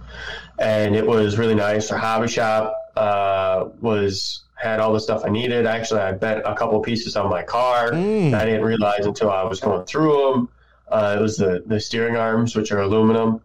and 0.58 0.96
it 0.96 1.06
was 1.06 1.38
really 1.38 1.54
nice. 1.54 1.90
Our 1.90 1.98
hobby 1.98 2.28
shop 2.28 2.74
uh, 2.96 3.68
was 3.80 4.42
had 4.54 4.80
all 4.80 4.92
the 4.92 5.00
stuff 5.00 5.22
I 5.24 5.28
needed. 5.28 5.66
Actually, 5.66 6.00
I 6.00 6.12
bet 6.12 6.38
a 6.46 6.54
couple 6.54 6.80
pieces 6.80 7.16
on 7.16 7.28
my 7.28 7.42
car. 7.42 7.90
Mm. 7.90 8.34
I 8.34 8.44
didn't 8.44 8.64
realize 8.64 9.04
until 9.04 9.30
I 9.30 9.42
was 9.42 9.60
going 9.60 9.84
through 9.84 10.32
them. 10.32 10.48
Uh, 10.88 11.16
it 11.18 11.22
was 11.22 11.36
the 11.36 11.62
the 11.66 11.80
steering 11.80 12.16
arms, 12.16 12.56
which 12.56 12.72
are 12.72 12.80
aluminum, 12.80 13.40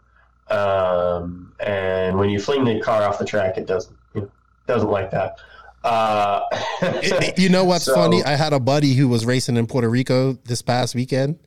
um, 0.50 1.54
and 1.60 2.18
when 2.18 2.30
you 2.30 2.40
fling 2.40 2.64
the 2.64 2.80
car 2.80 3.04
off 3.04 3.20
the 3.20 3.26
track, 3.26 3.58
it 3.58 3.66
doesn't 3.66 3.96
you 4.14 4.22
know, 4.22 4.32
doesn't 4.68 4.90
like 4.90 5.12
that. 5.12 5.40
Uh, 5.84 6.42
you 7.38 7.50
know 7.50 7.64
what's 7.66 7.86
So- 7.86 7.96
funny? 7.96 8.24
I 8.24 8.36
had 8.36 8.54
a 8.54 8.60
buddy 8.60 8.94
who 8.94 9.08
was 9.08 9.26
racing 9.26 9.58
in 9.58 9.68
Puerto 9.68 9.90
Rico 9.90 10.34
this 10.46 10.62
past 10.62 10.96
weekend, 10.96 11.40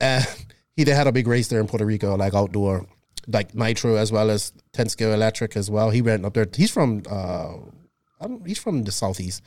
and 0.00 0.26
he 0.76 0.84
they 0.84 0.92
had 0.94 1.06
a 1.06 1.12
big 1.12 1.26
race 1.26 1.48
there 1.48 1.60
in 1.60 1.66
Puerto 1.66 1.84
Rico, 1.86 2.16
like 2.16 2.34
outdoor, 2.34 2.86
like 3.26 3.54
nitro 3.54 3.96
as 3.96 4.12
well 4.12 4.30
as 4.30 4.52
ten 4.72 4.88
scale 4.88 5.12
electric 5.12 5.56
as 5.56 5.70
well. 5.70 5.90
He 5.90 6.02
went 6.02 6.24
up 6.24 6.34
there. 6.34 6.46
He's 6.54 6.70
from 6.70 7.02
uh, 7.10 7.54
I 8.20 8.28
don't, 8.28 8.46
he's 8.46 8.58
from 8.58 8.84
the 8.84 8.92
southeast. 8.92 9.42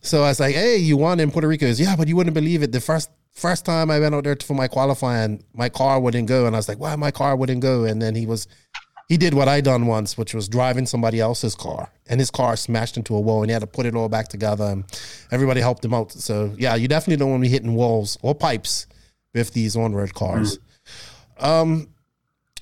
So 0.00 0.22
I 0.22 0.28
was 0.28 0.40
like, 0.40 0.54
"Hey, 0.54 0.76
you 0.76 0.96
won 0.96 1.18
in 1.20 1.30
Puerto 1.30 1.48
Rico?" 1.48 1.66
Goes, 1.66 1.80
yeah, 1.80 1.96
but 1.96 2.06
you 2.08 2.16
wouldn't 2.16 2.34
believe 2.34 2.62
it. 2.62 2.70
The 2.72 2.80
first 2.80 3.10
first 3.32 3.64
time 3.66 3.90
I 3.90 3.98
went 4.00 4.14
out 4.14 4.24
there 4.24 4.36
for 4.42 4.54
my 4.54 4.68
qualifying, 4.68 5.44
my 5.52 5.68
car 5.68 6.00
wouldn't 6.00 6.28
go, 6.28 6.46
and 6.46 6.54
I 6.54 6.58
was 6.58 6.68
like, 6.68 6.78
"Why 6.78 6.94
my 6.96 7.10
car 7.10 7.34
wouldn't 7.36 7.60
go?" 7.60 7.84
And 7.84 8.00
then 8.00 8.14
he 8.14 8.26
was, 8.26 8.46
he 9.08 9.16
did 9.16 9.34
what 9.34 9.48
I 9.48 9.60
done 9.60 9.86
once, 9.86 10.18
which 10.18 10.34
was 10.34 10.48
driving 10.48 10.86
somebody 10.86 11.20
else's 11.20 11.54
car, 11.54 11.90
and 12.08 12.18
his 12.20 12.30
car 12.30 12.56
smashed 12.56 12.96
into 12.96 13.14
a 13.14 13.20
wall, 13.20 13.42
and 13.42 13.50
he 13.50 13.52
had 13.52 13.60
to 13.60 13.66
put 13.66 13.86
it 13.86 13.94
all 13.94 14.08
back 14.08 14.28
together, 14.28 14.64
and 14.64 14.84
everybody 15.30 15.60
helped 15.60 15.84
him 15.84 15.94
out. 15.94 16.12
So 16.12 16.52
yeah, 16.58 16.74
you 16.74 16.88
definitely 16.88 17.16
don't 17.16 17.30
want 17.30 17.42
to 17.42 17.48
be 17.48 17.52
hitting 17.52 17.74
walls 17.74 18.18
or 18.22 18.34
pipes 18.34 18.86
with 19.32 19.52
these 19.52 19.76
on-road 19.76 20.14
cars. 20.14 20.58
Um, 21.38 21.88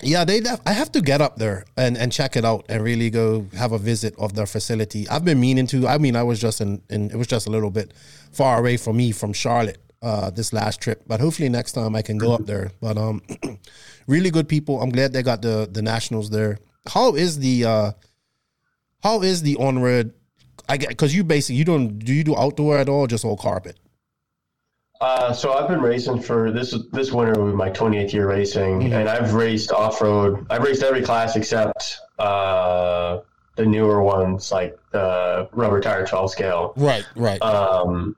yeah, 0.03 0.25
they. 0.25 0.41
Def- 0.41 0.61
I 0.67 0.73
have 0.73 0.91
to 0.93 1.01
get 1.01 1.21
up 1.21 1.37
there 1.37 1.65
and, 1.77 1.97
and 1.97 2.13
check 2.13 2.37
it 2.37 2.45
out 2.45 2.67
and 2.69 2.83
really 2.83 3.11
go 3.11 3.47
have 3.57 3.73
a 3.73 3.79
visit 3.79 4.15
of 4.19 4.35
their 4.35 4.47
facility. 4.47 5.09
I've 5.09 5.25
been 5.25 5.41
meaning 5.41 5.67
to. 5.69 5.87
I 5.87 5.99
mean, 5.99 6.17
I 6.17 6.25
was 6.25 6.41
just 6.41 6.61
in, 6.61 6.83
in 6.91 7.11
it 7.11 7.17
was 7.17 7.29
just 7.29 7.47
a 7.47 7.51
little 7.51 7.71
bit 7.71 7.95
far 8.33 8.59
away 8.59 8.77
from 8.77 8.97
me 8.97 9.13
from 9.13 9.33
Charlotte 9.33 9.79
uh, 10.05 10.31
this 10.31 10.53
last 10.53 10.81
trip, 10.81 11.03
but 11.07 11.21
hopefully 11.21 11.49
next 11.49 11.73
time 11.73 11.97
I 11.97 12.03
can 12.03 12.19
go 12.19 12.33
up 12.33 12.45
there. 12.45 12.71
But 12.81 12.99
um, 12.99 13.23
really 14.07 14.31
good 14.31 14.49
people. 14.49 14.81
I'm 14.83 14.91
glad 14.91 15.13
they 15.13 15.23
got 15.23 15.43
the 15.43 15.69
the 15.71 15.83
nationals 15.83 16.31
there. 16.31 16.59
How 16.87 17.15
is 17.15 17.39
the 17.39 17.65
uh, 17.65 17.93
how 19.03 19.23
is 19.23 19.43
the 19.43 19.57
on 19.57 19.81
road? 19.81 20.13
I 20.69 20.77
get 20.77 20.91
because 20.91 21.15
you 21.15 21.25
basically 21.25 21.57
you 21.57 21.65
don't 21.65 21.99
do 21.99 22.13
you 22.13 22.23
do 22.23 22.37
outdoor 22.37 22.79
at 22.79 22.89
all, 22.89 23.07
just 23.07 23.25
all 23.25 23.37
carpet? 23.37 23.79
Uh, 25.01 25.33
so 25.33 25.53
I've 25.55 25.69
been 25.69 25.81
racing 25.81 26.21
for 26.21 26.51
this 26.51 26.77
this 26.93 27.11
winter 27.13 27.35
be 27.35 27.53
my 27.53 27.71
28th 27.71 28.13
year 28.13 28.29
racing, 28.29 28.93
and 28.93 29.09
I've 29.09 29.35
raced 29.35 29.73
off 29.73 30.01
road. 30.01 30.47
I've 30.51 30.63
raced 30.63 30.83
every 30.83 31.03
class 31.03 31.37
except 31.37 31.99
uh, 32.19 33.21
the 33.57 33.67
newer 33.67 34.03
ones, 34.03 34.53
like 34.53 34.79
the 34.93 35.49
rubber 35.53 35.81
tire 35.81 36.07
12 36.07 36.31
scale. 36.31 36.73
Right, 36.77 37.05
right. 37.17 37.41
Um, 37.43 38.17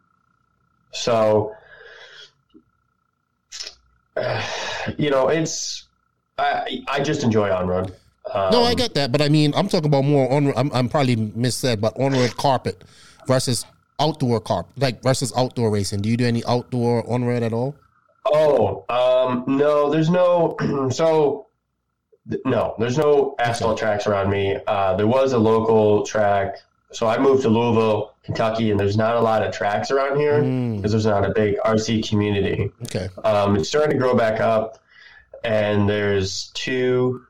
so, 0.93 1.55
you 4.99 5.11
know, 5.11 5.29
it's 5.29 5.85
I 6.39 6.83
I 6.89 7.01
just 7.01 7.23
enjoy 7.23 7.51
on 7.51 7.67
road. 7.69 7.95
Um, 8.33 8.51
No, 8.51 8.63
I 8.65 8.75
get 8.75 8.95
that, 8.95 9.13
but 9.13 9.23
I 9.23 9.29
mean, 9.29 9.53
I'm 9.55 9.69
talking 9.69 9.87
about 9.87 10.05
more 10.05 10.31
on. 10.33 10.53
I'm, 10.57 10.73
I'm 10.73 10.89
probably 10.89 11.17
missaid, 11.17 11.81
but 11.81 11.99
on 11.99 12.13
road 12.13 12.37
carpet 12.37 12.83
versus 13.27 13.65
outdoor 14.01 14.41
carpet, 14.41 14.79
like 14.79 15.03
versus 15.03 15.33
outdoor 15.37 15.71
racing. 15.71 16.01
Do 16.03 16.09
you 16.09 16.17
do 16.17 16.27
any 16.27 16.45
outdoor 16.45 17.09
on 17.11 17.25
road 17.25 17.43
at 17.43 17.53
all? 17.53 17.77
Oh, 18.27 18.85
um, 18.89 19.45
no, 19.47 19.91
there's 19.91 20.11
no. 20.11 20.57
so, 20.91 21.47
th- 22.29 22.43
no, 22.45 22.75
there's 22.79 22.99
no 22.99 23.37
asphalt 23.39 23.79
tracks 23.79 24.07
around 24.07 24.31
me. 24.31 24.59
Uh, 24.67 24.97
there 24.97 25.07
was 25.07 25.33
a 25.33 25.39
local 25.39 26.05
track. 26.05 26.57
So 26.97 27.07
I 27.07 27.19
moved 27.19 27.43
to 27.43 27.51
Louisville, 27.51 28.15
Kentucky, 28.25 28.71
and 28.71 28.81
there's 28.81 28.97
not 28.97 29.17
a 29.17 29.21
lot 29.21 29.43
of 29.47 29.53
tracks 29.53 29.91
around 29.91 30.17
here 30.19 30.41
because 30.77 30.93
there's 30.93 31.05
not 31.05 31.27
a 31.27 31.33
big 31.35 31.59
RC 31.59 32.09
community. 32.09 32.73
Okay, 32.85 33.11
Um, 33.23 33.55
it's 33.57 33.69
starting 33.69 33.91
to 33.91 33.99
grow 33.99 34.17
back 34.17 34.41
up, 34.41 34.79
and 35.45 35.87
there's 35.87 36.51
two 36.55 37.27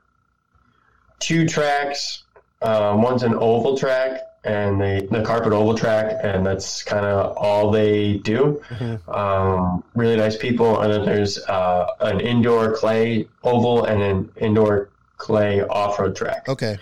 two 1.19 1.45
tracks. 1.45 2.23
Um, 2.61 3.01
one's 3.01 3.23
an 3.23 3.33
oval 3.33 3.77
track, 3.77 4.21
and 4.45 4.79
they 4.79 5.05
the 5.11 5.21
carpet 5.23 5.51
oval 5.51 5.77
track, 5.77 6.17
and 6.23 6.45
that's 6.45 6.81
kind 6.83 7.05
of 7.05 7.35
all 7.35 7.69
they 7.69 8.19
do. 8.19 8.63
Um, 9.09 9.83
really 9.95 10.15
nice 10.15 10.37
people, 10.37 10.79
and 10.79 10.93
then 10.93 11.03
there's 11.05 11.39
uh, 11.39 11.87
an 11.99 12.21
indoor 12.21 12.73
clay 12.73 13.27
oval 13.43 13.83
and 13.83 14.01
an 14.01 14.31
indoor 14.37 14.87
clay 15.17 15.61
off 15.61 15.99
road 15.99 16.15
track. 16.15 16.47
okay. 16.47 16.77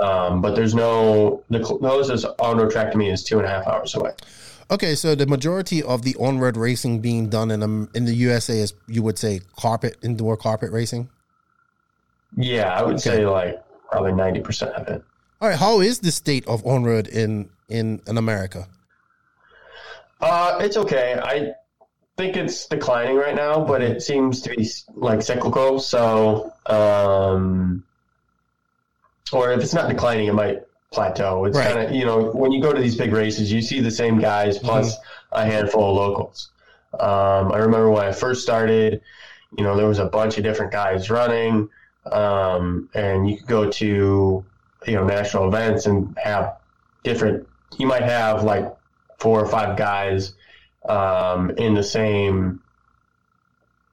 Um, 0.00 0.40
but 0.40 0.54
there's 0.54 0.74
no 0.74 1.42
the 1.50 1.64
cl- 1.64 1.78
closest 1.78 2.26
on 2.38 2.58
road 2.58 2.70
track 2.70 2.92
to 2.92 2.98
me 2.98 3.10
is 3.10 3.24
two 3.24 3.38
and 3.38 3.46
a 3.46 3.50
half 3.50 3.66
hours 3.66 3.94
away. 3.94 4.12
Okay, 4.70 4.94
so 4.94 5.14
the 5.14 5.26
majority 5.26 5.82
of 5.82 6.02
the 6.02 6.14
on-road 6.16 6.56
racing 6.56 7.00
being 7.00 7.28
done 7.28 7.50
in 7.50 7.62
um, 7.62 7.90
in 7.94 8.04
the 8.04 8.14
USA 8.14 8.58
is 8.58 8.72
you 8.86 9.02
would 9.02 9.18
say 9.18 9.40
carpet 9.56 9.96
indoor 10.02 10.36
carpet 10.36 10.72
racing. 10.72 11.10
Yeah, 12.36 12.72
I 12.72 12.82
would 12.82 13.00
say 13.00 13.26
like 13.26 13.62
probably 13.90 14.12
ninety 14.12 14.40
percent 14.40 14.72
of 14.72 14.88
it. 14.88 15.04
All 15.40 15.48
right, 15.48 15.58
how 15.58 15.80
is 15.80 15.98
the 15.98 16.12
state 16.12 16.46
of 16.46 16.64
on-road 16.64 17.08
in 17.08 17.50
in 17.68 18.00
in 18.06 18.16
America? 18.16 18.68
Uh, 20.20 20.58
it's 20.62 20.76
okay. 20.76 21.18
I 21.20 21.52
think 22.16 22.36
it's 22.36 22.66
declining 22.66 23.16
right 23.16 23.34
now, 23.34 23.64
but 23.64 23.82
it 23.82 24.02
seems 24.02 24.40
to 24.42 24.50
be 24.50 24.68
like 24.94 25.20
cyclical. 25.20 25.80
So, 25.80 26.52
um, 26.66 27.84
or 29.32 29.52
if 29.52 29.62
it's 29.62 29.74
not 29.74 29.88
declining, 29.88 30.26
it 30.26 30.34
might 30.34 30.58
plateau. 30.92 31.44
It's 31.46 31.56
Right. 31.56 31.72
kind 31.72 31.86
of 31.88 31.94
you 31.94 32.04
know 32.04 32.30
when 32.32 32.52
you 32.52 32.60
go 32.62 32.72
to 32.72 32.80
these 32.80 32.96
big 32.96 33.12
races, 33.12 33.50
you 33.52 33.62
see 33.62 33.80
the 33.80 33.90
same 33.90 34.18
guys 34.18 34.58
plus 34.58 34.96
a 35.32 35.44
handful 35.44 35.90
of 35.90 35.96
locals. 35.96 36.50
Um, 36.98 37.52
I 37.52 37.58
remember 37.58 37.90
when 37.90 38.04
I 38.04 38.12
first 38.12 38.42
started, 38.42 39.00
you 39.56 39.64
know, 39.64 39.76
there 39.76 39.86
was 39.88 39.98
a 39.98 40.06
bunch 40.06 40.36
of 40.36 40.44
different 40.44 40.72
guys 40.72 41.08
running, 41.08 41.68
um, 42.10 42.88
and 42.94 43.28
you 43.28 43.38
could 43.38 43.46
go 43.48 43.70
to 43.70 44.44
you 44.86 44.94
know 44.94 45.04
national 45.04 45.48
events 45.48 45.86
and 45.86 46.16
have 46.22 46.56
different. 47.02 47.48
You 47.78 47.86
might 47.86 48.02
have 48.02 48.44
like 48.44 48.70
four 49.18 49.40
or 49.40 49.46
five 49.46 49.78
guys 49.78 50.34
um, 50.86 51.50
in 51.52 51.74
the 51.74 51.82
same, 51.82 52.60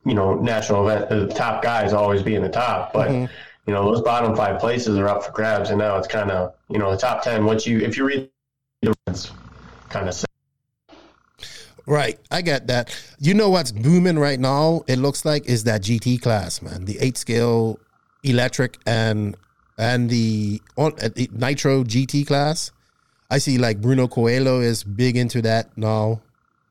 you 0.05 0.13
know, 0.15 0.33
national 0.35 0.89
event. 0.89 1.09
The 1.09 1.27
top 1.33 1.61
guys 1.63 1.93
always 1.93 2.23
be 2.23 2.35
in 2.35 2.41
the 2.41 2.49
top, 2.49 2.91
but 2.93 3.09
Mhm. 3.09 3.29
You 3.69 3.75
know 3.75 3.85
those 3.85 4.01
bottom 4.01 4.35
five 4.35 4.59
places 4.59 4.97
are 4.97 5.07
up 5.07 5.23
for 5.23 5.31
grabs, 5.31 5.69
and 5.69 5.77
now 5.77 5.95
it's 5.95 6.07
kind 6.07 6.31
of 6.31 6.55
you 6.71 6.79
know 6.79 6.89
the 6.89 6.97
top 6.97 7.21
ten. 7.21 7.45
Once 7.45 7.67
you 7.67 7.79
if 7.81 7.97
you 7.97 8.03
read 8.03 8.27
the 8.81 8.95
it's 9.05 9.31
kind 9.89 10.09
of 10.09 10.25
Right, 11.85 12.19
I 12.31 12.41
get 12.41 12.65
that. 12.65 12.99
You 13.19 13.35
know 13.35 13.51
what's 13.51 13.71
booming 13.71 14.17
right 14.17 14.39
now? 14.39 14.81
It 14.87 14.97
looks 14.97 15.23
like 15.23 15.45
is 15.45 15.65
that 15.65 15.83
GT 15.83 16.19
class, 16.19 16.63
man. 16.63 16.85
The 16.85 16.97
eight 16.99 17.15
scale 17.15 17.77
electric 18.23 18.79
and 18.87 19.37
and 19.77 20.09
the 20.09 20.63
on 20.75 20.93
uh, 20.99 21.09
Nitro 21.31 21.83
GT 21.83 22.25
class. 22.25 22.71
I 23.29 23.37
see 23.37 23.59
like 23.59 23.81
Bruno 23.81 24.07
Coelho 24.07 24.61
is 24.61 24.83
big 24.83 25.15
into 25.15 25.43
that 25.43 25.77
now, 25.77 26.21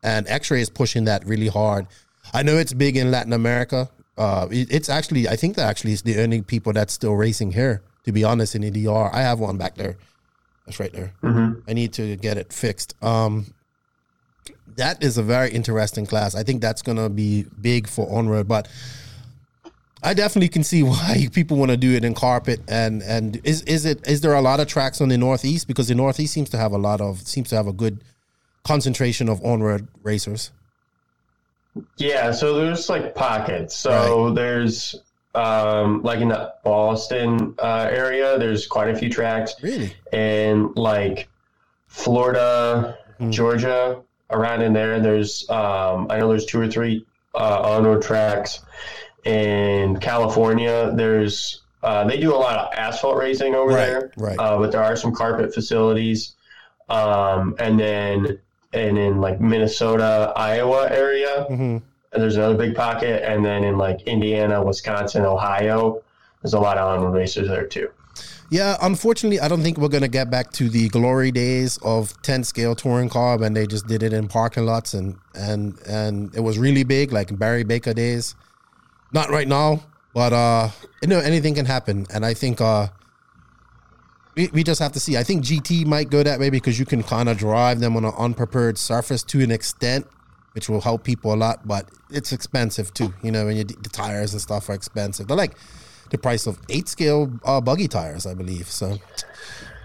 and 0.03 0.27
X 0.27 0.51
Ray 0.51 0.63
is 0.63 0.69
pushing 0.69 1.05
that 1.05 1.25
really 1.25 1.47
hard. 1.47 1.87
I 2.35 2.43
know 2.43 2.57
it's 2.57 2.73
big 2.73 2.97
in 2.97 3.13
Latin 3.13 3.33
America. 3.33 3.89
Uh, 4.19 4.49
it- 4.51 4.69
it's 4.71 4.89
actually 4.89 5.29
I 5.29 5.37
think 5.37 5.57
that 5.57 5.67
actually 5.69 5.93
is 5.93 6.03
the 6.03 6.21
only 6.21 6.43
people 6.43 6.73
that's 6.73 6.93
still 6.93 7.15
racing 7.15 7.53
here. 7.53 7.81
To 8.05 8.13
be 8.13 8.25
honest, 8.25 8.55
in 8.55 8.63
the 8.63 8.71
DR, 8.71 9.11
I 9.15 9.21
have 9.23 9.39
one 9.39 9.57
back 9.59 9.77
there. 9.77 9.97
That's 10.67 10.81
right 10.81 10.93
there. 10.93 11.13
I 11.69 11.73
need 11.73 11.93
to 11.95 12.17
get 12.17 12.37
it 12.37 12.53
fixed. 12.53 12.95
Um, 13.03 13.47
that 14.77 15.03
is 15.03 15.19
a 15.19 15.23
very 15.23 15.51
interesting 15.51 16.07
class. 16.07 16.35
I 16.35 16.43
think 16.43 16.61
that's 16.61 16.83
gonna 16.83 17.09
be 17.09 17.47
big 17.61 17.87
for 17.89 18.11
on 18.11 18.29
road, 18.29 18.47
but 18.49 18.69
I 20.03 20.15
definitely 20.15 20.49
can 20.49 20.63
see 20.65 20.83
why 20.93 21.29
people 21.33 21.57
want 21.57 21.71
to 21.71 21.77
do 21.77 21.93
it 21.95 22.05
in 22.05 22.15
carpet. 22.15 22.61
And 22.69 23.03
and 23.03 23.41
is 23.45 23.63
is 23.63 23.85
it 23.85 24.07
is 24.07 24.21
there 24.21 24.35
a 24.35 24.41
lot 24.43 24.61
of 24.61 24.67
tracks 24.69 25.01
on 25.01 25.09
the 25.09 25.19
northeast 25.19 25.67
because 25.69 25.89
the 25.89 25.95
northeast 25.95 26.33
seems 26.33 26.51
to 26.51 26.59
have 26.59 26.73
a 26.73 26.79
lot 26.79 27.01
of 27.01 27.27
seems 27.27 27.49
to 27.51 27.57
have 27.57 27.67
a 27.67 27.73
good 27.73 28.03
concentration 28.65 29.29
of 29.29 29.45
on 29.45 29.63
road 29.63 29.89
racers. 30.03 30.51
Yeah, 31.97 32.33
so 32.33 32.55
there's 32.55 32.89
like 32.89 33.15
pockets. 33.15 33.77
So 33.77 34.31
there's 34.33 34.97
um, 35.35 36.03
like 36.03 36.21
in 36.21 36.29
the 36.29 36.53
Boston 36.65 37.55
uh, 37.59 37.89
area, 37.91 38.39
there's 38.39 38.67
quite 38.67 38.89
a 38.89 38.97
few 38.97 39.11
tracks, 39.11 39.55
Really? 39.63 39.95
and 40.13 40.77
like 40.77 41.29
Florida, 41.87 42.99
Georgia, 43.31 44.01
around 44.31 44.63
in 44.63 44.73
there. 44.73 45.01
There's 45.01 45.49
um, 45.51 46.07
I 46.11 46.19
know 46.19 46.29
there's 46.29 46.47
two 46.47 46.61
or 46.61 46.69
three 46.69 47.07
uh, 47.35 47.61
on-road 47.63 48.03
tracks. 48.03 48.61
In 49.25 49.99
California, 50.01 50.93
there's 50.95 51.63
uh, 51.83 52.05
they 52.05 52.19
do 52.19 52.35
a 52.35 52.37
lot 52.39 52.57
of 52.59 52.73
asphalt 52.73 53.17
racing 53.19 53.55
over 53.55 53.73
Right, 53.73 53.87
there, 53.87 54.13
right. 54.17 54.39
Uh, 54.39 54.59
but 54.59 54.73
there 54.73 54.83
are 54.83 54.97
some 54.97 55.15
carpet 55.15 55.53
facilities, 55.53 56.35
um, 56.89 57.55
and 57.59 57.79
then 57.79 58.39
and 58.73 58.99
in 58.99 59.21
like 59.21 59.41
Minnesota, 59.41 60.33
Iowa 60.37 60.89
area, 60.91 61.47
Mhm. 61.51 61.83
and 62.13 62.23
there's 62.23 62.37
another 62.37 62.57
big 62.57 62.75
pocket, 62.75 63.23
and 63.27 63.45
then 63.45 63.65
in 63.65 63.79
like 63.79 64.03
Indiana, 64.03 64.63
Wisconsin, 64.63 65.25
Ohio, 65.25 66.03
there's 66.43 66.55
a 66.55 66.61
lot 66.61 66.79
of 66.79 66.87
on-road 66.87 67.15
racers 67.15 67.49
there 67.49 67.65
too. 67.67 67.89
Yeah, 68.51 68.77
unfortunately, 68.81 69.41
I 69.41 69.49
don't 69.49 69.63
think 69.63 69.77
we're 69.79 69.89
gonna 69.89 70.09
get 70.09 70.31
back 70.31 70.53
to 70.53 70.69
the 70.69 70.89
glory 70.89 71.31
days 71.31 71.79
of 71.83 72.15
10 72.23 72.45
scale 72.45 72.75
touring 72.75 73.09
car 73.11 73.37
when 73.39 73.53
they 73.53 73.67
just 73.67 73.87
did 73.87 74.03
it 74.03 74.13
in 74.13 74.27
parking 74.29 74.65
lots 74.67 74.95
and 74.95 75.17
and 75.35 75.79
and 75.87 76.35
it 76.35 76.41
was 76.41 76.59
really 76.59 76.85
big, 76.85 77.13
like 77.13 77.37
Barry 77.39 77.63
Baker 77.65 77.95
days. 77.95 78.35
Not 79.13 79.31
right 79.31 79.49
now, 79.49 79.81
but 80.15 80.33
uh, 80.33 80.69
you 81.03 81.09
know, 81.09 81.19
anything 81.21 81.55
can 81.55 81.65
happen, 81.67 82.07
and 82.13 82.25
I 82.27 82.35
think 82.35 82.61
uh, 82.61 82.89
we, 84.39 84.47
we 84.53 84.63
just 84.63 84.81
have 84.81 84.93
to 84.93 85.01
see. 85.01 85.17
I 85.17 85.25
think 85.25 85.45
GT 85.45 85.85
might 85.85 86.11
go 86.11 86.23
that 86.23 86.39
way 86.39 86.49
because 86.49 86.79
you 86.79 86.87
can 86.87 87.03
kind 87.03 87.29
of 87.29 87.37
drive 87.37 87.81
them 87.81 87.97
on 87.97 88.05
an 88.05 88.13
unprepared 88.17 88.79
surface 88.79 89.25
to 89.25 89.43
an 89.43 89.51
extent 89.51 90.07
which 90.53 90.69
will 90.69 90.81
help 90.81 91.03
people 91.03 91.35
a 91.35 91.37
lot. 91.37 91.67
But 91.67 91.89
it's 92.09 92.33
expensive 92.33 92.95
too. 92.95 93.13
You 93.23 93.33
know, 93.33 93.47
when 93.47 93.57
you, 93.57 93.65
the 93.65 93.89
tires 93.89 94.33
and 94.33 94.41
stuff 94.41 94.69
are 94.69 94.75
expensive. 94.75 95.27
They're 95.27 95.37
like 95.37 95.57
the 96.11 96.19
price 96.19 96.47
of 96.47 96.59
eight 96.69 96.89
scale 96.89 97.33
uh, 97.45 97.61
buggy 97.61 97.89
tires, 97.89 98.27
I 98.27 98.35
believe. 98.35 98.69
So 98.69 98.99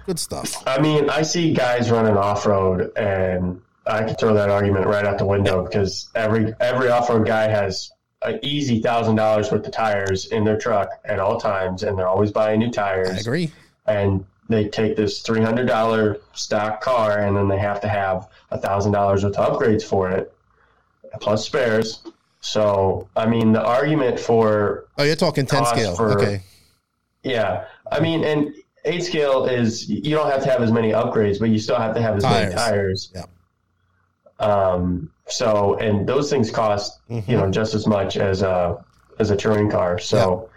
good 0.06 0.20
stuff. 0.20 0.62
I 0.68 0.80
mean, 0.80 1.10
I 1.10 1.24
see 1.24 1.54
guys 1.54 1.90
running 1.90 2.16
off 2.16 2.46
road, 2.46 2.92
and 2.96 3.60
I 3.88 4.04
could 4.04 4.20
throw 4.20 4.36
that 4.36 4.50
argument 4.50 4.86
right 4.86 5.06
out 5.06 5.18
the 5.18 5.26
window 5.26 5.64
because 5.64 6.10
every 6.14 6.54
every 6.60 6.90
off 6.90 7.10
road 7.10 7.26
guy 7.26 7.48
has 7.48 7.92
an 8.22 8.40
easy 8.44 8.82
thousand 8.82 9.16
dollars 9.16 9.52
worth 9.52 9.66
of 9.66 9.74
tires 9.74 10.28
in 10.28 10.44
their 10.44 10.60
truck 10.60 10.90
at 11.06 11.20
all 11.20 11.40
times, 11.40 11.82
and 11.82 11.98
they're 11.98 12.08
always 12.08 12.32
buying 12.32 12.60
new 12.60 12.72
tires. 12.72 13.10
I 13.10 13.18
agree. 13.18 13.52
And 13.86 14.26
they 14.50 14.68
take 14.68 14.96
this 14.96 15.22
three 15.22 15.42
hundred 15.42 15.68
dollar 15.68 16.18
stock 16.34 16.82
car, 16.82 17.20
and 17.20 17.36
then 17.36 17.48
they 17.48 17.58
have 17.60 17.80
to 17.82 17.88
have 17.88 18.28
a 18.52 18.58
thousand 18.58 18.92
dollars 18.92 19.24
worth 19.24 19.38
of 19.38 19.58
upgrades 19.60 19.84
for 19.84 20.10
it, 20.12 20.34
plus 21.22 21.46
spares. 21.46 22.02
So, 22.42 23.08
I 23.16 23.26
mean, 23.26 23.54
the 23.54 23.64
argument 23.64 24.20
for 24.20 24.86
Oh, 24.98 25.04
you're 25.04 25.16
talking 25.16 25.46
ten 25.46 25.66
scale. 25.66 25.96
for- 25.96 26.20
okay. 26.20 26.42
yeah, 27.24 27.66
I 27.92 28.00
mean, 28.02 28.24
and 28.26 28.54
eight 28.86 29.04
scale 29.06 29.46
is 29.46 29.88
you 29.90 30.14
don't 30.16 30.30
have 30.30 30.44
to 30.44 30.50
have 30.50 30.62
as 30.62 30.72
many 30.72 30.92
upgrades, 30.92 31.40
but 31.40 31.50
you 31.50 31.58
still 31.60 31.78
have 31.78 31.96
to 31.96 32.02
have 32.02 32.18
as 32.18 32.24
many 32.24 32.54
Tires. 32.54 32.56
tires. 32.56 33.12
Yeah. 33.16 33.26
Um. 34.40 35.10
So, 35.28 35.76
and 35.76 36.06
those 36.08 36.30
things 36.30 36.52
cost 36.52 37.00
Mm-hmm. 37.10 37.32
you 37.32 37.38
know 37.38 37.50
just 37.50 37.74
as 37.76 37.88
much 37.88 38.18
as 38.18 38.42
a 38.42 38.84
as 39.20 39.30
a 39.32 39.38
touring 39.38 39.70
car. 39.72 40.00
So, 40.00 40.50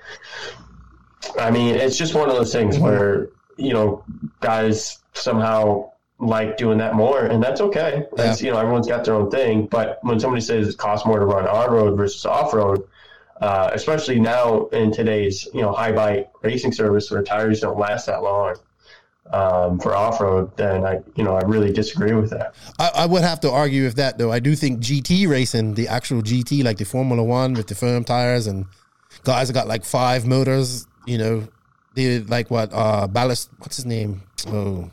I 1.38 1.50
mean, 1.52 1.76
it's 1.76 1.96
just 1.96 2.14
one 2.14 2.28
of 2.28 2.34
those 2.34 2.52
things 2.52 2.74
Mm-hmm. 2.76 2.84
where 2.84 3.28
you 3.56 3.72
know 3.72 4.04
guys 4.40 4.98
somehow 5.14 5.90
like 6.18 6.56
doing 6.56 6.78
that 6.78 6.94
more, 6.94 7.26
and 7.26 7.42
that's 7.42 7.60
okay. 7.60 8.06
That's 8.14 8.40
you 8.42 8.50
know 8.50 8.58
everyone's 8.58 8.88
got 8.88 9.04
their 9.04 9.14
own 9.14 9.30
thing. 9.30 9.66
But 9.66 9.98
when 10.02 10.18
somebody 10.18 10.40
says 10.40 10.68
it 10.68 10.78
costs 10.78 11.06
more 11.06 11.18
to 11.18 11.26
run 11.26 11.46
on 11.46 11.70
road 11.70 11.96
versus 11.96 12.24
off 12.24 12.54
road, 12.54 12.86
uh, 13.40 13.70
especially 13.72 14.18
now 14.18 14.66
in 14.68 14.92
today's 14.92 15.46
you 15.52 15.60
know 15.60 15.72
high 15.72 15.92
bike 15.92 16.30
racing 16.42 16.72
service 16.72 17.10
where 17.10 17.22
tires 17.22 17.60
don't 17.60 17.78
last 17.78 18.06
that 18.06 18.22
long 18.22 18.56
um, 19.32 19.78
for 19.78 19.94
off 19.94 20.20
road, 20.20 20.56
then 20.56 20.84
I 20.84 21.00
you 21.16 21.24
know 21.24 21.36
I 21.36 21.42
really 21.42 21.72
disagree 21.72 22.14
with 22.14 22.30
that. 22.30 22.54
I, 22.78 22.90
I 22.94 23.06
would 23.06 23.22
have 23.22 23.40
to 23.40 23.50
argue 23.50 23.84
with 23.84 23.96
that 23.96 24.18
though. 24.18 24.32
I 24.32 24.40
do 24.40 24.54
think 24.56 24.80
GT 24.80 25.28
racing, 25.28 25.74
the 25.74 25.88
actual 25.88 26.22
GT, 26.22 26.64
like 26.64 26.78
the 26.78 26.84
Formula 26.84 27.22
One 27.22 27.54
with 27.54 27.66
the 27.66 27.74
firm 27.74 28.04
tires 28.04 28.46
and 28.46 28.66
guys 29.24 29.48
that 29.48 29.54
got 29.54 29.68
like 29.68 29.84
five 29.84 30.26
motors, 30.26 30.86
you 31.06 31.18
know, 31.18 31.46
they 31.96 32.20
like 32.20 32.50
what 32.50 32.70
uh 32.72 33.08
ballast 33.08 33.50
what's 33.58 33.76
his 33.76 33.86
name? 33.86 34.22
Oh 34.46 34.90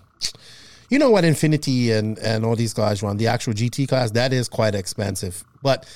you 0.89 0.99
know 0.99 1.09
what 1.09 1.23
Infinity 1.25 1.91
and, 1.91 2.19
and 2.19 2.45
all 2.45 2.55
these 2.55 2.73
guys 2.73 3.01
run, 3.01 3.17
the 3.17 3.25
actual 3.27 3.53
GT 3.53 3.87
class, 3.87 4.11
that 4.11 4.31
is 4.31 4.47
quite 4.47 4.75
expensive. 4.75 5.43
But 5.63 5.87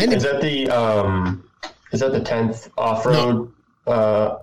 and 0.00 0.12
Is 0.12 0.22
that 0.22 0.40
the 0.40 0.68
um, 0.70 1.44
is 1.92 2.00
that 2.00 2.12
the 2.12 2.20
tenth 2.20 2.70
off 2.78 3.04
road? 3.04 3.52
Uh, 3.86 4.36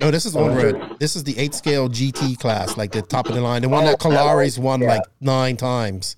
no, 0.00 0.10
this 0.10 0.24
is 0.26 0.34
on 0.34 0.56
road. 0.56 0.96
This 0.98 1.14
is 1.14 1.22
the 1.22 1.38
eight 1.38 1.54
scale 1.54 1.88
GT 1.88 2.38
class, 2.38 2.76
like 2.76 2.90
the 2.90 3.02
top 3.02 3.28
of 3.28 3.34
the 3.34 3.40
line. 3.40 3.62
The 3.62 3.68
one 3.68 3.84
that 3.84 4.00
Kalaris 4.00 4.58
won 4.58 4.80
Yeah. 4.82 4.88
like 4.94 5.02
nine 5.20 5.56
times. 5.56 6.16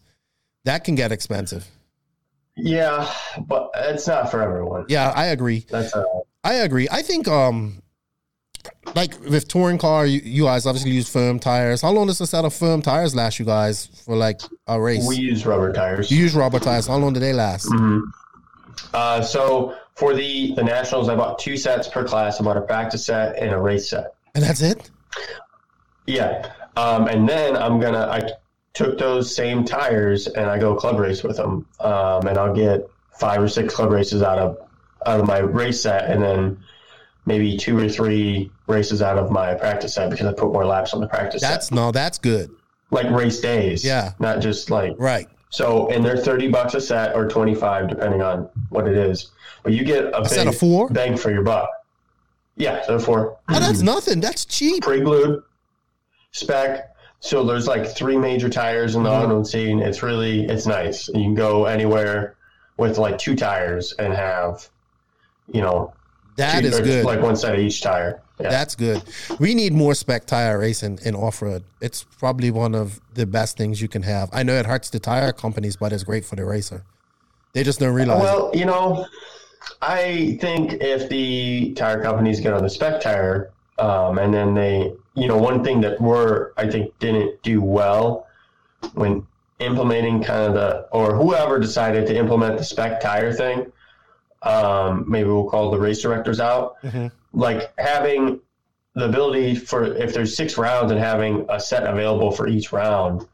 That 0.65 0.85
can 0.85 0.95
get 0.95 1.13
expensive. 1.13 1.67
yeah, 2.57 3.11
but 3.47 3.71
it's 3.75 4.07
not 4.07 4.31
for 4.31 4.41
everyone. 4.43 4.87
Yeah, 4.89 5.11
I 5.15 5.27
agree. 5.27 5.67
That's 5.69 5.95
uh, 5.95 6.05
I 6.45 6.55
agree. 6.55 6.89
I 6.91 7.03
think 7.03 7.29
um 7.29 7.83
like 8.95 9.19
with 9.21 9.49
touring 9.49 9.79
car, 9.79 10.07
you, 10.07 10.21
you 10.25 10.45
guys 10.45 10.67
obviously 10.67 10.91
use 10.91 11.09
firm 11.09 11.39
tires. 11.39 11.83
How 11.83 11.91
long 11.91 12.07
does 12.07 12.21
a 12.21 12.27
set 12.27 12.45
of 12.45 12.55
firm 12.55 12.83
tires 12.83 13.15
last 13.15 13.39
you 13.39 13.45
guys 13.45 13.87
for 14.05 14.17
like 14.17 14.41
a 14.67 14.81
race? 14.81 15.07
we 15.07 15.17
use 15.17 15.47
rubber 15.47 15.73
tires. 15.73 16.11
you 16.11 16.19
use 16.19 16.35
rubber 16.35 16.59
tires. 16.59 16.87
How 16.87 16.97
long 16.97 17.13
do 17.13 17.21
they 17.21 17.33
last? 17.33 17.71
Uh, 18.95 19.23
so 19.23 19.77
for 19.95 20.15
the 20.15 20.55
the 20.55 20.65
nationals, 20.65 21.09
I 21.09 21.17
bought 21.17 21.39
two 21.39 21.57
sets 21.57 21.89
per 21.89 22.05
class. 22.05 22.41
I 22.41 22.45
bought 22.45 22.57
a 22.57 22.63
practice 22.63 23.07
set 23.07 23.37
and 23.37 23.53
a 23.53 23.59
race 23.59 23.91
set. 23.91 24.15
And 24.35 24.45
that's 24.45 24.63
it. 24.63 24.91
Yeah, 26.07 26.53
um, 26.77 27.07
and 27.09 27.29
then 27.29 27.57
I'm 27.57 27.79
gonna 27.81 28.09
I 28.11 28.23
took 28.73 28.99
those 28.99 29.35
same 29.35 29.65
tires 29.65 30.27
and 30.29 30.47
I 30.47 30.59
go 30.59 30.75
club 30.75 30.99
race 30.99 31.23
with 31.23 31.37
them, 31.37 31.67
um, 31.81 32.27
and 32.27 32.39
I'll 32.39 32.55
get 32.55 32.89
five 33.19 33.43
or 33.43 33.49
six 33.49 33.75
club 33.75 33.91
races 33.91 34.23
out 34.23 34.39
of 34.39 34.57
out 35.07 35.21
of 35.21 35.27
my 35.27 35.39
race 35.39 35.83
set, 35.83 36.11
and 36.11 36.23
then 36.23 36.59
maybe 37.27 37.57
two 37.57 37.79
or 37.79 37.89
three 37.89 38.51
races 38.67 39.03
out 39.03 39.19
of 39.19 39.31
my 39.31 39.55
practice 39.55 39.95
set 39.95 40.11
because 40.11 40.27
I 40.27 40.33
put 40.33 40.53
more 40.53 40.65
laps 40.67 40.95
on 40.95 41.01
the 41.01 41.07
practice 41.07 41.41
That's 41.43 41.67
set, 41.69 41.75
no, 41.75 41.93
that's 41.93 42.19
good. 42.19 42.51
like 42.91 43.11
race 43.11 43.41
days. 43.41 43.85
Yeah. 43.85 44.13
not 44.19 44.41
just 44.41 44.71
like 44.71 44.95
Right. 44.99 45.29
so. 45.51 45.89
And 45.91 46.05
they're 46.05 46.17
thirty 46.17 46.49
bucks 46.49 46.75
a 46.75 46.81
set 46.81 47.15
or 47.15 47.29
twenty 47.29 47.55
five 47.55 47.89
depending 47.89 48.23
on 48.23 48.49
what 48.71 48.89
it 48.89 48.97
is, 48.97 49.31
but 49.63 49.73
you 49.73 49.85
get 49.85 50.05
a, 50.05 50.17
A 50.19 50.23
big 50.23 50.31
set 50.31 50.47
of 50.47 50.57
four? 50.57 50.89
bang 50.89 51.17
for 51.17 51.31
your 51.31 51.43
buck. 51.43 51.69
Yeah, 52.57 52.83
so 52.85 52.99
four 52.99 53.39
Oh, 53.49 53.61
that's 53.61 53.81
nothing. 53.83 54.21
That's 54.21 54.45
cheap. 54.45 54.83
pre-glued 54.83 55.43
spec. 56.33 56.87
So 57.21 57.45
there's 57.45 57.67
like 57.67 57.87
three 57.87 58.17
major 58.17 58.49
tires 58.49 58.95
in 58.97 59.03
the 59.03 59.11
Mm-hmm. 59.11 59.23
unknown 59.25 59.45
scene. 59.45 59.81
It's 59.81 60.03
really 60.03 60.47
it's 60.47 60.67
nice. 60.67 61.09
You 61.09 61.15
can 61.23 61.35
go 61.35 61.67
anywhere 61.67 62.37
with 62.79 62.97
like 62.99 63.19
two 63.19 63.37
tires 63.37 63.93
and 63.99 64.13
have, 64.15 64.67
you 65.53 65.61
know, 65.61 65.93
That 66.41 66.65
is 66.65 66.81
good. 66.81 67.05
Like 67.05 67.21
one 67.21 67.37
set 67.37 67.55
of 67.55 67.61
each 67.61 67.81
tire. 67.83 68.21
Yeah. 68.41 68.49
That's 68.51 68.75
good. 68.75 69.03
We 69.39 69.55
need 69.55 69.73
more 69.73 69.95
spec 69.95 70.27
tire 70.27 70.59
racing 70.59 70.99
in 71.05 71.15
off 71.15 71.43
road. 71.43 71.63
It's 71.81 72.05
probably 72.19 72.51
one 72.51 72.75
of 72.75 73.01
the 73.15 73.27
best 73.27 73.59
things 73.59 73.83
you 73.83 73.89
can 73.89 74.03
have. 74.03 74.31
I 74.33 74.43
know 74.43 74.55
it 74.55 74.67
hurts 74.67 74.89
the 74.91 74.99
tire 74.99 75.33
companies, 75.33 75.77
but 75.77 75.93
it's 75.93 76.05
great 76.05 76.25
for 76.25 76.37
the 76.37 76.45
racer. 76.45 76.85
They 77.53 77.63
just 77.63 77.81
don't 77.81 77.95
realize. 77.95 78.21
it. 78.21 78.23
well, 78.23 78.51
you 78.55 78.65
know, 78.65 79.07
I 79.83 80.39
think 80.41 80.75
if 80.81 81.09
the 81.09 81.75
tire 81.75 82.03
companies 82.03 82.41
get 82.41 82.53
on 82.53 82.63
the 82.63 82.71
spec 82.71 83.01
tire, 83.01 83.51
um, 83.79 84.19
and 84.19 84.33
then 84.33 84.55
they, 84.55 84.93
you 85.15 85.29
know, 85.29 85.37
one 85.37 85.65
thing 85.65 85.81
that 85.83 86.01
we're 86.01 86.53
I 86.57 86.69
think 86.71 86.99
didn't 86.99 87.43
do 87.43 87.61
well 87.61 88.27
when 88.95 89.27
implementing 89.59 90.23
kind 90.23 90.47
of 90.47 90.55
the 90.55 90.89
or 90.93 91.15
whoever 91.15 91.59
decided 91.59 92.07
to 92.07 92.17
implement 92.17 92.57
the 92.59 92.65
spec 92.65 93.01
tire 93.01 93.33
thing, 93.33 93.71
um, 94.43 95.05
maybe 95.09 95.29
we'll 95.29 95.49
call 95.49 95.71
the 95.71 95.79
race 95.79 96.01
directors 96.01 96.41
out, 96.41 96.77
like 97.33 97.73
having 97.79 98.41
the 98.95 99.05
ability 99.05 99.55
for 99.55 99.85
if 99.85 100.13
there's 100.15 100.37
six 100.37 100.59
rounds 100.59 100.91
and 100.91 101.01
having 101.01 101.47
a 101.49 101.61
set 101.61 101.85
available 101.85 102.33
for 102.33 102.49
each 102.49 102.73
round, 102.73 103.27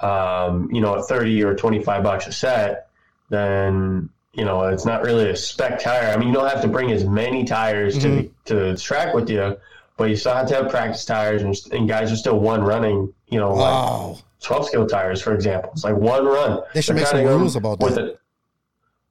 um, 0.00 0.68
you 0.72 0.80
know, 0.80 0.96
at 0.98 1.06
thirty 1.06 1.42
or 1.42 1.54
twenty 1.54 1.82
five 1.82 2.02
bucks 2.02 2.26
a 2.26 2.32
set, 2.32 2.88
then 3.28 4.08
you 4.32 4.44
know 4.44 4.62
it's 4.68 4.84
not 4.86 5.02
really 5.02 5.30
a 5.30 5.36
spec 5.36 5.80
tire. 5.80 6.12
I 6.12 6.16
mean, 6.16 6.28
you 6.28 6.34
don't 6.34 6.48
have 6.48 6.62
to 6.62 6.68
bring 6.68 6.92
as 6.92 7.04
many 7.04 7.44
tires 7.44 7.98
to 7.98 8.30
to 8.46 8.76
track 8.76 9.14
with 9.14 9.28
you, 9.28 9.56
but 9.96 10.10
you 10.10 10.16
still 10.16 10.34
have 10.34 10.48
to 10.48 10.54
have 10.54 10.70
practice 10.70 11.04
tires, 11.04 11.42
and, 11.42 11.54
and 11.72 11.88
guys 11.88 12.12
are 12.12 12.16
still 12.16 12.38
one 12.38 12.62
running. 12.62 13.12
You 13.28 13.40
know, 13.40 13.52
like 13.54 14.18
12 14.40 14.66
scale 14.66 14.86
tires, 14.86 15.20
for 15.20 15.34
example. 15.34 15.70
It's 15.72 15.84
like 15.84 15.96
one 15.96 16.24
run. 16.24 16.60
They 16.72 16.80
should 16.80 16.96
They're 16.96 17.02
make 17.02 17.26
some 17.26 17.38
rules 17.38 17.56
about 17.56 17.80
with 17.80 17.96
that. 17.96 18.04
It. 18.04 18.20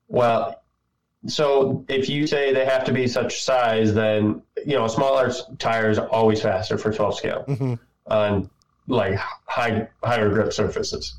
Well, 0.07 0.61
so 1.27 1.83
if 1.87 2.07
you 2.09 2.27
say 2.27 2.53
they 2.53 2.65
have 2.65 2.83
to 2.85 2.93
be 2.93 3.07
such 3.07 3.43
size, 3.43 3.93
then 3.93 4.41
you 4.65 4.75
know 4.75 4.87
smaller 4.87 5.31
tires 5.59 5.97
are 5.97 6.07
always 6.09 6.41
faster 6.41 6.77
for 6.77 6.91
12 6.93 7.15
scale 7.17 7.45
Mhm. 7.47 7.79
on 8.07 8.49
like 8.87 9.15
high 9.47 9.87
higher 10.03 10.29
grip 10.29 10.53
surfaces. 10.53 11.15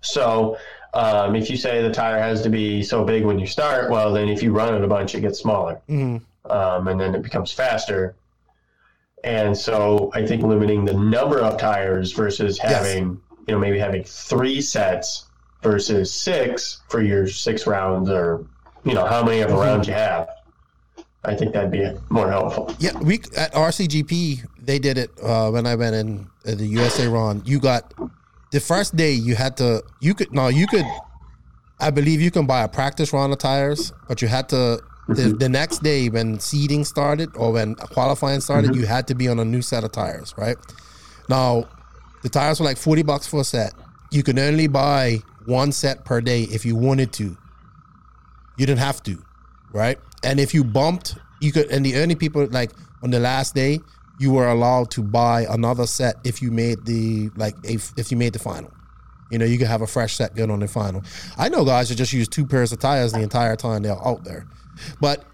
So 0.00 0.56
um, 0.94 1.36
if 1.36 1.48
you 1.48 1.56
say 1.56 1.80
the 1.82 1.92
tire 1.92 2.18
has 2.20 2.42
to 2.42 2.50
be 2.50 2.82
so 2.82 3.04
big 3.04 3.24
when 3.24 3.38
you 3.38 3.46
start, 3.46 3.90
well, 3.90 4.12
then 4.12 4.28
if 4.28 4.42
you 4.42 4.52
run 4.52 4.74
it 4.74 4.84
a 4.84 4.86
bunch, 4.88 5.14
it 5.14 5.20
gets 5.22 5.38
smaller 5.40 5.80
Mhm. 5.88 6.20
um, 6.50 6.88
and 6.88 7.00
then 7.00 7.14
it 7.14 7.22
becomes 7.22 7.52
faster. 7.52 8.14
And 9.24 9.56
so 9.56 10.10
I 10.14 10.26
think 10.26 10.42
limiting 10.42 10.84
the 10.84 10.94
number 10.94 11.38
of 11.40 11.56
tires 11.58 12.12
versus 12.12 12.58
Yes. 12.62 12.72
having, 12.72 13.20
you 13.46 13.54
know, 13.54 13.58
maybe 13.58 13.78
having 13.78 14.02
three 14.04 14.60
sets 14.60 15.26
versus 15.62 16.12
six 16.12 16.82
for 16.88 17.00
your 17.00 17.28
six 17.28 17.66
rounds 17.66 18.10
or, 18.10 18.44
you 18.84 18.94
know, 18.94 19.06
how 19.06 19.24
many 19.24 19.40
of 19.40 19.50
a 19.50 19.54
round 19.54 19.86
you 19.86 19.92
have. 19.92 20.28
I 21.24 21.36
think 21.36 21.52
that'd 21.52 21.70
be 21.70 21.88
more 22.10 22.28
helpful. 22.28 22.74
Yeah, 22.80 22.98
we 22.98 23.20
at 23.36 23.52
RCGP 23.52 24.44
they 24.60 24.78
did 24.78 24.98
it 24.98 25.10
uh, 25.22 25.50
when 25.50 25.66
I 25.66 25.76
went 25.76 25.94
in 25.94 26.26
uh, 26.46 26.56
the 26.56 26.66
USA 26.66 27.06
run. 27.06 27.42
You 27.44 27.60
got 27.60 27.94
the 28.50 28.58
first 28.58 28.96
day 28.96 29.12
you 29.12 29.36
had 29.36 29.56
to 29.58 29.84
you 30.00 30.14
could 30.14 30.32
no 30.32 30.48
you 30.48 30.66
could 30.66 30.84
I 31.78 31.90
believe 31.90 32.20
you 32.20 32.30
can 32.32 32.46
buy 32.46 32.62
a 32.62 32.68
practice 32.68 33.12
run 33.12 33.30
of 33.30 33.38
tires, 33.38 33.92
but 34.08 34.20
you 34.20 34.28
had 34.28 34.48
to 34.48 34.80
the, 35.08 35.34
the 35.38 35.48
next 35.48 35.82
day 35.82 36.08
when 36.08 36.38
seeding 36.38 36.84
started 36.84 37.30
or 37.36 37.52
when 37.52 37.74
qualifying 37.74 38.40
started, 38.40 38.74
you 38.74 38.86
had 38.86 39.08
to 39.08 39.14
be 39.14 39.28
on 39.28 39.38
a 39.40 39.44
new 39.44 39.62
set 39.62 39.84
of 39.84 39.92
tires, 39.92 40.32
right? 40.36 40.56
Now 41.28 41.68
the 42.22 42.28
tires 42.28 42.58
were 42.58 42.66
like 42.66 42.78
forty 42.78 43.02
bucks 43.02 43.26
for 43.26 43.40
a 43.40 43.44
set. 43.44 43.74
You 44.10 44.22
could 44.22 44.38
only 44.38 44.66
buy 44.66 45.18
one 45.46 45.72
set 45.72 46.04
per 46.04 46.20
day 46.20 46.42
if 46.42 46.64
you 46.64 46.76
wanted 46.76 47.12
to. 47.14 47.36
You 48.62 48.66
didn't 48.66 48.78
have 48.78 49.02
to, 49.02 49.20
right? 49.72 49.98
And 50.22 50.38
if 50.38 50.54
you 50.54 50.62
bumped, 50.62 51.16
you 51.40 51.50
could. 51.50 51.68
And 51.72 51.84
the 51.84 51.96
only 51.96 52.14
people 52.14 52.46
like 52.46 52.70
on 53.02 53.10
the 53.10 53.18
last 53.18 53.56
day, 53.56 53.80
you 54.20 54.30
were 54.30 54.46
allowed 54.46 54.92
to 54.92 55.02
buy 55.02 55.46
another 55.50 55.84
set 55.84 56.14
if 56.22 56.40
you 56.40 56.52
made 56.52 56.84
the 56.84 57.30
like 57.34 57.56
if 57.64 57.92
if 57.96 58.12
you 58.12 58.16
made 58.16 58.34
the 58.34 58.38
final. 58.38 58.72
You 59.32 59.38
know, 59.38 59.46
you 59.46 59.58
could 59.58 59.66
have 59.66 59.82
a 59.82 59.86
fresh 59.88 60.14
set 60.14 60.36
good 60.36 60.48
on 60.48 60.60
the 60.60 60.68
final. 60.68 61.02
I 61.36 61.48
know 61.48 61.64
guys 61.64 61.88
that 61.88 61.96
just 61.96 62.12
use 62.12 62.28
two 62.28 62.46
pairs 62.46 62.70
of 62.70 62.78
tires 62.78 63.10
the 63.10 63.20
entire 63.22 63.56
time 63.56 63.82
they're 63.82 64.06
out 64.06 64.22
there, 64.22 64.46
but 65.00 65.24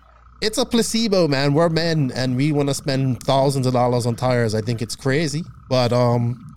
it's 0.41 0.57
a 0.57 0.65
placebo, 0.65 1.29
man. 1.29 1.53
We're 1.53 1.69
men, 1.69 2.11
and 2.15 2.35
we 2.35 2.51
want 2.53 2.71
to 2.71 2.75
spend 2.75 3.23
thousands 3.25 3.67
of 3.67 3.75
dollars 3.75 4.07
on 4.07 4.17
tires. 4.17 4.55
I 4.55 4.63
think 4.63 4.81
it's 4.81 4.97
crazy, 4.97 5.45
but 5.69 5.93
um, 5.93 6.48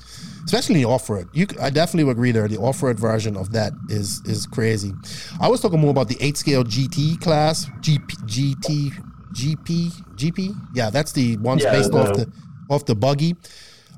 especially 0.51 0.83
off 0.83 1.09
road. 1.09 1.30
You, 1.33 1.47
I 1.61 1.69
definitely 1.69 2.03
would 2.05 2.17
agree 2.17 2.31
there. 2.31 2.47
The 2.47 2.57
off 2.57 2.83
road 2.83 2.99
version 2.99 3.38
of 3.38 3.51
that 3.53 3.71
is 3.89 4.21
is 4.25 4.45
crazy. 4.45 4.91
I 5.39 5.47
was 5.47 5.61
talking 5.61 5.80
more 5.80 5.91
about 5.91 6.09
the 6.09 6.17
eight 6.19 6.38
scale 6.38 6.63
GT 6.63 7.21
class, 7.21 7.65
GP, 7.80 8.07
GT, 8.27 8.91
GP, 9.33 9.91
GP. 10.15 10.55
Yeah, 10.75 10.89
that's 10.89 11.13
the 11.13 11.38
ones 11.38 11.63
Yeah, 11.63 11.71
based 11.71 11.93
off 11.93 12.15
the- 12.15 12.25
the 12.25 12.31
off 12.69 12.85
the 12.85 12.95
buggy. 12.95 13.35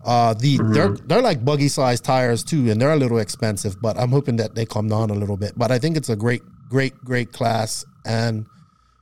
Uh, 0.06 0.34
the 0.34 0.60
they're 0.74 0.90
they're 1.08 1.22
like 1.22 1.44
buggy 1.46 1.70
sized 1.70 2.04
tires 2.04 2.44
too, 2.44 2.70
and 2.70 2.80
they're 2.80 2.92
a 2.94 2.98
little 2.98 3.20
expensive. 3.20 3.82
But 3.82 3.98
I'm 3.98 4.12
hoping 4.12 4.36
that 4.38 4.54
they 4.54 4.66
come 4.66 4.88
down 4.90 5.10
a 5.10 5.14
little 5.16 5.38
bit. 5.38 5.54
But 5.58 5.72
I 5.72 5.80
think 5.80 5.98
it's 5.98 6.10
a 6.10 6.16
great, 6.16 6.44
great, 6.70 6.94
great 7.06 7.32
class, 7.32 7.86
and 8.06 8.46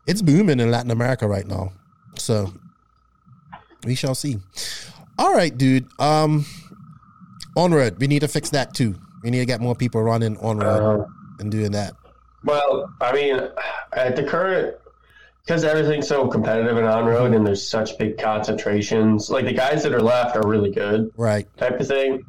it's 0.07 0.21
booming 0.21 0.59
in 0.59 0.69
Latin 0.71 0.91
America 0.91 1.27
right 1.27 1.47
now. 1.47 1.73
So 2.17 2.53
we 3.83 3.95
shall 3.95 4.13
see. 4.15 4.37
All 5.17 5.33
right, 5.33 5.55
dude. 5.57 5.87
Um, 5.99 6.45
on 7.55 7.73
road, 7.73 7.97
we 7.99 8.07
need 8.07 8.19
to 8.21 8.27
fix 8.27 8.49
that 8.51 8.73
too. 8.73 8.95
We 9.23 9.29
need 9.29 9.39
to 9.39 9.45
get 9.45 9.61
more 9.61 9.75
people 9.75 10.01
running 10.01 10.37
on 10.37 10.57
road 10.59 11.01
Uh, 11.01 11.05
and 11.39 11.51
doing 11.51 11.71
that. 11.71 11.93
Well, 12.43 12.91
I 12.99 13.13
mean, 13.13 13.39
at 13.93 14.15
the 14.15 14.23
current, 14.23 14.75
because 15.45 15.63
everything's 15.63 16.07
so 16.07 16.27
competitive 16.27 16.77
and 16.77 16.87
on 16.87 17.05
road, 17.05 17.33
and 17.33 17.45
there's 17.45 17.67
such 17.67 17.97
big 17.97 18.17
concentrations. 18.17 19.29
Like 19.29 19.45
the 19.45 19.53
guys 19.53 19.83
that 19.83 19.93
are 19.93 20.01
left 20.01 20.35
are 20.35 20.47
really 20.47 20.71
good, 20.71 21.11
Right. 21.17 21.45
type 21.57 21.79
of 21.79 21.87
thing. 21.87 22.25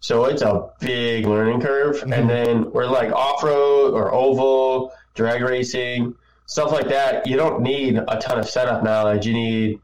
So 0.00 0.26
it's 0.26 0.42
a 0.42 0.68
big 0.80 1.26
learning 1.26 1.62
curve, 1.62 2.02
and 2.02 2.28
then 2.28 2.70
we're 2.72 2.86
like 2.86 3.10
off 3.12 3.42
road 3.42 3.94
or 3.94 4.12
oval, 4.12 4.92
drag 5.14 5.40
racing, 5.42 6.14
stuff 6.46 6.72
like 6.72 6.88
that. 6.88 7.26
You 7.26 7.36
don't 7.38 7.62
need 7.62 7.96
a 7.96 8.18
ton 8.18 8.38
of 8.38 8.46
setup 8.48 8.82
knowledge. 8.84 9.26
You 9.26 9.32
need, 9.32 9.80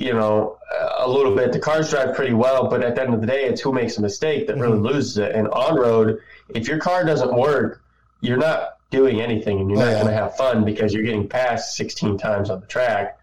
you 0.00 0.14
know, 0.14 0.58
a 0.98 1.06
little 1.08 1.36
bit. 1.36 1.52
The 1.52 1.58
cars 1.58 1.90
drive 1.90 2.16
pretty 2.16 2.32
well, 2.32 2.68
but 2.68 2.82
at 2.82 2.94
the 2.94 3.02
end 3.02 3.12
of 3.12 3.20
the 3.20 3.26
day, 3.26 3.44
it's 3.44 3.60
who 3.60 3.70
makes 3.70 3.98
a 3.98 4.00
mistake 4.00 4.46
that 4.46 4.56
really 4.56 4.78
loses 4.78 5.18
it. 5.18 5.34
And 5.34 5.46
on 5.48 5.76
road, 5.78 6.18
if 6.48 6.66
your 6.66 6.78
car 6.78 7.04
doesn't 7.04 7.34
work, 7.34 7.82
you're 8.22 8.38
not 8.38 8.78
doing 8.90 9.20
anything, 9.20 9.60
and 9.60 9.70
you're 9.70 9.78
Oh, 9.78 9.82
not 9.84 9.90
yeah. 9.90 9.94
going 10.02 10.06
to 10.06 10.14
have 10.14 10.36
fun 10.38 10.64
because 10.64 10.94
you're 10.94 11.02
getting 11.04 11.28
passed 11.28 11.76
16 11.76 12.16
times 12.16 12.48
on 12.48 12.60
the 12.60 12.66
track. 12.66 13.18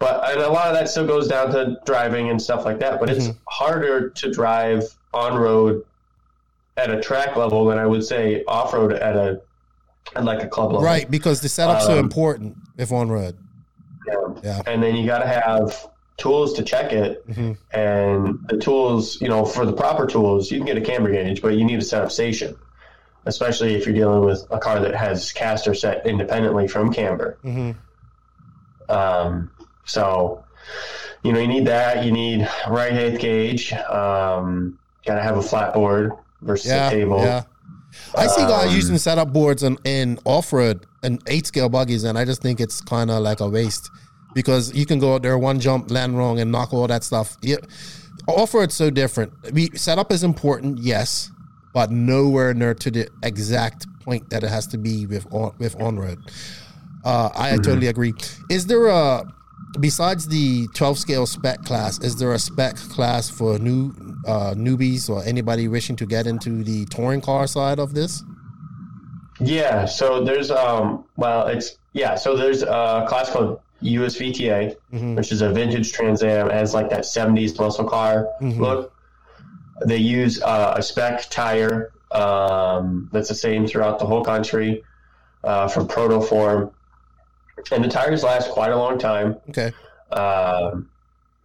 But 0.00 0.28
and 0.32 0.40
a 0.40 0.48
lot 0.50 0.66
of 0.66 0.74
that 0.74 0.88
still 0.88 1.06
goes 1.06 1.28
down 1.28 1.52
to 1.52 1.76
driving 1.86 2.30
and 2.30 2.42
stuff 2.42 2.64
like 2.64 2.80
that. 2.80 2.98
But 2.98 3.10
it's 3.10 3.28
harder 3.48 4.10
to 4.10 4.30
drive 4.32 4.82
on 5.14 5.36
road 5.36 5.84
at 6.76 6.90
a 6.90 7.00
track 7.00 7.36
level 7.36 7.64
than 7.66 7.78
I 7.78 7.86
would 7.86 8.04
say 8.04 8.42
off 8.46 8.72
road 8.74 8.92
at 8.92 9.14
a 9.16 9.40
at 10.16 10.24
like 10.24 10.42
a 10.42 10.48
club 10.48 10.72
level. 10.72 10.84
Right, 10.84 11.08
because 11.10 11.40
the 11.40 11.48
setup's 11.48 11.86
so 11.86 11.92
Um, 11.92 11.98
important 12.00 12.56
if 12.76 12.90
on 12.92 13.08
road. 13.08 13.36
Yeah. 14.42 14.62
And 14.66 14.82
then 14.82 14.94
you 14.96 15.06
got 15.06 15.18
to 15.18 15.26
have 15.26 15.88
tools 16.18 16.52
to 16.54 16.62
check 16.62 16.92
it, 16.92 17.26
Mhm. 17.28 17.56
and 17.72 18.38
the 18.48 18.58
tools, 18.58 19.20
you 19.20 19.28
know, 19.28 19.44
for 19.44 19.64
the 19.64 19.72
proper 19.72 20.04
tools, 20.06 20.50
you 20.50 20.58
can 20.58 20.66
get 20.66 20.76
a 20.76 20.80
camber 20.80 21.10
gauge, 21.10 21.40
but 21.40 21.54
you 21.54 21.64
need 21.64 21.78
a 21.78 21.82
setup 21.84 22.10
station, 22.10 22.56
especially 23.24 23.74
if 23.76 23.86
you're 23.86 23.94
dealing 23.94 24.24
with 24.24 24.44
a 24.50 24.58
car 24.58 24.80
that 24.80 24.94
has 24.94 25.32
caster 25.32 25.74
set 25.74 26.04
independently 26.06 26.66
from 26.68 26.92
camber. 26.92 27.38
Mhm. 27.44 27.76
Um, 28.88 29.50
so, 29.84 30.42
you 31.22 31.32
know, 31.32 31.38
you 31.38 31.46
need 31.48 31.66
that. 31.66 32.04
You 32.04 32.12
need 32.12 32.48
right 32.68 32.92
eighth 32.92 33.20
gauge. 33.20 33.72
Um, 33.72 34.78
got 35.06 35.14
to 35.16 35.22
have 35.22 35.36
a 35.36 35.42
flat 35.42 35.72
board 35.74 36.12
versus 36.42 36.70
Yeah. 36.70 36.88
a 36.88 36.90
table. 36.90 37.20
Yeah. 37.20 37.42
I 38.14 38.26
see 38.26 38.42
guys 38.42 38.68
Um, 38.68 38.74
using 38.74 38.98
setup 38.98 39.32
boards 39.32 39.62
in, 39.62 39.78
in 39.84 40.18
off 40.24 40.52
road 40.52 40.84
and 41.02 41.22
eight 41.26 41.46
scale 41.46 41.68
buggies, 41.68 42.04
and 42.04 42.18
I 42.18 42.24
just 42.24 42.42
think 42.42 42.60
it's 42.60 42.80
kind 42.80 43.10
of 43.10 43.22
like 43.22 43.40
a 43.40 43.48
waste 43.48 43.90
because 44.34 44.74
you 44.74 44.86
can 44.86 44.98
go 44.98 45.14
out 45.14 45.22
there 45.22 45.38
one 45.38 45.60
jump, 45.60 45.90
land 45.90 46.16
wrong, 46.16 46.40
and 46.40 46.52
knock 46.52 46.72
all 46.72 46.86
that 46.86 47.04
stuff. 47.04 47.36
Yeah. 47.42 47.56
Off 48.26 48.52
road's 48.54 48.74
so 48.74 48.90
different. 48.90 49.32
We, 49.52 49.70
setup 49.70 50.12
is 50.12 50.22
important, 50.22 50.78
yes, 50.78 51.30
but 51.72 51.90
nowhere 51.90 52.52
near 52.52 52.74
to 52.74 52.90
the 52.90 53.08
exact 53.22 53.86
point 54.00 54.28
that 54.30 54.42
it 54.44 54.48
has 54.48 54.66
to 54.68 54.78
be 54.78 55.06
with 55.06 55.26
on, 55.32 55.54
with 55.58 55.80
on 55.80 55.98
road. 55.98 56.18
Uh, 57.04 57.30
I 57.34 57.56
totally 57.56 57.86
agree. 57.86 58.12
Is 58.50 58.66
there 58.66 58.86
a 58.88 59.24
besides 59.80 60.26
the 60.28 60.66
12 60.74 60.98
scale 60.98 61.26
spec 61.26 61.62
class? 61.64 61.98
Is 62.00 62.16
there 62.16 62.32
a 62.32 62.38
spec 62.38 62.76
class 62.76 63.30
for 63.30 63.58
new 63.58 63.92
uh, 64.26 64.54
newbies 64.54 65.08
or 65.08 65.22
anybody 65.24 65.68
wishing 65.68 65.96
to 65.96 66.06
get 66.06 66.26
into 66.26 66.64
the 66.64 66.84
touring 66.86 67.20
car 67.20 67.46
side 67.46 67.78
of 67.78 67.94
this? 67.94 68.22
Yeah, 69.40 69.84
so 69.84 70.24
there's 70.24 70.50
um 70.50 71.04
well 71.16 71.46
it's 71.46 71.78
yeah, 71.92 72.16
so 72.16 72.36
there's 72.36 72.62
a 72.62 73.06
class 73.08 73.30
called 73.30 73.60
USVTA, 73.82 74.76
which 75.16 75.32
is 75.32 75.42
a 75.42 75.50
vintage 75.52 75.92
Trans 75.92 76.22
Am, 76.22 76.50
has 76.50 76.74
like 76.74 76.90
that 76.90 77.04
70s 77.04 77.58
muscle 77.58 77.88
car 77.88 78.28
look. 78.40 78.92
They 79.86 79.98
use 79.98 80.42
uh, 80.42 80.74
a 80.76 80.82
spec 80.82 81.30
tire 81.30 81.92
um, 82.10 83.08
that's 83.12 83.28
the 83.28 83.34
same 83.34 83.66
throughout 83.66 83.98
the 83.98 84.06
whole 84.06 84.24
country 84.24 84.82
uh, 85.44 85.68
from 85.68 85.86
Protoform, 85.86 86.72
and 87.70 87.84
the 87.84 87.88
tires 87.88 88.22
last 88.22 88.50
quite 88.50 88.72
a 88.72 88.76
long 88.76 88.98
time. 88.98 89.36
Okay. 89.50 89.72
Um, 90.10 90.88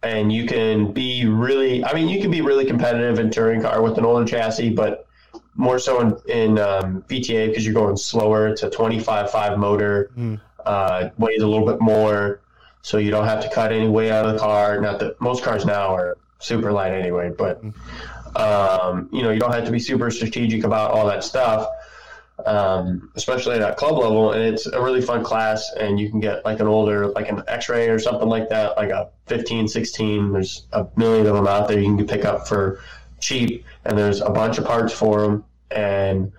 and 0.02 0.32
you 0.32 0.46
can 0.46 0.92
be 0.92 1.26
really, 1.26 1.84
I 1.84 1.94
mean, 1.94 2.08
you 2.08 2.20
can 2.20 2.30
be 2.30 2.40
really 2.40 2.66
competitive 2.66 3.18
in 3.18 3.30
touring 3.30 3.62
car 3.62 3.80
with 3.82 3.96
an 3.98 4.04
older 4.04 4.26
chassis, 4.26 4.70
but 4.70 5.06
more 5.54 5.78
so 5.78 6.00
in, 6.00 6.30
in 6.30 6.58
um, 6.58 7.02
VTA 7.08 7.48
because 7.48 7.64
you're 7.64 7.74
going 7.74 7.96
slower. 7.96 8.48
It's 8.48 8.62
a 8.62 8.70
25.5 8.70 9.56
motor, 9.58 10.10
uh, 10.66 11.10
weighs 11.18 11.42
a 11.42 11.46
little 11.46 11.66
bit 11.66 11.80
more, 11.80 12.40
so 12.82 12.98
you 12.98 13.10
don't 13.10 13.26
have 13.26 13.42
to 13.42 13.50
cut 13.50 13.72
any 13.72 13.88
weight 13.88 14.10
out 14.10 14.26
of 14.26 14.32
the 14.32 14.38
car. 14.38 14.80
Not 14.80 14.98
that 15.00 15.20
most 15.20 15.42
cars 15.42 15.64
now 15.64 15.94
are 15.94 16.18
super 16.38 16.72
light 16.72 16.92
anyway, 16.92 17.30
but 17.30 17.62
um, 18.36 19.08
you 19.12 19.22
know, 19.22 19.30
you 19.30 19.40
don't 19.40 19.52
have 19.52 19.64
to 19.64 19.72
be 19.72 19.78
super 19.78 20.10
strategic 20.10 20.64
about 20.64 20.90
all 20.90 21.06
that 21.06 21.24
stuff 21.24 21.68
um, 22.44 23.10
especially 23.14 23.56
at 23.56 23.76
club 23.76 23.98
level. 23.98 24.32
And 24.32 24.42
it's 24.42 24.66
a 24.66 24.82
really 24.82 25.00
fun 25.00 25.24
class, 25.24 25.72
and 25.78 25.98
you 25.98 26.10
can 26.10 26.20
get 26.20 26.44
like 26.44 26.60
an 26.60 26.66
older, 26.66 27.08
like 27.08 27.28
an 27.28 27.42
X-ray 27.46 27.88
or 27.88 27.98
something 27.98 28.28
like 28.28 28.48
that, 28.48 28.76
like 28.76 28.90
a 28.90 29.10
15, 29.26 29.68
16. 29.68 30.32
There's 30.32 30.66
a 30.72 30.86
million 30.96 31.26
of 31.26 31.34
them 31.34 31.46
out 31.46 31.68
there 31.68 31.78
you 31.78 31.96
can 31.96 32.06
pick 32.06 32.24
up 32.24 32.48
for 32.48 32.80
cheap, 33.20 33.64
and 33.84 33.96
there's 33.96 34.20
a 34.20 34.30
bunch 34.30 34.58
of 34.58 34.64
parts 34.64 34.92
for 34.92 35.22
them, 35.22 35.44
and 35.70 36.32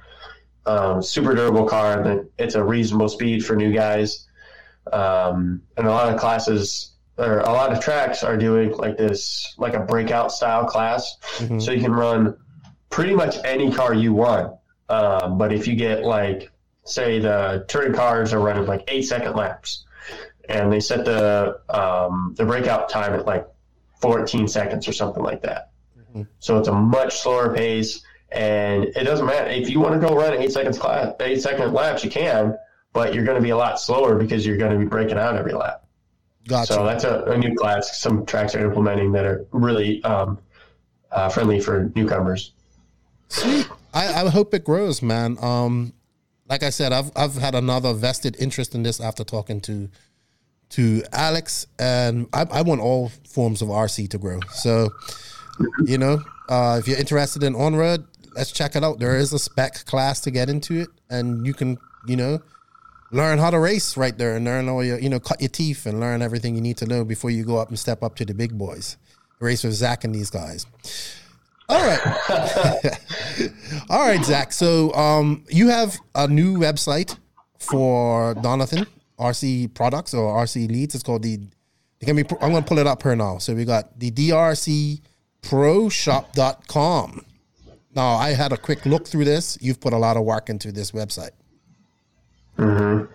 um, 0.66 1.02
super 1.02 1.34
durable 1.36 1.66
car. 1.66 1.98
And 1.98 2.06
then 2.06 2.30
it's 2.38 2.56
a 2.56 2.64
reasonable 2.64 3.10
speed 3.10 3.46
for 3.46 3.56
new 3.56 3.74
guys. 3.74 4.28
Um, 4.92 5.62
and 5.78 5.88
a 5.88 5.90
lot 5.90 6.14
of 6.14 6.20
classes. 6.20 6.92
Or 7.18 7.40
a 7.40 7.52
lot 7.54 7.72
of 7.72 7.80
tracks 7.80 8.24
are 8.26 8.36
doing 8.36 8.72
like 8.74 8.98
this, 8.98 9.56
like 9.58 9.74
a 9.74 9.80
breakout 9.80 10.34
style 10.34 10.66
class, 10.66 11.16
so 11.62 11.72
you 11.72 11.80
can 11.80 11.94
run 11.94 12.36
pretty 12.90 13.16
much 13.16 13.38
any 13.46 13.72
car 13.72 13.94
you 13.94 14.14
want. 14.14 14.54
Um, 14.90 15.38
but 15.38 15.54
if 15.54 15.66
you 15.66 15.78
get 15.78 16.04
like, 16.04 16.52
say 16.84 17.20
the 17.20 17.64
touring 17.70 17.94
cars 17.94 18.34
are 18.34 18.40
running 18.42 18.66
like 18.66 18.84
eight 18.90 19.04
second 19.04 19.34
laps, 19.38 19.86
and 20.50 20.70
they 20.70 20.82
set 20.82 21.06
the 21.06 21.62
um, 21.70 22.34
the 22.38 22.44
breakout 22.44 22.90
time 22.90 23.14
at 23.14 23.26
like 23.26 23.48
14 24.02 24.46
seconds 24.50 24.86
or 24.86 24.92
something 24.92 25.24
like 25.24 25.42
that. 25.44 25.72
So 26.40 26.58
it's 26.60 26.68
a 26.68 26.74
much 26.74 27.18
slower 27.22 27.54
pace, 27.56 28.04
and 28.36 28.84
it 28.84 29.06
doesn't 29.06 29.26
matter 29.26 29.50
if 29.50 29.70
you 29.70 29.80
want 29.80 30.00
to 30.00 30.08
go 30.08 30.16
run 30.16 30.34
eight 30.34 30.52
seconds 30.52 30.78
class, 30.78 31.14
eight 31.22 31.42
second 31.42 31.74
laps, 31.74 32.04
you 32.04 32.10
can, 32.10 32.58
but 32.94 33.14
you're 33.14 33.26
going 33.26 33.38
to 33.38 33.42
be 33.42 33.52
a 33.52 33.58
lot 33.58 33.80
slower 33.80 34.16
because 34.16 34.46
you're 34.46 34.58
going 34.58 34.72
to 34.72 34.78
be 34.78 34.86
breaking 34.86 35.18
out 35.18 35.36
every 35.36 35.54
lap. 35.54 35.86
Gotcha. 36.48 36.74
So 36.74 36.86
that's 36.86 37.06
a, 37.06 37.24
a 37.24 37.38
new 37.38 37.56
class. 37.56 38.00
Some 38.00 38.26
tracks 38.26 38.54
are 38.54 38.64
implementing 38.64 39.12
that 39.14 39.26
are 39.26 39.46
really 39.52 40.04
um, 40.04 40.38
uh, 41.12 41.30
friendly 41.30 41.60
for 41.60 41.92
newcomers. 41.96 42.52
Sweet. 43.30 43.68
I, 43.94 44.26
I 44.26 44.30
hope 44.30 44.54
it 44.54 44.64
grows, 44.64 45.02
man. 45.02 45.38
Um, 45.42 45.94
like 46.48 46.62
I 46.62 46.70
said, 46.70 46.94
I've 46.94 47.12
I've 47.16 47.36
had 47.36 47.56
another 47.56 47.94
vested 47.94 48.36
interest 48.40 48.76
in 48.76 48.84
this 48.84 49.00
after 49.00 49.24
talking 49.24 49.62
to 49.62 49.90
to 50.72 51.04
Alex, 51.12 51.66
and 51.80 52.28
I, 52.34 52.46
I 52.52 52.62
want 52.62 52.82
all 52.82 53.10
forms 53.28 53.62
of 53.62 53.70
RC 53.70 54.10
to 54.10 54.18
grow. 54.18 54.40
So, 54.52 54.90
you 55.86 55.98
know, 55.98 56.22
uh, 56.50 56.78
if 56.80 56.88
you're 56.88 56.98
interested 56.98 57.44
in 57.44 57.56
on 57.56 57.76
road, 57.76 58.06
let's 58.36 58.52
check 58.52 58.76
it 58.76 58.84
out. 58.84 59.00
There 59.00 59.18
is 59.18 59.34
a 59.34 59.40
spec 59.40 59.86
class 59.86 60.22
to 60.22 60.32
get 60.32 60.50
into 60.50 60.82
it, 60.82 60.90
and 61.10 61.46
you 61.46 61.54
can, 61.54 61.78
you 62.08 62.16
know, 62.16 62.40
learn 63.12 63.40
how 63.40 63.50
to 63.50 63.60
race 63.60 63.98
right 63.98 64.18
there, 64.18 64.36
and 64.36 64.46
learn 64.46 64.70
all 64.70 64.84
your, 64.84 65.00
you 65.00 65.10
know, 65.10 65.20
cut 65.20 65.42
your 65.42 65.50
teeth 65.50 65.86
and 65.86 66.00
learn 66.00 66.22
everything 66.22 66.56
you 66.56 66.62
need 66.62 66.78
to 66.78 66.86
know 66.86 67.04
before 67.04 67.30
you 67.30 67.44
go 67.44 67.58
up 67.58 67.70
and 67.70 67.80
step 67.80 68.04
up 68.04 68.16
to 68.16 68.26
the 68.26 68.34
big 68.34 68.58
boys. 68.58 68.98
Race 69.40 69.64
with 69.64 69.74
Zac 69.74 70.04
and 70.04 70.14
these 70.16 70.30
guys. 70.30 70.66
All 71.68 71.86
right. 71.86 72.00
All 73.90 74.08
right, 74.08 74.24
Zac. 74.24 74.54
So 74.54 74.94
um, 74.94 75.44
you 75.50 75.70
have 75.70 75.98
a 76.14 76.28
new 76.28 76.58
website 76.58 77.18
for 77.60 78.36
Donathan 78.36 78.88
RC 79.20 79.74
products 79.74 80.14
or 80.14 80.34
RC 80.44 80.70
leads. 80.70 80.96
It's 80.96 81.04
called 81.04 81.24
the. 81.24 81.40
It 82.00 82.06
can 82.06 82.16
be. 82.16 82.24
I'm 82.42 82.52
going 82.52 82.64
to 82.64 82.68
pull 82.68 82.78
it 82.78 82.88
up 82.88 83.04
here 83.04 83.16
now. 83.16 83.40
So 83.40 83.54
we 83.56 83.66
got 83.66 84.00
the 84.00 84.12
DRC 84.12 85.02
ProShop.com. 85.42 87.26
Now, 87.96 88.16
I 88.16 88.32
had 88.32 88.52
a 88.52 88.58
quick 88.58 88.86
look 88.86 89.08
through 89.08 89.26
this. 89.26 89.58
You've 89.62 89.80
put 89.80 89.94
a 89.94 89.98
lot 89.98 90.18
of 90.18 90.24
work 90.24 90.50
into 90.50 90.72
this 90.72 90.92
website. 90.92 91.32
Mm-hmm. 92.58 93.06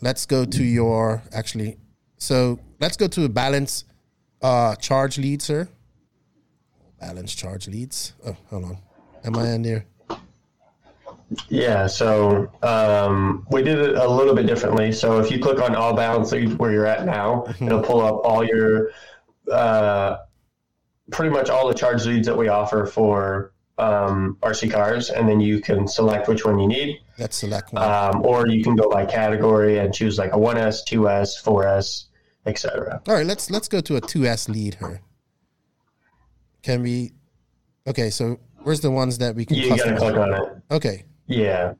Let's 0.00 0.26
go 0.26 0.44
to 0.44 0.64
your 0.64 1.22
actually. 1.32 1.76
So 2.18 2.58
let's 2.80 2.96
go 2.96 3.06
to 3.08 3.24
a 3.24 3.28
balance 3.28 3.84
uh, 4.42 4.74
charge 4.76 5.18
lead, 5.18 5.42
sir. 5.42 5.68
Balance 7.00 7.34
charge 7.34 7.68
leads. 7.68 8.14
Oh, 8.26 8.36
hold 8.50 8.64
on. 8.64 8.78
Am 9.24 9.36
I 9.36 9.50
in 9.50 9.62
there? 9.62 9.86
Yeah, 11.48 11.86
so 11.88 12.48
um, 12.62 13.46
we 13.50 13.62
did 13.62 13.78
it 13.78 13.96
a 13.96 14.08
little 14.08 14.34
bit 14.34 14.46
differently. 14.46 14.92
So 14.92 15.18
if 15.18 15.30
you 15.30 15.40
click 15.40 15.60
on 15.60 15.74
all 15.74 15.94
balance 15.94 16.30
leads 16.32 16.54
where 16.54 16.72
you're 16.72 16.86
at 16.86 17.04
now, 17.04 17.44
Mm-hmm. 17.48 17.66
it'll 17.66 17.82
pull 17.82 18.00
up 18.00 18.20
all 18.24 18.44
your 18.44 18.90
uh, 19.50 20.18
pretty 21.10 21.30
much 21.32 21.48
all 21.50 21.66
the 21.68 21.74
charge 21.74 22.06
leads 22.06 22.26
that 22.26 22.36
we 22.36 22.48
offer 22.48 22.86
for 22.86 23.52
um, 23.78 24.36
RC 24.42 24.70
cars, 24.72 25.10
and 25.10 25.28
then 25.28 25.40
you 25.40 25.60
can 25.60 25.86
select 25.86 26.28
which 26.28 26.44
one 26.44 26.58
you 26.58 26.66
need, 26.68 26.98
Let's 27.18 27.36
select 27.36 27.72
one. 27.72 27.82
um, 27.82 28.24
or 28.24 28.48
you 28.48 28.62
can 28.64 28.74
go 28.76 28.88
by 28.90 29.04
category 29.04 29.78
and 29.78 29.92
choose 29.94 30.18
like 30.18 30.32
a 30.32 30.36
1S, 30.38 30.80
2S, 30.88 31.42
4S, 31.44 32.04
etc. 32.46 33.02
All 33.06 33.14
right, 33.14 33.26
let's 33.26 33.50
let's 33.50 33.68
go 33.68 33.80
to 33.82 33.96
a 33.96 34.00
2S 34.00 34.48
lead 34.48 34.76
here. 34.76 35.00
Can 36.62 36.82
we? 36.82 37.12
Okay, 37.86 38.10
so 38.10 38.38
where's 38.62 38.80
the 38.80 38.90
ones 38.90 39.18
that 39.18 39.34
we 39.34 39.44
can? 39.44 39.56
You 39.56 39.68
got 39.68 39.78
to 39.84 39.96
click 39.96 40.16
on 40.16 40.34
it. 40.34 40.42
Okay, 40.70 41.04
Yeah. 41.26 41.74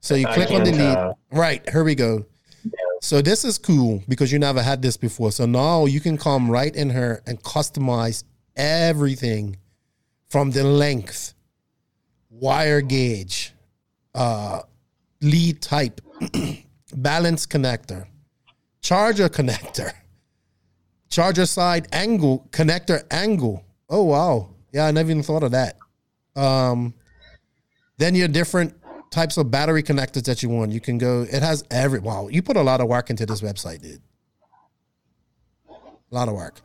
so 0.00 0.14
you 0.14 0.26
I 0.28 0.34
click 0.34 0.50
on 0.50 0.64
the 0.64 0.72
lead. 0.72 0.80
uh, 0.96 1.14
right, 1.32 1.66
here 1.70 1.82
we 1.84 1.94
go. 1.94 2.26
So 3.00 3.22
this 3.22 3.44
is 3.44 3.58
cool 3.58 4.02
because 4.08 4.32
you 4.32 4.38
never 4.40 4.60
had 4.60 4.82
this 4.82 4.96
before. 4.96 5.30
So 5.32 5.46
now 5.46 5.86
you 5.86 6.00
can 6.00 6.18
come 6.18 6.50
right 6.50 6.74
in 6.74 6.90
here 6.90 7.22
and 7.26 7.40
customize 7.42 8.24
everything 8.56 9.56
from 10.28 10.50
the 10.50 10.64
length, 10.64 11.32
wire 12.40 12.80
gauge, 12.80 13.52
uh, 14.14 14.60
lead 15.20 15.60
type, 15.60 16.00
balance 16.94 17.46
connector, 17.46 18.06
charger 18.80 19.28
connector, 19.28 19.92
charger 21.10 21.46
side 21.46 21.88
angle, 21.92 22.48
connector 22.50 23.02
angle. 23.10 23.64
Oh 23.88 24.04
wow. 24.04 24.50
Yeah, 24.72 24.86
I 24.86 24.90
never 24.90 25.10
even 25.10 25.22
thought 25.22 25.42
of 25.42 25.52
that. 25.52 25.76
Um 26.36 26.94
then 27.96 28.14
your 28.14 28.28
different 28.28 28.74
types 29.10 29.36
of 29.36 29.50
battery 29.50 29.82
connectors 29.82 30.24
that 30.24 30.42
you 30.42 30.48
want. 30.48 30.70
You 30.72 30.80
can 30.80 30.98
go, 30.98 31.22
it 31.22 31.42
has 31.42 31.64
every 31.70 31.98
wow, 31.98 32.28
you 32.28 32.42
put 32.42 32.56
a 32.56 32.62
lot 32.62 32.80
of 32.80 32.88
work 32.88 33.10
into 33.10 33.26
this 33.26 33.40
website, 33.40 33.82
dude. 33.82 34.00
A 35.68 36.14
lot 36.14 36.28
of 36.28 36.34
work. 36.34 36.60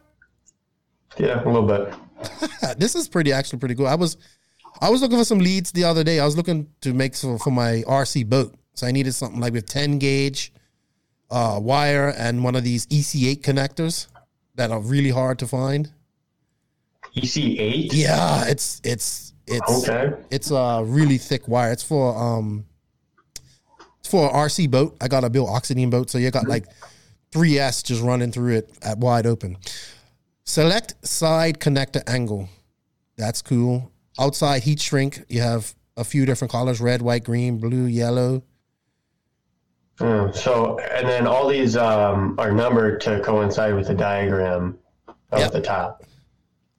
Yeah, 1.18 1.44
a 1.44 1.46
little 1.50 1.68
bit. 1.68 1.94
This 2.78 2.96
is 2.96 3.08
pretty 3.10 3.34
actually 3.34 3.60
pretty 3.60 3.76
cool. 3.76 3.88
I 3.88 3.96
was 3.96 4.18
I 4.82 4.90
was 4.90 5.02
looking 5.02 5.18
for 5.18 5.26
some 5.26 5.40
leads 5.40 5.72
the 5.72 5.84
other 5.84 6.04
day. 6.04 6.20
I 6.20 6.26
was 6.26 6.36
looking 6.36 6.68
to 6.82 6.94
make 6.94 7.16
some 7.16 7.38
for 7.38 7.52
my 7.52 7.84
RC 7.88 8.28
boat. 8.28 8.56
So 8.74 8.88
I 8.88 8.92
needed 8.92 9.14
something 9.14 9.40
like 9.40 9.54
with 9.54 9.68
10 9.68 10.00
gauge 10.00 10.52
uh, 11.30 11.60
wire 11.62 12.10
and 12.18 12.44
one 12.44 12.56
of 12.56 12.64
these 12.64 12.86
EC8 12.88 13.42
connectors 13.42 14.08
that 14.56 14.72
are 14.72 14.80
really 14.80 15.10
hard 15.10 15.40
to 15.40 15.48
find. 15.48 15.92
EC8? 17.16 17.90
Yeah, 17.94 18.46
it's 18.48 18.82
it's 18.84 19.34
it's 19.46 19.88
Okay. 19.88 20.14
it's 20.32 20.50
a 20.52 20.84
really 20.84 21.18
thick 21.20 21.48
wire. 21.48 21.72
It's 21.72 21.84
for 21.84 22.18
um 22.18 22.66
it's 24.00 24.10
for 24.10 24.28
an 24.28 24.34
RC 24.34 24.70
boat. 24.72 24.98
I 25.00 25.08
got 25.08 25.24
a 25.24 25.30
Bill 25.30 25.46
Oxidine 25.48 25.92
boat, 25.92 26.10
so 26.10 26.18
you 26.18 26.32
got 26.32 26.48
like 26.48 26.66
3S 27.32 27.84
just 27.84 28.02
running 28.02 28.32
through 28.32 28.56
it 28.56 28.72
at 28.82 28.98
wide 28.98 29.26
open. 29.28 29.58
Select 30.44 30.96
side 31.08 31.60
connector 31.60 32.02
angle. 32.08 32.50
That's 33.18 33.42
cool. 33.42 33.92
Outside 34.20 34.64
heat 34.64 34.80
shrink, 34.80 35.24
you 35.28 35.42
have 35.42 35.74
a 35.98 36.04
few 36.04 36.26
different 36.26 36.52
colors, 36.52 36.80
red, 36.80 37.02
white, 37.02 37.24
green, 37.24 37.58
blue, 37.58 37.86
yellow. 37.86 38.44
Mm, 39.98 40.36
so, 40.36 40.80
and 40.80 41.08
then 41.08 41.28
all 41.28 41.48
these 41.48 41.76
um, 41.78 42.36
are 42.40 42.52
numbered 42.52 43.00
to 43.02 43.20
coincide 43.22 43.76
with 43.76 43.88
the 43.88 43.94
diagram 43.94 44.78
up 45.08 45.18
Yep. 45.34 45.42
at 45.42 45.54
the 45.54 45.62
top. 45.62 46.04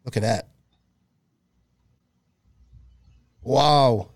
Look 0.04 0.16
at 0.16 0.22
that. 0.22 0.48
Wow. 3.42 4.10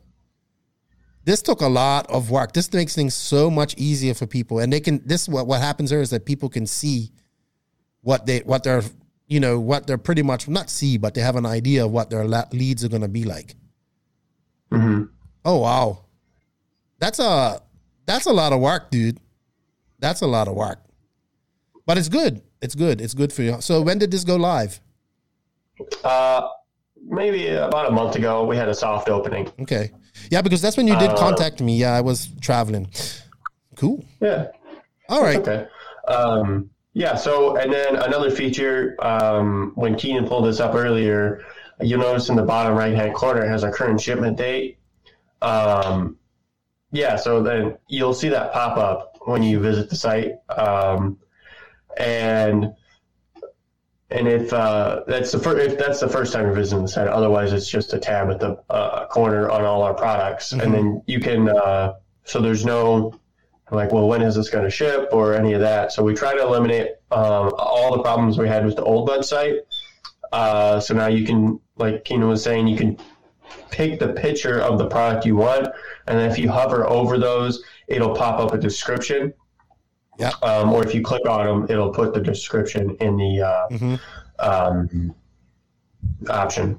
This 1.24 1.42
took 1.42 1.60
a 1.60 1.66
lot 1.68 2.10
of 2.10 2.30
work. 2.30 2.52
This 2.52 2.72
makes 2.72 2.94
things 2.94 3.14
so 3.14 3.50
much 3.50 3.74
easier 3.76 4.14
for 4.14 4.26
people. 4.26 4.60
And 4.60 4.72
they 4.72 4.80
can 4.80 5.02
this 5.05 5.28
what 5.28 5.47
what 5.47 5.60
happens 5.60 5.90
there 5.90 6.00
is 6.00 6.10
that 6.10 6.24
people 6.24 6.48
can 6.48 6.66
see 6.66 7.12
what 8.00 8.24
they 8.24 8.38
what 8.40 8.62
they're 8.64 8.82
you 9.28 9.39
know 9.40 9.60
what 9.60 9.86
they're 9.86 9.98
pretty 9.98 10.23
much 10.23 10.48
not 10.48 10.68
see, 10.70 10.97
but 10.98 11.15
they 11.15 11.20
have 11.20 11.36
an 11.36 11.47
idea 11.47 11.84
of 11.84 11.92
what 11.92 12.10
their 12.10 12.24
la- 12.26 12.48
leads 12.52 12.84
are 12.84 12.89
going 12.89 13.02
to 13.02 13.08
be 13.08 13.24
like. 13.24 13.55
hmm 14.73 15.05
Oh 15.44 15.58
wow, 15.58 16.05
that's 16.98 17.18
a 17.20 17.62
that's 18.07 18.26
a 18.26 18.32
lot 18.32 18.52
of 18.52 18.60
work, 18.60 18.90
dude. 18.90 19.18
That's 20.00 20.20
a 20.23 20.26
lot 20.26 20.48
of 20.48 20.55
work, 20.55 20.81
but 21.86 21.97
it's 21.98 22.08
good. 22.08 22.42
It's 22.60 22.74
good. 22.74 23.00
It's 23.00 23.15
good 23.15 23.32
for 23.32 23.42
you. 23.42 23.60
So 23.60 23.81
when 23.82 23.98
did 23.98 24.10
this 24.10 24.24
go 24.24 24.36
live? 24.36 24.81
Uh, 26.02 26.48
maybe 27.07 27.48
about 27.48 27.86
a 27.89 27.92
month 27.92 28.16
ago, 28.16 28.44
we 28.44 28.57
had 28.57 28.68
a 28.68 28.74
soft 28.74 29.08
opening. 29.08 29.50
Okay. 29.60 29.92
Yeah, 30.31 30.42
because 30.42 30.60
that's 30.60 30.76
when 30.76 30.89
you 30.89 30.97
did 30.97 31.10
Uh, 31.10 31.16
contact 31.16 31.60
me. 31.60 31.78
Yeah, 31.78 31.92
I 31.94 32.00
was 32.00 32.28
traveling. 32.40 32.89
Cool. 33.76 34.05
Yeah. 34.20 34.48
All 35.08 35.23
right. 35.23 35.36
Okay. 35.39 35.66
Um, 36.08 36.70
yeah. 36.99 37.15
So, 37.15 37.57
and 37.57 37.73
then 37.73 37.94
another 37.94 38.28
feature, 38.28 38.97
um, 38.99 39.70
when 39.77 39.94
Keenan 39.94 40.27
pulled 40.27 40.47
this 40.47 40.59
up 40.59 40.75
earlier, 40.75 41.44
you'll 41.81 42.01
notice 42.01 42.28
in 42.28 42.35
the 42.35 42.43
bottom 42.43 42.77
right 42.77 42.93
hand 42.93 43.15
corner 43.15 43.44
it 43.44 43.49
has 43.49 43.62
our 43.62 43.70
current 43.70 44.01
shipment 44.01 44.36
date. 44.36 44.78
Um, 45.41 46.18
yeah. 46.91 47.15
So 47.15 47.41
then 47.41 47.78
you'll 47.86 48.15
see 48.15 48.31
that 48.31 48.52
pop 48.52 48.77
up 48.77 49.18
when 49.27 49.44
you 49.44 49.60
visit 49.60 49.89
the 49.89 49.94
site. 49.94 50.33
Um, 50.49 51.20
and 51.97 52.75
and 54.10 54.27
if 54.27 54.52
uh, 54.52 55.02
that's 55.07 55.31
the 55.31 55.39
first, 55.39 55.73
if 55.73 55.78
that's 55.78 56.01
the 56.01 56.09
first 56.09 56.33
time 56.33 56.47
you're 56.47 56.52
visiting 56.52 56.83
the 56.83 56.89
site, 56.89 57.07
otherwise 57.07 57.52
it's 57.52 57.70
just 57.70 57.93
a 57.93 57.99
tab 58.01 58.28
at 58.28 58.41
the 58.41 58.60
uh, 58.70 59.07
corner 59.07 59.49
on 59.49 59.62
all 59.65 59.83
our 59.83 59.94
products, 59.94 60.51
and 60.51 60.75
then 60.75 61.01
you 61.07 61.20
can. 61.20 61.49
Uh, 61.49 61.94
so 62.25 62.41
there's 62.41 62.65
no 62.65 63.15
like, 63.70 63.92
well, 63.92 64.08
when 64.08 64.22
is 64.22 64.34
this 64.34 64.48
going 64.50 64.64
to 64.64 64.70
ship 64.70 65.08
or 65.12 65.34
any 65.34 65.52
of 65.52 65.60
that. 65.60 65.92
So 65.92 66.02
we 66.02 66.14
try 66.14 66.34
to 66.34 66.42
eliminate 66.42 66.92
um, 67.10 67.52
all 67.58 67.97
the 67.97 68.02
problems 68.02 68.38
we 68.38 68.48
had 68.48 68.64
with 68.64 68.76
the 68.76 68.82
old 68.82 69.08
website. 69.08 69.58
Uh, 70.32 70.80
so 70.80 70.94
now 70.94 71.06
you 71.06 71.24
can, 71.26 71.60
like 71.76 72.05
Keenan 72.05 72.28
was 72.28 72.42
saying, 72.42 72.66
you 72.68 72.76
can 72.76 72.98
pick 73.70 73.98
the 73.98 74.08
picture 74.08 74.60
of 74.60 74.78
the 74.78 74.86
product 74.86 75.24
you 75.26 75.36
want, 75.36 75.68
and 76.06 76.20
if 76.20 76.38
you 76.38 76.50
hover 76.50 76.86
over 76.88 77.18
those, 77.18 77.62
it'll 77.86 78.14
pop 78.14 78.40
up 78.40 78.52
a 78.52 78.58
description. 78.58 79.32
Yeah. 80.18 80.32
Um, 80.42 80.72
or 80.72 80.84
if 80.84 80.94
you 80.94 81.02
click 81.02 81.26
on 81.28 81.47
them, 81.47 81.66
it'll 81.70 81.92
put 81.92 82.12
the 82.12 82.20
description 82.20 82.97
in 83.00 83.16
the 83.16 83.40
uh, 83.42 83.68
Mhm. 83.70 84.00
um, 84.40 85.14
option. 86.28 86.78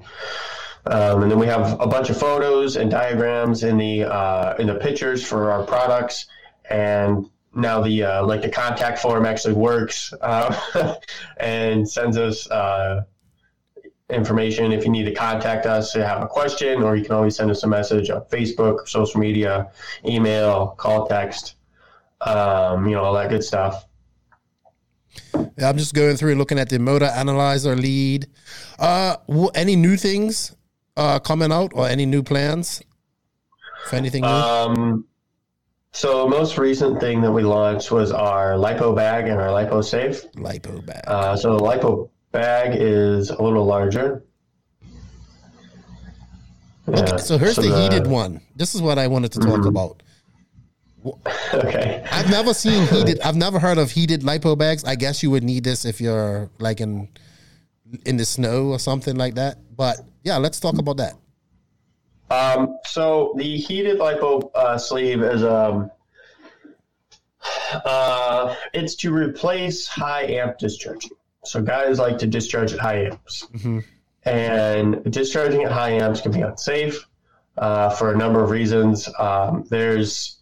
Um, 0.86 1.22
and 1.22 1.30
then 1.30 1.38
we 1.38 1.46
have 1.46 1.80
a 1.80 1.86
bunch 1.86 2.10
of 2.10 2.18
photos 2.18 2.76
and 2.76 2.90
diagrams 2.90 3.64
in 3.64 3.76
the 3.76 4.04
uh, 4.04 4.54
in 4.58 4.66
the 4.66 4.74
pictures 4.74 5.24
for 5.26 5.50
our 5.50 5.62
products. 5.64 6.26
And 6.70 7.28
now 7.54 7.82
the 7.82 8.04
uh, 8.04 8.26
like 8.26 8.42
the 8.42 8.48
contact 8.48 8.98
form 8.98 9.26
actually 9.26 9.54
works 9.54 10.12
uh, 10.20 10.94
and 11.38 11.88
sends 11.88 12.16
us 12.16 12.48
uh, 12.50 13.02
information 14.08 14.72
if 14.72 14.84
you 14.84 14.90
need 14.90 15.04
to 15.04 15.14
contact 15.14 15.66
us 15.66 15.92
to 15.92 16.06
have 16.06 16.22
a 16.22 16.26
question, 16.26 16.82
or 16.82 16.96
you 16.96 17.04
can 17.04 17.14
always 17.14 17.36
send 17.36 17.50
us 17.50 17.62
a 17.62 17.66
message 17.66 18.10
on 18.10 18.22
Facebook, 18.22 18.88
social 18.88 19.20
media, 19.20 19.70
email, 20.04 20.68
call, 20.78 21.06
text, 21.06 21.56
um, 22.22 22.86
you 22.86 22.92
know, 22.92 23.02
all 23.02 23.14
that 23.14 23.30
good 23.30 23.44
stuff. 23.44 23.86
Yeah, 25.34 25.68
I'm 25.68 25.76
just 25.76 25.94
going 25.94 26.16
through 26.16 26.30
and 26.30 26.38
looking 26.38 26.58
at 26.58 26.68
the 26.68 26.78
motor 26.78 27.06
analyzer 27.06 27.76
lead. 27.76 28.26
Uh, 28.78 29.16
any 29.54 29.76
new 29.76 29.96
things 29.96 30.54
uh, 30.96 31.18
coming 31.18 31.52
out 31.52 31.72
or 31.74 31.88
any 31.88 32.06
new 32.06 32.22
plans 32.22 32.82
for 33.86 33.96
anything 33.96 34.22
new? 34.22 34.28
Um, 34.28 35.06
so 35.92 36.28
most 36.28 36.56
recent 36.58 37.00
thing 37.00 37.20
that 37.22 37.32
we 37.32 37.42
launched 37.42 37.90
was 37.90 38.12
our 38.12 38.52
lipo 38.52 38.94
bag 38.94 39.26
and 39.28 39.40
our 39.40 39.48
lipo 39.48 39.82
safe. 39.84 40.30
Lipo 40.32 40.84
bag. 40.86 41.02
Uh, 41.06 41.36
so 41.36 41.56
the 41.56 41.62
lipo 41.62 42.08
bag 42.32 42.76
is 42.80 43.30
a 43.30 43.42
little 43.42 43.64
larger. 43.64 44.22
Yeah, 46.88 47.16
so 47.16 47.38
here's 47.38 47.56
the, 47.56 47.62
heated 47.82 48.06
one. 48.06 48.40
This 48.56 48.74
is 48.74 48.82
what 48.82 48.98
I 48.98 49.06
wanted 49.06 49.32
to 49.32 49.40
talk 49.40 49.60
Mhm. 49.60 49.68
about. 49.68 50.02
Okay. 51.54 52.04
I've 52.12 52.28
never 52.30 52.52
seen 52.52 52.86
heated. 52.88 53.20
I've 53.22 53.34
never 53.34 53.58
heard 53.58 53.78
of 53.78 53.90
heated 53.90 54.20
lipo 54.20 54.56
bags. 54.56 54.84
I 54.84 54.96
guess 54.96 55.22
you 55.22 55.30
would 55.30 55.42
need 55.42 55.64
this 55.64 55.84
if 55.86 55.98
you're 56.00 56.50
like 56.58 56.80
in 56.82 57.08
in 58.04 58.18
the 58.18 58.24
snow 58.26 58.66
or 58.68 58.78
something 58.78 59.16
like 59.16 59.34
that. 59.36 59.56
But 59.74 59.96
yeah, 60.24 60.36
let's 60.36 60.60
talk 60.60 60.78
about 60.78 60.98
that. 60.98 61.14
Um, 62.30 62.78
so 62.86 63.32
the 63.36 63.56
heated 63.56 63.98
lipo 63.98 64.50
uh, 64.54 64.78
sleeve 64.78 65.22
is 65.22 65.42
um, 65.44 65.90
uh, 67.84 68.54
it's 68.72 68.94
to 68.96 69.12
replace 69.12 69.86
high 69.86 70.24
amp 70.26 70.58
discharging. 70.58 71.10
So 71.44 71.62
guys 71.62 71.98
like 71.98 72.18
to 72.18 72.26
discharge 72.26 72.72
at 72.72 72.78
high 72.80 73.04
amps, 73.06 73.46
Mhm. 73.54 73.84
and 74.24 75.02
discharging 75.12 75.64
at 75.64 75.72
high 75.72 75.90
amps 75.92 76.20
can 76.20 76.32
be 76.32 76.42
unsafe. 76.42 77.06
uh, 77.58 77.90
for 77.90 78.14
a 78.14 78.16
number 78.16 78.42
of 78.42 78.48
reasons. 78.48 79.06
Um, 79.18 79.66
there's 79.68 80.39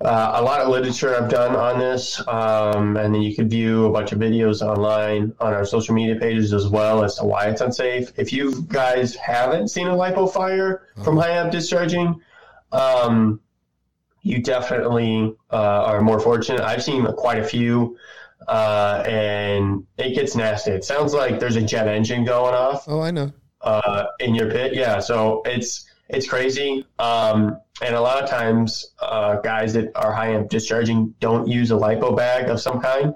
uh, 0.00 0.32
a 0.34 0.42
lot 0.42 0.60
of 0.60 0.68
literature 0.68 1.14
I've 1.16 1.30
done 1.30 1.54
on 1.56 1.78
this, 1.78 2.20
um, 2.28 2.96
and 2.96 3.14
then 3.14 3.22
you 3.22 3.34
can 3.34 3.48
view 3.48 3.86
a 3.86 3.90
bunch 3.92 4.12
of 4.12 4.18
videos 4.18 4.60
online 4.60 5.32
on 5.40 5.54
our 5.54 5.64
social 5.64 5.94
media 5.94 6.16
pages 6.16 6.52
as 6.52 6.68
well 6.68 7.04
as 7.04 7.14
to 7.16 7.24
why 7.24 7.46
it's 7.46 7.60
unsafe. 7.60 8.12
If 8.18 8.32
you 8.32 8.62
guys 8.68 9.14
haven't 9.14 9.68
seen 9.68 9.86
a 9.86 9.94
lipo 9.94 10.30
fire 10.30 10.88
from 11.04 11.16
high 11.16 11.30
amp 11.30 11.52
discharging, 11.52 12.20
um, 12.72 13.40
you 14.22 14.42
definitely 14.42 15.34
uh, 15.52 15.56
are 15.84 16.00
more 16.00 16.18
fortunate. 16.18 16.60
I've 16.62 16.82
seen 16.82 17.06
quite 17.14 17.38
a 17.38 17.44
few, 17.44 17.96
uh, 18.48 19.02
and 19.06 19.86
it 19.96 20.14
gets 20.14 20.34
nasty. 20.34 20.72
It 20.72 20.84
sounds 20.84 21.14
like 21.14 21.38
there's 21.38 21.56
a 21.56 21.62
jet 21.62 21.86
engine 21.88 22.24
going 22.24 22.54
off 22.54 22.84
Oh, 22.88 23.00
I 23.00 23.10
know. 23.10 23.32
uh, 23.60 24.06
in 24.20 24.34
your 24.34 24.50
pit. 24.50 24.74
Yeah, 24.74 24.98
so 24.98 25.42
it's 25.44 25.86
it's 26.14 26.28
crazy. 26.28 26.86
Um, 26.98 27.58
and 27.82 27.94
a 27.94 28.00
lot 28.00 28.22
of 28.22 28.30
times, 28.30 28.86
uh, 29.00 29.36
guys 29.36 29.72
that 29.74 29.90
are 29.96 30.12
high 30.12 30.30
amp 30.30 30.48
discharging 30.48 31.14
don't 31.18 31.48
use 31.48 31.70
a 31.70 31.74
lipo 31.74 32.16
bag 32.16 32.48
of 32.48 32.60
some 32.60 32.80
kind, 32.80 33.14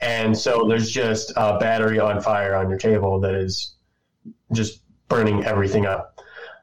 and 0.00 0.36
so 0.36 0.66
there's 0.68 0.90
just 0.90 1.32
a 1.36 1.58
battery 1.58 1.98
on 2.00 2.20
fire 2.20 2.54
on 2.56 2.68
your 2.68 2.78
table 2.78 3.20
that 3.20 3.34
is 3.34 3.74
just 4.52 4.82
burning 5.08 5.44
everything 5.44 5.86
up, 5.86 6.20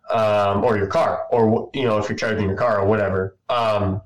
um, 0.10 0.64
or 0.64 0.78
your 0.78 0.88
car, 0.88 1.26
or 1.32 1.70
you 1.74 1.84
know 1.86 1.98
if 1.98 2.10
you're 2.10 2.18
charging 2.18 2.48
your 2.48 2.58
car 2.58 2.80
or 2.82 2.86
whatever. 2.88 3.38
Um, 3.50 4.02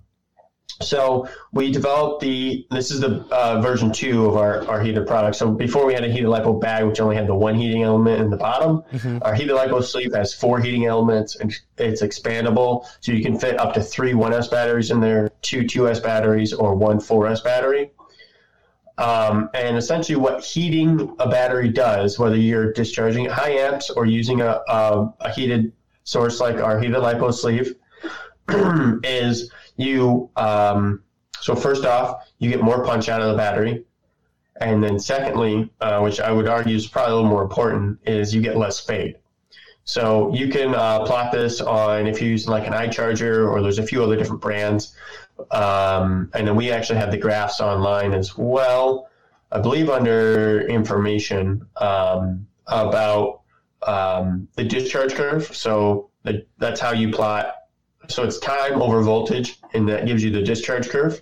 so 0.81 1.27
we 1.53 1.71
developed 1.71 2.21
the 2.21 2.67
this 2.69 2.91
is 2.91 2.99
the 2.99 3.25
uh, 3.31 3.61
version 3.61 3.91
two 3.91 4.25
of 4.25 4.35
our, 4.35 4.67
our 4.67 4.81
heated 4.81 5.07
product. 5.07 5.37
So 5.37 5.51
before 5.51 5.85
we 5.85 5.93
had 5.93 6.03
a 6.03 6.09
heated 6.09 6.27
lipo 6.27 6.59
bag, 6.59 6.85
which 6.85 6.99
only 6.99 7.15
had 7.15 7.27
the 7.27 7.35
one 7.35 7.55
heating 7.55 7.83
element 7.83 8.21
in 8.21 8.29
the 8.29 8.37
bottom. 8.37 8.83
Our 9.21 9.33
heated 9.33 9.55
lipo 9.55 9.83
sleeve 9.83 10.13
has 10.13 10.33
four 10.33 10.59
heating 10.59 10.85
elements 10.85 11.37
and 11.37 11.55
it's 11.77 12.01
expandable, 12.01 12.85
so 12.99 13.11
you 13.11 13.23
can 13.23 13.39
fit 13.39 13.57
up 13.59 13.73
to 13.75 13.81
three 13.81 14.13
1S 14.13 14.51
batteries 14.51 14.91
in 14.91 14.99
there, 14.99 15.29
two 15.41 15.61
2S 15.63 16.03
batteries, 16.03 16.53
or 16.53 16.75
one 16.75 16.97
4S 16.97 17.43
battery. 17.43 17.91
Um, 18.97 19.49
and 19.53 19.77
essentially, 19.77 20.15
what 20.15 20.43
heating 20.43 21.15
a 21.19 21.29
battery 21.29 21.69
does, 21.69 22.17
whether 22.17 22.37
you're 22.37 22.71
discharging 22.71 23.27
at 23.27 23.33
high 23.33 23.51
amps 23.51 23.89
or 23.89 24.05
using 24.05 24.41
a, 24.41 24.61
a, 24.67 25.13
a 25.21 25.31
heated 25.31 25.73
source 26.03 26.39
like 26.39 26.57
our 26.57 26.79
heated 26.79 26.97
lipo 26.97 27.33
sleeve, 27.33 27.75
is 29.03 29.51
you 29.77 30.29
um, 30.35 31.01
so 31.39 31.55
first 31.55 31.85
off 31.85 32.27
you 32.39 32.49
get 32.49 32.61
more 32.61 32.83
punch 32.83 33.09
out 33.09 33.21
of 33.21 33.29
the 33.31 33.37
battery. 33.37 33.83
And 34.61 34.81
then 34.83 34.99
secondly 34.99 35.69
uh, 35.81 35.99
which 35.99 36.19
i 36.21 36.31
would 36.31 36.47
argue 36.47 36.75
is 36.75 36.87
probably 36.87 37.11
a 37.11 37.15
little 37.15 37.29
more 37.29 37.43
important 37.43 37.99
is 38.05 38.33
you 38.33 38.41
get 38.41 38.55
less 38.55 38.79
fade 38.79 39.17
so 39.83 40.33
you 40.33 40.47
can 40.47 40.73
uh, 40.73 41.05
plot 41.05 41.31
this 41.33 41.59
on 41.59 42.07
if 42.07 42.21
you're 42.21 42.31
using 42.31 42.51
like 42.51 42.65
an 42.65 42.73
iCharger 42.73 43.49
or 43.49 43.61
there's 43.61 43.79
a 43.79 43.85
few 43.85 44.01
other 44.01 44.15
different 44.15 44.41
brands 44.41 44.95
um, 45.51 46.31
and 46.33 46.47
then 46.47 46.55
we 46.55 46.71
actually 46.71 46.97
have 46.97 47.11
the 47.11 47.17
graphs 47.17 47.59
online 47.59 48.13
as 48.13 48.37
well 48.37 49.09
i 49.51 49.59
believe 49.59 49.89
under 49.89 50.61
information 50.69 51.67
um, 51.75 52.47
about 52.67 53.41
um, 53.85 54.47
the 54.55 54.63
discharge 54.63 55.13
curve. 55.13 55.55
So 55.55 56.09
the, 56.23 56.45
that's 56.57 56.79
how 56.79 56.91
you 56.91 57.11
plot 57.11 57.53
so 58.09 58.23
it's 58.23 58.39
time 58.39 58.81
over 58.81 59.01
voltage, 59.01 59.59
and 59.73 59.87
that 59.89 60.05
gives 60.05 60.23
you 60.23 60.31
the 60.31 60.41
discharge 60.41 60.89
curve. 60.89 61.21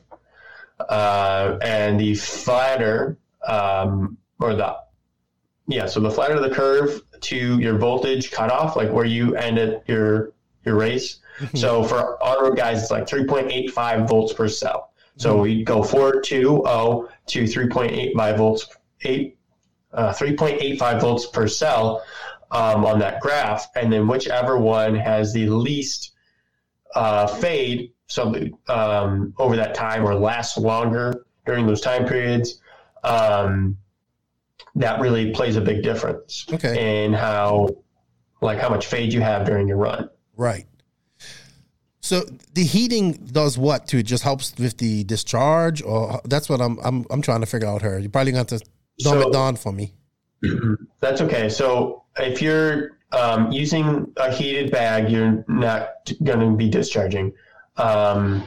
Uh, 0.80 1.58
and 1.62 2.00
the 2.00 2.16
flatter, 2.16 3.18
um, 3.48 4.18
or 4.40 4.56
the 4.56 4.76
yeah, 5.68 5.86
so 5.86 6.00
the 6.00 6.12
flatter 6.12 6.40
the 6.40 6.50
curve 6.50 7.02
to 7.22 7.60
your 7.60 7.78
voltage 7.78 8.32
cutoff, 8.32 8.76
like 8.76 8.92
where 8.92 9.06
you 9.06 9.36
ended 9.36 9.82
your 9.88 10.34
your 10.66 10.76
race. 10.76 11.20
so 11.56 11.84
for 11.84 12.18
road 12.22 12.56
guys, 12.58 12.82
it's 12.82 12.92
like 12.92 13.06
3.85 13.06 14.08
volts 14.08 14.34
per 14.34 14.48
cell. 14.48 14.92
So 15.18 15.42
we 15.42 15.64
go 15.64 15.84
420 15.84 17.08
to 17.28 17.44
3.85 17.44 18.38
volts, 18.38 18.68
eight, 19.04 19.38
uh, 19.94 20.12
3.85 20.12 21.02
volts 21.02 21.28
per 21.28 21.48
cell 21.48 22.04
um, 22.50 22.86
on 22.86 23.00
that 23.00 23.22
graph, 23.22 23.68
and 23.76 23.94
then 23.94 24.08
whichever 24.08 24.58
one 24.58 24.96
has 24.96 25.32
the 25.34 25.50
least 25.50 26.13
uh, 26.96 27.28
fade 27.28 27.92
so 28.08 28.36
um, 28.68 29.34
over 29.38 29.56
that 29.56 29.74
time 29.76 30.06
or 30.06 30.14
last 30.16 30.58
longer 30.58 31.26
during 31.46 31.66
those 31.66 31.82
time 31.82 32.06
periods, 32.06 32.62
um, 33.04 33.78
that 34.76 35.00
really 35.02 35.32
plays 35.32 35.56
a 35.56 35.62
big 35.62 35.84
difference 35.84 36.46
Okay. 36.52 37.04
in 37.06 37.14
how 37.14 37.70
like 38.42 38.60
how 38.60 38.70
much 38.70 38.86
fade 38.88 39.14
you 39.14 39.22
have 39.22 39.46
during 39.46 39.68
your 39.68 39.78
run. 39.78 40.10
Right. 40.36 40.66
So 42.02 42.24
the 42.54 42.64
heating 42.64 43.14
does 43.14 43.58
what 43.58 43.88
to 43.88 44.00
it? 44.00 44.04
Just 44.04 44.24
helps 44.24 44.54
with 44.58 44.78
the 44.78 45.06
discharge, 45.06 45.82
or 45.82 46.20
that's 46.26 46.50
what 46.50 46.60
I'm 46.62 46.78
I'm 46.84 47.06
I'm 47.10 47.22
trying 47.22 47.40
to 47.40 47.46
figure 47.46 47.68
out 47.68 47.82
here. 47.82 47.98
You're 47.98 48.10
probably 48.10 48.34
going 48.34 48.46
to 48.48 48.58
dumb 49.00 49.22
So- 49.22 49.30
it 49.30 49.34
down 49.34 49.56
for 49.56 49.72
me. 49.72 49.94
That's 51.00 51.22
okay. 51.22 51.48
So 51.48 52.04
if 52.18 52.42
you're 52.42 52.98
um, 53.14 53.52
using 53.52 54.12
a 54.18 54.32
heated 54.32 54.72
bag, 54.72 55.10
you're 55.10 55.44
not 55.48 55.90
going 56.24 56.40
to 56.40 56.56
be 56.56 56.70
discharging. 56.70 57.34
Um, 57.78 58.44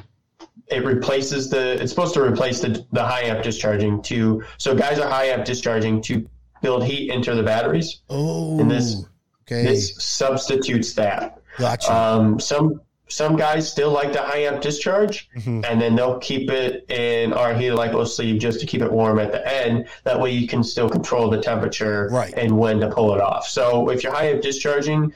it 0.69 0.85
replaces 0.85 1.49
the. 1.49 1.81
It's 1.81 1.93
supposed 1.93 2.15
to 2.15 2.23
replace 2.23 2.61
the 2.61 2.85
the 2.93 3.05
high 3.05 3.23
amp 3.23 3.43
discharging 3.45 4.03
to. 4.03 4.43
So 4.59 4.75
guys 4.75 4.99
are 4.99 5.09
high 5.09 5.27
amp 5.27 5.45
discharging 5.45 6.03
to 6.03 6.29
build 6.63 6.85
heat 6.85 7.11
into 7.13 7.35
the 7.35 7.43
batteries. 7.43 8.01
Oh, 8.11 8.59
And 8.59 8.71
this- 8.71 9.05
okay, 9.43 9.63
This 9.65 9.95
substitutes 10.03 10.95
that. 10.95 11.39
gotcha. 11.59 11.95
Um, 11.95 12.41
some 12.41 12.81
some 13.09 13.37
guys 13.37 13.71
still 13.71 13.91
like 13.91 14.13
the 14.13 14.21
high 14.21 14.39
amp 14.45 14.61
discharge, 14.61 15.29
Mhm. 15.37 15.65
and 15.69 15.81
then 15.81 15.95
they'll 15.95 16.19
keep 16.19 16.51
it 16.51 16.85
in 16.91 17.33
our 17.33 17.55
heated 17.55 17.77
lipo 17.79 18.07
sleeve 18.07 18.41
just 18.41 18.59
to 18.61 18.67
keep 18.67 18.83
it 18.83 18.91
warm 18.91 19.19
at 19.19 19.31
the 19.33 19.47
end. 19.47 19.87
That 20.05 20.21
way, 20.21 20.31
you 20.33 20.49
can 20.49 20.65
still 20.65 20.89
control 20.89 21.31
the 21.31 21.41
temperature 21.41 22.09
Right. 22.11 22.35
and 22.37 22.59
when 22.59 22.81
to 22.81 22.89
pull 22.89 23.15
it 23.15 23.21
off. 23.21 23.47
So 23.47 23.91
if 23.91 24.03
you're 24.03 24.13
high 24.13 24.27
amp 24.31 24.43
discharging, 24.43 25.13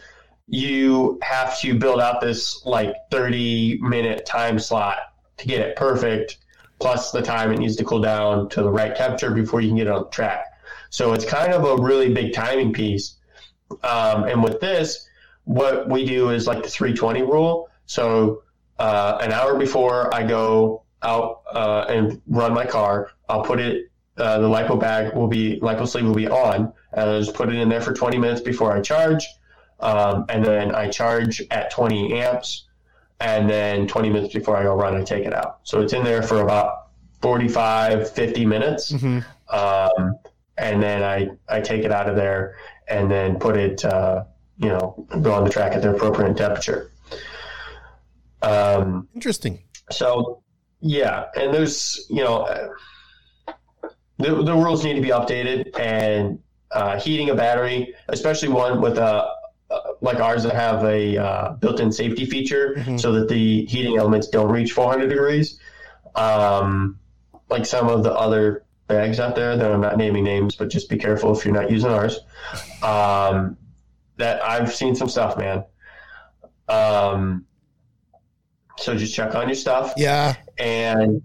you 0.47 1.19
have 1.23 1.59
to 1.61 1.75
build 1.79 2.01
out 2.01 2.21
this 2.21 2.65
like 2.65 2.95
30 3.11 3.79
minute 3.83 4.25
time 4.27 4.59
slot 4.59 4.99
to 5.39 5.47
get 5.47 5.61
it 5.61 5.77
perfect, 5.77 6.39
plus 6.79 7.11
the 7.13 7.23
time 7.23 7.53
it 7.53 7.59
needs 7.59 7.77
to 7.77 7.85
cool 7.85 8.01
down 8.01 8.49
to 8.51 8.63
the 8.63 8.71
right 8.71 8.95
temperature 8.97 9.31
before 9.31 9.61
you 9.61 9.69
can 9.69 9.77
get 9.77 9.87
it 9.87 9.93
on 9.93 10.11
track. 10.11 10.45
So 10.91 11.13
it's 11.13 11.25
kind 11.25 11.53
of 11.53 11.65
a 11.65 11.81
really 11.83 12.13
big 12.13 12.33
timing 12.33 12.73
piece. 12.73 13.15
Um, 13.85 14.25
and 14.25 14.43
with 14.43 14.61
this, 14.61 15.07
what 15.45 15.89
we 15.89 16.05
do 16.05 16.31
is 16.31 16.47
like 16.47 16.63
the 16.63 16.69
320 16.69 17.23
rule. 17.23 17.69
So 17.91 18.45
uh, 18.79 19.19
an 19.21 19.33
hour 19.33 19.59
before 19.59 20.15
I 20.15 20.23
go 20.23 20.85
out 21.03 21.43
uh, 21.53 21.87
and 21.89 22.23
run 22.29 22.55
my 22.55 22.65
car, 22.65 23.11
I'll 23.29 23.43
put 23.43 23.59
it. 23.59 23.91
Uh, 24.17 24.39
the 24.39 24.47
lipo 24.49 24.79
bag 24.79 25.13
will 25.17 25.27
be 25.27 25.59
lipo 25.61 25.89
sleeve 25.89 26.05
will 26.05 26.15
be 26.15 26.29
on, 26.29 26.73
and 26.93 27.11
I'll 27.11 27.19
just 27.21 27.35
put 27.35 27.49
it 27.49 27.57
in 27.57 27.69
there 27.69 27.81
for 27.81 27.93
20 27.93 28.17
minutes 28.17 28.41
before 28.43 28.73
I 28.77 28.81
charge, 28.81 29.27
um, 29.81 30.25
and 30.29 30.45
then 30.45 30.73
I 30.73 30.89
charge 30.89 31.43
at 31.51 31.73
20 31.73 32.21
amps, 32.21 32.67
and 33.19 33.51
then 33.51 33.89
20 33.89 34.09
minutes 34.11 34.35
before 34.35 34.57
I 34.57 34.63
go 34.63 34.75
run, 34.77 34.95
I 34.97 35.03
take 35.03 35.25
it 35.25 35.33
out. 35.35 35.59
So 35.65 35.81
it's 35.81 35.93
in 35.93 36.05
there 36.05 36.23
for 36.23 36.43
about 36.43 36.91
45, 37.23 38.09
50 38.13 38.47
minutes, 38.47 38.93
Mhm. 38.93 39.25
um, 39.49 40.17
and 40.59 40.81
then 40.81 41.03
I 41.03 41.31
I 41.49 41.61
take 41.61 41.85
it 41.85 41.91
out 41.91 42.09
of 42.09 42.15
there 42.15 42.55
and 42.87 43.11
then 43.11 43.37
put 43.41 43.57
it, 43.57 43.85
uh, 43.85 44.25
you 44.59 44.69
know, 44.69 45.07
go 45.23 45.33
on 45.33 45.43
the 45.43 45.51
track 45.51 45.73
at 45.73 45.83
the 45.83 45.91
appropriate 45.91 46.37
temperature. 46.37 46.91
Um, 48.43 49.09
Interesting. 49.15 49.63
so, 49.91 50.43
yeah, 50.81 51.27
and 51.37 51.53
there's, 51.53 52.07
you 52.09 52.25
know, 52.25 52.47
the, 54.19 54.43
the 54.43 54.55
rules 54.55 54.85
need 54.85 54.95
to 54.95 55.01
be 55.01 55.09
updated, 55.11 55.79
and 55.79 56.39
uh, 56.73 56.99
heating 57.01 57.31
a 57.31 57.35
battery, 57.35 57.95
especially 58.09 58.49
one 58.49 58.81
with 58.81 58.99
a 58.99 59.29
uh, 59.71 59.81
like 60.01 60.19
ours 60.19 60.43
that 60.43 60.55
have 60.55 60.83
a 60.85 61.17
uh, 61.17 61.53
built-in 61.55 61.93
safety 61.93 62.25
feature, 62.27 62.75
Mhm. 62.79 62.99
so 63.01 63.13
that 63.13 63.29
the 63.29 63.65
heating 63.67 63.97
elements 63.99 64.27
don't 64.29 64.51
reach 64.51 64.73
400 64.73 65.09
degrees. 65.09 65.61
Um, 66.17 66.99
like 67.49 67.65
some 67.67 67.89
of 67.89 68.03
the 68.03 68.13
other 68.13 68.65
bags 68.89 69.21
out 69.21 69.37
there 69.37 69.57
that 69.57 69.71
I'm 69.71 69.81
not 69.81 69.97
naming 69.97 70.25
names, 70.25 70.57
but 70.57 70.71
just 70.71 70.89
be 70.89 70.97
careful 70.99 71.37
if 71.37 71.45
you're 71.45 71.55
not 71.55 71.71
using 71.71 71.91
ours. 71.91 72.19
Um, 72.83 73.57
that 74.17 74.43
I've 74.45 74.75
seen 74.75 74.97
some 74.97 75.09
stuff, 75.09 75.37
man. 75.39 75.65
Um, 76.69 77.47
so 78.81 78.97
just 78.97 79.15
check 79.15 79.35
on 79.35 79.49
your 79.49 79.55
stuff 79.55 79.93
Yeah, 79.97 80.37
and 80.59 81.23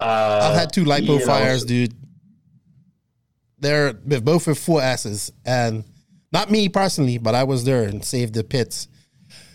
uh, 0.00 0.50
I've 0.50 0.58
had 0.58 0.72
two 0.72 0.84
lipo 0.84 1.00
you 1.00 1.18
know, 1.18 1.26
fires, 1.26 1.64
dude. 1.64 1.94
They're 3.58 3.94
with 4.06 4.24
both 4.24 4.46
with 4.46 4.58
four 4.58 4.80
asses, 4.80 5.32
and 5.44 5.84
not 6.32 6.50
me 6.50 6.68
personally, 6.68 7.18
but 7.18 7.34
I 7.34 7.44
was 7.44 7.64
there 7.64 7.82
and 7.82 8.04
saved 8.04 8.34
the 8.34 8.44
pits. 8.44 8.86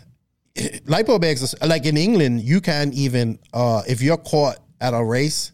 Lipo 0.57 1.19
bags, 1.21 1.55
like 1.65 1.85
in 1.85 1.95
England, 1.95 2.41
you 2.41 2.59
can't 2.59 2.93
even 2.93 3.39
uh, 3.53 3.83
if 3.87 4.01
you're 4.01 4.17
caught 4.17 4.57
at 4.81 4.93
a 4.93 5.03
race 5.03 5.53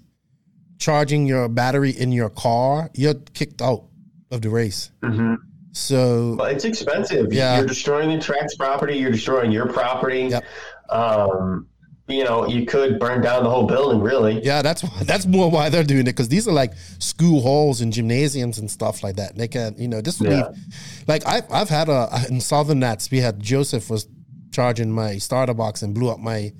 charging 0.79 1.27
your 1.27 1.47
battery 1.47 1.91
in 1.91 2.11
your 2.11 2.29
car, 2.29 2.89
you're 2.95 3.13
kicked 3.33 3.61
out 3.61 3.85
of 4.31 4.41
the 4.41 4.49
race. 4.49 4.91
mhm. 5.03 5.37
So 5.71 6.35
But 6.35 6.53
it's 6.53 6.65
expensive. 6.65 7.31
Yeah. 7.31 7.57
You're 7.57 7.67
destroying 7.67 8.09
the 8.09 8.19
track's 8.19 8.55
property. 8.55 8.97
You're 8.97 9.11
destroying 9.11 9.51
your 9.51 9.67
property. 9.67 10.23
Yep. 10.23 10.43
Um, 10.91 11.67
you 12.07 12.23
know, 12.23 12.47
you 12.47 12.65
could 12.65 12.97
burn 12.99 13.21
down 13.21 13.43
the 13.43 13.49
whole 13.51 13.67
building, 13.67 14.01
really. 14.01 14.41
yeah, 14.43 14.63
that's 14.63 14.81
that's 15.03 15.27
more 15.27 15.51
why 15.51 15.69
they're 15.69 15.83
doing 15.83 16.01
it 16.01 16.05
because 16.15 16.27
these 16.29 16.47
are 16.47 16.51
like 16.51 16.73
school 16.97 17.41
halls 17.41 17.81
and 17.81 17.93
gymnasiums 17.93 18.57
and 18.57 18.69
stuff 18.71 19.03
like 19.03 19.17
that. 19.17 19.35
They 19.37 19.47
can, 19.47 19.75
you 19.77 19.87
know, 19.87 20.01
this 20.01 20.19
would 20.19 20.31
Yeah. 20.31 20.49
be 20.51 20.59
like 21.07 21.27
I've 21.27 21.45
I've 21.51 21.69
had 21.69 21.87
a 21.87 22.09
in 22.27 22.41
Southern 22.41 22.79
Nats 22.79 23.11
we 23.11 23.19
had 23.19 23.39
Joseph 23.39 23.91
was 23.91 24.07
charging 24.51 24.91
my 24.91 25.19
starter 25.19 25.53
box 25.53 25.83
and 25.83 25.93
blew 25.93 26.09
up 26.09 26.19
my 26.19 26.51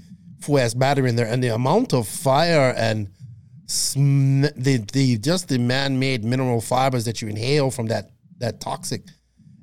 4S 0.42 0.78
battery 0.78 1.10
in 1.10 1.16
there, 1.16 1.26
and 1.26 1.44
the 1.44 1.54
amount 1.56 1.94
of 1.94 2.08
fire 2.08 2.72
and 2.78 3.10
sm- 3.66 4.44
the 4.56 4.86
the 4.94 5.18
just 5.18 5.48
the 5.48 5.58
man 5.58 5.98
made 6.00 6.24
mineral 6.24 6.62
fibers 6.62 7.06
that 7.06 7.22
you 7.24 7.28
inhale 7.28 7.72
from 7.72 7.88
that 7.88 8.12
that 8.38 8.60
toxic 8.62 9.02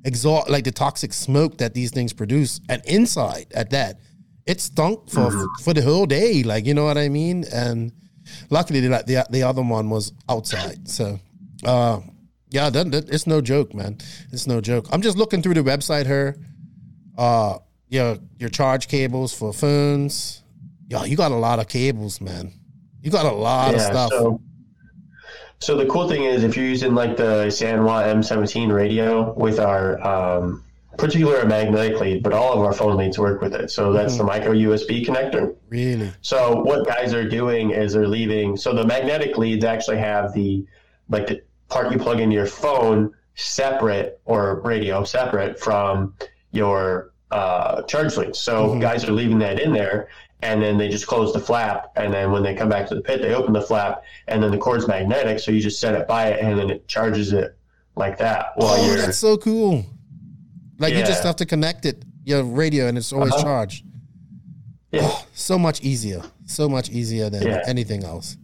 exhaust 0.05 0.49
like 0.49 0.63
the 0.63 0.71
toxic 0.71 1.13
smoke 1.13 1.57
that 1.57 1.73
these 1.73 1.91
things 1.91 2.13
produce 2.13 2.59
and 2.69 2.81
inside 2.85 3.47
at 3.55 3.69
that 3.71 3.99
it 4.47 4.61
stunk 4.61 5.09
for 5.09 5.29
for 5.61 5.73
the 5.73 5.81
whole 5.81 6.05
day 6.05 6.41
like 6.43 6.65
you 6.65 6.73
know 6.73 6.85
what 6.85 6.97
i 6.97 7.09
mean? 7.09 7.43
And 7.53 7.91
luckily 8.49 8.79
the 8.79 8.89
the, 9.05 9.25
the 9.29 9.43
other 9.43 9.61
one 9.61 9.89
was 9.89 10.13
outside 10.29 10.87
so 10.87 11.19
uh 11.65 11.99
yeah 12.49 12.69
that, 12.69 12.91
that, 12.91 13.09
it's 13.09 13.27
no 13.27 13.41
joke 13.41 13.73
man. 13.73 13.97
It's 14.31 14.47
no 14.47 14.61
joke. 14.61 14.87
I'm 14.91 15.01
just 15.01 15.17
looking 15.17 15.41
through 15.41 15.55
the 15.55 15.63
website 15.63 16.05
here. 16.05 16.37
Uh 17.17 17.59
your 17.89 18.17
your 18.37 18.49
charge 18.49 18.87
cables 18.87 19.33
for 19.33 19.53
phones. 19.53 20.43
Yeah 20.87 21.03
you 21.03 21.17
got 21.17 21.31
a 21.31 21.35
lot 21.35 21.59
of 21.59 21.67
cables 21.67 22.21
man. 22.21 22.53
You 23.01 23.11
got 23.11 23.25
a 23.25 23.31
lot 23.31 23.75
of 23.75 23.81
stuff. 23.81 24.09
So, 24.11 24.41
so 25.59 25.75
the 25.75 25.85
cool 25.85 26.07
thing 26.07 26.23
is, 26.23 26.43
if 26.43 26.55
you're 26.55 26.65
using 26.65 26.93
like 26.93 27.17
the 27.17 27.47
Sanwa 27.47 28.05
M17 28.13 28.71
radio 28.71 29.33
with 29.33 29.59
our 29.59 29.99
um, 30.05 30.63
particular 30.97 31.45
magnetic 31.45 31.99
lead, 31.99 32.23
but 32.23 32.33
all 32.33 32.53
of 32.53 32.59
our 32.59 32.73
phone 32.73 32.97
leads 32.97 33.19
work 33.19 33.41
with 33.41 33.53
it. 33.53 33.69
So 33.69 33.93
that's 33.93 34.17
the 34.17 34.23
micro 34.23 34.53
USB 34.53 35.05
connector. 35.05 35.55
really 35.69 36.11
So 36.21 36.61
what 36.61 36.85
guys 36.87 37.13
are 37.13 37.27
doing 37.27 37.71
is 37.71 37.93
they're 37.93 38.07
leaving. 38.07 38.57
So 38.57 38.73
the 38.73 38.85
magnetic 38.85 39.37
leads 39.37 39.63
actually 39.63 39.99
have 39.99 40.33
the 40.33 40.65
like 41.09 41.27
the 41.27 41.41
part 41.69 41.91
you 41.91 41.99
plug 41.99 42.19
into 42.19 42.33
your 42.33 42.47
phone 42.47 43.13
separate 43.35 44.19
or 44.25 44.61
radio 44.61 45.03
separate 45.03 45.59
from 45.59 46.15
your 46.51 47.13
uh, 47.31 47.83
charge 47.83 48.17
leads. 48.17 48.39
So 48.39 48.79
guys 48.79 49.05
are 49.05 49.11
leaving 49.11 49.39
that 49.39 49.59
in 49.59 49.73
there, 49.73 50.09
and 50.41 50.61
then 50.61 50.77
they 50.77 50.89
just 50.89 51.07
close 51.07 51.33
the 51.33 51.39
flap, 51.39 51.91
and 51.95 52.13
then 52.13 52.31
when 52.31 52.41
they 52.41 52.55
come 52.55 52.69
back 52.69 52.87
to 52.87 52.95
the 52.95 53.01
pit, 53.01 53.21
they 53.21 53.33
open 53.35 53.53
the 53.53 53.61
flap, 53.61 54.03
and 54.27 54.41
then 54.41 54.51
the 54.51 54.57
cord's 54.57 54.87
magnetic, 54.87 55.39
so 55.39 55.51
you 55.51 55.59
just 55.59 55.79
set 55.79 55.93
it 55.93 56.07
by 56.07 56.27
it, 56.29 56.39
and 56.39 56.57
then 56.57 56.69
it 56.69 56.87
charges 56.87 57.33
it 57.33 57.57
like 57.95 58.17
that 58.19 58.51
while 58.55 58.75
oh 58.79 58.85
you're. 58.85 58.97
that's 58.97 59.17
so 59.17 59.37
cool 59.37 59.85
like 60.79 60.93
you 60.93 60.99
just 61.03 61.23
have 61.23 61.35
to 61.37 61.45
connect 61.45 61.85
it 61.85 62.03
your 62.25 62.43
radio 62.43 62.87
and 62.87 62.97
it's 62.97 63.13
always 63.13 63.33
Uh-huh. 63.33 63.43
charged. 63.43 63.85
Yeah, 64.91 65.11
so 65.33 65.57
much 65.59 65.81
easier. 65.81 66.21
So 66.45 66.67
much 66.69 66.89
easier 66.89 67.29
than 67.29 67.43
Yeah. 67.47 67.61
anything 67.67 68.03
else. 68.03 68.37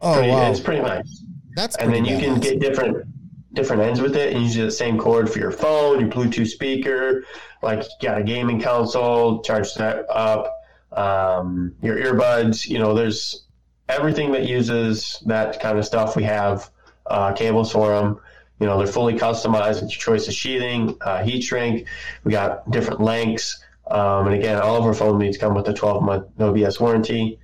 Oh 0.00 0.14
pretty, 0.14 0.28
wow. 0.30 0.50
it's 0.50 0.60
pretty 0.60 0.82
nice. 0.82 1.24
that's 1.56 1.76
and 1.76 1.92
then 1.92 2.04
you 2.04 2.18
can 2.18 2.40
get 2.40 2.60
different 2.60 3.06
different 3.52 3.82
ends 3.82 4.00
with 4.00 4.16
it 4.16 4.32
and 4.32 4.42
use 4.44 4.54
the 4.54 4.70
same 4.70 4.96
cord 4.96 5.28
for 5.28 5.38
your 5.40 5.50
phone 5.50 5.98
your 6.00 6.08
bluetooth 6.08 6.46
speaker 6.46 7.24
like 7.62 7.82
you 7.82 8.08
got 8.08 8.16
a 8.16 8.22
gaming 8.22 8.60
console 8.60 9.42
charge 9.42 9.74
that 9.74 10.06
up 10.08 10.52
um, 10.92 11.74
your 11.82 11.96
earbuds 11.96 12.68
you 12.68 12.78
know 12.78 12.94
there's 12.94 13.44
everything 13.88 14.30
that 14.32 14.46
uses 14.46 15.20
that 15.26 15.58
kind 15.60 15.76
of 15.78 15.84
stuff. 15.84 16.14
We 16.16 16.22
have 16.22 16.70
uh, 17.06 17.32
cables 17.32 17.72
for 17.72 17.88
them 17.98 18.20
you 18.60 18.66
know 18.66 18.78
they're 18.78 18.86
fully 18.86 19.14
customized 19.14 19.82
with 19.82 19.90
your 19.90 20.00
choice 20.00 20.28
of 20.28 20.34
sheathing 20.34 20.96
uh, 21.00 21.22
heat 21.22 21.42
shrink 21.42 21.86
we 22.24 22.30
got 22.32 22.70
different 22.70 23.00
lengths 23.00 23.62
um, 23.90 24.26
and 24.26 24.36
again 24.36 24.60
all 24.60 24.76
of 24.76 24.84
our 24.84 24.94
phone 24.94 25.18
leads 25.18 25.36
come 25.36 25.54
with 25.54 25.66
a 25.68 25.72
12 25.72 26.02
month 26.02 26.26
no 26.38 26.52
bs 26.52 26.80
warranty 26.80 27.38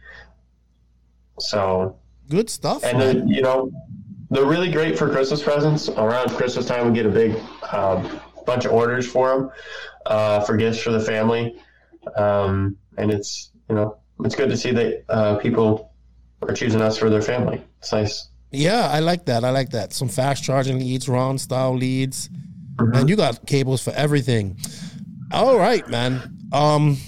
so 1.38 1.96
good 2.28 2.48
stuff 2.48 2.84
and 2.84 3.00
then 3.00 3.28
you 3.28 3.42
know 3.42 3.72
they're 4.30 4.44
really 4.44 4.70
great 4.70 4.98
for 4.98 5.08
Christmas 5.10 5.42
presents. 5.42 5.88
Around 5.88 6.30
Christmas 6.30 6.66
time, 6.66 6.86
we 6.86 6.94
get 6.94 7.06
a 7.06 7.10
big 7.10 7.36
um, 7.72 8.20
bunch 8.44 8.64
of 8.64 8.72
orders 8.72 9.06
for 9.06 9.28
them 9.28 9.50
uh, 10.06 10.40
for 10.40 10.56
gifts 10.56 10.80
for 10.80 10.90
the 10.90 11.00
family, 11.00 11.56
um, 12.16 12.76
and 12.96 13.10
it's 13.10 13.50
you 13.68 13.74
know 13.74 13.98
it's 14.24 14.34
good 14.34 14.50
to 14.50 14.56
see 14.56 14.72
that 14.72 15.04
uh, 15.08 15.36
people 15.36 15.92
are 16.42 16.54
choosing 16.54 16.80
us 16.80 16.98
for 16.98 17.10
their 17.10 17.22
family. 17.22 17.62
It's 17.78 17.92
nice. 17.92 18.28
Yeah, 18.50 18.88
I 18.90 19.00
like 19.00 19.26
that. 19.26 19.44
I 19.44 19.50
like 19.50 19.70
that. 19.70 19.92
Some 19.92 20.08
fast 20.08 20.42
charging 20.44 20.78
leads, 20.78 21.08
Ron 21.08 21.38
style 21.38 21.74
leads, 21.74 22.30
and 22.78 23.08
you 23.08 23.16
got 23.16 23.46
cables 23.46 23.82
for 23.82 23.90
everything. 23.92 24.58
All 25.32 25.58
right, 25.58 25.86
man. 25.88 26.36
Um, 26.52 26.98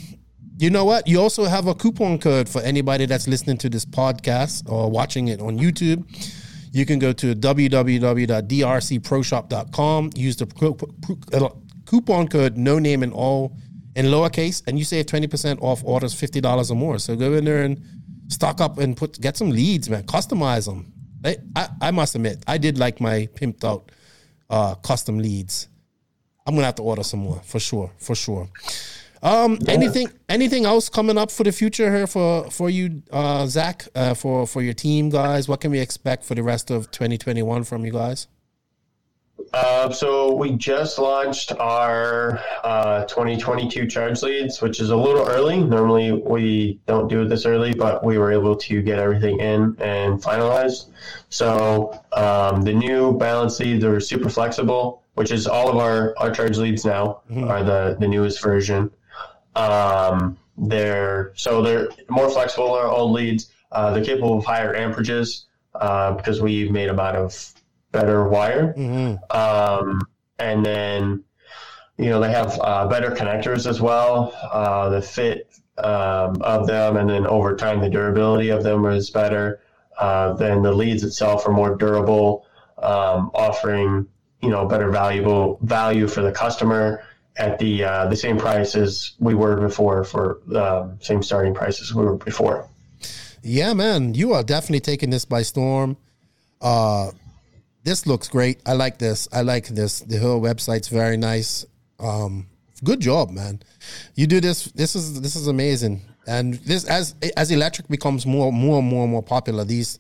you 0.59 0.71
know 0.71 0.85
what? 0.85 1.07
You 1.07 1.21
also 1.21 1.45
have 1.45 1.69
a 1.69 1.75
coupon 1.75 2.19
code 2.19 2.49
for 2.49 2.61
anybody 2.63 3.07
that's 3.07 3.29
listening 3.29 3.59
to 3.59 3.69
this 3.69 3.85
podcast 3.85 4.69
or 4.71 4.91
watching 4.91 5.29
it 5.29 5.41
on 5.41 5.59
YouTube. 5.59 6.05
You 6.73 6.85
can 6.85 6.99
go 6.99 7.13
to 7.13 7.35
www.drcproshop.com. 7.35 10.11
Use 10.17 10.37
the 10.37 11.27
uh, 11.33 11.49
coupon 11.87 12.29
code 12.29 12.57
no 12.57 12.79
name 12.79 13.03
and 13.03 13.13
all 13.13 13.57
in 13.95 14.07
lowercase, 14.07 14.63
and 14.67 14.79
you 14.79 14.85
save 14.85 15.07
twenty 15.07 15.27
percent 15.27 15.61
off 15.63 15.83
orders 15.85 16.15
fifty 16.15 16.41
dollars 16.41 16.71
or 16.71 16.75
more. 16.75 16.99
So 16.99 17.17
go 17.17 17.35
in 17.35 17.45
there 17.45 17.63
and 17.63 17.81
stock 18.29 18.61
up 18.61 18.79
and 18.79 18.97
put 18.97 19.21
get 19.21 19.37
some 19.37 19.51
leads, 19.51 19.89
man. 19.89 20.05
Customize 20.05 20.67
them. 20.67 20.93
I, 21.25 21.37
I, 21.57 21.69
I 21.83 21.91
must 21.91 22.15
admit, 22.15 22.43
I 22.47 22.59
did 22.59 22.79
like 22.79 23.01
my 23.01 23.29
pimped 23.35 23.65
out 23.65 23.91
uh, 24.51 24.75
custom 24.77 25.19
leads. 25.19 25.69
I'm 26.47 26.55
gonna 26.55 26.67
have 26.67 26.77
to 26.77 26.83
order 26.83 27.03
some 27.03 27.21
more 27.21 27.41
for 27.45 27.61
sure, 27.61 27.91
for 27.99 28.15
sure. 28.15 28.49
Um, 29.23 29.59
anything, 29.67 30.09
anything 30.29 30.65
else 30.65 30.89
coming 30.89 31.19
up 31.19 31.31
for 31.31 31.43
the 31.45 31.53
future 31.53 31.95
here 31.95 32.07
for 32.07 32.51
for 32.51 32.71
you, 32.71 33.03
uh, 33.11 33.47
Zac, 33.47 33.87
uh, 33.95 34.15
for 34.15 34.47
for 34.47 34.63
your 34.63 34.75
team 34.75 35.11
guys? 35.11 35.49
What 35.49 35.61
can 35.61 35.71
we 35.73 35.81
expect 35.81 36.25
for 36.25 36.35
the 36.35 36.43
rest 36.43 36.71
of 36.71 36.91
2021 36.91 37.65
from 37.65 37.85
you 37.85 37.93
guys? 37.93 38.29
Uh, 39.53 39.91
so 39.91 40.35
we 40.35 40.53
just 40.53 40.99
launched 40.99 41.53
our 41.53 42.41
uh, 42.65 43.05
2022 43.05 43.87
charge 43.87 44.23
leads, 44.23 44.61
which 44.61 44.81
is 44.81 44.91
a 44.91 44.97
little 44.97 45.27
early. 45.27 45.63
Normally 45.63 46.13
we 46.13 46.81
don't 46.87 47.09
do 47.09 47.23
it 47.23 47.29
this 47.29 47.47
early, 47.47 47.73
but 47.73 48.05
we 48.05 48.19
were 48.19 48.33
able 48.33 48.57
to 48.57 48.83
get 48.83 48.99
everything 48.99 49.41
in 49.41 49.77
and 49.81 50.21
finalized. 50.21 50.87
So 51.31 51.99
um, 52.13 52.63
the 52.63 52.75
new 52.75 53.17
balance 53.17 53.59
leads 53.61 53.85
are 53.85 54.01
super 54.01 54.29
flexible, 54.29 55.03
which 55.15 55.31
is 55.31 55.47
all 55.47 55.71
of 55.71 55.77
our, 55.77 56.15
our 56.19 56.31
charge 56.31 56.59
leads 56.59 56.85
now 56.85 57.23
are 57.45 57.63
the, 57.63 57.97
the 57.99 58.09
newest 58.09 58.43
version. 58.43 58.91
Um, 59.57 60.39
they're 60.57 61.33
so 61.37 61.63
they're 61.63 61.89
more 62.09 62.29
flexible 62.29 62.75
than 62.75 62.85
our 62.85 62.91
old 62.91 63.13
leads. 63.13 63.51
Uh, 63.71 63.93
they're 63.93 64.05
capable 64.05 64.39
of 64.39 64.45
higher 64.45 64.75
amperages 64.75 65.45
uh, 65.75 66.13
because 66.13 66.41
we 66.41 66.69
made 66.69 66.89
them 66.89 66.99
out 66.99 67.15
of 67.15 67.55
better 67.93 68.29
wire. 68.29 68.75
Um, 69.31 70.01
and 70.39 70.65
then, 70.65 71.25
you 71.97 72.07
know, 72.07 72.21
they 72.21 72.31
have 72.31 72.59
uh, 72.63 72.87
better 72.87 73.11
connectors 73.11 73.67
as 73.67 73.81
well. 73.81 74.33
Uh, 74.53 74.89
the 74.89 75.03
fit 75.03 75.49
um, 75.79 76.41
of 76.43 76.67
them, 76.67 76.97
and 76.97 77.09
then 77.09 77.27
over 77.27 77.57
time, 77.57 77.81
the 77.81 77.91
durability 77.91 78.51
of 78.51 78.63
them 78.63 78.85
is 78.87 79.11
better. 79.11 79.61
Uh, 79.99 80.33
then 80.35 80.63
the 80.63 80.73
leads 80.73 81.03
itself 81.03 81.47
are 81.47 81.53
more 81.53 81.77
durable, 81.77 82.47
um, 82.79 83.31
offering 83.35 84.07
you 84.43 84.51
know 84.51 84.67
better 84.67 84.91
valuable 84.91 85.59
value 85.63 86.07
for 86.07 86.23
the 86.23 86.31
customer 86.31 87.03
at 87.37 87.59
the 87.59 87.85
uh, 87.85 88.07
the 88.07 88.17
same 88.17 88.39
price 88.39 88.75
as 88.75 89.13
we 89.19 89.35
were 89.35 89.57
before 89.57 90.05
for 90.05 90.41
um, 90.57 90.99
same 91.01 91.23
starting 91.23 91.55
prices 91.55 91.95
we 91.95 92.05
were 92.05 92.17
before. 92.17 92.69
Yeah, 93.43 93.73
man, 93.73 94.15
you 94.15 94.33
are 94.33 94.43
definitely 94.43 94.81
taking 94.81 95.11
this 95.11 95.25
by 95.25 95.43
storm. 95.43 95.97
Uh, 96.61 97.13
this 97.85 98.07
looks 98.07 98.29
great. 98.29 98.61
I 98.67 98.73
like 98.75 98.99
this. 98.99 99.29
I 99.33 99.43
like 99.43 99.69
this. 99.69 100.01
The 100.01 100.19
whole 100.19 100.41
website's 100.41 100.89
very 100.89 101.17
nice. 101.17 101.65
Um, 101.99 102.47
good 102.85 103.01
job, 103.01 103.31
man. 103.31 103.61
You 104.15 104.27
do 104.27 104.41
this. 104.41 104.67
This 104.67 104.95
is 104.95 105.21
this 105.21 105.37
is 105.37 105.47
amazing. 105.47 106.03
And 106.27 106.55
this 106.55 106.85
as 106.85 107.15
as 107.37 107.51
electric 107.51 107.89
becomes 107.89 108.27
more 108.27 108.53
more 108.53 108.79
and 108.81 108.89
more 108.89 109.05
and 109.05 109.13
more 109.13 109.23
popular, 109.23 109.65
these 109.65 109.99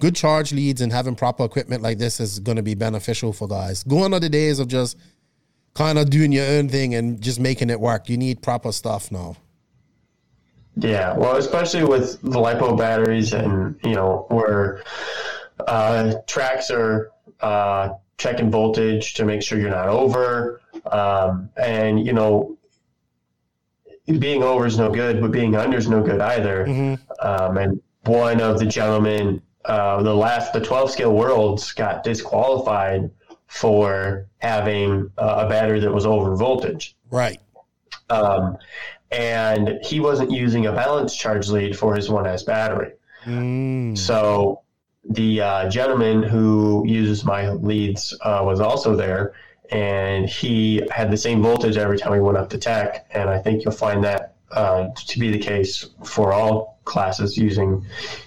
good 0.00 0.14
charge 0.14 0.52
leads 0.52 0.80
and 0.80 0.92
having 0.92 1.14
proper 1.14 1.44
equipment 1.44 1.82
like 1.82 1.98
this 1.98 2.20
is 2.20 2.38
going 2.38 2.56
to 2.56 2.62
be 2.62 2.74
beneficial 2.74 3.32
for 3.32 3.48
guys. 3.48 3.82
Going 3.82 4.14
on 4.14 4.20
the 4.20 4.28
days 4.28 4.58
of 4.58 4.68
just 4.68 4.96
kind 5.74 5.98
of 5.98 6.10
doing 6.10 6.32
your 6.32 6.46
own 6.46 6.68
thing 6.68 6.94
and 6.94 7.20
just 7.20 7.38
making 7.38 7.70
it 7.70 7.80
work. 7.80 8.08
You 8.08 8.16
need 8.16 8.42
proper 8.42 8.72
stuff 8.72 9.12
now. 9.12 9.36
Yeah, 10.76 11.16
well, 11.16 11.36
especially 11.36 11.84
with 11.84 12.20
the 12.22 12.38
lipo 12.38 12.78
batteries, 12.78 13.32
and 13.32 13.78
you 13.82 13.94
know 13.94 14.26
where 14.28 14.84
uh, 15.66 16.14
tracks 16.26 16.70
are 16.70 17.10
uh, 17.40 17.90
checking 18.16 18.50
voltage 18.50 19.14
to 19.14 19.24
make 19.24 19.42
sure 19.42 19.58
you're 19.58 19.70
not 19.70 19.88
over, 19.88 20.60
um, 20.86 21.50
and 21.56 22.04
you 22.04 22.12
know 22.12 22.56
being 24.18 24.42
over 24.42 24.66
is 24.66 24.78
no 24.78 24.90
good, 24.90 25.20
but 25.20 25.30
being 25.30 25.54
under 25.54 25.76
is 25.76 25.88
no 25.88 26.02
good 26.02 26.20
either. 26.20 26.66
Um, 27.20 27.58
and 27.58 27.82
one 28.04 28.40
of 28.40 28.58
the 28.58 28.64
gentlemen, 28.64 29.42
uh, 29.66 30.02
the 30.02 30.14
last 30.14 30.52
the 30.52 30.60
12 30.60 30.90
scale 30.90 31.12
worlds 31.12 31.72
got 31.72 32.02
disqualified 32.04 33.10
for 33.48 34.26
having 34.38 35.10
uh, 35.18 35.44
a 35.44 35.48
battery 35.48 35.80
that 35.80 35.92
was 35.92 36.06
over 36.06 36.34
voltage. 36.36 36.96
Right. 37.10 37.40
Um, 38.08 38.56
and 39.10 39.78
he 39.82 40.00
wasn't 40.00 40.30
using 40.30 40.66
a 40.66 40.72
balance 40.72 41.14
charge 41.16 41.48
lead 41.48 41.76
for 41.76 41.94
his 41.94 42.08
1S 42.08 42.46
battery. 42.46 42.92
Mm. 43.24 43.96
So 43.96 44.62
the 45.08 45.40
uh, 45.40 45.70
gentleman 45.70 46.22
who 46.22 46.84
uses 46.86 47.24
my 47.24 47.50
leads 47.50 48.14
uh, 48.22 48.42
was 48.44 48.60
also 48.60 48.94
there, 48.94 49.34
and 49.70 50.28
he 50.28 50.82
had 50.90 51.10
the 51.10 51.16
same 51.16 51.42
voltage 51.42 51.76
every 51.76 51.98
time 51.98 52.12
he 52.12 52.20
went 52.20 52.36
up 52.36 52.50
to 52.50 52.58
tech. 52.58 53.06
And 53.10 53.28
I 53.30 53.38
think 53.38 53.64
you'll 53.64 53.72
find 53.72 54.04
that 54.04 54.34
uh, 54.50 54.88
to 54.94 55.18
be 55.18 55.30
the 55.30 55.38
case 55.38 55.86
for 56.04 56.32
all 56.32 56.78
classes 56.84 57.36
using 57.36 57.84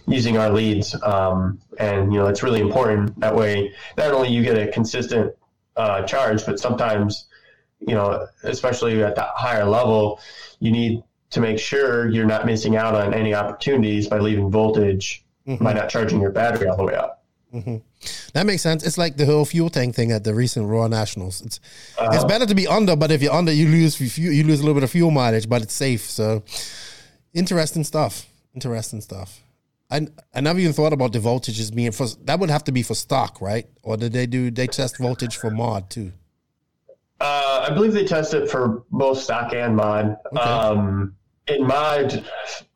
using 0.08 0.38
our 0.38 0.50
leads. 0.52 0.96
Um, 1.04 1.60
and 1.80 2.14
you 2.14 2.20
know 2.20 2.28
it's 2.28 2.44
really 2.44 2.62
important 2.62 3.20
that 3.20 3.36
way. 3.36 3.74
Not 3.98 4.12
only 4.12 4.30
you 4.30 4.44
get 4.44 4.58
a 4.58 4.72
consistent 4.72 5.36
uh, 5.76 6.04
charge, 6.04 6.46
but 6.46 6.60
sometimes 6.60 7.28
you 7.80 7.96
know, 7.96 8.28
especially 8.44 9.04
at 9.04 9.16
that 9.16 9.30
higher 9.36 9.66
level, 9.66 10.20
you 10.60 10.72
need 10.72 11.04
to 11.32 11.42
make 11.42 11.60
sure 11.60 12.10
you're 12.10 12.26
not 12.26 12.46
missing 12.46 12.76
out 12.76 12.94
on 12.94 13.14
any 13.14 13.34
opportunities 13.34 14.08
by 14.08 14.20
leaving 14.20 14.52
voltage 14.52 15.21
Mm-hmm. 15.48 15.64
by 15.64 15.74
not 15.74 15.90
charging 15.90 16.22
your 16.22 16.30
battery 16.32 16.68
all 16.68 16.78
the 16.78 16.84
way 16.84 16.94
up. 16.96 17.24
That 18.34 18.46
makes 18.46 18.62
sense. 18.62 18.86
It's 18.86 18.98
like 18.98 19.18
the 19.18 19.26
whole 19.26 19.44
fuel 19.44 19.70
tank 19.70 19.96
thing 19.96 20.12
at 20.12 20.24
the 20.24 20.34
recent 20.34 20.68
ROAR 20.70 20.88
Nationals. 20.88 21.42
It's 21.42 21.60
Uh-huh. 21.98 22.12
it's 22.14 22.24
better 22.24 22.46
to 22.46 22.56
be 22.56 22.68
under, 22.68 22.96
but 22.96 23.12
if 23.12 23.22
you're 23.22 23.34
under, 23.34 23.52
you 23.52 23.68
lose 23.68 23.96
fuel, 23.96 24.34
you 24.34 24.44
lose 24.44 24.60
a 24.60 24.64
little 24.64 24.76
bit 24.76 24.84
of 24.84 24.92
fuel 24.92 25.12
mileage, 25.12 25.50
but 25.50 25.62
it's 25.62 25.74
safe. 25.74 26.02
So 26.10 26.44
interesting 27.34 27.84
stuff. 27.84 28.28
Interesting 28.54 29.02
stuff. 29.02 29.42
I 29.90 30.08
I 30.34 30.40
never 30.42 30.60
even 30.60 30.74
thought 30.74 30.94
about 30.94 31.12
the 31.12 31.20
voltages 31.20 31.74
being 31.74 31.92
for 31.92 32.08
that 32.26 32.40
would 32.40 32.50
have 32.50 32.64
to 32.66 32.72
be 32.72 32.84
for 32.84 32.96
stock, 32.96 33.42
right? 33.42 33.68
Or 33.84 33.98
did 33.98 34.14
they 34.14 34.28
do 34.28 34.50
they 34.52 34.68
test 34.68 34.98
voltage 35.00 35.36
for 35.38 35.50
mod 35.52 35.90
too? 35.90 36.12
Uh, 37.20 37.68
I 37.70 37.74
believe 37.74 37.94
they 37.94 38.06
test 38.06 38.34
it 38.34 38.50
for 38.50 38.84
both 38.92 39.20
stock 39.20 39.54
and 39.54 39.76
mod. 39.76 40.18
Um, 40.40 41.16
in 41.52 41.66
mod, 41.68 42.26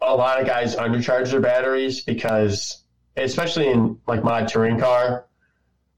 a 0.01 0.15
lot 0.15 0.39
of 0.39 0.45
guys 0.47 0.75
undercharge 0.75 1.31
their 1.31 1.39
batteries 1.41 2.01
because, 2.01 2.83
especially 3.17 3.67
in 3.69 3.97
like 4.07 4.23
mod 4.23 4.47
touring 4.47 4.79
car, 4.79 5.25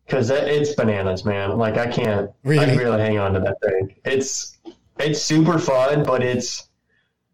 because 0.06 0.30
it's 0.30 0.74
bananas, 0.76 1.26
man. 1.26 1.58
Like 1.58 1.78
I 1.78 1.88
can't, 1.88 2.30
I 2.30 2.34
Really? 2.48 2.66
can 2.66 2.78
really 2.78 3.00
hang 3.02 3.18
on 3.18 3.34
to 3.34 3.40
that 3.42 3.58
thing. 3.62 3.96
It's 4.06 4.58
it's 5.00 5.22
super 5.22 5.60
fun, 5.60 6.04
but 6.04 6.24
it's, 6.24 6.70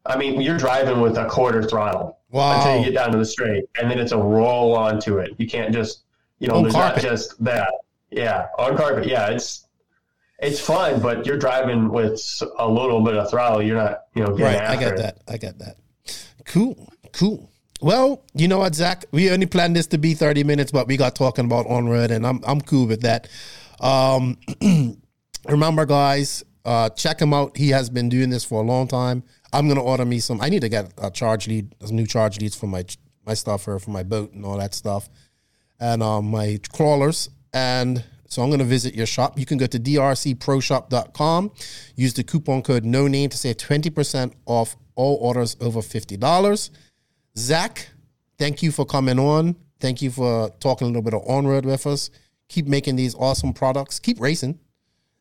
I 0.05 0.17
mean, 0.17 0.41
you're 0.41 0.57
driving 0.57 0.99
with 0.99 1.17
a 1.17 1.25
quarter 1.29 1.63
throttle 1.63 2.17
Wow. 2.31 2.57
until 2.57 2.77
you 2.79 2.85
get 2.85 2.93
down 2.93 3.11
to 3.11 3.17
the 3.17 3.25
straight, 3.25 3.65
and 3.79 3.89
then 3.89 3.99
it's 3.99 4.11
a 4.11 4.17
roll 4.17 4.75
onto 4.75 5.19
it. 5.19 5.31
You 5.37 5.47
can't 5.47 5.71
just, 5.73 6.03
you 6.39 6.47
know, 6.49 6.55
On 6.55 6.63
there's 6.63 6.73
carpet. 6.75 7.03
not 7.03 7.09
just 7.09 7.41
that. 7.43 7.73
Yeah, 8.11 8.47
on 8.59 8.75
carpet. 8.75 9.07
Yeah, 9.07 9.27
it's 9.29 9.62
it's 10.43 10.59
fun, 10.59 11.01
but 11.01 11.25
you're 11.25 11.37
driving 11.37 11.89
with 11.89 12.21
a 12.59 12.67
little 12.67 13.01
bit 13.01 13.15
of 13.15 13.29
throttle. 13.29 13.61
You're 13.61 13.77
not, 13.77 14.01
you 14.15 14.23
know, 14.23 14.35
getting 14.35 14.59
Right, 14.59 14.69
I 14.69 14.75
got 14.75 14.93
it. 14.93 14.97
that. 14.97 15.17
I 15.27 15.37
got 15.37 15.57
that. 15.59 15.77
Cool, 16.45 16.91
cool. 17.13 17.49
Well, 17.81 18.23
you 18.33 18.47
know 18.47 18.59
what, 18.59 18.75
Zac? 18.75 19.05
We 19.11 19.29
only 19.31 19.45
planned 19.45 19.75
this 19.75 19.87
to 19.87 19.97
be 19.97 20.13
thirty 20.13 20.43
minutes, 20.43 20.71
but 20.71 20.87
we 20.87 20.97
got 20.97 21.15
talking 21.15 21.45
about 21.45 21.67
on 21.67 21.87
road, 21.89 22.11
and 22.11 22.25
I'm 22.25 22.41
I'm 22.45 22.61
cool 22.61 22.87
with 22.87 23.01
that. 23.01 23.27
Um, 23.79 24.37
remember, 25.49 25.85
guys, 25.85 26.43
uh, 26.65 26.89
check 26.89 27.21
him 27.21 27.33
out. 27.33 27.57
He 27.57 27.69
has 27.69 27.89
been 27.89 28.09
doing 28.09 28.29
this 28.29 28.43
for 28.45 28.61
a 28.61 28.65
long 28.65 28.87
time. 28.87 29.23
I'm 29.51 29.67
gonna 29.67 29.83
order 29.83 30.05
me 30.05 30.19
some. 30.19 30.39
I 30.41 30.49
need 30.49 30.61
to 30.61 30.69
get 30.69 30.93
a 30.97 31.11
charge 31.11 31.47
lead, 31.47 31.75
some 31.85 31.95
new 31.95 32.07
charge 32.07 32.39
leads 32.39 32.55
for 32.55 32.67
my 32.67 32.85
my 33.25 33.33
stuff 33.33 33.65
here 33.65 33.79
for 33.79 33.91
my 33.91 34.03
boat 34.03 34.33
and 34.33 34.45
all 34.45 34.57
that 34.57 34.73
stuff, 34.73 35.09
and 35.79 36.01
um, 36.01 36.31
my 36.31 36.59
crawlers. 36.73 37.29
And 37.53 38.03
so 38.33 38.41
I'm 38.41 38.49
gonna 38.49 38.63
visit 38.63 38.95
your 38.95 39.05
shop. 39.05 39.37
You 39.37 39.45
can 39.45 39.57
go 39.57 39.67
to 39.67 39.79
drcproshop.com. 39.79 41.51
Use 41.95 42.13
the 42.13 42.23
coupon 42.23 42.63
code 42.63 42.83
no 42.83 43.07
name 43.07 43.29
to 43.29 43.37
save 43.37 43.57
20% 43.57 44.33
off 44.45 44.75
all 44.95 45.17
orders 45.21 45.55
over 45.61 45.81
$50. 45.81 46.69
Zac, 47.37 47.89
thank 48.37 48.63
you 48.63 48.71
for 48.71 48.85
coming 48.85 49.19
on. 49.19 49.55
Thank 49.79 50.01
you 50.01 50.11
for 50.11 50.49
talking 50.59 50.85
a 50.85 50.89
little 50.89 51.01
bit 51.01 51.13
of 51.13 51.21
on 51.27 51.45
road 51.45 51.65
with 51.65 51.85
us. 51.85 52.09
Keep 52.49 52.67
making 52.67 52.95
these 52.95 53.15
awesome 53.15 53.53
products. 53.53 53.99
Keep 53.99 54.19
racing. 54.19 54.59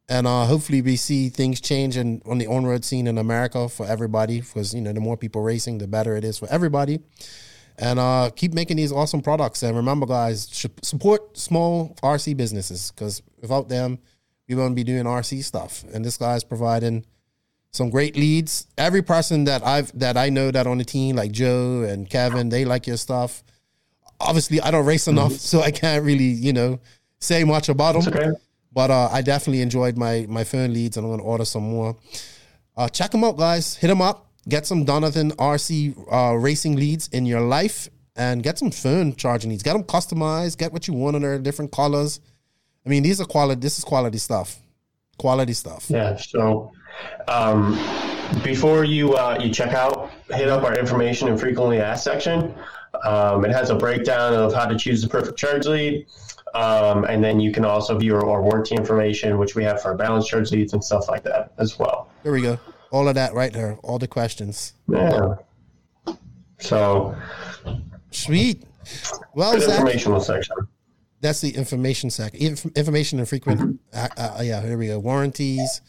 And 0.08 0.26
uh, 0.26 0.44
hopefully 0.46 0.82
we 0.82 0.96
see 0.96 1.28
things 1.28 1.60
change 1.60 1.96
in, 1.96 2.22
on 2.26 2.38
the 2.38 2.46
on 2.46 2.64
road 2.64 2.84
scene 2.84 3.06
in 3.06 3.18
America 3.18 3.68
for 3.68 3.86
everybody. 3.86 4.40
Because 4.40 4.74
you 4.74 4.80
know, 4.80 4.92
the 4.92 5.00
more 5.00 5.16
people 5.16 5.42
racing, 5.42 5.78
the 5.78 5.86
better 5.86 6.16
it 6.16 6.24
is 6.24 6.38
for 6.38 6.48
everybody. 6.50 7.00
And 7.78 7.98
uh, 7.98 8.30
keep 8.34 8.52
making 8.52 8.76
these 8.76 8.92
awesome 8.92 9.22
products. 9.22 9.62
And 9.62 9.76
remember, 9.76 10.06
guys, 10.06 10.48
support 10.82 11.36
small 11.36 11.96
RC 12.02 12.36
businesses 12.36 12.92
because 12.92 13.22
without 13.40 13.68
them, 13.68 13.98
we 14.48 14.54
won't 14.54 14.76
be 14.76 14.84
doing 14.84 15.04
RC 15.04 15.42
stuff. 15.44 15.84
And 15.92 16.04
this 16.04 16.16
guy's 16.16 16.44
providing 16.44 17.04
some 17.72 17.90
great 17.90 18.16
leads. 18.16 18.66
Every 18.76 19.02
person 19.02 19.44
that 19.44 19.66
I've 19.66 19.98
that 19.98 20.16
I 20.16 20.28
know 20.28 20.50
that 20.50 20.66
on 20.66 20.78
the 20.78 20.84
team, 20.84 21.16
like 21.16 21.32
Joe 21.32 21.82
and 21.82 22.08
Kevin, 22.08 22.50
they 22.50 22.64
like 22.64 22.86
your 22.86 22.98
stuff. 22.98 23.42
Obviously, 24.20 24.60
I 24.60 24.70
don't 24.70 24.86
race 24.86 25.08
enough, 25.08 25.32
so 25.32 25.60
I 25.62 25.70
can't 25.70 26.04
really, 26.04 26.24
you 26.24 26.52
know, 26.52 26.78
say 27.18 27.44
much 27.44 27.68
about 27.68 28.00
them. 28.00 28.14
Okay. 28.14 28.30
But 28.72 28.90
uh, 28.90 29.08
I 29.10 29.22
definitely 29.22 29.62
enjoyed 29.62 29.96
my 29.96 30.26
my 30.28 30.44
phone 30.44 30.72
leads, 30.72 30.96
and 30.96 31.06
I'm 31.06 31.12
gonna 31.12 31.22
order 31.22 31.44
some 31.44 31.64
more. 31.64 31.96
Uh, 32.76 32.88
check 32.88 33.10
them 33.10 33.24
out, 33.24 33.36
guys. 33.36 33.76
Hit 33.76 33.88
them 33.88 34.00
up. 34.00 34.31
Get 34.48 34.66
some 34.66 34.84
Donathen 34.84 35.32
RC 35.36 35.94
uh, 36.10 36.36
racing 36.36 36.76
leads 36.76 37.08
in 37.08 37.26
your 37.26 37.40
life, 37.40 37.88
and 38.16 38.42
get 38.42 38.58
some 38.58 38.70
phone 38.70 39.14
charging 39.14 39.50
leads. 39.50 39.62
Get 39.62 39.74
them 39.74 39.84
customized. 39.84 40.58
Get 40.58 40.72
what 40.72 40.88
you 40.88 40.94
want 40.94 41.16
in 41.16 41.22
their 41.22 41.38
different 41.38 41.72
colors. 41.72 42.20
I 42.84 42.88
mean, 42.88 43.02
these 43.02 43.20
are 43.20 43.24
quality. 43.24 43.60
This 43.60 43.78
is 43.78 43.84
quality 43.84 44.18
stuff. 44.18 44.58
Quality 45.18 45.52
stuff. 45.52 45.86
Yeah. 45.88 46.16
So, 46.16 46.72
um, 47.28 47.78
before 48.42 48.84
you 48.84 49.14
uh, 49.14 49.38
you 49.40 49.52
check 49.52 49.74
out, 49.74 50.10
hit 50.30 50.48
up 50.48 50.64
our 50.64 50.76
information 50.76 51.28
and 51.28 51.38
frequently 51.38 51.80
asked 51.80 52.04
section. 52.04 52.54
Um, 53.04 53.44
it 53.44 53.52
has 53.52 53.70
a 53.70 53.74
breakdown 53.74 54.34
of 54.34 54.52
how 54.52 54.66
to 54.66 54.76
choose 54.76 55.02
the 55.02 55.08
perfect 55.08 55.38
charge 55.38 55.66
lead, 55.66 56.06
um, 56.54 57.04
and 57.04 57.22
then 57.22 57.40
you 57.40 57.52
can 57.52 57.64
also 57.64 57.96
view 57.96 58.16
our, 58.16 58.28
our 58.28 58.42
warranty 58.42 58.74
information, 58.74 59.38
which 59.38 59.54
we 59.54 59.64
have 59.64 59.80
for 59.80 59.88
our 59.88 59.96
balance 59.96 60.26
charge 60.26 60.50
leads 60.50 60.72
and 60.72 60.84
stuff 60.84 61.08
like 61.08 61.22
that 61.22 61.52
as 61.58 61.78
well. 61.78 62.10
There 62.22 62.32
we 62.32 62.42
go. 62.42 62.58
All 62.92 63.08
of 63.08 63.14
that 63.16 63.34
right 63.34 63.52
there. 63.52 63.78
All 63.82 63.98
the 63.98 64.06
questions. 64.06 64.74
Yeah. 64.88 65.36
So, 66.58 67.16
Sweet. 68.10 68.62
Well, 69.34 69.52
good 69.52 69.62
Zac, 69.62 69.78
informational 69.80 70.20
section. 70.20 70.56
that's 71.20 71.40
the 71.40 71.50
information 71.50 72.10
section. 72.10 72.40
Inf- 72.40 72.66
information 72.76 73.18
and 73.18 73.28
frequent. 73.28 73.80
Uh, 73.92 74.08
uh, 74.16 74.40
yeah, 74.42 74.60
here 74.62 74.76
we 74.76 74.88
go. 74.88 74.98
Warranties. 74.98 75.80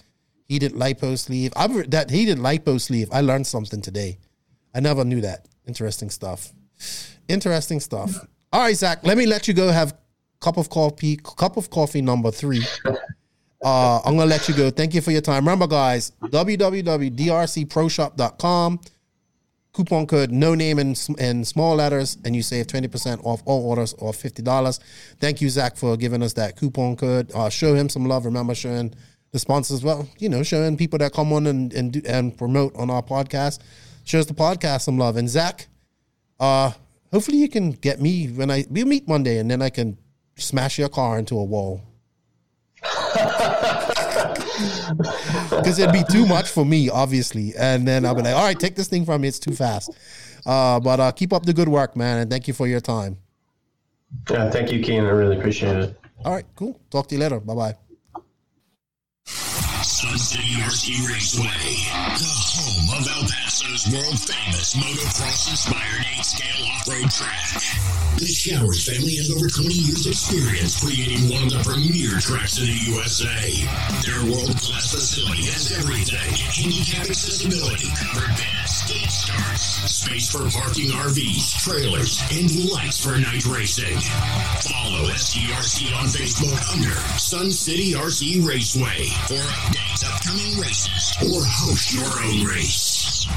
Heated 0.47 0.73
lipo 0.73 1.17
sleeve. 1.17 1.51
I've 1.55 1.89
that 1.91 2.09
heated 2.09 2.37
lipo 2.37 2.79
sleeve. 2.79 3.09
I 3.11 3.21
learned 3.21 3.47
something 3.47 3.81
today. 3.81 4.19
I 4.73 4.79
never 4.79 5.03
knew 5.03 5.21
that. 5.21 5.47
Interesting 5.67 6.09
stuff. 6.09 6.51
Interesting 7.27 7.79
stuff. 7.79 8.25
All 8.51 8.61
right, 8.61 8.75
Zac. 8.75 9.05
Let 9.05 9.17
me 9.17 9.25
let 9.25 9.47
you 9.47 9.53
go. 9.53 9.69
Have 9.71 9.95
cup 10.39 10.57
of 10.57 10.69
coffee. 10.69 11.17
Cup 11.17 11.57
of 11.57 11.69
coffee 11.69 12.01
number 12.01 12.31
three. 12.31 12.63
Uh, 13.63 13.99
I'm 13.99 14.17
gonna 14.17 14.29
let 14.29 14.49
you 14.49 14.55
go. 14.55 14.69
Thank 14.69 14.93
you 14.93 14.99
for 15.01 15.11
your 15.11 15.21
time. 15.21 15.45
Remember, 15.45 15.67
guys, 15.67 16.11
www.drcproshop.com. 16.21 18.79
Coupon 19.73 20.05
code 20.05 20.31
no 20.31 20.53
name 20.53 20.77
in, 20.77 20.93
in 21.17 21.43
small 21.43 21.75
letters, 21.75 22.19
and 22.23 22.35
you 22.35 22.43
save 22.43 22.67
20% 22.67 23.25
off 23.25 23.41
all 23.45 23.67
orders 23.67 23.93
or 23.93 24.11
$50. 24.11 24.79
Thank 25.19 25.41
you, 25.41 25.49
Zac, 25.49 25.77
for 25.77 25.97
giving 25.97 26.21
us 26.21 26.33
that 26.33 26.57
coupon 26.57 26.95
code. 26.95 27.31
Uh, 27.33 27.49
show 27.49 27.73
him 27.73 27.89
some 27.89 28.05
love. 28.05 28.25
Remember, 28.25 28.53
showing 28.53 28.93
the 29.31 29.39
sponsors, 29.39 29.83
well, 29.83 30.07
you 30.19 30.29
know, 30.29 30.43
showing 30.43 30.77
people 30.77 30.99
that 30.99 31.11
come 31.11 31.33
on 31.33 31.47
and, 31.47 31.73
and, 31.73 31.93
do, 31.93 32.03
and 32.07 32.37
promote 32.37 32.75
on 32.75 32.91
our 32.91 33.01
podcast. 33.01 33.61
Shows 34.03 34.27
the 34.27 34.35
podcast 34.35 34.81
some 34.81 34.99
love. 34.99 35.17
And 35.17 35.27
Zac, 35.27 35.65
uh, 36.39 36.73
hopefully 37.11 37.39
you 37.39 37.49
can 37.49 37.71
get 37.71 37.99
me 37.99 38.27
when 38.27 38.51
I 38.51 38.65
we 38.69 38.83
meet 38.83 39.07
one 39.07 39.23
day, 39.23 39.39
and 39.39 39.49
then 39.49 39.63
I 39.63 39.71
can 39.71 39.97
smash 40.37 40.77
your 40.77 40.89
car 40.89 41.17
into 41.17 41.35
a 41.35 41.43
wall. 41.43 41.81
Because 45.49 45.79
it'd 45.79 45.93
be 45.93 46.03
too 46.11 46.25
much 46.25 46.49
for 46.49 46.65
me, 46.65 46.89
obviously. 46.89 47.53
And 47.57 47.87
then 47.87 48.05
I'll 48.05 48.15
be 48.15 48.21
like, 48.21 48.35
all 48.35 48.43
right, 48.43 48.59
take 48.59 48.75
this 48.75 48.87
thing 48.87 49.05
from 49.05 49.21
me. 49.21 49.27
It's 49.27 49.39
too 49.39 49.53
fast. 49.53 49.91
Uh, 50.45 50.79
but 50.79 50.99
uh, 50.99 51.11
keep 51.11 51.33
up 51.33 51.45
the 51.45 51.53
good 51.53 51.69
work, 51.69 51.95
man. 51.95 52.19
And 52.19 52.29
thank 52.29 52.47
you 52.47 52.53
for 52.53 52.67
your 52.67 52.81
time. 52.81 53.17
Yeah, 54.29 54.49
thank 54.49 54.71
you, 54.71 54.81
Keenan. 54.81 55.05
I 55.05 55.09
really 55.09 55.37
appreciate 55.37 55.77
it. 55.77 55.99
All 56.23 56.33
right, 56.33 56.45
cool. 56.55 56.79
Talk 56.89 57.07
to 57.07 57.15
you 57.15 57.21
later. 57.21 57.39
Bye 57.39 57.55
bye. 57.55 57.75
Sun 59.25 60.17
City 60.17 60.55
RC 60.61 61.07
Raceway, 61.07 61.47
the 62.17 62.25
home 62.27 63.01
of 63.01 63.07
El 63.07 63.27
Paso's 63.53 63.85
world 63.93 64.17
famous 64.17 64.73
motocross 64.73 65.47
inspired 65.47 66.01
8 66.17 66.25
scale 66.25 66.65
off 66.73 66.87
road 66.89 67.05
track. 67.05 67.53
The 68.17 68.25
Showers 68.25 68.81
family 68.81 69.13
has 69.21 69.29
over 69.29 69.45
20 69.45 69.69
years' 69.69 70.07
experience 70.09 70.81
creating 70.81 71.29
one 71.29 71.45
of 71.45 71.53
the 71.53 71.61
premier 71.61 72.17
tracks 72.17 72.57
in 72.57 72.65
the 72.65 72.97
USA. 72.97 73.29
Their 74.09 74.25
world 74.25 74.57
class 74.57 74.89
facility 74.89 75.45
has 75.53 75.69
everything 75.69 76.33
handicap 76.49 77.05
accessibility, 77.05 77.93
covered 77.93 78.33
beds, 78.41 78.73
Skate 78.73 79.13
starts. 79.13 79.85
Space 79.85 80.33
for 80.33 80.49
parking 80.49 80.89
RVs, 80.89 81.61
trailers, 81.61 82.25
and 82.33 82.49
lights 82.73 83.05
for 83.05 83.13
night 83.21 83.45
racing. 83.45 84.01
Follow 84.65 85.05
SCRC 85.13 85.93
on 85.93 86.09
Facebook 86.09 86.57
under 86.73 86.97
Sun 87.21 87.51
City 87.51 87.93
RC 87.93 88.41
Raceway 88.41 89.13
for 89.29 89.37
updates, 89.37 90.01
upcoming 90.09 90.57
races, 90.57 91.13
or 91.21 91.45
host 91.45 91.93
your 91.93 92.09
own 92.25 92.49
race. 92.49 93.27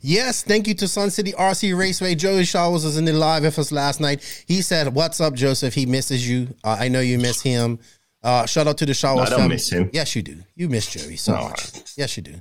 Yes, 0.00 0.42
thank 0.42 0.68
you 0.68 0.74
to 0.74 0.86
Sun 0.86 1.10
City 1.10 1.32
RC 1.32 1.76
Raceway. 1.76 2.14
Joey 2.14 2.44
Showers 2.44 2.84
was 2.84 2.98
in 2.98 3.06
the 3.06 3.12
live 3.14 3.42
with 3.42 3.58
us 3.58 3.72
last 3.72 4.00
night. 4.00 4.22
He 4.46 4.60
said, 4.60 4.94
"What's 4.94 5.18
up, 5.20 5.32
Joseph? 5.34 5.72
He 5.72 5.86
misses 5.86 6.28
you. 6.28 6.54
Uh, 6.62 6.76
I 6.78 6.88
know 6.88 7.00
you 7.00 7.18
miss 7.18 7.40
him. 7.40 7.78
Uh, 8.22 8.44
shout 8.44 8.66
out 8.66 8.76
to 8.78 8.86
the 8.86 8.92
Showers 8.94 9.28
I 9.28 9.30
don't 9.30 9.38
family. 9.40 9.54
miss 9.56 9.70
him. 9.72 9.88
Yes, 9.94 10.14
you 10.14 10.22
do. 10.22 10.42
You 10.54 10.68
miss 10.68 10.86
Joey 10.90 11.16
so 11.16 11.34
No. 11.34 11.48
much. 11.48 11.62
Yes, 11.96 12.16
you 12.18 12.22
do. 12.22 12.34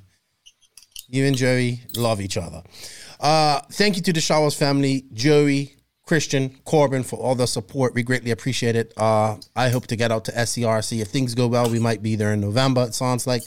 You 1.07 1.25
and 1.25 1.37
Joey 1.37 1.81
love 1.95 2.19
each 2.19 2.35
other. 2.37 2.63
Uh, 3.19 3.61
thank 3.71 3.95
you 3.95 4.01
to 4.03 4.13
the 4.13 4.21
Showers 4.21 4.55
family, 4.55 5.05
Joey, 5.13 5.75
Christian, 6.05 6.57
Corbin 6.65 7.03
for 7.03 7.17
all 7.17 7.35
the 7.35 7.47
support. 7.47 7.93
We 7.93 8.03
greatly 8.03 8.31
appreciate 8.31 8.75
it. 8.75 8.93
Uh, 8.97 9.37
I 9.55 9.69
hope 9.69 9.87
to 9.87 9.95
get 9.95 10.11
out 10.11 10.25
to 10.25 10.31
SCRC. 10.37 10.99
If 11.01 11.09
things 11.09 11.33
go 11.33 11.47
well, 11.47 11.69
we 11.69 11.79
might 11.79 12.01
be 12.03 12.15
there 12.17 12.33
in 12.33 12.41
November, 12.41 12.83
it 12.83 12.93
sounds 12.95 13.25
like. 13.25 13.43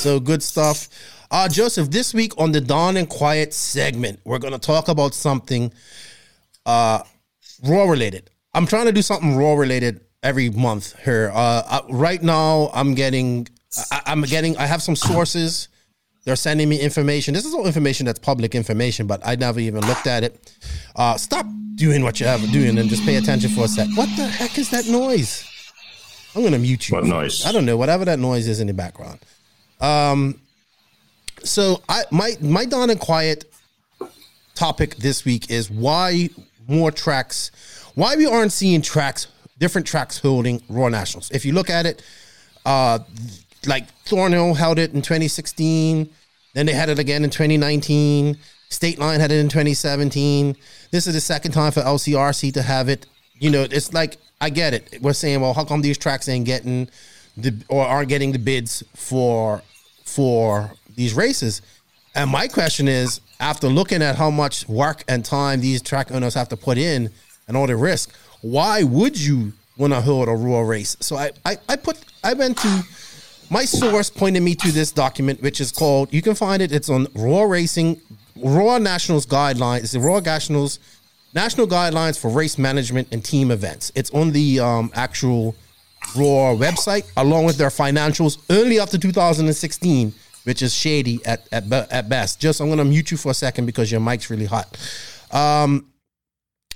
So 0.00 0.18
good 0.18 0.42
stuff. 0.42 0.88
Uh, 1.30 1.46
Joseph, 1.46 1.90
this 1.90 2.14
week 2.14 2.32
on 2.38 2.52
the 2.52 2.60
Down 2.62 2.96
and 2.96 3.06
Quiet 3.06 3.52
segment, 3.52 4.18
we're 4.24 4.38
going 4.38 4.54
to 4.54 4.58
talk 4.58 4.88
about 4.88 5.12
something 5.12 5.70
uh, 6.64 7.02
ROAR 7.62 7.90
related. 7.90 8.30
I'm 8.54 8.66
trying 8.66 8.86
to 8.86 8.92
do 8.92 9.02
something 9.02 9.36
ROAR 9.36 9.58
related 9.58 10.00
every 10.22 10.48
month 10.48 10.98
here. 11.00 11.30
Uh, 11.34 11.62
uh, 11.68 11.80
right 11.90 12.22
now, 12.22 12.70
I'm 12.72 12.94
getting, 12.94 13.46
I, 13.92 14.00
I'm 14.06 14.22
getting, 14.22 14.56
I 14.56 14.64
have 14.64 14.82
some 14.82 14.96
sources. 14.96 15.68
They're 16.24 16.34
sending 16.34 16.70
me 16.70 16.80
information. 16.80 17.34
This 17.34 17.44
is 17.44 17.52
all 17.52 17.66
information 17.66 18.06
that's 18.06 18.18
public 18.18 18.54
information, 18.54 19.06
but 19.06 19.20
I 19.22 19.36
never 19.36 19.60
even 19.60 19.86
looked 19.86 20.06
at 20.06 20.24
it. 20.24 20.56
Uh, 20.96 21.18
stop 21.18 21.44
doing 21.74 22.02
what 22.02 22.20
you're 22.20 22.38
doing 22.38 22.78
and 22.78 22.88
just 22.88 23.04
pay 23.04 23.16
attention 23.16 23.50
for 23.50 23.64
a 23.64 23.68
sec. 23.68 23.86
What 23.96 24.08
the 24.16 24.26
heck 24.26 24.56
is 24.56 24.70
that 24.70 24.86
noise? 24.86 25.46
I'm 26.34 26.42
gonna 26.42 26.58
mute 26.58 26.88
you. 26.88 26.96
What 26.96 27.04
noise? 27.04 27.44
I 27.44 27.52
don't 27.52 27.66
know. 27.66 27.76
Whatever 27.76 28.06
that 28.06 28.18
noise 28.18 28.48
is 28.48 28.60
in 28.60 28.66
the 28.66 28.72
background. 28.72 29.18
Um, 29.80 30.40
so 31.42 31.82
I 31.88 32.04
my 32.10 32.32
my 32.40 32.64
Down 32.64 32.90
and 32.90 33.00
Quiet 33.00 33.52
topic 34.54 34.96
this 34.96 35.24
week 35.24 35.50
is 35.50 35.70
why 35.70 36.28
more 36.68 36.90
tracks, 36.90 37.50
why 37.94 38.16
we 38.16 38.26
aren't 38.26 38.52
seeing 38.52 38.82
tracks, 38.82 39.26
different 39.58 39.86
tracks 39.86 40.18
holding 40.18 40.62
ROAR 40.68 40.90
Nationals. 40.90 41.30
If 41.30 41.44
you 41.44 41.52
look 41.52 41.70
at 41.70 41.86
it, 41.86 42.02
uh, 42.66 42.98
like 43.66 43.88
Thornhill 44.04 44.54
held 44.54 44.78
it 44.78 44.92
in 44.92 45.02
2016, 45.02 46.08
then 46.54 46.66
they 46.66 46.72
had 46.72 46.88
it 46.88 46.98
again 46.98 47.24
in 47.24 47.30
2019. 47.30 48.38
State 48.68 48.98
Line 48.98 49.18
had 49.18 49.32
it 49.32 49.40
in 49.40 49.48
2017. 49.48 50.56
This 50.90 51.06
is 51.06 51.14
the 51.14 51.20
second 51.20 51.52
time 51.52 51.72
for 51.72 51.80
LCRC 51.80 52.52
to 52.54 52.62
have 52.62 52.88
it. 52.88 53.06
You 53.38 53.50
know, 53.50 53.62
it's 53.62 53.92
like 53.92 54.18
I 54.40 54.50
get 54.50 54.74
it. 54.74 54.98
We're 55.00 55.12
saying, 55.12 55.40
well, 55.40 55.54
how 55.54 55.64
come 55.64 55.82
these 55.82 55.98
tracks 55.98 56.28
ain't 56.28 56.46
getting 56.46 56.88
the 57.36 57.54
or 57.68 57.84
aren't 57.84 58.08
getting 58.08 58.32
the 58.32 58.38
bids 58.38 58.82
for 58.94 59.62
for 60.04 60.72
these 60.94 61.14
races? 61.14 61.62
And 62.14 62.30
my 62.30 62.48
question 62.48 62.88
is, 62.88 63.20
after 63.38 63.68
looking 63.68 64.02
at 64.02 64.16
how 64.16 64.30
much 64.30 64.68
work 64.68 65.04
and 65.08 65.24
time 65.24 65.60
these 65.60 65.80
track 65.80 66.10
owners 66.10 66.34
have 66.34 66.48
to 66.48 66.56
put 66.56 66.76
in 66.76 67.10
and 67.48 67.56
all 67.56 67.66
the 67.66 67.76
risk, 67.76 68.14
why 68.42 68.82
would 68.82 69.18
you 69.18 69.52
want 69.76 69.92
to 69.92 70.00
hold 70.00 70.28
a 70.28 70.32
ROAR 70.32 70.66
race? 70.66 70.96
So 71.00 71.16
I, 71.16 71.30
I, 71.44 71.56
I 71.68 71.76
put 71.76 71.98
I 72.22 72.34
went 72.34 72.58
to 72.58 72.82
my 73.50 73.64
source 73.64 74.10
pointed 74.10 74.42
me 74.42 74.54
to 74.54 74.70
this 74.70 74.92
document, 74.92 75.42
which 75.42 75.60
is 75.60 75.72
called 75.72 76.12
you 76.12 76.22
can 76.22 76.34
find 76.34 76.62
it, 76.62 76.72
it's 76.72 76.90
on 76.90 77.06
ROAR 77.14 77.48
Racing, 77.48 78.00
ROAR 78.36 78.78
Nationals 78.78 79.26
Guidelines. 79.26 79.80
It's 79.80 79.92
the 79.92 80.00
ROAR 80.00 80.20
Nationals 80.20 80.78
National 81.34 81.66
Guidelines 81.66 82.18
for 82.18 82.30
Race 82.30 82.58
Management 82.58 83.08
and 83.12 83.24
Team 83.24 83.50
Events. 83.50 83.92
It's 83.94 84.10
on 84.10 84.32
the 84.32 84.60
um, 84.60 84.90
actual 84.94 85.54
ROAR 86.16 86.54
website, 86.54 87.10
along 87.16 87.44
with 87.44 87.56
their 87.56 87.68
financials 87.68 88.38
up 88.80 88.90
to 88.90 88.98
2016, 88.98 90.12
which 90.44 90.62
is 90.62 90.74
shady 90.74 91.20
at 91.24 91.46
at, 91.52 91.70
at 91.72 92.08
best. 92.08 92.40
Just 92.40 92.60
I'm 92.60 92.68
gonna 92.68 92.84
mute 92.84 93.10
you 93.10 93.16
for 93.16 93.30
a 93.30 93.34
second 93.34 93.66
because 93.66 93.90
your 93.90 94.00
mic's 94.00 94.30
really 94.30 94.46
hot. 94.46 94.76
Um, 95.30 95.86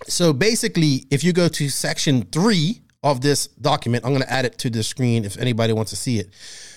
so 0.06 0.32
basically, 0.32 1.06
if 1.10 1.24
you 1.24 1.32
go 1.32 1.48
to 1.48 1.68
section 1.68 2.22
three 2.24 2.82
of 3.02 3.20
this 3.20 3.48
document, 3.48 4.04
I'm 4.04 4.12
gonna 4.12 4.26
add 4.28 4.44
it 4.44 4.58
to 4.58 4.70
the 4.70 4.82
screen 4.82 5.24
if 5.24 5.38
anybody 5.38 5.72
wants 5.72 5.90
to 5.90 5.96
see 5.96 6.18
it. 6.18 6.30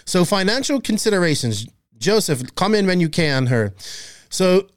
So 0.05 0.25
financial 0.25 0.79
considerations, 0.81 1.67
Joseph, 1.97 2.55
come 2.55 2.73
in 2.73 2.87
when 2.87 2.99
you 2.99 3.09
can. 3.09 3.47
Her. 3.47 3.73
So 4.29 4.67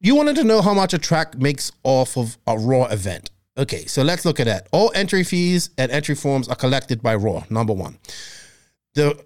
you 0.00 0.14
wanted 0.14 0.36
to 0.36 0.44
know 0.44 0.62
how 0.62 0.74
much 0.74 0.94
a 0.94 0.98
track 0.98 1.36
makes 1.38 1.72
off 1.82 2.16
of 2.16 2.38
a 2.46 2.58
ROAR 2.58 2.92
event. 2.92 3.30
Okay, 3.58 3.86
so 3.86 4.02
let's 4.02 4.24
look 4.24 4.38
at 4.38 4.46
that. 4.46 4.68
All 4.70 4.92
entry 4.94 5.24
fees 5.24 5.70
and 5.76 5.90
entry 5.90 6.14
forms 6.14 6.48
are 6.48 6.54
collected 6.54 7.02
by 7.02 7.16
ROAR, 7.16 7.44
number 7.50 7.72
one. 7.72 7.98
The 8.94 9.20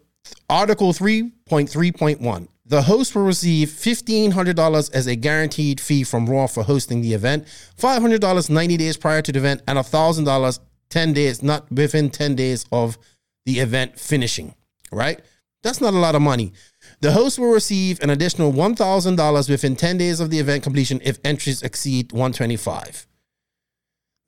Article 0.49 0.93
3.3.1 0.93 2.49
the 2.65 2.83
host 2.83 3.15
will 3.15 3.25
receive 3.25 3.69
$1,500 3.69 4.95
as 4.95 5.07
a 5.07 5.17
guaranteed 5.17 5.79
fee 5.79 6.05
from 6.05 6.27
ROAR 6.27 6.49
for 6.49 6.63
hosting 6.63 7.03
the 7.03 7.13
event, 7.13 7.47
$500 7.77 8.49
90 8.49 8.77
days 8.77 8.97
prior 8.97 9.21
to 9.21 9.33
the 9.33 9.39
event, 9.39 9.63
and 9.67 9.79
$1,000 9.79 10.59
10 10.89 11.13
days, 11.13 11.43
not 11.43 11.71
within 11.71 12.09
10 12.09 12.35
days 12.35 12.65
of 12.73 12.97
the 13.45 13.61
event 13.61 13.99
finishing, 13.99 14.55
right? 14.91 15.21
That's 15.63 15.81
not 15.81 15.93
a 15.93 15.99
lot 15.99 16.15
of 16.15 16.23
money. 16.23 16.53
The 17.01 17.13
host 17.13 17.39
will 17.39 17.53
receive 17.53 18.01
an 18.01 18.11
additional 18.11 18.53
$1,000 18.53 19.51
within 19.51 19.77
10 19.77 19.99
days 19.99 20.21
of 20.21 20.31
the 20.31 20.39
event 20.39 20.63
completion 20.63 21.01
if 21.05 21.19
entries 21.25 21.63
exceed 21.63 22.13
125. 22.13 23.07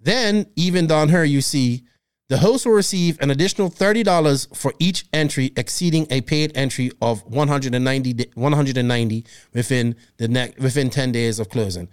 Then, 0.05 0.47
even 0.55 0.87
down 0.87 1.09
here, 1.09 1.25
you 1.25 1.41
see 1.41 1.85
the 2.29 2.39
host 2.39 2.65
will 2.65 2.73
receive 2.73 3.21
an 3.21 3.31
additional 3.31 3.71
$30 3.71 4.57
for 4.57 4.73
each 4.79 5.07
entry 5.13 5.53
exceeding 5.57 6.07
a 6.11 6.21
paid 6.23 6.53
entry 6.55 6.91
of 7.03 7.23
190, 7.25 8.13
da- 8.13 8.31
190 8.35 9.25
within 9.53 9.95
the 10.17 10.29
ne- 10.29 10.55
within 10.59 10.89
10 10.89 11.13
days 11.13 11.39
of 11.39 11.49
closing. 11.51 11.89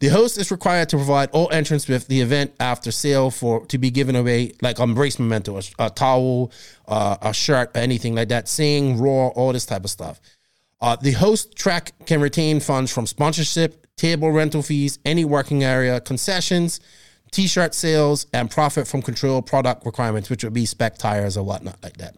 The 0.00 0.08
host 0.08 0.38
is 0.38 0.50
required 0.50 0.88
to 0.90 0.96
provide 0.96 1.30
all 1.30 1.50
entrants 1.52 1.88
with 1.88 2.06
the 2.06 2.20
event 2.20 2.52
after 2.60 2.92
sale 2.92 3.30
for 3.30 3.66
to 3.66 3.78
be 3.78 3.90
given 3.90 4.14
away 4.14 4.52
like 4.60 4.78
a 4.78 4.86
race 4.86 5.18
memento, 5.18 5.58
a, 5.58 5.62
a 5.78 5.90
towel, 5.90 6.52
uh, 6.86 7.16
a 7.20 7.32
shirt, 7.32 7.76
anything 7.76 8.14
like 8.14 8.28
that, 8.28 8.48
saying 8.48 8.98
ROAR, 8.98 9.30
all 9.32 9.52
this 9.52 9.66
type 9.66 9.84
of 9.84 9.90
stuff. 9.90 10.20
Uh, 10.80 10.96
the 10.96 11.12
host 11.12 11.56
track 11.56 11.92
can 12.06 12.20
retain 12.20 12.60
funds 12.60 12.92
from 12.92 13.06
sponsorship, 13.06 13.86
table 13.96 14.30
rental 14.30 14.62
fees, 14.62 14.98
any 15.04 15.24
working 15.24 15.62
area, 15.62 16.00
concessions, 16.00 16.80
t-shirt 17.32 17.74
sales, 17.74 18.26
and 18.32 18.50
profit 18.50 18.86
from 18.86 19.02
control 19.02 19.42
product 19.42 19.84
requirements, 19.84 20.30
which 20.30 20.44
would 20.44 20.52
be 20.52 20.64
spec 20.66 20.98
tires 20.98 21.36
or 21.36 21.44
whatnot 21.44 21.82
like 21.82 21.96
that. 21.96 22.14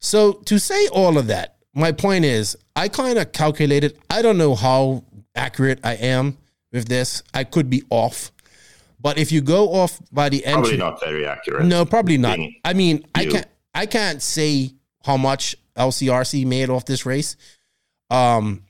So 0.00 0.32
to 0.32 0.58
say 0.58 0.86
all 0.88 1.18
of 1.18 1.26
that, 1.26 1.56
my 1.74 1.92
point 1.92 2.24
is, 2.24 2.56
I 2.76 2.88
kind 2.88 3.18
of 3.18 3.32
calculated. 3.32 3.98
I 4.08 4.22
don't 4.22 4.38
know 4.38 4.54
how 4.54 5.04
accurate 5.34 5.80
I 5.84 5.94
am 5.94 6.38
with 6.72 6.88
this. 6.88 7.22
I 7.34 7.44
could 7.44 7.68
be 7.68 7.82
off, 7.90 8.30
but 9.00 9.18
if 9.18 9.32
you 9.32 9.40
go 9.40 9.72
off 9.74 10.00
by 10.12 10.28
the 10.28 10.44
entry, 10.46 10.62
Probably 10.62 10.76
not 10.78 11.00
very 11.00 11.26
accurate. 11.26 11.64
no, 11.66 11.84
probably 11.84 12.16
not. 12.16 12.38
I 12.64 12.72
mean, 12.72 13.04
I 13.14 13.26
can't 13.26 13.46
I 13.74 13.86
can't 13.86 14.22
say 14.22 14.70
how 15.04 15.16
much 15.16 15.56
LCRC 15.76 16.46
made 16.46 16.70
off 16.70 16.84
this 16.84 17.04
race. 17.04 17.36
Um 18.10 18.62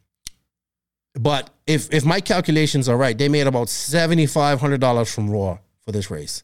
but 1.15 1.51
if 1.67 1.93
if 1.93 2.05
my 2.05 2.21
calculations 2.21 2.89
are 2.89 2.97
right, 2.97 3.17
they 3.17 3.29
made 3.29 3.47
about 3.47 3.69
seventy 3.69 4.27
five 4.27 4.61
hundred 4.61 4.81
dollars 4.81 5.13
from 5.13 5.31
ROAR 5.31 5.61
for 5.85 5.93
this 5.93 6.11
race. 6.11 6.43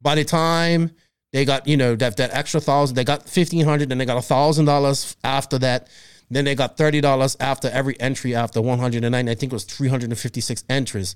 By 0.00 0.16
the 0.16 0.24
time 0.24 0.90
they 1.32 1.44
got, 1.44 1.66
you 1.66 1.76
know, 1.76 1.94
that 1.96 2.16
that 2.16 2.34
extra 2.34 2.60
thousand, 2.60 2.96
they 2.96 3.04
got 3.04 3.28
fifteen 3.28 3.64
hundred, 3.64 3.88
then 3.88 3.98
they 3.98 4.06
got 4.06 4.24
thousand 4.24 4.64
dollars 4.64 5.16
after 5.24 5.58
that. 5.58 5.88
Then 6.30 6.44
they 6.44 6.54
got 6.54 6.76
thirty 6.76 7.00
dollars 7.00 7.36
after 7.40 7.68
every 7.68 7.98
entry 8.00 8.34
after 8.34 8.60
one 8.60 8.78
hundred 8.78 9.04
and 9.04 9.12
nine. 9.12 9.28
I 9.28 9.34
think 9.34 9.52
it 9.52 9.54
was 9.54 9.64
three 9.64 9.88
hundred 9.88 10.10
and 10.10 10.18
fifty 10.18 10.40
six 10.40 10.64
entries. 10.68 11.14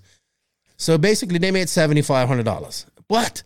So 0.76 0.98
basically, 0.98 1.38
they 1.38 1.50
made 1.50 1.68
seventy 1.68 2.02
five 2.02 2.28
hundred 2.28 2.44
dollars. 2.44 2.86
But 3.08 3.42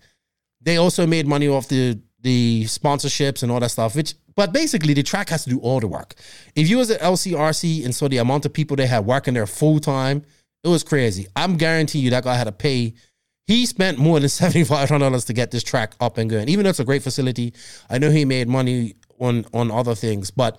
they 0.60 0.76
also 0.76 1.06
made 1.06 1.26
money 1.26 1.48
off 1.48 1.68
the 1.68 2.00
the 2.22 2.64
sponsorships 2.64 3.42
and 3.42 3.50
all 3.50 3.60
that 3.60 3.70
stuff. 3.70 3.96
Which, 3.96 4.14
but 4.34 4.52
basically, 4.52 4.94
the 4.94 5.02
track 5.02 5.28
has 5.30 5.44
to 5.44 5.50
do 5.50 5.58
all 5.60 5.80
the 5.80 5.88
work. 5.88 6.14
If 6.54 6.68
you 6.68 6.78
was 6.78 6.90
at 6.90 7.00
LCRC 7.00 7.84
and 7.84 7.94
saw 7.94 8.08
the 8.08 8.18
amount 8.18 8.46
of 8.46 8.52
people 8.52 8.76
they 8.76 8.86
had 8.86 9.06
working 9.06 9.34
there 9.34 9.46
full 9.46 9.80
time, 9.80 10.24
it 10.62 10.68
was 10.68 10.82
crazy. 10.82 11.26
I'm 11.36 11.56
guaranteeing 11.56 12.04
you 12.04 12.10
that 12.10 12.24
guy 12.24 12.34
had 12.34 12.44
to 12.44 12.52
pay. 12.52 12.94
He 13.46 13.66
spent 13.66 13.98
more 13.98 14.20
than 14.20 14.28
seventy 14.40 14.64
five 14.64 14.88
hundred 14.88 15.04
dollars 15.04 15.24
to 15.26 15.32
get 15.32 15.50
this 15.50 15.62
track 15.62 15.94
up 16.00 16.18
and 16.18 16.28
going. 16.28 16.48
Even 16.48 16.64
though 16.64 16.70
it's 16.70 16.80
a 16.80 16.84
great 16.84 17.02
facility, 17.02 17.54
I 17.88 17.98
know 17.98 18.10
he 18.10 18.24
made 18.24 18.48
money 18.48 18.94
on 19.18 19.46
on 19.52 19.70
other 19.70 19.94
things, 19.94 20.30
but 20.30 20.58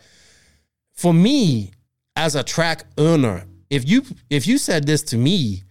for 0.94 1.14
me 1.14 1.72
as 2.16 2.36
a 2.36 2.44
track 2.44 2.86
owner, 2.98 3.46
if 3.70 3.88
you 3.88 4.04
if 4.30 4.48
you 4.48 4.58
said 4.58 4.86
this 4.86 5.02
to 5.04 5.18
me, 5.18 5.64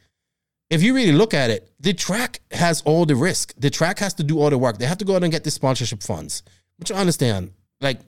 if 0.70 0.82
you 0.82 0.94
really 0.94 1.12
look 1.12 1.34
at 1.34 1.50
it, 1.50 1.68
the 1.80 1.92
track 1.92 2.40
has 2.52 2.80
all 2.82 3.04
the 3.04 3.16
risk. 3.16 3.52
The 3.58 3.70
track 3.70 3.98
has 3.98 4.14
to 4.14 4.22
do 4.22 4.38
all 4.38 4.50
the 4.50 4.58
work. 4.58 4.78
They 4.78 4.86
have 4.86 4.98
to 4.98 5.04
go 5.04 5.16
out 5.16 5.24
and 5.24 5.32
get 5.32 5.42
the 5.42 5.50
sponsorship 5.50 6.02
funds, 6.02 6.44
which 6.78 6.92
I 6.92 6.96
understand. 6.96 7.50
Like, 7.80 7.98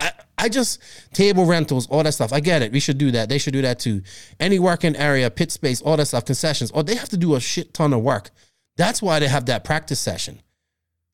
I, 0.00 0.10
I 0.36 0.48
just 0.48 0.82
table 1.14 1.46
rentals, 1.46 1.86
all 1.86 2.02
that 2.02 2.12
stuff. 2.12 2.32
I 2.32 2.40
get 2.40 2.60
it. 2.60 2.72
We 2.72 2.80
should 2.80 2.98
do 2.98 3.12
that. 3.12 3.28
They 3.28 3.38
should 3.38 3.52
do 3.52 3.62
that 3.62 3.78
too. 3.78 4.02
Any 4.40 4.58
working 4.58 4.96
area, 4.96 5.30
pit 5.30 5.52
space, 5.52 5.80
all 5.80 5.96
that 5.96 6.06
stuff, 6.06 6.24
concessions. 6.24 6.72
Or 6.72 6.82
they 6.82 6.96
have 6.96 7.08
to 7.10 7.16
do 7.16 7.36
a 7.36 7.40
shit 7.40 7.72
ton 7.72 7.92
of 7.92 8.02
work. 8.02 8.30
That's 8.76 9.00
why 9.00 9.20
they 9.20 9.28
have 9.28 9.46
that 9.46 9.62
practice 9.62 10.00
session 10.00 10.42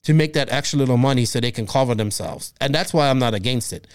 to 0.05 0.15
make 0.15 0.33
that 0.33 0.50
extra 0.50 0.78
little 0.78 0.97
money 0.97 1.26
so 1.26 1.39
they 1.39 1.50
can 1.50 1.67
cover 1.67 1.94
themselves. 1.94 2.55
And 2.62 2.75
that's 2.75 2.94
why 2.94 3.10
I'm 3.10 3.18
not 3.18 3.34
against 3.34 3.75
it. 3.75 3.86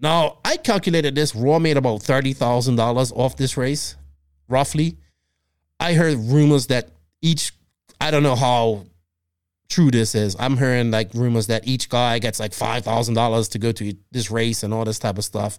Now, 0.00 0.38
I 0.44 0.56
calculated 0.56 1.14
this. 1.14 1.34
ROAR 1.34 1.60
made 1.60 1.76
about 1.76 2.00
$30,000 2.00 3.12
off 3.14 3.36
this 3.36 3.56
race, 3.56 3.96
roughly. 4.48 4.96
I 5.82 5.94
heard 5.94 6.16
rumors 6.16 6.68
that 6.68 6.90
each, 7.22 7.52
I 8.00 8.12
don't 8.12 8.22
know 8.22 8.36
how 8.36 8.84
true 9.68 9.90
this 9.90 10.14
is. 10.14 10.36
I'm 10.38 10.56
hearing 10.56 10.92
like 10.92 11.12
rumors 11.12 11.48
that 11.48 11.66
each 11.66 11.88
guy 11.88 12.20
gets 12.20 12.38
like 12.38 12.52
$5,000 12.52 13.50
to 13.50 13.58
go 13.58 13.72
to 13.72 13.94
this 14.12 14.30
race 14.30 14.62
and 14.62 14.72
all 14.72 14.84
this 14.84 15.00
type 15.00 15.18
of 15.18 15.24
stuff. 15.24 15.58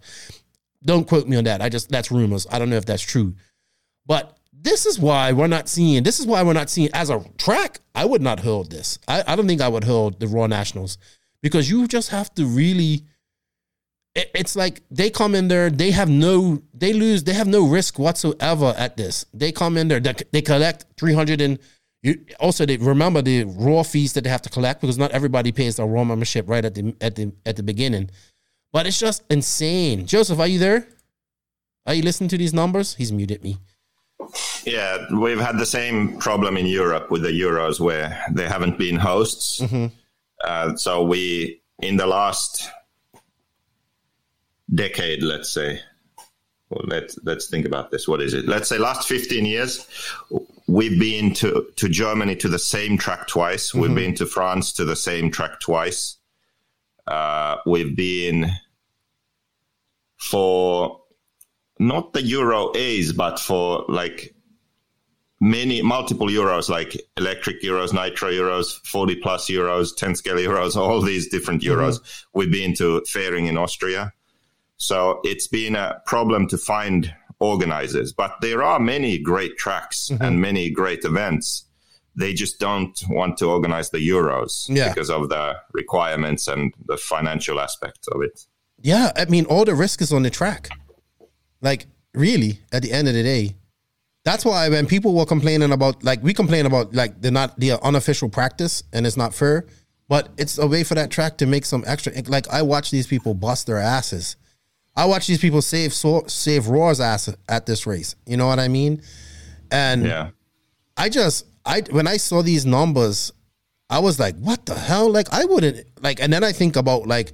Don't 0.86 1.06
quote 1.06 1.28
me 1.28 1.36
on 1.36 1.44
that. 1.44 1.62
I 1.62 1.68
just, 1.68 1.90
that's 1.90 2.10
rumors. 2.10 2.48
I 2.50 2.58
don't 2.58 2.70
know 2.70 2.78
if 2.78 2.86
that's 2.86 3.04
true. 3.04 3.36
But 4.06 4.38
this 4.54 4.86
is 4.86 4.98
why 4.98 5.34
we're 5.34 5.48
not 5.48 5.68
seeing, 5.68 6.04
this 6.04 6.22
is 6.22 6.26
why 6.26 6.42
we're 6.42 6.54
not 6.54 6.70
seeing, 6.70 6.90
as 6.94 7.10
a 7.10 7.22
track, 7.38 7.82
I 7.94 8.06
would 8.06 8.22
not 8.22 8.40
hold 8.40 8.72
this. 8.72 9.00
I, 9.10 9.26
I 9.28 9.36
don't 9.36 9.46
think 9.46 9.60
I 9.60 9.68
would 9.68 9.84
hold 9.84 10.22
the 10.22 10.28
ROAR 10.28 10.48
Nationals 10.48 10.98
because 11.42 11.70
you 11.70 11.86
just 11.86 12.12
have 12.12 12.34
to 12.36 12.46
really, 12.46 13.04
it- 14.16 14.32
it's 14.36 14.56
like 14.56 14.82
they 14.92 15.10
come 15.10 15.34
in 15.36 15.48
there, 15.48 15.70
they 15.70 15.92
have 15.92 16.10
no, 16.10 16.62
they 16.74 16.94
lose, 16.94 17.24
they 17.24 17.34
have 17.34 17.48
no 17.48 17.66
risk 17.68 17.98
whatsoever 18.00 18.74
at 18.78 18.96
this. 18.98 19.26
They 19.34 19.52
come 19.52 19.78
in 19.78 19.88
there, 19.88 20.00
they, 20.00 20.14
they 20.32 20.42
collect 20.42 20.86
300 20.98 21.42
and, 21.42 21.60
you, 22.04 22.20
also, 22.40 22.66
they 22.66 22.76
remember 22.76 23.22
the 23.22 23.46
ROAR 23.46 23.86
fees 23.86 24.12
that 24.14 24.26
they 24.26 24.30
have 24.30 24.42
to 24.42 24.50
collect 24.50 24.82
because 24.82 24.98
not 24.98 25.12
everybody 25.12 25.54
pays 25.54 25.78
the 25.78 25.86
ROAR 25.86 26.06
membership 26.06 26.50
right 26.50 26.66
at 26.66 26.76
the 26.76 26.94
at 27.00 27.16
the 27.16 27.32
at 27.46 27.56
the 27.56 27.64
beginning. 27.64 28.10
But 28.74 28.86
it's 28.88 29.00
just 29.00 29.24
insane. 29.30 30.06
Joseph, 30.06 30.38
are 30.38 30.48
you 30.48 30.60
there? 30.60 30.86
Are 31.86 31.94
you 31.94 32.04
listening 32.04 32.28
to 32.32 32.38
these 32.38 32.54
numbers? 32.54 32.96
He's 32.96 33.14
muted 33.14 33.42
me. 33.42 33.58
Yeah, 34.66 35.06
we've 35.14 35.40
had 35.40 35.58
the 35.58 35.66
same 35.66 36.18
problem 36.18 36.58
in 36.58 36.66
Europe 36.66 37.10
with 37.10 37.22
the 37.22 37.30
Euros 37.32 37.80
where 37.80 38.22
they 38.32 38.50
haven't 38.50 38.78
been 38.78 38.98
hosts. 38.98 39.62
Uh, 40.44 40.76
so 40.76 41.04
we, 41.04 41.62
in 41.82 41.96
the 41.96 42.06
last 42.08 42.70
decade, 44.74 45.24
let's 45.24 45.50
say, 45.50 45.80
well, 46.70 46.86
let's 46.86 47.20
let's 47.24 47.50
think 47.50 47.66
about 47.66 47.92
this. 47.92 48.08
What 48.08 48.22
is 48.22 48.34
it? 48.34 48.48
Let's 48.48 48.70
say 48.70 48.78
last 48.78 49.08
fifteen 49.08 49.46
years, 49.46 49.88
we've 50.68 51.00
been 51.00 51.34
to 51.36 51.68
to 51.76 51.90
Germany 51.90 52.36
to 52.38 52.48
the 52.48 52.60
same 52.60 52.98
track 52.98 53.28
twice. 53.28 53.74
We've 53.74 53.94
been 53.94 54.16
to 54.16 54.26
France 54.26 54.74
to 54.74 54.86
the 54.86 54.96
same 54.96 55.30
track 55.32 55.60
twice. 55.60 56.18
Uh, 57.06 57.58
we've 57.66 57.96
been 57.96 58.50
for 60.18 61.02
not 61.80 62.14
the 62.14 62.22
Euro 62.22 62.72
A's, 62.76 63.12
but 63.12 63.40
for 63.40 63.86
like 63.90 64.34
many 65.42 65.82
multiple 65.82 66.28
Euros, 66.28 66.70
like 66.70 66.96
electric 67.18 67.62
Euros, 67.62 67.94
nitro 67.94 68.32
Euros, 68.32 68.80
40 68.86 69.18
plus 69.18 69.48
Euros, 69.48 69.96
10 69.96 70.16
scale 70.16 70.38
Euros, 70.38 70.78
all 70.78 71.02
these 71.02 71.28
different 71.28 71.62
Euros. 71.62 72.00
We've 72.34 72.52
been 72.52 72.74
to 72.76 73.02
Fehring 73.02 73.48
in 73.48 73.58
Austria. 73.58 74.14
So 74.78 75.22
it's 75.24 75.48
been 75.48 75.76
a 75.76 76.02
problem 76.06 76.48
to 76.50 76.58
find 76.58 77.14
organizers, 77.40 78.14
but 78.14 78.36
there 78.42 78.64
are 78.64 78.80
many 78.80 79.18
great 79.18 79.58
tracks 79.58 80.10
mm-hmm. 80.12 80.24
and 80.24 80.42
many 80.42 80.70
great 80.70 81.04
events. 81.06 81.66
They 82.16 82.34
just 82.34 82.60
don't 82.60 82.98
want 83.10 83.38
to 83.38 83.50
organize 83.50 83.90
the 83.90 83.98
Euros 83.98 84.68
Yeah. 84.70 84.90
because 84.90 85.10
of 85.10 85.30
the 85.30 85.56
requirements 85.74 86.48
and 86.48 86.74
the 86.86 86.98
financial 86.98 87.60
aspect 87.60 88.08
of 88.12 88.22
it. 88.22 88.46
Yeah, 88.82 89.12
I 89.16 89.26
mean, 89.26 89.46
all 89.46 89.66
the 89.66 89.76
risk 89.76 90.02
is 90.02 90.12
on 90.14 90.24
the 90.24 90.30
track. 90.30 90.70
Like, 91.62 91.88
really, 92.14 92.60
at 92.72 92.82
the 92.82 92.92
end 92.92 93.08
of 93.08 93.14
the 93.14 93.24
day, 93.24 93.56
that's 94.26 94.46
why 94.46 94.70
when 94.70 94.86
people 94.86 95.14
were 95.14 95.26
complaining 95.26 95.72
about, 95.72 96.04
like, 96.04 96.22
we 96.22 96.34
complain 96.34 96.66
about, 96.66 96.94
like, 96.94 97.22
the 97.22 97.32
not 97.32 97.60
the 97.60 97.82
unofficial 97.82 98.30
practice 98.30 98.84
and 98.94 99.08
it's 99.08 99.18
not 99.18 99.34
fair, 99.34 99.66
but 100.08 100.30
it's 100.38 100.58
a 100.58 100.68
way 100.68 100.84
for 100.84 100.96
that 100.96 101.10
track 101.12 101.38
to 101.38 101.46
make 101.46 101.66
some 101.66 101.84
extra. 101.88 102.14
Like, 102.28 102.48
I 102.50 102.62
watch 102.62 102.92
these 102.92 103.08
people 103.08 103.34
bust 103.34 103.68
their 103.68 103.80
asses. 103.80 104.36
I 104.96 105.06
watch 105.06 105.28
these 105.28 105.40
people 105.40 105.62
save 105.62 105.94
so, 105.94 106.24
save 106.28 106.68
ROAR's 106.68 107.00
ass 107.00 107.30
at 107.50 107.66
this 107.66 107.88
race. 107.88 108.16
You 108.26 108.38
know 108.38 108.48
what 108.48 108.60
I 108.60 108.68
mean? 108.68 109.02
And 109.72 110.06
Yeah. 110.06 110.30
I 110.98 111.10
just 111.10 111.46
I 111.66 111.82
when 111.90 112.08
I 112.08 112.18
saw 112.18 112.42
these 112.44 112.66
numbers, 112.66 113.32
I 113.90 114.00
was 114.00 114.20
like, 114.20 114.36
what 114.38 114.66
the 114.66 114.76
hell? 114.76 115.10
Like 115.12 115.28
I 115.32 115.46
wouldn't 115.46 115.86
like 116.02 116.22
and 116.22 116.32
then 116.32 116.44
I 116.44 116.52
think 116.52 116.76
about 116.76 117.08
like 117.08 117.34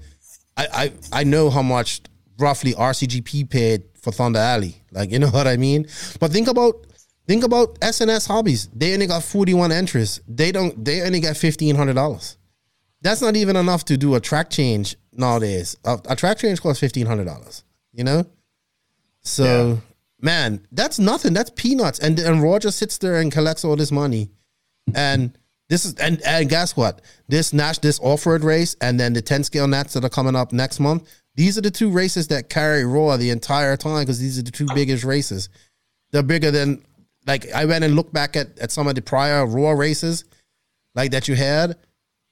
I 0.56 0.68
I, 0.74 1.22
I 1.22 1.24
know 1.24 1.50
how 1.50 1.62
much 1.62 2.02
roughly 2.38 2.74
RCGP 2.74 3.50
paid 3.50 3.84
for 4.02 4.12
Thunder 4.14 4.40
Alley. 4.40 4.82
Like, 4.92 5.12
you 5.12 5.20
know 5.20 5.28
what 5.38 5.48
I 5.48 5.58
mean? 5.58 5.86
But 6.20 6.32
think 6.32 6.48
about 6.48 6.88
think 7.28 7.44
about 7.44 7.78
SNS 7.82 8.28
hobbies. 8.28 8.70
They 8.74 8.94
only 8.94 9.08
got 9.08 9.24
41 9.24 9.72
entries. 9.74 10.22
They 10.28 10.54
don't 10.54 10.84
they 10.84 11.02
only 11.02 11.20
got 11.20 11.36
fifteen 11.36 11.76
hundred 11.76 11.96
dollars. 11.96 12.38
That's 13.02 13.22
not 13.22 13.36
even 13.36 13.56
enough 13.56 13.86
to 13.86 13.98
do 13.98 14.16
a 14.16 14.19
track 14.19 14.50
change 14.50 14.95
nowadays. 15.14 15.78
A, 15.86 16.00
a 16.10 16.16
track 16.16 16.38
change 16.38 16.61
costs 16.61 16.80
fifteen 16.80 17.06
hundred 17.06 17.26
dollars. 17.26 17.64
You 17.94 18.03
know? 18.03 18.26
So 19.22 19.82
man, 20.22 20.66
that's 20.72 21.00
nothing. 21.00 21.34
That's 21.34 21.52
peanuts. 21.52 22.00
And 22.00 22.19
and 22.19 22.42
ROAR 22.42 22.60
just 22.60 22.78
sits 22.78 22.98
there 22.98 23.19
and 23.19 23.32
collects 23.32 23.64
all 23.64 23.76
this 23.76 23.92
money. 23.92 24.30
And 24.94 25.38
this 25.69 25.86
is 25.86 25.94
and, 25.95 26.22
and 26.24 26.50
guess 26.50 26.76
what? 26.76 27.02
This 27.28 27.53
Nash 27.53 27.80
this 27.80 28.00
off-road 28.02 28.44
race 28.44 28.76
and 28.82 29.00
then 29.00 29.14
the 29.14 29.22
10 29.22 29.44
scale 29.44 29.68
nats 29.68 29.94
that 29.94 30.03
are 30.03 30.10
coming 30.10 30.36
up 30.36 30.52
next 30.52 30.80
month. 30.80 31.08
These 31.36 31.58
are 31.58 31.61
the 31.61 31.72
two 31.72 31.90
races 31.90 32.28
that 32.30 32.50
carry 32.50 32.84
ROAR 32.84 33.18
the 33.18 33.30
entire 33.30 33.78
time 33.78 34.02
because 34.02 34.19
these 34.19 34.38
are 34.40 34.44
the 34.44 34.52
two 34.52 34.68
biggest 34.74 35.03
races. 35.03 35.48
They're 36.11 36.24
bigger 36.24 36.52
than 36.52 36.84
like 37.28 37.52
I 37.53 37.66
went 37.66 37.84
and 37.84 37.95
looked 37.95 38.11
back 38.11 38.36
at, 38.36 38.58
at 38.60 38.72
some 38.72 38.88
of 38.88 38.95
the 38.95 39.02
prior 39.02 39.45
ROAR 39.45 39.78
races 39.78 40.26
like 40.95 41.11
that 41.11 41.28
you 41.28 41.36
had. 41.36 41.78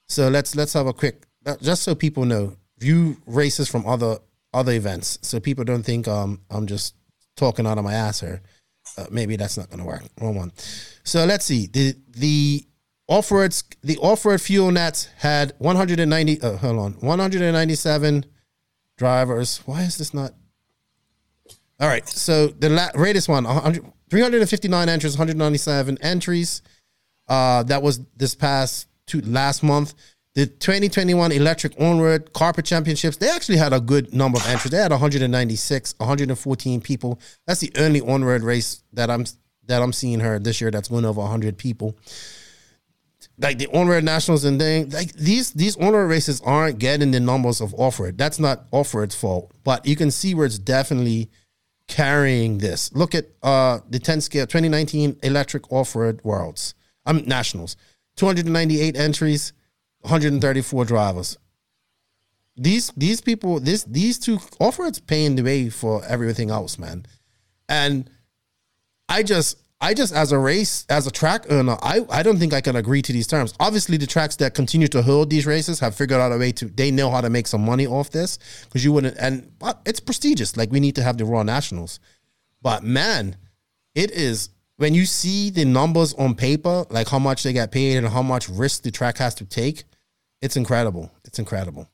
So 0.08 0.30
let's 0.30 0.56
let's 0.56 0.74
have 0.74 0.88
a 0.88 0.94
quick 0.94 1.26
just 1.62 1.84
so 1.84 1.96
people 1.96 2.26
know 2.26 2.56
view 2.80 3.18
races 3.26 3.70
from 3.70 3.86
other 3.86 4.18
other 4.54 4.74
events 4.74 5.20
so 5.22 5.40
people 5.40 5.64
don't 5.64 5.84
think 5.84 6.08
um 6.08 6.42
I'm 6.50 6.68
just 6.68 6.96
talking 7.36 7.68
out 7.68 7.78
of 7.78 7.84
my 7.84 7.94
ass 7.94 8.20
here. 8.20 8.42
Uh, 8.98 9.06
maybe 9.12 9.36
that's 9.36 9.58
not 9.58 9.70
going 9.70 9.80
to 9.80 9.86
work. 9.86 10.02
Wrong 10.22 10.36
one. 10.36 10.52
So 11.04 11.26
let's 11.26 11.46
see. 11.46 11.68
The 11.68 11.96
the 12.10 12.66
off-road 13.08 13.56
the 13.84 13.98
off-road 13.98 14.42
fuel 14.42 14.72
nets 14.72 15.08
had 15.18 15.54
190 15.60 16.42
uh, 16.42 16.58
hold 16.58 16.80
on 16.80 16.94
197 16.94 18.26
drivers. 18.98 19.58
Why 19.66 19.84
is 19.84 19.98
this 19.98 20.14
not 20.14 20.34
all 21.80 21.88
right, 21.88 22.08
so 22.10 22.48
the 22.48 22.70
la- 22.70 23.00
latest 23.00 23.30
one, 23.30 23.44
359 24.10 24.90
entries, 24.90 25.14
197 25.14 25.98
entries. 26.02 26.64
Uh, 27.28 27.62
that 27.64 27.84
was 27.84 28.00
this 28.16 28.34
past 28.34 28.88
two, 29.08 29.22
last 29.22 29.64
month. 29.64 29.94
The 30.36 30.46
2021 30.46 31.32
Electric 31.32 31.74
On-Road 31.82 32.32
Carpet 32.34 32.64
Championships, 32.64 33.18
they 33.18 33.28
actually 33.28 33.58
had 33.58 33.74
a 33.74 33.80
good 33.80 34.14
number 34.14 34.38
of 34.38 34.46
entries. 34.46 34.70
They 34.70 34.78
had 34.78 34.92
196, 34.92 35.96
114 35.98 36.82
people. 36.82 37.20
That's 37.48 37.60
the 37.60 37.72
only 37.76 38.02
On-Road 38.02 38.44
race 38.44 38.84
that 38.94 39.10
I'm 39.10 39.26
that 39.66 39.82
I'm 39.82 39.92
seeing 39.92 40.20
her 40.20 40.40
this 40.40 40.62
year 40.62 40.72
that's 40.72 40.90
going 40.90 41.06
over 41.06 41.22
100 41.22 41.58
people. 41.58 41.98
Like 43.40 43.58
the 43.58 43.68
On-Road 43.68 44.04
Nationals 44.04 44.46
and 44.46 44.62
then 44.62 44.90
like 44.90 45.14
these 45.14 45.54
these 45.54 45.76
On-Road 45.78 46.06
races 46.06 46.40
aren't 46.42 46.78
getting 46.78 47.10
the 47.10 47.20
numbers 47.20 47.60
of 47.60 47.72
Offroad. 47.72 48.18
That's 48.18 48.40
not 48.40 48.70
Offroad's 48.72 49.16
fault, 49.16 49.52
but 49.64 49.88
you 49.88 49.96
can 49.96 50.12
see 50.12 50.36
where 50.36 50.46
it's 50.46 50.60
definitely 50.60 51.32
carrying 51.88 52.60
this. 52.60 52.94
Look 52.94 53.16
at 53.16 53.26
uh 53.42 53.80
the 53.90 53.98
10 53.98 54.22
scale 54.22 54.46
2019 54.46 55.18
Electric 55.24 55.72
Off-Road 55.72 56.22
Worlds. 56.24 56.76
I'm 57.08 57.26
Nationals. 57.26 57.76
298 58.18 58.96
entries, 58.96 59.54
134 60.02 60.86
drivers. 60.86 61.38
These 62.56 62.92
these 62.98 63.22
people 63.22 63.60
this 63.60 63.84
these 63.84 64.18
two 64.18 64.40
off-roads 64.60 65.00
paying 65.00 65.36
the 65.36 65.44
way 65.44 65.70
for 65.70 66.04
everything 66.06 66.50
else, 66.50 66.80
man. 66.80 67.06
And 67.70 68.10
I 69.08 69.22
just 69.22 69.58
I 69.80 69.94
just 69.94 70.14
as 70.14 70.32
a 70.32 70.40
race, 70.40 70.86
as 70.90 71.06
a 71.06 71.12
track 71.12 71.52
owner, 71.52 71.78
I, 71.84 72.02
I 72.10 72.24
don't 72.24 72.40
think 72.40 72.54
I 72.54 72.62
can 72.62 72.76
agree 72.76 73.04
to 73.04 73.14
these 73.14 73.28
terms. 73.28 73.54
Obviously, 73.60 73.98
the 73.98 74.08
tracks 74.08 74.36
that 74.38 74.56
continue 74.56 74.88
to 74.88 75.04
hold 75.04 75.30
these 75.30 75.46
races 75.46 75.80
have 75.82 75.94
figured 75.94 76.20
out 76.20 76.32
a 76.32 76.38
way 76.38 76.52
to 76.54 76.66
they 76.66 76.90
know 76.90 77.12
how 77.12 77.22
to 77.22 77.30
make 77.30 77.46
some 77.46 77.64
money 77.64 77.86
off 77.86 78.10
this 78.10 78.40
because 78.64 78.84
you 78.84 78.92
wouldn't 78.92 79.16
and 79.20 79.52
it's 79.86 80.00
prestigious. 80.00 80.58
Like 80.58 80.72
we 80.72 80.80
need 80.80 80.96
to 80.96 81.04
have 81.04 81.18
the 81.18 81.26
ROAR 81.26 81.44
Nationals. 81.44 82.00
But 82.64 82.84
man, 82.84 83.36
it 83.94 84.10
is 84.10 84.50
when 84.78 84.94
you 84.94 85.06
see 85.06 85.50
the 85.50 85.66
numbers 85.66 86.14
on 86.14 86.36
paper, 86.36 86.86
like 86.90 87.08
how 87.08 87.20
much 87.20 87.44
they 87.44 87.54
get 87.54 87.72
paid 87.72 87.98
and 87.98 88.08
how 88.08 88.22
much 88.22 88.48
risk 88.48 88.84
the 88.84 88.92
track 88.92 89.18
has 89.18 89.36
to 89.36 89.46
take, 89.46 89.84
it's 90.42 90.56
incredible. 90.56 91.12
It's 91.26 91.40
incredible. 91.40 91.90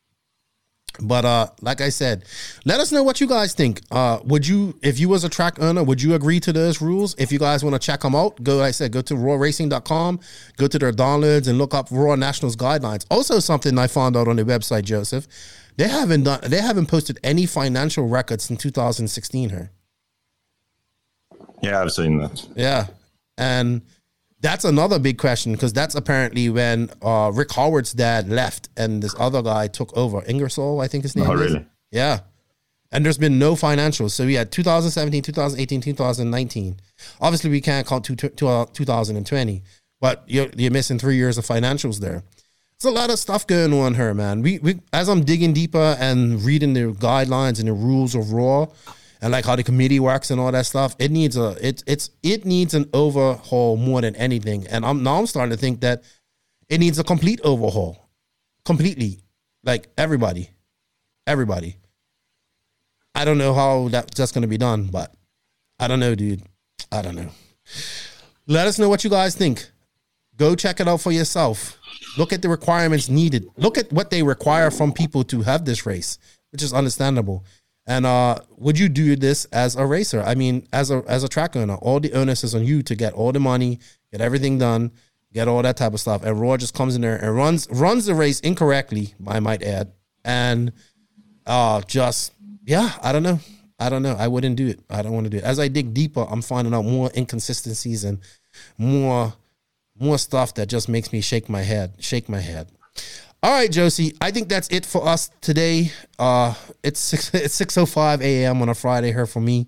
But 1.02 1.26
uh, 1.26 1.48
like 1.62 1.82
I 1.82 1.90
said, 1.90 2.26
let 2.66 2.80
us 2.80 2.92
know 2.92 3.02
what 3.02 3.20
you 3.20 3.28
guys 3.28 3.53
think. 3.53 3.82
Uh, 3.90 4.20
would 4.26 4.45
you, 4.45 4.78
if 4.84 5.00
you 5.00 5.10
was 5.10 5.24
a 5.24 5.30
track 5.30 5.60
owner, 5.60 5.84
would 5.84 6.02
you 6.02 6.14
agree 6.14 6.40
to 6.42 6.53
those 6.53 6.82
rules? 6.82 7.16
If 7.18 7.32
you 7.32 7.40
guys 7.40 7.64
want 7.64 7.74
to 7.74 7.80
check 7.80 8.02
them 8.02 8.14
out, 8.14 8.44
go. 8.44 8.58
Like 8.58 8.68
I 8.68 8.72
said, 8.72 8.92
go 8.92 9.02
to 9.02 9.16
roarracing.com, 9.16 10.20
go 10.58 10.68
to 10.68 10.80
their 10.80 10.92
downloads, 10.92 11.48
and 11.48 11.58
look 11.58 11.74
up 11.74 11.88
ROAR 11.90 12.16
Nationals 12.16 12.56
guidelines. 12.56 13.06
Also, 13.10 13.40
something 13.40 13.78
I 13.80 13.88
found 13.88 14.16
out 14.16 14.28
on 14.28 14.36
the 14.36 14.44
website, 14.44 14.84
Joseph, 14.84 15.28
They 15.78 15.88
haven't 15.88 16.24
done. 16.24 16.42
They 16.44 16.62
haven't 16.62 16.88
posted 16.88 17.20
any 17.24 17.48
financial 17.48 18.08
records 18.08 18.52
in 18.52 18.58
2016. 18.58 19.50
Her. 19.50 19.72
Yeah, 21.64 21.82
I've 21.82 21.92
seen 21.92 22.17
that. 22.19 22.45
Yeah, 22.56 22.88
and 23.38 23.82
that's 24.42 24.66
another 24.66 25.00
big 25.00 25.17
question 25.17 25.53
because 25.53 25.72
that's 25.74 25.95
apparently 25.95 26.50
when 26.50 26.90
uh, 27.01 27.32
Rick 27.33 27.53
Howard's 27.53 27.93
dad 27.93 28.27
left 28.30 28.67
and 28.75 29.01
this 29.01 29.16
other 29.17 29.42
guy 29.42 29.67
took 29.69 29.95
over. 29.98 30.22
Ingersoll, 30.27 30.82
I 30.82 30.88
think 30.90 31.03
his 31.03 31.16
name 31.16 31.30
Oh, 31.30 31.33
is. 31.33 31.40
really? 31.53 31.66
Yeah. 31.92 32.19
And 32.92 33.03
there's 33.06 33.17
been 33.17 33.40
no 33.40 33.53
financials. 33.56 34.11
So 34.11 34.25
we 34.25 34.35
had 34.35 34.51
2017, 34.51 35.24
2018, 35.24 35.82
2019. 35.82 36.75
Obviously, 37.22 37.50
we 37.50 37.61
can't 37.61 37.88
count 37.88 38.06
two, 38.06 38.16
two, 38.16 38.48
uh, 38.48 38.66
2020, 38.74 39.64
but 40.01 40.24
you're, 40.27 40.50
you're 40.58 40.69
missing 40.72 41.00
three 41.00 41.16
years 41.16 41.38
of 41.40 41.45
financials 41.45 42.00
there. 42.01 42.22
There's 42.82 42.93
a 42.93 42.95
lot 43.00 43.09
of 43.09 43.17
stuff 43.17 43.48
going 43.48 43.74
on 43.74 43.95
here, 43.95 44.14
man. 44.14 44.42
We, 44.42 44.59
we 44.59 44.80
as 44.92 45.08
I'm 45.09 45.24
digging 45.24 45.53
deeper 45.53 45.95
and 46.00 46.43
reading 46.43 46.74
the 46.74 46.92
guidelines 46.92 47.59
and 47.59 47.67
the 47.69 47.74
rules 47.74 48.14
of 48.14 48.33
ROAR, 48.33 48.69
and 49.24 49.32
like 49.32 49.45
how 49.45 49.56
the 49.56 49.64
committee 49.64 50.02
works 50.02 50.32
and 50.32 50.40
all 50.40 50.52
that 50.52 50.66
stuff, 50.66 50.98
it 51.00 51.10
needs 51.10 51.38
a 51.38 51.56
it 51.66 51.82
it's 51.88 52.10
it 52.22 52.43
needs 52.43 52.74
an 52.74 52.90
overhaul 52.93 53.77
more 53.77 54.02
than 54.02 54.16
anything. 54.18 54.68
And 54.68 54.85
I'm 54.85 55.02
now 55.02 55.19
I'm 55.19 55.27
starting 55.27 55.52
to 55.52 55.58
think 55.58 55.80
that 55.80 56.03
it 56.68 56.80
needs 56.80 57.00
a 57.00 57.06
complete 57.06 57.40
overhaul, 57.43 58.10
completely, 58.66 59.22
like 59.64 59.88
everybody, 59.98 60.50
everybody. 61.26 61.77
I 63.16 63.24
don't 63.24 63.38
know 63.38 63.53
how 63.53 63.88
that, 63.90 64.11
that's 64.11 64.34
going 64.34 64.42
to 64.42 64.48
be 64.48 64.58
done, 64.58 64.88
but 64.88 65.14
I 65.80 65.88
don't 65.88 66.02
know, 66.02 66.16
dude. 66.16 66.43
I 66.92 67.02
don't 67.02 67.16
know. 67.16 67.30
Let 68.45 68.68
us 68.68 68.77
know 68.77 68.90
what 68.90 69.06
you 69.06 69.10
guys 69.10 69.35
think. 69.35 69.66
Go 70.35 70.53
check 70.53 70.82
it 70.82 70.88
out 70.88 71.00
for 71.00 71.14
yourself. 71.14 71.77
Look 72.18 72.34
at 72.34 72.42
the 72.42 72.50
requirements 72.50 73.08
needed. 73.08 73.48
Look 73.56 73.77
at 73.77 73.93
what 73.93 74.10
they 74.10 74.22
require 74.22 74.69
from 74.69 74.92
people 74.92 75.24
to 75.26 75.43
have 75.43 75.64
this 75.64 75.85
race, 75.85 76.18
which 76.52 76.64
is 76.64 76.74
understandable. 76.74 77.45
And 77.86 78.06
uh, 78.06 78.40
would 78.58 78.80
you 78.80 78.88
do 78.88 79.16
this 79.16 79.45
as 79.45 79.76
a 79.76 79.86
racer? 79.86 80.22
I 80.22 80.36
mean, 80.36 80.68
as 80.72 80.90
a 80.90 81.03
as 81.08 81.24
a 81.24 81.28
track 81.28 81.56
owner, 81.56 81.76
all 81.76 82.00
the 82.00 82.14
onus 82.14 82.44
is 82.44 82.56
on 82.56 82.66
you 82.66 82.82
to 82.84 82.95
get 82.95 83.14
all 83.14 83.32
the 83.32 83.40
money, 83.40 83.80
get 84.12 84.22
everything 84.22 84.58
done, 84.58 84.92
get 85.34 85.48
all 85.48 85.62
that 85.62 85.76
type 85.78 85.94
of 85.94 86.00
stuff. 86.00 86.24
And 86.24 86.40
ROAR 86.40 86.58
just 86.58 86.74
comes 86.74 86.95
in 86.95 87.02
there 87.02 87.18
and 87.18 87.36
runs 87.36 87.68
runs 87.70 88.06
the 88.06 88.16
race 88.16 88.40
incorrectly, 88.40 89.14
I 89.28 89.42
might 89.42 89.64
add, 89.64 89.92
and 90.24 90.72
uh, 91.45 91.82
just 91.82 92.32
yeah, 92.66 92.94
I 93.02 93.12
don't 93.12 93.24
know. 93.24 93.40
I 93.80 93.90
don't 93.90 94.03
know. 94.03 94.16
I 94.18 94.30
wouldn't 94.30 94.56
do 94.56 94.68
it. 94.68 94.80
I 94.90 95.02
don't 95.02 95.12
want 95.12 95.26
to 95.26 95.30
do 95.30 95.38
it. 95.38 95.44
As 95.44 95.60
I 95.60 95.68
dig 95.68 95.94
deeper, 95.94 96.26
I'm 96.30 96.42
finding 96.42 96.74
out 96.74 96.86
more 96.86 97.12
inconsistencies 97.18 98.06
and 98.06 98.20
more 98.78 99.34
more 100.00 100.18
stuff 100.18 100.53
that 100.56 100.68
just 100.68 100.90
makes 100.90 101.12
me 101.12 101.22
shake 101.22 101.50
my 101.50 101.62
head. 101.62 101.95
Shake 102.00 102.30
my 102.30 102.40
head. 102.40 102.70
All 103.43 103.51
right, 103.51 103.69
Josie. 103.69 104.15
I 104.22 104.31
think 104.31 104.47
that's 104.47 104.69
it 104.69 104.85
for 104.85 105.05
us 105.05 105.30
today. 105.41 105.91
Uh, 106.17 106.53
it's 106.81 107.01
six, 107.01 107.33
it's 107.33 107.53
six 107.53 107.77
oh 107.77 107.85
five 107.85 108.22
a.m. 108.22 108.61
on 108.61 108.69
a 108.69 108.73
Friday 108.73 109.11
here 109.11 109.25
for 109.25 109.41
me. 109.41 109.67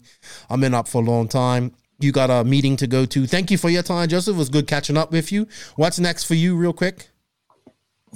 I'm 0.49 0.63
in 0.63 0.73
up 0.73 0.87
for 0.87 1.01
a 1.01 1.05
long 1.05 1.27
time. 1.27 1.73
You 1.99 2.13
got 2.13 2.29
a 2.29 2.45
meeting 2.45 2.77
to 2.77 2.87
go 2.87 3.05
to. 3.05 3.27
Thank 3.27 3.51
you 3.51 3.57
for 3.57 3.69
your 3.69 3.83
time, 3.83 4.07
Joseph. 4.07 4.35
It 4.35 4.39
was 4.39 4.47
good 4.47 4.65
catching 4.67 4.95
up 4.95 5.11
with 5.11 5.29
you. 5.33 5.45
What's 5.75 5.99
next 5.99 6.23
for 6.23 6.35
you, 6.35 6.55
real 6.55 6.71
quick? 6.71 7.09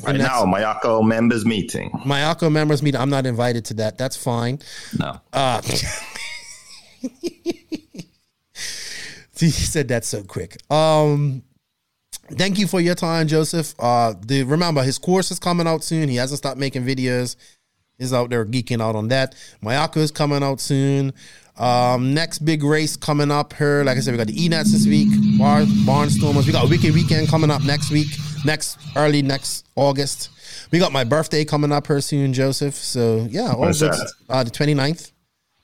Right 0.02 0.16
now, 0.16 0.46
Mayako 0.46 1.06
members 1.06 1.46
meeting. 1.46 1.92
Mayako 2.06 2.50
members 2.50 2.82
meeting. 2.82 3.02
I'm 3.02 3.10
not 3.10 3.26
invited 3.26 3.66
to 3.66 3.74
that. 3.76 3.98
That's 3.98 4.16
fine. 4.16 4.60
No. 4.98 5.20
Uh, 5.34 5.62
he 9.38 9.50
said 9.50 9.90
that 9.90 10.06
so 10.06 10.24
quick. 10.24 10.56
Um, 10.72 11.44
thank 12.32 12.58
you 12.58 12.68
for 12.68 12.80
your 12.82 12.96
time, 12.96 13.28
Joseph. 13.28 13.74
Uh, 13.80 14.14
the 14.26 14.44
remember 14.44 14.84
his 14.84 14.98
course 14.98 15.32
is 15.32 15.40
coming 15.40 15.68
out 15.68 15.84
soon. 15.84 16.10
He 16.10 16.16
hasn't 16.16 16.40
stopped 16.40 16.58
making 16.58 16.86
videos. 16.86 17.36
He's 17.98 18.14
out 18.14 18.30
there 18.30 18.46
geeking 18.46 18.82
out 18.82 18.96
on 18.96 19.10
that. 19.10 19.36
Mayako 19.62 19.98
is 19.98 20.12
coming 20.12 20.42
out 20.42 20.62
soon. 20.62 21.14
Um, 21.58 22.14
next 22.14 22.40
big 22.40 22.64
race 22.64 22.96
coming 22.96 23.32
up 23.32 23.52
here. 23.54 23.84
Like 23.84 23.98
I 23.98 24.00
said, 24.00 24.12
we 24.12 24.18
got 24.18 24.28
the 24.28 24.48
ENATs 24.48 24.72
this 24.72 24.88
week. 24.88 25.10
Bar, 25.38 25.64
Barnstormers. 25.86 26.46
We 26.46 26.54
got 26.54 26.66
a 26.66 26.70
Wicked 26.70 26.94
Weekend 26.94 27.28
coming 27.28 27.52
up 27.52 27.64
next 27.64 27.92
week. 27.92 28.08
Next 28.46 28.78
early 28.96 29.22
next 29.22 29.68
August. 29.76 30.30
We 30.72 30.80
got 30.80 30.94
my 30.94 31.04
birthday 31.04 31.44
coming 31.44 31.74
up 31.74 31.88
here 31.88 32.00
soon, 32.00 32.32
Joseph. 32.32 32.76
So 32.76 33.28
yeah, 33.30 33.54
good. 33.80 34.08
Uh, 34.30 34.44
the 34.44 34.52
29th 34.52 35.12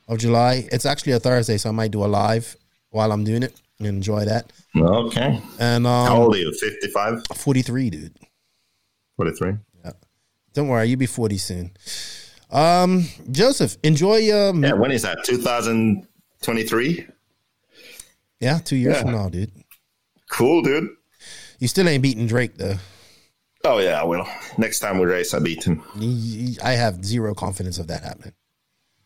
of 0.10 0.20
July. 0.20 0.68
It's 0.72 0.86
actually 0.86 1.14
a 1.14 1.20
Thursday, 1.20 1.58
so 1.58 1.70
I 1.70 1.72
might 1.72 1.92
do 1.92 2.04
a 2.04 2.08
live 2.08 2.58
while 2.90 3.14
I'm 3.14 3.24
doing 3.24 3.44
it 3.44 3.60
and 3.80 3.88
enjoy 3.88 4.26
that. 4.26 4.52
Okay. 4.78 5.40
And 5.60 5.86
How 5.86 6.16
um, 6.16 6.22
old 6.24 6.36
are 6.36 6.38
you? 6.40 6.52
55? 6.54 7.24
43, 7.36 7.90
dude. 7.90 8.18
43? 9.18 9.54
Yeah. 9.84 9.92
Don't 10.54 10.68
worry, 10.68 10.88
you'll 10.88 11.00
be 11.00 11.06
40 11.06 11.38
soon. 11.38 11.72
Um, 12.52 13.06
Joseph, 13.32 13.78
enjoy 13.84 14.18
your 14.18 14.54
Yeah, 14.56 14.74
when 14.74 14.92
is 14.92 15.02
that? 15.04 15.24
2023? 15.26 17.08
yeah, 18.40 18.60
two 18.60 18.76
years 18.76 18.96
Yeah. 18.96 19.02
from 19.02 19.12
now, 19.12 19.30
dude. 19.30 19.52
Cool, 20.30 20.62
dude. 20.62 20.90
You 21.60 21.68
still 21.68 21.88
ain't 21.88 22.04
beating 22.04 22.28
Drake 22.28 22.58
though. 22.58 22.76
Oh, 23.64 23.80
yeah, 23.80 24.00
I 24.00 24.04
will. 24.04 24.28
Next 24.60 24.80
time 24.80 25.00
we 25.00 25.06
race, 25.06 25.34
I 25.34 25.40
beat 25.40 25.64
him. 25.64 25.82
I 26.64 26.72
have 26.74 27.04
zero 27.04 27.34
confidence 27.34 27.80
of 27.80 27.88
that 27.88 28.04
happening. 28.04 28.34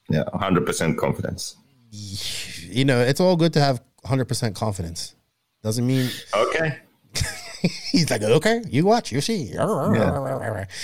Yeah, 0.10 0.24
100% 0.34 0.98
confidence. 0.98 1.56
You 1.92 2.84
know, 2.84 3.00
it's 3.00 3.22
all 3.22 3.38
good 3.38 3.54
to 3.54 3.62
have 3.62 3.82
100% 4.06 4.56
confidence. 4.56 5.16
Doesn't 5.62 5.86
mean 5.86 6.10
Okay. 6.36 6.78
he's 7.92 8.10
like, 8.10 8.22
okay, 8.22 8.62
you 8.70 8.86
watch, 8.86 9.12
you 9.12 9.20
see. 9.20 9.58
All 9.58 9.92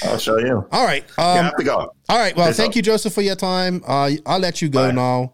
I'll 0.03 0.17
show 0.17 0.37
you. 0.37 0.67
right. 0.85 1.03
you 1.17 1.23
Um, 1.23 1.45
have 1.45 1.55
to 1.57 1.63
go. 1.63 1.93
All 2.09 2.17
right. 2.17 2.35
Well, 2.35 2.51
thank 2.51 2.71
out. 2.71 2.75
you, 2.75 2.81
Joseph, 2.81 3.13
for 3.13 3.21
your 3.21 3.35
time. 3.35 3.81
Uh, 3.87 4.11
I'll 4.25 4.39
let 4.39 4.61
you 4.61 4.67
go 4.69 4.87
Bye. 4.89 4.91
now. 4.91 5.33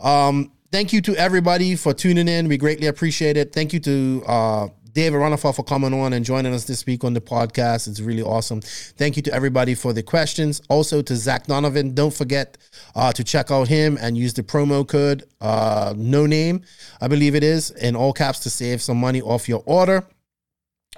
Um, 0.00 0.52
thank 0.72 0.92
you 0.92 1.00
to 1.02 1.14
everybody 1.16 1.76
for 1.76 1.94
tuning 1.94 2.26
in. 2.26 2.48
We 2.48 2.56
greatly 2.56 2.88
appreciate 2.88 3.36
it. 3.36 3.52
Thank 3.52 3.72
you 3.72 3.80
to 3.80 4.24
uh, 4.26 4.68
David 4.92 5.18
Ronnefalk 5.18 5.56
for 5.56 5.62
coming 5.62 5.92
on 5.94 6.12
and 6.12 6.24
joining 6.24 6.52
us 6.54 6.64
this 6.64 6.86
week 6.86 7.04
on 7.04 7.14
the 7.14 7.20
podcast. 7.20 7.86
It's 7.86 8.00
really 8.00 8.22
awesome. 8.22 8.60
Thank 8.60 9.16
you 9.16 9.22
to 9.22 9.32
everybody 9.32 9.74
for 9.74 9.92
the 9.92 10.02
questions. 10.02 10.60
Also 10.68 11.02
to 11.02 11.16
Zac 11.16 11.46
Donathen. 11.46 11.94
Don't 11.94 12.12
forget 12.12 12.58
uh, 12.94 13.12
to 13.12 13.22
check 13.22 13.50
out 13.50 13.68
him 13.68 13.98
and 14.00 14.16
use 14.16 14.34
the 14.34 14.42
promo 14.42 14.86
code 14.86 15.24
uh, 15.40 15.94
No 15.96 16.26
Name, 16.26 16.62
I 17.00 17.08
believe 17.08 17.34
it 17.34 17.44
is, 17.44 17.70
in 17.70 17.94
all 17.94 18.12
caps 18.12 18.40
to 18.40 18.50
save 18.50 18.82
some 18.82 18.98
money 18.98 19.20
off 19.22 19.48
your 19.48 19.62
order. 19.66 20.04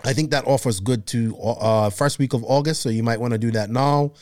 I 0.04 0.12
think 0.12 0.30
that 0.30 0.46
offer 0.46 0.68
is 0.68 0.80
good 0.80 1.06
to 1.08 1.36
uh, 1.36 1.90
first 1.90 2.18
week 2.18 2.32
of 2.32 2.42
August, 2.44 2.82
so 2.82 2.88
you 2.88 3.02
might 3.02 3.20
want 3.20 3.32
to 3.32 3.38
do 3.38 3.50
that 3.52 3.70
now. 3.70 4.12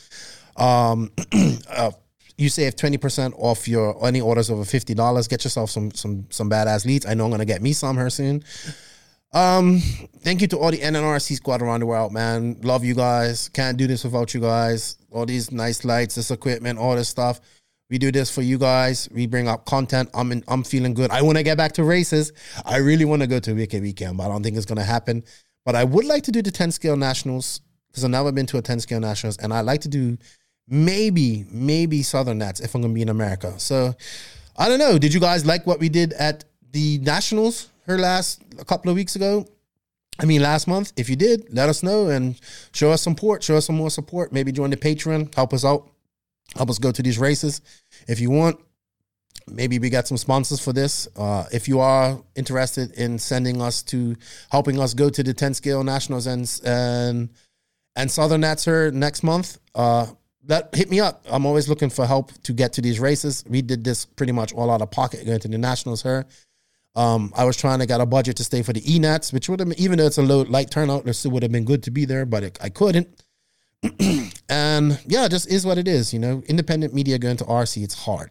Um, 0.57 1.11
uh, 1.69 1.91
you 2.37 2.49
save 2.49 2.75
twenty 2.75 2.97
percent 2.97 3.33
off 3.37 3.67
your 3.67 4.05
any 4.05 4.21
orders 4.21 4.51
over 4.51 4.65
fifty 4.65 4.93
dollars. 4.93 5.27
Get 5.27 5.43
yourself 5.43 5.69
some 5.71 5.91
some 5.91 6.27
some 6.29 6.49
badass 6.49 6.85
leads. 6.85 7.05
I 7.05 7.13
know 7.13 7.25
I'm 7.25 7.31
gonna 7.31 7.45
get 7.45 7.61
me 7.61 7.73
some 7.73 7.97
here 7.97 8.09
soon. 8.09 8.43
Um, 9.33 9.79
thank 10.19 10.41
you 10.41 10.47
to 10.47 10.57
all 10.57 10.71
the 10.71 10.79
NNRC 10.79 11.35
squad 11.35 11.61
around 11.61 11.79
the 11.79 11.85
world, 11.85 12.11
man. 12.11 12.57
Love 12.63 12.83
you 12.83 12.93
guys. 12.93 13.47
Can't 13.49 13.77
do 13.77 13.87
this 13.87 14.03
without 14.03 14.33
you 14.33 14.41
guys. 14.41 14.97
All 15.11 15.25
these 15.25 15.51
nice 15.51 15.85
lights, 15.85 16.15
this 16.15 16.31
equipment, 16.31 16.77
all 16.77 16.95
this 16.95 17.09
stuff. 17.09 17.39
We 17.89 17.97
do 17.97 18.11
this 18.11 18.33
for 18.33 18.41
you 18.41 18.57
guys. 18.57 19.09
We 19.11 19.27
bring 19.27 19.47
up 19.47 19.65
content. 19.65 20.09
I'm 20.13 20.31
in, 20.31 20.43
I'm 20.47 20.63
feeling 20.63 20.93
good. 20.93 21.11
I 21.11 21.21
want 21.21 21.37
to 21.37 21.43
get 21.43 21.57
back 21.57 21.73
to 21.73 21.83
races. 21.83 22.31
I 22.65 22.77
really 22.77 23.05
want 23.05 23.21
to 23.21 23.27
go 23.27 23.39
to 23.39 23.53
Wicked 23.53 23.81
Weekend, 23.81 24.17
but 24.17 24.23
I 24.23 24.27
don't 24.29 24.43
think 24.43 24.55
it's 24.55 24.65
gonna 24.65 24.83
happen. 24.83 25.23
But 25.65 25.75
I 25.75 25.83
would 25.83 26.05
like 26.05 26.23
to 26.23 26.31
do 26.31 26.41
the 26.41 26.51
10 26.51 26.71
scale 26.71 26.95
nationals 26.95 27.61
because 27.87 28.05
I've 28.05 28.11
never 28.11 28.31
been 28.31 28.45
to 28.47 28.57
a 28.57 28.61
10 28.61 28.79
scale 28.79 29.01
nationals, 29.01 29.37
and 29.37 29.53
I 29.53 29.59
like 29.59 29.81
to 29.81 29.89
do 29.89 30.17
maybe 30.69 31.45
maybe 31.51 32.01
Southern 32.01 32.37
Nats 32.37 32.61
if 32.61 32.73
I'm 32.75 32.81
gonna 32.81 32.93
be 32.93 33.01
in 33.01 33.09
America. 33.09 33.59
So 33.59 33.93
I 34.57 34.69
don't 34.69 34.79
know. 34.79 34.97
Did 34.97 35.13
you 35.13 35.19
guys 35.19 35.45
like 35.45 35.67
what 35.67 35.79
we 35.79 35.89
did 35.89 36.13
at 36.13 36.45
the 36.71 36.97
nationals 36.99 37.70
her 37.85 37.97
last 37.97 38.41
a 38.59 38.65
couple 38.65 38.89
of 38.89 38.95
weeks 38.95 39.15
ago? 39.15 39.45
I 40.19 40.25
mean, 40.25 40.41
last 40.41 40.67
month. 40.67 40.93
If 40.95 41.09
you 41.09 41.15
did, 41.15 41.51
let 41.51 41.69
us 41.69 41.83
know 41.83 42.07
and 42.09 42.39
show 42.73 42.91
us 42.91 43.01
support. 43.01 43.43
Show 43.43 43.55
us 43.55 43.65
some 43.65 43.75
more 43.75 43.89
support. 43.89 44.31
Maybe 44.31 44.51
join 44.51 44.69
the 44.69 44.77
Patreon. 44.77 45.33
Help 45.33 45.53
us 45.53 45.65
out. 45.65 45.89
Help 46.55 46.69
us 46.69 46.77
go 46.77 46.91
to 46.91 47.01
these 47.01 47.17
races. 47.17 47.61
If 48.07 48.19
you 48.19 48.29
want, 48.29 48.59
maybe 49.47 49.79
we 49.79 49.89
got 49.89 50.07
some 50.07 50.17
sponsors 50.17 50.59
for 50.63 50.73
this. 50.73 51.07
Uh, 51.17 51.45
if 51.51 51.67
you 51.67 51.79
are 51.79 52.21
interested 52.35 52.91
in 52.93 53.17
sending 53.17 53.61
us 53.61 53.81
to 53.83 54.15
helping 54.51 54.79
us 54.79 54.93
go 54.93 55.09
to 55.09 55.23
the 55.23 55.33
10 55.33 55.53
scale 55.53 55.83
nationals 55.83 56.27
and 56.27 56.59
and 56.65 57.29
and 57.95 58.09
Southern 58.09 58.41
Nats 58.41 58.63
here 58.63 58.89
next 58.91 59.21
month, 59.21 59.57
uh, 59.75 60.07
that 60.45 60.73
hit 60.73 60.89
me 60.89 60.99
up. 60.99 61.25
I'm 61.29 61.45
always 61.45 61.67
looking 61.67 61.89
for 61.89 62.05
help 62.05 62.31
to 62.43 62.53
get 62.53 62.73
to 62.73 62.81
these 62.81 62.99
races. 62.99 63.43
We 63.47 63.61
did 63.61 63.83
this 63.83 64.05
pretty 64.05 64.31
much 64.31 64.53
all 64.53 64.71
out 64.71 64.81
of 64.81 64.91
pocket 64.91 65.25
going 65.25 65.39
to 65.39 65.47
the 65.47 65.57
nationals 65.57 66.03
here. 66.03 66.25
Um, 66.95 67.31
I 67.35 67.45
was 67.45 67.55
trying 67.55 67.79
to 67.79 67.85
get 67.85 68.01
a 68.01 68.05
budget 68.05 68.35
to 68.37 68.43
stay 68.43 68.63
for 68.63 68.73
the 68.73 68.81
ENATs, 68.81 69.31
which 69.31 69.47
would 69.47 69.59
have 69.59 69.69
been, 69.69 69.79
even 69.79 69.97
though 69.97 70.05
it's 70.05 70.17
a 70.17 70.23
low 70.23 70.41
light 70.41 70.69
turnout, 70.69 71.07
it 71.07 71.13
still 71.13 71.31
would 71.31 71.43
have 71.43 71.51
been 71.51 71.65
good 71.65 71.83
to 71.83 71.91
be 71.91 72.05
there, 72.05 72.25
but 72.25 72.43
it, 72.43 72.57
I 72.61 72.69
couldn't. 72.69 73.23
and 74.49 74.99
yeah, 75.07 75.27
just 75.27 75.49
is 75.49 75.65
what 75.65 75.77
it 75.77 75.87
is. 75.87 76.13
You 76.13 76.19
know, 76.19 76.43
independent 76.47 76.93
media 76.93 77.17
going 77.17 77.37
to 77.37 77.45
RC, 77.45 77.83
it's 77.83 77.95
hard. 77.95 78.29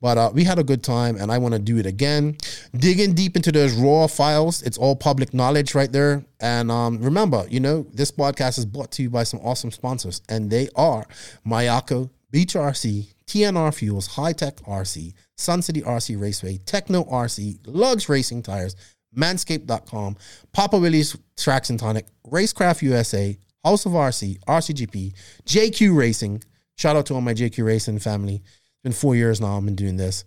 But 0.00 0.16
uh, 0.16 0.30
we 0.32 0.44
had 0.44 0.58
a 0.60 0.64
good 0.64 0.84
time, 0.84 1.16
and 1.16 1.32
I 1.32 1.38
want 1.38 1.54
to 1.54 1.58
do 1.58 1.78
it 1.78 1.86
again. 1.86 2.36
Digging 2.76 3.14
deep 3.14 3.34
into 3.34 3.50
those 3.50 3.72
raw 3.72 4.06
files, 4.06 4.62
it's 4.62 4.78
all 4.78 4.94
public 4.94 5.34
knowledge 5.34 5.74
right 5.74 5.90
there. 5.90 6.24
And 6.40 6.70
um, 6.70 7.00
remember, 7.00 7.46
you 7.50 7.58
know, 7.58 7.84
this 7.92 8.12
podcast 8.12 8.58
is 8.58 8.66
brought 8.66 8.92
to 8.92 9.02
you 9.02 9.10
by 9.10 9.24
some 9.24 9.40
awesome 9.40 9.72
sponsors, 9.72 10.22
and 10.28 10.50
they 10.50 10.68
are 10.76 11.04
Mayako 11.44 12.10
Beach 12.30 12.54
RC, 12.54 13.12
TNR 13.26 13.74
Fuels, 13.74 14.10
Hitec 14.10 14.62
RC, 14.62 15.14
Sun 15.38 15.62
City 15.62 15.82
RC 15.82 16.20
Raceway, 16.20 16.58
Tekno 16.58 17.08
RC, 17.10 17.60
Lugz 17.62 18.08
Racing 18.08 18.42
Tires, 18.42 18.76
Manscaped.com, 19.16 20.16
Papa 20.52 20.78
Willie's 20.78 21.16
Tracks 21.36 21.70
and 21.70 21.78
Tonic, 21.78 22.06
Racecraft 22.26 22.82
USA, 22.82 23.38
House 23.64 23.86
of 23.86 23.92
RC, 23.92 24.38
RCGP, 24.44 25.14
JQ 25.46 25.96
Racing. 25.96 26.42
Shout 26.76 26.96
out 26.96 27.06
to 27.06 27.14
all 27.14 27.20
my 27.20 27.34
JQ 27.34 27.64
Racing 27.64 27.98
family. 27.98 28.36
It's 28.36 28.82
been 28.82 28.92
four 28.92 29.16
years 29.16 29.40
now 29.40 29.56
I've 29.56 29.64
been 29.64 29.74
doing 29.74 29.96
this. 29.96 30.24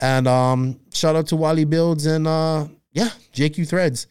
And 0.00 0.26
um, 0.26 0.80
shout 0.92 1.16
out 1.16 1.26
to 1.28 1.36
Wally 1.36 1.64
Builds 1.64 2.06
and 2.06 2.26
uh, 2.26 2.66
yeah, 2.92 3.10
JQ 3.34 3.68
Threads. 3.68 4.06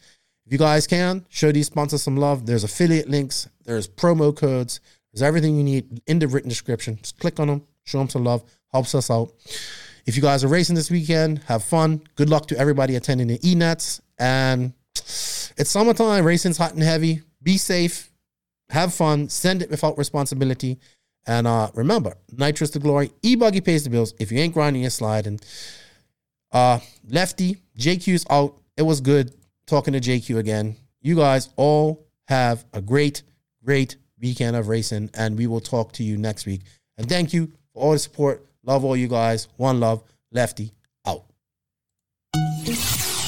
If 0.46 0.52
you 0.52 0.58
guys 0.58 0.86
can, 0.86 1.24
show 1.28 1.52
these 1.52 1.66
sponsors 1.66 2.02
some 2.02 2.16
love. 2.16 2.46
There's 2.46 2.64
affiliate 2.64 3.08
links, 3.08 3.48
there's 3.64 3.88
promo 3.88 4.36
codes, 4.36 4.80
there's 5.12 5.22
everything 5.22 5.56
you 5.56 5.64
need 5.64 6.00
in 6.06 6.18
the 6.18 6.28
written 6.28 6.48
description. 6.48 6.98
Just 7.00 7.18
click 7.18 7.38
on 7.40 7.48
them, 7.48 7.66
show 7.84 7.98
them 7.98 8.08
some 8.08 8.24
love, 8.24 8.42
helps 8.72 8.94
us 8.94 9.10
out. 9.10 9.32
If 10.04 10.16
you 10.16 10.22
guys 10.22 10.42
are 10.42 10.48
racing 10.48 10.74
this 10.74 10.90
weekend, 10.90 11.40
have 11.46 11.62
fun. 11.62 12.02
Good 12.16 12.28
luck 12.28 12.46
to 12.48 12.58
everybody 12.58 12.96
attending 12.96 13.28
the 13.28 13.38
ENATs. 13.38 14.00
And 14.18 14.72
it's 14.94 15.70
summertime, 15.70 16.24
racing's 16.24 16.58
hot 16.58 16.74
and 16.74 16.82
heavy. 16.82 17.22
Be 17.42 17.56
safe, 17.56 18.10
have 18.70 18.94
fun, 18.94 19.28
send 19.28 19.62
it 19.62 19.70
without 19.70 19.98
responsibility. 19.98 20.78
And 21.26 21.46
uh, 21.46 21.70
remember, 21.74 22.16
nitrous 22.36 22.70
to 22.70 22.78
glory, 22.78 23.12
e-buggy 23.22 23.60
pays 23.60 23.84
the 23.84 23.90
bills. 23.90 24.14
If 24.18 24.32
you 24.32 24.38
ain't 24.38 24.54
grinding, 24.54 24.82
you're 24.82 24.90
sliding. 24.90 25.40
Uh, 26.50 26.80
Lefty, 27.08 27.58
JQ's 27.78 28.26
out. 28.28 28.56
It 28.76 28.82
was 28.82 29.00
good 29.00 29.34
talking 29.66 29.92
to 29.92 30.00
JQ 30.00 30.38
again. 30.38 30.76
You 31.00 31.16
guys 31.16 31.50
all 31.56 32.06
have 32.26 32.64
a 32.72 32.80
great, 32.80 33.22
great 33.64 33.96
weekend 34.20 34.56
of 34.56 34.68
racing, 34.68 35.10
and 35.14 35.36
we 35.36 35.46
will 35.46 35.60
talk 35.60 35.92
to 35.92 36.02
you 36.02 36.16
next 36.16 36.46
week. 36.46 36.62
And 36.98 37.08
thank 37.08 37.32
you 37.32 37.52
for 37.72 37.82
all 37.82 37.92
the 37.92 37.98
support. 37.98 38.44
Love 38.64 38.84
all 38.84 38.96
you 38.96 39.08
guys. 39.08 39.48
One 39.56 39.80
love. 39.80 40.02
Lefty 40.30 40.72
out. 41.06 41.24